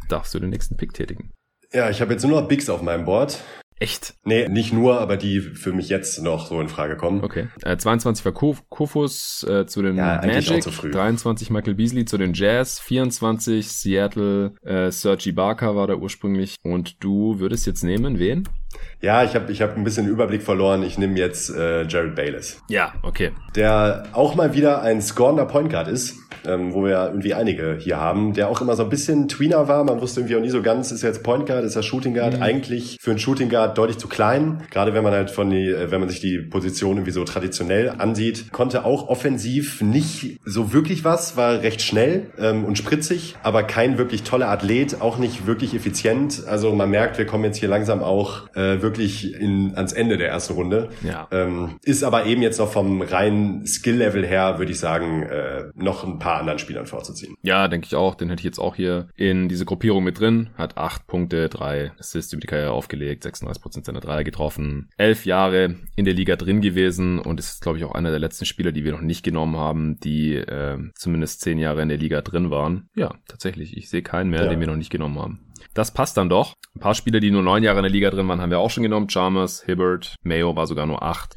darfst 0.10 0.34
du 0.34 0.40
den 0.40 0.50
nächsten 0.50 0.78
Pick 0.78 0.94
tätigen. 0.94 1.32
ja, 1.72 1.90
ich 1.90 2.02
habe 2.02 2.14
jetzt 2.14 2.24
nur 2.24 2.40
noch 2.42 2.48
Bigs 2.48 2.70
auf 2.70 2.82
meinem 2.82 3.06
Board. 3.06 3.40
Echt? 3.80 4.14
Nee, 4.24 4.48
nicht 4.48 4.72
nur, 4.72 5.00
aber 5.02 5.18
die 5.18 5.42
für 5.42 5.74
mich 5.74 5.90
jetzt 5.90 6.22
noch 6.22 6.48
so 6.48 6.62
in 6.62 6.70
Frage 6.70 6.96
kommen. 6.96 7.24
Okay. 7.24 7.48
Äh, 7.64 7.76
22 7.76 8.24
war 8.24 8.32
Ko- 8.32 8.56
Kofus 8.70 9.44
äh, 9.50 9.66
zu 9.66 9.82
den 9.82 9.96
Ja, 9.98 10.22
Magic, 10.24 10.58
auch 10.58 10.60
zu 10.60 10.72
früh. 10.72 10.92
23 10.92 11.50
Michael 11.50 11.74
Beasley 11.74 12.06
zu 12.06 12.18
den 12.18 12.34
Jazz, 12.34 12.80
24 12.80 13.68
Seattle, 13.68 14.54
äh, 14.64 14.92
Serge 14.92 15.28
Ibaka 15.30 15.76
war 15.76 15.88
da 15.88 15.96
ursprünglich. 15.96 16.56
Und 16.64 17.04
du 17.04 17.40
würdest 17.40 17.66
jetzt 17.66 17.84
nehmen, 17.84 18.20
wen? 18.20 18.48
Ja, 19.02 19.24
ich 19.24 19.36
habe 19.36 19.52
ich 19.52 19.62
hab 19.62 19.76
ein 19.76 19.84
bisschen 19.84 20.08
Überblick 20.08 20.44
verloren. 20.44 20.84
Ich 20.84 20.98
nehme 20.98 21.18
jetzt 21.18 21.50
äh, 21.54 21.84
Jared 21.84 22.16
Bayless. 22.16 22.62
Ja, 22.70 22.94
okay. 23.02 23.32
der 23.56 24.04
auch 24.14 24.36
mal 24.36 24.54
wieder 24.54 24.82
ein 24.82 25.02
scorender 25.02 25.46
Point 25.46 25.70
Guard 25.70 25.88
ist, 25.88 26.16
ähm, 26.46 26.74
wo 26.74 26.84
wir 26.84 26.92
ja 26.92 27.08
irgendwie 27.08 27.34
einige 27.34 27.78
hier 27.80 27.98
haben, 27.98 28.34
der 28.34 28.50
auch 28.50 28.62
immer 28.62 28.76
so 28.76 28.84
ein 28.84 28.90
bisschen 28.90 29.28
Tweener 29.28 29.68
war. 29.68 29.84
Man 29.84 30.02
wusste 30.02 30.22
irgendwie 30.22 30.36
auch 30.36 30.42
nie 30.42 30.50
so 30.50 30.62
ganz, 30.62 30.92
ist 30.92 31.04
er 31.04 31.10
jetzt 31.10 31.24
Point 31.24 31.46
Guard, 31.46 31.64
ist 31.64 31.76
er 31.76 31.84
Shooting 31.84 32.14
Guard? 32.14 32.42
Eigentlich 32.42 32.98
für 33.02 33.12
einen 33.12 33.20
Shooting 33.20 33.50
Guard 33.50 33.78
deutlich 33.78 33.98
zu 33.98 34.08
klein. 34.08 34.64
Gerade 34.72 34.94
wenn 34.94 35.04
man 35.04 35.14
halt 35.14 35.30
von 35.30 35.50
die, 35.50 35.70
äh, 35.70 35.92
wenn 35.92 36.00
man 36.00 36.10
sich 36.10 36.20
die 36.20 36.40
Position 36.40 36.98
irgendwie 36.98 37.12
so 37.12 37.24
traditionell 37.24 37.94
ansieht, 37.98 38.52
konnte 38.52 38.86
auch 38.86 39.08
offensiv 39.10 39.82
nicht 39.82 40.40
so 40.46 40.74
wirklich 40.74 41.04
was, 41.04 41.38
war 41.38 41.62
recht 41.62 41.82
schnell 41.82 42.28
ähm, 42.40 42.66
und 42.66 42.78
spritzig, 42.78 43.36
aber 43.44 43.64
kein 43.64 43.98
wirklich 43.98 44.24
toller 44.24 44.50
Athlet, 44.50 45.02
auch 45.02 45.18
nicht 45.18 45.46
wirklich 45.46 45.74
effizient. 45.74 46.44
Also 46.48 46.74
man 46.74 46.90
merkt, 46.90 47.18
wir 47.18 47.26
kommen 47.26 47.44
jetzt 47.44 47.58
hier 47.58 47.70
langsam 47.70 48.02
auch 48.02 48.54
äh, 48.56 48.73
wirklich 48.82 49.34
in, 49.34 49.76
ans 49.76 49.94
Ende 49.94 50.18
der 50.18 50.30
ersten 50.30 50.54
Runde. 50.54 50.90
Ja. 51.04 51.28
Ähm, 51.32 51.78
ist 51.84 52.04
aber 52.04 52.26
eben 52.26 52.42
jetzt 52.42 52.58
noch 52.60 52.72
vom 52.72 53.02
reinen 53.02 53.66
Skill-Level 53.68 54.26
her, 54.26 54.60
würde 54.60 54.72
ich 54.72 54.80
sagen, 54.80 55.24
äh, 55.24 55.66
noch 55.76 56.04
ein 56.04 56.20
paar 56.20 56.40
anderen 56.40 56.60
Spielern 56.60 56.86
vorzuziehen. 56.86 57.36
Ja, 57.44 57.68
denke 57.68 57.86
ich 57.88 57.96
auch. 57.96 58.16
Den 58.16 58.30
hätte 58.30 58.40
ich 58.42 58.46
jetzt 58.46 58.60
auch 58.60 58.76
hier 58.76 59.08
in 59.16 59.50
diese 59.50 59.66
Gruppierung 59.66 60.04
mit 60.04 60.20
drin. 60.20 60.50
Hat 60.58 60.78
acht 60.78 61.08
Punkte, 61.08 61.50
drei 61.50 61.92
Assists 62.00 62.34
über 62.34 62.42
die 62.42 62.48
Karriere 62.48 62.72
aufgelegt, 62.72 63.26
36% 63.26 63.86
seiner 63.86 64.00
Dreier 64.00 64.24
getroffen. 64.24 64.90
Elf 64.98 65.26
Jahre 65.26 65.76
in 65.96 66.06
der 66.06 66.14
Liga 66.14 66.36
drin 66.36 66.62
gewesen 66.62 67.20
und 67.20 67.40
ist, 67.40 67.62
glaube 67.62 67.78
ich, 67.78 67.84
auch 67.84 67.94
einer 67.94 68.10
der 68.10 68.20
letzten 68.20 68.46
Spieler, 68.46 68.72
die 68.72 68.84
wir 68.84 68.92
noch 68.94 69.02
nicht 69.02 69.24
genommen 69.24 69.58
haben, 69.58 70.00
die 70.00 70.36
äh, 70.36 70.78
zumindest 70.96 71.42
zehn 71.42 71.58
Jahre 71.60 71.82
in 71.82 71.90
der 71.90 71.98
Liga 71.98 72.22
drin 72.22 72.50
waren. 72.52 72.88
Ja, 72.96 73.14
tatsächlich. 73.28 73.78
Ich 73.78 73.90
sehe 73.90 74.02
keinen 74.02 74.30
mehr, 74.30 74.44
Ja. 74.44 74.50
den 74.50 74.60
wir 74.60 74.68
noch 74.68 74.76
nicht 74.76 74.90
genommen 74.92 75.20
haben. 75.20 75.40
Das 75.74 75.94
passt 75.94 76.18
dann 76.18 76.30
doch. 76.30 76.54
Ein 76.76 76.80
paar 76.80 76.96
Spieler, 76.96 77.20
die 77.20 77.32
nur 77.32 77.42
neun 77.42 77.64
Jahre 77.64 77.80
in 77.80 77.84
der 77.84 77.92
Liga 77.92 78.10
drin 78.10 78.28
waren, 78.28 78.42
haben 78.42 78.52
wir 78.52 78.60
auch 78.60 78.70
schon 78.70 78.84
genommen. 78.84 79.08
Chalmers, 79.08 79.64
Hibbert, 79.64 80.16
Mayo 80.24 80.56
war 80.56 80.68
sogar 80.68 80.86
nur 80.86 81.02
acht. 81.02 81.36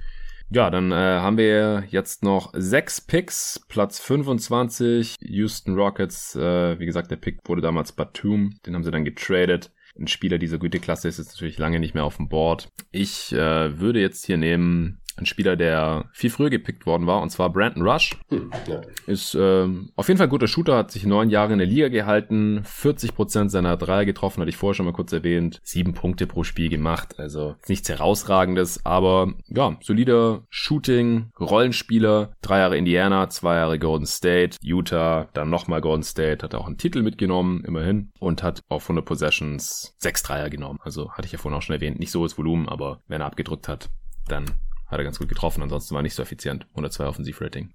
Ja, 0.50 0.70
dann 0.70 0.92
äh, 0.92 0.94
haben 0.94 1.38
wir 1.38 1.84
jetzt 1.88 2.22
noch 2.22 2.52
sechs 2.54 3.00
Picks, 3.00 3.60
Platz 3.68 3.98
25, 3.98 5.16
Houston 5.20 5.74
Rockets. 5.74 6.36
Äh, 6.36 6.78
wie 6.78 6.86
gesagt, 6.86 7.10
der 7.10 7.16
Pick 7.16 7.40
wurde 7.46 7.62
damals 7.62 7.92
Batum, 7.92 8.54
den 8.64 8.74
haben 8.74 8.84
sie 8.84 8.92
dann 8.92 9.04
getradet. 9.04 9.72
Ein 9.98 10.06
Spieler 10.06 10.38
dieser 10.38 10.58
Güteklasse 10.58 11.08
ist 11.08 11.18
jetzt 11.18 11.32
natürlich 11.32 11.58
lange 11.58 11.80
nicht 11.80 11.94
mehr 11.94 12.04
auf 12.04 12.18
dem 12.18 12.28
Board. 12.28 12.68
Ich 12.92 13.32
äh, 13.32 13.80
würde 13.80 14.00
jetzt 14.00 14.24
hier 14.26 14.36
nehmen 14.36 15.00
einen 15.16 15.26
Spieler, 15.26 15.56
der 15.56 16.06
viel 16.12 16.30
früher 16.30 16.50
gepickt 16.50 16.86
worden 16.86 17.06
war, 17.06 17.22
und 17.22 17.30
zwar 17.30 17.50
Brandon 17.50 17.86
Rush. 17.86 18.16
Hm, 18.28 18.50
ja. 18.66 18.80
Ist 19.06 19.36
ähm, 19.38 19.90
auf 19.96 20.08
jeden 20.08 20.18
Fall 20.18 20.26
ein 20.26 20.30
guter 20.30 20.48
Shooter, 20.48 20.76
hat 20.76 20.90
sich 20.90 21.06
neun 21.06 21.30
Jahre 21.30 21.52
in 21.52 21.58
der 21.58 21.66
Liga 21.66 21.88
gehalten, 21.88 22.62
40% 22.64 23.48
seiner 23.48 23.76
Dreier 23.76 24.04
getroffen, 24.04 24.40
hatte 24.40 24.50
ich 24.50 24.56
vorher 24.56 24.74
schon 24.74 24.86
mal 24.86 24.92
kurz 24.92 25.12
erwähnt, 25.12 25.60
sieben 25.62 25.94
Punkte 25.94 26.26
pro 26.26 26.44
Spiel 26.44 26.68
gemacht, 26.68 27.18
also 27.18 27.56
nichts 27.68 27.88
herausragendes, 27.88 28.84
aber 28.84 29.34
ja, 29.48 29.76
solider 29.80 30.42
Shooting, 30.50 31.30
Rollenspieler, 31.40 32.32
drei 32.42 32.58
Jahre 32.58 32.76
Indiana, 32.76 33.28
zwei 33.30 33.56
Jahre 33.56 33.78
Golden 33.78 34.06
State, 34.06 34.58
Utah, 34.60 35.28
dann 35.32 35.50
nochmal 35.50 35.80
Golden 35.80 36.02
State, 36.02 36.44
hat 36.44 36.54
auch 36.54 36.66
einen 36.66 36.78
Titel 36.78 37.02
mitgenommen, 37.02 37.64
immerhin, 37.64 38.10
und 38.18 38.42
hat 38.42 38.60
auf 38.68 38.84
100 38.84 39.04
Possessions 39.04 39.94
sechs 39.98 40.22
Dreier 40.22 40.50
genommen, 40.50 40.78
also 40.82 41.12
hatte 41.12 41.26
ich 41.26 41.32
ja 41.32 41.38
vorhin 41.38 41.56
auch 41.56 41.62
schon 41.62 41.74
erwähnt, 41.74 41.98
nicht 41.98 42.10
so 42.10 42.20
hohes 42.20 42.36
Volumen, 42.36 42.68
aber 42.68 43.00
wenn 43.08 43.20
er 43.20 43.26
abgedrückt 43.26 43.68
hat, 43.68 43.88
dann 44.28 44.46
hat 44.86 44.98
er 44.98 45.04
ganz 45.04 45.18
gut 45.18 45.28
getroffen, 45.28 45.62
ansonsten 45.62 45.94
war 45.94 46.02
nicht 46.02 46.14
so 46.14 46.22
effizient, 46.22 46.66
102 46.70 47.06
Offensivrating. 47.06 47.70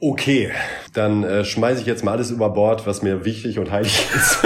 Okay, 0.00 0.50
dann 0.94 1.24
äh, 1.24 1.44
schmeiße 1.44 1.82
ich 1.82 1.86
jetzt 1.86 2.04
mal 2.04 2.12
alles 2.12 2.30
über 2.30 2.48
Bord, 2.50 2.86
was 2.86 3.02
mir 3.02 3.26
wichtig 3.26 3.58
und 3.58 3.70
heilig 3.70 4.06
ist 4.14 4.38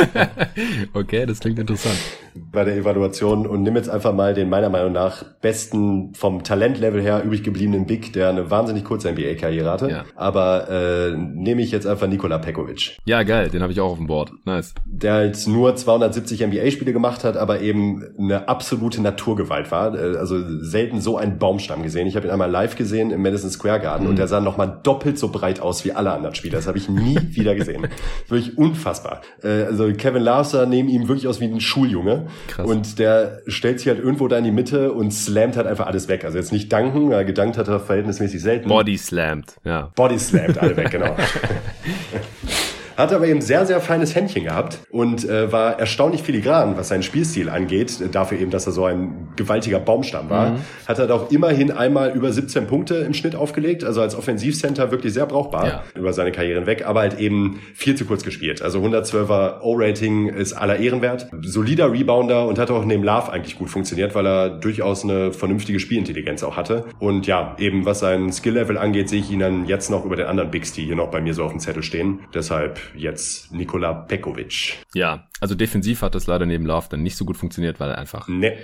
Okay, 0.94 1.26
das 1.26 1.38
klingt 1.38 1.60
interessant. 1.60 1.98
Bei 2.34 2.64
der 2.64 2.76
Evaluation 2.76 3.46
und 3.46 3.62
nimm 3.62 3.76
jetzt 3.76 3.88
einfach 3.90 4.12
mal 4.12 4.34
den 4.34 4.48
meiner 4.48 4.68
Meinung 4.70 4.92
nach 4.92 5.22
besten 5.40 6.12
vom 6.14 6.42
Talentlevel 6.44 7.00
her 7.02 7.22
übrig 7.24 7.42
gebliebenen 7.42 7.86
Big, 7.86 8.12
der 8.12 8.28
eine 8.28 8.50
wahnsinnig 8.50 8.84
kurze 8.84 9.10
NBA-Karriere 9.12 9.70
hatte. 9.70 9.90
Ja. 9.90 10.04
Aber 10.16 10.68
äh, 10.70 11.16
nehme 11.16 11.62
ich 11.62 11.70
jetzt 11.70 11.86
einfach 11.86 12.06
Nikola 12.06 12.38
Pekovic. 12.38 12.96
Ja, 13.06 13.22
geil, 13.22 13.48
den 13.50 13.62
habe 13.62 13.72
ich 13.72 13.80
auch 13.80 13.92
auf 13.92 13.98
dem 13.98 14.06
Board. 14.06 14.32
Nice. 14.44 14.74
der 14.86 15.14
halt 15.14 15.46
nur 15.46 15.74
270 15.76 16.46
NBA-Spiele 16.46 16.92
gemacht 16.92 17.24
hat, 17.24 17.36
aber 17.36 17.60
eben 17.60 18.04
eine 18.18 18.48
absolute 18.48 19.00
Naturgewalt 19.02 19.70
war. 19.70 19.94
Äh, 19.94 20.16
Also 20.16 20.38
selten 20.62 21.00
so 21.00 21.16
einen 21.16 21.38
Baumstamm 21.38 21.82
gesehen. 21.82 22.06
Ich 22.06 22.16
habe 22.16 22.26
ihn 22.26 22.30
einmal 22.32 22.50
live 22.50 22.76
gesehen 22.76 23.10
im 23.10 23.22
Madison 23.22 23.50
Square 23.50 23.80
Garden 23.80 24.06
und 24.06 24.16
der 24.18 24.28
sah 24.28 24.40
nochmal 24.40 24.80
doppelt 24.82 25.18
so 25.18 25.28
breit 25.28 25.60
aus 25.60 25.84
wie 25.84 25.92
alle 25.92 26.12
anderen 26.12 26.34
Spieler. 26.34 26.56
Das 26.56 26.66
habe 26.66 26.78
ich 26.78 26.88
nie 26.88 27.18
wieder 27.30 27.54
gesehen. 27.54 27.86
Wirklich 28.28 28.56
unfassbar. 28.56 29.22
Äh, 29.42 29.64
Also 29.64 29.92
Kevin 29.92 30.24
sah 30.44 30.66
neben 30.66 30.88
ihm 30.88 31.08
wirklich 31.08 31.26
aus 31.28 31.40
wie 31.40 31.44
ein 31.46 31.60
Schuljunge. 31.60 32.27
Krass. 32.48 32.66
Und 32.66 32.98
der 32.98 33.42
stellt 33.46 33.80
sich 33.80 33.88
halt 33.88 33.98
irgendwo 33.98 34.28
da 34.28 34.38
in 34.38 34.44
die 34.44 34.50
Mitte 34.50 34.92
und 34.92 35.12
slammt 35.12 35.56
halt 35.56 35.66
einfach 35.66 35.86
alles 35.86 36.08
weg. 36.08 36.24
Also 36.24 36.38
jetzt 36.38 36.52
nicht 36.52 36.72
danken, 36.72 37.10
weil 37.10 37.24
gedankt 37.24 37.58
hat 37.58 37.68
er 37.68 37.80
verhältnismäßig 37.80 38.40
selten. 38.40 38.68
Body 38.68 38.96
slammed, 38.96 39.56
ja. 39.64 39.92
Body 39.94 40.18
slammed 40.18 40.58
alle 40.58 40.76
weg, 40.76 40.90
genau. 40.90 41.16
Hat 42.98 43.12
aber 43.12 43.26
eben 43.28 43.40
sehr, 43.40 43.64
sehr 43.64 43.80
feines 43.80 44.14
Händchen 44.16 44.42
gehabt 44.44 44.80
und 44.90 45.26
äh, 45.28 45.52
war 45.52 45.78
erstaunlich 45.78 46.22
filigran, 46.22 46.76
was 46.76 46.88
seinen 46.88 47.04
Spielstil 47.04 47.48
angeht. 47.48 48.00
Äh, 48.00 48.08
Dafür 48.08 48.38
eben, 48.40 48.50
dass 48.50 48.66
er 48.66 48.72
so 48.72 48.84
ein 48.84 49.28
gewaltiger 49.36 49.78
Baumstamm 49.78 50.28
war. 50.28 50.56
Hat 50.86 50.98
er 50.98 51.06
doch 51.06 51.30
immerhin 51.30 51.70
einmal 51.70 52.10
über 52.10 52.32
17 52.32 52.66
Punkte 52.66 52.96
im 52.96 53.14
Schnitt 53.14 53.36
aufgelegt. 53.36 53.84
Also 53.84 54.00
als 54.00 54.16
Offensivcenter 54.16 54.90
wirklich 54.90 55.12
sehr 55.14 55.26
brauchbar 55.26 55.66
Ja. 55.66 55.82
über 55.94 56.12
seine 56.12 56.32
Karriere 56.32 56.58
hinweg, 56.58 56.84
aber 56.86 57.00
halt 57.00 57.20
eben 57.20 57.60
viel 57.74 57.94
zu 57.94 58.04
kurz 58.04 58.24
gespielt. 58.24 58.62
Also 58.62 58.80
112er 58.80 59.60
O-Rating 59.62 60.28
ist 60.28 60.52
aller 60.54 60.78
Ehrenwert. 60.78 61.28
Solider 61.42 61.92
Rebounder 61.92 62.46
und 62.48 62.58
hat 62.58 62.70
auch 62.72 62.84
neben 62.84 63.04
Love 63.04 63.30
eigentlich 63.30 63.56
gut 63.56 63.70
funktioniert, 63.70 64.16
weil 64.16 64.26
er 64.26 64.50
durchaus 64.50 65.04
eine 65.04 65.32
vernünftige 65.32 65.78
Spielintelligenz 65.78 66.42
auch 66.42 66.56
hatte. 66.56 66.86
Und 66.98 67.28
ja, 67.28 67.54
eben 67.60 67.84
was 67.86 68.00
sein 68.00 68.32
Skill-Level 68.32 68.76
angeht, 68.76 69.08
sehe 69.08 69.20
ich 69.20 69.30
ihn 69.30 69.38
dann 69.38 69.66
jetzt 69.66 69.88
noch 69.88 70.04
über 70.04 70.16
den 70.16 70.26
anderen 70.26 70.50
Bigs, 70.50 70.72
die 70.72 70.82
hier 70.82 70.96
noch 70.96 71.12
bei 71.12 71.20
mir 71.20 71.34
so 71.34 71.44
auf 71.44 71.52
dem 71.52 71.60
Zettel 71.60 71.84
stehen. 71.84 72.20
Deshalb 72.34 72.80
jetzt 72.96 73.52
Nikola 73.52 73.92
Pekovic. 73.92 74.78
Ja, 74.94 75.28
also 75.40 75.54
defensiv 75.54 76.02
hat 76.02 76.14
das 76.14 76.26
leider 76.26 76.46
neben 76.46 76.66
Love 76.66 76.86
dann 76.90 77.02
nicht 77.02 77.16
so 77.16 77.24
gut 77.24 77.36
funktioniert, 77.36 77.80
weil 77.80 77.90
er 77.90 77.98
einfach 77.98 78.28
Ne. 78.28 78.56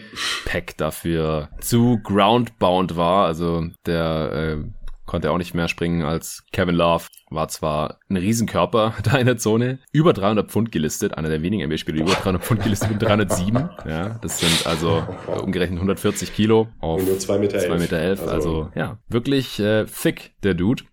Pack 0.44 0.76
dafür 0.76 1.48
zu 1.60 1.98
groundbound 2.02 2.96
war. 2.96 3.26
Also 3.26 3.66
der 3.86 4.32
äh, 4.58 4.64
konnte 5.06 5.30
auch 5.30 5.38
nicht 5.38 5.54
mehr 5.54 5.68
springen 5.68 6.02
als 6.02 6.44
Kevin 6.52 6.74
Love. 6.74 7.04
War 7.30 7.48
zwar 7.48 7.98
ein 8.08 8.16
Riesenkörper 8.16 8.94
da 9.02 9.16
in 9.18 9.26
der 9.26 9.36
Zone, 9.38 9.80
über 9.92 10.12
300 10.12 10.50
Pfund 10.50 10.70
gelistet, 10.72 11.18
einer 11.18 11.28
der 11.28 11.42
wenigen 11.42 11.66
NBA-Spieler, 11.66 12.00
über 12.02 12.12
300 12.12 12.44
Pfund 12.44 12.62
gelistet 12.62 12.88
sind, 12.90 13.02
307. 13.02 13.68
Ja, 13.88 14.18
das 14.22 14.38
sind 14.38 14.66
also 14.66 15.04
umgerechnet 15.42 15.78
140 15.78 16.32
Kilo 16.34 16.68
auf 16.80 17.00
Und 17.00 17.08
nur 17.08 17.18
zwei 17.18 17.38
Meter 17.38 17.58
2 17.58 17.66
elf. 17.66 17.80
Meter 17.80 17.98
elf. 17.98 18.20
Also, 18.22 18.32
Also- 18.34 18.70
ja, 18.76 18.98
wirklich 19.08 19.58
äh, 19.60 19.84
thick, 19.86 20.34
der 20.42 20.54
Dude. 20.54 20.84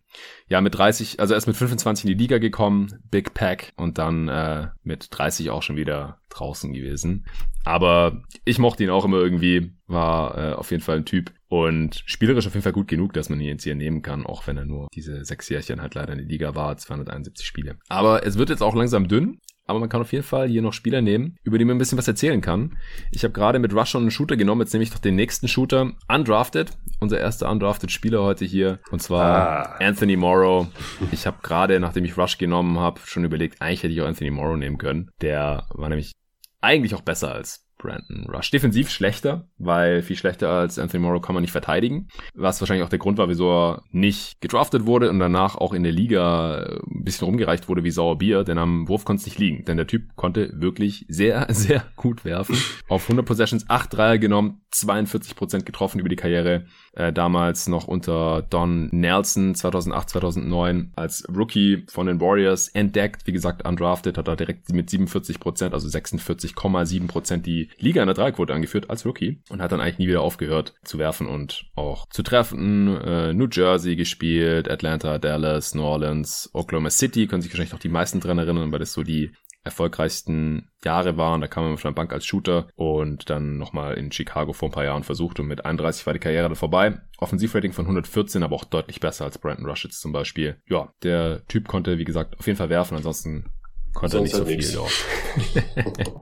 Ja, 0.52 0.60
mit 0.60 0.78
30, 0.78 1.22
also 1.22 1.34
erst 1.34 1.48
mit 1.48 1.56
25 1.56 2.04
in 2.04 2.10
die 2.10 2.22
Liga 2.22 2.38
gekommen, 2.38 3.00
Big 3.10 3.34
Pack 3.34 3.72
und 3.78 3.98
dann 3.98 4.28
äh, 4.28 4.68
mit 4.84 5.08
30 5.10 5.50
auch 5.50 5.64
schon 5.64 5.78
wieder 5.78 6.18
draußen 6.28 6.74
gewesen. 6.74 7.26
Aber 7.64 8.22
ich 8.44 8.60
mochte 8.60 8.84
ihn 8.84 8.90
auch 8.90 9.06
immer 9.06 9.20
irgendwie, 9.20 9.72
war 9.88 10.38
äh, 10.38 10.54
auf 10.56 10.72
jeden 10.72 10.84
Fall 10.84 10.98
ein 10.98 11.06
Typ 11.06 11.32
und 11.48 12.04
spielerisch 12.06 12.48
auf 12.48 12.54
jeden 12.54 12.64
Fall 12.64 12.74
gut 12.74 12.90
genug, 12.90 13.14
dass 13.14 13.30
man 13.30 13.40
ihn 13.40 13.48
jetzt 13.48 13.64
hier 13.64 13.76
nehmen 13.76 14.02
kann, 14.02 14.26
auch 14.26 14.46
wenn 14.46 14.58
er 14.58 14.66
nur 14.66 14.90
diese 14.94 15.24
sechs 15.24 15.48
Jährchen 15.48 15.82
halt 15.82 15.96
leider 15.96 16.12
in 16.12 16.20
der 16.20 16.28
Liga 16.28 16.54
war, 16.54 16.76
271 16.76 17.48
Spiele. 17.48 17.78
Aber 17.88 18.26
es 18.26 18.38
wird 18.38 18.50
jetzt 18.50 18.62
auch 18.62 18.76
langsam 18.76 19.08
dünn. 19.08 19.40
Aber 19.68 19.80
man 19.80 19.90
kann 19.90 20.02
auf 20.02 20.12
jeden 20.12 20.24
Fall 20.24 20.48
hier 20.50 20.62
noch 20.62 20.74
Spieler 20.74 21.02
nehmen, 21.02 21.38
über 21.44 21.58
die 21.58 21.66
man 21.66 21.76
ein 21.76 21.80
bisschen 21.80 21.98
was 21.98 22.08
erzählen 22.08 22.42
kann. 22.42 22.78
Ich 23.12 23.24
habe 23.24 23.32
gerade 23.34 23.60
mit 23.60 23.74
Rush 23.74 23.90
schon 23.92 24.02
einen 24.04 24.12
Shooter 24.12 24.36
genommen, 24.36 24.62
jetzt 24.62 24.74
nehme 24.74 24.84
ich 24.84 24.92
doch 24.92 25.00
den 25.00 25.16
nächsten 25.16 25.48
Shooter. 25.48 25.92
Undrafted, 26.08 26.72
unser 27.00 27.20
erster 27.20 27.50
Undrafted 27.50 27.92
Spieler 27.92 28.24
heute 28.24 28.44
hier. 28.46 28.80
Und 28.92 29.02
zwar 29.02 29.22
Ah. 29.22 29.76
Anthony 29.80 30.16
Morrow. 30.18 30.68
Ich 31.12 31.26
habe 31.28 31.38
gerade, 31.44 31.80
nachdem 31.80 32.06
ich 32.06 32.18
Rush 32.18 32.38
genommen 32.38 32.80
habe, 32.80 33.00
schon 33.06 33.24
überlegt, 33.24 33.62
eigentlich 33.62 33.84
hätte 33.84 33.94
ich 33.94 34.02
auch 34.02 34.08
Anthony 34.08 34.32
Morrow 34.32 34.58
nehmen 34.58 34.78
können. 34.78 35.10
Der 35.22 35.68
war 35.70 35.90
nämlich 35.90 36.12
eigentlich 36.60 36.94
auch 36.96 37.02
besser 37.02 37.32
als 37.34 37.66
Brandon 37.82 38.28
Rush. 38.32 38.52
Defensiv 38.52 38.90
schlechter, 38.90 39.48
weil 39.58 40.02
viel 40.04 40.16
schlechter 40.16 40.50
als 40.50 40.78
Anthony 40.78 41.04
Morrow 41.04 41.22
kann 41.22 41.34
man 41.34 41.42
nicht 41.42 41.52
verteidigen. 41.52 42.08
Was 42.36 42.62
wahrscheinlich 42.62 42.86
auch 42.86 42.90
der 42.90 43.00
Grund 43.00 43.18
war, 43.18 43.28
wieso 43.28 43.52
er 43.52 43.84
nicht 43.92 44.40
gedraftet 44.40 44.86
wurde 44.86 45.10
und 45.10 45.20
danach 45.20 45.56
auch 45.56 45.74
in 45.74 45.84
der 45.84 45.92
Liga 45.92 46.80
ein 46.86 47.04
bisschen 47.04 47.26
rumgereicht 47.26 47.68
wurde 47.68 47.84
wie 47.84 47.92
sauer 47.92 48.18
Bier, 48.18 48.44
denn 48.44 48.60
am 48.60 48.88
Wurf 48.88 49.04
konnte 49.04 49.22
es 49.22 49.26
nicht 49.26 49.40
liegen. 49.40 49.66
Denn 49.66 49.78
der 49.78 49.88
Typ 49.88 50.16
konnte 50.16 50.52
wirklich 50.54 51.06
sehr, 51.10 51.48
sehr 51.50 51.84
gut 51.96 52.24
werfen. 52.24 52.56
Auf 52.88 53.04
100 53.04 53.26
Possessions 53.26 53.70
8 53.70 53.94
Dreier 53.94 54.18
genommen, 54.20 54.62
42% 54.74 55.64
getroffen 55.64 56.00
über 56.00 56.10
die 56.10 56.16
Karriere. 56.16 56.66
Äh, 56.94 57.12
damals 57.12 57.68
noch 57.68 57.88
unter 57.88 58.44
Don 58.44 58.90
Nelson 58.92 59.56
2008, 59.56 60.10
2009 60.10 60.92
als 60.96 61.26
Rookie 61.34 61.86
von 61.90 62.08
den 62.08 62.22
Warriors 62.22 62.68
entdeckt. 62.68 63.26
Wie 63.26 63.32
gesagt, 63.32 63.68
undrafted, 63.68 64.18
hat 64.18 64.28
er 64.28 64.36
direkt 64.36 64.72
mit 64.72 64.90
47%, 64.90 65.72
also 65.72 65.88
46,7% 65.88 67.38
die 67.38 67.71
Liga 67.78 68.02
in 68.02 68.08
der 68.08 68.16
Dreiquote 68.16 68.54
angeführt 68.54 68.90
als 68.90 69.06
Rookie 69.06 69.42
und 69.50 69.62
hat 69.62 69.72
dann 69.72 69.82
eigentlich 69.82 70.00
nie 70.00 70.08
wieder 70.08 70.22
aufgehört 70.22 70.74
zu 70.84 70.98
werfen 70.98 71.28
und 71.28 71.66
auch 71.76 72.08
zu 72.10 72.24
treffen. 72.24 72.96
Äh, 72.98 73.34
New 73.34 73.48
Jersey 73.52 73.96
gespielt, 73.96 74.70
Atlanta, 74.70 75.18
Dallas, 75.18 75.76
New 75.76 75.84
Orleans, 75.84 76.50
Oklahoma 76.54 76.90
City, 76.90 77.28
können 77.28 77.42
sich 77.42 77.52
wahrscheinlich 77.52 77.74
noch 77.74 77.80
die 77.80 77.90
meisten 77.90 78.20
dran 78.20 78.38
erinnern, 78.38 78.72
weil 78.72 78.80
das 78.80 78.94
so 78.94 79.04
die 79.04 79.32
erfolgreichsten 79.64 80.70
Jahre 80.84 81.18
waren. 81.18 81.42
Da 81.42 81.48
kam 81.48 81.66
er 81.66 81.78
von 81.78 81.90
der 81.92 81.96
Bank 81.96 82.14
als 82.14 82.26
Shooter 82.26 82.68
und 82.76 83.30
dann 83.30 83.58
nochmal 83.58 83.96
in 83.96 84.12
Chicago 84.12 84.54
vor 84.54 84.70
ein 84.70 84.72
paar 84.72 84.86
Jahren 84.86 85.04
versucht 85.04 85.40
und 85.40 85.48
mit 85.48 85.66
31 85.66 86.06
war 86.06 86.14
die 86.14 86.20
Karriere 86.20 86.44
dann 86.44 86.56
vorbei. 86.56 87.00
Offensivrating 87.20 87.74
von 87.74 87.86
114, 87.86 88.44
aber 88.44 88.56
auch 88.56 88.66
deutlich 88.66 89.00
besser 89.00 89.26
als 89.26 89.38
Brandon 89.38 89.68
Rush 89.68 89.84
jetzt 89.84 90.02
zum 90.02 90.12
Beispiel. 90.12 90.58
Ja, 90.68 90.94
der 91.04 91.46
Typ 91.48 91.68
konnte, 91.68 92.00
wie 92.00 92.06
gesagt, 92.06 92.40
auf 92.40 92.48
jeden 92.48 92.58
Fall 92.58 92.70
werfen, 92.70 92.98
ansonsten 92.98 93.46
konnte 93.94 94.18
er 94.18 94.24
nicht 94.24 94.36
so 94.36 94.46
viel. 94.46 94.64
Ja. 94.64 94.82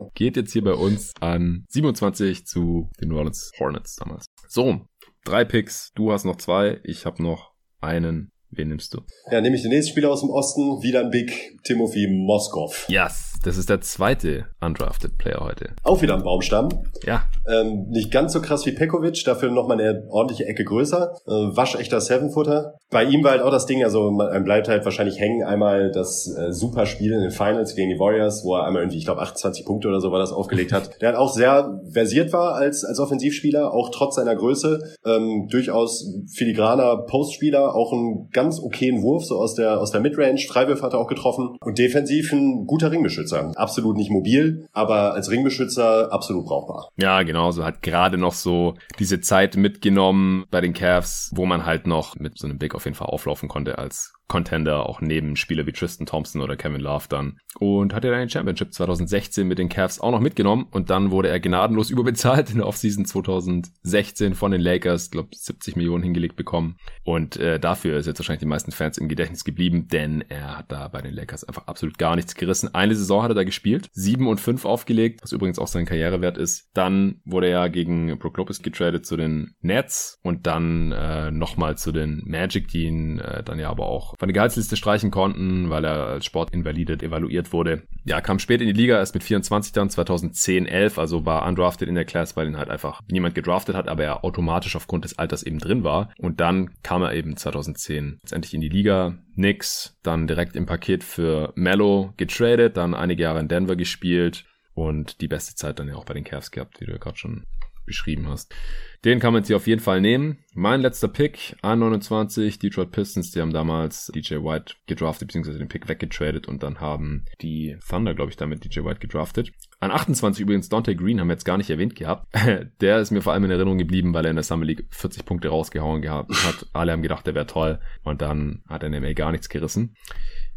Geht 0.14 0.36
jetzt 0.36 0.54
hier 0.54 0.64
bei 0.64 0.74
uns 0.74 1.14
an 1.20 1.66
27 1.70 2.46
zu 2.46 2.90
den 3.00 3.10
New 3.10 3.18
Orleans 3.18 3.52
Hornets 3.60 3.96
damals. 3.96 4.26
So, 4.48 4.88
drei 5.24 5.46
Picks. 5.46 5.92
Du 5.96 6.12
hast 6.12 6.26
noch 6.26 6.38
zwei, 6.38 6.80
ich 6.84 7.06
habe 7.06 7.22
noch 7.24 7.52
einen. 7.82 8.32
Wen 8.52 8.70
nimmst 8.70 8.96
du? 8.96 9.02
Ja, 9.32 9.42
nehme 9.42 9.56
ich 9.56 9.62
den 9.62 9.70
nächsten 9.70 9.92
Spieler 9.92 10.10
aus 10.10 10.22
dem 10.22 10.32
Osten, 10.32 10.82
wieder 10.82 11.02
ein 11.02 11.12
Big, 11.12 11.60
Timothy 11.64 12.08
Moskov. 12.08 12.88
Yes, 12.90 13.39
das 13.44 13.58
ist 13.58 13.70
der 13.70 13.82
zweite 13.82 14.46
undrafted 14.62 15.18
Player 15.18 15.40
heute. 15.40 15.70
Auch 15.84 16.02
wieder 16.02 16.16
ein 16.16 16.24
Baumstamm. 16.24 16.70
Ja. 17.06 17.24
Ähm, 17.48 17.88
nicht 17.90 18.12
ganz 18.12 18.34
so 18.34 18.42
krass 18.42 18.66
wie 18.66 18.72
Pekovic, 18.72 19.24
dafür 19.24 19.50
nochmal 19.50 19.80
eine 19.80 20.04
ordentliche 20.10 20.46
Ecke 20.46 20.66
größer. 20.66 21.16
Äh, 21.26 21.32
waschechter 21.32 22.02
Seven-Footer. 22.02 22.76
Bei 22.92 23.04
ihm 23.04 23.24
war 23.24 23.32
halt 23.32 23.42
auch 23.42 23.52
das 23.52 23.66
Ding, 23.66 23.84
also 23.84 24.12
man 24.12 24.44
bleibt 24.44 24.68
halt 24.68 24.84
wahrscheinlich 24.84 25.20
hängen. 25.20 25.44
Einmal 25.44 25.92
das 25.92 26.28
äh, 26.28 26.52
super 26.52 26.86
Spiel 26.86 27.14
in 27.14 27.22
den 27.22 27.32
Finals 27.32 27.76
gegen 27.76 27.90
die 27.90 28.00
Warriors, 28.00 28.44
wo 28.44 28.56
er 28.56 28.66
einmal 28.66 28.82
irgendwie, 28.82 28.98
ich 28.98 29.06
glaube, 29.06 29.22
28 29.22 29.66
Punkte 29.66 29.88
oder 29.88 30.02
so 30.02 30.12
war 30.12 30.20
das 30.20 30.32
aufgelegt 30.32 30.74
hat. 30.74 31.02
Der 31.02 31.10
halt 31.10 31.18
auch 31.18 31.32
sehr 31.32 31.82
versiert 31.92 32.34
war 32.34 32.56
als, 32.56 32.84
als 32.84 33.00
Offensivspieler, 33.00 33.74
auch 33.74 33.90
trotz 33.92 34.16
seiner 34.16 34.36
Größe. 34.36 34.80
Ähm, 35.06 35.48
durchaus 35.50 36.06
filigraner 36.34 37.06
Postspieler, 37.08 37.74
auch 37.76 37.94
ein 37.94 38.30
ganz 38.34 38.60
okayen 38.60 39.02
Wurf, 39.02 39.24
so 39.24 39.38
aus 39.38 39.56
der, 39.56 39.80
aus 39.80 39.92
der 39.92 40.02
Midrange. 40.02 40.40
Freiwürfe 40.48 40.84
hat 40.84 40.94
er 40.94 41.00
auch 41.00 41.08
getroffen. 41.08 41.58
Und 41.62 41.78
defensiv 41.78 42.34
ein 42.34 42.66
guter 42.66 42.92
Ringbeschützer. 42.92 43.29
Absolut 43.38 43.96
nicht 43.98 44.12
mobil, 44.12 44.68
aber 44.74 45.14
als 45.14 45.30
Ringbeschützer 45.30 46.12
absolut 46.12 46.46
brauchbar. 46.46 46.90
Ja, 46.98 47.24
genau. 47.24 47.52
So 47.52 47.64
hat 47.64 47.82
gerade 47.82 48.18
noch 48.18 48.34
so 48.34 48.76
diese 49.00 49.22
Zeit 49.22 49.56
mitgenommen 49.56 50.46
bei 50.52 50.62
den 50.62 50.74
Cavs, 50.74 51.32
wo 51.34 51.46
man 51.46 51.66
halt 51.66 51.88
noch 51.88 52.16
mit 52.16 52.38
so 52.38 52.48
einem 52.48 52.58
Big 52.58 52.76
auf 52.76 52.86
jeden 52.86 52.96
Fall 52.96 53.08
auflaufen 53.08 53.50
konnte 53.50 53.78
als 53.78 54.14
Contender, 54.30 54.88
auch 54.88 55.02
neben 55.02 55.36
Spieler 55.36 55.66
wie 55.66 55.74
Tristan 55.74 56.06
Thompson 56.06 56.42
oder 56.42 56.56
Kevin 56.56 56.80
Love 56.80 57.06
dann. 57.10 57.40
Und 57.60 57.94
hat 57.94 58.06
er 58.06 58.12
dann 58.12 58.22
den 58.22 58.30
Championship 58.30 58.74
2016 58.74 59.46
mit 59.46 59.58
den 59.58 59.68
Cavs 59.68 60.00
auch 60.00 60.12
noch 60.12 60.22
mitgenommen 60.22 60.68
und 60.72 60.90
dann 60.90 61.12
wurde 61.12 61.28
er 61.28 61.40
gnadenlos 61.40 61.90
überbezahlt 61.90 62.52
in 62.52 62.58
der 62.58 62.68
Offseason 62.68 63.06
2016 63.06 64.36
von 64.36 64.52
den 64.52 64.62
Lakers, 64.62 65.12
glaube 65.12 65.30
70 65.34 65.76
Millionen 65.76 66.04
hingelegt 66.04 66.36
bekommen. 66.36 66.78
Und 67.04 67.38
äh, 67.38 67.60
dafür 67.60 67.98
ist 67.98 68.06
jetzt 68.06 68.20
wahrscheinlich 68.20 68.42
die 68.42 68.46
meisten 68.46 68.72
Fans 68.72 68.98
im 68.98 69.10
Gedächtnis 69.10 69.44
geblieben, 69.44 69.88
denn 69.88 70.24
er 70.30 70.60
hat 70.60 70.72
da 70.72 70.88
bei 70.88 71.02
den 71.02 71.14
Lakers 71.14 71.44
einfach 71.44 71.68
absolut 71.68 71.98
gar 71.98 72.16
nichts 72.16 72.36
gerissen. 72.36 72.74
Eine 72.74 72.96
Saison 72.96 73.24
hat 73.24 73.32
er 73.32 73.36
da 73.36 73.44
gespielt, 73.44 73.90
7 73.94 74.28
und 74.28 74.40
5 74.40 74.66
aufgelegt, 74.66 75.22
was 75.24 75.32
übrigens 75.32 75.58
auch 75.58 75.68
sein 75.68 75.86
Karrierewert 75.86 76.38
ist. 76.38 76.70
Dann 76.76 77.22
wurde 77.26 77.50
er 77.50 77.70
gegen 77.70 78.20
Brook 78.20 78.38
Lopez 78.38 78.62
getradet 78.62 79.08
zu 79.08 79.18
den 79.18 79.56
Nets 79.62 80.20
und 80.22 80.46
dann 80.46 80.92
äh, 80.92 81.32
nochmal 81.32 81.78
zu 81.78 81.92
den 81.92 82.22
Magic, 82.26 82.68
die 82.68 82.84
ihn 82.84 83.20
äh, 83.20 83.44
dann 83.44 83.58
ja 83.58 83.70
aber 83.70 83.88
auch 83.88 84.19
von 84.20 84.28
der 84.28 84.34
Gehaltsliste 84.34 84.76
streichen 84.76 85.12
konnten, 85.12 85.70
weil 85.70 85.86
er 85.86 86.08
als 86.08 86.26
Sportinvalide 86.26 86.94
evaluiert 87.02 87.54
wurde. 87.54 87.84
Ja, 88.04 88.20
kam 88.20 88.38
spät 88.38 88.60
in 88.60 88.68
die 88.68 88.74
Liga, 88.74 88.98
erst 88.98 89.14
mit 89.14 89.24
24 89.24 89.72
dann, 89.72 89.90
2010, 89.90 90.66
11, 90.66 91.00
also 91.00 91.26
war 91.26 91.48
undrafted 91.48 91.88
in 91.88 91.96
der 91.96 92.04
Class, 92.04 92.36
weil 92.36 92.48
ihn 92.48 92.58
halt 92.58 92.70
einfach 92.70 93.02
niemand 93.10 93.34
gedraftet 93.34 93.76
hat, 93.76 93.88
aber 93.88 94.04
er 94.04 94.26
automatisch 94.26 94.76
aufgrund 94.76 95.06
des 95.06 95.18
Alters 95.18 95.44
eben 95.44 95.60
drin 95.60 95.86
war. 95.86 96.12
Und 96.20 96.42
dann 96.42 96.72
kam 96.84 97.02
er 97.02 97.14
eben 97.14 97.38
2010 97.38 98.20
letztendlich 98.22 98.54
in 98.54 98.62
die 98.62 98.70
Liga. 98.70 99.18
Nix, 99.36 99.98
dann 100.04 100.28
direkt 100.28 100.58
im 100.58 100.66
Paket 100.66 101.02
für 101.02 101.54
Mello 101.56 102.14
getradet, 102.18 102.76
dann 102.76 102.94
einige 102.94 103.24
Jahre 103.24 103.40
in 103.40 103.48
Denver 103.48 103.78
gespielt 103.78 104.44
und 104.74 105.22
die 105.22 105.30
beste 105.30 105.56
Zeit 105.56 105.80
dann 105.80 105.88
ja 105.88 105.96
auch 105.96 106.04
bei 106.04 106.14
den 106.14 106.26
Cavs 106.26 106.52
gehabt, 106.52 106.82
wie 106.82 106.86
du 106.86 106.92
ja 106.92 106.98
gerade 106.98 107.18
schon 107.18 107.46
beschrieben 107.90 108.30
hast. 108.30 108.56
Den 109.04 109.20
kann 109.20 109.34
man 109.34 109.44
sich 109.44 109.56
auf 109.56 109.68
jeden 109.68 109.82
Fall 109.82 110.02
nehmen. 110.02 110.40
Mein 110.54 110.82
letzter 110.82 111.08
Pick, 111.08 111.56
A29, 111.64 112.60
Detroit 112.60 112.92
Pistons, 112.92 113.32
die 113.32 113.40
haben 113.40 113.54
damals 113.54 114.12
DJ 114.14 114.36
White 114.36 114.76
gedraftet, 114.88 115.30
beziehungsweise 115.30 115.58
den 115.58 115.70
Pick 115.70 115.88
weggetradet 115.88 116.48
und 116.48 116.64
dann 116.64 116.82
haben 116.82 117.26
die 117.42 117.78
Thunder, 117.88 118.14
glaube 118.14 118.32
ich, 118.32 118.38
damit 118.38 118.64
DJ 118.66 118.84
White 118.84 119.00
gedraftet. 119.00 119.52
An 119.80 119.92
28 119.92 120.42
übrigens 120.42 120.68
Dante 120.68 120.96
Green 120.96 121.20
haben 121.20 121.28
wir 121.28 121.34
jetzt 121.34 121.46
gar 121.46 121.58
nicht 121.58 121.70
erwähnt 121.70 121.96
gehabt. 121.96 122.28
Der 122.82 123.00
ist 123.00 123.12
mir 123.12 123.22
vor 123.22 123.34
allem 123.34 123.46
in 123.46 123.52
Erinnerung 123.52 123.78
geblieben, 123.78 124.14
weil 124.14 124.26
er 124.26 124.32
in 124.32 124.36
der 124.36 124.44
Summer 124.44 124.66
League 124.66 124.86
40 124.90 125.26
Punkte 125.26 125.50
rausgehauen 125.50 126.02
gehabt 126.02 126.32
hat. 126.46 126.68
Alle 126.74 126.92
haben 126.92 127.02
gedacht, 127.02 127.26
der 127.26 127.36
wäre 127.36 127.48
toll 127.48 127.80
und 128.04 128.22
dann 128.22 128.64
hat 128.68 128.84
er 128.84 128.94
in 128.94 129.02
MA 129.02 129.14
gar 129.14 129.32
nichts 129.32 129.50
gerissen. 129.50 129.96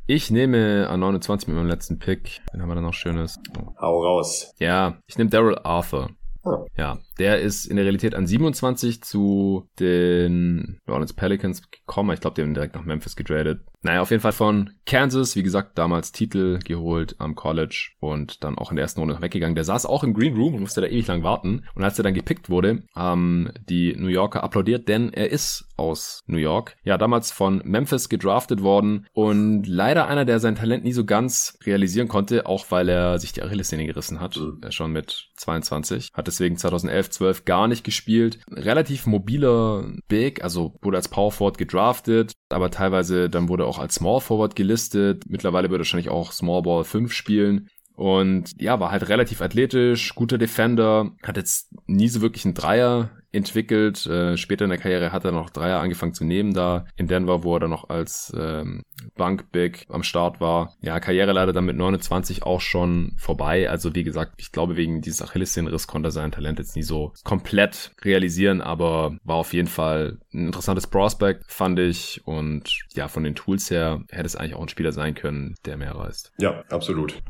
Ich 0.07 0.33
nehme 0.33 0.89
an 0.89 0.99
29 0.99 1.47
mit 1.47 1.57
meinem 1.57 1.69
letzten 1.69 2.01
Pick. 2.01 2.41
Den 2.53 2.61
haben 2.61 2.69
wir 2.69 2.75
dann 2.75 2.85
noch 2.85 2.93
schönes. 2.93 3.39
Oh. 3.57 3.73
Hau 3.81 4.03
raus. 4.03 4.53
Ja, 4.59 4.99
ich 5.07 5.17
nehme 5.17 5.31
Daryl 5.31 5.59
Arthur. 5.63 6.11
Oh. 6.43 6.67
Ja, 6.77 6.99
der 7.23 7.41
ist 7.41 7.67
in 7.67 7.77
der 7.77 7.85
Realität 7.85 8.17
an 8.17 8.27
27 8.27 9.01
zu 9.01 9.69
den 9.79 10.81
New 10.85 10.93
Orleans 10.93 11.13
Pelicans 11.13 11.63
gekommen. 11.71 12.11
Ich 12.13 12.21
glaube, 12.21 12.35
die 12.35 12.43
haben 12.43 12.53
direkt 12.53 12.75
nach 12.75 12.85
Memphis 12.85 13.15
getradet. 13.15 13.61
Naja, 13.83 14.01
auf 14.01 14.11
jeden 14.11 14.23
Fall 14.23 14.33
von 14.33 14.71
Kansas, 14.87 15.37
wie 15.37 15.43
gesagt, 15.43 15.79
damals 15.79 16.13
Titel 16.13 16.59
geholt 16.61 17.17
am 17.19 17.35
College 17.35 17.91
und 18.01 18.43
dann 18.43 18.57
auch 18.57 18.71
in 18.71 18.77
der 18.77 18.85
ersten 18.85 19.01
Runde 19.01 19.21
weggegangen. 19.21 19.55
Der 19.55 19.65
saß 19.65 19.87
auch 19.87 20.03
im 20.05 20.15
Green 20.15 20.35
Room 20.35 20.55
und 20.55 20.61
musste 20.61 20.81
da 20.81 20.87
ewig 20.87 21.07
lang 21.07 21.23
warten. 21.23 21.65
Und 21.75 21.85
als 21.85 21.99
er 21.99 22.05
dann 22.05 22.15
gepickt 22.15 22.49
wurde, 22.51 22.83
haben 22.95 23.51
die 23.69 23.95
New 23.97 24.09
Yorker 24.09 24.43
applaudiert, 24.43 24.89
denn 24.89 25.13
er 25.13 25.31
ist 25.31 25.69
aus 25.77 26.23
New 26.27 26.39
York. 26.39 26.77
Ja, 26.85 26.97
damals 26.97 27.33
von 27.33 27.61
Memphis 27.65 28.09
gedraftet 28.09 28.63
worden 28.63 29.07
und 29.13 29.67
leider 29.67 30.07
einer, 30.07 30.25
der 30.25 30.39
sein 30.39 30.55
Talent 30.55 30.85
nie 30.85 30.93
so 30.93 31.05
ganz 31.05 31.59
realisieren 31.65 32.09
konnte, 32.09 32.47
auch 32.47 32.71
weil 32.71 32.89
er 32.89 33.19
sich 33.19 33.33
die 33.33 33.43
Achillessehne 33.43 33.87
gerissen 33.87 34.21
hat, 34.21 34.37
mhm. 34.37 34.61
schon 34.71 34.93
mit 34.93 35.31
22. 35.37 36.11
Hat 36.13 36.29
deswegen 36.29 36.57
2011, 36.57 37.11
12 37.13 37.45
gar 37.45 37.69
nicht 37.69 37.85
gespielt. 37.85 38.39
Relativ 38.51 39.07
mobiler 39.07 39.93
Big, 40.09 40.43
also 40.43 40.75
wurde 40.83 40.97
als 40.97 41.09
Power 41.09 41.33
Forward 41.33 41.59
gedraftet, 41.59 42.33
aber 42.49 42.71
teilweise 42.71 43.29
dann 43.31 43.49
wurde 43.49 43.67
auch 43.67 43.79
als 43.79 43.97
Small 43.97 44.21
Forward 44.21 44.57
gelistet. 44.57 45.25
Mittlerweile 45.29 45.71
wird 45.71 45.79
er 45.79 45.81
wahrscheinlich 45.81 46.11
auch 46.11 46.33
Small 46.33 46.63
Ball 46.63 46.85
5 46.85 47.13
spielen. 47.13 47.69
Und 47.95 48.61
ja, 48.61 48.81
war 48.81 48.91
halt 48.91 49.09
relativ 49.09 49.43
athletisch, 49.43 50.15
guter 50.15 50.39
Defender, 50.39 51.13
hat 51.23 51.37
jetzt 51.37 51.73
nie 51.87 52.09
so 52.09 52.23
wirklich 52.23 52.45
einen 52.45 52.55
Dreier 52.55 53.11
entwickelt. 53.33 54.07
Äh, 54.07 54.37
später 54.37 54.65
in 54.65 54.71
der 54.71 54.79
Karriere 54.79 55.13
hat 55.13 55.25
er 55.25 55.33
noch 55.33 55.51
Dreier 55.51 55.81
angefangen 55.81 56.15
zu 56.15 56.25
nehmen, 56.25 56.55
da 56.55 56.87
in 56.97 57.09
Denver, 57.09 57.43
wo 57.43 57.57
er 57.57 57.61
dann 57.61 57.71
noch 57.71 57.89
als 57.89 58.33
ähm, 58.39 58.83
Bank-Big 59.17 59.87
am 59.89 60.03
Start 60.03 60.41
war. 60.41 60.75
Ja, 60.81 61.01
Karriere 61.01 61.33
leider 61.33 61.53
dann 61.53 61.65
mit 61.65 61.77
29 61.77 62.43
auch 62.45 62.61
schon 62.61 63.15
vorbei. 63.17 63.69
Also 63.69 63.95
wie 63.95 64.05
gesagt, 64.05 64.35
ich 64.37 64.53
glaube, 64.53 64.77
wegen 64.77 65.01
dieses 65.01 65.23
Achillessehnenriss 65.23 65.87
konnte 65.87 66.09
er 66.09 66.13
sein 66.13 66.33
Talent 66.33 66.59
jetzt 66.59 66.77
nie 66.77 66.83
so 66.83 67.13
komplett 67.25 67.93
realisieren, 68.03 68.61
aber 68.61 69.17
war 69.25 69.37
auf 69.37 69.53
jeden 69.53 69.69
Fall 69.69 70.19
ein 70.33 70.47
interessantes 70.47 70.87
Prospect, 70.87 71.45
fand 71.49 71.79
ich. 71.79 72.21
Und 72.25 72.85
ja, 72.95 73.09
von 73.09 73.25
den 73.25 73.35
Tools 73.35 73.71
her 73.71 74.03
hätte 74.11 74.27
es 74.27 74.37
eigentlich 74.37 74.55
auch 74.55 74.63
ein 74.63 74.69
Spieler 74.69 74.93
sein 74.93 75.15
können, 75.15 75.55
der 75.65 75.77
mehr 75.77 75.95
reißt. 75.95 76.33
Ja, 76.39 76.65
absolut. 76.69 77.23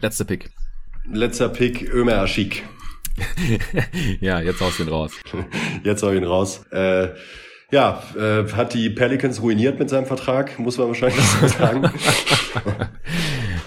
Letzter 0.00 0.24
Pick. 0.24 0.50
Letzter 1.10 1.48
Pick, 1.48 1.92
Ömer 1.92 2.18
Aschik. 2.18 2.64
ja, 4.20 4.40
jetzt 4.40 4.60
haust 4.60 4.78
du 4.78 4.84
ihn 4.84 4.88
raus. 4.88 5.12
Jetzt 5.84 6.02
hau 6.02 6.10
ich 6.10 6.16
ihn 6.16 6.24
raus. 6.24 6.64
Äh, 6.70 7.08
ja, 7.70 8.02
äh, 8.16 8.44
hat 8.52 8.74
die 8.74 8.90
Pelicans 8.90 9.42
ruiniert 9.42 9.78
mit 9.78 9.90
seinem 9.90 10.06
Vertrag, 10.06 10.58
muss 10.58 10.78
man 10.78 10.88
wahrscheinlich 10.88 11.24
so 11.24 11.48
sagen. 11.48 11.82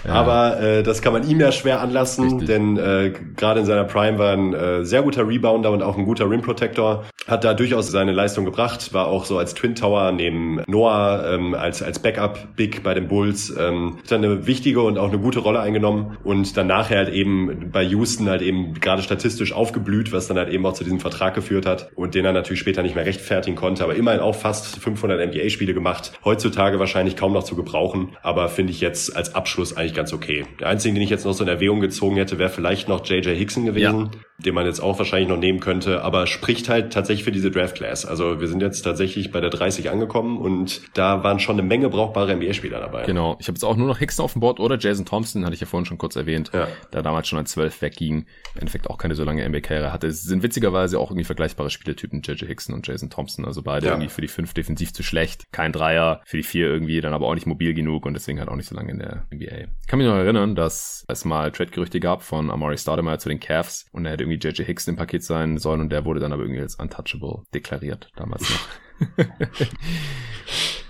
Aber 0.08 0.60
äh, 0.60 0.82
das 0.82 1.02
kann 1.02 1.12
man 1.12 1.28
ihm 1.28 1.40
ja 1.40 1.52
schwer 1.52 1.80
anlassen, 1.80 2.24
Richtig. 2.24 2.48
denn 2.48 2.76
äh, 2.76 3.12
gerade 3.36 3.60
in 3.60 3.66
seiner 3.66 3.84
Prime 3.84 4.18
war 4.18 4.32
ein 4.32 4.54
äh, 4.54 4.84
sehr 4.84 5.02
guter 5.02 5.26
Rebounder 5.26 5.70
und 5.70 5.82
auch 5.82 5.96
ein 5.96 6.04
guter 6.04 6.28
Rim 6.28 6.42
Protector. 6.42 7.04
Hat 7.26 7.44
da 7.44 7.54
durchaus 7.54 7.90
seine 7.90 8.12
Leistung 8.12 8.44
gebracht, 8.44 8.94
war 8.94 9.06
auch 9.08 9.24
so 9.24 9.38
als 9.38 9.54
Twin 9.54 9.74
Tower 9.74 10.12
neben 10.12 10.62
Noah 10.66 11.24
ähm, 11.32 11.54
als 11.54 11.82
als 11.82 11.98
Backup 11.98 12.56
Big 12.56 12.82
bei 12.82 12.94
den 12.94 13.08
Bulls. 13.08 13.54
Ähm, 13.58 13.98
hat 13.98 14.10
dann 14.10 14.24
eine 14.24 14.46
wichtige 14.46 14.80
und 14.80 14.98
auch 14.98 15.08
eine 15.08 15.18
gute 15.18 15.40
Rolle 15.40 15.60
eingenommen 15.60 16.16
und 16.24 16.56
dann 16.56 16.66
nachher 16.66 16.98
halt 16.98 17.08
eben 17.10 17.70
bei 17.70 17.82
Houston 17.82 18.28
halt 18.28 18.42
eben 18.42 18.74
gerade 18.74 19.02
statistisch 19.02 19.52
aufgeblüht, 19.52 20.12
was 20.12 20.26
dann 20.26 20.38
halt 20.38 20.48
eben 20.48 20.64
auch 20.64 20.72
zu 20.72 20.84
diesem 20.84 21.00
Vertrag 21.00 21.34
geführt 21.34 21.66
hat 21.66 21.90
und 21.94 22.14
den 22.14 22.24
er 22.24 22.32
natürlich 22.32 22.60
später 22.60 22.82
nicht 22.82 22.94
mehr 22.94 23.04
rechtfertigen 23.06 23.56
konnte, 23.56 23.84
aber 23.84 23.94
immerhin 23.94 24.20
auch 24.20 24.34
fast 24.34 24.78
500 24.78 25.28
NBA-Spiele 25.28 25.74
gemacht. 25.74 26.12
Heutzutage 26.24 26.78
wahrscheinlich 26.78 27.16
kaum 27.16 27.32
noch 27.32 27.44
zu 27.44 27.56
gebrauchen, 27.56 28.16
aber 28.22 28.48
finde 28.48 28.72
ich 28.72 28.80
jetzt 28.80 29.14
als 29.14 29.34
Abschluss 29.34 29.76
eigentlich 29.76 29.94
ganz 29.98 30.12
okay. 30.12 30.46
Der 30.60 30.68
einzige, 30.68 30.94
den 30.94 31.02
ich 31.02 31.10
jetzt 31.10 31.24
noch 31.24 31.34
so 31.34 31.42
in 31.42 31.48
Erwägung 31.48 31.80
gezogen 31.80 32.16
hätte, 32.16 32.38
wäre 32.38 32.48
vielleicht 32.48 32.88
noch 32.88 33.04
JJ 33.04 33.34
Hickson 33.34 33.66
gewesen, 33.66 34.10
den 34.44 34.54
man 34.54 34.66
jetzt 34.66 34.80
auch 34.80 34.98
wahrscheinlich 34.98 35.28
noch 35.28 35.36
nehmen 35.38 35.60
könnte, 35.60 36.02
aber 36.02 36.26
spricht 36.26 36.68
halt 36.68 36.92
tatsächlich 36.92 37.24
für 37.24 37.32
diese 37.32 37.50
Draft 37.50 37.74
Class. 37.76 38.06
Also 38.06 38.40
wir 38.40 38.46
sind 38.48 38.62
jetzt 38.62 38.82
tatsächlich 38.82 39.32
bei 39.32 39.40
der 39.40 39.50
30 39.50 39.90
angekommen 39.90 40.38
und 40.38 40.82
da 40.94 41.24
waren 41.24 41.40
schon 41.40 41.56
eine 41.58 41.66
Menge 41.66 41.88
brauchbare 41.88 42.34
NBA-Spieler 42.36 42.78
dabei. 42.80 43.04
Genau. 43.04 43.36
Ich 43.40 43.48
habe 43.48 43.56
jetzt 43.56 43.64
auch 43.64 43.76
nur 43.76 43.88
noch 43.88 43.98
Hickson 43.98 44.24
auf 44.24 44.32
dem 44.32 44.40
Board 44.40 44.60
oder 44.60 44.78
Jason 44.78 45.04
Thompson, 45.06 45.44
hatte 45.44 45.54
ich 45.54 45.60
ja 45.60 45.66
vorhin 45.66 45.86
schon 45.86 45.98
kurz 45.98 46.14
erwähnt, 46.16 46.50
Ja. 46.54 46.68
der 46.92 47.02
damals 47.02 47.26
schon 47.28 47.38
an 47.38 47.46
12 47.46 47.82
wegging. 47.82 48.26
Im 48.54 48.60
Endeffekt 48.60 48.88
auch 48.88 48.98
keine 48.98 49.14
so 49.14 49.24
lange 49.24 49.44
NBA-Karriere 49.48 49.92
hatte. 49.92 50.06
Es 50.06 50.22
sind 50.22 50.42
witzigerweise 50.42 50.98
auch 51.00 51.10
irgendwie 51.10 51.24
vergleichbare 51.24 51.70
Spielertypen, 51.70 52.22
JJ 52.22 52.46
Hickson 52.46 52.74
und 52.74 52.86
Jason 52.86 53.10
Thompson. 53.10 53.44
Also 53.44 53.62
beide 53.62 53.86
Ja. 53.86 53.92
irgendwie 53.92 54.08
für 54.08 54.20
die 54.20 54.28
5 54.28 54.54
defensiv 54.54 54.92
zu 54.92 55.02
schlecht. 55.02 55.50
Kein 55.50 55.72
Dreier, 55.72 56.20
für 56.24 56.36
die 56.36 56.42
4 56.44 56.68
irgendwie 56.68 57.00
dann 57.00 57.12
aber 57.12 57.26
auch 57.26 57.34
nicht 57.34 57.46
mobil 57.46 57.74
genug 57.74 58.06
und 58.06 58.14
deswegen 58.14 58.38
halt 58.38 58.48
auch 58.48 58.56
nicht 58.56 58.68
so 58.68 58.76
lange 58.76 58.92
in 58.92 58.98
der 59.00 59.24
NBA. 59.32 59.66
Ich 59.80 59.86
kann 59.88 59.98
mich 59.98 60.06
noch 60.06 60.14
erinnern, 60.14 60.54
dass 60.54 61.04
es 61.08 61.24
mal 61.24 61.50
Trade-Gerüchte 61.50 61.98
gab 61.98 62.22
von 62.22 62.50
Amari 62.50 62.78
Stoudemire 62.78 63.18
zu 63.18 63.28
den 63.28 63.40
Cavs 63.40 63.86
und 63.92 64.04
er 64.06 64.12
hätte 64.12 64.27
irgendwie 64.30 64.48
JJ 64.48 64.64
Hickson 64.64 64.94
im 64.94 64.98
Paket 64.98 65.22
sein 65.22 65.58
sollen 65.58 65.80
und 65.80 65.90
der 65.90 66.04
wurde 66.04 66.20
dann 66.20 66.32
aber 66.32 66.42
irgendwie 66.42 66.60
als 66.60 66.76
untouchable 66.76 67.42
deklariert, 67.54 68.10
damals 68.16 68.42
noch. 68.42 69.18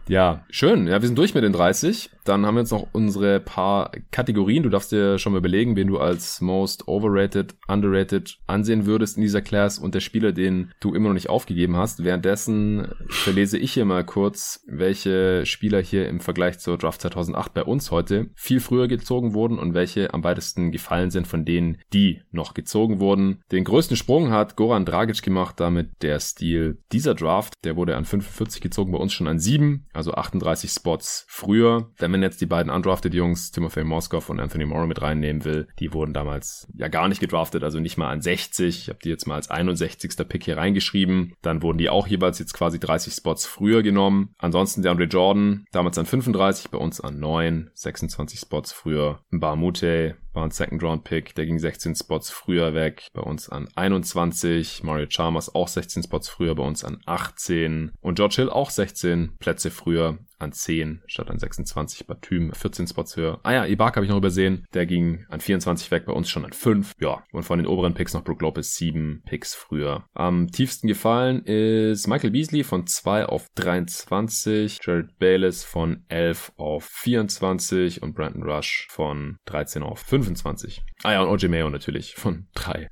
Ja, 0.09 0.47
schön. 0.49 0.87
Ja, 0.87 1.03
wir 1.03 1.07
sind 1.07 1.19
durch 1.19 1.35
mit 1.35 1.45
den 1.45 1.53
30. 1.53 2.11
Dann 2.29 2.45
haben 2.45 2.57
wir 2.57 2.61
jetzt 2.61 2.73
noch 2.73 2.89
unsere 2.93 3.41
paar 3.41 3.91
Kategorien. 4.11 4.63
Du 4.63 4.69
darfst 4.69 4.93
dir 4.93 5.19
schon 5.19 5.33
mal 5.33 5.39
überlegen, 5.39 5.77
wen 5.77 5.89
du 5.89 5.99
als 5.99 6.41
most 6.41 6.87
overrated, 6.87 7.55
underrated 7.69 8.39
ansehen 8.47 8.85
würdest 8.85 9.17
in 9.17 9.23
dieser 9.23 9.41
Class 9.41 9.79
und 9.79 9.95
der 9.95 10.01
Spieler, 10.01 10.33
den 10.33 10.73
du 10.81 10.95
immer 10.95 11.09
noch 11.09 11.15
nicht 11.15 11.31
aufgegeben 11.31 11.77
hast. 11.77 12.05
Währenddessen 12.05 12.89
verlese 13.09 13.57
ich 13.57 13.73
hier 13.73 13.87
mal 13.87 14.05
kurz, 14.05 14.63
welche 14.67 15.47
Spieler 15.47 15.81
hier 15.81 16.09
im 16.09 16.21
Vergleich 16.21 16.59
zur 16.59 16.77
Draft 16.77 17.01
2008 17.01 17.55
bei 17.55 17.65
uns 17.65 17.91
heute 17.91 18.29
viel 18.35 18.61
früher 18.61 18.89
gezogen 18.89 19.33
wurden 19.33 19.59
und 19.59 19.73
welche 19.73 20.13
am 20.13 20.23
weitesten 20.23 20.71
gefallen 20.71 21.11
sind 21.11 21.27
von 21.27 21.47
denen, 21.47 21.79
die 21.95 22.21
noch 22.31 22.53
gezogen 22.53 23.01
wurden. 23.01 23.41
Den 23.53 23.65
größten 23.65 23.97
Sprung 23.97 24.31
hat 24.31 24.57
Goran 24.57 24.85
Dragic 24.85 25.23
gemacht, 25.23 25.61
damit 25.61 26.03
der 26.03 26.21
Stil 26.21 26.79
dieser 26.93 27.15
Draft. 27.15 27.55
Der 27.65 27.77
wurde 27.77 27.97
an 27.97 28.05
45 28.05 28.61
gezogen, 28.61 28.93
bei 28.93 28.99
uns 28.99 29.13
schon 29.13 29.29
an 29.29 29.39
7 29.39 29.87
also 29.93 30.13
38 30.13 30.71
Spots 30.71 31.25
früher. 31.29 31.91
Wenn 31.99 32.11
man 32.19 32.29
jetzt 32.31 32.41
die 32.41 32.47
beiden 32.47 32.71
undrafted 32.71 33.15
Jungs, 33.15 33.51
Timofey 33.51 33.85
Moskov 33.85 34.29
und 34.29 34.41
Anthony 34.41 34.65
Morrow 34.65 34.87
mit 34.87 35.01
reinnehmen 35.01 35.45
will, 35.45 35.69
die 35.79 35.93
wurden 35.93 36.13
damals 36.13 36.67
ja 36.75 36.89
gar 36.89 37.09
nicht 37.09 37.21
gedraftet, 37.21 37.65
also 37.65 37.81
nicht 37.81 37.97
mal 37.97 38.11
an 38.11 38.21
60. 38.21 38.79
Ich 38.79 38.89
habe 38.89 38.99
die 39.03 39.09
jetzt 39.09 39.27
mal 39.27 39.37
als 39.37 39.51
61. 39.51 40.17
Pick 40.29 40.45
hier 40.45 40.57
reingeschrieben. 40.57 41.35
Dann 41.43 41.63
wurden 41.63 41.79
die 41.79 41.91
auch 41.91 42.07
jeweils 42.07 42.39
jetzt 42.39 42.55
quasi 42.55 42.79
30 42.79 43.15
Spots 43.15 43.47
früher 43.47 43.83
genommen. 43.83 44.35
Ansonsten 44.39 44.83
der 44.83 44.93
Andre 44.93 45.05
Jordan, 45.05 45.65
damals 45.73 45.99
an 45.99 46.07
35, 46.07 46.71
bei 46.71 46.79
uns 46.79 47.01
an 47.01 47.19
9, 47.19 47.71
26 47.75 48.41
Spots 48.41 48.73
früher. 48.73 49.21
Barmute 49.31 50.17
war 50.33 50.45
ein 50.45 50.51
Second 50.51 50.83
Round 50.83 51.05
Pick, 51.05 51.35
der 51.35 51.47
ging 51.47 51.59
16 51.59 51.97
Spots 51.97 52.31
früher 52.31 52.75
weg, 52.75 53.09
bei 53.13 53.23
uns 53.23 53.49
an 53.49 53.69
21. 53.75 54.83
Mario 54.85 55.07
Chalmers 55.07 55.55
auch 55.55 55.69
16 55.69 56.05
Spots 56.05 56.29
früher, 56.29 56.55
bei 56.55 56.63
uns 56.63 56.85
an 56.85 57.01
18. 57.07 57.93
Und 58.01 58.15
George 58.17 58.37
Hill 58.37 58.51
auch 58.51 58.71
16 58.71 59.37
Plätze 59.39 59.71
früher 59.71 60.19
an 60.39 60.53
10 60.53 61.03
statt 61.07 61.31
an 61.31 61.39
26. 61.39 62.07
Batum 62.07 62.53
14 62.53 62.87
Spots 62.87 63.17
höher. 63.17 63.41
Ah 63.43 63.53
ja, 63.53 63.67
Ibaka 63.67 63.97
habe 63.97 64.07
ich 64.07 64.11
noch 64.11 64.19
übersehen. 64.19 64.65
Der 64.75 64.87
ging 64.87 65.25
an 65.29 65.41
24 65.41 65.91
weg, 65.91 66.07
bei 66.07 66.13
uns 66.13 66.29
schon 66.29 66.45
an 66.45 66.53
5. 66.53 66.93
Ja, 67.01 67.25
und 67.33 67.43
von 67.43 67.59
den 67.59 67.67
oberen 67.67 67.95
Picks 67.95 68.15
noch 68.15 68.25
Brook 68.25 68.43
Lopez 68.43 68.75
7 68.77 69.23
Picks 69.27 69.55
früher. 69.55 70.05
Am 70.15 70.49
tiefsten 70.49 70.89
gefallen 70.89 71.43
ist 71.45 72.07
Michael 72.07 72.31
Beasley 72.31 72.65
von 72.65 72.87
2 72.87 73.27
auf 73.27 73.47
23, 73.55 74.79
Jared 74.83 75.19
Bayless 75.19 75.65
von 75.65 76.05
11 76.09 76.53
auf 76.57 76.85
24 76.85 78.03
und 78.03 78.15
Brandon 78.15 78.43
Rush 78.43 78.87
von 78.91 79.37
13 79.47 79.83
auf 79.83 80.01
25. 80.01 80.83
Ah 81.03 81.13
ja, 81.13 81.23
und 81.23 81.29
OJ 81.29 81.49
Mayo 81.49 81.71
natürlich 81.71 82.15
von 82.15 82.49
3 82.55 82.89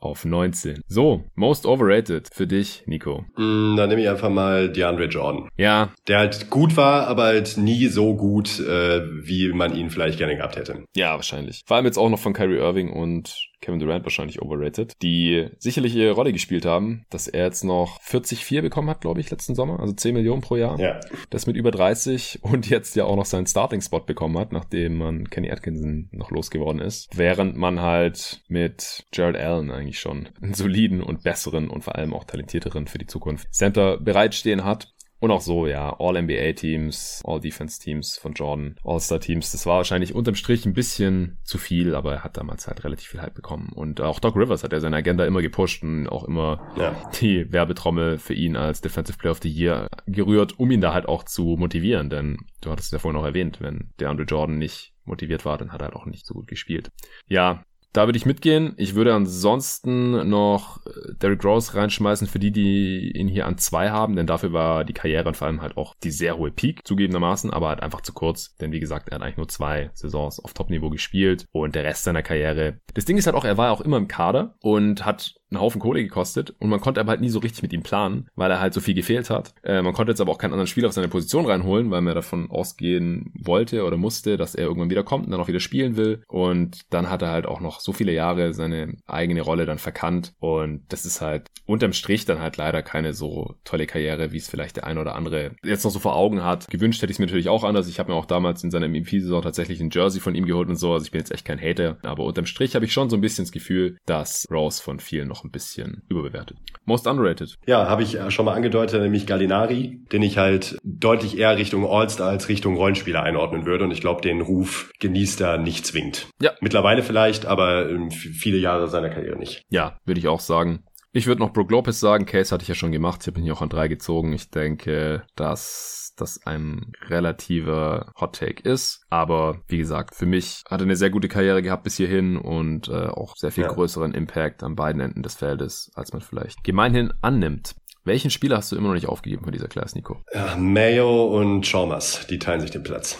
auf 0.00 0.24
19. 0.24 0.80
So, 0.86 1.24
most 1.34 1.66
overrated 1.66 2.28
für 2.32 2.46
dich, 2.46 2.82
Nico. 2.86 3.24
Mm, 3.36 3.76
Dann 3.76 3.88
nehme 3.88 4.00
ich 4.02 4.08
einfach 4.08 4.30
mal 4.30 4.70
DeAndre 4.72 5.04
Jordan. 5.06 5.48
Ja, 5.56 5.92
Der 6.08 6.18
halt 6.18 6.50
gut 6.50 6.76
war, 6.76 7.06
aber 7.06 7.24
halt 7.24 7.56
nie 7.56 7.86
so 7.86 8.16
gut, 8.16 8.58
äh, 8.60 9.02
wie 9.26 9.52
man 9.52 9.76
ihn 9.76 9.90
vielleicht 9.90 10.18
gerne 10.18 10.36
gehabt 10.36 10.56
hätte. 10.56 10.84
ja, 10.96 11.14
wahrscheinlich. 11.16 11.62
Vor 11.66 11.76
allem 11.76 11.86
jetzt 11.86 11.98
auch 11.98 12.08
noch 12.08 12.18
von 12.18 12.32
Kyrie 12.32 12.56
Irving 12.58 12.90
und 12.92 13.34
Kevin 13.60 13.80
Durant 13.80 14.04
wahrscheinlich 14.04 14.40
overrated, 14.40 15.00
die 15.02 15.48
sicherlich 15.58 15.94
ihre 15.94 16.12
Rolle 16.12 16.32
gespielt 16.32 16.64
haben, 16.64 17.04
dass 17.10 17.28
er 17.28 17.44
jetzt 17.44 17.64
noch 17.64 18.00
40,4 18.00 18.62
bekommen 18.62 18.88
hat, 18.88 19.00
glaube 19.00 19.20
ich, 19.20 19.30
letzten 19.30 19.54
Sommer, 19.54 19.80
also 19.80 19.92
10 19.92 20.14
Millionen 20.14 20.40
pro 20.42 20.56
Jahr. 20.56 20.78
Ja. 20.78 21.00
Das 21.30 21.46
mit 21.46 21.56
über 21.56 21.70
30 21.70 22.40
und 22.42 22.68
jetzt 22.68 22.96
ja 22.96 23.04
auch 23.04 23.16
noch 23.16 23.26
seinen 23.26 23.46
Starting-Spot 23.46 24.00
bekommen 24.00 24.38
hat, 24.38 24.52
nachdem 24.52 24.98
man 24.98 25.28
Kenny 25.28 25.50
Atkinson 25.50 26.08
noch 26.12 26.30
losgeworden 26.30 26.80
ist. 26.80 27.08
Während 27.16 27.56
man 27.56 27.80
halt 27.80 28.42
mit 28.48 29.04
Jared 29.12 29.36
Allen 29.36 29.70
eigentlich 29.70 30.00
schon 30.00 30.28
einen 30.40 30.54
soliden 30.54 31.02
und 31.02 31.22
besseren 31.22 31.68
und 31.68 31.84
vor 31.84 31.96
allem 31.96 32.14
auch 32.14 32.24
talentierteren 32.24 32.86
für 32.86 32.98
die 32.98 33.06
Zukunft 33.06 33.52
Center 33.52 33.98
bereitstehen 33.98 34.64
hat. 34.64 34.92
Und 35.20 35.30
auch 35.30 35.42
so, 35.42 35.66
ja, 35.66 35.96
All-NBA-Teams, 35.98 37.22
All-Defense-Teams 37.26 38.16
von 38.18 38.32
Jordan, 38.32 38.76
All-Star-Teams. 38.84 39.52
Das 39.52 39.66
war 39.66 39.76
wahrscheinlich 39.76 40.14
unterm 40.14 40.34
Strich 40.34 40.64
ein 40.66 40.72
bisschen 40.72 41.38
zu 41.44 41.58
viel, 41.58 41.94
aber 41.94 42.12
er 42.14 42.24
hat 42.24 42.36
damals 42.36 42.66
halt 42.66 42.84
relativ 42.84 43.08
viel 43.08 43.20
Hype 43.22 43.34
bekommen. 43.34 43.70
Und 43.74 44.00
auch 44.00 44.18
Doc 44.18 44.36
Rivers 44.36 44.64
hat 44.64 44.72
ja 44.72 44.80
seine 44.80 44.96
Agenda 44.96 45.24
immer 45.26 45.42
gepusht 45.42 45.82
und 45.82 46.08
auch 46.08 46.24
immer 46.24 46.72
Ja. 46.76 46.96
die 47.20 47.52
Werbetrommel 47.52 48.18
für 48.18 48.34
ihn 48.34 48.56
als 48.56 48.80
Defensive 48.80 49.18
Player 49.18 49.32
of 49.32 49.40
the 49.42 49.50
Year 49.50 49.88
gerührt, 50.06 50.58
um 50.58 50.70
ihn 50.70 50.80
da 50.80 50.94
halt 50.94 51.06
auch 51.06 51.24
zu 51.24 51.56
motivieren. 51.58 52.08
Denn 52.10 52.38
du 52.62 52.70
hattest 52.70 52.92
ja 52.92 52.98
vorhin 52.98 53.20
auch 53.20 53.26
erwähnt, 53.26 53.60
wenn 53.60 53.90
der 54.00 54.08
Andre 54.10 54.24
Jordan 54.24 54.58
nicht 54.58 54.94
motiviert 55.04 55.44
war, 55.44 55.58
dann 55.58 55.72
hat 55.72 55.82
er 55.82 55.86
halt 55.88 55.96
auch 55.96 56.06
nicht 56.06 56.24
so 56.26 56.34
gut 56.34 56.46
gespielt. 56.46 56.90
Ja, 57.26 57.62
da 57.92 58.06
würde 58.06 58.16
ich 58.16 58.26
mitgehen. 58.26 58.74
Ich 58.76 58.94
würde 58.94 59.14
ansonsten 59.14 60.28
noch 60.28 60.84
äh, 60.86 61.14
Derrick 61.20 61.44
Rose 61.44 61.74
reinschmeißen 61.74 62.26
für 62.26 62.38
die, 62.38 62.52
die 62.52 63.12
ihn 63.16 63.28
hier 63.28 63.46
an 63.46 63.58
zwei 63.58 63.90
haben, 63.90 64.16
denn 64.16 64.26
dafür 64.26 64.52
war 64.52 64.84
die 64.84 64.92
Karriere 64.92 65.28
und 65.28 65.36
vor 65.36 65.46
allem 65.46 65.62
halt 65.62 65.76
auch 65.76 65.94
die 66.02 66.10
sehr 66.10 66.36
hohe 66.36 66.50
Peak 66.50 66.86
zugegebenermaßen, 66.86 67.50
aber 67.50 67.68
halt 67.68 67.82
einfach 67.82 68.00
zu 68.00 68.12
kurz, 68.12 68.54
denn 68.56 68.72
wie 68.72 68.80
gesagt, 68.80 69.08
er 69.08 69.16
hat 69.16 69.22
eigentlich 69.22 69.36
nur 69.36 69.48
zwei 69.48 69.90
Saisons 69.94 70.40
auf 70.40 70.54
Top-Niveau 70.54 70.90
gespielt 70.90 71.46
und 71.52 71.74
der 71.74 71.84
Rest 71.84 72.04
seiner 72.04 72.22
Karriere. 72.22 72.78
Das 72.94 73.04
Ding 73.04 73.16
ist 73.16 73.26
halt 73.26 73.36
auch, 73.36 73.44
er 73.44 73.56
war 73.56 73.72
auch 73.72 73.80
immer 73.80 73.96
im 73.96 74.08
Kader 74.08 74.54
und 74.60 75.04
hat 75.04 75.34
einen 75.50 75.60
Haufen 75.60 75.80
Kohle 75.80 76.02
gekostet 76.02 76.54
und 76.58 76.68
man 76.68 76.80
konnte 76.80 77.00
aber 77.00 77.10
halt 77.10 77.20
nie 77.20 77.28
so 77.28 77.40
richtig 77.40 77.62
mit 77.62 77.72
ihm 77.72 77.82
planen, 77.82 78.28
weil 78.36 78.50
er 78.50 78.60
halt 78.60 78.74
so 78.74 78.80
viel 78.80 78.94
gefehlt 78.94 79.30
hat. 79.30 79.54
Äh, 79.62 79.82
man 79.82 79.92
konnte 79.92 80.12
jetzt 80.12 80.20
aber 80.20 80.32
auch 80.32 80.38
keinen 80.38 80.52
anderen 80.52 80.66
Spieler 80.66 80.88
auf 80.88 80.94
seine 80.94 81.08
Position 81.08 81.46
reinholen, 81.46 81.90
weil 81.90 82.00
man 82.00 82.14
davon 82.14 82.50
ausgehen 82.50 83.32
wollte 83.34 83.84
oder 83.84 83.96
musste, 83.96 84.36
dass 84.36 84.54
er 84.54 84.66
irgendwann 84.66 84.90
wieder 84.90 85.02
kommt 85.02 85.26
und 85.26 85.32
dann 85.32 85.40
auch 85.40 85.48
wieder 85.48 85.60
spielen 85.60 85.96
will. 85.96 86.22
Und 86.28 86.80
dann 86.90 87.10
hat 87.10 87.22
er 87.22 87.30
halt 87.30 87.46
auch 87.46 87.60
noch 87.60 87.80
so 87.80 87.92
viele 87.92 88.12
Jahre 88.12 88.54
seine 88.54 88.96
eigene 89.06 89.42
Rolle 89.42 89.66
dann 89.66 89.78
verkannt. 89.78 90.32
Und 90.38 90.82
das 90.88 91.04
ist 91.04 91.20
halt 91.20 91.46
unterm 91.66 91.92
Strich 91.92 92.24
dann 92.24 92.40
halt 92.40 92.56
leider 92.56 92.82
keine 92.82 93.14
so 93.14 93.54
tolle 93.64 93.86
Karriere, 93.86 94.32
wie 94.32 94.38
es 94.38 94.48
vielleicht 94.48 94.76
der 94.76 94.86
ein 94.86 94.98
oder 94.98 95.14
andere 95.14 95.52
jetzt 95.64 95.84
noch 95.84 95.90
so 95.90 95.98
vor 95.98 96.16
Augen 96.16 96.44
hat. 96.44 96.68
Gewünscht 96.68 97.02
hätte 97.02 97.10
ich 97.10 97.16
es 97.16 97.18
mir 97.18 97.26
natürlich 97.26 97.48
auch 97.48 97.64
anders. 97.64 97.88
Ich 97.88 97.98
habe 97.98 98.12
mir 98.12 98.18
auch 98.18 98.26
damals 98.26 98.62
in 98.64 98.70
seiner 98.70 98.88
MVP-Saison 98.88 99.42
tatsächlich 99.42 99.80
ein 99.80 99.90
Jersey 99.90 100.20
von 100.20 100.34
ihm 100.34 100.46
geholt 100.46 100.68
und 100.68 100.76
so. 100.76 100.92
Also 100.92 101.04
ich 101.04 101.10
bin 101.10 101.20
jetzt 101.20 101.32
echt 101.32 101.44
kein 101.44 101.60
Hater. 101.60 101.98
Aber 102.02 102.24
unterm 102.24 102.46
Strich 102.46 102.74
habe 102.74 102.84
ich 102.84 102.92
schon 102.92 103.10
so 103.10 103.16
ein 103.16 103.20
bisschen 103.20 103.44
das 103.44 103.52
Gefühl, 103.52 103.98
dass 104.06 104.46
Rose 104.50 104.82
von 104.82 105.00
vielen 105.00 105.28
noch 105.28 105.39
ein 105.44 105.50
bisschen 105.50 106.02
überbewertet. 106.08 106.58
Most 106.84 107.06
underrated. 107.06 107.56
Ja, 107.66 107.88
habe 107.88 108.02
ich 108.02 108.18
schon 108.28 108.44
mal 108.44 108.54
angedeutet, 108.54 109.00
nämlich 109.00 109.26
Gallinari, 109.26 110.00
den 110.12 110.22
ich 110.22 110.38
halt 110.38 110.78
deutlich 110.82 111.38
eher 111.38 111.56
Richtung 111.56 111.86
All-Star 111.86 112.28
als 112.28 112.48
Richtung 112.48 112.76
Rollenspieler 112.76 113.22
einordnen 113.22 113.66
würde. 113.66 113.84
Und 113.84 113.90
ich 113.90 114.00
glaube, 114.00 114.22
den 114.22 114.40
Ruf 114.40 114.90
genießt 115.00 115.40
er 115.40 115.58
nicht 115.58 115.86
zwingend. 115.86 116.28
Ja. 116.40 116.52
Mittlerweile 116.60 117.02
vielleicht, 117.02 117.46
aber 117.46 117.88
ähm, 117.88 118.10
viele 118.10 118.58
Jahre 118.58 118.88
seiner 118.88 119.10
Karriere 119.10 119.38
nicht. 119.38 119.62
Ja, 119.70 119.98
würde 120.04 120.20
ich 120.20 120.28
auch 120.28 120.40
sagen. 120.40 120.84
Ich 121.12 121.26
würde 121.26 121.40
noch 121.40 121.52
Brook 121.52 121.70
Lopez 121.72 121.98
sagen. 121.98 122.24
Case 122.24 122.52
hatte 122.52 122.62
ich 122.62 122.68
ja 122.68 122.76
schon 122.76 122.92
gemacht. 122.92 123.22
Ich 123.22 123.26
habe 123.26 123.40
ihn 123.40 123.44
hier 123.44 123.54
auch 123.54 123.62
an 123.62 123.68
drei 123.68 123.88
gezogen. 123.88 124.32
Ich 124.32 124.50
denke, 124.50 125.24
dass 125.34 126.09
das 126.20 126.46
ein 126.46 126.92
relativer 127.08 128.12
Hot 128.20 128.36
Take 128.36 128.68
ist. 128.68 129.04
Aber 129.10 129.60
wie 129.68 129.78
gesagt, 129.78 130.14
für 130.14 130.26
mich 130.26 130.62
hat 130.68 130.80
er 130.80 130.84
eine 130.84 130.96
sehr 130.96 131.10
gute 131.10 131.28
Karriere 131.28 131.62
gehabt 131.62 131.84
bis 131.84 131.96
hierhin 131.96 132.36
und 132.36 132.88
äh, 132.88 133.06
auch 133.06 133.36
sehr 133.36 133.52
viel 133.52 133.64
Ja. 133.64 133.72
größeren 133.72 134.12
Impact 134.14 134.62
an 134.62 134.76
beiden 134.76 135.00
Enden 135.00 135.22
des 135.22 135.34
Feldes, 135.34 135.90
als 135.94 136.12
man 136.12 136.22
vielleicht 136.22 136.62
gemeinhin 136.64 137.12
annimmt. 137.20 137.74
Welchen 138.04 138.30
Spieler 138.30 138.56
hast 138.56 138.72
du 138.72 138.76
immer 138.76 138.88
noch 138.88 138.94
nicht 138.94 139.08
aufgegeben 139.08 139.44
von 139.44 139.52
dieser 139.52 139.68
Class, 139.68 139.94
Nico? 139.94 140.22
Ja, 140.32 140.56
Mayo 140.56 141.26
und 141.26 141.62
Chalmers, 141.66 142.26
die 142.28 142.38
teilen 142.38 142.60
sich 142.60 142.70
den 142.70 142.82
Platz. 142.82 143.18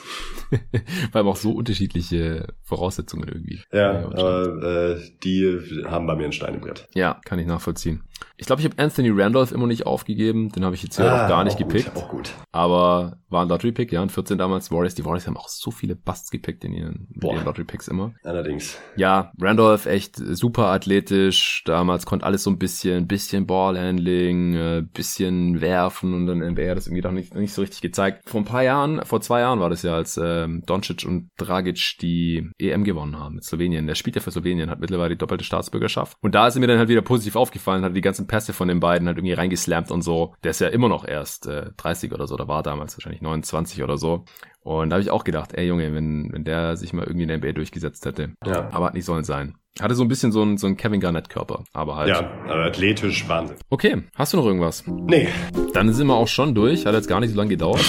Weil 1.12 1.26
auch 1.26 1.36
so 1.36 1.52
unterschiedliche 1.52 2.46
Voraussetzungen 2.62 3.28
irgendwie. 3.28 3.60
Ja, 3.72 4.06
aber 4.06 4.96
äh, 4.96 5.00
die 5.22 5.84
haben 5.84 6.06
bei 6.06 6.16
mir 6.16 6.24
einen 6.24 6.32
Stein 6.32 6.54
im 6.54 6.60
Brett. 6.60 6.88
Ja, 6.94 7.20
kann 7.24 7.38
ich 7.38 7.46
nachvollziehen. 7.46 8.02
Ich 8.36 8.46
glaube, 8.46 8.62
ich 8.62 8.66
habe 8.66 8.82
Anthony 8.82 9.10
Randolph 9.12 9.52
immer 9.52 9.66
nicht 9.66 9.86
aufgegeben. 9.86 10.50
Den 10.50 10.64
habe 10.64 10.74
ich 10.74 10.82
jetzt 10.82 10.96
hier 10.96 11.12
ah, 11.12 11.24
auch 11.24 11.28
gar 11.28 11.44
nicht 11.44 11.54
auch 11.54 11.58
gepickt. 11.58 11.94
Gut, 11.94 12.02
auch 12.02 12.08
gut. 12.08 12.34
Aber 12.52 13.18
war 13.28 13.42
ein 13.42 13.48
Lottery-Pick, 13.48 13.92
ja, 13.92 14.02
ein 14.02 14.08
14 14.08 14.38
damals. 14.38 14.70
Warriors, 14.70 14.94
die 14.94 15.04
Warriors 15.04 15.26
haben 15.26 15.36
auch 15.36 15.48
so 15.48 15.70
viele 15.70 15.94
Busts 15.94 16.30
gepickt 16.30 16.64
in 16.64 16.72
ihren, 16.72 17.08
ihren 17.22 17.44
Lottery-Picks 17.44 17.88
immer. 17.88 18.14
Allerdings. 18.24 18.78
Ja, 18.96 19.32
Randolph 19.38 19.86
echt 19.86 20.16
super 20.16 20.66
athletisch. 20.66 21.62
Damals 21.66 22.06
konnte 22.06 22.24
alles 22.24 22.42
so 22.42 22.50
ein 22.50 22.58
bisschen, 22.58 23.06
bisschen 23.06 23.46
Ballhandling, 23.46 24.54
äh, 24.78 24.82
bisschen 24.82 25.60
werfen 25.60 26.14
und 26.14 26.26
dann 26.26 26.38
NBA 26.38 26.70
hat 26.70 26.76
das 26.76 26.86
irgendwie 26.86 27.02
doch 27.02 27.12
nicht, 27.12 27.34
nicht 27.34 27.52
so 27.52 27.62
richtig 27.62 27.80
gezeigt. 27.80 28.28
Vor 28.28 28.40
ein 28.40 28.44
paar 28.44 28.62
Jahren, 28.62 29.04
vor 29.04 29.20
zwei 29.20 29.40
Jahren 29.40 29.60
war 29.60 29.70
das 29.70 29.82
ja, 29.82 29.94
als 29.94 30.18
ähm, 30.22 30.62
Doncic 30.66 31.04
und 31.06 31.30
Dragic 31.36 31.98
die 32.00 32.50
EM 32.58 32.84
gewonnen 32.84 33.18
haben 33.18 33.36
mit 33.36 33.44
Slowenien. 33.44 33.86
Der 33.86 33.94
spielt 33.94 34.16
ja 34.16 34.22
für 34.22 34.30
Slowenien, 34.30 34.70
hat 34.70 34.80
mittlerweile 34.80 35.10
die 35.10 35.18
doppelte 35.18 35.44
Staatsbürgerschaft. 35.44 36.16
Und 36.20 36.34
da 36.34 36.46
ist 36.46 36.58
mir 36.58 36.66
dann 36.66 36.78
halt 36.78 36.88
wieder 36.88 37.02
positiv 37.02 37.36
aufgefallen, 37.36 37.84
hat 37.84 37.96
die 37.96 38.00
ganzen 38.00 38.26
Pässe 38.26 38.52
von 38.52 38.68
den 38.68 38.80
beiden 38.80 39.06
halt 39.06 39.18
irgendwie 39.18 39.34
reingeslampt 39.34 39.90
und 39.90 40.02
so. 40.02 40.34
Der 40.44 40.50
ist 40.50 40.60
ja 40.60 40.68
immer 40.68 40.88
noch 40.88 41.06
erst 41.06 41.46
äh, 41.46 41.70
30 41.76 42.12
oder 42.12 42.26
so, 42.26 42.36
da 42.36 42.48
war 42.48 42.62
damals 42.62 42.96
wahrscheinlich 42.96 43.22
29 43.22 43.82
oder 43.82 43.98
so. 43.98 44.24
Und 44.62 44.90
da 44.90 44.94
habe 44.94 45.02
ich 45.02 45.10
auch 45.10 45.24
gedacht, 45.24 45.54
ey 45.54 45.66
Junge, 45.66 45.94
wenn, 45.94 46.32
wenn 46.32 46.44
der 46.44 46.76
sich 46.76 46.92
mal 46.92 47.04
irgendwie 47.04 47.22
in 47.22 47.28
der 47.28 47.38
NBA 47.38 47.52
durchgesetzt 47.52 48.04
hätte. 48.04 48.34
Ja. 48.44 48.68
Aber 48.72 48.86
hat 48.86 48.94
nicht 48.94 49.06
sollen 49.06 49.24
sein. 49.24 49.54
Hatte 49.78 49.94
so 49.94 50.02
ein 50.02 50.08
bisschen 50.08 50.30
so 50.32 50.42
ein, 50.42 50.58
so 50.58 50.66
ein 50.66 50.76
Kevin 50.76 51.00
Garnett-Körper, 51.00 51.64
aber 51.72 51.96
halt. 51.96 52.08
Ja, 52.08 52.30
aber 52.44 52.64
athletisch 52.64 53.26
Wahnsinn. 53.28 53.56
Okay, 53.70 54.02
hast 54.14 54.32
du 54.32 54.36
noch 54.36 54.44
irgendwas? 54.44 54.84
Nee. 54.86 55.28
Dann 55.72 55.92
sind 55.92 56.06
wir 56.08 56.16
auch 56.16 56.28
schon 56.28 56.54
durch. 56.54 56.84
Hat 56.84 56.94
jetzt 56.94 57.08
gar 57.08 57.20
nicht 57.20 57.30
so 57.30 57.36
lange 57.36 57.50
gedauert. 57.50 57.84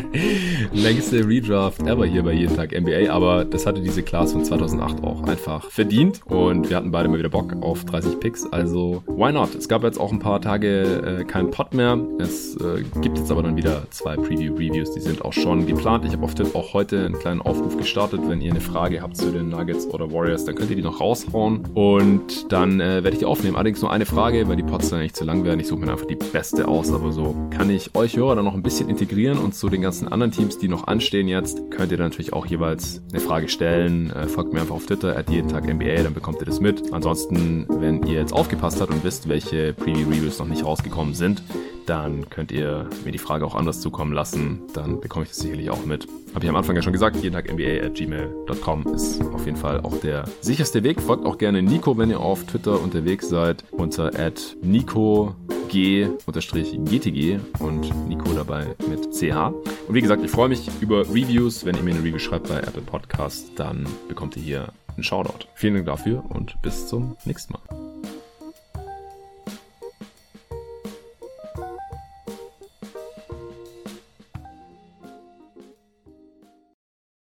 Längste 0.72 1.26
Redraft 1.26 1.82
ever 1.82 2.06
hier 2.06 2.22
bei 2.22 2.32
Jeden 2.32 2.56
Tag 2.56 2.72
NBA, 2.72 3.12
aber 3.12 3.44
das 3.44 3.66
hatte 3.66 3.82
diese 3.82 4.02
Class 4.02 4.32
von 4.32 4.44
2008 4.44 5.02
auch 5.02 5.24
einfach 5.24 5.70
verdient. 5.70 6.22
Und 6.24 6.70
wir 6.70 6.76
hatten 6.76 6.92
beide 6.92 7.08
mal 7.08 7.18
wieder 7.18 7.28
Bock 7.28 7.54
auf 7.60 7.84
30 7.84 8.20
Picks, 8.20 8.46
also 8.50 9.02
why 9.06 9.32
not? 9.32 9.54
Es 9.54 9.68
gab 9.68 9.82
jetzt 9.82 9.98
auch 9.98 10.12
ein 10.12 10.20
paar 10.20 10.40
Tage 10.40 11.20
äh, 11.20 11.24
keinen 11.24 11.50
Pod 11.50 11.74
mehr. 11.74 11.98
Es 12.20 12.56
äh, 12.56 12.84
gibt 13.02 13.18
jetzt 13.18 13.30
aber 13.30 13.42
dann 13.42 13.56
wieder 13.56 13.82
zwei 13.90 14.16
Preview-Reviews, 14.16 14.92
die 14.92 15.00
sind 15.00 15.22
auch 15.22 15.32
schon 15.32 15.66
geplant. 15.66 16.04
Ich 16.06 16.12
habe 16.12 16.24
auf 16.24 16.34
Twitter 16.34 16.56
auch 16.56 16.72
heute 16.72 17.04
einen 17.04 17.18
kleinen 17.18 17.42
Aufruf 17.42 17.76
gestartet. 17.76 18.20
Wenn 18.26 18.40
ihr 18.40 18.52
eine 18.52 18.60
Frage 18.60 19.02
habt 19.02 19.16
zu 19.16 19.30
den 19.30 19.48
Nuggets 19.50 19.86
oder 19.86 20.10
Warriors, 20.10 20.44
dann 20.44 20.54
könnt 20.54 20.70
ihr 20.70 20.76
die 20.76 20.82
noch 20.82 20.91
noch 20.92 21.00
raushauen 21.00 21.64
und 21.74 22.52
dann 22.52 22.80
äh, 22.80 23.02
werde 23.02 23.10
ich 23.10 23.18
die 23.18 23.24
aufnehmen. 23.24 23.56
Allerdings 23.56 23.80
nur 23.80 23.90
eine 23.90 24.06
Frage, 24.06 24.48
weil 24.48 24.56
die 24.56 24.62
Pods 24.62 24.90
dann 24.90 25.00
nicht 25.00 25.16
zu 25.16 25.24
lang 25.24 25.44
werden. 25.44 25.60
Ich 25.60 25.68
suche 25.68 25.80
mir 25.80 25.90
einfach 25.90 26.06
die 26.06 26.16
beste 26.16 26.68
aus, 26.68 26.92
aber 26.92 27.12
so 27.12 27.34
kann 27.50 27.70
ich 27.70 27.94
euch 27.94 28.16
Hörer 28.16 28.36
dann 28.36 28.44
noch 28.44 28.54
ein 28.54 28.62
bisschen 28.62 28.88
integrieren 28.88 29.38
und 29.38 29.54
zu 29.54 29.68
den 29.68 29.82
ganzen 29.82 30.08
anderen 30.08 30.32
Teams, 30.32 30.58
die 30.58 30.68
noch 30.68 30.86
anstehen 30.86 31.28
jetzt, 31.28 31.70
könnt 31.70 31.92
ihr 31.92 31.98
dann 31.98 32.08
natürlich 32.08 32.32
auch 32.32 32.46
jeweils 32.46 33.02
eine 33.10 33.20
Frage 33.20 33.48
stellen. 33.48 34.10
Äh, 34.10 34.28
folgt 34.28 34.52
mir 34.52 34.60
einfach 34.60 34.74
auf 34.74 34.86
Twitter, 34.86 35.16
at 35.16 35.30
jeden 35.30 35.48
Tag 35.48 35.66
NBA, 35.66 36.02
dann 36.02 36.14
bekommt 36.14 36.40
ihr 36.40 36.46
das 36.46 36.60
mit. 36.60 36.92
Ansonsten, 36.92 37.66
wenn 37.68 38.06
ihr 38.06 38.14
jetzt 38.14 38.32
aufgepasst 38.32 38.80
habt 38.80 38.92
und 38.92 39.04
wisst, 39.04 39.28
welche 39.28 39.72
Preview-Reviews 39.72 40.38
noch 40.38 40.48
nicht 40.48 40.64
rausgekommen 40.64 41.14
sind, 41.14 41.42
dann 41.86 42.28
könnt 42.30 42.52
ihr 42.52 42.88
mir 43.04 43.12
die 43.12 43.18
Frage 43.18 43.46
auch 43.46 43.54
anders 43.54 43.80
zukommen 43.80 44.12
lassen. 44.12 44.62
Dann 44.74 45.00
bekomme 45.00 45.24
ich 45.24 45.30
das 45.30 45.38
sicherlich 45.38 45.70
auch 45.70 45.84
mit. 45.84 46.06
Habe 46.34 46.44
ich 46.44 46.48
am 46.48 46.56
Anfang 46.56 46.76
ja 46.76 46.82
schon 46.82 46.92
gesagt, 46.92 47.16
jeden 47.16 47.34
Tag 47.34 47.52
NBA 47.52 47.84
at 47.84 47.94
gmail.com 47.94 48.94
ist 48.94 49.20
auf 49.22 49.44
jeden 49.44 49.56
Fall 49.58 49.80
auch 49.80 49.96
der 49.98 50.24
sicherste 50.40 50.82
Weg. 50.82 51.00
Folgt 51.00 51.26
auch 51.26 51.38
gerne 51.38 51.62
Nico, 51.62 51.98
wenn 51.98 52.10
ihr 52.10 52.20
auf 52.20 52.44
Twitter 52.44 52.80
unterwegs 52.80 53.28
seid, 53.28 53.64
unter 53.70 54.18
at 54.18 54.56
Nico 54.62 55.34
G-GTG 55.68 57.38
und 57.58 58.08
Nico 58.08 58.32
dabei 58.34 58.74
mit 58.88 59.10
CH. 59.12 59.52
Und 59.88 59.94
wie 59.94 60.02
gesagt, 60.02 60.22
ich 60.22 60.30
freue 60.30 60.50
mich 60.50 60.68
über 60.80 61.00
Reviews. 61.00 61.64
Wenn 61.64 61.76
ihr 61.76 61.82
mir 61.82 61.94
eine 61.94 62.04
Review 62.04 62.18
schreibt 62.18 62.48
bei 62.48 62.58
Apple 62.58 62.82
Podcast, 62.82 63.52
dann 63.56 63.86
bekommt 64.08 64.36
ihr 64.36 64.42
hier 64.42 64.72
einen 64.94 65.04
Shoutout. 65.04 65.46
Vielen 65.54 65.74
Dank 65.74 65.86
dafür 65.86 66.24
und 66.28 66.60
bis 66.62 66.88
zum 66.88 67.16
nächsten 67.24 67.54
Mal. 67.54 68.21